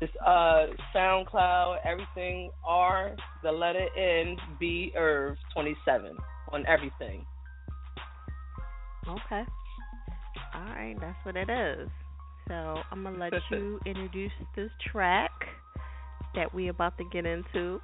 it's 0.00 0.12
uh 0.26 0.66
SoundCloud, 0.94 1.78
everything 1.84 2.50
R 2.66 3.14
the 3.42 3.52
letter 3.52 3.86
N 3.96 4.36
B 4.58 4.92
Irv 4.96 5.36
twenty 5.52 5.76
seven 5.84 6.16
on 6.52 6.64
everything. 6.66 7.26
Okay. 9.06 9.42
All 10.54 10.62
right, 10.62 10.96
that's 11.00 11.16
what 11.24 11.36
it 11.36 11.48
is. 11.48 11.88
So 12.48 12.54
I'm 12.90 13.02
gonna 13.04 13.18
let 13.18 13.32
you 13.50 13.78
introduce 13.86 14.32
this 14.56 14.70
track 14.92 15.30
that 16.34 16.52
we 16.54 16.68
about 16.68 16.98
to 16.98 17.04
get 17.04 17.26
into. 17.26 17.80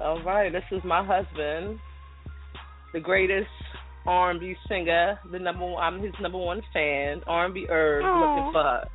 All 0.00 0.22
right, 0.22 0.50
this 0.50 0.64
is 0.70 0.80
my 0.84 1.04
husband, 1.04 1.78
the 2.92 3.00
greatest 3.00 3.48
R&B 4.06 4.56
singer, 4.68 5.18
the 5.30 5.38
number 5.38 5.64
one, 5.64 5.82
I'm 5.82 6.02
his 6.02 6.12
number 6.20 6.38
one 6.38 6.60
fan. 6.72 7.22
R&B 7.26 7.66
Irv, 7.68 8.04
Aw. 8.04 8.20
looking 8.20 8.52
for 8.52 8.88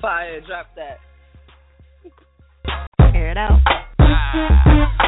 fire. 0.00 0.40
Drop 0.46 0.66
that. 0.76 0.98
Air 3.14 3.30
it 3.30 3.36
out. 3.38 3.60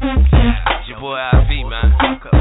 It's 0.00 0.88
your 0.88 1.00
boy 1.00 1.18
IV, 1.18 1.68
man. 1.68 2.37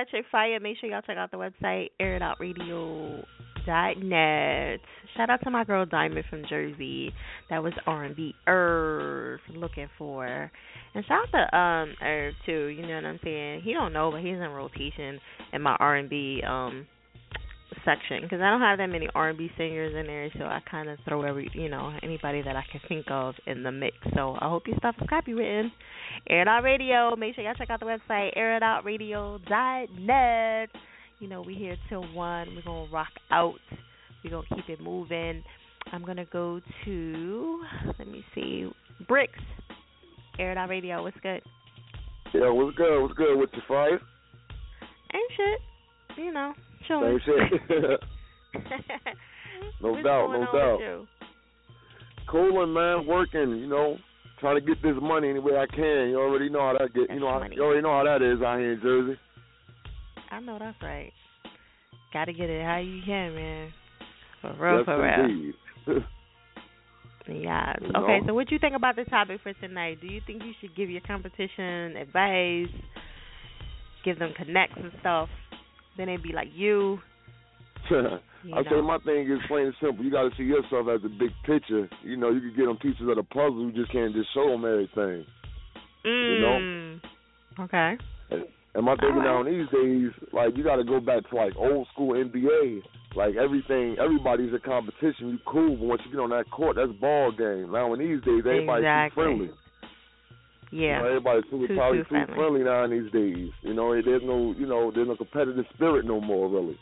Such 0.00 0.14
a 0.14 0.22
fire. 0.30 0.60
Make 0.60 0.78
sure 0.78 0.88
y'all 0.90 1.02
check 1.02 1.16
out 1.16 1.30
the 1.30 1.36
website, 1.36 1.90
airitoutradio.net. 2.00 4.80
Shout 5.16 5.30
out 5.30 5.40
to 5.44 5.50
my 5.50 5.64
girl 5.64 5.86
Diamond 5.86 6.24
from 6.30 6.44
Jersey. 6.48 7.12
That 7.48 7.62
was 7.62 7.72
R&B 7.86 8.34
Irv 8.46 9.40
looking 9.54 9.88
for. 9.98 10.50
And 10.94 11.04
shout 11.06 11.22
out 11.22 11.30
to 11.32 11.56
um 11.56 11.94
Irv 12.02 12.34
too. 12.46 12.66
You 12.66 12.82
know 12.86 12.94
what 12.94 13.04
I'm 13.04 13.18
saying? 13.22 13.62
He 13.62 13.72
don't 13.72 13.92
know, 13.92 14.10
but 14.10 14.20
he's 14.20 14.34
in 14.34 14.40
rotation 14.40 15.20
in 15.52 15.62
my 15.62 15.76
R&B 15.78 16.42
um 16.46 16.86
section 17.84 18.22
because 18.22 18.40
I 18.40 18.50
don't 18.50 18.60
have 18.60 18.78
that 18.78 18.88
many 18.88 19.08
R&B 19.14 19.50
singers 19.56 19.94
in 19.94 20.06
there, 20.06 20.28
so 20.38 20.44
I 20.44 20.60
kind 20.70 20.88
of 20.88 20.98
throw 21.06 21.22
every, 21.22 21.50
you 21.54 21.68
know, 21.68 21.92
anybody 22.02 22.42
that 22.42 22.56
I 22.56 22.64
can 22.70 22.80
think 22.88 23.06
of 23.10 23.34
in 23.46 23.62
the 23.62 23.72
mix. 23.72 23.96
So 24.14 24.36
I 24.40 24.48
hope 24.48 24.66
your 24.66 24.76
stuff 24.78 24.94
is 25.00 25.06
copywritten. 25.08 25.70
Air 26.28 26.42
It 26.42 26.48
Out 26.48 26.62
Radio. 26.62 27.16
Make 27.16 27.34
sure 27.34 27.44
y'all 27.44 27.54
check 27.54 27.70
out 27.70 27.80
the 27.80 27.86
website 27.86 28.36
airitoutradio.net. 28.36 30.68
You 31.18 31.28
know, 31.28 31.42
we 31.42 31.54
here 31.54 31.76
till 31.88 32.04
one. 32.12 32.54
We're 32.54 32.62
gonna 32.62 32.90
rock 32.90 33.12
out. 33.30 33.58
We're 34.24 34.30
gonna 34.30 34.46
keep 34.54 34.68
it 34.68 34.80
moving. 34.80 35.42
I'm 35.92 36.04
gonna 36.04 36.26
go 36.32 36.60
to 36.84 37.62
let 37.98 38.08
me 38.08 38.24
see 38.34 38.70
Bricks. 39.06 39.38
Air 40.38 40.52
It 40.52 40.58
Out 40.58 40.68
Radio. 40.68 41.02
What's 41.02 41.16
good? 41.22 41.42
Yeah, 42.32 42.50
what's 42.50 42.76
good? 42.76 43.02
What's 43.02 43.14
good 43.14 43.36
with 43.36 43.50
you, 43.52 43.62
Five? 43.68 44.00
Ain't 45.12 45.32
shit. 45.36 45.60
You 46.16 46.32
know, 46.32 46.54
Same 46.90 47.20
shit. 47.24 47.70
no 49.80 49.92
What's 49.92 50.04
doubt, 50.04 50.32
no 50.32 50.46
doubt. 50.52 51.06
Cooling, 52.28 52.72
man, 52.72 53.06
working, 53.06 53.58
you 53.58 53.66
know, 53.68 53.96
trying 54.40 54.56
to 54.56 54.60
get 54.60 54.82
this 54.82 54.94
money 55.00 55.30
any 55.30 55.38
way 55.38 55.56
I 55.56 55.66
can. 55.66 56.08
You 56.10 56.18
already 56.18 56.48
know 56.48 56.60
how 56.60 56.76
that 56.78 56.94
get. 56.94 57.10
You 57.14 57.20
know, 57.20 57.28
how, 57.28 57.42
you 57.50 57.62
already 57.62 57.82
know 57.82 57.92
how 57.96 58.04
that 58.04 58.22
is 58.22 58.42
out 58.42 58.58
here 58.58 58.72
in 58.72 58.80
Jersey. 58.80 59.18
I 60.30 60.40
know 60.40 60.58
that's 60.58 60.76
right. 60.82 61.12
Gotta 62.12 62.32
get 62.32 62.50
it 62.50 62.64
how 62.64 62.78
you 62.78 63.00
can, 63.04 63.34
man. 63.34 63.72
For 64.40 64.54
real, 64.58 64.76
yes, 64.78 64.84
for 64.84 65.02
real. 65.02 65.24
indeed. 65.24 65.54
Yeah. 67.28 67.74
You 67.80 67.88
Okay, 67.88 68.20
know? 68.20 68.26
so 68.28 68.34
what 68.34 68.48
do 68.48 68.54
you 68.54 68.58
think 68.58 68.74
about 68.74 68.96
the 68.96 69.04
topic 69.04 69.40
for 69.42 69.52
tonight? 69.54 70.00
Do 70.00 70.08
you 70.08 70.20
think 70.26 70.42
you 70.42 70.52
should 70.60 70.74
give 70.74 70.90
your 70.90 71.02
competition 71.02 71.96
advice, 71.96 72.66
give 74.04 74.18
them 74.18 74.32
connects 74.36 74.76
and 74.82 74.90
stuff? 75.00 75.28
Then 75.96 76.06
they'd 76.06 76.22
be 76.22 76.32
like 76.32 76.48
you. 76.54 76.98
You 78.42 78.54
I 78.54 78.62
say 78.62 78.80
my 78.80 78.96
thing 79.04 79.30
is 79.30 79.38
plain 79.48 79.66
and 79.66 79.74
simple. 79.82 80.02
You 80.02 80.10
got 80.10 80.22
to 80.22 80.30
see 80.34 80.44
yourself 80.44 80.88
as 80.88 81.04
a 81.04 81.08
big 81.08 81.28
picture. 81.44 81.90
You 82.02 82.16
know, 82.16 82.30
you 82.30 82.40
can 82.40 82.54
get 82.56 82.64
them 82.66 82.78
pieces 82.78 83.06
of 83.06 83.16
the 83.16 83.22
puzzle. 83.22 83.66
You 83.66 83.72
just 83.72 83.92
can't 83.92 84.14
just 84.14 84.32
show 84.32 84.48
them 84.48 84.64
everything. 84.64 85.26
You 86.04 86.40
know? 86.40 86.58
Mm. 86.58 87.00
Okay. 87.60 87.98
And, 88.30 88.44
and 88.74 88.84
my 88.84 88.96
thinking 88.96 89.22
now 89.22 89.42
these 89.42 89.68
days, 89.68 90.10
like 90.32 90.56
you 90.56 90.64
got 90.64 90.76
to 90.76 90.84
go 90.84 91.00
back 91.00 91.28
to 91.28 91.36
like 91.36 91.52
old 91.56 91.86
school 91.92 92.14
NBA. 92.14 92.80
Like 93.14 93.34
everything, 93.36 93.96
everybody's 94.02 94.54
a 94.54 94.58
competition. 94.58 95.28
You 95.28 95.38
cool, 95.44 95.76
but 95.76 95.84
once 95.84 96.02
you 96.06 96.12
get 96.12 96.20
on 96.20 96.30
that 96.30 96.50
court, 96.50 96.76
that's 96.76 96.92
ball 97.00 97.32
game. 97.32 97.72
Now 97.72 97.92
in 97.92 97.98
these 97.98 98.22
days, 98.24 98.40
everybody's 98.46 98.86
Exactly. 98.86 99.22
friendly. 99.22 99.50
Yeah. 100.70 100.98
You 100.98 101.02
know, 101.02 101.08
everybody's 101.08 101.50
too, 101.50 101.66
Too- 101.66 101.74
probably 101.76 101.98
too 101.98 102.04
friendly. 102.04 102.34
friendly 102.34 102.62
now 102.64 102.84
in 102.84 102.90
these 102.90 103.10
days. 103.12 103.50
You 103.62 103.74
know, 103.74 103.90
there's 104.00 104.22
no, 104.22 104.54
you 104.56 104.66
know, 104.66 104.90
there's 104.94 105.08
no 105.08 105.16
competitive 105.16 105.64
spirit 105.74 106.04
no 106.06 106.20
more 106.20 106.48
really. 106.48 106.78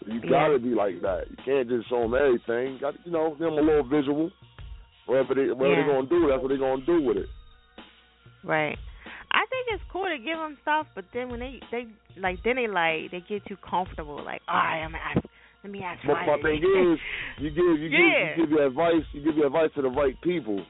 So 0.00 0.12
you 0.12 0.20
Yeah. 0.24 0.30
gotta 0.30 0.58
be 0.58 0.70
like 0.74 1.00
that. 1.02 1.30
You 1.30 1.36
can't 1.44 1.68
just 1.68 1.88
show 1.88 2.00
them 2.02 2.14
everything. 2.14 2.74
You 2.74 2.78
got, 2.80 2.94
to, 2.94 3.00
you 3.04 3.12
know, 3.12 3.30
give 3.30 3.50
them 3.50 3.58
a 3.58 3.62
little 3.62 3.84
visual. 3.84 4.30
Whatever 5.06 5.34
they, 5.34 5.50
whatever 5.52 5.80
Yeah. 5.80 5.86
they 5.86 5.92
gonna 5.92 6.06
do, 6.08 6.28
that's 6.28 6.42
what 6.42 6.48
they're 6.48 6.58
gonna 6.58 6.82
do 6.86 7.00
with 7.02 7.16
it. 7.18 7.28
Right. 8.42 8.78
I 9.32 9.46
think 9.46 9.66
it's 9.70 9.82
cool 9.92 10.06
to 10.06 10.18
give 10.18 10.38
them 10.38 10.56
stuff, 10.62 10.86
but 10.94 11.04
then 11.12 11.28
when 11.28 11.38
they 11.40 11.60
they 11.70 11.86
like 12.16 12.42
then 12.42 12.56
they 12.56 12.66
like 12.66 13.10
they 13.12 13.20
get 13.28 13.44
too 13.46 13.56
comfortable. 13.58 14.16
Like, 14.24 14.42
all 14.48 14.56
right, 14.56 14.82
I'm 14.82 14.90
gonna 14.92 15.04
ask. 15.04 15.24
Let 15.62 15.72
me 15.72 15.82
ask 15.84 16.00
But 16.06 16.26
my 16.26 16.38
thing 16.42 16.56
is, 16.64 16.98
you 17.38 17.50
give 17.50 17.78
you 17.78 17.88
give 17.90 18.00
you 18.00 18.26
give 18.36 18.50
your 18.50 18.66
advice. 18.66 19.04
You 19.12 19.22
give 19.22 19.36
your 19.36 19.46
advice 19.46 19.70
to 19.76 19.82
the 19.82 19.90
right 19.90 20.20
people. 20.22 20.64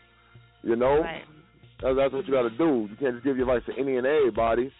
You 0.63 0.77
know, 0.77 1.01
Right. 1.01 1.25
That's, 1.83 1.97
that's 1.97 2.13
what 2.13 2.27
you 2.27 2.33
got 2.33 2.43
to 2.43 2.51
do. 2.57 2.89
You 2.91 2.97
can't 2.99 3.15
just 3.15 3.25
give 3.25 3.37
your 3.37 3.51
advice 3.51 3.67
to 3.75 3.81
any 3.81 3.97
and 3.97 4.07
everybody. 4.07 4.73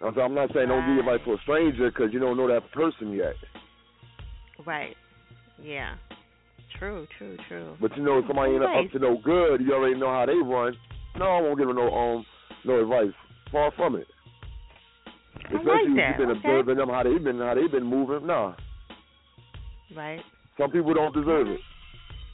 I'm 0.00 0.18
I'm 0.18 0.34
not 0.34 0.50
saying 0.54 0.68
don't 0.68 0.86
give 0.86 1.04
your 1.04 1.14
advice 1.14 1.24
to 1.26 1.32
a 1.34 1.38
stranger 1.42 1.90
because 1.90 2.12
you 2.12 2.18
don't 2.18 2.36
know 2.36 2.48
that 2.48 2.70
person 2.72 3.12
yet. 3.12 3.34
Right. 4.66 4.96
Yeah. 5.62 5.94
True. 6.78 7.06
True. 7.18 7.36
True. 7.48 7.76
But 7.80 7.96
you 7.96 8.02
know, 8.02 8.18
if 8.18 8.24
somebody 8.26 8.52
ain't 8.54 8.64
up 8.64 8.90
to 8.92 8.98
no 8.98 9.16
good, 9.22 9.60
you 9.60 9.72
already 9.72 9.98
know 9.98 10.08
how 10.08 10.26
they 10.26 10.34
run. 10.34 10.74
No, 11.18 11.26
I 11.26 11.40
won't 11.40 11.58
give 11.58 11.68
them 11.68 11.76
no 11.76 11.92
um 11.92 12.26
no 12.64 12.80
advice. 12.80 13.14
Far 13.50 13.70
from 13.76 13.96
it. 13.96 14.06
I 15.06 15.56
Especially 15.56 15.64
like 15.66 15.80
if 15.88 15.96
that. 15.96 16.08
you've 16.08 16.28
been 16.28 16.36
Okay. 16.38 16.48
observing 16.48 16.76
them 16.78 16.88
how 16.88 17.02
they've 17.02 17.22
been 17.22 17.38
how 17.38 17.54
they've 17.54 17.70
been 17.70 17.84
moving. 17.86 18.26
Nah, 18.26 18.54
Right. 19.94 20.22
some 20.58 20.70
people 20.70 20.94
don't 20.94 21.14
deserve 21.14 21.48
it. 21.48 21.60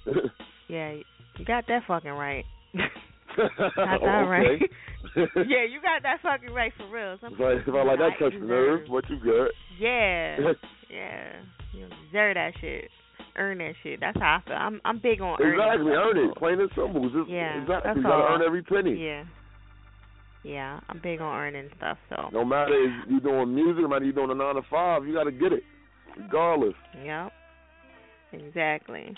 Yeah. 0.69 0.93
You 1.39 1.45
got 1.47 1.67
that 1.69 1.83
fucking 1.89 2.11
right. 2.11 2.45
Got 3.39 3.53
that 3.77 4.27
right. 4.29 4.61
yeah, 5.17 5.65
you 5.65 5.81
got 5.83 6.03
that 6.03 6.19
fucking 6.23 6.53
right 6.53 6.73
for 6.77 6.89
real. 6.91 7.17
Some 7.21 7.35
If 7.35 7.41
I, 7.41 7.53
if 7.69 7.75
I 7.75 7.83
like 7.85 7.99
that 7.99 8.11
touch 8.19 8.33
the 8.33 8.47
nerve, 8.47 8.89
what 8.89 9.09
you 9.09 9.17
got? 9.17 9.51
Yeah. 9.79 10.39
yeah. 10.91 11.33
You 11.73 11.87
deserve 12.07 12.35
that 12.35 12.53
shit. 12.61 12.91
Earn 13.37 13.59
that 13.59 13.75
shit. 13.83 14.01
That's 14.01 14.19
how 14.19 14.41
I 14.45 14.49
feel. 14.49 14.57
I'm 14.57 14.81
I'm 14.85 14.99
big 14.99 15.21
on 15.21 15.41
earning. 15.41 15.61
Exactly, 15.61 15.93
earn 15.93 16.19
it. 16.31 16.37
Plain 16.37 16.61
and 16.61 16.71
simple. 16.75 17.09
Just, 17.11 17.31
Yeah, 17.31 17.61
exactly. 17.63 17.83
that's 17.91 17.97
You 17.99 18.03
gotta 18.03 18.15
all. 18.25 18.35
earn 18.35 18.43
every 18.43 18.63
penny. 18.63 18.95
Yeah. 19.03 19.25
Yeah, 20.45 20.81
I'm 20.89 21.01
big 21.03 21.21
on 21.21 21.37
earning 21.37 21.69
stuff. 21.77 21.99
So. 22.11 22.31
No 22.33 22.45
matter 22.45 22.73
if 22.75 23.11
you 23.11 23.21
doing 23.21 23.55
music, 23.55 23.83
no 23.83 23.89
matter 23.89 24.05
you 24.05 24.13
doing 24.13 24.31
a 24.31 24.35
nine 24.35 24.55
to 24.55 24.63
five, 24.71 25.05
you 25.07 25.13
gotta 25.15 25.33
get 25.33 25.53
it, 25.53 25.63
regardless. 26.17 26.75
Yep. 27.05 27.33
Exactly. 28.33 29.15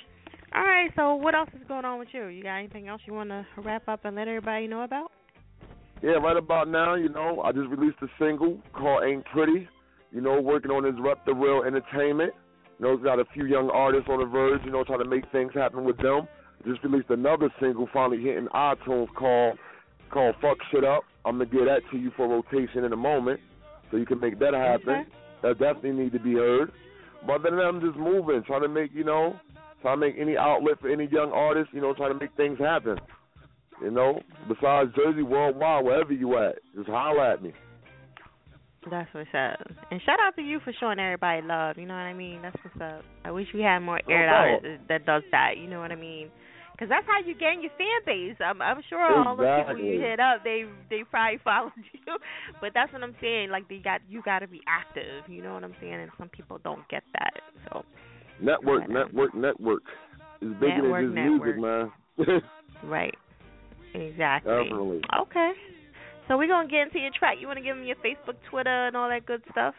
All 0.55 0.62
right. 0.62 0.91
So 0.97 1.15
what 1.15 1.35
else 1.35 1.51
is 1.55 1.67
going 1.69 1.85
on 1.85 1.99
with 1.99 2.09
you? 2.12 2.27
You 2.27 2.43
got 2.43 2.57
anything 2.57 2.89
else 2.89 3.01
you 3.07 3.15
want 3.15 3.31
to 3.31 3.47
wrap 3.59 3.89
up 3.89 4.05
and 4.05 4.17
let 4.17 4.29
everybody 4.29 4.67
know 4.67 4.83
about? 4.83 5.12
Yeah, 6.03 6.12
right 6.12 6.37
about 6.37 6.69
now, 6.69 6.95
you 6.95 7.11
know, 7.11 7.43
I 7.43 7.53
just 7.53 7.69
released 7.69 7.99
a 8.01 8.07
single 8.19 8.59
called 8.73 9.05
Ain't 9.05 9.25
Pretty. 9.27 9.69
You 10.12 10.20
know, 10.20 10.41
working 10.41 10.70
on 10.70 10.83
his 10.83 10.95
Rep 10.99 11.25
the 11.25 11.35
Real 11.35 11.62
Entertainment. 11.62 12.33
You 12.79 12.87
know, 12.87 12.95
it's 12.95 13.05
got 13.05 13.20
a 13.20 13.25
few 13.35 13.45
young 13.45 13.70
artists 13.70 14.09
on 14.09 14.19
the 14.19 14.25
verge, 14.25 14.62
you 14.65 14.73
know, 14.73 14.83
trying 14.83 15.01
to 15.01 15.09
make 15.09 15.31
things 15.31 15.53
happen 15.55 15.85
with 15.85 15.99
them. 15.99 16.27
Just 16.67 16.83
released 16.83 17.11
another 17.11 17.51
single 17.61 17.89
finally 17.93 18.23
hitting 18.23 18.49
iTunes 18.55 19.07
called 19.15 19.59
called 20.11 20.35
Fuck 20.41 20.57
Shit 20.73 20.85
Up. 20.85 21.05
I'm 21.25 21.39
gonna 21.39 21.47
get 21.47 21.67
that 21.67 21.83
to 21.93 21.99
you 21.99 22.11
for 22.17 22.27
rotation 22.27 22.85
in 22.85 22.93
a 22.93 22.97
moment. 22.97 23.41
So 23.91 23.97
you 23.97 24.07
can 24.07 24.20
make 24.20 24.39
that 24.41 24.55
happen. 24.55 25.07
That 25.43 25.59
definitely 25.59 25.93
need 25.93 26.12
to 26.12 26.19
be 26.19 26.35
heard. 26.35 26.73
But 27.27 27.43
that, 27.43 27.53
I'm 27.53 27.81
just 27.81 27.99
moving, 27.99 28.43
trying 28.47 28.62
to 28.62 28.69
make, 28.69 28.91
you 28.95 29.05
know, 29.05 29.39
trying 29.83 30.00
to 30.00 30.07
make 30.07 30.17
any 30.18 30.36
outlet 30.36 30.81
for 30.81 30.89
any 30.89 31.09
young 31.10 31.33
artist, 31.33 31.70
you 31.73 31.81
know, 31.81 31.94
trying 31.94 32.12
to 32.12 32.18
make 32.18 32.34
things 32.36 32.59
happen. 32.59 32.99
You 33.83 33.91
know, 33.91 34.20
besides 34.47 34.91
Jersey, 34.94 35.23
worldwide, 35.23 35.84
wherever 35.84 36.12
you 36.12 36.36
at, 36.39 36.57
just 36.75 36.89
holler 36.89 37.25
at 37.25 37.42
me. 37.42 37.52
That's 38.91 39.12
what's 39.12 39.28
up. 39.34 39.60
And 39.91 40.00
shout 40.07 40.18
out 40.20 40.36
to 40.36 40.42
you 40.42 40.60
for 40.65 40.73
showing 40.81 40.99
everybody 40.99 41.42
love. 41.42 41.76
You 41.76 41.86
know 41.86 41.94
what 41.94 42.09
I 42.09 42.15
mean? 42.15 42.41
That's 42.42 42.57
what's 42.65 42.81
up. 42.81 43.05
I 43.25 43.31
wish 43.31 43.47
we 43.52 43.60
had 43.60 43.81
more 43.81 44.00
air 44.09 44.28
artists 44.28 44.84
that 44.89 45.05
does 45.05 45.23
that. 45.33 45.59
You 45.59 45.68
know 45.68 45.81
what 45.81 45.92
I 45.92 45.97
mean? 45.97 46.31
Because 46.73 46.89
that's 46.89 47.07
how 47.07 47.20
you 47.20 47.34
gain 47.34 47.60
your 47.60 47.73
fan 47.76 48.00
base. 48.07 48.36
I'm 48.41 48.62
I'm 48.62 48.83
sure 48.89 49.05
all 49.05 49.36
the 49.36 49.44
people 49.44 49.84
you 49.84 50.00
hit 50.00 50.18
up, 50.18 50.42
they 50.44 50.65
they 50.89 51.05
probably 51.10 51.39
followed 51.44 51.73
you. 51.76 52.17
But 52.62 52.73
that's 52.73 52.91
what 52.91 53.02
I'm 53.02 53.15
saying. 53.20 53.50
Like 53.50 53.68
they 53.68 53.78
got 53.78 54.00
you 54.09 54.23
got 54.23 54.39
to 54.39 54.49
be 54.49 54.62
active. 54.67 55.28
You 55.28 55.42
know 55.42 55.52
what 55.52 55.65
I'm 55.65 55.75
saying? 55.78 55.92
And 55.92 56.10
some 56.17 56.31
people 56.31 56.59
don't 56.65 56.89
get 56.89 57.02
that. 57.12 57.34
So 57.68 57.84
Network, 58.43 58.89
network, 58.89 59.35
network. 59.35 59.83
It's 60.41 60.52
bigger 60.60 60.83
Network, 60.83 61.15
than 61.15 61.15
just 61.15 61.44
music, 61.44 61.60
man. 61.60 62.43
right, 62.91 63.15
exactly. 63.94 64.52
Definitely. 64.52 65.02
Okay. 65.20 65.52
So 66.28 66.39
we're 66.39 66.49
gonna 66.49 66.69
get 66.69 66.83
into 66.83 66.99
your 66.99 67.10
track. 67.19 67.36
You 67.41 67.47
want 67.47 67.59
to 67.59 67.65
give 67.65 67.77
them 67.77 67.85
your 67.85 67.97
Facebook, 67.97 68.36
Twitter, 68.49 68.86
and 68.86 68.97
all 68.97 69.09
that 69.09 69.27
good 69.27 69.43
stuff? 69.51 69.75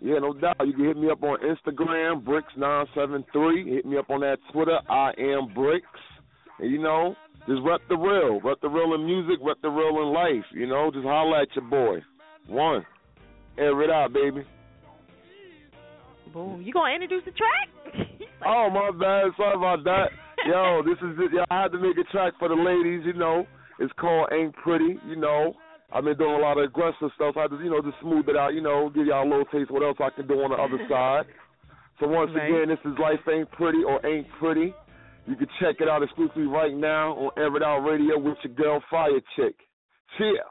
Yeah, 0.00 0.18
no 0.18 0.34
doubt. 0.34 0.56
You 0.66 0.74
can 0.74 0.84
hit 0.84 0.96
me 0.96 1.10
up 1.10 1.22
on 1.22 1.38
Instagram, 1.40 2.22
Bricks973. 2.22 3.74
Hit 3.74 3.86
me 3.86 3.96
up 3.96 4.10
on 4.10 4.20
that 4.20 4.38
Twitter, 4.52 4.78
I 4.88 5.12
am 5.18 5.54
Bricks. 5.54 5.86
And 6.58 6.70
you 6.70 6.82
know, 6.82 7.16
just 7.48 7.62
rep 7.64 7.80
the 7.88 7.96
real. 7.96 8.40
Rep 8.40 8.60
the 8.60 8.68
real 8.68 8.94
in 8.94 9.06
music, 9.06 9.38
rep 9.42 9.56
the 9.62 9.70
real 9.70 10.02
in 10.02 10.12
life. 10.12 10.44
You 10.52 10.66
know, 10.66 10.90
just 10.92 11.04
holla 11.04 11.42
at 11.42 11.48
your 11.54 11.64
boy. 11.64 12.02
One. 12.46 12.84
Air 13.56 13.82
it 13.82 13.90
out, 13.90 14.12
baby. 14.12 14.44
Boom. 16.34 16.60
You 16.62 16.72
gonna 16.72 16.92
introduce 16.92 17.24
the 17.24 17.30
track? 17.32 17.68
Oh 18.46 18.68
my 18.68 18.90
bad, 18.90 19.32
sorry 19.38 19.54
about 19.56 19.84
that. 19.84 20.08
Yo, 20.46 20.82
this 20.84 20.98
is 21.00 21.16
it. 21.18 21.32
Yo, 21.32 21.44
I 21.50 21.62
had 21.62 21.72
to 21.72 21.78
make 21.78 21.96
a 21.96 22.04
track 22.12 22.34
for 22.38 22.48
the 22.50 22.54
ladies, 22.54 23.00
you 23.06 23.14
know. 23.14 23.46
It's 23.78 23.92
called 23.98 24.28
Ain't 24.32 24.54
Pretty, 24.56 24.98
you 25.08 25.16
know. 25.16 25.54
I've 25.90 26.04
been 26.04 26.18
doing 26.18 26.34
a 26.34 26.38
lot 26.44 26.58
of 26.58 26.64
aggressive 26.64 27.08
stuff. 27.14 27.36
I 27.38 27.42
had 27.42 27.52
to, 27.52 27.58
you 27.64 27.70
know, 27.70 27.80
just 27.80 27.96
smooth 28.02 28.28
it 28.28 28.36
out, 28.36 28.52
you 28.52 28.60
know, 28.60 28.90
give 28.90 29.06
y'all 29.06 29.24
a 29.26 29.30
little 29.30 29.46
taste 29.46 29.70
of 29.70 29.74
what 29.80 29.82
else 29.82 29.96
I 29.98 30.10
can 30.10 30.26
do 30.26 30.34
on 30.44 30.50
the 30.50 30.56
other 30.60 30.76
side. 30.90 31.24
So 32.00 32.06
once 32.08 32.32
Right. 32.34 32.50
again, 32.50 32.68
this 32.68 32.80
is 32.84 32.98
Life 32.98 33.20
Ain't 33.32 33.50
Pretty 33.52 33.82
or 33.82 34.04
Ain't 34.04 34.28
Pretty. 34.38 34.74
You 35.26 35.36
can 35.36 35.48
check 35.58 35.76
it 35.80 35.88
out 35.88 36.02
exclusively 36.02 36.44
right 36.46 36.74
now 36.74 37.12
on 37.14 37.30
Air 37.38 37.56
It 37.56 37.62
Out 37.62 37.78
Radio 37.80 38.18
with 38.18 38.36
your 38.44 38.52
girl 38.52 38.82
Fire 38.90 39.20
Chick. 39.36 39.54
Cheer. 40.18 40.44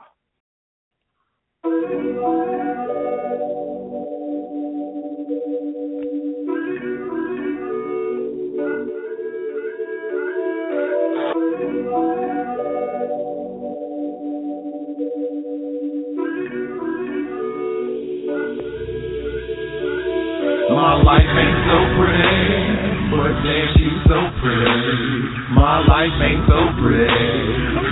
So 21.03 21.77
pretty, 21.99 23.11
but 23.11 23.31
damn, 23.43 23.67
she's 23.75 23.99
so 24.07 24.19
pretty. 24.39 25.51
My 25.51 25.83
life 25.83 26.15
ain't 26.23 26.47
so 26.47 26.59
pretty, 26.79 27.11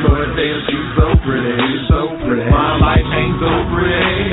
but 0.08 0.32
damn, 0.40 0.60
she's 0.68 0.90
so 0.96 1.08
pretty, 1.20 1.60
so 1.92 2.00
pretty. 2.24 2.50
My 2.50 2.80
life 2.80 3.10
ain't 3.12 3.36
so 3.44 3.52
pretty, 3.76 4.32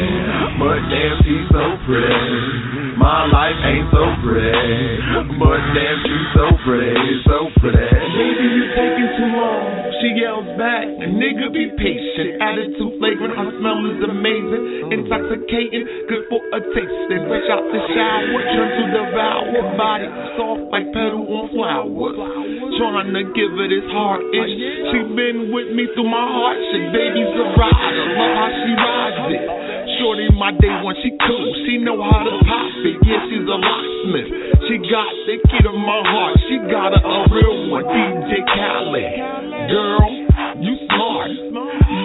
but 0.63 0.79
damn, 0.95 1.17
she's 1.27 1.47
so 1.51 1.65
pretty. 1.91 2.95
My 2.95 3.27
life 3.27 3.59
ain't 3.67 3.91
so 3.91 4.05
pretty, 4.23 4.63
but 5.43 5.61
damn, 5.75 5.99
she's 6.07 6.29
so 6.39 6.47
pretty, 6.63 7.23
so 7.27 7.37
pretty. 7.59 8.58
She 9.99 10.15
yells 10.15 10.47
back, 10.55 10.87
nigga, 10.87 11.51
be 11.51 11.75
patient. 11.75 12.39
Attitude 12.39 13.03
flagrant, 13.03 13.35
her 13.35 13.51
smell 13.59 13.83
is 13.91 13.99
amazing, 13.99 14.95
intoxicating, 14.95 15.85
good 16.07 16.23
for 16.31 16.39
a 16.55 16.61
taste. 16.71 16.87
tasting. 16.87 17.23
Fresh 17.27 17.51
out 17.51 17.67
the 17.67 17.81
shower, 17.93 18.41
turn 18.55 18.69
to 18.79 18.85
devour. 18.95 19.59
Body 19.75 20.07
soft 20.39 20.71
like 20.71 20.87
petal 20.95 21.27
on 21.27 21.51
flowers. 21.51 22.15
Trying 22.79 23.11
to 23.11 23.23
give 23.35 23.53
it 23.59 23.71
his 23.75 23.89
heart 23.91 24.23
itch. 24.23 24.55
She 24.95 24.99
been 25.19 25.51
with 25.51 25.75
me 25.75 25.91
through 25.99 26.07
my 26.07 26.27
hardship. 26.31 26.95
Baby's 26.95 27.35
a 27.35 27.47
rider, 27.59 28.07
love 28.15 28.35
how 28.39 28.51
she 28.55 28.71
rides 28.79 29.23
it. 29.35 29.68
Shorty, 29.99 30.29
my 30.39 30.53
day 30.53 30.71
one, 30.83 30.95
she 31.03 31.11
cool. 31.27 31.55
She 31.67 31.79
know 31.79 31.99
how 32.03 32.23
to 32.23 32.35
pop 32.47 32.71
it. 32.87 32.97
Yeah, 33.03 33.23
she's 33.27 33.47
a 33.47 33.59
locksmith. 33.59 34.31
She 34.71 34.75
got 34.87 35.11
the 35.27 35.35
key 35.49 35.61
to 35.67 35.73
my 35.75 36.01
heart. 36.07 36.39
She 36.49 36.57
got 36.71 36.95
a, 36.95 37.01
a 37.03 37.27
real 37.35 37.71
one, 37.71 37.85
DJ 37.85 38.47
Khaled. 38.47 39.11
Girl, 39.71 40.07
you 40.63 40.75
smart. 40.87 41.31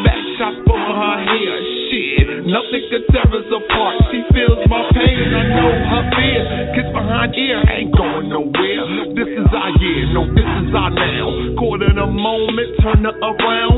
Back 0.05 0.21
shot 0.37 0.55
for 0.65 0.77
her 0.77 1.15
hair. 1.21 1.72
Shit, 1.93 2.25
nothing 2.49 2.89
could 2.89 3.05
tear 3.13 3.29
us 3.29 3.45
apart. 3.53 4.01
She 4.09 4.25
feels 4.33 4.65
my 4.65 4.81
pain. 4.97 5.29
I 5.29 5.45
know 5.45 5.69
her 5.77 6.03
fear. 6.17 6.41
Kiss 6.73 6.89
behind 6.89 7.37
ear 7.37 7.61
ain't 7.69 7.93
going 7.93 8.33
nowhere. 8.33 9.13
This 9.13 9.29
is 9.29 9.45
our 9.53 9.69
year. 9.77 10.09
No, 10.09 10.25
this 10.33 10.41
is 10.41 10.73
our 10.73 10.89
now. 10.89 11.53
Caught 11.53 11.85
in 11.85 12.01
a 12.01 12.09
moment, 12.09 12.81
turn 12.81 13.05
her 13.05 13.13
around. 13.13 13.77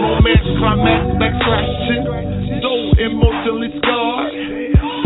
Romance, 0.00 0.48
climax, 0.64 1.04
back 1.20 1.36
scratching. 1.44 2.04
So 2.64 2.72
emotionally 2.96 3.68
scarred. 3.84 4.32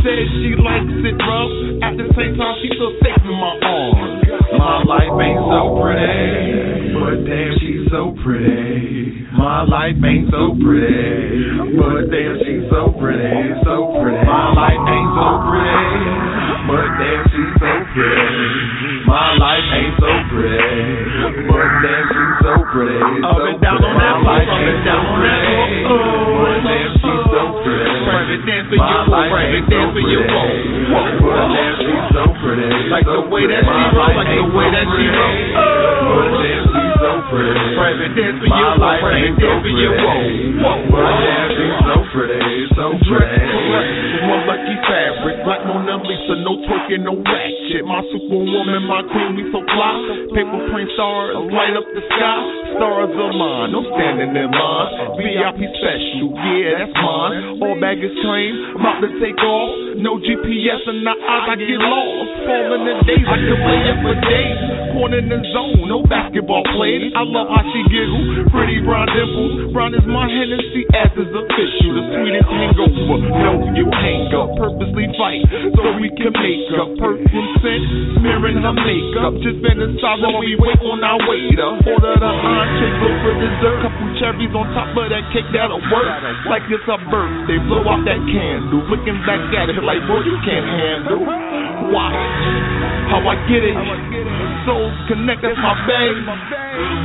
Said 0.07 0.23
she 0.39 0.55
likes 0.55 0.86
it 1.02 1.18
rough. 1.18 1.83
At 1.83 1.99
the 1.99 2.07
same 2.15 2.39
time, 2.39 2.55
she 2.62 2.70
still 2.78 2.94
safe 3.02 3.26
in 3.26 3.35
my 3.43 3.59
arms. 3.59 4.23
My 4.55 4.86
life 4.86 5.10
ain't 5.18 5.43
so 5.51 5.83
pretty, 5.83 6.94
but 6.94 7.26
damn, 7.26 7.51
she's 7.59 7.91
so 7.91 8.15
pretty. 8.23 9.26
My 9.35 9.67
life 9.67 9.99
ain't 10.07 10.31
so 10.31 10.55
pretty, 10.62 11.75
but 11.75 12.07
damn, 12.07 12.39
she's 12.39 12.70
so 12.70 12.94
pretty, 12.94 13.51
so 13.67 13.99
pretty. 13.99 14.23
My 14.23 14.55
life 14.55 14.78
ain't 14.78 15.10
so 15.10 15.26
pretty, 15.43 15.99
but 16.70 16.86
damn, 17.02 17.26
she's 17.26 17.51
so 17.59 17.73
pretty. 17.91 19.10
My 19.10 19.35
life 19.43 19.67
ain't 19.75 19.94
so 19.99 20.10
pretty, 20.31 21.51
but 21.51 21.67
damn, 21.83 22.07
she's 22.15 22.47
so 22.47 22.55
pretty, 22.70 22.94
so 22.94 23.59
pretty. 23.59 23.91
My 23.91 24.23
life 24.23 24.55
ain't 24.55 24.86
so 24.86 24.97
pretty, 25.18 25.83
but 25.83 26.62
damn, 26.62 26.94
she's 26.94 27.26
so 27.26 27.43
pretty. 27.59 27.91
Private 28.07 28.47
dance 28.47 28.70
for 28.70 28.78
you, 28.78 28.99
private 29.10 29.67
dance 29.67 29.95
so 29.97 30.05
for 30.05 30.12
you, 30.12 30.20
pretty, 30.28 30.92
whoa, 30.92 31.08
whoa, 31.25 31.73
she's 31.81 32.05
so 32.12 32.25
pretty. 32.44 32.68
Like 32.92 33.08
the 33.08 33.25
way 33.33 33.49
that 33.49 33.65
she 33.65 33.81
roll, 33.97 34.12
like 34.12 34.28
the 34.28 34.44
way 34.52 34.68
that 34.68 34.86
she 34.92 35.05
roll. 35.08 35.36
So 36.97 37.10
pretty. 37.33 37.65
Private 37.76 38.12
dance 38.16 38.36
for 38.41 38.49
you, 38.49 38.66
whoa, 38.76 39.00
private 39.00 39.36
dance 39.41 39.60
for 39.65 39.73
you, 39.73 39.91
whoa, 39.97 40.20
whoa, 40.60 40.92
But 40.92 41.12
damn, 41.25 41.49
she's 41.57 41.76
so 41.81 41.97
pretty, 42.12 42.44
so 42.76 42.84
pretty. 43.08 43.41
One 44.26 44.42
lucky 44.44 44.76
fabric, 44.84 45.36
black 45.49 45.62
Mona 45.65 45.97
Lisa, 46.05 46.34
no 46.44 46.60
twerking, 46.68 47.05
no 47.05 47.16
ratchet. 47.16 47.84
My 47.89 48.00
superwoman, 48.12 48.84
my 48.84 49.00
queen, 49.08 49.33
we 49.39 49.44
so 49.49 49.60
fly. 49.65 49.97
Paper 50.36 50.60
print 50.73 50.91
stars 50.92 51.41
light 51.52 51.73
up 51.76 51.89
the 51.97 52.02
sky. 52.05 52.41
Stars 52.76 53.12
of 53.12 53.33
mine, 53.33 53.73
no 53.73 53.81
standing 53.97 54.33
in 54.36 54.50
line. 54.52 54.89
VIP 55.20 55.60
special, 55.81 56.36
yeah, 56.36 56.84
that's 56.84 56.97
mine. 56.97 57.60
All 57.65 57.76
baggage 57.81 58.12
claim, 58.20 58.76
about 58.76 59.00
to 59.00 59.08
take 59.20 59.41
off. 59.41 59.85
No 59.94 60.18
GPS 60.18 60.82
in 60.90 61.06
the 61.06 61.15
eyes, 61.15 61.47
I 61.47 61.55
get 61.55 61.78
lost. 61.78 62.31
Falling 62.42 62.84
the 62.84 62.94
days, 63.06 63.26
I 63.26 63.36
can 63.39 63.58
play 63.62 63.81
it 63.86 63.97
for 64.02 64.15
days. 64.26 64.58
Corn 64.97 65.12
in 65.12 65.28
the 65.28 65.39
zone, 65.52 65.86
no 65.86 66.02
basketball 66.08 66.65
played. 66.74 67.12
I 67.12 67.23
love 67.23 67.52
how 67.52 67.62
she 67.70 67.81
giggle, 67.92 68.48
pretty 68.48 68.81
brown 68.82 69.06
dimples. 69.12 69.70
Brown 69.76 69.92
is 69.92 70.06
my 70.08 70.24
Hennessy, 70.24 70.89
ass 70.97 71.12
is 71.15 71.31
official. 71.31 71.90
The 71.97 72.02
sweetest 72.16 72.48
hangover, 72.48 73.18
no, 73.28 73.52
you 73.76 73.86
hang 73.92 74.32
up. 74.32 74.56
Purposely 74.56 75.06
fight, 75.20 75.44
so 75.76 75.81
we 76.00 76.08
can 76.16 76.32
make 76.32 76.73
up. 76.81 76.89
Perfume 76.97 77.50
scent, 77.60 77.84
smearing 78.18 78.65
her 78.65 78.73
makeup. 78.73 79.36
Just 79.44 79.60
fantasize 79.60 80.20
while 80.24 80.40
we 80.40 80.56
wait 80.56 80.81
on 80.81 81.05
our 81.05 81.20
waiter. 81.28 81.70
Order 81.92 82.16
the 82.16 82.31
entree, 82.32 82.92
go 82.97 83.08
for 83.20 83.34
dessert. 83.36 83.78
Couple 83.84 84.08
cherries 84.16 84.55
on 84.56 84.66
top 84.73 84.97
of 84.97 85.06
that 85.12 85.24
cake, 85.36 85.48
that'll 85.52 85.82
work. 85.92 86.08
Like 86.48 86.65
it's 86.73 86.89
a 86.89 86.97
birthday, 87.12 87.60
blow 87.68 87.84
out 87.84 88.00
that 88.08 88.23
candle. 88.32 88.81
Looking 88.89 89.20
back 89.28 89.44
at 89.60 89.66
it 89.75 89.83
like, 89.83 90.03
boy, 90.07 90.23
you 90.23 90.36
can't 90.47 90.67
handle. 90.67 91.27
Watch 91.91 92.15
how 93.11 93.23
I 93.23 93.35
get 93.51 93.62
it. 93.62 93.77
Souls 94.67 94.95
connect, 95.07 95.43
that's 95.43 95.59
my 95.59 95.75
babe. 95.86 96.27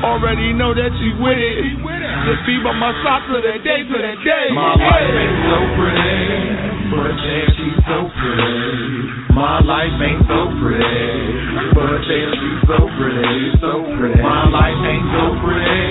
Already 0.01 0.53
know 0.53 0.73
that 0.73 0.89
she 0.97 1.13
with 1.21 1.37
it. 1.37 1.77
Just 2.25 2.41
be 2.45 2.57
by 2.61 2.73
my 2.73 2.93
side 3.05 3.21
to 3.29 3.37
that 3.41 3.61
day, 3.61 3.85
to 3.85 3.97
that 3.97 4.17
day. 4.21 4.45
My 4.53 4.73
life 4.77 5.13
ain't 5.13 5.37
so 5.45 5.57
pretty, 5.77 6.21
but 6.89 7.13
damn, 7.21 7.49
she's 7.53 7.79
so 7.85 7.97
pretty. 8.17 9.31
My 9.31 9.63
life 9.63 9.95
ain't 10.01 10.25
so 10.27 10.39
pretty, 10.59 11.71
but 11.71 11.97
damn, 12.03 12.31
she's 12.35 12.61
so 12.67 12.77
pretty, 12.99 13.37
so 13.63 13.71
pretty. 13.95 14.21
My 14.21 14.43
life 14.49 14.81
ain't 14.81 15.07
so 15.13 15.23
pretty, 15.39 15.87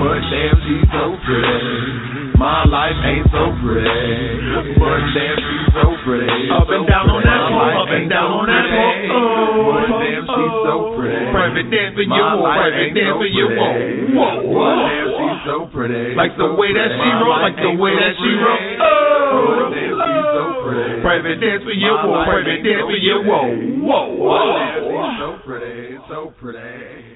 but 0.00 0.18
damn, 0.32 0.56
she's 0.66 0.88
so 0.90 1.04
pretty. 1.22 2.34
My 2.36 2.66
life 2.68 3.00
ain't 3.06 3.28
so 3.32 3.54
pretty, 3.64 4.76
but 4.76 5.00
damn, 5.14 5.36
she's 5.40 5.68
so 5.72 5.85
pretty. 6.02 6.26
Up 6.50 6.66
and 6.66 6.84
down 6.88 7.06
on 7.12 7.22
that 7.22 7.40
My 7.46 7.50
pole, 7.50 7.82
up 7.86 7.90
and 7.92 8.06
down 8.10 8.28
on 8.32 8.46
that 8.50 8.66
pole. 8.66 8.96
pretty, 8.96 9.10
But 9.10 9.86
oh, 9.86 10.00
damn, 10.02 10.24
she's 10.26 10.54
so 10.66 10.74
oh. 10.74 10.96
pretty. 10.98 11.22
Private 11.30 11.66
dance 11.70 11.92
for 11.94 12.06
you, 12.06 12.24
My 12.42 12.56
private 12.58 12.80
ain't 12.82 12.94
dance 12.96 13.16
for 13.20 13.28
you, 13.30 13.46
whoa, 13.52 13.70
whoa, 14.16 14.32
whoa. 14.50 14.74
damn, 14.90 15.08
she's 15.14 15.40
so 15.46 15.56
pretty. 15.70 16.14
Like 16.18 16.32
the 16.40 16.48
way 16.58 16.70
that 16.74 16.90
she 16.90 17.06
My 17.06 17.20
roll, 17.22 17.38
like 17.44 17.56
the 17.60 17.72
way 17.78 17.92
that 17.94 18.12
she 18.18 18.30
pretty. 18.32 18.42
roll. 18.42 18.86
Oh. 18.86 19.70
damn, 19.70 19.94
she's 19.94 20.28
so 20.34 20.42
oh. 20.42 20.64
pretty. 20.66 21.00
Private 21.06 21.36
dance 21.38 21.62
for 21.62 21.76
you, 21.76 21.92
My 21.92 22.24
private 22.26 22.50
ain't 22.50 22.64
dance 22.66 22.84
for 22.88 22.98
you, 22.98 23.16
pretty. 23.22 23.84
whoa, 23.86 24.02
whoa, 24.16 24.42
damn, 24.56 24.82
whoa. 24.90 25.06
she's 25.06 25.18
so 25.22 25.28
pretty, 25.46 25.78
so 26.10 26.18
pretty. 26.40 27.14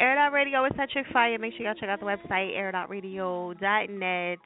Air 0.00 0.18
It 0.18 0.32
Radio 0.32 0.64
is 0.66 0.72
such 0.76 0.92
a 0.96 1.04
fire. 1.12 1.38
Make 1.38 1.54
sure 1.56 1.64
y'all 1.66 1.74
check 1.78 1.88
out 1.88 2.00
the 2.00 2.06
website, 2.06 2.52
airitoutradio.net. 2.58 4.38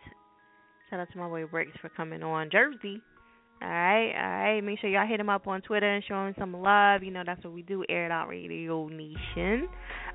Shout 0.91 1.01
out 1.01 1.13
to 1.13 1.19
my 1.19 1.29
boy 1.29 1.45
Bricks 1.47 1.77
for 1.81 1.89
coming 1.91 2.23
on 2.23 2.49
Jersey. 2.51 3.03
All 3.61 3.69
right, 3.69 4.13
all 4.15 4.55
right. 4.55 4.61
Make 4.61 4.79
sure 4.79 4.89
y'all 4.89 5.07
hit 5.07 5.19
him 5.19 5.29
up 5.29 5.47
on 5.49 5.61
Twitter 5.63 5.93
and 5.93 6.05
show 6.07 6.27
him 6.27 6.35
some 6.39 6.53
love. 6.53 7.03
You 7.03 7.11
know 7.11 7.25
that's 7.27 7.43
what 7.43 7.53
we 7.53 7.63
do, 7.63 7.85
Air 7.89 8.07
It 8.07 8.13
Out 8.13 8.29
Radio 8.29 8.87
Nation. 8.89 9.69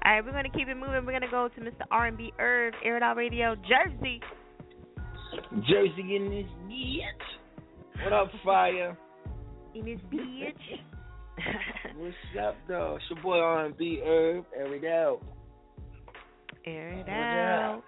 All 0.05 0.13
right, 0.13 0.25
we're 0.25 0.31
gonna 0.31 0.49
keep 0.49 0.67
it 0.67 0.75
moving. 0.75 1.05
We're 1.05 1.11
gonna 1.11 1.29
go 1.29 1.49
to 1.49 1.61
Mr. 1.61 1.83
R&B 1.91 2.31
Irv, 2.39 2.73
Air 2.83 2.97
It 2.97 3.03
Out 3.03 3.17
Radio, 3.17 3.55
Jersey. 3.55 4.21
Jersey 5.67 6.15
in 6.15 6.29
this 6.29 6.45
bitch. 6.67 8.03
What 8.03 8.13
up, 8.13 8.31
fire? 8.43 8.97
In 9.75 9.85
this 9.85 9.99
bitch. 10.11 10.79
What's 11.97 12.15
up, 12.41 12.55
though? 12.67 12.97
It's 12.97 13.05
your 13.09 13.21
boy 13.21 13.39
R&B 13.39 14.01
Irv. 14.05 14.45
Every 14.59 14.79
day. 14.79 15.13
Air 16.65 16.89
it 16.93 17.09
out. 17.09 17.83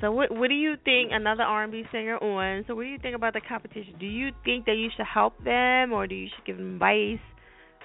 So 0.00 0.10
what 0.10 0.30
what 0.30 0.48
do 0.48 0.54
you 0.54 0.74
think? 0.84 1.10
Another 1.12 1.42
R&B 1.42 1.84
singer 1.92 2.16
on. 2.18 2.64
So 2.66 2.74
what 2.74 2.82
do 2.82 2.88
you 2.88 2.98
think 2.98 3.14
about 3.14 3.32
the 3.32 3.40
competition? 3.40 3.94
Do 3.98 4.06
you 4.06 4.30
think 4.44 4.66
that 4.66 4.76
you 4.76 4.88
should 4.96 5.06
help 5.06 5.42
them, 5.44 5.92
or 5.92 6.06
do 6.06 6.14
you 6.14 6.28
should 6.34 6.44
give 6.44 6.56
them 6.56 6.74
advice, 6.74 7.24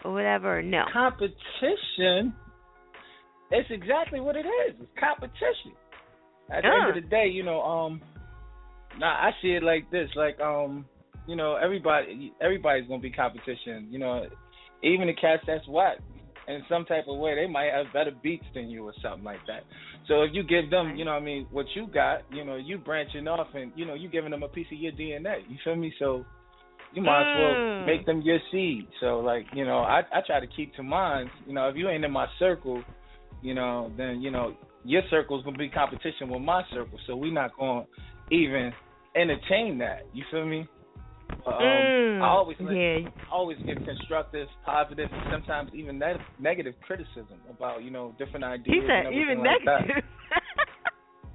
or 0.03 0.13
whatever? 0.13 0.61
No. 0.61 0.83
Competition. 0.91 2.33
It's 3.51 3.69
exactly 3.69 4.19
what 4.19 4.35
it 4.35 4.45
is. 4.45 4.75
It's 4.79 4.91
competition. 4.99 5.73
At 6.49 6.63
the 6.63 6.67
end 6.67 6.97
of 6.97 7.03
the 7.03 7.09
day, 7.09 7.27
you 7.27 7.43
know, 7.43 7.61
um, 7.61 8.01
nah, 8.97 9.07
I 9.07 9.31
see 9.41 9.49
it 9.49 9.63
like 9.63 9.89
this. 9.91 10.09
Like, 10.15 10.39
um, 10.39 10.85
you 11.27 11.35
know, 11.35 11.55
everybody, 11.55 12.33
everybody's 12.41 12.87
gonna 12.87 13.01
be 13.01 13.11
competition. 13.11 13.87
You 13.89 13.99
know, 13.99 14.25
even 14.83 15.07
the 15.07 15.13
cats 15.13 15.43
that's 15.47 15.67
whack. 15.67 15.97
In 16.47 16.61
some 16.67 16.85
type 16.85 17.05
of 17.07 17.17
way, 17.19 17.35
they 17.35 17.47
might 17.47 17.71
have 17.71 17.93
better 17.93 18.11
beats 18.23 18.45
than 18.53 18.69
you 18.69 18.85
or 18.85 18.93
something 19.01 19.23
like 19.23 19.39
that. 19.47 19.63
So 20.07 20.23
if 20.23 20.31
you 20.33 20.43
give 20.43 20.69
them, 20.69 20.95
you 20.95 21.05
know, 21.05 21.11
what 21.11 21.21
I 21.21 21.25
mean, 21.25 21.47
what 21.51 21.65
you 21.75 21.87
got, 21.87 22.21
you 22.31 22.43
know, 22.43 22.55
you 22.55 22.77
branching 22.77 23.27
off 23.27 23.47
and 23.53 23.71
you 23.75 23.85
know, 23.85 23.93
you 23.93 24.09
giving 24.09 24.31
them 24.31 24.43
a 24.43 24.47
piece 24.47 24.67
of 24.71 24.77
your 24.79 24.91
DNA. 24.91 25.39
You 25.47 25.57
feel 25.63 25.75
me? 25.75 25.93
So 25.99 26.25
you 26.93 27.01
might 27.01 27.21
as 27.21 27.27
well 27.35 27.55
Mm. 27.55 27.85
make 27.85 28.05
them 28.05 28.21
your 28.21 28.39
seed. 28.51 28.87
So 28.99 29.19
like, 29.19 29.45
you 29.53 29.65
know, 29.65 29.79
I 29.79 29.99
I 30.11 30.21
try 30.25 30.39
to 30.39 30.47
keep 30.47 30.75
to 30.75 30.83
mine. 30.83 31.29
You 31.45 31.53
know, 31.53 31.67
if 31.69 31.75
you 31.75 31.89
ain't 31.89 32.03
in 32.03 32.11
my 32.11 32.27
circle, 32.39 32.83
you 33.41 33.53
know, 33.53 33.91
then 33.97 34.21
you 34.21 34.31
know 34.31 34.55
your 34.83 35.03
circle's 35.09 35.43
gonna 35.43 35.57
be 35.57 35.69
competition 35.69 36.29
with 36.29 36.41
my 36.41 36.63
circle. 36.73 36.99
So 37.07 37.15
we 37.15 37.31
not 37.31 37.55
gonna 37.57 37.85
even 38.31 38.73
entertain 39.15 39.77
that. 39.79 40.07
You 40.13 40.23
feel 40.31 40.45
me? 40.45 40.67
Um, 41.45 41.53
Mm, 41.61 42.21
I 42.21 42.27
always 42.27 42.57
yeah. 42.59 43.09
I 43.09 43.31
always 43.31 43.57
give 43.65 43.77
constructive, 43.85 44.47
positive, 44.65 45.09
and 45.11 45.21
sometimes 45.31 45.71
even 45.73 45.97
ne- 45.97 46.21
negative 46.39 46.75
criticism 46.85 47.39
about 47.49 47.83
you 47.83 47.89
know 47.91 48.13
different 48.17 48.43
ideas. 48.45 48.67
He 48.67 48.81
said 48.87 49.07
and 49.07 49.15
even 49.15 49.39
like 49.39 49.63
negative. 49.65 50.03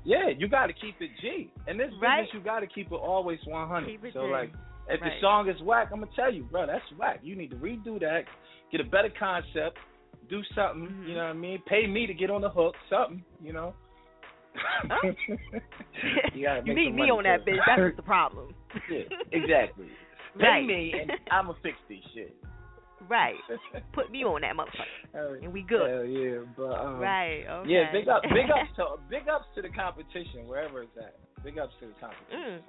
Yeah, 0.05 0.28
you 0.39 0.47
got 0.47 0.66
to 0.68 0.73
keep 0.73 0.94
it 1.00 1.10
G. 1.20 1.50
In 1.66 1.76
this 1.76 1.91
Right. 2.00 2.23
business, 2.23 2.34
you 2.34 2.41
got 2.41 2.60
to 2.60 2.68
keep 2.68 2.92
it 2.92 2.94
always 2.94 3.41
100. 3.44 3.86
Keep 3.91 4.05
it 4.05 4.15
so 4.15 4.26
G. 4.26 4.31
like, 4.31 4.52
if 4.89 5.00
Right. 5.00 5.10
the 5.10 5.20
song 5.20 5.49
is 5.49 5.60
whack, 5.62 5.89
I'm 5.92 5.99
gonna 5.99 6.12
tell 6.15 6.33
you, 6.33 6.44
bro, 6.44 6.65
that's 6.65 6.84
whack. 6.97 7.18
You 7.25 7.34
need 7.34 7.50
to 7.50 7.57
redo 7.57 7.99
that, 7.99 8.23
get 8.70 8.81
a 8.81 8.84
better 8.84 9.10
concept, 9.18 9.78
do 10.31 10.42
something. 10.55 10.86
Mm-hmm. 10.86 11.08
You 11.08 11.15
know 11.16 11.25
what 11.25 11.31
I 11.31 11.33
mean? 11.33 11.60
Pay 11.66 11.89
me 11.89 12.07
to 12.07 12.15
get 12.15 12.31
on 12.31 12.41
the 12.41 12.50
hook, 12.50 12.76
something. 12.89 13.25
You 13.42 13.52
know. 13.52 13.75
you 16.34 16.49
you 16.65 16.75
need 16.75 16.94
me 16.94 17.10
on 17.10 17.25
that 17.25 17.44
bitch. 17.44 17.58
That's 17.66 17.97
the 17.97 18.02
problem. 18.02 18.55
Yeah, 18.90 19.00
exactly. 19.32 19.86
Right. 20.38 20.66
me, 20.66 20.92
and 21.00 21.12
I'ma 21.30 21.55
fix 21.62 21.76
this 21.88 21.98
shit. 22.14 22.34
Right. 23.08 23.34
Put 23.92 24.10
me 24.10 24.24
on 24.24 24.40
that 24.42 24.55
motherfucker, 24.56 25.42
and 25.42 25.52
we 25.52 25.62
good. 25.62 25.88
Hell 25.90 26.05
yeah, 26.05 26.38
but 26.56 26.72
um, 26.80 26.98
Right. 26.98 27.44
Okay. 27.48 27.70
Yeah, 27.70 27.92
big 27.92 28.08
up, 28.08 28.22
big 28.22 28.50
ups 28.50 28.70
to 28.76 28.84
big 29.10 29.28
ups 29.28 29.44
to 29.55 29.62
the 29.62 29.68
competition 29.70 30.46
wherever 30.46 30.82
it's 30.82 30.96
at. 30.98 31.14
Big 31.44 31.58
ups 31.58 31.72
to 31.80 31.86
the 31.88 31.94
competition. 32.00 32.62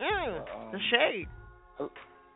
Mm. 0.00 0.02
Mm. 0.02 0.38
Um, 0.38 0.72
the 0.72 0.78
shade. 0.90 1.26
I 1.80 1.88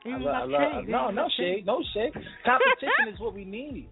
Mm, 0.09 0.23
love, 0.23 0.35
I 0.35 0.45
about 0.45 0.49
love, 0.51 0.85
shade. 0.85 0.89
no, 0.89 1.11
no 1.11 1.27
shade, 1.37 1.67
no 1.67 1.83
shade. 1.93 2.13
Competition 2.45 3.13
is 3.13 3.19
what 3.19 3.35
we 3.35 3.45
need. 3.45 3.89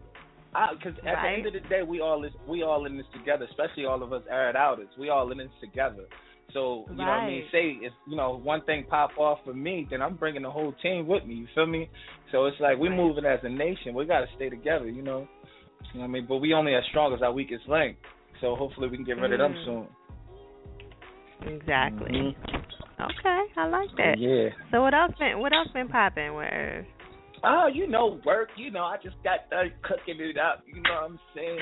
Because 0.79 0.97
at 0.99 1.17
the 1.23 1.29
end 1.29 1.47
of 1.47 1.53
the 1.55 1.61
day, 1.69 1.83
we 1.83 2.01
all 2.01 2.23
is, 2.23 2.31
we 2.47 2.63
all 2.63 2.87
in 2.87 2.97
this 2.97 3.07
together. 3.13 3.47
Especially 3.51 3.85
all 3.87 4.01
of 4.01 4.13
us 4.13 4.23
aired 4.31 4.55
outers. 4.55 4.87
We 4.97 5.09
all 5.09 5.33
in 5.33 5.39
this 5.39 5.49
together. 5.61 6.05
So 6.53 6.85
you 6.91 6.97
know, 6.99 7.03
what 7.05 7.09
I 7.11 7.27
mean, 7.27 7.45
say 7.51 7.79
if 7.83 7.93
you 8.07 8.17
know 8.17 8.37
one 8.43 8.63
thing 8.63 8.85
pop 8.89 9.11
off 9.19 9.39
for 9.45 9.55
me, 9.55 9.87
then 9.91 10.01
I'm 10.03 10.15
bringing 10.15 10.43
the 10.43 10.51
whole 10.51 10.73
team 10.83 11.07
with 11.09 11.25
me. 11.25 11.35
You 11.35 11.47
feel 11.55 11.67
me? 11.67 11.89
So 12.31 12.47
it's 12.47 12.61
like 12.61 12.79
we're 12.79 12.91
Right. 12.91 12.97
moving 12.97 13.25
as 13.25 13.41
a 13.43 13.49
nation. 13.49 13.95
We 13.95 14.05
got 14.07 14.21
to 14.21 14.27
stay 14.37 14.51
together. 14.51 14.89
You 14.89 15.03
know. 15.03 15.27
You 15.93 16.01
know 16.01 16.01
what 16.01 16.05
I 16.05 16.07
mean? 16.09 16.27
But 16.29 16.37
we 16.39 16.55
only 16.55 16.75
as 16.75 16.83
strong 16.91 17.13
as 17.15 17.23
our 17.23 17.33
weakest 17.33 17.69
link. 17.69 17.97
So 18.41 18.57
hopefully 18.57 18.89
we 18.89 18.97
can 18.97 19.05
get 19.05 19.17
rid 19.19 19.33
of 19.33 19.39
them 19.39 19.55
Mm. 19.55 19.65
soon. 19.65 19.87
Exactly. 21.55 22.11
Mhm. 22.11 22.35
Okay, 23.01 23.43
I 23.57 23.67
like 23.67 23.91
that. 23.97 24.19
Yeah. 24.19 24.51
So 24.71 24.81
what 24.83 24.95
else 24.95 25.13
been 25.19 25.39
what 25.41 25.53
else 25.53 25.69
been 25.73 25.89
popping? 25.89 26.35
Where 26.35 26.87
Oh, 27.47 27.67
you 27.67 27.87
know, 27.87 28.19
work. 28.25 28.49
You 28.57 28.71
know, 28.71 28.85
I 28.85 28.97
just 29.03 29.17
got 29.23 29.51
done 29.51 29.71
cooking 29.83 30.19
it 30.21 30.39
up. 30.39 30.63
You 30.67 30.81
know 30.81 30.93
what 30.95 31.03
I'm 31.11 31.21
saying? 31.35 31.59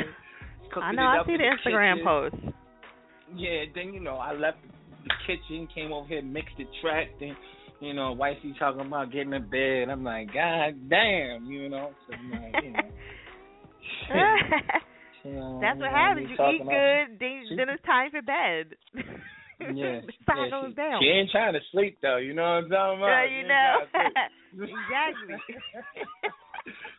Cooking 0.68 0.82
I 0.82 0.92
know 0.92 1.02
I 1.06 1.24
see 1.26 1.32
in 1.32 1.38
the 1.38 1.44
Instagram 1.44 1.94
kitchen. 1.94 2.04
post. 2.06 2.56
Yeah, 3.34 3.64
then 3.74 3.92
you 3.94 4.00
know, 4.00 4.16
I 4.16 4.32
left 4.34 4.58
the 4.62 4.71
kitchen, 5.26 5.68
came 5.74 5.92
over 5.92 6.06
here, 6.06 6.22
mixed 6.22 6.56
the 6.58 6.64
track. 6.80 7.08
Then, 7.20 7.36
you 7.80 7.94
know, 7.94 8.12
wifey 8.12 8.54
talking 8.58 8.80
about 8.80 9.12
getting 9.12 9.32
in 9.32 9.48
bed. 9.48 9.90
I'm 9.90 10.04
like, 10.04 10.28
God 10.32 10.88
damn, 10.88 11.46
you 11.46 11.68
know. 11.68 11.90
So 12.06 12.14
I'm 12.14 12.30
like, 12.30 12.64
you 12.64 12.70
know. 12.70 12.78
you 15.24 15.32
know, 15.32 15.58
That's 15.60 15.78
what 15.78 15.90
happens. 15.90 16.28
You 16.28 16.34
eat 16.34 16.62
good, 16.62 17.18
then, 17.20 17.56
then 17.56 17.68
it's 17.68 17.82
time 17.84 18.10
for 18.10 18.22
bed. 18.22 18.76
Yeah, 18.94 19.74
yeah, 19.74 20.00
she, 20.06 20.74
down. 20.74 21.00
she 21.00 21.08
ain't 21.08 21.30
trying 21.30 21.52
to 21.54 21.60
sleep 21.70 21.98
though. 22.02 22.16
You 22.18 22.34
know 22.34 22.42
what 22.42 22.64
I'm 22.64 22.70
talking 22.70 22.98
about? 22.98 23.08
Yeah, 23.08 23.24
you 23.30 23.38
ain't 23.38 23.48
know. 23.48 23.74
trying 23.90 24.12
to 24.12 24.20
sleep. 24.56 24.70
exactly. 24.90 25.36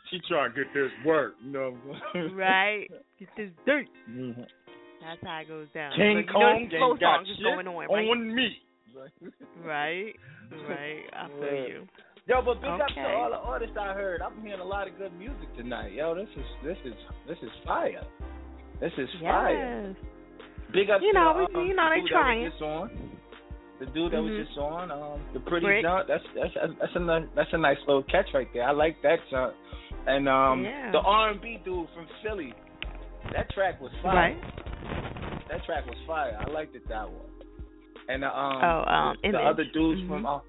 she 0.09 0.19
trying 0.27 0.53
to 0.53 0.64
get 0.64 0.73
this 0.73 0.91
work. 1.06 1.35
You 1.43 1.51
know. 1.51 1.77
what 1.85 1.95
I'm 1.95 2.01
saying? 2.14 2.35
right. 2.35 2.88
Get 3.19 3.30
this 3.38 3.49
dirt. 3.65 3.88
Mhm. 4.09 4.48
That's 5.03 5.22
how 5.23 5.40
it 5.40 5.48
goes 5.48 5.67
down. 5.73 5.91
King 5.95 6.17
Look, 6.17 6.27
you 6.27 6.33
know, 6.33 6.40
Kong 6.40 6.67
slow 6.69 6.91
ain't 6.91 6.99
got 6.99 7.27
shit 7.27 7.43
going 7.43 7.67
on, 7.67 7.75
right? 7.75 7.90
on 8.09 8.35
me. 8.35 8.57
Right. 8.95 9.11
Right. 10.69 11.03
I 11.14 11.27
feel 11.27 11.43
Yeah. 11.45 11.67
you. 11.67 11.88
Yo, 12.27 12.41
but 12.41 12.61
big 12.61 12.69
ups 12.69 12.93
to 12.95 13.01
all 13.01 13.30
the 13.32 13.35
artists 13.38 13.75
I 13.77 13.93
heard. 13.93 14.22
I'm 14.22 14.40
hearing 14.41 14.61
a 14.61 14.64
lot 14.65 14.88
of 14.88 14.98
good 14.98 15.11
music 15.17 15.53
tonight. 15.57 15.91
Yo, 15.93 16.15
this 16.15 16.30
is 16.38 16.45
this 16.64 16.77
is 16.85 16.93
this 17.27 17.38
is 17.43 17.49
fire. 17.65 18.03
This 18.80 18.91
is 18.98 19.09
fire. 19.22 19.88
Yes. 19.88 19.95
Big 20.73 20.90
ups 20.90 21.03
You 21.03 21.11
to 21.14 21.19
know, 21.19 21.48
um, 21.53 21.67
you 21.67 21.75
know, 21.75 21.90
they 21.90 22.07
trying. 22.07 22.43
That 22.43 22.51
was 22.51 22.59
just 22.59 22.61
on. 22.64 23.17
The 23.80 23.85
dude 23.88 24.11
that 24.14 24.17
Mhm. 24.17 24.38
was 24.38 24.48
just 24.48 24.57
on, 24.57 24.91
um, 24.91 25.19
the 25.33 25.40
pretty 25.41 25.65
Rick. 25.65 25.82
junk. 25.83 26.07
That's 26.07 26.23
that's 26.35 26.53
that's 26.80 26.95
a 26.95 27.27
that's 27.35 27.53
a 27.53 27.57
nice 27.57 27.80
little 27.88 28.03
catch 28.03 28.27
right 28.33 28.48
there. 28.53 28.64
I 28.64 28.72
like 28.72 29.01
that 29.01 29.19
junk. 29.30 29.53
And 30.07 30.30
um, 30.30 30.64
Yeah. 30.64 30.91
the 30.91 30.99
R&B 30.99 31.59
dude 31.65 31.90
from 31.93 32.07
Philly. 32.22 32.53
That 33.33 33.49
track 33.51 33.82
was 33.82 33.91
fire. 34.01 34.15
Right. 34.35 34.38
That 35.50 35.64
track 35.66 35.86
was 35.86 35.96
fire. 36.08 36.38
I 36.40 36.50
liked 36.50 36.76
it 36.76 36.88
that 36.90 37.10
one. 37.10 37.26
And 38.08 38.24
uh, 38.24 38.28
um, 38.28 38.62
Oh, 38.64 38.84
um, 38.92 39.18
the, 39.24 39.32
the 39.32 39.38
other 39.40 39.64
dudes 39.74 40.02
Mhm. 40.02 40.08
from 40.08 40.26
uh, 40.26 40.40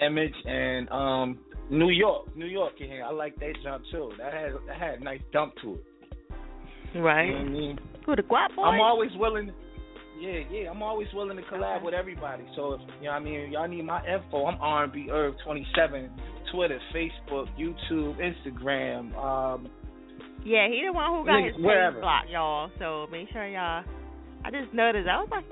Image 0.00 0.34
and 0.46 0.88
um, 0.90 1.38
New 1.70 1.88
York, 1.90 2.36
New 2.36 2.46
York 2.46 2.74
in 2.80 2.88
here. 2.88 3.04
I 3.04 3.10
like 3.10 3.34
that 3.40 3.54
jump 3.62 3.84
too. 3.90 4.12
That 4.18 4.32
had 4.32 4.52
that 4.68 4.76
had 4.78 5.00
a 5.00 5.04
nice 5.04 5.20
dump 5.32 5.54
to 5.62 5.74
it. 5.74 5.84
Right. 6.98 7.26
You 7.26 7.32
know 7.32 7.38
I 7.40 7.44
mean? 7.44 7.78
Who 8.04 8.14
the 8.16 8.22
guap 8.22 8.54
boy? 8.54 8.62
I'm 8.62 8.80
always 8.80 9.10
willing. 9.16 9.52
Yeah, 10.20 10.40
yeah. 10.50 10.70
I'm 10.70 10.82
always 10.82 11.08
willing 11.12 11.36
to 11.36 11.42
collab 11.44 11.82
with 11.82 11.92
everybody. 11.92 12.44
So 12.54 12.74
if 12.74 12.80
you 13.00 13.06
know, 13.06 13.10
what 13.12 13.16
I 13.16 13.20
mean, 13.20 13.52
y'all 13.52 13.68
need 13.68 13.82
my 13.84 14.00
info. 14.06 14.46
I'm 14.46 14.58
R&B 14.60 15.08
Irv 15.10 15.34
27, 15.44 16.10
Twitter, 16.52 16.78
Facebook, 16.94 17.48
YouTube, 17.58 18.16
Instagram. 18.20 19.14
Um, 19.18 19.68
Yeah, 20.44 20.68
he 20.68 20.84
the 20.86 20.92
one 20.92 21.10
who 21.10 21.26
got 21.26 21.42
his 21.44 21.54
page 21.56 22.00
blocked, 22.00 22.30
y'all. 22.30 22.70
So 22.78 23.08
make 23.10 23.28
sure 23.32 23.46
y'all. 23.46 23.82
I 24.46 24.50
just 24.50 24.72
noticed. 24.72 25.08
I 25.08 25.18
was 25.18 25.28
like, 25.30 25.44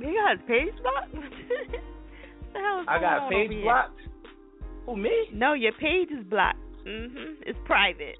you 0.00 0.12
got 0.18 0.36
his 0.36 0.46
page 0.48 0.74
blocked. 0.82 1.14
what 1.14 2.52
the 2.52 2.58
hell 2.58 2.80
is 2.80 2.86
I 2.88 2.98
got 3.00 3.30
page 3.30 3.50
blocked. 3.62 4.00
Who 4.86 4.96
me? 4.96 5.28
No, 5.32 5.52
your 5.52 5.72
page 5.72 6.08
is 6.10 6.24
blocked. 6.26 6.58
Mhm. 6.84 7.36
It's 7.42 7.58
private. 7.64 8.18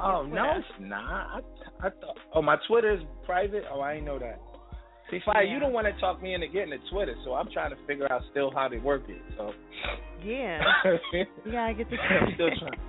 Oh 0.00 0.24
no, 0.24 0.58
it's 0.58 0.66
not. 0.80 1.42
I, 1.82 1.86
I 1.86 1.90
thought. 1.90 2.16
Oh, 2.34 2.42
my 2.42 2.56
Twitter 2.68 2.94
is 2.94 3.00
private. 3.24 3.64
Oh, 3.72 3.80
I 3.80 3.94
didn't 3.94 4.06
know 4.06 4.18
that. 4.20 4.40
See, 5.10 5.20
Fire, 5.24 5.42
Yeah. 5.42 5.54
you 5.54 5.60
don't 5.60 5.72
want 5.72 5.86
to 5.86 5.98
talk 6.00 6.22
me 6.22 6.34
into 6.34 6.48
getting 6.48 6.72
a 6.72 6.78
Twitter, 6.90 7.14
so 7.24 7.34
I'm 7.34 7.48
trying 7.52 7.70
to 7.70 7.76
figure 7.86 8.10
out 8.12 8.22
still 8.30 8.50
how 8.50 8.68
to 8.68 8.78
work 8.78 9.02
it. 9.08 9.22
So. 9.36 9.52
Yeah. 10.24 10.60
you 11.12 11.52
gotta 11.52 11.74
get 11.74 11.90
the. 11.90 11.96
I'm 12.20 12.34
still 12.34 12.50
trying. 12.58 12.80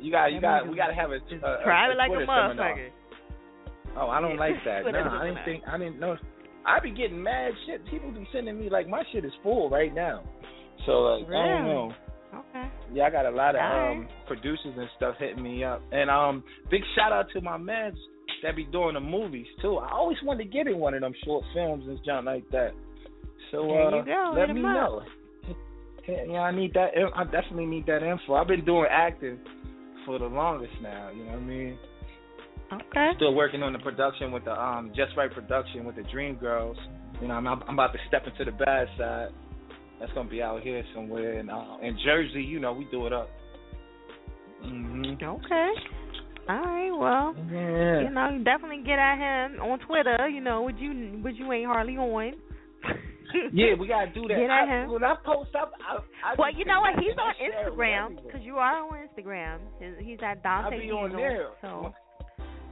You 0.00 0.12
got, 0.12 0.32
you 0.32 0.40
got, 0.40 0.68
we 0.68 0.76
got 0.76 0.88
to 0.88 0.94
have 0.94 1.10
a, 1.10 1.16
a, 1.16 1.62
private 1.64 1.94
a 1.94 1.98
like 1.98 2.10
a 2.10 2.22
motherfucker. 2.22 2.90
Oh, 4.00 4.08
I 4.08 4.20
don't 4.20 4.32
Yeah. 4.34 4.40
like 4.40 4.64
that. 4.64 4.84
No, 4.92 4.98
I 5.00 5.26
didn't 5.26 5.44
think. 5.44 5.64
I 5.66 5.78
didn't 5.78 5.98
know. 5.98 6.16
I 6.64 6.80
be 6.80 6.90
getting 6.90 7.22
mad 7.22 7.52
shit. 7.66 7.84
People 7.86 8.10
be 8.10 8.26
sending 8.32 8.58
me 8.58 8.68
like 8.68 8.88
my 8.88 9.02
shit 9.12 9.24
is 9.24 9.32
full 9.42 9.70
right 9.70 9.94
now. 9.94 10.22
So 10.86 10.92
like 11.00 11.26
I 11.28 11.32
don't 11.32 11.66
know. 11.66 11.92
Okay. 12.34 12.68
Yeah, 12.92 13.04
I 13.04 13.10
got 13.10 13.26
a 13.26 13.30
lot 13.30 13.56
of 13.56 13.62
um 13.62 14.08
producers 14.26 14.74
and 14.76 14.88
stuff 14.96 15.14
hitting 15.18 15.42
me 15.42 15.64
up. 15.64 15.82
And 15.92 16.10
um 16.10 16.44
big 16.70 16.82
shout 16.94 17.12
out 17.12 17.26
to 17.32 17.40
my 17.40 17.56
mans 17.56 17.96
that 18.42 18.54
be 18.54 18.64
doing 18.64 18.94
the 18.94 19.00
movies 19.00 19.46
too. 19.62 19.78
I 19.78 19.92
always 19.92 20.18
wanted 20.22 20.44
to 20.44 20.50
get 20.50 20.66
in 20.66 20.78
one 20.78 20.94
of 20.94 21.00
them 21.00 21.14
short 21.24 21.44
films 21.54 21.84
and 21.88 21.98
junk 22.04 22.26
like 22.26 22.48
that. 22.50 22.72
So 23.50 23.70
uh 23.70 24.04
go. 24.04 24.32
let 24.36 24.50
me 24.52 24.60
up. 24.60 24.74
know. 24.74 25.02
Yeah, 26.06 26.40
I 26.40 26.54
need 26.54 26.74
that 26.74 26.90
I 27.14 27.24
definitely 27.24 27.66
need 27.66 27.86
that 27.86 28.02
info. 28.02 28.34
I've 28.34 28.46
been 28.48 28.64
doing 28.64 28.86
acting 28.90 29.38
for 30.06 30.18
the 30.18 30.26
longest 30.26 30.72
now, 30.82 31.10
you 31.14 31.24
know 31.24 31.32
what 31.32 31.40
I 31.40 31.44
mean? 31.44 31.78
Okay. 32.72 33.10
Still 33.16 33.34
working 33.34 33.62
on 33.62 33.72
the 33.72 33.78
production 33.78 34.30
with 34.30 34.44
the 34.44 34.52
um 34.52 34.90
Just 34.94 35.16
Right 35.16 35.32
production 35.32 35.84
with 35.84 35.96
the 35.96 36.02
Dream 36.12 36.34
Girls. 36.36 36.76
You 37.20 37.28
know, 37.28 37.34
I'm 37.34 37.46
I'm 37.46 37.62
about 37.74 37.92
to 37.94 37.98
step 38.08 38.24
into 38.26 38.44
the 38.44 38.52
bad 38.56 38.88
side. 38.98 39.28
That's 40.00 40.12
gonna 40.12 40.28
be 40.28 40.42
out 40.42 40.62
here 40.62 40.84
somewhere 40.94 41.40
in 41.40 41.48
uh, 41.50 41.78
in 41.82 41.98
Jersey. 42.04 42.42
You 42.42 42.60
know, 42.60 42.72
we 42.72 42.86
do 42.90 43.06
it 43.06 43.12
up. 43.12 43.30
Mhm. 44.64 45.22
Okay. 45.22 45.70
All 46.48 46.56
right. 46.64 46.90
Well, 46.90 47.34
Yeah. 47.50 48.00
you 48.02 48.10
know, 48.10 48.30
you 48.30 48.44
definitely 48.44 48.82
get 48.84 48.98
at 48.98 49.16
him 49.18 49.60
on 49.60 49.78
Twitter. 49.80 50.28
You 50.28 50.40
know, 50.40 50.62
would 50.62 50.78
you 50.78 51.20
would 51.22 51.36
you 51.36 51.50
ain't 51.52 51.66
hardly 51.66 51.96
on. 51.96 52.34
Yeah, 53.52 53.74
we 53.78 53.86
gotta 53.86 54.10
do 54.14 54.22
that. 54.22 54.38
Get 54.40 54.48
at 54.48 54.50
I, 54.50 54.66
him. 54.84 54.90
when 54.90 55.04
I 55.04 55.14
post 55.22 55.54
up, 55.54 55.72
I, 55.86 55.98
I 56.24 56.34
Well, 56.38 56.48
you 56.56 56.64
know 56.64 56.80
what? 56.80 56.94
He's 56.98 57.12
on 57.20 57.28
I 57.28 57.36
share 57.36 57.68
it 57.68 57.76
with 57.76 57.78
Instagram 57.78 58.24
because 58.24 58.40
you 58.42 58.56
are 58.56 58.82
on 58.82 59.06
Instagram. 59.06 59.58
He's, 59.78 60.06
he's 60.06 60.18
at 60.24 60.42
Dante 60.42 60.74
I'll 60.76 60.80
be 60.80 60.90
on 60.90 61.10
Diesel, 61.10 61.20
there. 61.20 61.48
So 61.60 61.92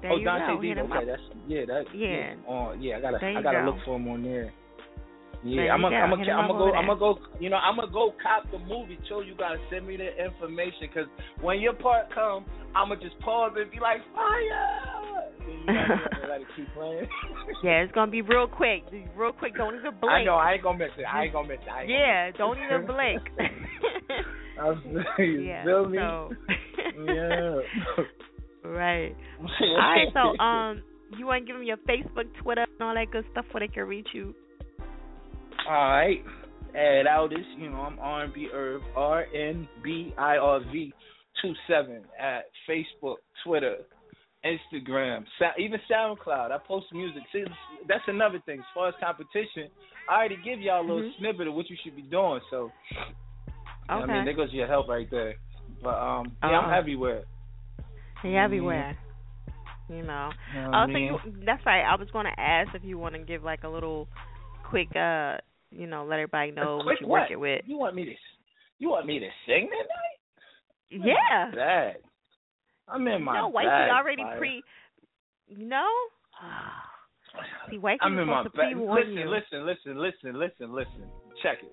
there 0.03 0.13
oh, 0.13 0.17
you 0.17 0.25
Dante 0.25 0.53
Dito. 0.63 0.85
Okay, 0.85 1.07
that's 1.07 1.23
yeah, 1.47 1.65
that 1.67 1.85
Yeah. 1.95 2.35
Oh, 2.49 2.73
yeah, 2.79 2.99
I 2.99 3.01
gotta 3.01 3.19
I 3.25 3.43
gotta 3.43 3.61
go. 3.61 3.71
look 3.71 3.85
for 3.85 3.97
him 3.97 4.09
on 4.09 4.23
there. 4.23 4.53
Yeah, 5.45 5.71
I'm 5.73 5.83
gonna 5.83 5.97
I'm 5.97 6.11
gonna 6.11 6.33
I'm 6.33 6.49
gonna 6.49 6.59
go 6.59 6.73
I'm 6.75 6.87
gonna 6.87 6.99
go 6.99 7.19
you 7.39 7.51
know 7.51 7.57
I'm 7.57 7.77
gonna 7.77 7.93
go 7.93 8.15
cop 8.23 8.51
the 8.51 8.59
movie 8.59 8.99
too. 9.09 9.23
You 9.23 9.35
gotta 9.39 9.59
send 9.71 9.87
me 9.87 9.97
the 9.97 10.11
information 10.17 10.89
because 10.89 11.07
when 11.41 11.61
your 11.61 11.75
part 11.75 12.13
come, 12.13 12.45
I'm 12.75 12.89
gonna 12.89 13.01
just 13.01 13.19
pause 13.21 13.53
and 13.57 13.71
be 13.71 13.79
like 13.79 14.01
fire. 14.15 15.31
And 15.47 15.61
you 15.61 15.67
gotta 15.67 16.29
let 16.29 16.41
it 16.41 16.47
keep 16.57 16.67
playing. 16.75 17.07
Yeah, 17.63 17.83
it's 17.83 17.93
gonna 17.93 18.11
be 18.11 18.23
real 18.23 18.49
quick. 18.49 18.83
Real 19.17 19.33
quick. 19.33 19.55
Don't 19.57 19.77
even 19.77 19.93
blink. 20.01 20.13
I 20.13 20.25
know 20.25 20.35
I 20.35 20.55
ain't 20.55 20.63
gonna 20.63 20.79
miss 20.79 20.91
it. 20.99 21.05
I 21.05 21.25
ain't 21.25 21.33
gonna 21.33 21.49
miss 21.49 21.59
it. 21.65 21.71
Ain't 21.81 21.89
Yeah, 21.91 22.33
gonna 22.33 22.55
don't 22.55 22.65
even 22.65 22.87
blink. 22.87 23.23
I'm 24.61 24.83
you 25.19 25.43
yeah. 25.47 25.65
feel 25.65 25.89
me? 25.89 25.99
So. 25.99 26.31
yeah. 27.07 27.61
Right. 28.69 29.15
All 29.61 29.77
right. 29.77 30.09
So, 30.13 30.39
um, 30.43 30.83
you 31.17 31.27
want 31.27 31.43
to 31.43 31.47
give 31.47 31.57
them 31.57 31.65
your 31.65 31.77
Facebook, 31.79 32.27
Twitter, 32.43 32.63
and 32.79 32.89
all 32.89 32.95
that 32.95 33.11
good 33.13 33.25
stuff 33.33 33.45
where 33.53 33.61
they 33.67 33.73
can 33.73 33.85
reach 33.85 34.09
you? 34.13 34.35
All 35.69 35.91
right. 35.91 36.23
Add 36.75 37.07
Outers. 37.07 37.47
You 37.59 37.71
know, 37.71 37.79
I'm 37.79 37.99
R&B 37.99 38.49
Irv, 38.53 38.83
R 38.97 39.25
N 39.35 39.69
B 39.83 40.13
I 40.19 40.37
R 40.37 40.61
V 40.73 40.93
two 41.43 41.53
seven 41.69 42.03
at 42.21 42.45
Facebook, 42.69 43.17
Twitter, 43.45 43.77
Instagram, 44.45 45.25
even 45.59 45.79
SoundCloud. 45.91 46.51
I 46.51 46.59
post 46.67 46.87
music. 46.93 47.23
See, 47.33 47.45
that's 47.89 48.05
another 48.09 48.41
thing. 48.47 48.61
As 48.61 48.65
far 48.75 48.89
as 48.89 48.95
competition, 49.03 49.69
I 50.09 50.17
already 50.17 50.37
give 50.45 50.61
y'all 50.61 50.81
a 50.81 50.87
little 50.87 51.03
Mhm. 51.03 51.17
snippet 51.19 51.49
of 51.49 51.55
what 51.55 51.69
you 51.69 51.77
should 51.83 51.97
be 51.97 52.03
doing. 52.03 52.41
So, 52.51 52.71
I 53.89 54.05
mean, 54.07 54.25
there 54.25 54.35
goes 54.35 54.53
your 54.53 54.67
help 54.67 54.89
right 54.89 55.09
there. 55.11 55.35
But 55.83 55.99
um, 55.99 56.37
yeah, 56.43 56.51
Uh-uh. 56.51 56.61
I'm 56.61 56.75
everywhere. 56.79 57.25
He 58.23 58.37
everywhere. 58.37 58.97
You 59.89 60.03
know. 60.03 60.31
You 60.55 60.61
know 60.63 60.71
what 60.71 60.75
Oh, 60.75 60.79
I 60.79 60.87
so 60.93 60.99
you, 60.99 61.19
that's 61.45 61.65
right. 61.65 61.83
I 61.85 61.95
was 61.97 62.09
going 62.13 62.27
to 62.27 62.41
ask 62.41 62.75
if 62.75 62.83
you 62.85 62.99
want 62.99 63.15
to 63.15 63.21
give 63.21 63.43
like 63.45 63.63
a 63.65 63.69
little 63.69 64.09
quick, 64.69 64.89
uh, 64.97 65.37
you 65.71 65.87
know, 65.87 66.05
let 66.05 66.17
everybody 66.17 66.51
know 66.51 66.79
what 66.79 67.01
you're 67.01 67.09
what? 67.09 67.21
working 67.23 67.39
with. 67.41 67.63
You 67.67 67.79
want 67.79 67.95
me 67.95 68.05
to? 68.07 68.13
You 68.79 68.91
want 68.91 69.07
me 69.07 69.19
to 69.21 69.29
sing 69.47 69.69
tonight? 69.71 71.07
Yeah. 71.07 71.51
Bag. 71.55 71.97
I'm 72.89 73.07
in 73.09 73.23
my 73.23 73.39
no, 73.41 73.49
wifey 73.49 73.69
bag, 73.69 73.91
already 73.91 74.23
Fire. 74.23 74.39
pre. 74.39 74.63
You 75.49 75.67
know. 75.67 75.89
See, 77.71 77.79
wifey 77.79 77.99
I'm 78.03 78.17
was 78.17 78.23
in 78.23 78.29
my 78.29 78.43
supposed 78.45 78.55
to 78.55 78.59
bag. 78.59 78.73
pre-warn 78.73 79.01
Listen, 79.01 79.17
you. 79.17 79.31
listen, 79.31 79.67
listen, 79.67 79.99
listen, 80.03 80.39
listen, 80.41 80.75
listen. 80.75 81.11
Check 81.43 81.59
it. 81.63 81.73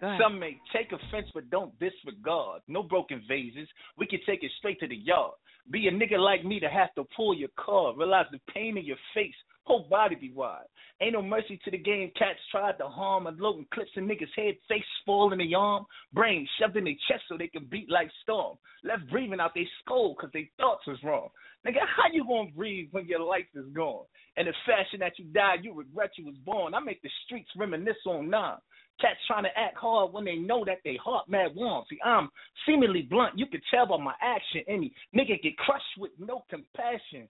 Some 0.00 0.38
may 0.38 0.58
take 0.72 0.92
offense, 0.92 1.28
but 1.32 1.50
don't 1.50 1.72
disregard. 1.78 2.62
No 2.68 2.82
broken 2.82 3.22
vases. 3.26 3.68
We 3.96 4.06
can 4.06 4.20
take 4.26 4.42
it 4.42 4.50
straight 4.58 4.78
to 4.80 4.88
the 4.88 4.96
yard. 4.96 5.34
Be 5.70 5.88
a 5.88 5.90
nigga 5.90 6.18
like 6.18 6.44
me 6.44 6.60
to 6.60 6.68
have 6.68 6.94
to 6.96 7.04
pull 7.16 7.34
your 7.34 7.48
car. 7.56 7.96
Realize 7.96 8.26
the 8.30 8.40
pain 8.52 8.76
in 8.76 8.84
your 8.84 8.98
face. 9.14 9.34
Whole 9.64 9.86
body 9.88 10.14
be 10.14 10.30
wide. 10.30 10.66
Ain't 11.00 11.14
no 11.14 11.22
mercy 11.22 11.58
to 11.64 11.70
the 11.70 11.78
game. 11.78 12.10
Cats 12.16 12.38
tried 12.50 12.78
to 12.78 12.86
harm. 12.86 13.26
Unloading 13.26 13.66
clips 13.72 13.90
in 13.96 14.06
niggas' 14.06 14.28
head. 14.36 14.54
Face 14.68 14.84
fall 15.04 15.32
in 15.32 15.38
the 15.38 15.54
arm. 15.54 15.86
Brain 16.12 16.46
shoved 16.58 16.76
in 16.76 16.84
their 16.84 16.94
chest 17.08 17.24
so 17.28 17.36
they 17.36 17.48
can 17.48 17.66
beat 17.70 17.90
like 17.90 18.10
storm. 18.22 18.58
Left 18.84 19.08
breathing 19.10 19.40
out 19.40 19.54
their 19.54 19.64
skull 19.80 20.14
because 20.14 20.30
they 20.32 20.50
thoughts 20.58 20.86
was 20.86 21.02
wrong. 21.02 21.30
Nigga, 21.66 21.80
how 21.80 22.12
you 22.12 22.24
gonna 22.24 22.50
breathe 22.54 22.88
when 22.92 23.06
your 23.06 23.20
life 23.20 23.46
is 23.54 23.64
gone? 23.72 24.04
And 24.36 24.46
the 24.46 24.52
fashion 24.66 25.00
that 25.00 25.18
you 25.18 25.24
died, 25.26 25.60
you 25.62 25.72
regret 25.72 26.10
you 26.18 26.26
was 26.26 26.36
born. 26.44 26.74
I 26.74 26.80
make 26.80 27.00
the 27.02 27.10
streets 27.24 27.50
reminisce 27.56 27.96
on 28.06 28.28
nine. 28.28 28.58
Cats 29.00 29.18
trying 29.26 29.44
to 29.44 29.58
act 29.58 29.76
hard 29.76 30.12
when 30.12 30.24
they 30.24 30.36
know 30.36 30.64
that 30.64 30.78
they 30.84 30.96
heart 31.02 31.28
mad 31.28 31.52
warm. 31.56 31.84
See, 31.90 31.98
I'm 32.04 32.28
seemingly 32.66 33.02
blunt. 33.02 33.38
You 33.38 33.46
can 33.46 33.60
tell 33.70 33.86
by 33.86 33.96
my 33.96 34.14
action. 34.22 34.62
Any 34.68 34.94
nigga 35.16 35.42
get 35.42 35.56
crushed 35.56 35.98
with 35.98 36.12
no 36.18 36.44
compassion. 36.50 37.28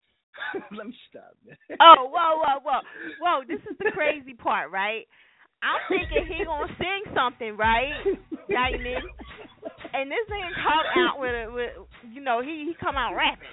Let 0.78 0.88
me 0.88 0.96
stop. 1.10 1.34
Oh, 1.82 2.10
whoa, 2.10 2.38
whoa, 2.40 2.60
whoa, 2.64 2.82
whoa! 3.22 3.38
This 3.48 3.60
is 3.70 3.78
the 3.80 3.92
crazy 3.94 4.34
part, 4.34 4.72
right? 4.72 5.06
I'm 5.64 5.82
thinking 5.90 6.26
he 6.30 6.46
gonna 6.46 6.72
sing 6.78 7.14
something, 7.16 7.58
right, 7.58 7.92
Diamond? 8.50 9.06
And 9.94 10.12
this 10.12 10.26
nigga 10.30 10.52
come 10.62 10.86
out 11.02 11.20
with 11.20 11.34
a, 11.34 11.46
with, 11.52 11.72
you 12.14 12.22
know, 12.22 12.42
he 12.42 12.66
he 12.70 12.74
come 12.80 12.96
out 12.96 13.16
rapping. 13.16 13.50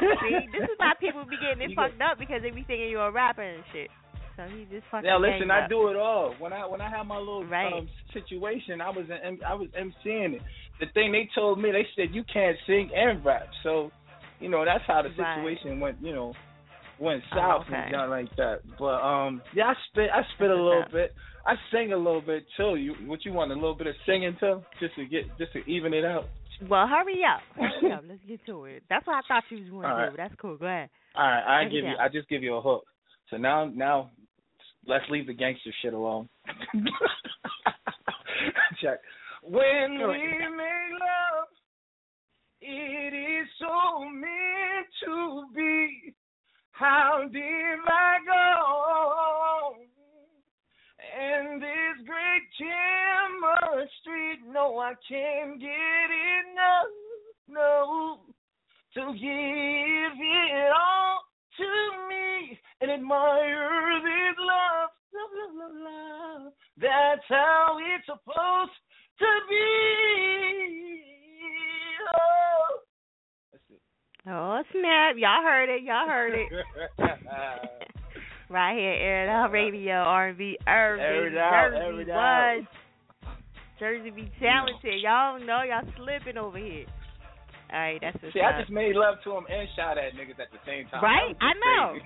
See, 0.00 0.48
this 0.52 0.64
is 0.64 0.76
why 0.78 0.92
people 0.98 1.24
be 1.28 1.36
getting 1.36 1.70
it 1.70 1.76
fucked 1.76 2.00
up 2.00 2.18
because 2.18 2.42
they 2.42 2.50
be 2.50 2.64
thinking 2.64 2.88
you're 2.90 3.06
a 3.08 3.12
rapper 3.12 3.42
and 3.42 3.62
shit. 3.72 3.88
So 4.36 4.42
he 4.50 4.64
just 4.66 4.84
fucking. 4.90 5.06
Now 5.06 5.20
listen, 5.20 5.50
I 5.50 5.64
up. 5.64 5.70
do 5.70 5.88
it 5.88 5.96
all. 5.96 6.34
When 6.40 6.52
I 6.52 6.66
when 6.66 6.80
I 6.80 6.90
had 6.90 7.04
my 7.06 7.18
little 7.18 7.44
Right. 7.46 7.72
um, 7.72 7.88
situation, 8.12 8.80
I 8.80 8.90
was 8.90 9.06
in, 9.06 9.38
I 9.46 9.54
was 9.54 9.68
MCing 9.78 10.34
it. 10.34 10.42
The 10.80 10.86
thing 10.94 11.12
they 11.12 11.28
told 11.36 11.60
me, 11.60 11.70
they 11.70 11.86
said 11.94 12.12
you 12.14 12.24
can't 12.32 12.56
sing 12.66 12.90
and 12.96 13.24
rap. 13.24 13.46
So, 13.62 13.92
you 14.40 14.48
know, 14.48 14.64
that's 14.64 14.84
how 14.86 15.02
the 15.02 15.10
Right. 15.10 15.36
situation 15.36 15.80
went. 15.80 15.98
You 16.02 16.12
know, 16.14 16.32
went 16.98 17.22
Oh, 17.32 17.36
south 17.36 17.66
okay. 17.66 17.76
and 17.76 17.92
got 17.92 18.08
like 18.10 18.34
that. 18.36 18.60
But 18.78 19.00
um, 19.02 19.42
yeah, 19.54 19.66
I 19.66 19.74
spit 19.90 20.10
I 20.12 20.22
spit 20.36 20.50
a 20.50 20.54
little 20.54 20.84
bit. 20.92 21.14
I 21.46 21.54
sing 21.70 21.92
a 21.92 21.96
little 21.96 22.22
bit 22.22 22.44
too. 22.56 22.76
You 22.76 22.94
what 23.06 23.24
you 23.24 23.32
want 23.32 23.50
a 23.52 23.54
little 23.54 23.74
bit 23.74 23.86
of 23.86 23.94
singing 24.06 24.36
too, 24.40 24.62
just 24.80 24.94
to 24.96 25.04
get 25.06 25.24
just 25.38 25.52
to 25.52 25.58
even 25.70 25.92
it 25.94 26.04
out. 26.04 26.24
Well, 26.68 26.86
hurry 26.86 27.20
up, 27.24 27.42
hurry 27.80 27.92
up. 27.92 28.04
Let's 28.08 28.20
get 28.28 28.44
to 28.46 28.64
it. 28.66 28.82
That's 28.88 29.06
what 29.06 29.16
I 29.16 29.20
thought 29.26 29.42
you 29.50 29.58
was 29.58 29.68
going 29.70 29.82
to 29.82 29.88
do. 29.88 29.94
right. 29.94 30.10
But 30.10 30.16
that's 30.16 30.34
cool. 30.40 30.56
Go 30.56 30.66
ahead. 30.66 30.88
All 31.16 31.26
right, 31.26 31.60
I 31.60 31.64
give 31.64 31.84
you. 31.84 31.94
I 32.00 32.08
just 32.08 32.28
give 32.28 32.42
you 32.42 32.54
a 32.54 32.60
hook. 32.62 32.84
So 33.30 33.36
now, 33.36 33.64
now, 33.66 34.10
let's 34.86 35.04
leave 35.10 35.26
the 35.26 35.32
gangster 35.34 35.70
shit 35.82 35.94
alone. 35.94 36.28
Check. 38.80 39.00
When 39.42 39.98
we 39.98 39.98
make 39.98 40.92
love, 40.92 41.33
it 42.66 43.12
is 43.12 43.48
so 43.60 44.08
meant 44.08 44.86
to 45.04 45.44
be. 45.54 46.14
How 46.70 47.22
deep 47.30 47.84
I 47.86 48.18
go, 48.26 49.76
and 51.16 51.62
this 51.62 52.06
great 52.06 52.42
chemistry, 52.58 54.38
no, 54.52 54.78
I 54.78 54.94
can't 55.08 55.60
get 55.60 55.68
enough. 55.70 56.90
No, 57.46 58.20
to 58.94 59.12
give 59.12 60.18
it 60.18 60.72
all 60.74 61.20
to 61.58 62.08
me 62.08 62.58
and 62.80 62.90
admire 62.90 64.00
this 64.02 64.36
love, 64.38 64.90
love, 65.14 65.32
love, 65.38 65.54
love, 65.54 65.76
love. 66.42 66.52
That's 66.76 67.28
how 67.28 67.78
it's 67.94 68.06
supposed 68.06 68.72
to 69.20 69.26
be. 69.48 70.83
Oh 74.26 74.62
snap! 74.72 75.16
Y'all 75.18 75.42
heard 75.42 75.68
it. 75.68 75.82
Y'all 75.82 76.06
heard 76.08 76.32
it. 76.34 76.48
right 78.48 78.74
here, 78.76 78.92
Air 78.92 79.24
It 79.24 79.28
Out 79.28 79.52
Radio, 79.52 79.92
R&B, 79.94 80.58
Air 80.66 81.26
it 81.26 81.36
out, 81.36 81.70
Jersey 81.70 81.76
air 81.76 82.00
it 82.00 82.10
out. 82.10 82.56
was. 82.56 82.64
Jersey 83.78 84.10
be 84.10 84.30
talented. 84.40 85.00
Y'all 85.02 85.38
know 85.40 85.62
y'all 85.62 85.84
slipping 85.96 86.38
over 86.38 86.56
here. 86.58 86.86
All 87.72 87.80
right, 87.80 87.98
that's 88.00 88.16
what's 88.22 88.34
See, 88.34 88.40
I 88.40 88.58
just 88.60 88.70
made 88.70 88.94
love 88.94 89.16
to 89.24 89.32
him 89.32 89.44
and 89.50 89.68
shot 89.74 89.98
at 89.98 90.12
niggas 90.14 90.38
at 90.38 90.52
the 90.52 90.60
same 90.66 90.86
time. 90.88 91.02
Right? 91.02 91.34
I 91.40 91.52
know. 91.58 91.94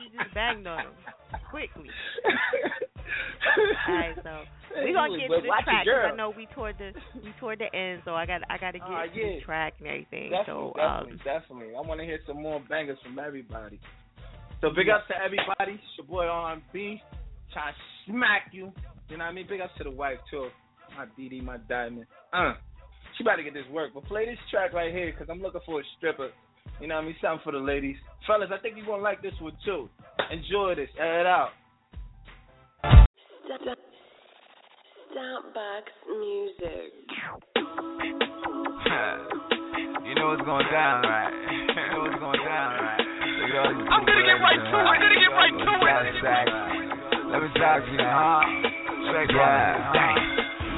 you 0.00 0.18
just 0.18 0.34
banged 0.34 0.66
on 0.66 0.80
him 0.86 0.92
quickly. 1.50 1.88
All 3.88 3.94
right, 3.94 4.14
so 4.22 4.44
we 4.84 4.92
gonna 4.92 5.18
get 5.18 5.28
to 5.28 5.40
the 5.42 5.48
track 5.64 5.84
your 5.84 6.02
'cause 6.02 6.12
I 6.12 6.16
know 6.16 6.30
we 6.30 6.46
toward 6.54 6.78
the 6.78 6.92
we 7.24 7.32
toward 7.40 7.58
the 7.58 7.74
end, 7.74 8.02
so 8.04 8.14
I 8.14 8.24
got 8.26 8.42
I 8.48 8.56
got 8.58 8.72
to 8.72 8.78
get 8.78 8.86
Ah, 8.88 9.02
to 9.04 9.10
the 9.10 9.40
track 9.44 9.74
and 9.80 9.88
everything. 9.88 10.30
Definitely, 10.30 10.72
so 10.76 10.80
um, 10.80 11.18
definitely, 11.18 11.18
definitely. 11.24 11.74
I 11.76 11.80
want 11.80 12.00
to 12.00 12.06
hear 12.06 12.20
some 12.26 12.40
more 12.42 12.60
bangers 12.68 12.98
from 13.02 13.18
everybody. 13.18 13.80
So 14.60 14.70
big 14.70 14.88
ups 14.88 15.08
to 15.08 15.16
everybody. 15.16 15.80
It's 15.80 15.96
your 15.98 16.06
boy 16.06 16.26
R&B, 16.26 17.02
trying 17.52 17.72
to 17.72 17.78
smack 18.06 18.52
you. 18.52 18.72
You 19.08 19.16
know 19.16 19.24
what 19.24 19.30
I 19.30 19.32
mean? 19.32 19.46
Big 19.48 19.60
ups 19.60 19.72
to 19.78 19.84
the 19.84 19.90
wife 19.90 20.18
too. 20.30 20.48
My 20.96 21.06
DD, 21.18 21.42
my 21.42 21.56
diamond. 21.68 22.06
Uh, 22.32 22.54
she 23.20 23.24
about 23.24 23.36
to 23.36 23.42
get 23.42 23.52
this 23.52 23.66
work. 23.70 23.90
But 23.92 24.06
play 24.06 24.24
this 24.24 24.38
track 24.50 24.72
right 24.72 24.90
here 24.92 25.12
because 25.12 25.26
I'm 25.30 25.42
looking 25.42 25.60
for 25.66 25.80
a 25.80 25.82
stripper. 25.98 26.30
You 26.80 26.88
know 26.88 26.94
what 26.96 27.02
I 27.02 27.06
mean? 27.06 27.16
Something 27.20 27.40
for 27.44 27.52
the 27.52 27.58
ladies. 27.58 27.96
Fellas, 28.26 28.48
I 28.52 28.58
think 28.58 28.76
you're 28.76 28.86
gonna 28.86 29.02
like 29.02 29.20
this 29.20 29.34
one 29.40 29.52
too. 29.64 29.90
Enjoy 30.32 30.74
this. 30.74 30.88
Air 30.98 31.20
it 31.20 31.26
out. 31.26 31.50
Soundbox 35.12 35.82
music. 36.08 36.92
you 40.06 40.14
know 40.14 40.28
what's 40.28 40.42
going 40.42 40.66
down, 40.72 41.02
right? 41.04 41.28
you 41.68 41.74
know 41.92 42.00
what's 42.00 42.18
going 42.20 42.40
down, 42.40 42.80
right? 42.80 43.04
I'm 43.52 44.06
gonna 44.06 44.24
get 44.24 44.40
right 44.40 44.56
to 44.56 44.64
it. 44.64 44.72
I'm 44.72 44.96
gonna 44.96 45.20
get 45.20 45.36
right 45.36 45.52
to 46.08 46.24
it. 46.24 46.48
Let 47.32 47.42
me 47.42 47.48
talk 47.60 47.84
to 47.84 47.92
you, 47.92 47.98
huh? 48.00 48.40
Check 49.12 49.28
yeah. 49.34 50.19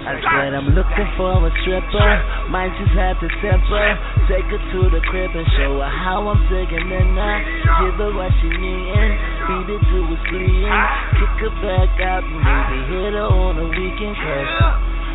I 0.03 0.19
said 0.19 0.51
I'm 0.51 0.75
looking 0.75 1.09
for 1.15 1.31
a 1.39 1.51
stripper. 1.63 2.11
Might 2.51 2.75
just 2.75 2.91
have 2.99 3.23
to 3.23 3.29
temper. 3.39 3.87
Take 4.27 4.51
her 4.51 4.59
to 4.59 4.81
the 4.91 4.99
crib 5.07 5.31
and 5.31 5.47
show 5.55 5.79
her 5.79 5.87
how 5.87 6.27
I'm 6.27 6.43
taking 6.51 6.91
her 6.91 7.07
now. 7.15 7.39
Give 7.87 7.95
her 8.03 8.11
what 8.11 8.35
she 8.43 8.51
needin'. 8.51 9.15
Feed 9.47 9.69
it 9.71 9.79
to 9.79 9.99
her 10.11 10.19
sleeping. 10.27 10.75
Kick 11.23 11.35
her 11.47 11.55
back 11.63 11.91
out 12.03 12.27
and 12.27 12.35
maybe 12.35 12.79
hit 12.91 13.15
her 13.15 13.31
on 13.31 13.63
the 13.63 13.67
weekend. 13.71 14.19
Cause 14.19 14.51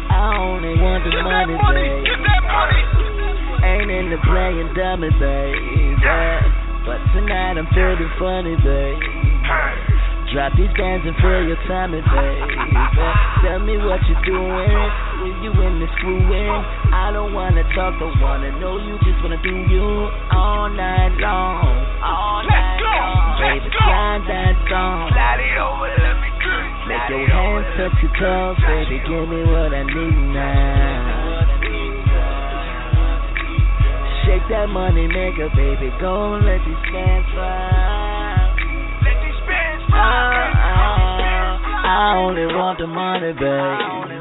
I 0.07 0.39
only 0.39 0.79
want 0.79 1.03
the 1.03 1.19
money, 1.19 1.59
babe. 1.67 2.07
Ain't 3.59 3.91
into 3.91 4.17
playing 4.23 4.71
dummy, 4.71 5.11
babe. 5.19 5.99
But 6.87 7.03
tonight 7.11 7.59
I'm 7.59 7.67
feeling 7.75 8.11
funny, 8.15 8.55
babe. 8.63 9.96
Drop 10.33 10.51
these 10.59 10.67
bands 10.75 11.07
and 11.07 11.15
fill 11.23 11.39
your 11.47 11.55
tummy, 11.71 12.03
baby. 12.03 12.51
Tell 13.47 13.59
me 13.63 13.79
what 13.79 14.03
you're 14.11 14.25
doing. 14.27 14.75
When 15.23 15.39
you 15.39 15.55
in 15.55 15.79
the 15.79 15.87
screwing, 15.95 16.51
I 16.91 17.15
don't 17.15 17.33
wanna 17.33 17.63
talk, 17.71 17.95
don't 17.97 18.19
wanna 18.19 18.51
know 18.59 18.75
you. 18.75 18.99
Just 19.07 19.23
wanna 19.23 19.39
do 19.41 19.55
you 19.71 19.87
all 20.35 20.67
night 20.67 21.15
long. 21.23 21.63
All 22.03 22.43
night 22.43 22.79
long. 22.83 23.39
Baby, 23.39 23.71
slide 23.71 24.23
that 24.27 24.55
song. 24.67 25.15
Slide 25.15 25.39
it 25.39 25.57
over, 25.63 25.95
let 25.95 26.19
me 26.19 26.29
cook. 26.43 26.65
Make 26.91 27.07
your 27.07 27.23
hands 27.31 27.67
touch 27.79 27.95
your 28.03 28.11
toes, 28.19 28.59
baby. 28.67 28.99
Give 29.07 29.25
me 29.31 29.41
what 29.47 29.71
I 29.71 29.83
need 29.87 30.21
now. 30.35 31.07
Shake 34.27 34.43
that 34.51 34.67
money 34.67 35.07
maker, 35.07 35.47
baby. 35.55 35.87
Go 36.01 36.35
and 36.35 36.45
let 36.45 36.59
these 36.67 36.83
fans 36.91 37.25
fly. 37.31 37.96
Oh, 39.97 40.37
only 42.27 42.45
want 42.53 42.77
the 42.77 42.87
money, 42.87 43.33
babe. 43.33 44.17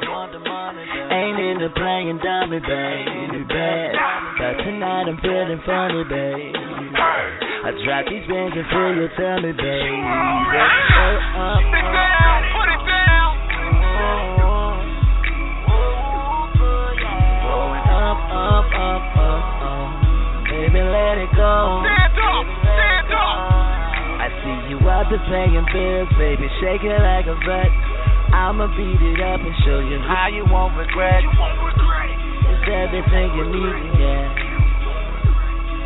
Ain't 1.13 1.39
into 1.39 1.69
playing 1.77 2.19
dummy, 2.25 2.61
baby. 2.61 3.45
But 3.47 4.55
tonight 4.65 5.09
I'm 5.09 5.19
feeling 5.21 5.61
funny, 5.67 6.05
babe. 6.05 6.55
I 6.57 7.73
drop 7.85 8.07
these 8.09 8.27
bands 8.29 8.57
and 8.57 8.67
feel 8.71 8.95
your 8.95 9.09
tummy, 9.17 9.53
babe. 9.53 10.05
Up, 17.97 18.21
up, 18.31 18.73
up, 18.73 19.05
up, 19.17 19.45
up. 19.67 19.91
Baby, 20.49 20.81
let 20.81 21.19
it 21.19 21.31
go. 21.35 22.06
You 24.87 24.93
out 24.95 25.11
there 25.11 25.19
paying 25.27 25.67
bills, 25.75 26.07
baby, 26.15 26.47
shake 26.63 26.87
it 26.87 26.95
like 26.95 27.27
a 27.27 27.35
vet. 27.43 27.71
I'ma 28.31 28.71
beat 28.79 29.03
it 29.03 29.19
up 29.19 29.43
and 29.43 29.57
show 29.67 29.83
you 29.83 29.99
how 29.99 30.31
you 30.31 30.47
won't 30.47 30.79
regret. 30.79 31.27
It's 31.27 32.67
everything 32.71 33.35
you 33.35 33.45
need, 33.51 33.99
yeah. 33.99 34.31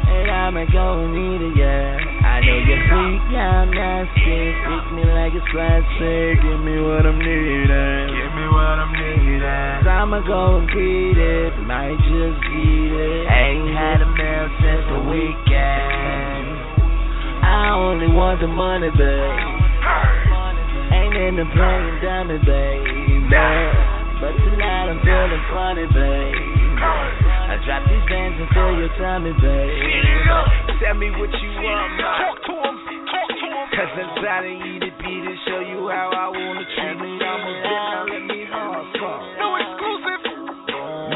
And 0.05 0.29
I'ma 0.29 0.69
go 0.69 1.01
and 1.01 1.17
need 1.17 1.41
it, 1.41 1.57
yeah. 1.57 1.97
I 1.97 2.45
know 2.45 2.61
you're 2.61 2.85
freak, 2.93 3.23
yeah, 3.33 3.65
I'm 3.65 3.73
nasty. 3.73 4.53
Freak 4.69 4.87
me 4.93 5.03
like 5.09 5.33
it's 5.33 5.49
plastic. 5.49 6.37
Give 6.45 6.61
me 6.61 6.85
what 6.85 7.09
I'm 7.09 7.17
needing. 7.17 8.05
Give 8.05 8.33
me 8.37 8.47
what 8.53 8.77
I'm 8.85 8.93
needing. 8.93 9.81
Cause 9.81 9.89
I'ma 9.89 10.20
go 10.29 10.61
and 10.61 10.69
beat 10.69 11.17
it. 11.17 11.57
Might 11.65 11.97
just 12.05 12.37
beat 12.53 12.93
it. 12.93 13.25
Ain't 13.33 13.73
had 13.73 14.05
a 14.05 14.09
meal 14.12 14.47
since 14.61 14.85
the 14.93 15.01
weekend. 15.09 16.40
I 17.43 17.73
only 17.75 18.09
want 18.09 18.41
the 18.41 18.49
money, 18.49 18.91
babe. 18.93 19.60
Ain't 20.93 21.17
into 21.17 21.44
playing 21.55 21.97
dummy, 22.02 22.39
babe. 22.44 23.31
But 24.20 24.36
tonight 24.36 24.93
I'm 24.93 25.01
feeling 25.01 25.44
funny, 25.49 25.86
babe. 25.89 26.51
I 26.81 27.57
drop 27.65 27.83
these 27.89 28.05
bands 28.09 28.36
and 28.36 28.49
fill 28.52 28.73
your 28.77 28.93
tummy, 29.01 29.33
babe. 29.33 29.73
Tell 30.81 30.94
me 30.94 31.10
what 31.17 31.33
you 31.33 31.51
want, 31.65 31.91
man. 31.97 32.17
Talk 32.20 32.36
to 32.44 32.55
him. 32.57 32.77
Talk 33.09 33.31
to 33.33 33.47
him. 33.49 33.67
Cause 33.70 33.93
I'm 33.97 34.10
trying 34.20 34.44
to 34.44 34.55
eat 34.69 34.83
it, 34.85 34.94
beat 35.01 35.25
it, 35.25 35.39
show 35.49 35.60
you 35.60 35.89
how 35.89 36.12
I 36.12 36.28
wanna 36.28 36.65
treat 36.77 36.97
me. 37.01 37.17
I'm 37.17 37.41
a 37.41 37.52
now 37.65 38.05
let 38.09 38.23
me 38.28 38.44
hustle. 38.49 39.20
No 39.41 39.57
exclusive. 39.57 40.20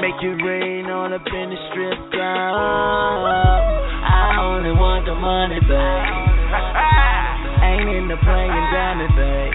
Make 0.00 0.20
it 0.22 0.36
rain 0.44 0.86
on 0.86 1.12
up 1.12 1.26
in 1.26 1.50
the 1.50 1.58
strip 1.70 1.98
club. 2.12 3.73
I 4.54 4.62
only 4.62 4.70
want 4.70 5.02
the 5.02 5.18
money, 5.18 5.58
babe. 5.66 5.66
Ain't 7.74 7.90
into 7.90 8.14
playing 8.22 8.54
dummy, 8.70 9.10
babe. 9.18 9.50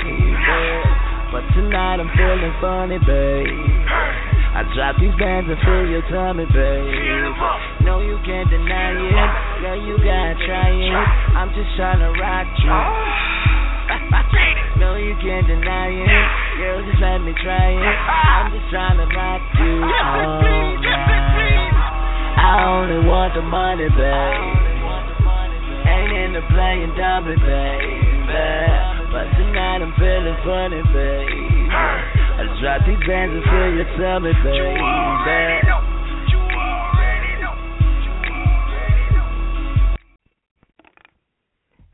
But 1.31 1.47
tonight 1.55 2.03
I'm 2.03 2.11
feeling 2.19 2.51
funny, 2.59 2.99
babe. 3.07 3.47
I 3.87 4.67
drop 4.75 4.99
these 4.99 5.15
bands 5.15 5.47
and 5.47 5.55
fill 5.63 5.87
your 5.87 6.03
tummy, 6.11 6.43
babe. 6.51 7.31
No, 7.87 8.03
you 8.03 8.19
can't 8.27 8.51
deny 8.51 8.91
it. 8.91 9.15
Girl, 9.63 9.79
you 9.79 9.95
gotta 10.03 10.35
try 10.43 10.67
it. 10.67 10.91
I'm 10.91 11.47
just 11.55 11.71
trying 11.79 12.03
to 12.03 12.11
rock 12.19 12.51
you. 12.59 12.67
no, 14.83 14.99
you 14.99 15.15
can't 15.23 15.47
deny 15.47 15.95
it. 15.95 16.11
Girl, 16.59 16.83
just 16.83 16.99
let 16.99 17.23
me 17.23 17.31
try 17.39 17.71
it. 17.71 17.87
I'm 17.87 18.51
just 18.51 18.67
trying 18.67 18.99
to 18.99 19.07
rock 19.15 19.47
you. 19.63 19.79
all 19.79 20.43
night. 20.43 20.83
I 22.35 22.67
only 22.67 22.99
want 23.07 23.31
the 23.31 23.47
money, 23.47 23.87
babe. 23.95 24.68
Ain't 25.85 26.11
into 26.11 26.41
playing 26.51 26.93
dummy, 26.97 27.35
babe. 27.35 28.09
But 29.11 29.25
tonight 29.37 29.81
I'm 29.81 29.93
feeling 29.97 30.37
funny, 30.43 30.81
babe. 30.93 31.69
I 31.71 32.43
drop 32.61 32.81
these 32.85 32.99
bands 33.07 33.33
and 33.33 33.43
fill 33.47 33.71
your 33.73 33.89
tummy, 33.97 34.33
babe. 34.43 35.89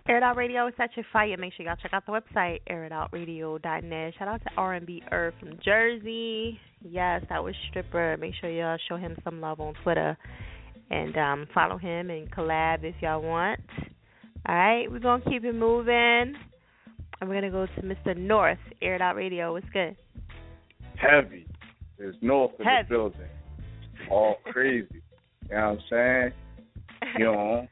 Air 0.07 0.17
It 0.17 0.23
Out 0.23 0.37
Radio 0.37 0.67
is 0.67 0.73
such 0.77 0.91
a 0.97 1.03
fire. 1.11 1.35
Make 1.37 1.53
sure 1.53 1.65
y'all 1.65 1.75
check 1.81 1.91
out 1.93 2.05
the 2.05 2.11
website, 2.11 2.59
airitoutradio.net. 2.69 4.13
Shout 4.19 4.27
out 4.27 4.41
to 4.43 4.49
R&B 4.55 5.01
Irv 5.11 5.33
from 5.39 5.57
Jersey. 5.65 6.59
Yes, 6.83 7.23
that 7.29 7.43
was 7.43 7.55
Stripper. 7.69 8.15
Make 8.19 8.33
sure 8.39 8.51
y'all 8.51 8.77
show 8.87 8.97
him 8.97 9.17
some 9.23 9.41
love 9.41 9.59
on 9.59 9.73
Twitter 9.81 10.15
and 10.91 11.17
um, 11.17 11.47
follow 11.53 11.77
him 11.77 12.09
and 12.09 12.29
collab 12.31 12.83
if 12.83 12.95
y'all 13.01 13.21
want. 13.21 13.59
All 14.47 14.55
right, 14.55 14.89
we're 14.91 14.99
going 14.99 15.21
to 15.21 15.29
keep 15.29 15.43
it 15.43 15.55
moving. 15.55 15.93
And 17.21 17.29
we're 17.29 17.39
going 17.39 17.43
to 17.43 17.49
go 17.49 17.65
to 17.65 17.81
Mr. 17.81 18.15
North, 18.17 18.57
Air 18.81 18.95
It 18.95 19.01
Out 19.01 19.15
Radio. 19.15 19.53
What's 19.53 19.65
good? 19.71 19.95
heavy. 20.97 21.45
There's 21.97 22.15
north 22.21 22.51
in 22.59 22.65
Heavy. 22.65 22.83
the 22.87 22.89
building. 22.95 23.21
All 24.09 24.35
crazy. 24.45 24.87
You 25.49 25.55
know 25.55 25.55
what 25.55 25.63
I'm 25.71 25.79
saying? 25.89 26.31
You 27.17 27.25
know, 27.25 27.67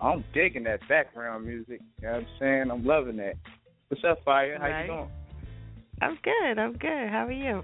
I'm 0.00 0.24
digging 0.34 0.64
that 0.64 0.80
background 0.88 1.46
music. 1.46 1.80
You 2.00 2.06
know 2.06 2.12
what 2.14 2.20
I'm 2.20 2.26
saying? 2.38 2.70
I'm 2.70 2.84
loving 2.84 3.16
that. 3.18 3.34
What's 3.88 4.02
up, 4.04 4.22
Fire? 4.24 4.56
How 4.58 4.64
Right. 4.68 4.82
you 4.82 4.86
doing? 4.92 5.08
I'm 6.02 6.18
good. 6.22 6.58
I'm 6.58 6.72
good. 6.72 7.08
How 7.10 7.26
are 7.26 7.32
you? 7.32 7.62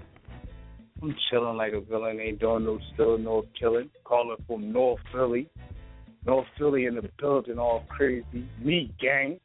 I'm 1.01 1.15
chilling 1.29 1.57
like 1.57 1.73
a 1.73 1.81
villain. 1.81 2.19
Ain't 2.19 2.39
doing 2.39 2.65
no 2.65 2.79
still 2.93 3.17
no 3.17 3.43
killing. 3.59 3.89
Calling 4.03 4.37
from 4.47 4.71
North 4.71 4.99
Philly. 5.11 5.49
North 6.25 6.45
Philly 6.57 6.85
in 6.85 6.95
the 6.95 7.09
building, 7.19 7.57
all 7.57 7.83
crazy. 7.89 8.47
Me 8.59 8.93
gang. 9.01 9.39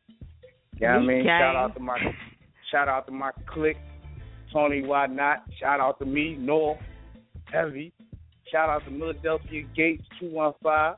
You 0.75 0.87
know 0.87 0.95
I 0.95 0.99
mean? 1.01 1.25
gang. 1.25 1.41
Shout 1.41 1.57
out 1.57 1.75
to 1.75 1.81
my 1.81 1.99
shout 2.71 2.89
out 2.89 3.07
to 3.07 3.13
my 3.13 3.31
clique. 3.47 3.79
Tony 4.53 4.87
Why 4.87 5.07
Not. 5.07 5.45
Shout 5.59 5.81
out 5.81 5.99
to 6.01 6.05
me, 6.05 6.35
North 6.35 6.79
Heavy. 7.53 7.93
Shout 8.53 8.69
out 8.69 8.85
to 8.85 8.91
Philadelphia 8.91 9.65
Gates 9.75 10.05
two 10.21 10.31
one 10.31 10.53
five. 10.63 10.97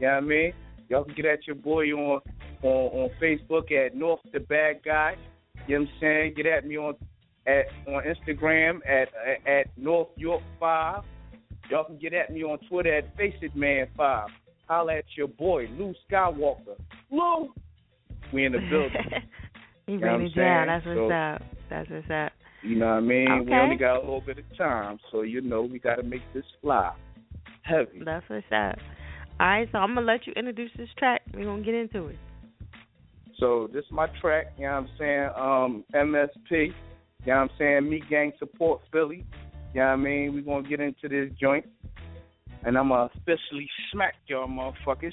Yeah, 0.00 0.16
I 0.16 0.20
mean? 0.20 0.52
Y'all 0.88 1.04
can 1.04 1.14
get 1.14 1.26
at 1.26 1.46
your 1.46 1.56
boy 1.56 1.86
on 1.92 2.20
on, 2.62 2.70
on 2.70 3.10
Facebook 3.20 3.72
at 3.72 3.96
North 3.96 4.20
the 4.32 4.40
Bad 4.40 4.80
Guy. 4.84 5.16
You 5.66 5.78
know 5.78 5.84
what 5.84 5.90
I'm 5.90 6.00
saying? 6.00 6.34
Get 6.36 6.46
at 6.46 6.66
me 6.66 6.78
on 6.78 6.94
at 7.46 7.66
on 7.86 8.02
Instagram 8.04 8.80
at 8.86 9.08
at 9.46 9.66
North 9.76 10.08
York 10.16 10.42
Five. 10.58 11.02
Y'all 11.70 11.84
can 11.84 11.98
get 11.98 12.12
at 12.12 12.32
me 12.32 12.42
on 12.42 12.58
Twitter 12.68 12.92
at 12.98 13.16
Face 13.16 13.34
It 13.42 13.54
Man 13.54 13.86
Five. 13.96 14.28
Holla 14.68 14.96
at 14.98 15.04
your 15.16 15.28
boy 15.28 15.66
Lou 15.78 15.94
Skywalker. 16.10 16.76
Lou, 17.10 17.52
we 18.32 18.44
in 18.46 18.52
the 18.52 18.58
building. 18.70 18.90
You 19.86 19.98
know 19.98 20.16
bring 20.16 20.26
it 20.26 20.34
down. 20.34 20.66
That's 20.68 20.86
what's 20.86 20.98
So- 20.98 21.10
up. 21.10 21.42
That's 21.70 21.88
what's 21.90 22.10
up. 22.10 22.32
You 22.62 22.76
know 22.76 22.86
what 22.88 22.92
I 22.94 23.00
mean? 23.00 23.30
Okay. 23.30 23.44
We 23.50 23.54
only 23.56 23.76
got 23.76 23.96
a 23.96 24.00
little 24.00 24.20
bit 24.20 24.36
of 24.38 24.44
time, 24.58 24.98
so 25.10 25.22
you 25.22 25.40
know 25.40 25.62
we 25.62 25.78
got 25.78 25.94
to 25.96 26.02
make 26.02 26.20
this 26.34 26.44
fly. 26.60 26.92
Heavy. 27.62 28.02
That's 28.04 28.28
what's 28.28 28.44
up. 28.52 28.76
All 29.38 29.46
right, 29.46 29.68
so 29.72 29.78
I'm 29.78 29.94
gonna 29.94 30.06
let 30.06 30.26
you 30.26 30.34
introduce 30.36 30.70
this 30.76 30.88
track. 30.98 31.22
We're 31.32 31.44
gonna 31.46 31.62
get 31.62 31.74
into 31.74 32.08
it. 32.08 32.16
So 33.38 33.70
this 33.72 33.84
is 33.86 33.90
my 33.90 34.06
track, 34.20 34.48
you 34.58 34.66
know 34.66 34.72
what 34.72 34.78
I'm 34.82 34.88
saying? 34.98 35.30
Um, 35.36 35.84
MSP, 35.94 36.74
you 37.24 37.32
know 37.32 37.40
what 37.40 37.42
I'm 37.42 37.50
saying? 37.58 37.88
Me 37.88 38.02
Gang 38.08 38.32
Support 38.38 38.80
Philly. 38.90 39.26
You 39.74 39.80
know 39.80 39.86
what 39.86 39.92
I 39.92 39.96
mean? 39.96 40.34
We're 40.34 40.40
going 40.42 40.64
to 40.64 40.68
get 40.68 40.80
into 40.80 41.08
this 41.08 41.30
joint. 41.38 41.66
And 42.64 42.76
I'm 42.78 42.88
going 42.88 43.08
to 43.08 43.16
officially 43.18 43.68
smack 43.92 44.14
y'all 44.26 44.48
motherfuckers 44.48 45.12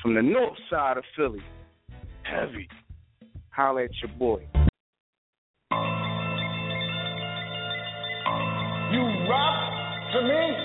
from 0.00 0.14
the 0.14 0.22
north 0.22 0.56
side 0.70 0.96
of 0.96 1.04
Philly. 1.16 1.42
Heavy. 2.22 2.68
Holla 3.50 3.84
at 3.84 3.90
your 4.02 4.16
boy. 4.18 4.46
You 8.92 9.02
rock 9.28 9.72
to 10.12 10.22
me. 10.22 10.56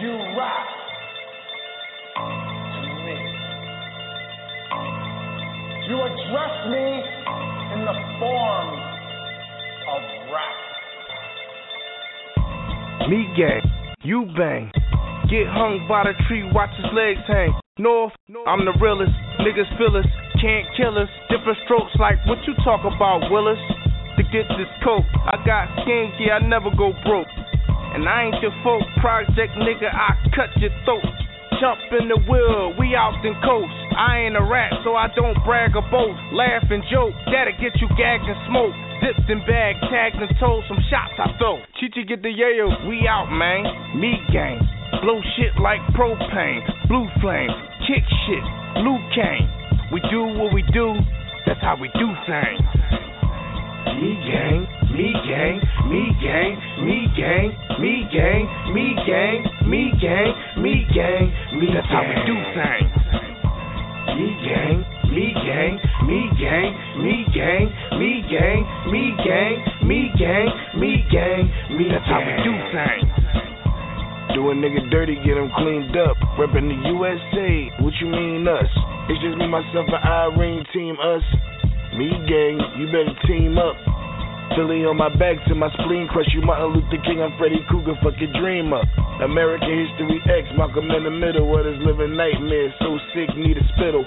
You 0.00 0.12
rock 0.38 0.68
to 2.74 2.88
me. 3.04 3.16
You 5.88 5.96
address 6.02 6.54
me 6.70 7.47
in 7.72 7.84
the 7.84 7.96
form 8.18 8.68
of 9.92 10.00
rap. 10.32 10.56
Me 13.08 13.28
gang, 13.36 13.60
you 14.02 14.24
bang. 14.36 14.70
Get 15.28 15.44
hung 15.44 15.84
by 15.88 16.04
the 16.08 16.16
tree, 16.24 16.48
watch 16.56 16.72
his 16.80 16.88
legs 16.96 17.20
hang. 17.28 17.52
North, 17.78 18.12
I'm 18.48 18.64
the 18.64 18.72
realest. 18.80 19.12
Niggas 19.44 19.68
feel 19.76 19.92
us, 19.96 20.08
can't 20.40 20.64
kill 20.76 20.96
us. 20.96 21.08
Different 21.28 21.58
strokes 21.68 21.92
like 22.00 22.16
what 22.24 22.38
you 22.48 22.56
talk 22.64 22.88
about, 22.88 23.28
Willis. 23.30 23.60
To 24.16 24.22
get 24.32 24.48
this 24.56 24.66
coke, 24.82 25.06
I 25.28 25.36
got 25.44 25.68
skin, 25.84 26.10
I 26.32 26.40
never 26.40 26.72
go 26.74 26.90
broke. 27.04 27.30
And 27.94 28.08
I 28.08 28.32
ain't 28.32 28.42
your 28.42 28.56
folk, 28.64 28.82
project 29.00 29.52
nigga, 29.60 29.92
I 29.92 30.16
cut 30.34 30.50
your 30.56 30.72
throat. 30.84 31.04
Jump 31.58 31.80
in 31.90 32.06
the 32.06 32.22
wheel, 32.30 32.78
we 32.78 32.94
out 32.94 33.18
in 33.26 33.34
coast. 33.42 33.74
I 33.98 34.30
ain't 34.30 34.38
a 34.38 34.44
rat, 34.46 34.70
so 34.86 34.94
I 34.94 35.10
don't 35.18 35.34
brag 35.42 35.74
or 35.74 35.82
boast. 35.90 36.18
Laugh 36.30 36.62
and 36.70 36.86
joke, 36.86 37.10
that'll 37.26 37.58
get 37.58 37.74
you 37.82 37.90
gagged 37.98 38.30
and 38.30 38.38
smoke. 38.46 38.70
Dipped 39.02 39.26
in 39.26 39.42
bag, 39.42 39.74
tagged 39.90 40.22
and 40.22 40.30
told 40.38 40.62
some 40.70 40.78
shots 40.86 41.18
I 41.18 41.34
throw. 41.38 41.58
Chichi 41.82 42.06
get 42.06 42.22
the 42.22 42.30
yayo, 42.30 42.86
we 42.86 43.08
out, 43.10 43.26
man. 43.26 43.66
Me 43.98 44.22
gang. 44.30 44.62
Blow 45.02 45.18
shit 45.34 45.58
like 45.58 45.82
propane. 45.98 46.62
Blue 46.86 47.10
flame, 47.20 47.50
kick 47.90 48.06
shit, 48.06 48.44
blue 48.78 49.02
Kane. 49.18 49.50
We 49.90 49.98
do 50.14 50.30
what 50.38 50.54
we 50.54 50.62
do, 50.70 50.94
That's 51.44 51.60
how 51.60 51.74
we 51.74 51.90
do 51.98 52.06
things. 52.26 52.97
Me 53.86 54.14
gang, 54.26 54.66
me 54.90 55.12
gang, 55.26 55.60
me 55.86 56.02
gang, 56.18 56.54
me 56.82 57.06
gang, 57.14 57.48
me 57.78 57.94
gang, 58.10 58.42
me 58.74 58.94
gang, 59.06 59.42
me 59.68 59.84
gang, 60.02 60.30
me 60.58 60.86
gang, 60.94 61.26
me 61.58 61.66
That's 61.74 61.86
how 61.86 62.02
we 62.02 62.14
do 62.26 62.36
things. 62.58 62.98
Me 64.18 64.28
gang, 64.42 64.78
me 65.14 65.26
gang, 65.46 65.74
me 66.06 66.18
gang, 66.42 66.70
me 66.98 67.26
gang, 67.30 67.66
me 67.98 68.10
gang, 68.26 68.62
me 68.90 69.02
gang, 69.22 69.54
me 69.86 70.02
gang, 70.18 70.50
me 70.78 70.90
gang, 71.10 71.44
me 71.78 71.84
That's 71.90 72.06
how 72.06 72.18
we 72.18 72.34
do 72.42 72.54
things. 72.74 73.18
Do 74.34 74.50
a 74.50 74.54
nigga 74.54 74.90
dirty, 74.90 75.16
get 75.24 75.36
him 75.36 75.50
cleaned 75.56 75.96
up. 75.96 76.16
Reppin' 76.38 76.68
the 76.68 76.88
USA, 76.90 77.82
what 77.82 77.94
you 78.00 78.08
mean 78.08 78.46
us? 78.46 78.66
It's 79.08 79.22
just 79.22 79.38
me, 79.38 79.46
myself, 79.48 79.86
and 79.88 80.04
Irene, 80.04 80.64
team 80.74 80.96
us. 81.00 81.22
Me 81.96 82.10
gang, 82.28 82.60
you 82.76 82.86
better 82.92 83.14
team 83.24 83.56
up. 83.56 83.76
Philly 84.56 84.84
on 84.88 84.96
my 84.96 85.12
back 85.12 85.36
to 85.46 85.54
my 85.54 85.68
spleen 85.78 86.08
crush 86.08 86.28
you 86.32 86.40
Martin 86.42 86.72
Luther 86.72 87.00
King, 87.04 87.20
I'm 87.20 87.36
Freddy 87.38 87.60
Krueger, 87.68 87.94
fuck 88.02 88.16
your 88.18 88.32
dream 88.40 88.72
up. 88.72 88.84
American 89.22 89.70
History 89.70 90.18
X, 90.28 90.48
Malcolm 90.56 90.90
in 90.90 91.04
the 91.04 91.14
middle 91.14 91.48
of 91.48 91.64
this 91.64 91.78
living 91.84 92.14
nightmare. 92.14 92.72
So 92.80 92.98
sick, 93.14 93.30
need 93.36 93.56
a 93.56 93.64
spittle. 93.74 94.06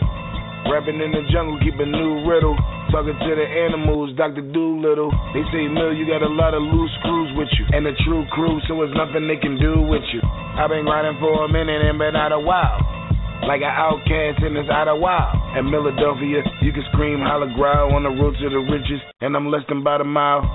Rapping 0.70 1.02
in 1.02 1.12
the 1.12 1.26
jungle, 1.34 1.58
keep 1.60 1.76
a 1.82 1.86
new 1.86 2.24
riddle. 2.24 2.56
Talking 2.94 3.18
to 3.18 3.32
the 3.36 3.48
animals, 3.48 4.16
Dr. 4.16 4.46
Dolittle. 4.46 5.12
They 5.34 5.44
say, 5.52 5.68
Mill, 5.68 5.96
you 5.96 6.06
got 6.06 6.22
a 6.22 6.32
lot 6.32 6.54
of 6.54 6.62
loose 6.62 6.92
screws 7.02 7.32
with 7.36 7.50
you. 7.58 7.66
And 7.76 7.88
a 7.88 7.96
true 8.06 8.24
crew, 8.32 8.60
so 8.68 8.82
it's 8.84 8.94
nothing 8.96 9.28
they 9.28 9.40
can 9.40 9.58
do 9.58 9.82
with 9.82 10.04
you. 10.14 10.22
I've 10.24 10.70
been 10.70 10.86
grinding 10.86 11.20
for 11.20 11.44
a 11.44 11.50
minute 11.50 11.82
and 11.82 11.98
been 11.98 12.16
out 12.16 12.32
a 12.32 12.40
while. 12.40 13.01
Like 13.48 13.66
an 13.66 13.74
outcast 13.74 14.44
and 14.46 14.56
it's 14.56 14.70
out 14.70 14.88
of 14.88 15.02
wild. 15.02 15.34
In 15.58 15.66
Philadelphia, 15.74 16.46
you 16.62 16.72
can 16.72 16.86
scream, 16.94 17.20
holler, 17.20 17.50
growl 17.58 17.96
on 17.96 18.04
the 18.04 18.14
road 18.14 18.38
to 18.38 18.50
the 18.50 18.62
riches, 18.70 19.02
and 19.20 19.36
I'm 19.36 19.50
less 19.50 19.66
than 19.68 19.82
about 19.82 20.00
a 20.00 20.06
mile. 20.06 20.46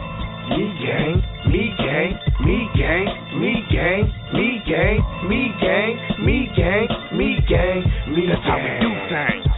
Me 0.47 0.71
gang, 0.79 1.19
me 1.51 1.75
gang, 1.75 2.15
me 2.47 2.71
gang, 2.79 3.07
me 3.43 3.51
gang, 3.67 4.07
me 4.31 4.47
gang, 4.63 4.95
me 5.27 5.51
gang, 5.59 5.93
me 6.23 6.47
gang, 6.55 6.87
me 7.11 7.27
gang, 7.51 7.83
me 8.15 8.23
That's 8.31 8.47
how 8.47 8.55
we 8.55 8.71
do 8.79 8.91
things. 9.11 9.51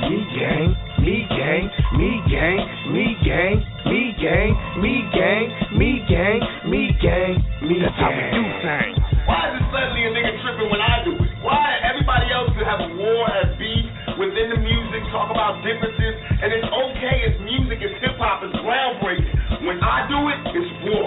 Me 0.00 0.16
gang, 0.32 0.72
me 1.04 1.14
gang, 1.28 1.64
me 2.00 2.10
gang, 2.32 2.60
me 2.96 3.04
gang, 3.20 3.56
me 3.84 4.00
gang, 4.16 4.52
me 4.80 4.92
gang, 5.12 5.46
me 5.76 5.92
gang, 6.08 6.40
me 6.64 6.80
gang, 6.96 7.34
me 7.68 7.74
That's 7.84 7.92
how 8.00 8.08
we 8.08 8.24
do 8.32 8.42
things. 8.64 8.96
Why 9.28 9.52
is 9.52 9.60
it 9.60 9.64
suddenly 9.68 10.08
a 10.08 10.10
nigga 10.16 10.32
tripping 10.40 10.70
when 10.72 10.80
I 10.80 11.04
do 11.04 11.12
it? 11.20 11.25
Why 11.46 11.78
everybody 11.86 12.26
else 12.34 12.50
could 12.58 12.66
have 12.66 12.82
a 12.82 12.90
war, 12.98 13.22
have 13.30 13.54
beef 13.54 13.86
within 14.18 14.50
the 14.50 14.58
music, 14.58 14.98
talk 15.14 15.30
about 15.30 15.62
differences, 15.62 16.18
and 16.42 16.50
it's 16.50 16.66
okay, 16.66 17.16
it's 17.22 17.38
music, 17.38 17.78
it's 17.86 17.94
hip 18.02 18.18
hop, 18.18 18.42
it's 18.42 18.50
groundbreaking. 18.66 19.62
When 19.62 19.78
I 19.78 20.10
do 20.10 20.26
it, 20.26 20.42
it's 20.58 20.72
war. 20.90 21.06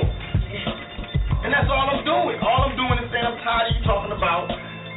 And 1.43 1.51
that's 1.51 1.67
all 1.67 1.91
I'm 1.91 2.07
doing. 2.07 2.39
All 2.39 2.71
I'm 2.71 2.79
doing 2.79 3.03
is 3.03 3.11
saying 3.11 3.27
I'm 3.27 3.35
tired 3.43 3.67
of 3.67 3.71
you 3.75 3.81
talking 3.83 4.15
about 4.15 4.47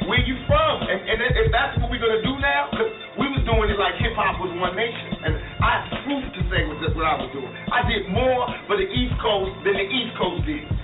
where 0.07 0.23
you 0.23 0.39
from. 0.47 0.87
And, 0.87 1.11
and 1.11 1.19
if 1.19 1.51
that's 1.51 1.75
what 1.75 1.91
we're 1.91 1.99
gonna 1.99 2.23
do 2.23 2.39
now, 2.39 2.71
because 2.71 2.95
we 3.19 3.27
was 3.27 3.43
doing 3.43 3.67
it 3.67 3.75
like 3.75 3.99
hip 3.99 4.15
hop 4.15 4.39
was 4.39 4.55
one 4.63 4.79
nation, 4.79 5.27
and 5.27 5.43
I 5.59 5.69
have 5.75 6.07
proof 6.07 6.23
to 6.23 6.41
say 6.47 6.63
what, 6.71 6.79
what 6.95 7.03
I 7.03 7.19
was 7.19 7.27
doing. 7.35 7.51
I 7.67 7.83
did 7.91 8.07
more 8.15 8.47
for 8.71 8.79
the 8.79 8.87
East 8.87 9.19
Coast 9.19 9.59
than 9.67 9.75
the 9.75 9.87
East 9.91 10.15
Coast 10.15 10.47
did. 10.47 10.82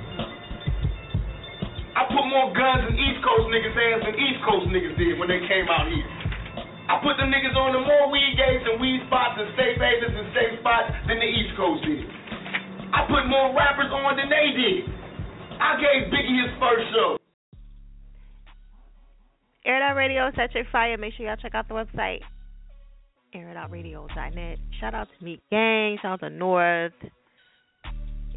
I 1.99 2.07
put 2.07 2.23
more 2.31 2.47
guns 2.55 2.87
in 2.87 2.95
East 2.95 3.19
Coast 3.19 3.51
niggas' 3.51 3.75
hands 3.75 4.07
than 4.07 4.15
East 4.15 4.39
Coast 4.47 4.71
niggas 4.71 4.95
did 4.95 5.19
when 5.19 5.27
they 5.27 5.43
came 5.51 5.67
out 5.67 5.83
here. 5.91 6.07
I 6.87 6.95
put 7.03 7.19
them 7.19 7.27
niggas 7.27 7.51
on 7.59 7.75
the 7.75 7.83
more 7.83 8.07
weed 8.07 8.39
gates 8.39 8.63
and 8.63 8.79
weed 8.79 9.03
spots 9.11 9.35
and 9.35 9.51
safe 9.59 9.75
havens 9.75 10.15
and 10.15 10.31
safe 10.31 10.63
spots 10.63 10.95
than 11.11 11.19
the 11.19 11.27
East 11.27 11.59
Coast 11.59 11.83
did. 11.83 12.07
I 12.95 13.03
put 13.03 13.27
more 13.27 13.51
rappers 13.51 13.91
on 13.91 14.15
than 14.15 14.31
they 14.31 14.47
did. 14.55 14.87
I 15.59 15.75
gave 15.75 16.07
Biggie 16.07 16.39
his 16.39 16.55
first 16.55 16.87
show. 16.95 17.19
Air 19.67 19.83
It 19.83 19.83
Out 19.83 19.99
Radio, 19.99 20.31
set 20.39 20.55
your 20.55 20.63
fire. 20.71 20.95
Make 20.95 21.19
sure 21.19 21.27
y'all 21.27 21.35
check 21.35 21.53
out 21.53 21.67
the 21.67 21.75
website, 21.75 22.23
airitoutradio.net. 23.35 24.57
Shout 24.79 24.95
out 24.95 25.09
to 25.11 25.25
Me 25.25 25.41
Gang, 25.51 25.99
shout 26.01 26.13
out 26.13 26.19
to 26.21 26.29
North. 26.29 26.95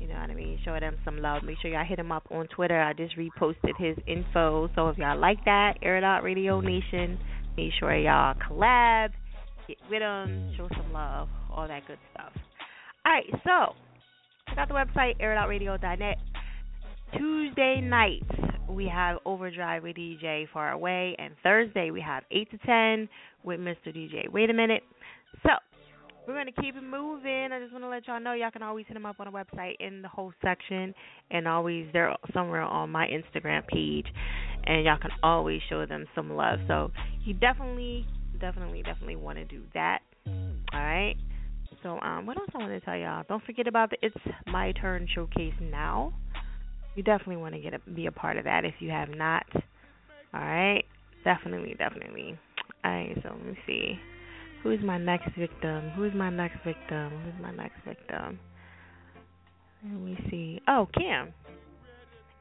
You 0.03 0.09
know 0.09 0.15
what 0.15 0.31
I 0.31 0.35
mean? 0.35 0.59
Show 0.65 0.77
them 0.81 0.97
some 1.05 1.19
love. 1.19 1.45
Make 1.45 1.59
sure 1.63 1.71
y'all 1.71 1.85
hit 1.85 2.01
him 2.01 2.11
up 2.11 2.25
on 2.33 2.49
Twitter. 2.49 2.83
I 2.83 2.93
just 2.93 3.17
reposted 3.17 3.79
his 3.79 3.97
info. 4.09 4.69
So 4.75 4.89
if 4.89 4.99
y'all 4.99 5.17
like 5.17 5.45
that, 5.45 5.75
Air 5.81 5.97
It 5.97 6.03
Out 6.03 6.25
Radio 6.25 6.61
Nation, 6.61 7.17
make 7.57 7.71
sure 7.79 7.97
y'all 7.97 8.35
collab, 8.35 9.11
get 9.69 9.77
with 9.89 10.03
him, 10.03 10.55
show 10.57 10.69
some 10.77 10.93
love, 10.93 11.29
all 11.55 11.69
that 11.69 11.87
good 11.87 11.99
stuff. 12.13 12.33
All 13.07 13.13
right, 13.13 13.27
so 13.45 13.77
check 14.49 14.59
out 14.59 14.67
the 14.67 14.75
website, 14.75 15.21
airitoutradio.net. 15.21 16.17
Tuesday 17.17 17.81
nights 17.81 18.25
we 18.69 18.91
have 18.93 19.19
Overdrive 19.25 19.85
with 19.85 19.95
DJ 19.95 20.47
Far 20.53 20.73
Away, 20.73 21.15
and 21.21 21.35
Thursday 21.45 21.93
we 21.93 22.01
have 22.01 22.25
8 22.33 22.51
to 22.51 22.59
10 22.59 23.09
with 23.45 23.61
Mr. 23.61 23.97
DJ. 23.97 24.29
Wait 24.33 24.51
a 24.51 24.55
minute. 24.55 24.83
So 25.45 25.51
we're 26.27 26.35
gonna 26.35 26.53
keep 26.53 26.77
it 26.77 26.83
moving. 26.83 27.51
I 27.53 27.59
just 27.61 27.73
want 27.73 27.85
to 27.85 27.89
let 27.89 28.07
y'all 28.07 28.21
know 28.21 28.33
y'all 28.33 28.51
can 28.51 28.63
always 28.63 28.87
hit 28.87 28.95
them 28.95 29.07
up 29.07 29.17
on 29.19 29.27
the 29.27 29.33
website 29.33 29.75
in 29.81 30.03
the 30.03 30.09
whole 30.09 30.33
section, 30.43 30.95
and 31.31 31.49
always 31.49 31.87
they're 31.93 32.15
somewhere 32.33 32.63
on 32.63 32.91
my 32.91 33.09
Instagram 33.09 33.67
page, 33.67 34.07
and 34.65 34.85
y'all 34.85 34.99
can 34.99 35.11
always 35.23 35.61
show 35.69 35.85
them 35.87 36.07
some 36.15 36.35
love. 36.35 36.61
So 36.69 36.91
you 37.25 37.35
definitely, 37.35 38.07
definitely, 38.41 38.83
definitely 38.83 39.17
want 39.17 39.39
to 39.39 39.45
do 39.45 39.63
that. 39.75 40.01
All 40.73 40.81
right. 40.81 41.17
So 41.83 41.99
um, 42.01 42.27
what 42.27 42.37
else 42.37 42.49
I 42.55 42.59
want 42.59 42.71
to 42.71 42.81
tell 42.81 42.97
y'all? 42.97 43.25
Don't 43.29 43.43
forget 43.45 43.67
about 43.67 43.91
the 43.91 43.97
It's 44.03 44.15
My 44.47 44.73
Turn 44.73 45.09
showcase 45.13 45.55
now. 45.61 46.13
You 46.95 47.03
definitely 47.03 47.37
want 47.37 47.55
to 47.55 47.61
get 47.61 47.75
a, 47.75 47.91
be 47.91 48.07
a 48.07 48.13
part 48.13 48.37
of 48.37 48.45
that 48.45 48.65
if 48.65 48.75
you 48.79 48.91
have 48.91 49.09
not. 49.09 49.47
All 50.35 50.41
right. 50.41 50.85
Definitely, 51.25 51.75
definitely. 51.79 52.39
All 52.85 52.91
right. 52.91 53.19
So 53.23 53.31
let 53.31 53.47
me 53.47 53.59
see. 53.67 53.99
Who's 54.63 54.81
my 54.85 54.99
next 54.99 55.35
victim? 55.37 55.91
Who's 55.97 56.15
my 56.15 56.31
next 56.31 56.59
victim? 56.65 57.11
Who's 57.25 57.43
my 57.43 57.51
next 57.51 57.77
victim? 57.85 58.39
Let 59.85 60.01
me 60.01 60.17
see. 60.31 60.61
Oh, 60.69 60.89
Cam. 60.97 61.35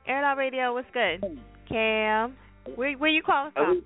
Air 0.08 0.20
It 0.20 0.24
Out 0.24 0.38
Radio, 0.38 0.74
what's 0.74 0.88
good? 0.94 1.40
Cam. 1.68 2.36
Where 2.76 2.94
where 2.94 3.10
you 3.10 3.24
calling 3.24 3.52
from? 3.54 3.82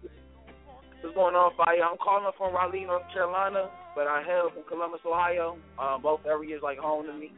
What's 1.01 1.15
going 1.15 1.35
on, 1.35 1.55
Fire? 1.55 1.83
I'm 1.89 1.97
calling 1.97 2.30
from 2.38 2.53
Raleigh, 2.53 2.83
North 2.85 3.03
Carolina, 3.14 3.69
but 3.95 4.07
I 4.07 4.23
hail 4.23 4.49
from 4.53 4.64
Columbus, 4.67 4.99
Ohio. 5.05 5.57
Uh, 5.80 5.97
both 5.97 6.22
areas 6.25 6.59
like 6.64 6.77
home 6.77 7.05
to 7.05 7.14
me. 7.14 7.31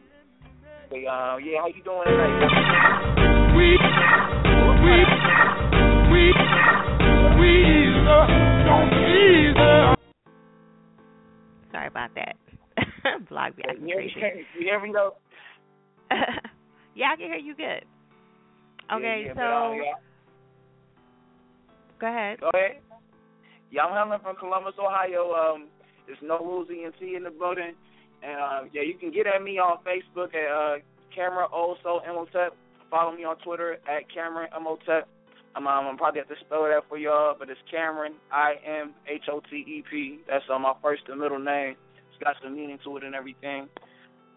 But, 0.89 0.97
uh, 0.97 1.37
yeah, 1.37 1.59
how 1.59 1.67
you 1.67 1.83
doing 1.83 2.07
tonight? 2.07 3.53
We, 3.53 3.77
we, 4.81 4.95
we, 6.09 6.33
we, 7.37 7.53
don't 8.65 8.89
please 8.89 9.96
Sorry 11.77 11.87
about 11.89 12.09
that. 12.15 12.35
Blog 13.29 13.53
the 13.55 13.85
You 13.85 14.09
hear 14.15 14.33
you 14.33 14.45
hear 14.57 14.81
me 14.81 14.91
though? 14.91 15.13
yeah, 16.95 17.11
I 17.13 17.15
can 17.15 17.27
hear 17.27 17.35
you 17.35 17.53
good. 17.53 17.85
Okay, 18.91 19.25
yeah, 19.27 19.27
yeah, 19.27 19.33
so 19.35 19.73
yeah. 19.73 19.91
go 21.99 22.07
ahead. 22.07 22.39
Go 22.39 22.49
ahead. 22.51 22.81
Yeah, 23.69 23.83
I'm 23.83 23.93
hailing 23.93 24.23
from 24.23 24.37
Columbus, 24.37 24.73
Ohio. 24.79 25.33
Um, 25.33 25.67
there's 26.07 26.17
no 26.23 26.39
rules 26.39 26.67
ENT 26.71 26.99
in 26.99 27.23
the 27.23 27.29
building. 27.29 27.73
And 28.23 28.39
uh, 28.41 28.69
yeah, 28.73 28.81
you 28.81 28.97
can 28.97 29.11
get 29.11 29.27
at 29.27 29.43
me 29.43 29.59
on 29.59 29.77
Facebook 29.85 30.33
at 30.33 30.49
uh, 30.49 30.77
Cameron 31.13 31.49
Also 31.53 32.01
Imhotep. 32.09 32.55
Follow 32.89 33.15
me 33.15 33.23
on 33.23 33.37
Twitter 33.37 33.73
at 33.87 34.11
Cameron 34.11 34.49
Imhotep. 34.57 35.07
I'm, 35.57 35.65
um, 35.65 35.87
I'm 35.87 35.97
probably 35.97 36.19
have 36.19 36.29
to 36.29 36.35
spell 36.45 36.63
that 36.63 36.83
for 36.87 36.99
y'all, 36.99 37.35
but 37.37 37.49
it's 37.49 37.59
Cameron 37.69 38.13
I 38.31 38.55
M 38.63 38.93
H 39.09 39.23
O 39.31 39.41
T 39.49 39.55
E 39.55 39.83
P. 39.89 40.19
That's 40.29 40.45
uh, 40.53 40.59
my 40.59 40.73
first 40.83 41.01
and 41.09 41.19
middle 41.19 41.39
name. 41.39 41.75
It's 41.97 42.23
got 42.23 42.35
some 42.43 42.55
meaning 42.55 42.77
to 42.83 42.97
it 42.97 43.03
and 43.03 43.15
everything. 43.15 43.67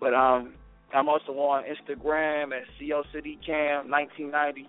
But 0.01 0.15
um, 0.15 0.55
I'm 0.95 1.11
also 1.11 1.33
on 1.33 1.65
Instagram 1.65 2.57
at 2.57 2.65
Co 2.81 3.03
City 3.13 3.39
Cam 3.45 3.91
1990. 3.91 4.67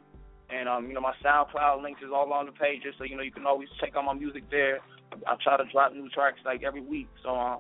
And 0.50 0.68
um, 0.68 0.88
you 0.88 0.94
know 0.94 1.00
my 1.00 1.14
SoundCloud 1.24 1.82
links 1.82 2.02
is 2.04 2.12
all 2.14 2.34
on 2.34 2.48
the 2.48 2.52
pages, 2.52 2.96
so 2.98 3.06
you 3.06 3.16
know 3.16 3.24
you 3.24 3.32
can 3.32 3.46
always 3.46 3.70
check 3.80 3.96
out 3.96 4.04
my 4.04 4.14
music 4.14 4.44
there. 4.52 4.80
I 5.26 5.36
try 5.42 5.56
to 5.56 5.64
drop 5.72 5.94
new 5.94 6.10
tracks 6.10 6.40
like 6.44 6.64
every 6.64 6.82
week, 6.82 7.08
so 7.24 7.30
um, 7.30 7.60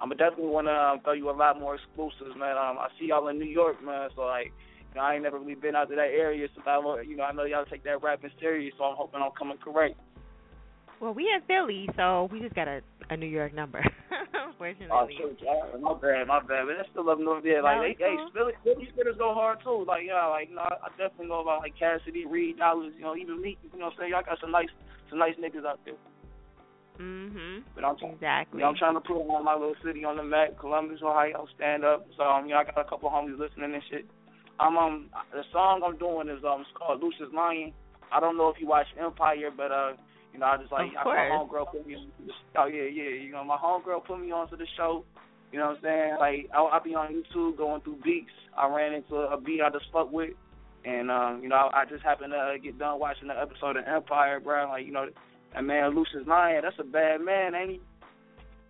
I'm 0.00 0.08
definitely 0.08 0.48
want 0.48 0.68
to 0.68 0.72
um, 0.72 1.00
throw 1.04 1.12
you 1.12 1.28
a 1.28 1.36
lot 1.36 1.60
more 1.60 1.74
exclusives, 1.74 2.34
man. 2.38 2.56
Um, 2.56 2.80
I 2.80 2.88
see 2.98 3.08
y'all 3.08 3.28
in 3.28 3.38
New 3.38 3.44
York, 3.44 3.84
man, 3.84 4.08
so 4.16 4.22
like, 4.22 4.52
you 4.92 5.00
know, 5.00 5.06
I 5.06 5.14
ain't 5.14 5.22
never 5.22 5.38
really 5.38 5.54
been 5.54 5.74
out 5.74 5.88
to 5.88 5.96
that 5.96 6.12
area, 6.12 6.48
so 6.54 6.62
I, 6.68 7.00
you 7.02 7.16
know, 7.16 7.24
I 7.24 7.32
know 7.32 7.44
y'all 7.44 7.64
take 7.64 7.84
that 7.84 8.02
rapping 8.02 8.30
serious, 8.38 8.74
so 8.76 8.84
I'm 8.84 8.96
hoping 8.96 9.20
I'm 9.22 9.32
coming 9.38 9.56
correct. 9.58 9.96
Well, 11.00 11.14
we 11.14 11.24
in 11.24 11.42
Philly, 11.48 11.88
so 11.96 12.28
we 12.30 12.40
just 12.40 12.54
got 12.54 12.68
a 12.68 12.80
a 13.10 13.16
New 13.16 13.26
York 13.26 13.52
number. 13.52 13.82
Unfortunately. 14.48 14.88
Oh, 14.90 15.08
yeah, 15.10 15.80
my 15.80 15.94
bad, 15.94 16.28
my 16.28 16.40
bad, 16.40 16.64
but 16.66 16.74
that's 16.78 16.88
still 16.90 17.10
up 17.10 17.18
north 17.18 17.42
there. 17.42 17.62
Like, 17.62 17.76
No, 17.76 17.82
they, 17.82 17.90
it's 17.90 18.00
hey. 18.00 18.16
Philly, 18.32 18.52
Philly 18.62 18.88
spitters 18.94 19.18
go 19.18 19.34
hard 19.34 19.58
too. 19.64 19.84
Like, 19.86 20.02
yeah, 20.06 20.26
like, 20.26 20.48
you 20.48 20.54
know, 20.54 20.62
I, 20.62 20.86
I 20.86 20.88
definitely 20.96 21.26
know 21.26 21.42
about 21.42 21.60
like 21.60 21.76
Cassidy, 21.78 22.24
Reed, 22.24 22.58
Dollaz, 22.58 22.94
you 22.96 23.02
know, 23.02 23.16
even 23.16 23.42
me. 23.42 23.58
You 23.72 23.78
know, 23.78 23.86
what 23.86 23.94
I'm 23.94 23.98
saying 23.98 24.10
y'all 24.12 24.22
got 24.22 24.38
some 24.40 24.52
nice, 24.52 24.70
some 25.10 25.18
nice 25.18 25.34
niggas 25.36 25.66
out 25.66 25.80
there. 25.84 25.98
Mm 27.00 27.32
Mhm. 27.32 27.62
But 27.74 27.84
I'm 27.84 27.96
exactly. 27.96 28.58
You 28.58 28.64
know, 28.64 28.70
I'm 28.70 28.76
trying 28.76 28.94
to 28.94 29.00
put 29.00 29.16
on 29.18 29.44
my 29.44 29.54
little 29.54 29.74
city 29.84 30.04
on 30.04 30.16
the 30.16 30.22
map, 30.22 30.58
Columbus, 30.60 31.00
Ohio, 31.02 31.46
stand 31.56 31.84
up. 31.84 32.06
So 32.16 32.22
um, 32.22 32.46
you 32.46 32.52
know, 32.54 32.60
I 32.60 32.64
got 32.64 32.78
a 32.78 32.84
couple 32.84 33.10
homies 33.10 33.38
listening 33.38 33.74
and 33.74 33.82
shit. 33.90 34.06
I'm 34.62 34.78
um 34.78 35.10
the 35.32 35.42
song 35.52 35.82
I'm 35.84 35.98
doing 35.98 36.28
is 36.28 36.44
um 36.44 36.60
it's 36.62 36.70
called 36.78 37.02
Lucious 37.02 37.34
Lyon. 37.34 37.72
I 38.12 38.20
don't 38.20 38.36
know 38.36 38.48
if 38.48 38.60
you 38.60 38.68
watch 38.68 38.86
Empire, 38.98 39.50
but 39.54 39.72
uh 39.72 39.92
you 40.32 40.38
know 40.38 40.46
I 40.46 40.56
just 40.56 40.70
like 40.70 40.90
I, 40.98 41.04
my 41.04 41.28
homegirl 41.34 41.72
put 41.72 41.86
me 41.86 41.96
on 41.96 42.06
the 42.24 42.32
oh 42.58 42.66
yeah 42.66 42.86
yeah 42.86 43.10
you 43.10 43.32
know 43.32 43.42
my 43.42 43.56
homegirl 43.56 44.06
put 44.06 44.20
me 44.20 44.30
onto 44.30 44.56
the 44.56 44.66
show. 44.76 45.04
You 45.50 45.58
know 45.58 45.74
what 45.74 45.78
I'm 45.78 45.82
saying? 45.82 46.16
Like 46.20 46.48
I 46.54 46.62
I 46.62 46.78
be 46.78 46.94
on 46.94 47.12
YouTube 47.12 47.56
going 47.58 47.82
through 47.82 47.98
beats. 48.04 48.30
I 48.56 48.68
ran 48.68 48.94
into 48.94 49.16
a 49.16 49.40
beat 49.40 49.60
I 49.60 49.70
just 49.70 49.90
fuck 49.92 50.12
with, 50.12 50.30
and 50.84 51.10
um 51.10 51.40
you 51.42 51.48
know 51.48 51.68
I 51.74 51.84
just 51.84 52.04
happened 52.04 52.32
to 52.32 52.56
get 52.62 52.78
done 52.78 53.00
watching 53.00 53.28
the 53.28 53.34
episode 53.34 53.76
of 53.76 53.84
Empire, 53.84 54.38
bro. 54.38 54.68
Like 54.68 54.86
you 54.86 54.92
know 54.92 55.06
that 55.54 55.64
man 55.64 55.96
Lucious 55.96 56.26
Lyon, 56.26 56.62
that's 56.62 56.78
a 56.78 56.84
bad 56.84 57.20
man, 57.20 57.54
ain't 57.56 57.70
he? 57.72 57.80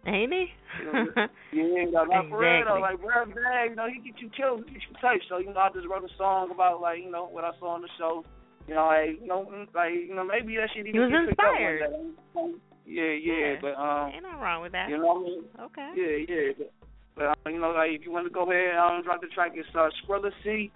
Ain't 0.07 0.33
he? 0.33 0.47
Yeah, 1.53 1.85
no, 1.93 2.05
not 2.05 2.29
for 2.31 2.39
real 2.41 2.65
though. 2.65 2.81
Like, 2.81 2.99
bro, 3.01 3.27
man, 3.27 3.71
you 3.71 3.77
know, 3.77 3.87
he 3.93 4.01
get 4.01 4.19
you 4.21 4.31
killed, 4.35 4.65
he 4.67 4.73
get 4.73 4.83
you 4.89 4.97
touched. 5.01 5.29
So, 5.29 5.37
you 5.37 5.53
know, 5.53 5.61
I 5.61 5.69
just 5.69 5.87
wrote 5.87 6.03
a 6.03 6.09
song 6.17 6.51
about 6.51 6.81
like, 6.81 6.99
you 7.05 7.11
know, 7.11 7.29
what 7.29 7.45
I 7.45 7.53
saw 7.61 7.77
on 7.77 7.83
the 7.83 7.93
show. 7.99 8.25
You 8.67 8.75
know, 8.75 8.87
like, 8.87 9.21
you 9.21 9.27
know, 9.29 9.45
mm, 9.53 9.69
like, 9.75 9.93
you 9.93 10.15
know, 10.15 10.25
maybe 10.25 10.57
that 10.57 10.71
shit 10.73 10.87
even 10.87 10.95
He 10.95 10.99
was 10.99 11.11
get 11.13 11.29
picked 11.29 11.41
up 11.41 11.53
one 11.53 11.61
inspired. 11.61 12.57
Yeah, 12.87 13.13
yeah, 13.21 13.53
Yeah. 13.53 13.55
but 13.61 13.75
um, 13.77 14.11
Ain't 14.17 14.23
nothing 14.25 14.41
wrong 14.41 14.63
with 14.63 14.73
that. 14.73 14.89
you 14.89 14.97
know 14.97 15.07
what 15.13 15.21
I 15.21 15.25
mean? 15.29 15.45
Okay. 15.61 15.91
Yeah, 15.93 16.17
yeah, 16.25 16.47
but, 16.57 16.71
but 17.15 17.25
uh, 17.37 17.51
you 17.53 17.61
know, 17.61 17.71
like, 17.77 17.91
if 17.93 18.03
you 18.07 18.11
want 18.11 18.27
to 18.27 18.33
go 18.33 18.49
ahead, 18.49 18.75
um, 18.81 19.03
drop 19.05 19.21
the 19.21 19.29
track. 19.29 19.53
It's 19.55 19.69
uh, 19.77 19.93
Skrilla 20.03 20.33
C. 20.43 20.73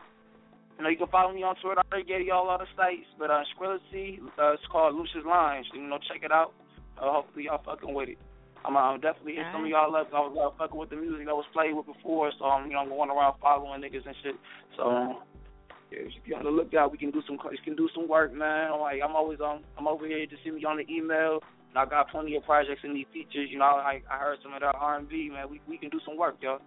You 0.77 0.83
know, 0.85 0.91
you 0.93 0.99
can 1.01 1.09
follow 1.09 1.33
me 1.33 1.41
on 1.43 1.57
Twitter. 1.57 1.81
I 1.81 1.89
already 1.89 2.05
gave 2.07 2.27
y'all 2.27 2.51
all 2.53 2.59
the 2.61 2.69
sites, 2.77 3.09
but 3.19 3.31
uh, 3.33 3.43
Skrilla 3.57 3.79
C. 3.91 4.21
Uh, 4.37 4.53
it's 4.53 4.63
called 4.71 4.95
Lucious 4.95 5.25
Lyons. 5.25 5.67
You 5.73 5.81
know, 5.89 5.97
check 6.05 6.21
it 6.23 6.31
out. 6.31 6.53
Uh, 7.01 7.11
hopefully 7.11 7.47
y'all 7.49 7.63
fucking 7.65 7.95
with 7.95 8.11
it. 8.11 8.19
I'm 8.67 8.77
uh, 8.77 8.95
definitely 8.99 9.37
hit 9.37 9.47
some 9.53 9.63
of 9.63 9.71
y'all 9.71 9.95
up. 9.95 10.11
I 10.13 10.19
was 10.19 10.35
uh, 10.35 10.51
fucking 10.59 10.79
with 10.79 10.91
the 10.91 10.97
music 10.97 11.29
I 11.29 11.33
was 11.33 11.47
played 11.53 11.73
with 11.73 11.87
before, 11.87 12.33
so 12.39 12.45
um, 12.47 12.67
you 12.67 12.75
know, 12.75 12.81
I'm 12.81 12.89
going 12.89 13.11
around 13.11 13.39
following 13.41 13.81
niggas 13.81 14.07
and 14.07 14.17
shit. 14.23 14.35
So 14.77 14.83
um, 14.91 15.23
yeah, 15.93 16.03
if 16.03 16.27
you're 16.27 16.39
on 16.39 16.45
the 16.45 16.51
lookout, 16.51 16.91
we 16.91 16.99
can 16.99 17.13
do 17.13 17.23
some 17.27 17.39
we 17.49 17.59
can 17.63 17.77
do 17.77 17.89
some 17.95 18.09
work, 18.09 18.35
man. 18.35 18.73
I'm 18.73 18.81
like 18.81 18.99
I'm 19.05 19.15
always 19.15 19.39
um 19.41 19.63
I'm 19.79 19.87
over 19.87 20.07
here 20.07 20.27
to 20.27 20.37
see 20.43 20.51
me 20.51 20.65
on 20.65 20.79
the 20.79 20.87
email. 20.93 21.39
And 21.71 21.79
I 21.79 21.85
got 21.87 22.11
plenty 22.11 22.35
of 22.35 22.45
projects 22.45 22.81
and 22.83 22.97
these 22.97 23.07
features. 23.13 23.49
You 23.51 23.59
know, 23.59 23.65
I 23.65 24.03
I 24.11 24.19
heard 24.19 24.39
some 24.43 24.53
of 24.53 24.61
that 24.61 24.75
R&B, 24.75 25.31
man. 25.33 25.49
We 25.49 25.61
we 25.69 25.79
can 25.79 25.91
do 25.91 26.01
some 26.05 26.17
work, 26.17 26.37
yo. 26.41 26.59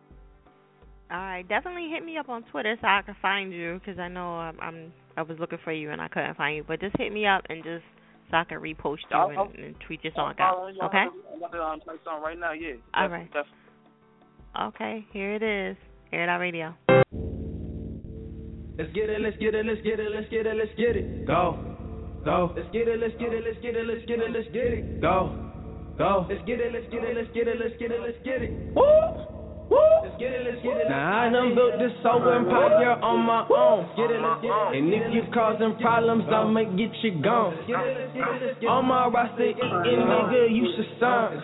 All 1.11 1.17
right, 1.17 1.47
definitely 1.49 1.89
hit 1.89 2.05
me 2.05 2.17
up 2.17 2.29
on 2.29 2.43
Twitter 2.43 2.77
so 2.79 2.87
I 2.87 3.01
can 3.01 3.15
find 3.19 3.51
you 3.51 3.81
because 3.83 3.99
I 3.99 4.07
know 4.07 4.35
I'm, 4.35 4.59
I'm 4.61 4.93
I 5.17 5.23
was 5.23 5.37
looking 5.39 5.57
for 5.63 5.73
you 5.73 5.89
and 5.89 5.99
I 5.99 6.07
couldn't 6.07 6.37
find 6.37 6.55
you. 6.55 6.63
But 6.65 6.79
just 6.79 6.95
hit 6.97 7.11
me 7.11 7.25
up 7.25 7.43
and 7.49 7.63
just 7.63 7.83
so 8.29 8.37
I 8.37 8.43
can 8.43 8.59
repost 8.59 8.99
you 9.09 9.17
I'll- 9.17 9.29
and, 9.29 9.55
and 9.59 9.75
tweet 9.85 10.03
your 10.03 10.13
song 10.15 10.35
out. 10.39 10.71
Okay. 10.83 10.97
I'm 10.97 11.37
about 11.37 11.51
to 11.51 11.63
um, 11.63 11.79
play 11.81 11.95
something 12.03 12.23
right 12.23 12.37
now. 12.37 12.51
Yeah. 12.53 12.73
All 12.93 13.07
Definitely, 13.07 13.43
Okay, 14.59 15.05
here 15.13 15.33
it 15.35 15.43
is. 15.43 15.77
Air 16.11 16.23
It 16.23 16.29
Out 16.29 16.39
Radio. 16.39 16.73
Let's 18.77 18.91
get 18.93 19.09
it, 19.09 19.21
let's 19.21 19.37
get 19.37 19.53
it, 19.53 19.65
let's 19.65 19.81
get 19.81 19.99
it, 19.99 20.09
let's 20.11 20.29
get 20.29 20.45
it, 20.47 20.55
let's 20.55 20.71
get 20.77 20.95
it. 20.95 21.27
Go, 21.27 21.59
go. 22.25 22.53
Let's 22.55 22.69
get 22.71 22.87
it, 22.87 22.99
let's 22.99 23.13
get 23.19 23.33
it, 23.33 23.43
let's 23.45 23.61
get 23.61 23.75
it, 23.75 23.85
let's 23.85 24.05
get 24.07 24.19
it, 24.19 24.31
let's 24.31 24.47
get 24.53 24.73
it. 24.73 25.01
Go, 25.01 25.35
go. 25.97 26.25
Let's 26.29 26.41
get 26.47 26.59
it, 26.59 26.73
let's 26.73 26.87
get 26.91 27.03
it, 27.03 27.15
let's 27.15 27.29
get 27.33 27.47
it, 27.47 27.59
let's 27.59 27.75
get 27.77 27.91
it, 27.91 28.01
let's 28.01 28.17
get 28.23 28.41
it. 28.41 28.51
Woo! 28.73 28.81
Woo! 28.81 29.38
Let's 29.69 30.17
get 30.17 30.33
it, 30.33 30.41
let's 30.49 30.61
get 30.65 30.77
it. 30.81 30.89
Now 30.89 31.29
I 31.29 31.29
done 31.29 31.53
built 31.53 31.77
this 31.77 31.93
soul 32.01 32.25
empire 32.25 32.97
on 33.05 33.21
my 33.21 33.45
own. 33.53 33.85
Get 33.93 34.09
it, 34.09 34.17
let's 34.17 34.41
get 34.41 34.49
it. 34.49 34.81
And 34.81 34.89
if 34.89 35.13
you 35.13 35.21
causing 35.29 35.77
problems, 35.77 36.25
I'ma 36.25 36.73
get 36.73 36.89
you 37.05 37.21
gone. 37.21 37.53
On 38.65 38.85
my 38.89 39.05
roster, 39.13 39.45
eating 39.45 40.09
nigga, 40.09 40.49
you 40.49 40.65
should 40.73 40.89
sign. 40.97 41.37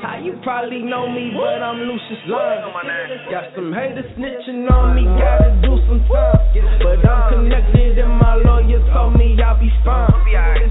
How 0.00 0.16
you 0.24 0.40
probably 0.42 0.80
know 0.82 1.04
me, 1.08 1.36
but 1.36 1.60
I'm 1.60 1.84
Lucious 1.84 2.22
Lyon. 2.28 2.72
Got 3.28 3.52
some 3.54 3.72
haters 3.76 4.08
snitching 4.16 4.64
on 4.72 4.96
me, 4.96 5.04
gotta 5.04 5.52
do 5.60 5.76
some 5.84 6.00
time. 6.08 6.40
But 6.80 7.04
I'm 7.04 7.44
connected 7.44 7.98
and 7.98 8.16
my 8.16 8.40
lawyer 8.40 8.80
told 8.92 9.16
me 9.20 9.36
I'll 9.36 9.60
be 9.60 9.68
fine. 9.84 10.08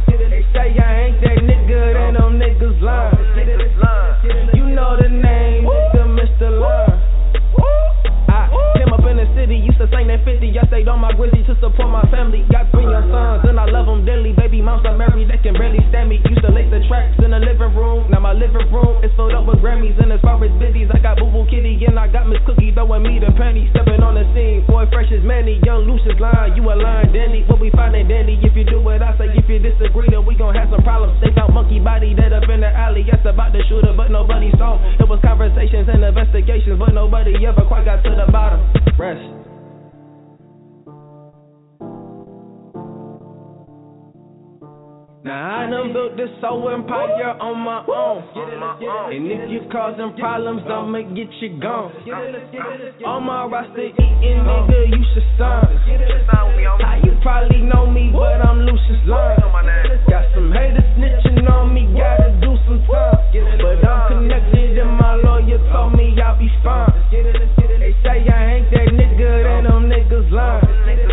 They 0.10 0.42
say 0.53 0.74
I 0.74 1.14
ain't 1.14 1.22
that 1.22 1.38
nigga, 1.45 1.94
then 1.94 2.14
them 2.18 2.42
niggas 2.42 2.82
lying. 2.82 3.14
You 4.58 4.66
know 4.74 4.98
the 4.98 5.10
name, 5.10 5.66
city, 9.48 9.64
used 9.64 9.80
to 9.80 9.88
sing 9.88 10.11
that 10.11 10.27
50. 10.27 10.43
I 10.59 10.67
stayed 10.67 10.92
on 10.92 11.00
my 11.00 11.16
grizzly 11.16 11.42
to 11.48 11.56
support 11.64 11.88
my 11.88 12.03
family. 12.11 12.43
Got 12.51 12.67
three 12.76 12.84
young 12.84 13.08
sons, 13.08 13.48
and 13.48 13.56
I 13.56 13.66
love 13.72 13.88
them 13.88 14.03
dearly. 14.03 14.35
Baby 14.35 14.59
moms 14.59 14.84
are 14.84 15.00
married, 15.00 15.32
they 15.32 15.40
can 15.40 15.56
barely 15.56 15.80
stand 15.88 16.11
me. 16.11 16.19
Used 16.27 16.43
to 16.43 16.51
lace 16.51 16.67
the 16.67 16.84
tracks 16.92 17.16
in 17.24 17.32
the 17.32 17.40
living 17.40 17.72
room. 17.72 18.11
Now 18.11 18.19
my 18.19 18.35
living 18.35 18.67
room 18.67 19.00
is 19.03 19.11
filled 19.16 19.32
up 19.32 19.48
with 19.48 19.64
Grammys. 19.64 19.95
And 20.03 20.11
as 20.11 20.19
far 20.19 20.35
as 20.43 20.51
biddies, 20.59 20.92
I 20.92 21.00
got 21.00 21.17
Boo 21.17 21.32
Boo 21.32 21.48
Kitty, 21.48 21.80
and 21.88 21.95
I 21.95 22.11
got 22.11 22.27
Miss 22.27 22.43
Cookie 22.43 22.76
throwing 22.76 23.08
me 23.08 23.24
the 23.24 23.32
penny. 23.40 23.72
Stepping 23.72 24.03
on 24.03 24.19
the 24.19 24.27
scene, 24.35 24.67
boy, 24.67 24.84
fresh 24.92 25.09
as 25.16 25.24
many. 25.24 25.64
Young 25.64 25.88
Lucious 25.88 26.19
Lyon, 26.19 26.59
you 26.59 26.67
a 26.67 26.76
line 26.76 27.16
dandy. 27.16 27.48
What 27.48 27.64
we 27.64 27.72
finding 27.72 28.11
dandy? 28.11 28.35
If 28.43 28.51
you 28.59 28.67
do 28.67 28.84
what 28.84 29.00
I 29.00 29.16
say, 29.16 29.32
if 29.32 29.48
you 29.48 29.64
disagree, 29.64 30.11
then 30.11 30.27
we 30.27 30.35
gon' 30.35 30.53
have 30.59 30.67
some 30.67 30.84
problems. 30.84 31.16
They 31.24 31.32
found 31.32 31.56
monkey 31.56 31.80
body 31.80 32.11
dead 32.11 32.35
up 32.35 32.43
in 32.51 32.59
the 32.59 32.72
alley. 32.72 33.08
Yes, 33.08 33.24
about 33.24 33.56
the 33.56 33.64
shooter, 33.72 33.95
but 33.95 34.11
nobody 34.11 34.51
saw. 34.59 34.76
It 35.00 35.08
was 35.08 35.24
conversations 35.24 35.88
and 35.88 36.03
investigations, 36.03 36.76
but 36.76 36.92
nobody 36.92 37.32
ever 37.48 37.64
quite 37.64 37.85
got 37.85 38.03
to 38.03 38.11
the 38.11 38.27
bottom. 38.27 38.59
Rest. 38.98 39.36
Now 45.28 45.60
I 45.60 45.68
done 45.68 45.92
built 45.92 46.16
this 46.16 46.32
soul 46.40 46.72
empire 46.72 47.36
on 47.44 47.60
my 47.60 47.84
own. 47.84 48.24
And 49.12 49.28
if 49.28 49.52
you 49.52 49.68
causing 49.68 50.16
problems, 50.16 50.64
I'ma 50.64 51.04
get 51.12 51.28
you 51.44 51.60
gone. 51.60 51.92
On 53.04 53.28
my 53.28 53.44
roster, 53.44 53.92
eating 53.92 54.40
nigga, 54.48 54.88
you 54.88 55.04
should 55.12 55.28
sign. 55.36 55.68
How 56.32 56.96
you 57.04 57.12
probably 57.20 57.60
know 57.60 57.92
me, 57.92 58.08
but 58.16 58.40
I'm 58.40 58.64
Lucious 58.64 59.04
Lyon. 59.04 59.44
Got 60.08 60.32
some 60.32 60.48
haters 60.56 60.88
snitching 60.96 61.44
on 61.52 61.76
me, 61.76 61.92
gotta 61.92 62.32
do 62.40 62.56
some 62.64 62.88
time. 62.88 63.20
But 63.60 63.84
I'm 63.84 64.32
connected 64.32 64.80
and 64.80 64.96
my 64.96 65.20
lawyer 65.20 65.60
told 65.76 65.92
me 66.00 66.16
I'll 66.24 66.40
be 66.40 66.48
fine. 66.64 66.88
They 67.12 67.92
say 68.00 68.24
I 68.32 68.64
ain't 68.64 68.72
that 68.72 68.96
nigga, 68.96 69.44
then 69.44 69.68
them 69.68 69.92
niggas 69.92 70.32
lying. 70.32 71.07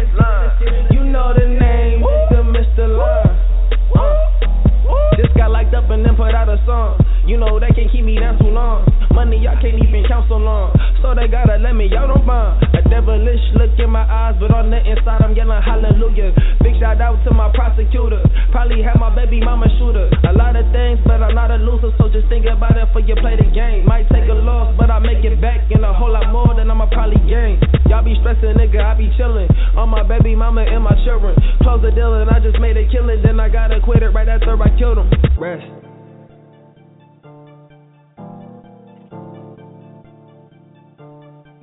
And 5.94 6.02
then 6.02 6.18
put 6.18 6.34
out 6.34 6.50
a 6.50 6.58
song. 6.66 6.98
You 7.22 7.38
know 7.38 7.62
they 7.62 7.70
can't 7.70 7.86
keep 7.86 8.04
me 8.04 8.18
down 8.18 8.36
too 8.42 8.50
long. 8.50 8.82
Money 9.14 9.46
I 9.46 9.54
can't 9.62 9.78
even 9.78 10.02
count 10.10 10.26
so 10.26 10.36
long. 10.36 10.74
So 11.00 11.14
they 11.14 11.30
gotta 11.30 11.62
let 11.62 11.78
me 11.78 11.86
out 11.94 12.10
on 12.10 12.26
bond. 12.26 12.66
A 12.74 12.82
devilish 12.82 13.40
look 13.54 13.78
in 13.78 13.94
my 13.94 14.02
eyes, 14.02 14.34
but 14.42 14.50
on 14.50 14.74
the 14.74 14.82
inside 14.82 15.22
I'm 15.22 15.38
yelling 15.38 15.62
hallelujah. 15.62 16.34
Big 16.66 16.74
shout 16.82 16.98
out 17.00 17.22
to 17.22 17.30
my 17.30 17.48
prosecutor. 17.54 18.20
Probably 18.50 18.82
had 18.82 18.98
my 18.98 19.14
baby 19.14 19.38
mama 19.38 19.70
shooter. 19.78 20.10
A 20.26 20.34
lot 20.34 20.58
of 20.58 20.66
things, 20.74 20.98
but 21.06 21.22
I'm 21.22 21.32
not 21.32 21.54
a 21.54 21.62
loser. 21.62 21.94
So 21.96 22.10
just 22.10 22.26
think 22.26 22.44
about 22.50 22.74
it 22.74 22.90
for 22.90 22.98
you 23.00 23.14
play 23.22 23.38
the 23.38 23.46
game. 23.54 23.86
Might 23.86 24.10
take 24.10 24.26
a 24.26 24.34
loss, 24.34 24.74
but 24.74 24.90
I 24.90 24.98
make 24.98 25.22
it 25.22 25.38
back 25.40 25.70
in 25.70 25.86
a 25.86 25.94
whole 25.94 26.10
lot 26.10 26.26
more 26.34 26.52
than 26.58 26.68
I'ma 26.74 26.90
probably 26.90 27.22
gain. 27.30 27.62
Y'all 27.86 28.02
be 28.02 28.18
stressing, 28.18 28.58
nigga, 28.58 28.82
I 28.82 28.98
be 28.98 29.14
chillin'. 29.14 29.46
On 29.78 29.88
my 29.88 30.02
baby 30.02 30.34
mama 30.34 30.66
and 30.66 30.82
my 30.82 30.98
children. 31.06 31.38
Close 31.62 31.80
the 31.80 31.94
deal 31.94 32.18
and 32.18 32.28
I 32.28 32.42
just 32.42 32.58
made 32.58 32.76
a 32.76 32.84
killing. 32.90 33.22
Then 33.22 33.38
I 33.38 33.48
gotta 33.48 33.78
quit 33.78 34.02
it 34.02 34.10
right 34.10 34.28
after 34.28 34.58
I 34.58 34.68
killed 34.76 34.98
him. 34.98 35.08
Rest. 35.38 35.83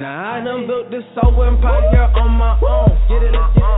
Now 0.01 0.33
I 0.33 0.43
done 0.43 0.65
built 0.65 0.89
this 0.89 1.05
soul 1.13 1.29
empire 1.45 2.09
on 2.17 2.33
my 2.33 2.57
own. 2.57 2.89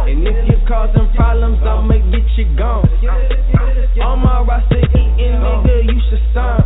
And 0.08 0.24
if 0.24 0.48
you're 0.48 0.64
causing 0.64 1.12
problems, 1.20 1.60
I'ma 1.60 2.00
get 2.16 2.24
you 2.40 2.48
gone. 2.56 2.88
On 4.00 4.24
my 4.24 4.40
roster, 4.48 4.80
eating 4.80 5.20
nigga, 5.20 5.84
you 5.84 6.00
should 6.08 6.24
sign. 6.32 6.64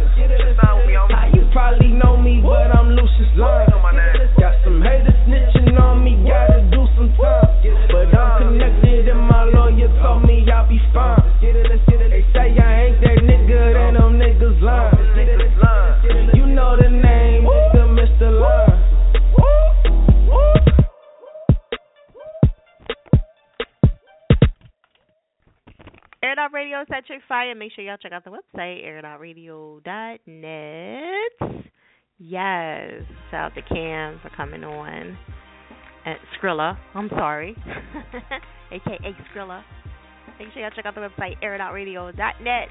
How 0.61 0.77
you 1.34 1.50
probably 1.52 1.90
know 1.90 2.22
me, 2.22 2.38
but 2.45 2.69
I'm 2.69 2.94
Lucious 2.94 3.34
Lyon. 3.34 3.74
Got 4.38 4.61
some 4.64 4.77
haters 4.77 5.18
snitching 5.26 5.74
on 5.82 6.06
me, 6.06 6.22
gotta 6.22 6.61
do 6.69 6.86
some 6.94 7.18
time. 7.18 7.50
But 7.90 8.14
I'm 8.14 8.61
connected 8.61 9.10
and 9.10 9.26
my 9.26 9.42
lawyer 9.50 9.90
told 10.06 10.22
me 10.22 10.45
I'll 10.53 10.69
be 10.69 10.77
fine. 10.94 11.26
Radio 26.53 26.82
is 26.82 26.88
at 26.92 27.03
Fire. 27.27 27.56
Make 27.56 27.72
sure 27.74 27.84
y'all 27.84 27.98
check 27.98 28.11
out 28.11 28.24
the 28.24 28.32
website, 28.32 28.85
airitoutradio.net. 28.85 31.66
Yes. 32.19 33.01
Shout 33.32 33.51
out 33.51 33.56
to 33.56 33.61
Cam 33.61 34.19
for 34.22 34.30
coming 34.35 34.64
on. 34.64 35.17
And 36.06 36.17
Skrilla, 36.40 36.77
I'm 36.95 37.09
sorry. 37.09 37.56
AKA 38.72 39.16
Skrilla. 39.34 39.64
Make 40.40 40.50
sure 40.53 40.61
y'all 40.61 40.72
check 40.76 40.85
out 40.85 40.95
the 40.95 41.01
website, 41.01 41.42
airitoutradio.net. 41.43 42.67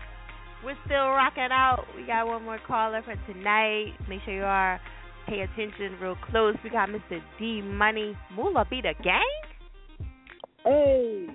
We're 0.65 0.77
still 0.87 1.09
rocking 1.09 1.49
out. 1.51 1.85
We 1.95 2.07
got 2.07 2.27
one 2.27 2.45
more 2.45 2.59
caller 2.67 3.03
for 3.03 3.15
tonight. 3.33 3.93
Make 4.09 4.23
sure 4.25 4.35
you 4.35 4.43
are 4.43 4.81
pay 5.29 5.41
attention 5.41 5.99
real 6.01 6.17
close. 6.31 6.57
We 6.65 6.71
got 6.71 6.89
Mr. 6.89 7.21
D 7.39 7.61
Money. 7.61 8.17
Moolah 8.35 8.65
be 8.71 8.81
the 8.81 8.95
gang? 9.03 9.21
Hey. 10.65 11.27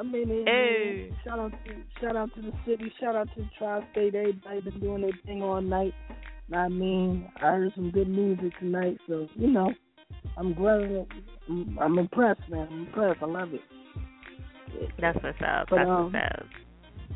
In 0.00 0.14
it. 0.14 0.48
Hey. 0.48 1.14
Shout 1.24 1.38
out 1.38 1.52
to 1.52 1.74
shout 2.00 2.16
out 2.16 2.34
to 2.34 2.42
the 2.42 2.52
city. 2.66 2.92
Shout 2.98 3.14
out 3.14 3.28
to 3.34 3.42
the 3.42 3.50
tri-state. 3.58 4.14
Everybody 4.14 4.60
been 4.62 4.80
doing 4.80 5.02
their 5.02 5.10
thing 5.26 5.42
all 5.42 5.60
night. 5.60 5.94
I 6.54 6.68
mean, 6.68 7.30
I 7.36 7.46
heard 7.52 7.72
some 7.74 7.90
good 7.90 8.08
music 8.08 8.52
tonight, 8.58 8.98
so 9.06 9.28
you 9.34 9.48
know, 9.48 9.72
I'm 10.36 10.54
glad. 10.54 11.06
I'm, 11.48 11.78
I'm 11.80 11.98
impressed, 11.98 12.40
man. 12.48 12.68
I'm 12.70 12.86
impressed. 12.86 13.22
I 13.22 13.26
love 13.26 13.52
it. 13.52 13.60
That's 15.00 15.16
what's 15.22 15.38
up. 15.46 15.66
But, 15.70 15.76
That's 15.76 15.88
um, 15.88 16.12
what's 16.12 16.24
up. 16.24 16.46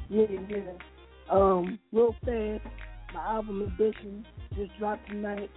Yeah, 0.09 0.27
yeah. 0.49 0.61
Um, 1.31 1.79
real 1.93 2.15
fast, 2.25 2.65
my 3.15 3.25
album 3.27 3.63
Ambition 3.63 4.27
just 4.55 4.71
dropped 4.79 5.09
tonight. 5.09 5.51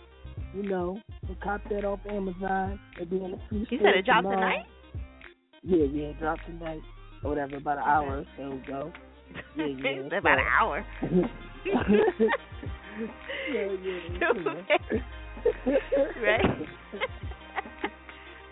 You 0.55 0.63
know, 0.63 0.99
we 1.27 1.35
cop 1.35 1.61
that 1.69 1.85
off 1.85 1.99
Amazon. 2.09 2.79
It'll 2.99 3.05
be 3.05 3.23
in 3.23 3.31
the 3.31 3.39
free 3.49 3.67
You 3.69 3.77
said 3.79 3.95
it 3.97 4.05
dropped 4.05 4.23
tomorrow. 4.23 4.39
tonight? 4.39 4.65
Yeah, 5.63 5.85
yeah, 5.91 6.07
it 6.07 6.19
dropped 6.19 6.45
tonight. 6.47 6.81
Or 7.23 7.29
whatever, 7.29 7.57
about 7.57 7.77
an 7.77 7.83
hour 7.85 8.19
or 8.19 8.25
so 8.37 8.53
ago. 8.53 8.93
Yeah, 9.55 9.65
yeah. 9.67 10.17
About 10.17 10.39
an 10.39 10.45
hour. 10.59 10.85
yeah, 13.53 13.67
yeah. 13.83 14.19
right? 16.21 16.45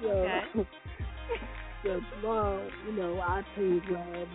So, 0.02 0.08
Okay. 0.10 0.42
so 1.84 2.02
tomorrow, 2.16 2.70
you 2.86 2.94
know, 2.94 3.16
iTunes 3.28 3.82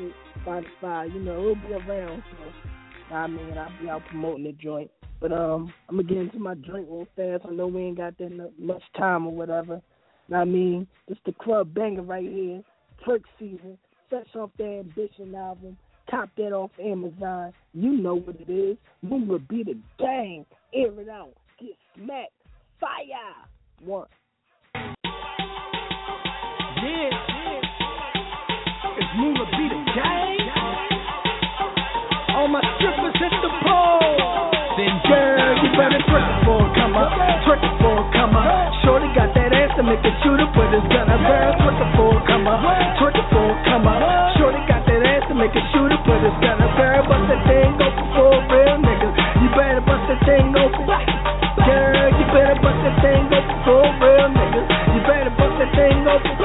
it, 0.01 0.15
Spotify, 0.45 1.13
you 1.13 1.21
know, 1.21 1.39
it'll 1.41 1.55
be 1.55 1.75
around. 1.75 2.23
So, 2.33 3.15
I 3.15 3.27
mean, 3.29 3.57
I'll 3.57 3.81
be 3.81 3.89
out 3.89 4.05
promoting 4.07 4.45
the 4.45 4.53
joint. 4.53 4.91
But 5.21 5.33
um, 5.33 5.73
I'm 5.89 5.97
gonna 5.97 6.09
get 6.09 6.19
into 6.19 6.39
my 6.41 6.55
joint 6.55 6.89
real 6.89 7.07
fast. 7.15 7.45
I 7.49 7.53
know 7.53 7.69
we 7.69 7.83
ain't 7.83 7.99
got 7.99 8.19
that 8.19 8.53
much 8.59 8.83
time 8.97 9.27
or 9.27 9.33
whatever. 9.33 9.81
I 10.35 10.45
mean, 10.45 10.89
it's 11.07 11.21
the 11.25 11.33
club 11.33 11.73
banger 11.75 12.03
right 12.03 12.29
here. 12.29 12.63
Twerk 13.07 13.23
season. 13.39 13.79
Fresh 14.13 14.37
off 14.37 14.51
the 14.59 14.85
Ambition 14.85 15.35
album. 15.35 15.79
Cop 16.11 16.29
that 16.37 16.53
off 16.53 16.71
Amazon. 16.77 17.51
You 17.73 17.97
know 17.97 18.17
what 18.17 18.37
it 18.37 18.53
is. 18.53 18.77
Moolah 19.01 19.39
be 19.39 19.65
the 19.65 19.73
gang. 19.99 20.45
Air 20.75 20.93
it 21.01 21.09
out. 21.09 21.33
Get 21.59 21.73
smacked. 21.97 22.29
Fire. 22.79 23.49
One. 23.81 24.05
Yeah, 24.77 24.85
It's 29.01 29.13
Moolah 29.17 29.49
be 29.57 29.65
the 29.73 29.81
gang. 29.97 30.45
All 32.37 32.49
my 32.49 32.61
strippers 32.77 33.17
hit 33.17 33.33
the 33.41 33.49
pole. 33.65 34.53
Then 34.77 34.93
girl, 35.09 35.57
you 35.57 35.73
better 35.73 36.05
twerk 36.05 36.29
it 36.29 36.45
for 36.45 36.61
a 36.61 36.69
come 36.77 37.01
up, 37.01 37.09
twerk 37.49 37.65
it 37.65 37.81
for 37.81 37.97
a 37.97 38.13
come 38.13 38.37
up. 38.37 38.73
Shorty 38.85 39.09
got 39.17 39.33
that 39.33 39.57
ass 39.57 39.73
to 39.81 39.83
make 39.83 40.05
a 40.05 40.13
shooter 40.21 40.53
put 40.53 40.69
his 40.69 40.85
gun 40.93 41.09
up. 41.09 41.17
Girl, 41.17 41.57
twerk 41.65 41.81
it 41.81 41.97
for 41.97 42.13
a 42.13 42.27
come 42.29 42.47
up, 42.47 42.61
come 43.73 43.89
up. 43.89 44.37
Shorty 44.37 44.61
got 44.69 44.85
that 44.85 45.01
ass 45.01 45.25
to 45.33 45.35
make 45.35 45.57
a 45.57 45.65
shooter 45.73 45.97
put 46.05 46.21
his 46.21 46.37
gun 46.45 46.61
up. 46.61 46.77
Girl, 46.77 47.01
bust 47.09 47.25
that 47.33 47.41
thing 47.49 47.73
open 47.81 48.07
for 48.13 48.29
a 48.29 48.41
real 48.53 48.77
nigga. 48.85 49.09
You 49.41 49.49
better 49.57 49.81
bust 49.81 50.05
that 50.13 50.21
thing 50.29 50.53
open. 50.53 50.85
Girl, 50.85 52.09
you 52.13 52.27
better 52.37 52.57
bust 52.61 52.81
that 52.85 52.97
thing 53.01 53.25
open 53.33 53.57
for 53.65 53.81
a 53.81 53.93
real 53.97 54.29
nigga. 54.29 54.61
You 54.93 55.01
better 55.09 55.33
bust 55.41 55.57
that 55.57 55.71
thing 55.73 56.05
open. 56.05 56.37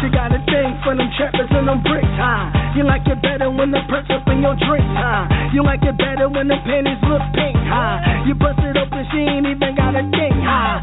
She 0.00 0.08
got 0.08 0.32
a 0.32 0.40
thing 0.48 0.70
for 0.80 0.96
them 0.96 1.10
trappers 1.20 1.52
and 1.52 1.68
them 1.68 1.84
bricks, 1.84 2.16
huh? 2.16 2.72
You 2.72 2.88
like 2.88 3.04
it 3.04 3.20
better 3.20 3.52
when 3.52 3.72
the 3.72 3.84
perks 3.92 4.08
up 4.08 4.24
in 4.32 4.40
your 4.40 4.56
drink, 4.56 4.88
huh? 4.96 5.52
You 5.52 5.64
like 5.64 5.84
it 5.84 5.96
better 6.00 6.32
when 6.32 6.48
the 6.48 6.56
panties 6.64 7.00
look 7.04 7.24
pink, 7.36 7.56
huh? 7.68 8.24
You 8.24 8.32
bust 8.36 8.60
it 8.64 8.76
open, 8.76 9.04
she 9.12 9.20
ain't 9.20 9.44
even 9.44 9.76
got 9.76 9.96
a 9.96 10.04
thing, 10.16 10.36
huh? 10.40 10.80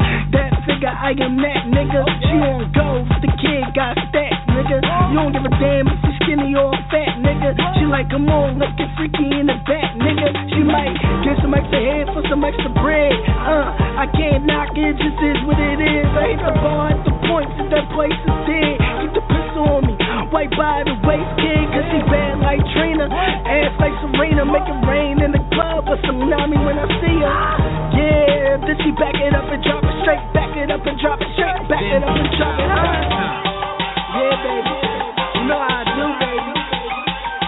Figure, 0.66 0.92
I 0.92 1.12
am 1.20 1.36
that 1.40 1.62
nigga. 1.68 2.02
She 2.24 2.36
on 2.40 2.68
go, 2.72 3.04
the 3.20 3.30
kid 3.40 3.64
got 3.76 3.96
stacks, 4.10 4.40
nigga. 4.50 4.80
You 5.12 5.16
don't 5.16 5.32
give 5.32 5.44
a 5.44 5.52
damn 5.60 5.88
if 5.88 5.98
she's 6.04 6.16
skinny 6.24 6.52
or 6.56 6.72
fat, 6.90 7.20
nigga. 7.20 7.56
She 7.78 7.84
like, 7.86 8.08
come 8.10 8.28
on, 8.28 8.58
let's 8.58 8.74
get 8.76 8.88
freaky 8.96 9.28
in 9.28 9.46
the 9.46 9.56
back, 9.68 9.94
nigga. 9.96 10.28
She 10.56 10.64
might 10.64 10.96
get 11.22 11.36
some 11.44 11.54
extra 11.54 11.80
head 11.80 12.06
for 12.12 12.24
some 12.28 12.42
extra 12.44 12.72
bread, 12.80 13.12
uh. 13.40 13.94
I 13.94 14.10
can't 14.10 14.44
knock 14.44 14.74
it, 14.74 14.98
just 14.98 15.20
is 15.22 15.38
what 15.46 15.56
it 15.60 15.80
is. 15.80 16.08
I 16.12 16.34
hit 16.34 16.40
the 16.42 16.52
bar 16.58 16.90
at 16.92 17.00
the 17.06 17.14
point 17.30 17.48
that 17.56 17.68
that 17.70 17.86
place 17.94 18.16
is 18.16 18.38
dead. 18.48 18.76
Keep 19.00 19.12
the 19.14 19.24
pistol 19.30 19.64
on 19.70 19.86
me, 19.86 19.94
white 20.34 20.50
by 20.58 20.82
the 20.82 20.98
waist, 21.06 21.30
kid, 21.38 21.64
cause 21.70 21.86
she 21.94 22.00
bad 22.10 22.42
like 22.42 22.60
Trina. 22.74 23.06
Ass 23.06 23.72
like 23.78 23.94
Serena, 24.02 24.42
make 24.48 24.66
it 24.66 24.80
rain 24.88 25.22
in 25.22 25.30
the 25.30 25.42
club 25.54 25.86
or 25.86 25.96
tsunami 26.02 26.58
when 26.58 26.76
I 26.80 26.86
see 26.98 27.18
her. 27.22 27.36
Yeah, 27.94 28.58
then 28.66 28.76
she 28.82 28.90
back 28.98 29.14
it 29.14 29.30
up 29.30 29.46
and 29.46 29.62
drop 29.62 29.83
straight, 30.04 30.20
back 30.36 30.52
it 30.52 30.70
up 30.70 30.84
and 30.84 31.00
drop 31.00 31.16
it 31.16 31.32
straight, 31.32 31.64
back 31.64 31.80
it 31.80 32.04
up 32.04 32.12
and 32.12 32.28
drop 32.36 32.60
it. 32.60 32.68
Yeah, 32.68 34.36
baby, 34.44 34.76
you 35.40 35.48
know 35.48 35.56
how 35.56 35.80
I 35.80 35.88
do, 35.96 36.04
baby. 36.20 36.52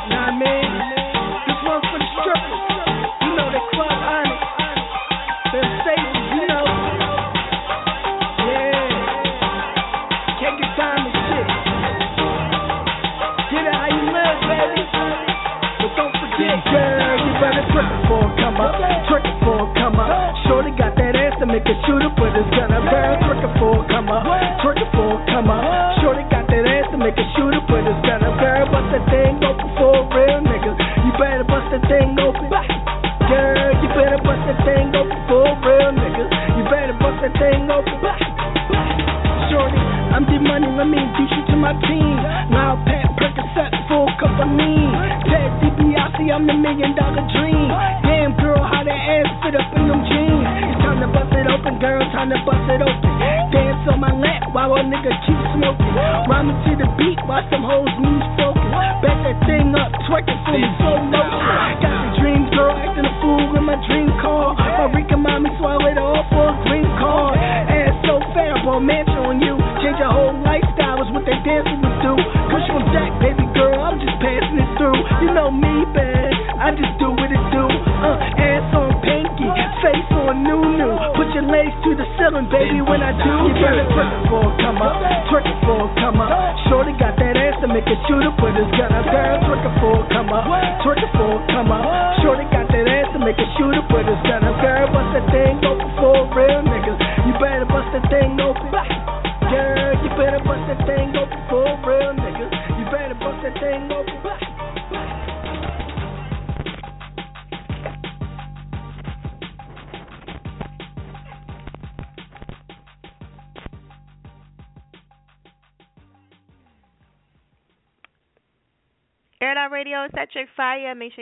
Know 0.08 0.16
what 0.16 0.24
I 0.24 0.40
mean? 0.40 0.72
This 1.44 1.60
one's 1.68 1.84
for 1.84 2.00
the 2.00 2.08
strippers. 2.16 2.56
You 3.28 3.36
know 3.36 3.52
the 3.52 3.60
club 3.76 3.92
onyx. 3.92 4.40
Them 5.52 5.68
stages, 5.84 6.16
you 6.32 6.48
know. 6.48 6.64
Yeah. 8.40 8.88
Take 10.40 10.56
your 10.56 10.72
time 10.80 11.04
and 11.04 11.12
shit. 11.12 11.48
Get 13.52 13.68
it 13.68 13.76
how 13.76 13.92
you 13.92 14.00
live, 14.16 14.40
baby. 14.48 14.80
But 15.76 15.92
don't 15.92 16.14
forget, 16.24 16.56
girl, 16.72 17.20
you 17.20 17.32
better 17.36 17.68
twerk 17.68 17.84
it 17.84 18.00
for 18.08 18.24
a 18.24 18.32
come 18.40 18.56
up. 18.64 18.80
Twerk 19.12 19.28
it 19.28 19.36
for 19.44 19.60
a 19.60 19.76
come 19.76 20.00
up. 20.00 20.32
Shorty 20.48 20.72
got 20.72 20.96
that 20.96 21.05
ass 21.56 21.64
to 21.64 21.72
make 21.72 21.72
a 21.72 21.86
shooter 21.86 22.12
put 22.16 22.32
his 22.36 22.48
gun 22.52 22.72
up. 22.72 22.84
Girl, 22.84 23.16
twerk 23.24 23.40
it 23.40 23.52
for 23.56 23.76
come 23.88 24.08
up. 24.12 24.24
It 24.76 24.90
for 24.92 25.16
come 25.32 25.48
up. 25.48 25.64
Shorty 26.02 26.24
got 26.28 26.44
that 26.48 26.64
ass 26.68 26.86
to 26.92 26.98
make 26.98 27.16
a 27.16 27.26
shooter 27.36 27.60
his 27.60 28.00
gun 28.04 28.24
up. 28.24 28.36
Girl, 28.40 28.66
bust 28.68 28.92
that 28.92 29.04
thing 29.08 29.40
open 29.40 29.68
for 29.80 30.04
real 30.12 30.40
nigga. 30.44 30.72
You 31.04 31.12
better 31.16 31.44
bust 31.44 31.72
that 31.72 31.82
thing 31.88 32.16
open. 32.20 32.50
Girl, 32.50 33.72
you 33.80 33.88
better 33.96 34.20
bust 34.20 34.42
that 34.44 34.58
thing 34.68 34.92
open 34.92 35.20
for 35.28 35.46
real 35.64 35.90
nigga. 35.96 36.24
You 36.60 36.62
better 36.68 36.96
bust 37.00 37.24
that 37.24 37.32
thing 37.40 37.70
open. 37.72 37.98
Shorty, 39.48 39.80
I'm 40.12 40.24
the 40.28 40.38
money, 40.42 40.68
let 40.76 40.88
me 40.90 40.98
introduce 41.00 41.32
you 41.40 41.44
to 41.54 41.56
my 41.56 41.72
team. 41.86 42.16
Now 42.52 42.76
Pat 42.84 43.16
Percocet, 43.16 43.72
full 43.88 44.10
cup 44.20 44.34
of 44.36 44.50
lean. 44.52 44.92
Ted 45.30 45.50
DiBiase, 45.62 46.26
I'm 46.34 46.46
the 46.46 46.54
million 46.54 46.94
dollar 46.94 47.24
girl, 51.80 52.00
time 52.12 52.30
to 52.30 52.38
bust 52.44 52.64
it 52.72 52.80
open. 52.80 53.12
Dance 53.52 53.84
on 53.88 54.00
my 54.00 54.12
lap 54.12 54.52
while 54.52 54.74
a 54.76 54.82
nigga 54.84 55.12
keep 55.24 55.40
smoking. 55.56 55.94
Rhyming 56.28 56.58
to 56.68 56.72
the 56.76 56.88
beat 56.96 57.20
while 57.28 57.44
some 57.50 57.64
hoes 57.64 57.92
knees 58.00 58.24
baby, 83.18 84.25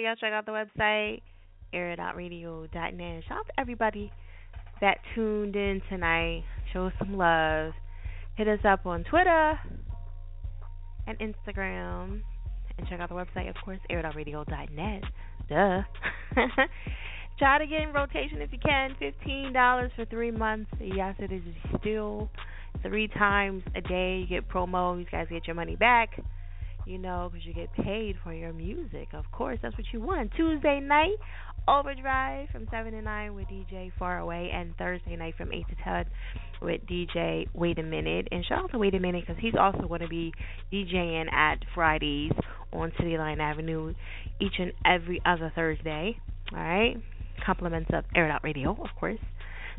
Y'all 0.04 0.14
check 0.16 0.34
out 0.34 0.44
the 0.44 0.52
website, 0.52 1.22
airitoutradio.net. 1.72 3.24
Shout 3.26 3.38
out 3.38 3.46
to 3.46 3.58
everybody 3.58 4.12
that 4.82 4.98
tuned 5.14 5.56
in 5.56 5.80
tonight. 5.88 6.44
Show 6.74 6.88
us 6.88 6.92
some 6.98 7.16
love. 7.16 7.72
Hit 8.36 8.46
us 8.46 8.58
up 8.68 8.84
on 8.84 9.02
Twitter 9.04 9.58
and 11.06 11.18
Instagram 11.20 12.20
And 12.76 12.86
check 12.86 13.00
out 13.00 13.08
the 13.08 13.14
website, 13.14 13.48
of 13.48 13.54
course, 13.64 13.78
airitoutradio.net. 13.90 15.04
Duh. 15.48 15.82
Try 17.38 17.58
to 17.58 17.66
get 17.66 17.80
in 17.80 17.94
rotation 17.94 18.42
if 18.42 18.52
you 18.52 18.58
can. 18.58 18.94
$15 19.00 19.90
for 19.96 20.04
three 20.04 20.30
months. 20.30 20.70
Yes, 20.82 21.14
it 21.18 21.32
is 21.32 21.40
still 21.80 22.28
three 22.82 23.08
times 23.08 23.62
a 23.74 23.80
day. 23.80 24.18
You 24.18 24.26
get 24.26 24.50
promo. 24.50 24.98
You 24.98 25.06
guys 25.10 25.28
get 25.30 25.46
your 25.46 25.56
money 25.56 25.76
back. 25.76 26.10
You 26.86 26.98
know, 26.98 27.30
because 27.32 27.46
you 27.46 27.54
get 27.54 27.72
paid 27.72 28.16
for 28.22 28.32
your 28.32 28.52
music. 28.52 29.08
Of 29.14 29.24
course, 29.32 29.58
that's 29.62 29.76
what 29.76 29.86
you 29.92 30.00
want. 30.00 30.32
Tuesday 30.36 30.80
night, 30.80 31.16
Overdrive 31.66 32.50
from 32.50 32.68
7 32.70 32.92
to 32.92 33.00
9 33.00 33.34
with 33.34 33.46
DJ 33.46 33.90
Far 33.98 34.18
Away, 34.18 34.50
and 34.52 34.76
Thursday 34.76 35.16
night 35.16 35.34
from 35.38 35.50
8 35.50 35.64
to 35.68 35.74
10 35.82 36.04
with 36.60 36.82
DJ 36.86 37.46
Wait 37.54 37.78
a 37.78 37.82
Minute. 37.82 38.28
And 38.30 38.44
shout 38.44 38.64
out 38.64 38.72
to 38.72 38.78
Wait 38.78 38.94
a 38.94 39.00
Minute 39.00 39.24
because 39.26 39.40
he's 39.40 39.54
also 39.58 39.88
going 39.88 40.02
to 40.02 40.08
be 40.08 40.32
DJing 40.70 41.32
at 41.32 41.60
Fridays 41.74 42.32
on 42.70 42.92
City 42.98 43.16
Line 43.16 43.40
Avenue 43.40 43.94
each 44.40 44.54
and 44.58 44.72
every 44.84 45.22
other 45.24 45.50
Thursday. 45.54 46.18
All 46.52 46.58
right? 46.58 46.96
Compliments 47.46 47.88
of 47.94 48.04
Air 48.14 48.30
Out 48.30 48.44
Radio, 48.44 48.72
of 48.72 48.90
course. 49.00 49.18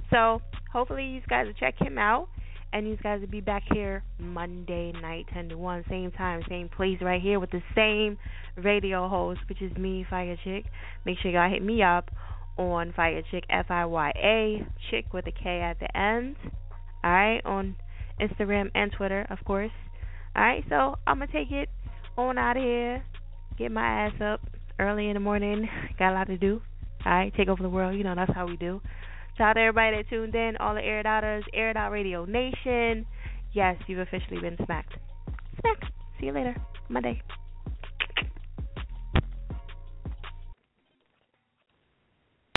So 0.09 0.41
hopefully 0.73 1.05
you 1.05 1.21
guys 1.29 1.45
will 1.45 1.53
check 1.53 1.75
him 1.79 1.99
out. 1.99 2.29
And 2.75 2.85
these 2.85 2.97
guys 3.01 3.21
will 3.21 3.29
be 3.29 3.39
back 3.39 3.63
here 3.71 4.03
Monday 4.19 4.91
night, 5.01 5.27
10 5.33 5.47
to 5.47 5.57
1, 5.57 5.85
same 5.87 6.11
time, 6.11 6.41
same 6.49 6.67
place, 6.67 6.97
right 6.99 7.21
here 7.21 7.39
with 7.39 7.49
the 7.51 7.61
same 7.73 8.17
radio 8.61 9.07
host, 9.07 9.39
which 9.47 9.61
is 9.61 9.71
me, 9.77 10.05
Fire 10.09 10.35
Chick. 10.43 10.65
Make 11.05 11.17
sure 11.21 11.31
y'all 11.31 11.49
hit 11.49 11.63
me 11.63 11.81
up 11.81 12.11
on 12.57 12.91
Fire 12.93 13.21
Chick, 13.31 13.45
F 13.49 13.67
I 13.69 13.85
Y 13.85 14.11
A, 14.21 14.67
Chick 14.91 15.13
with 15.13 15.25
a 15.25 15.31
K 15.31 15.61
at 15.61 15.79
the 15.79 15.97
end. 15.97 16.35
Alright, 17.01 17.45
on 17.45 17.77
Instagram 18.19 18.71
and 18.75 18.91
Twitter, 18.91 19.25
of 19.29 19.37
course. 19.45 19.71
Alright, 20.35 20.65
so 20.67 20.95
I'm 21.07 21.19
going 21.19 21.29
to 21.29 21.33
take 21.33 21.53
it 21.53 21.69
on 22.17 22.37
out 22.37 22.57
of 22.57 22.63
here, 22.63 23.05
get 23.57 23.71
my 23.71 23.85
ass 24.07 24.19
up 24.21 24.41
early 24.79 25.07
in 25.07 25.13
the 25.13 25.21
morning. 25.21 25.69
Got 25.97 26.11
a 26.11 26.15
lot 26.15 26.27
to 26.27 26.37
do. 26.37 26.61
Alright, 27.05 27.33
take 27.37 27.47
over 27.47 27.63
the 27.63 27.69
world. 27.69 27.95
You 27.95 28.03
know, 28.03 28.15
that's 28.15 28.33
how 28.35 28.45
we 28.45 28.57
do. 28.57 28.81
Shout 29.37 29.49
out 29.49 29.53
to 29.53 29.61
everybody 29.61 29.97
that 29.97 30.09
tuned 30.09 30.33
in, 30.33 30.55
all 30.57 30.75
the 30.75 30.81
Air 30.81 30.99
It 30.99 31.05
Air 31.53 31.77
Out 31.77 31.91
Radio 31.91 32.23
Nation. 32.23 33.05
Yes, 33.51 33.75
you've 33.87 33.99
officially 33.99 34.39
been 34.39 34.57
smacked. 34.63 34.93
Smacked. 35.59 35.85
See 36.19 36.27
you 36.27 36.31
later. 36.31 36.55
Monday. 36.87 37.21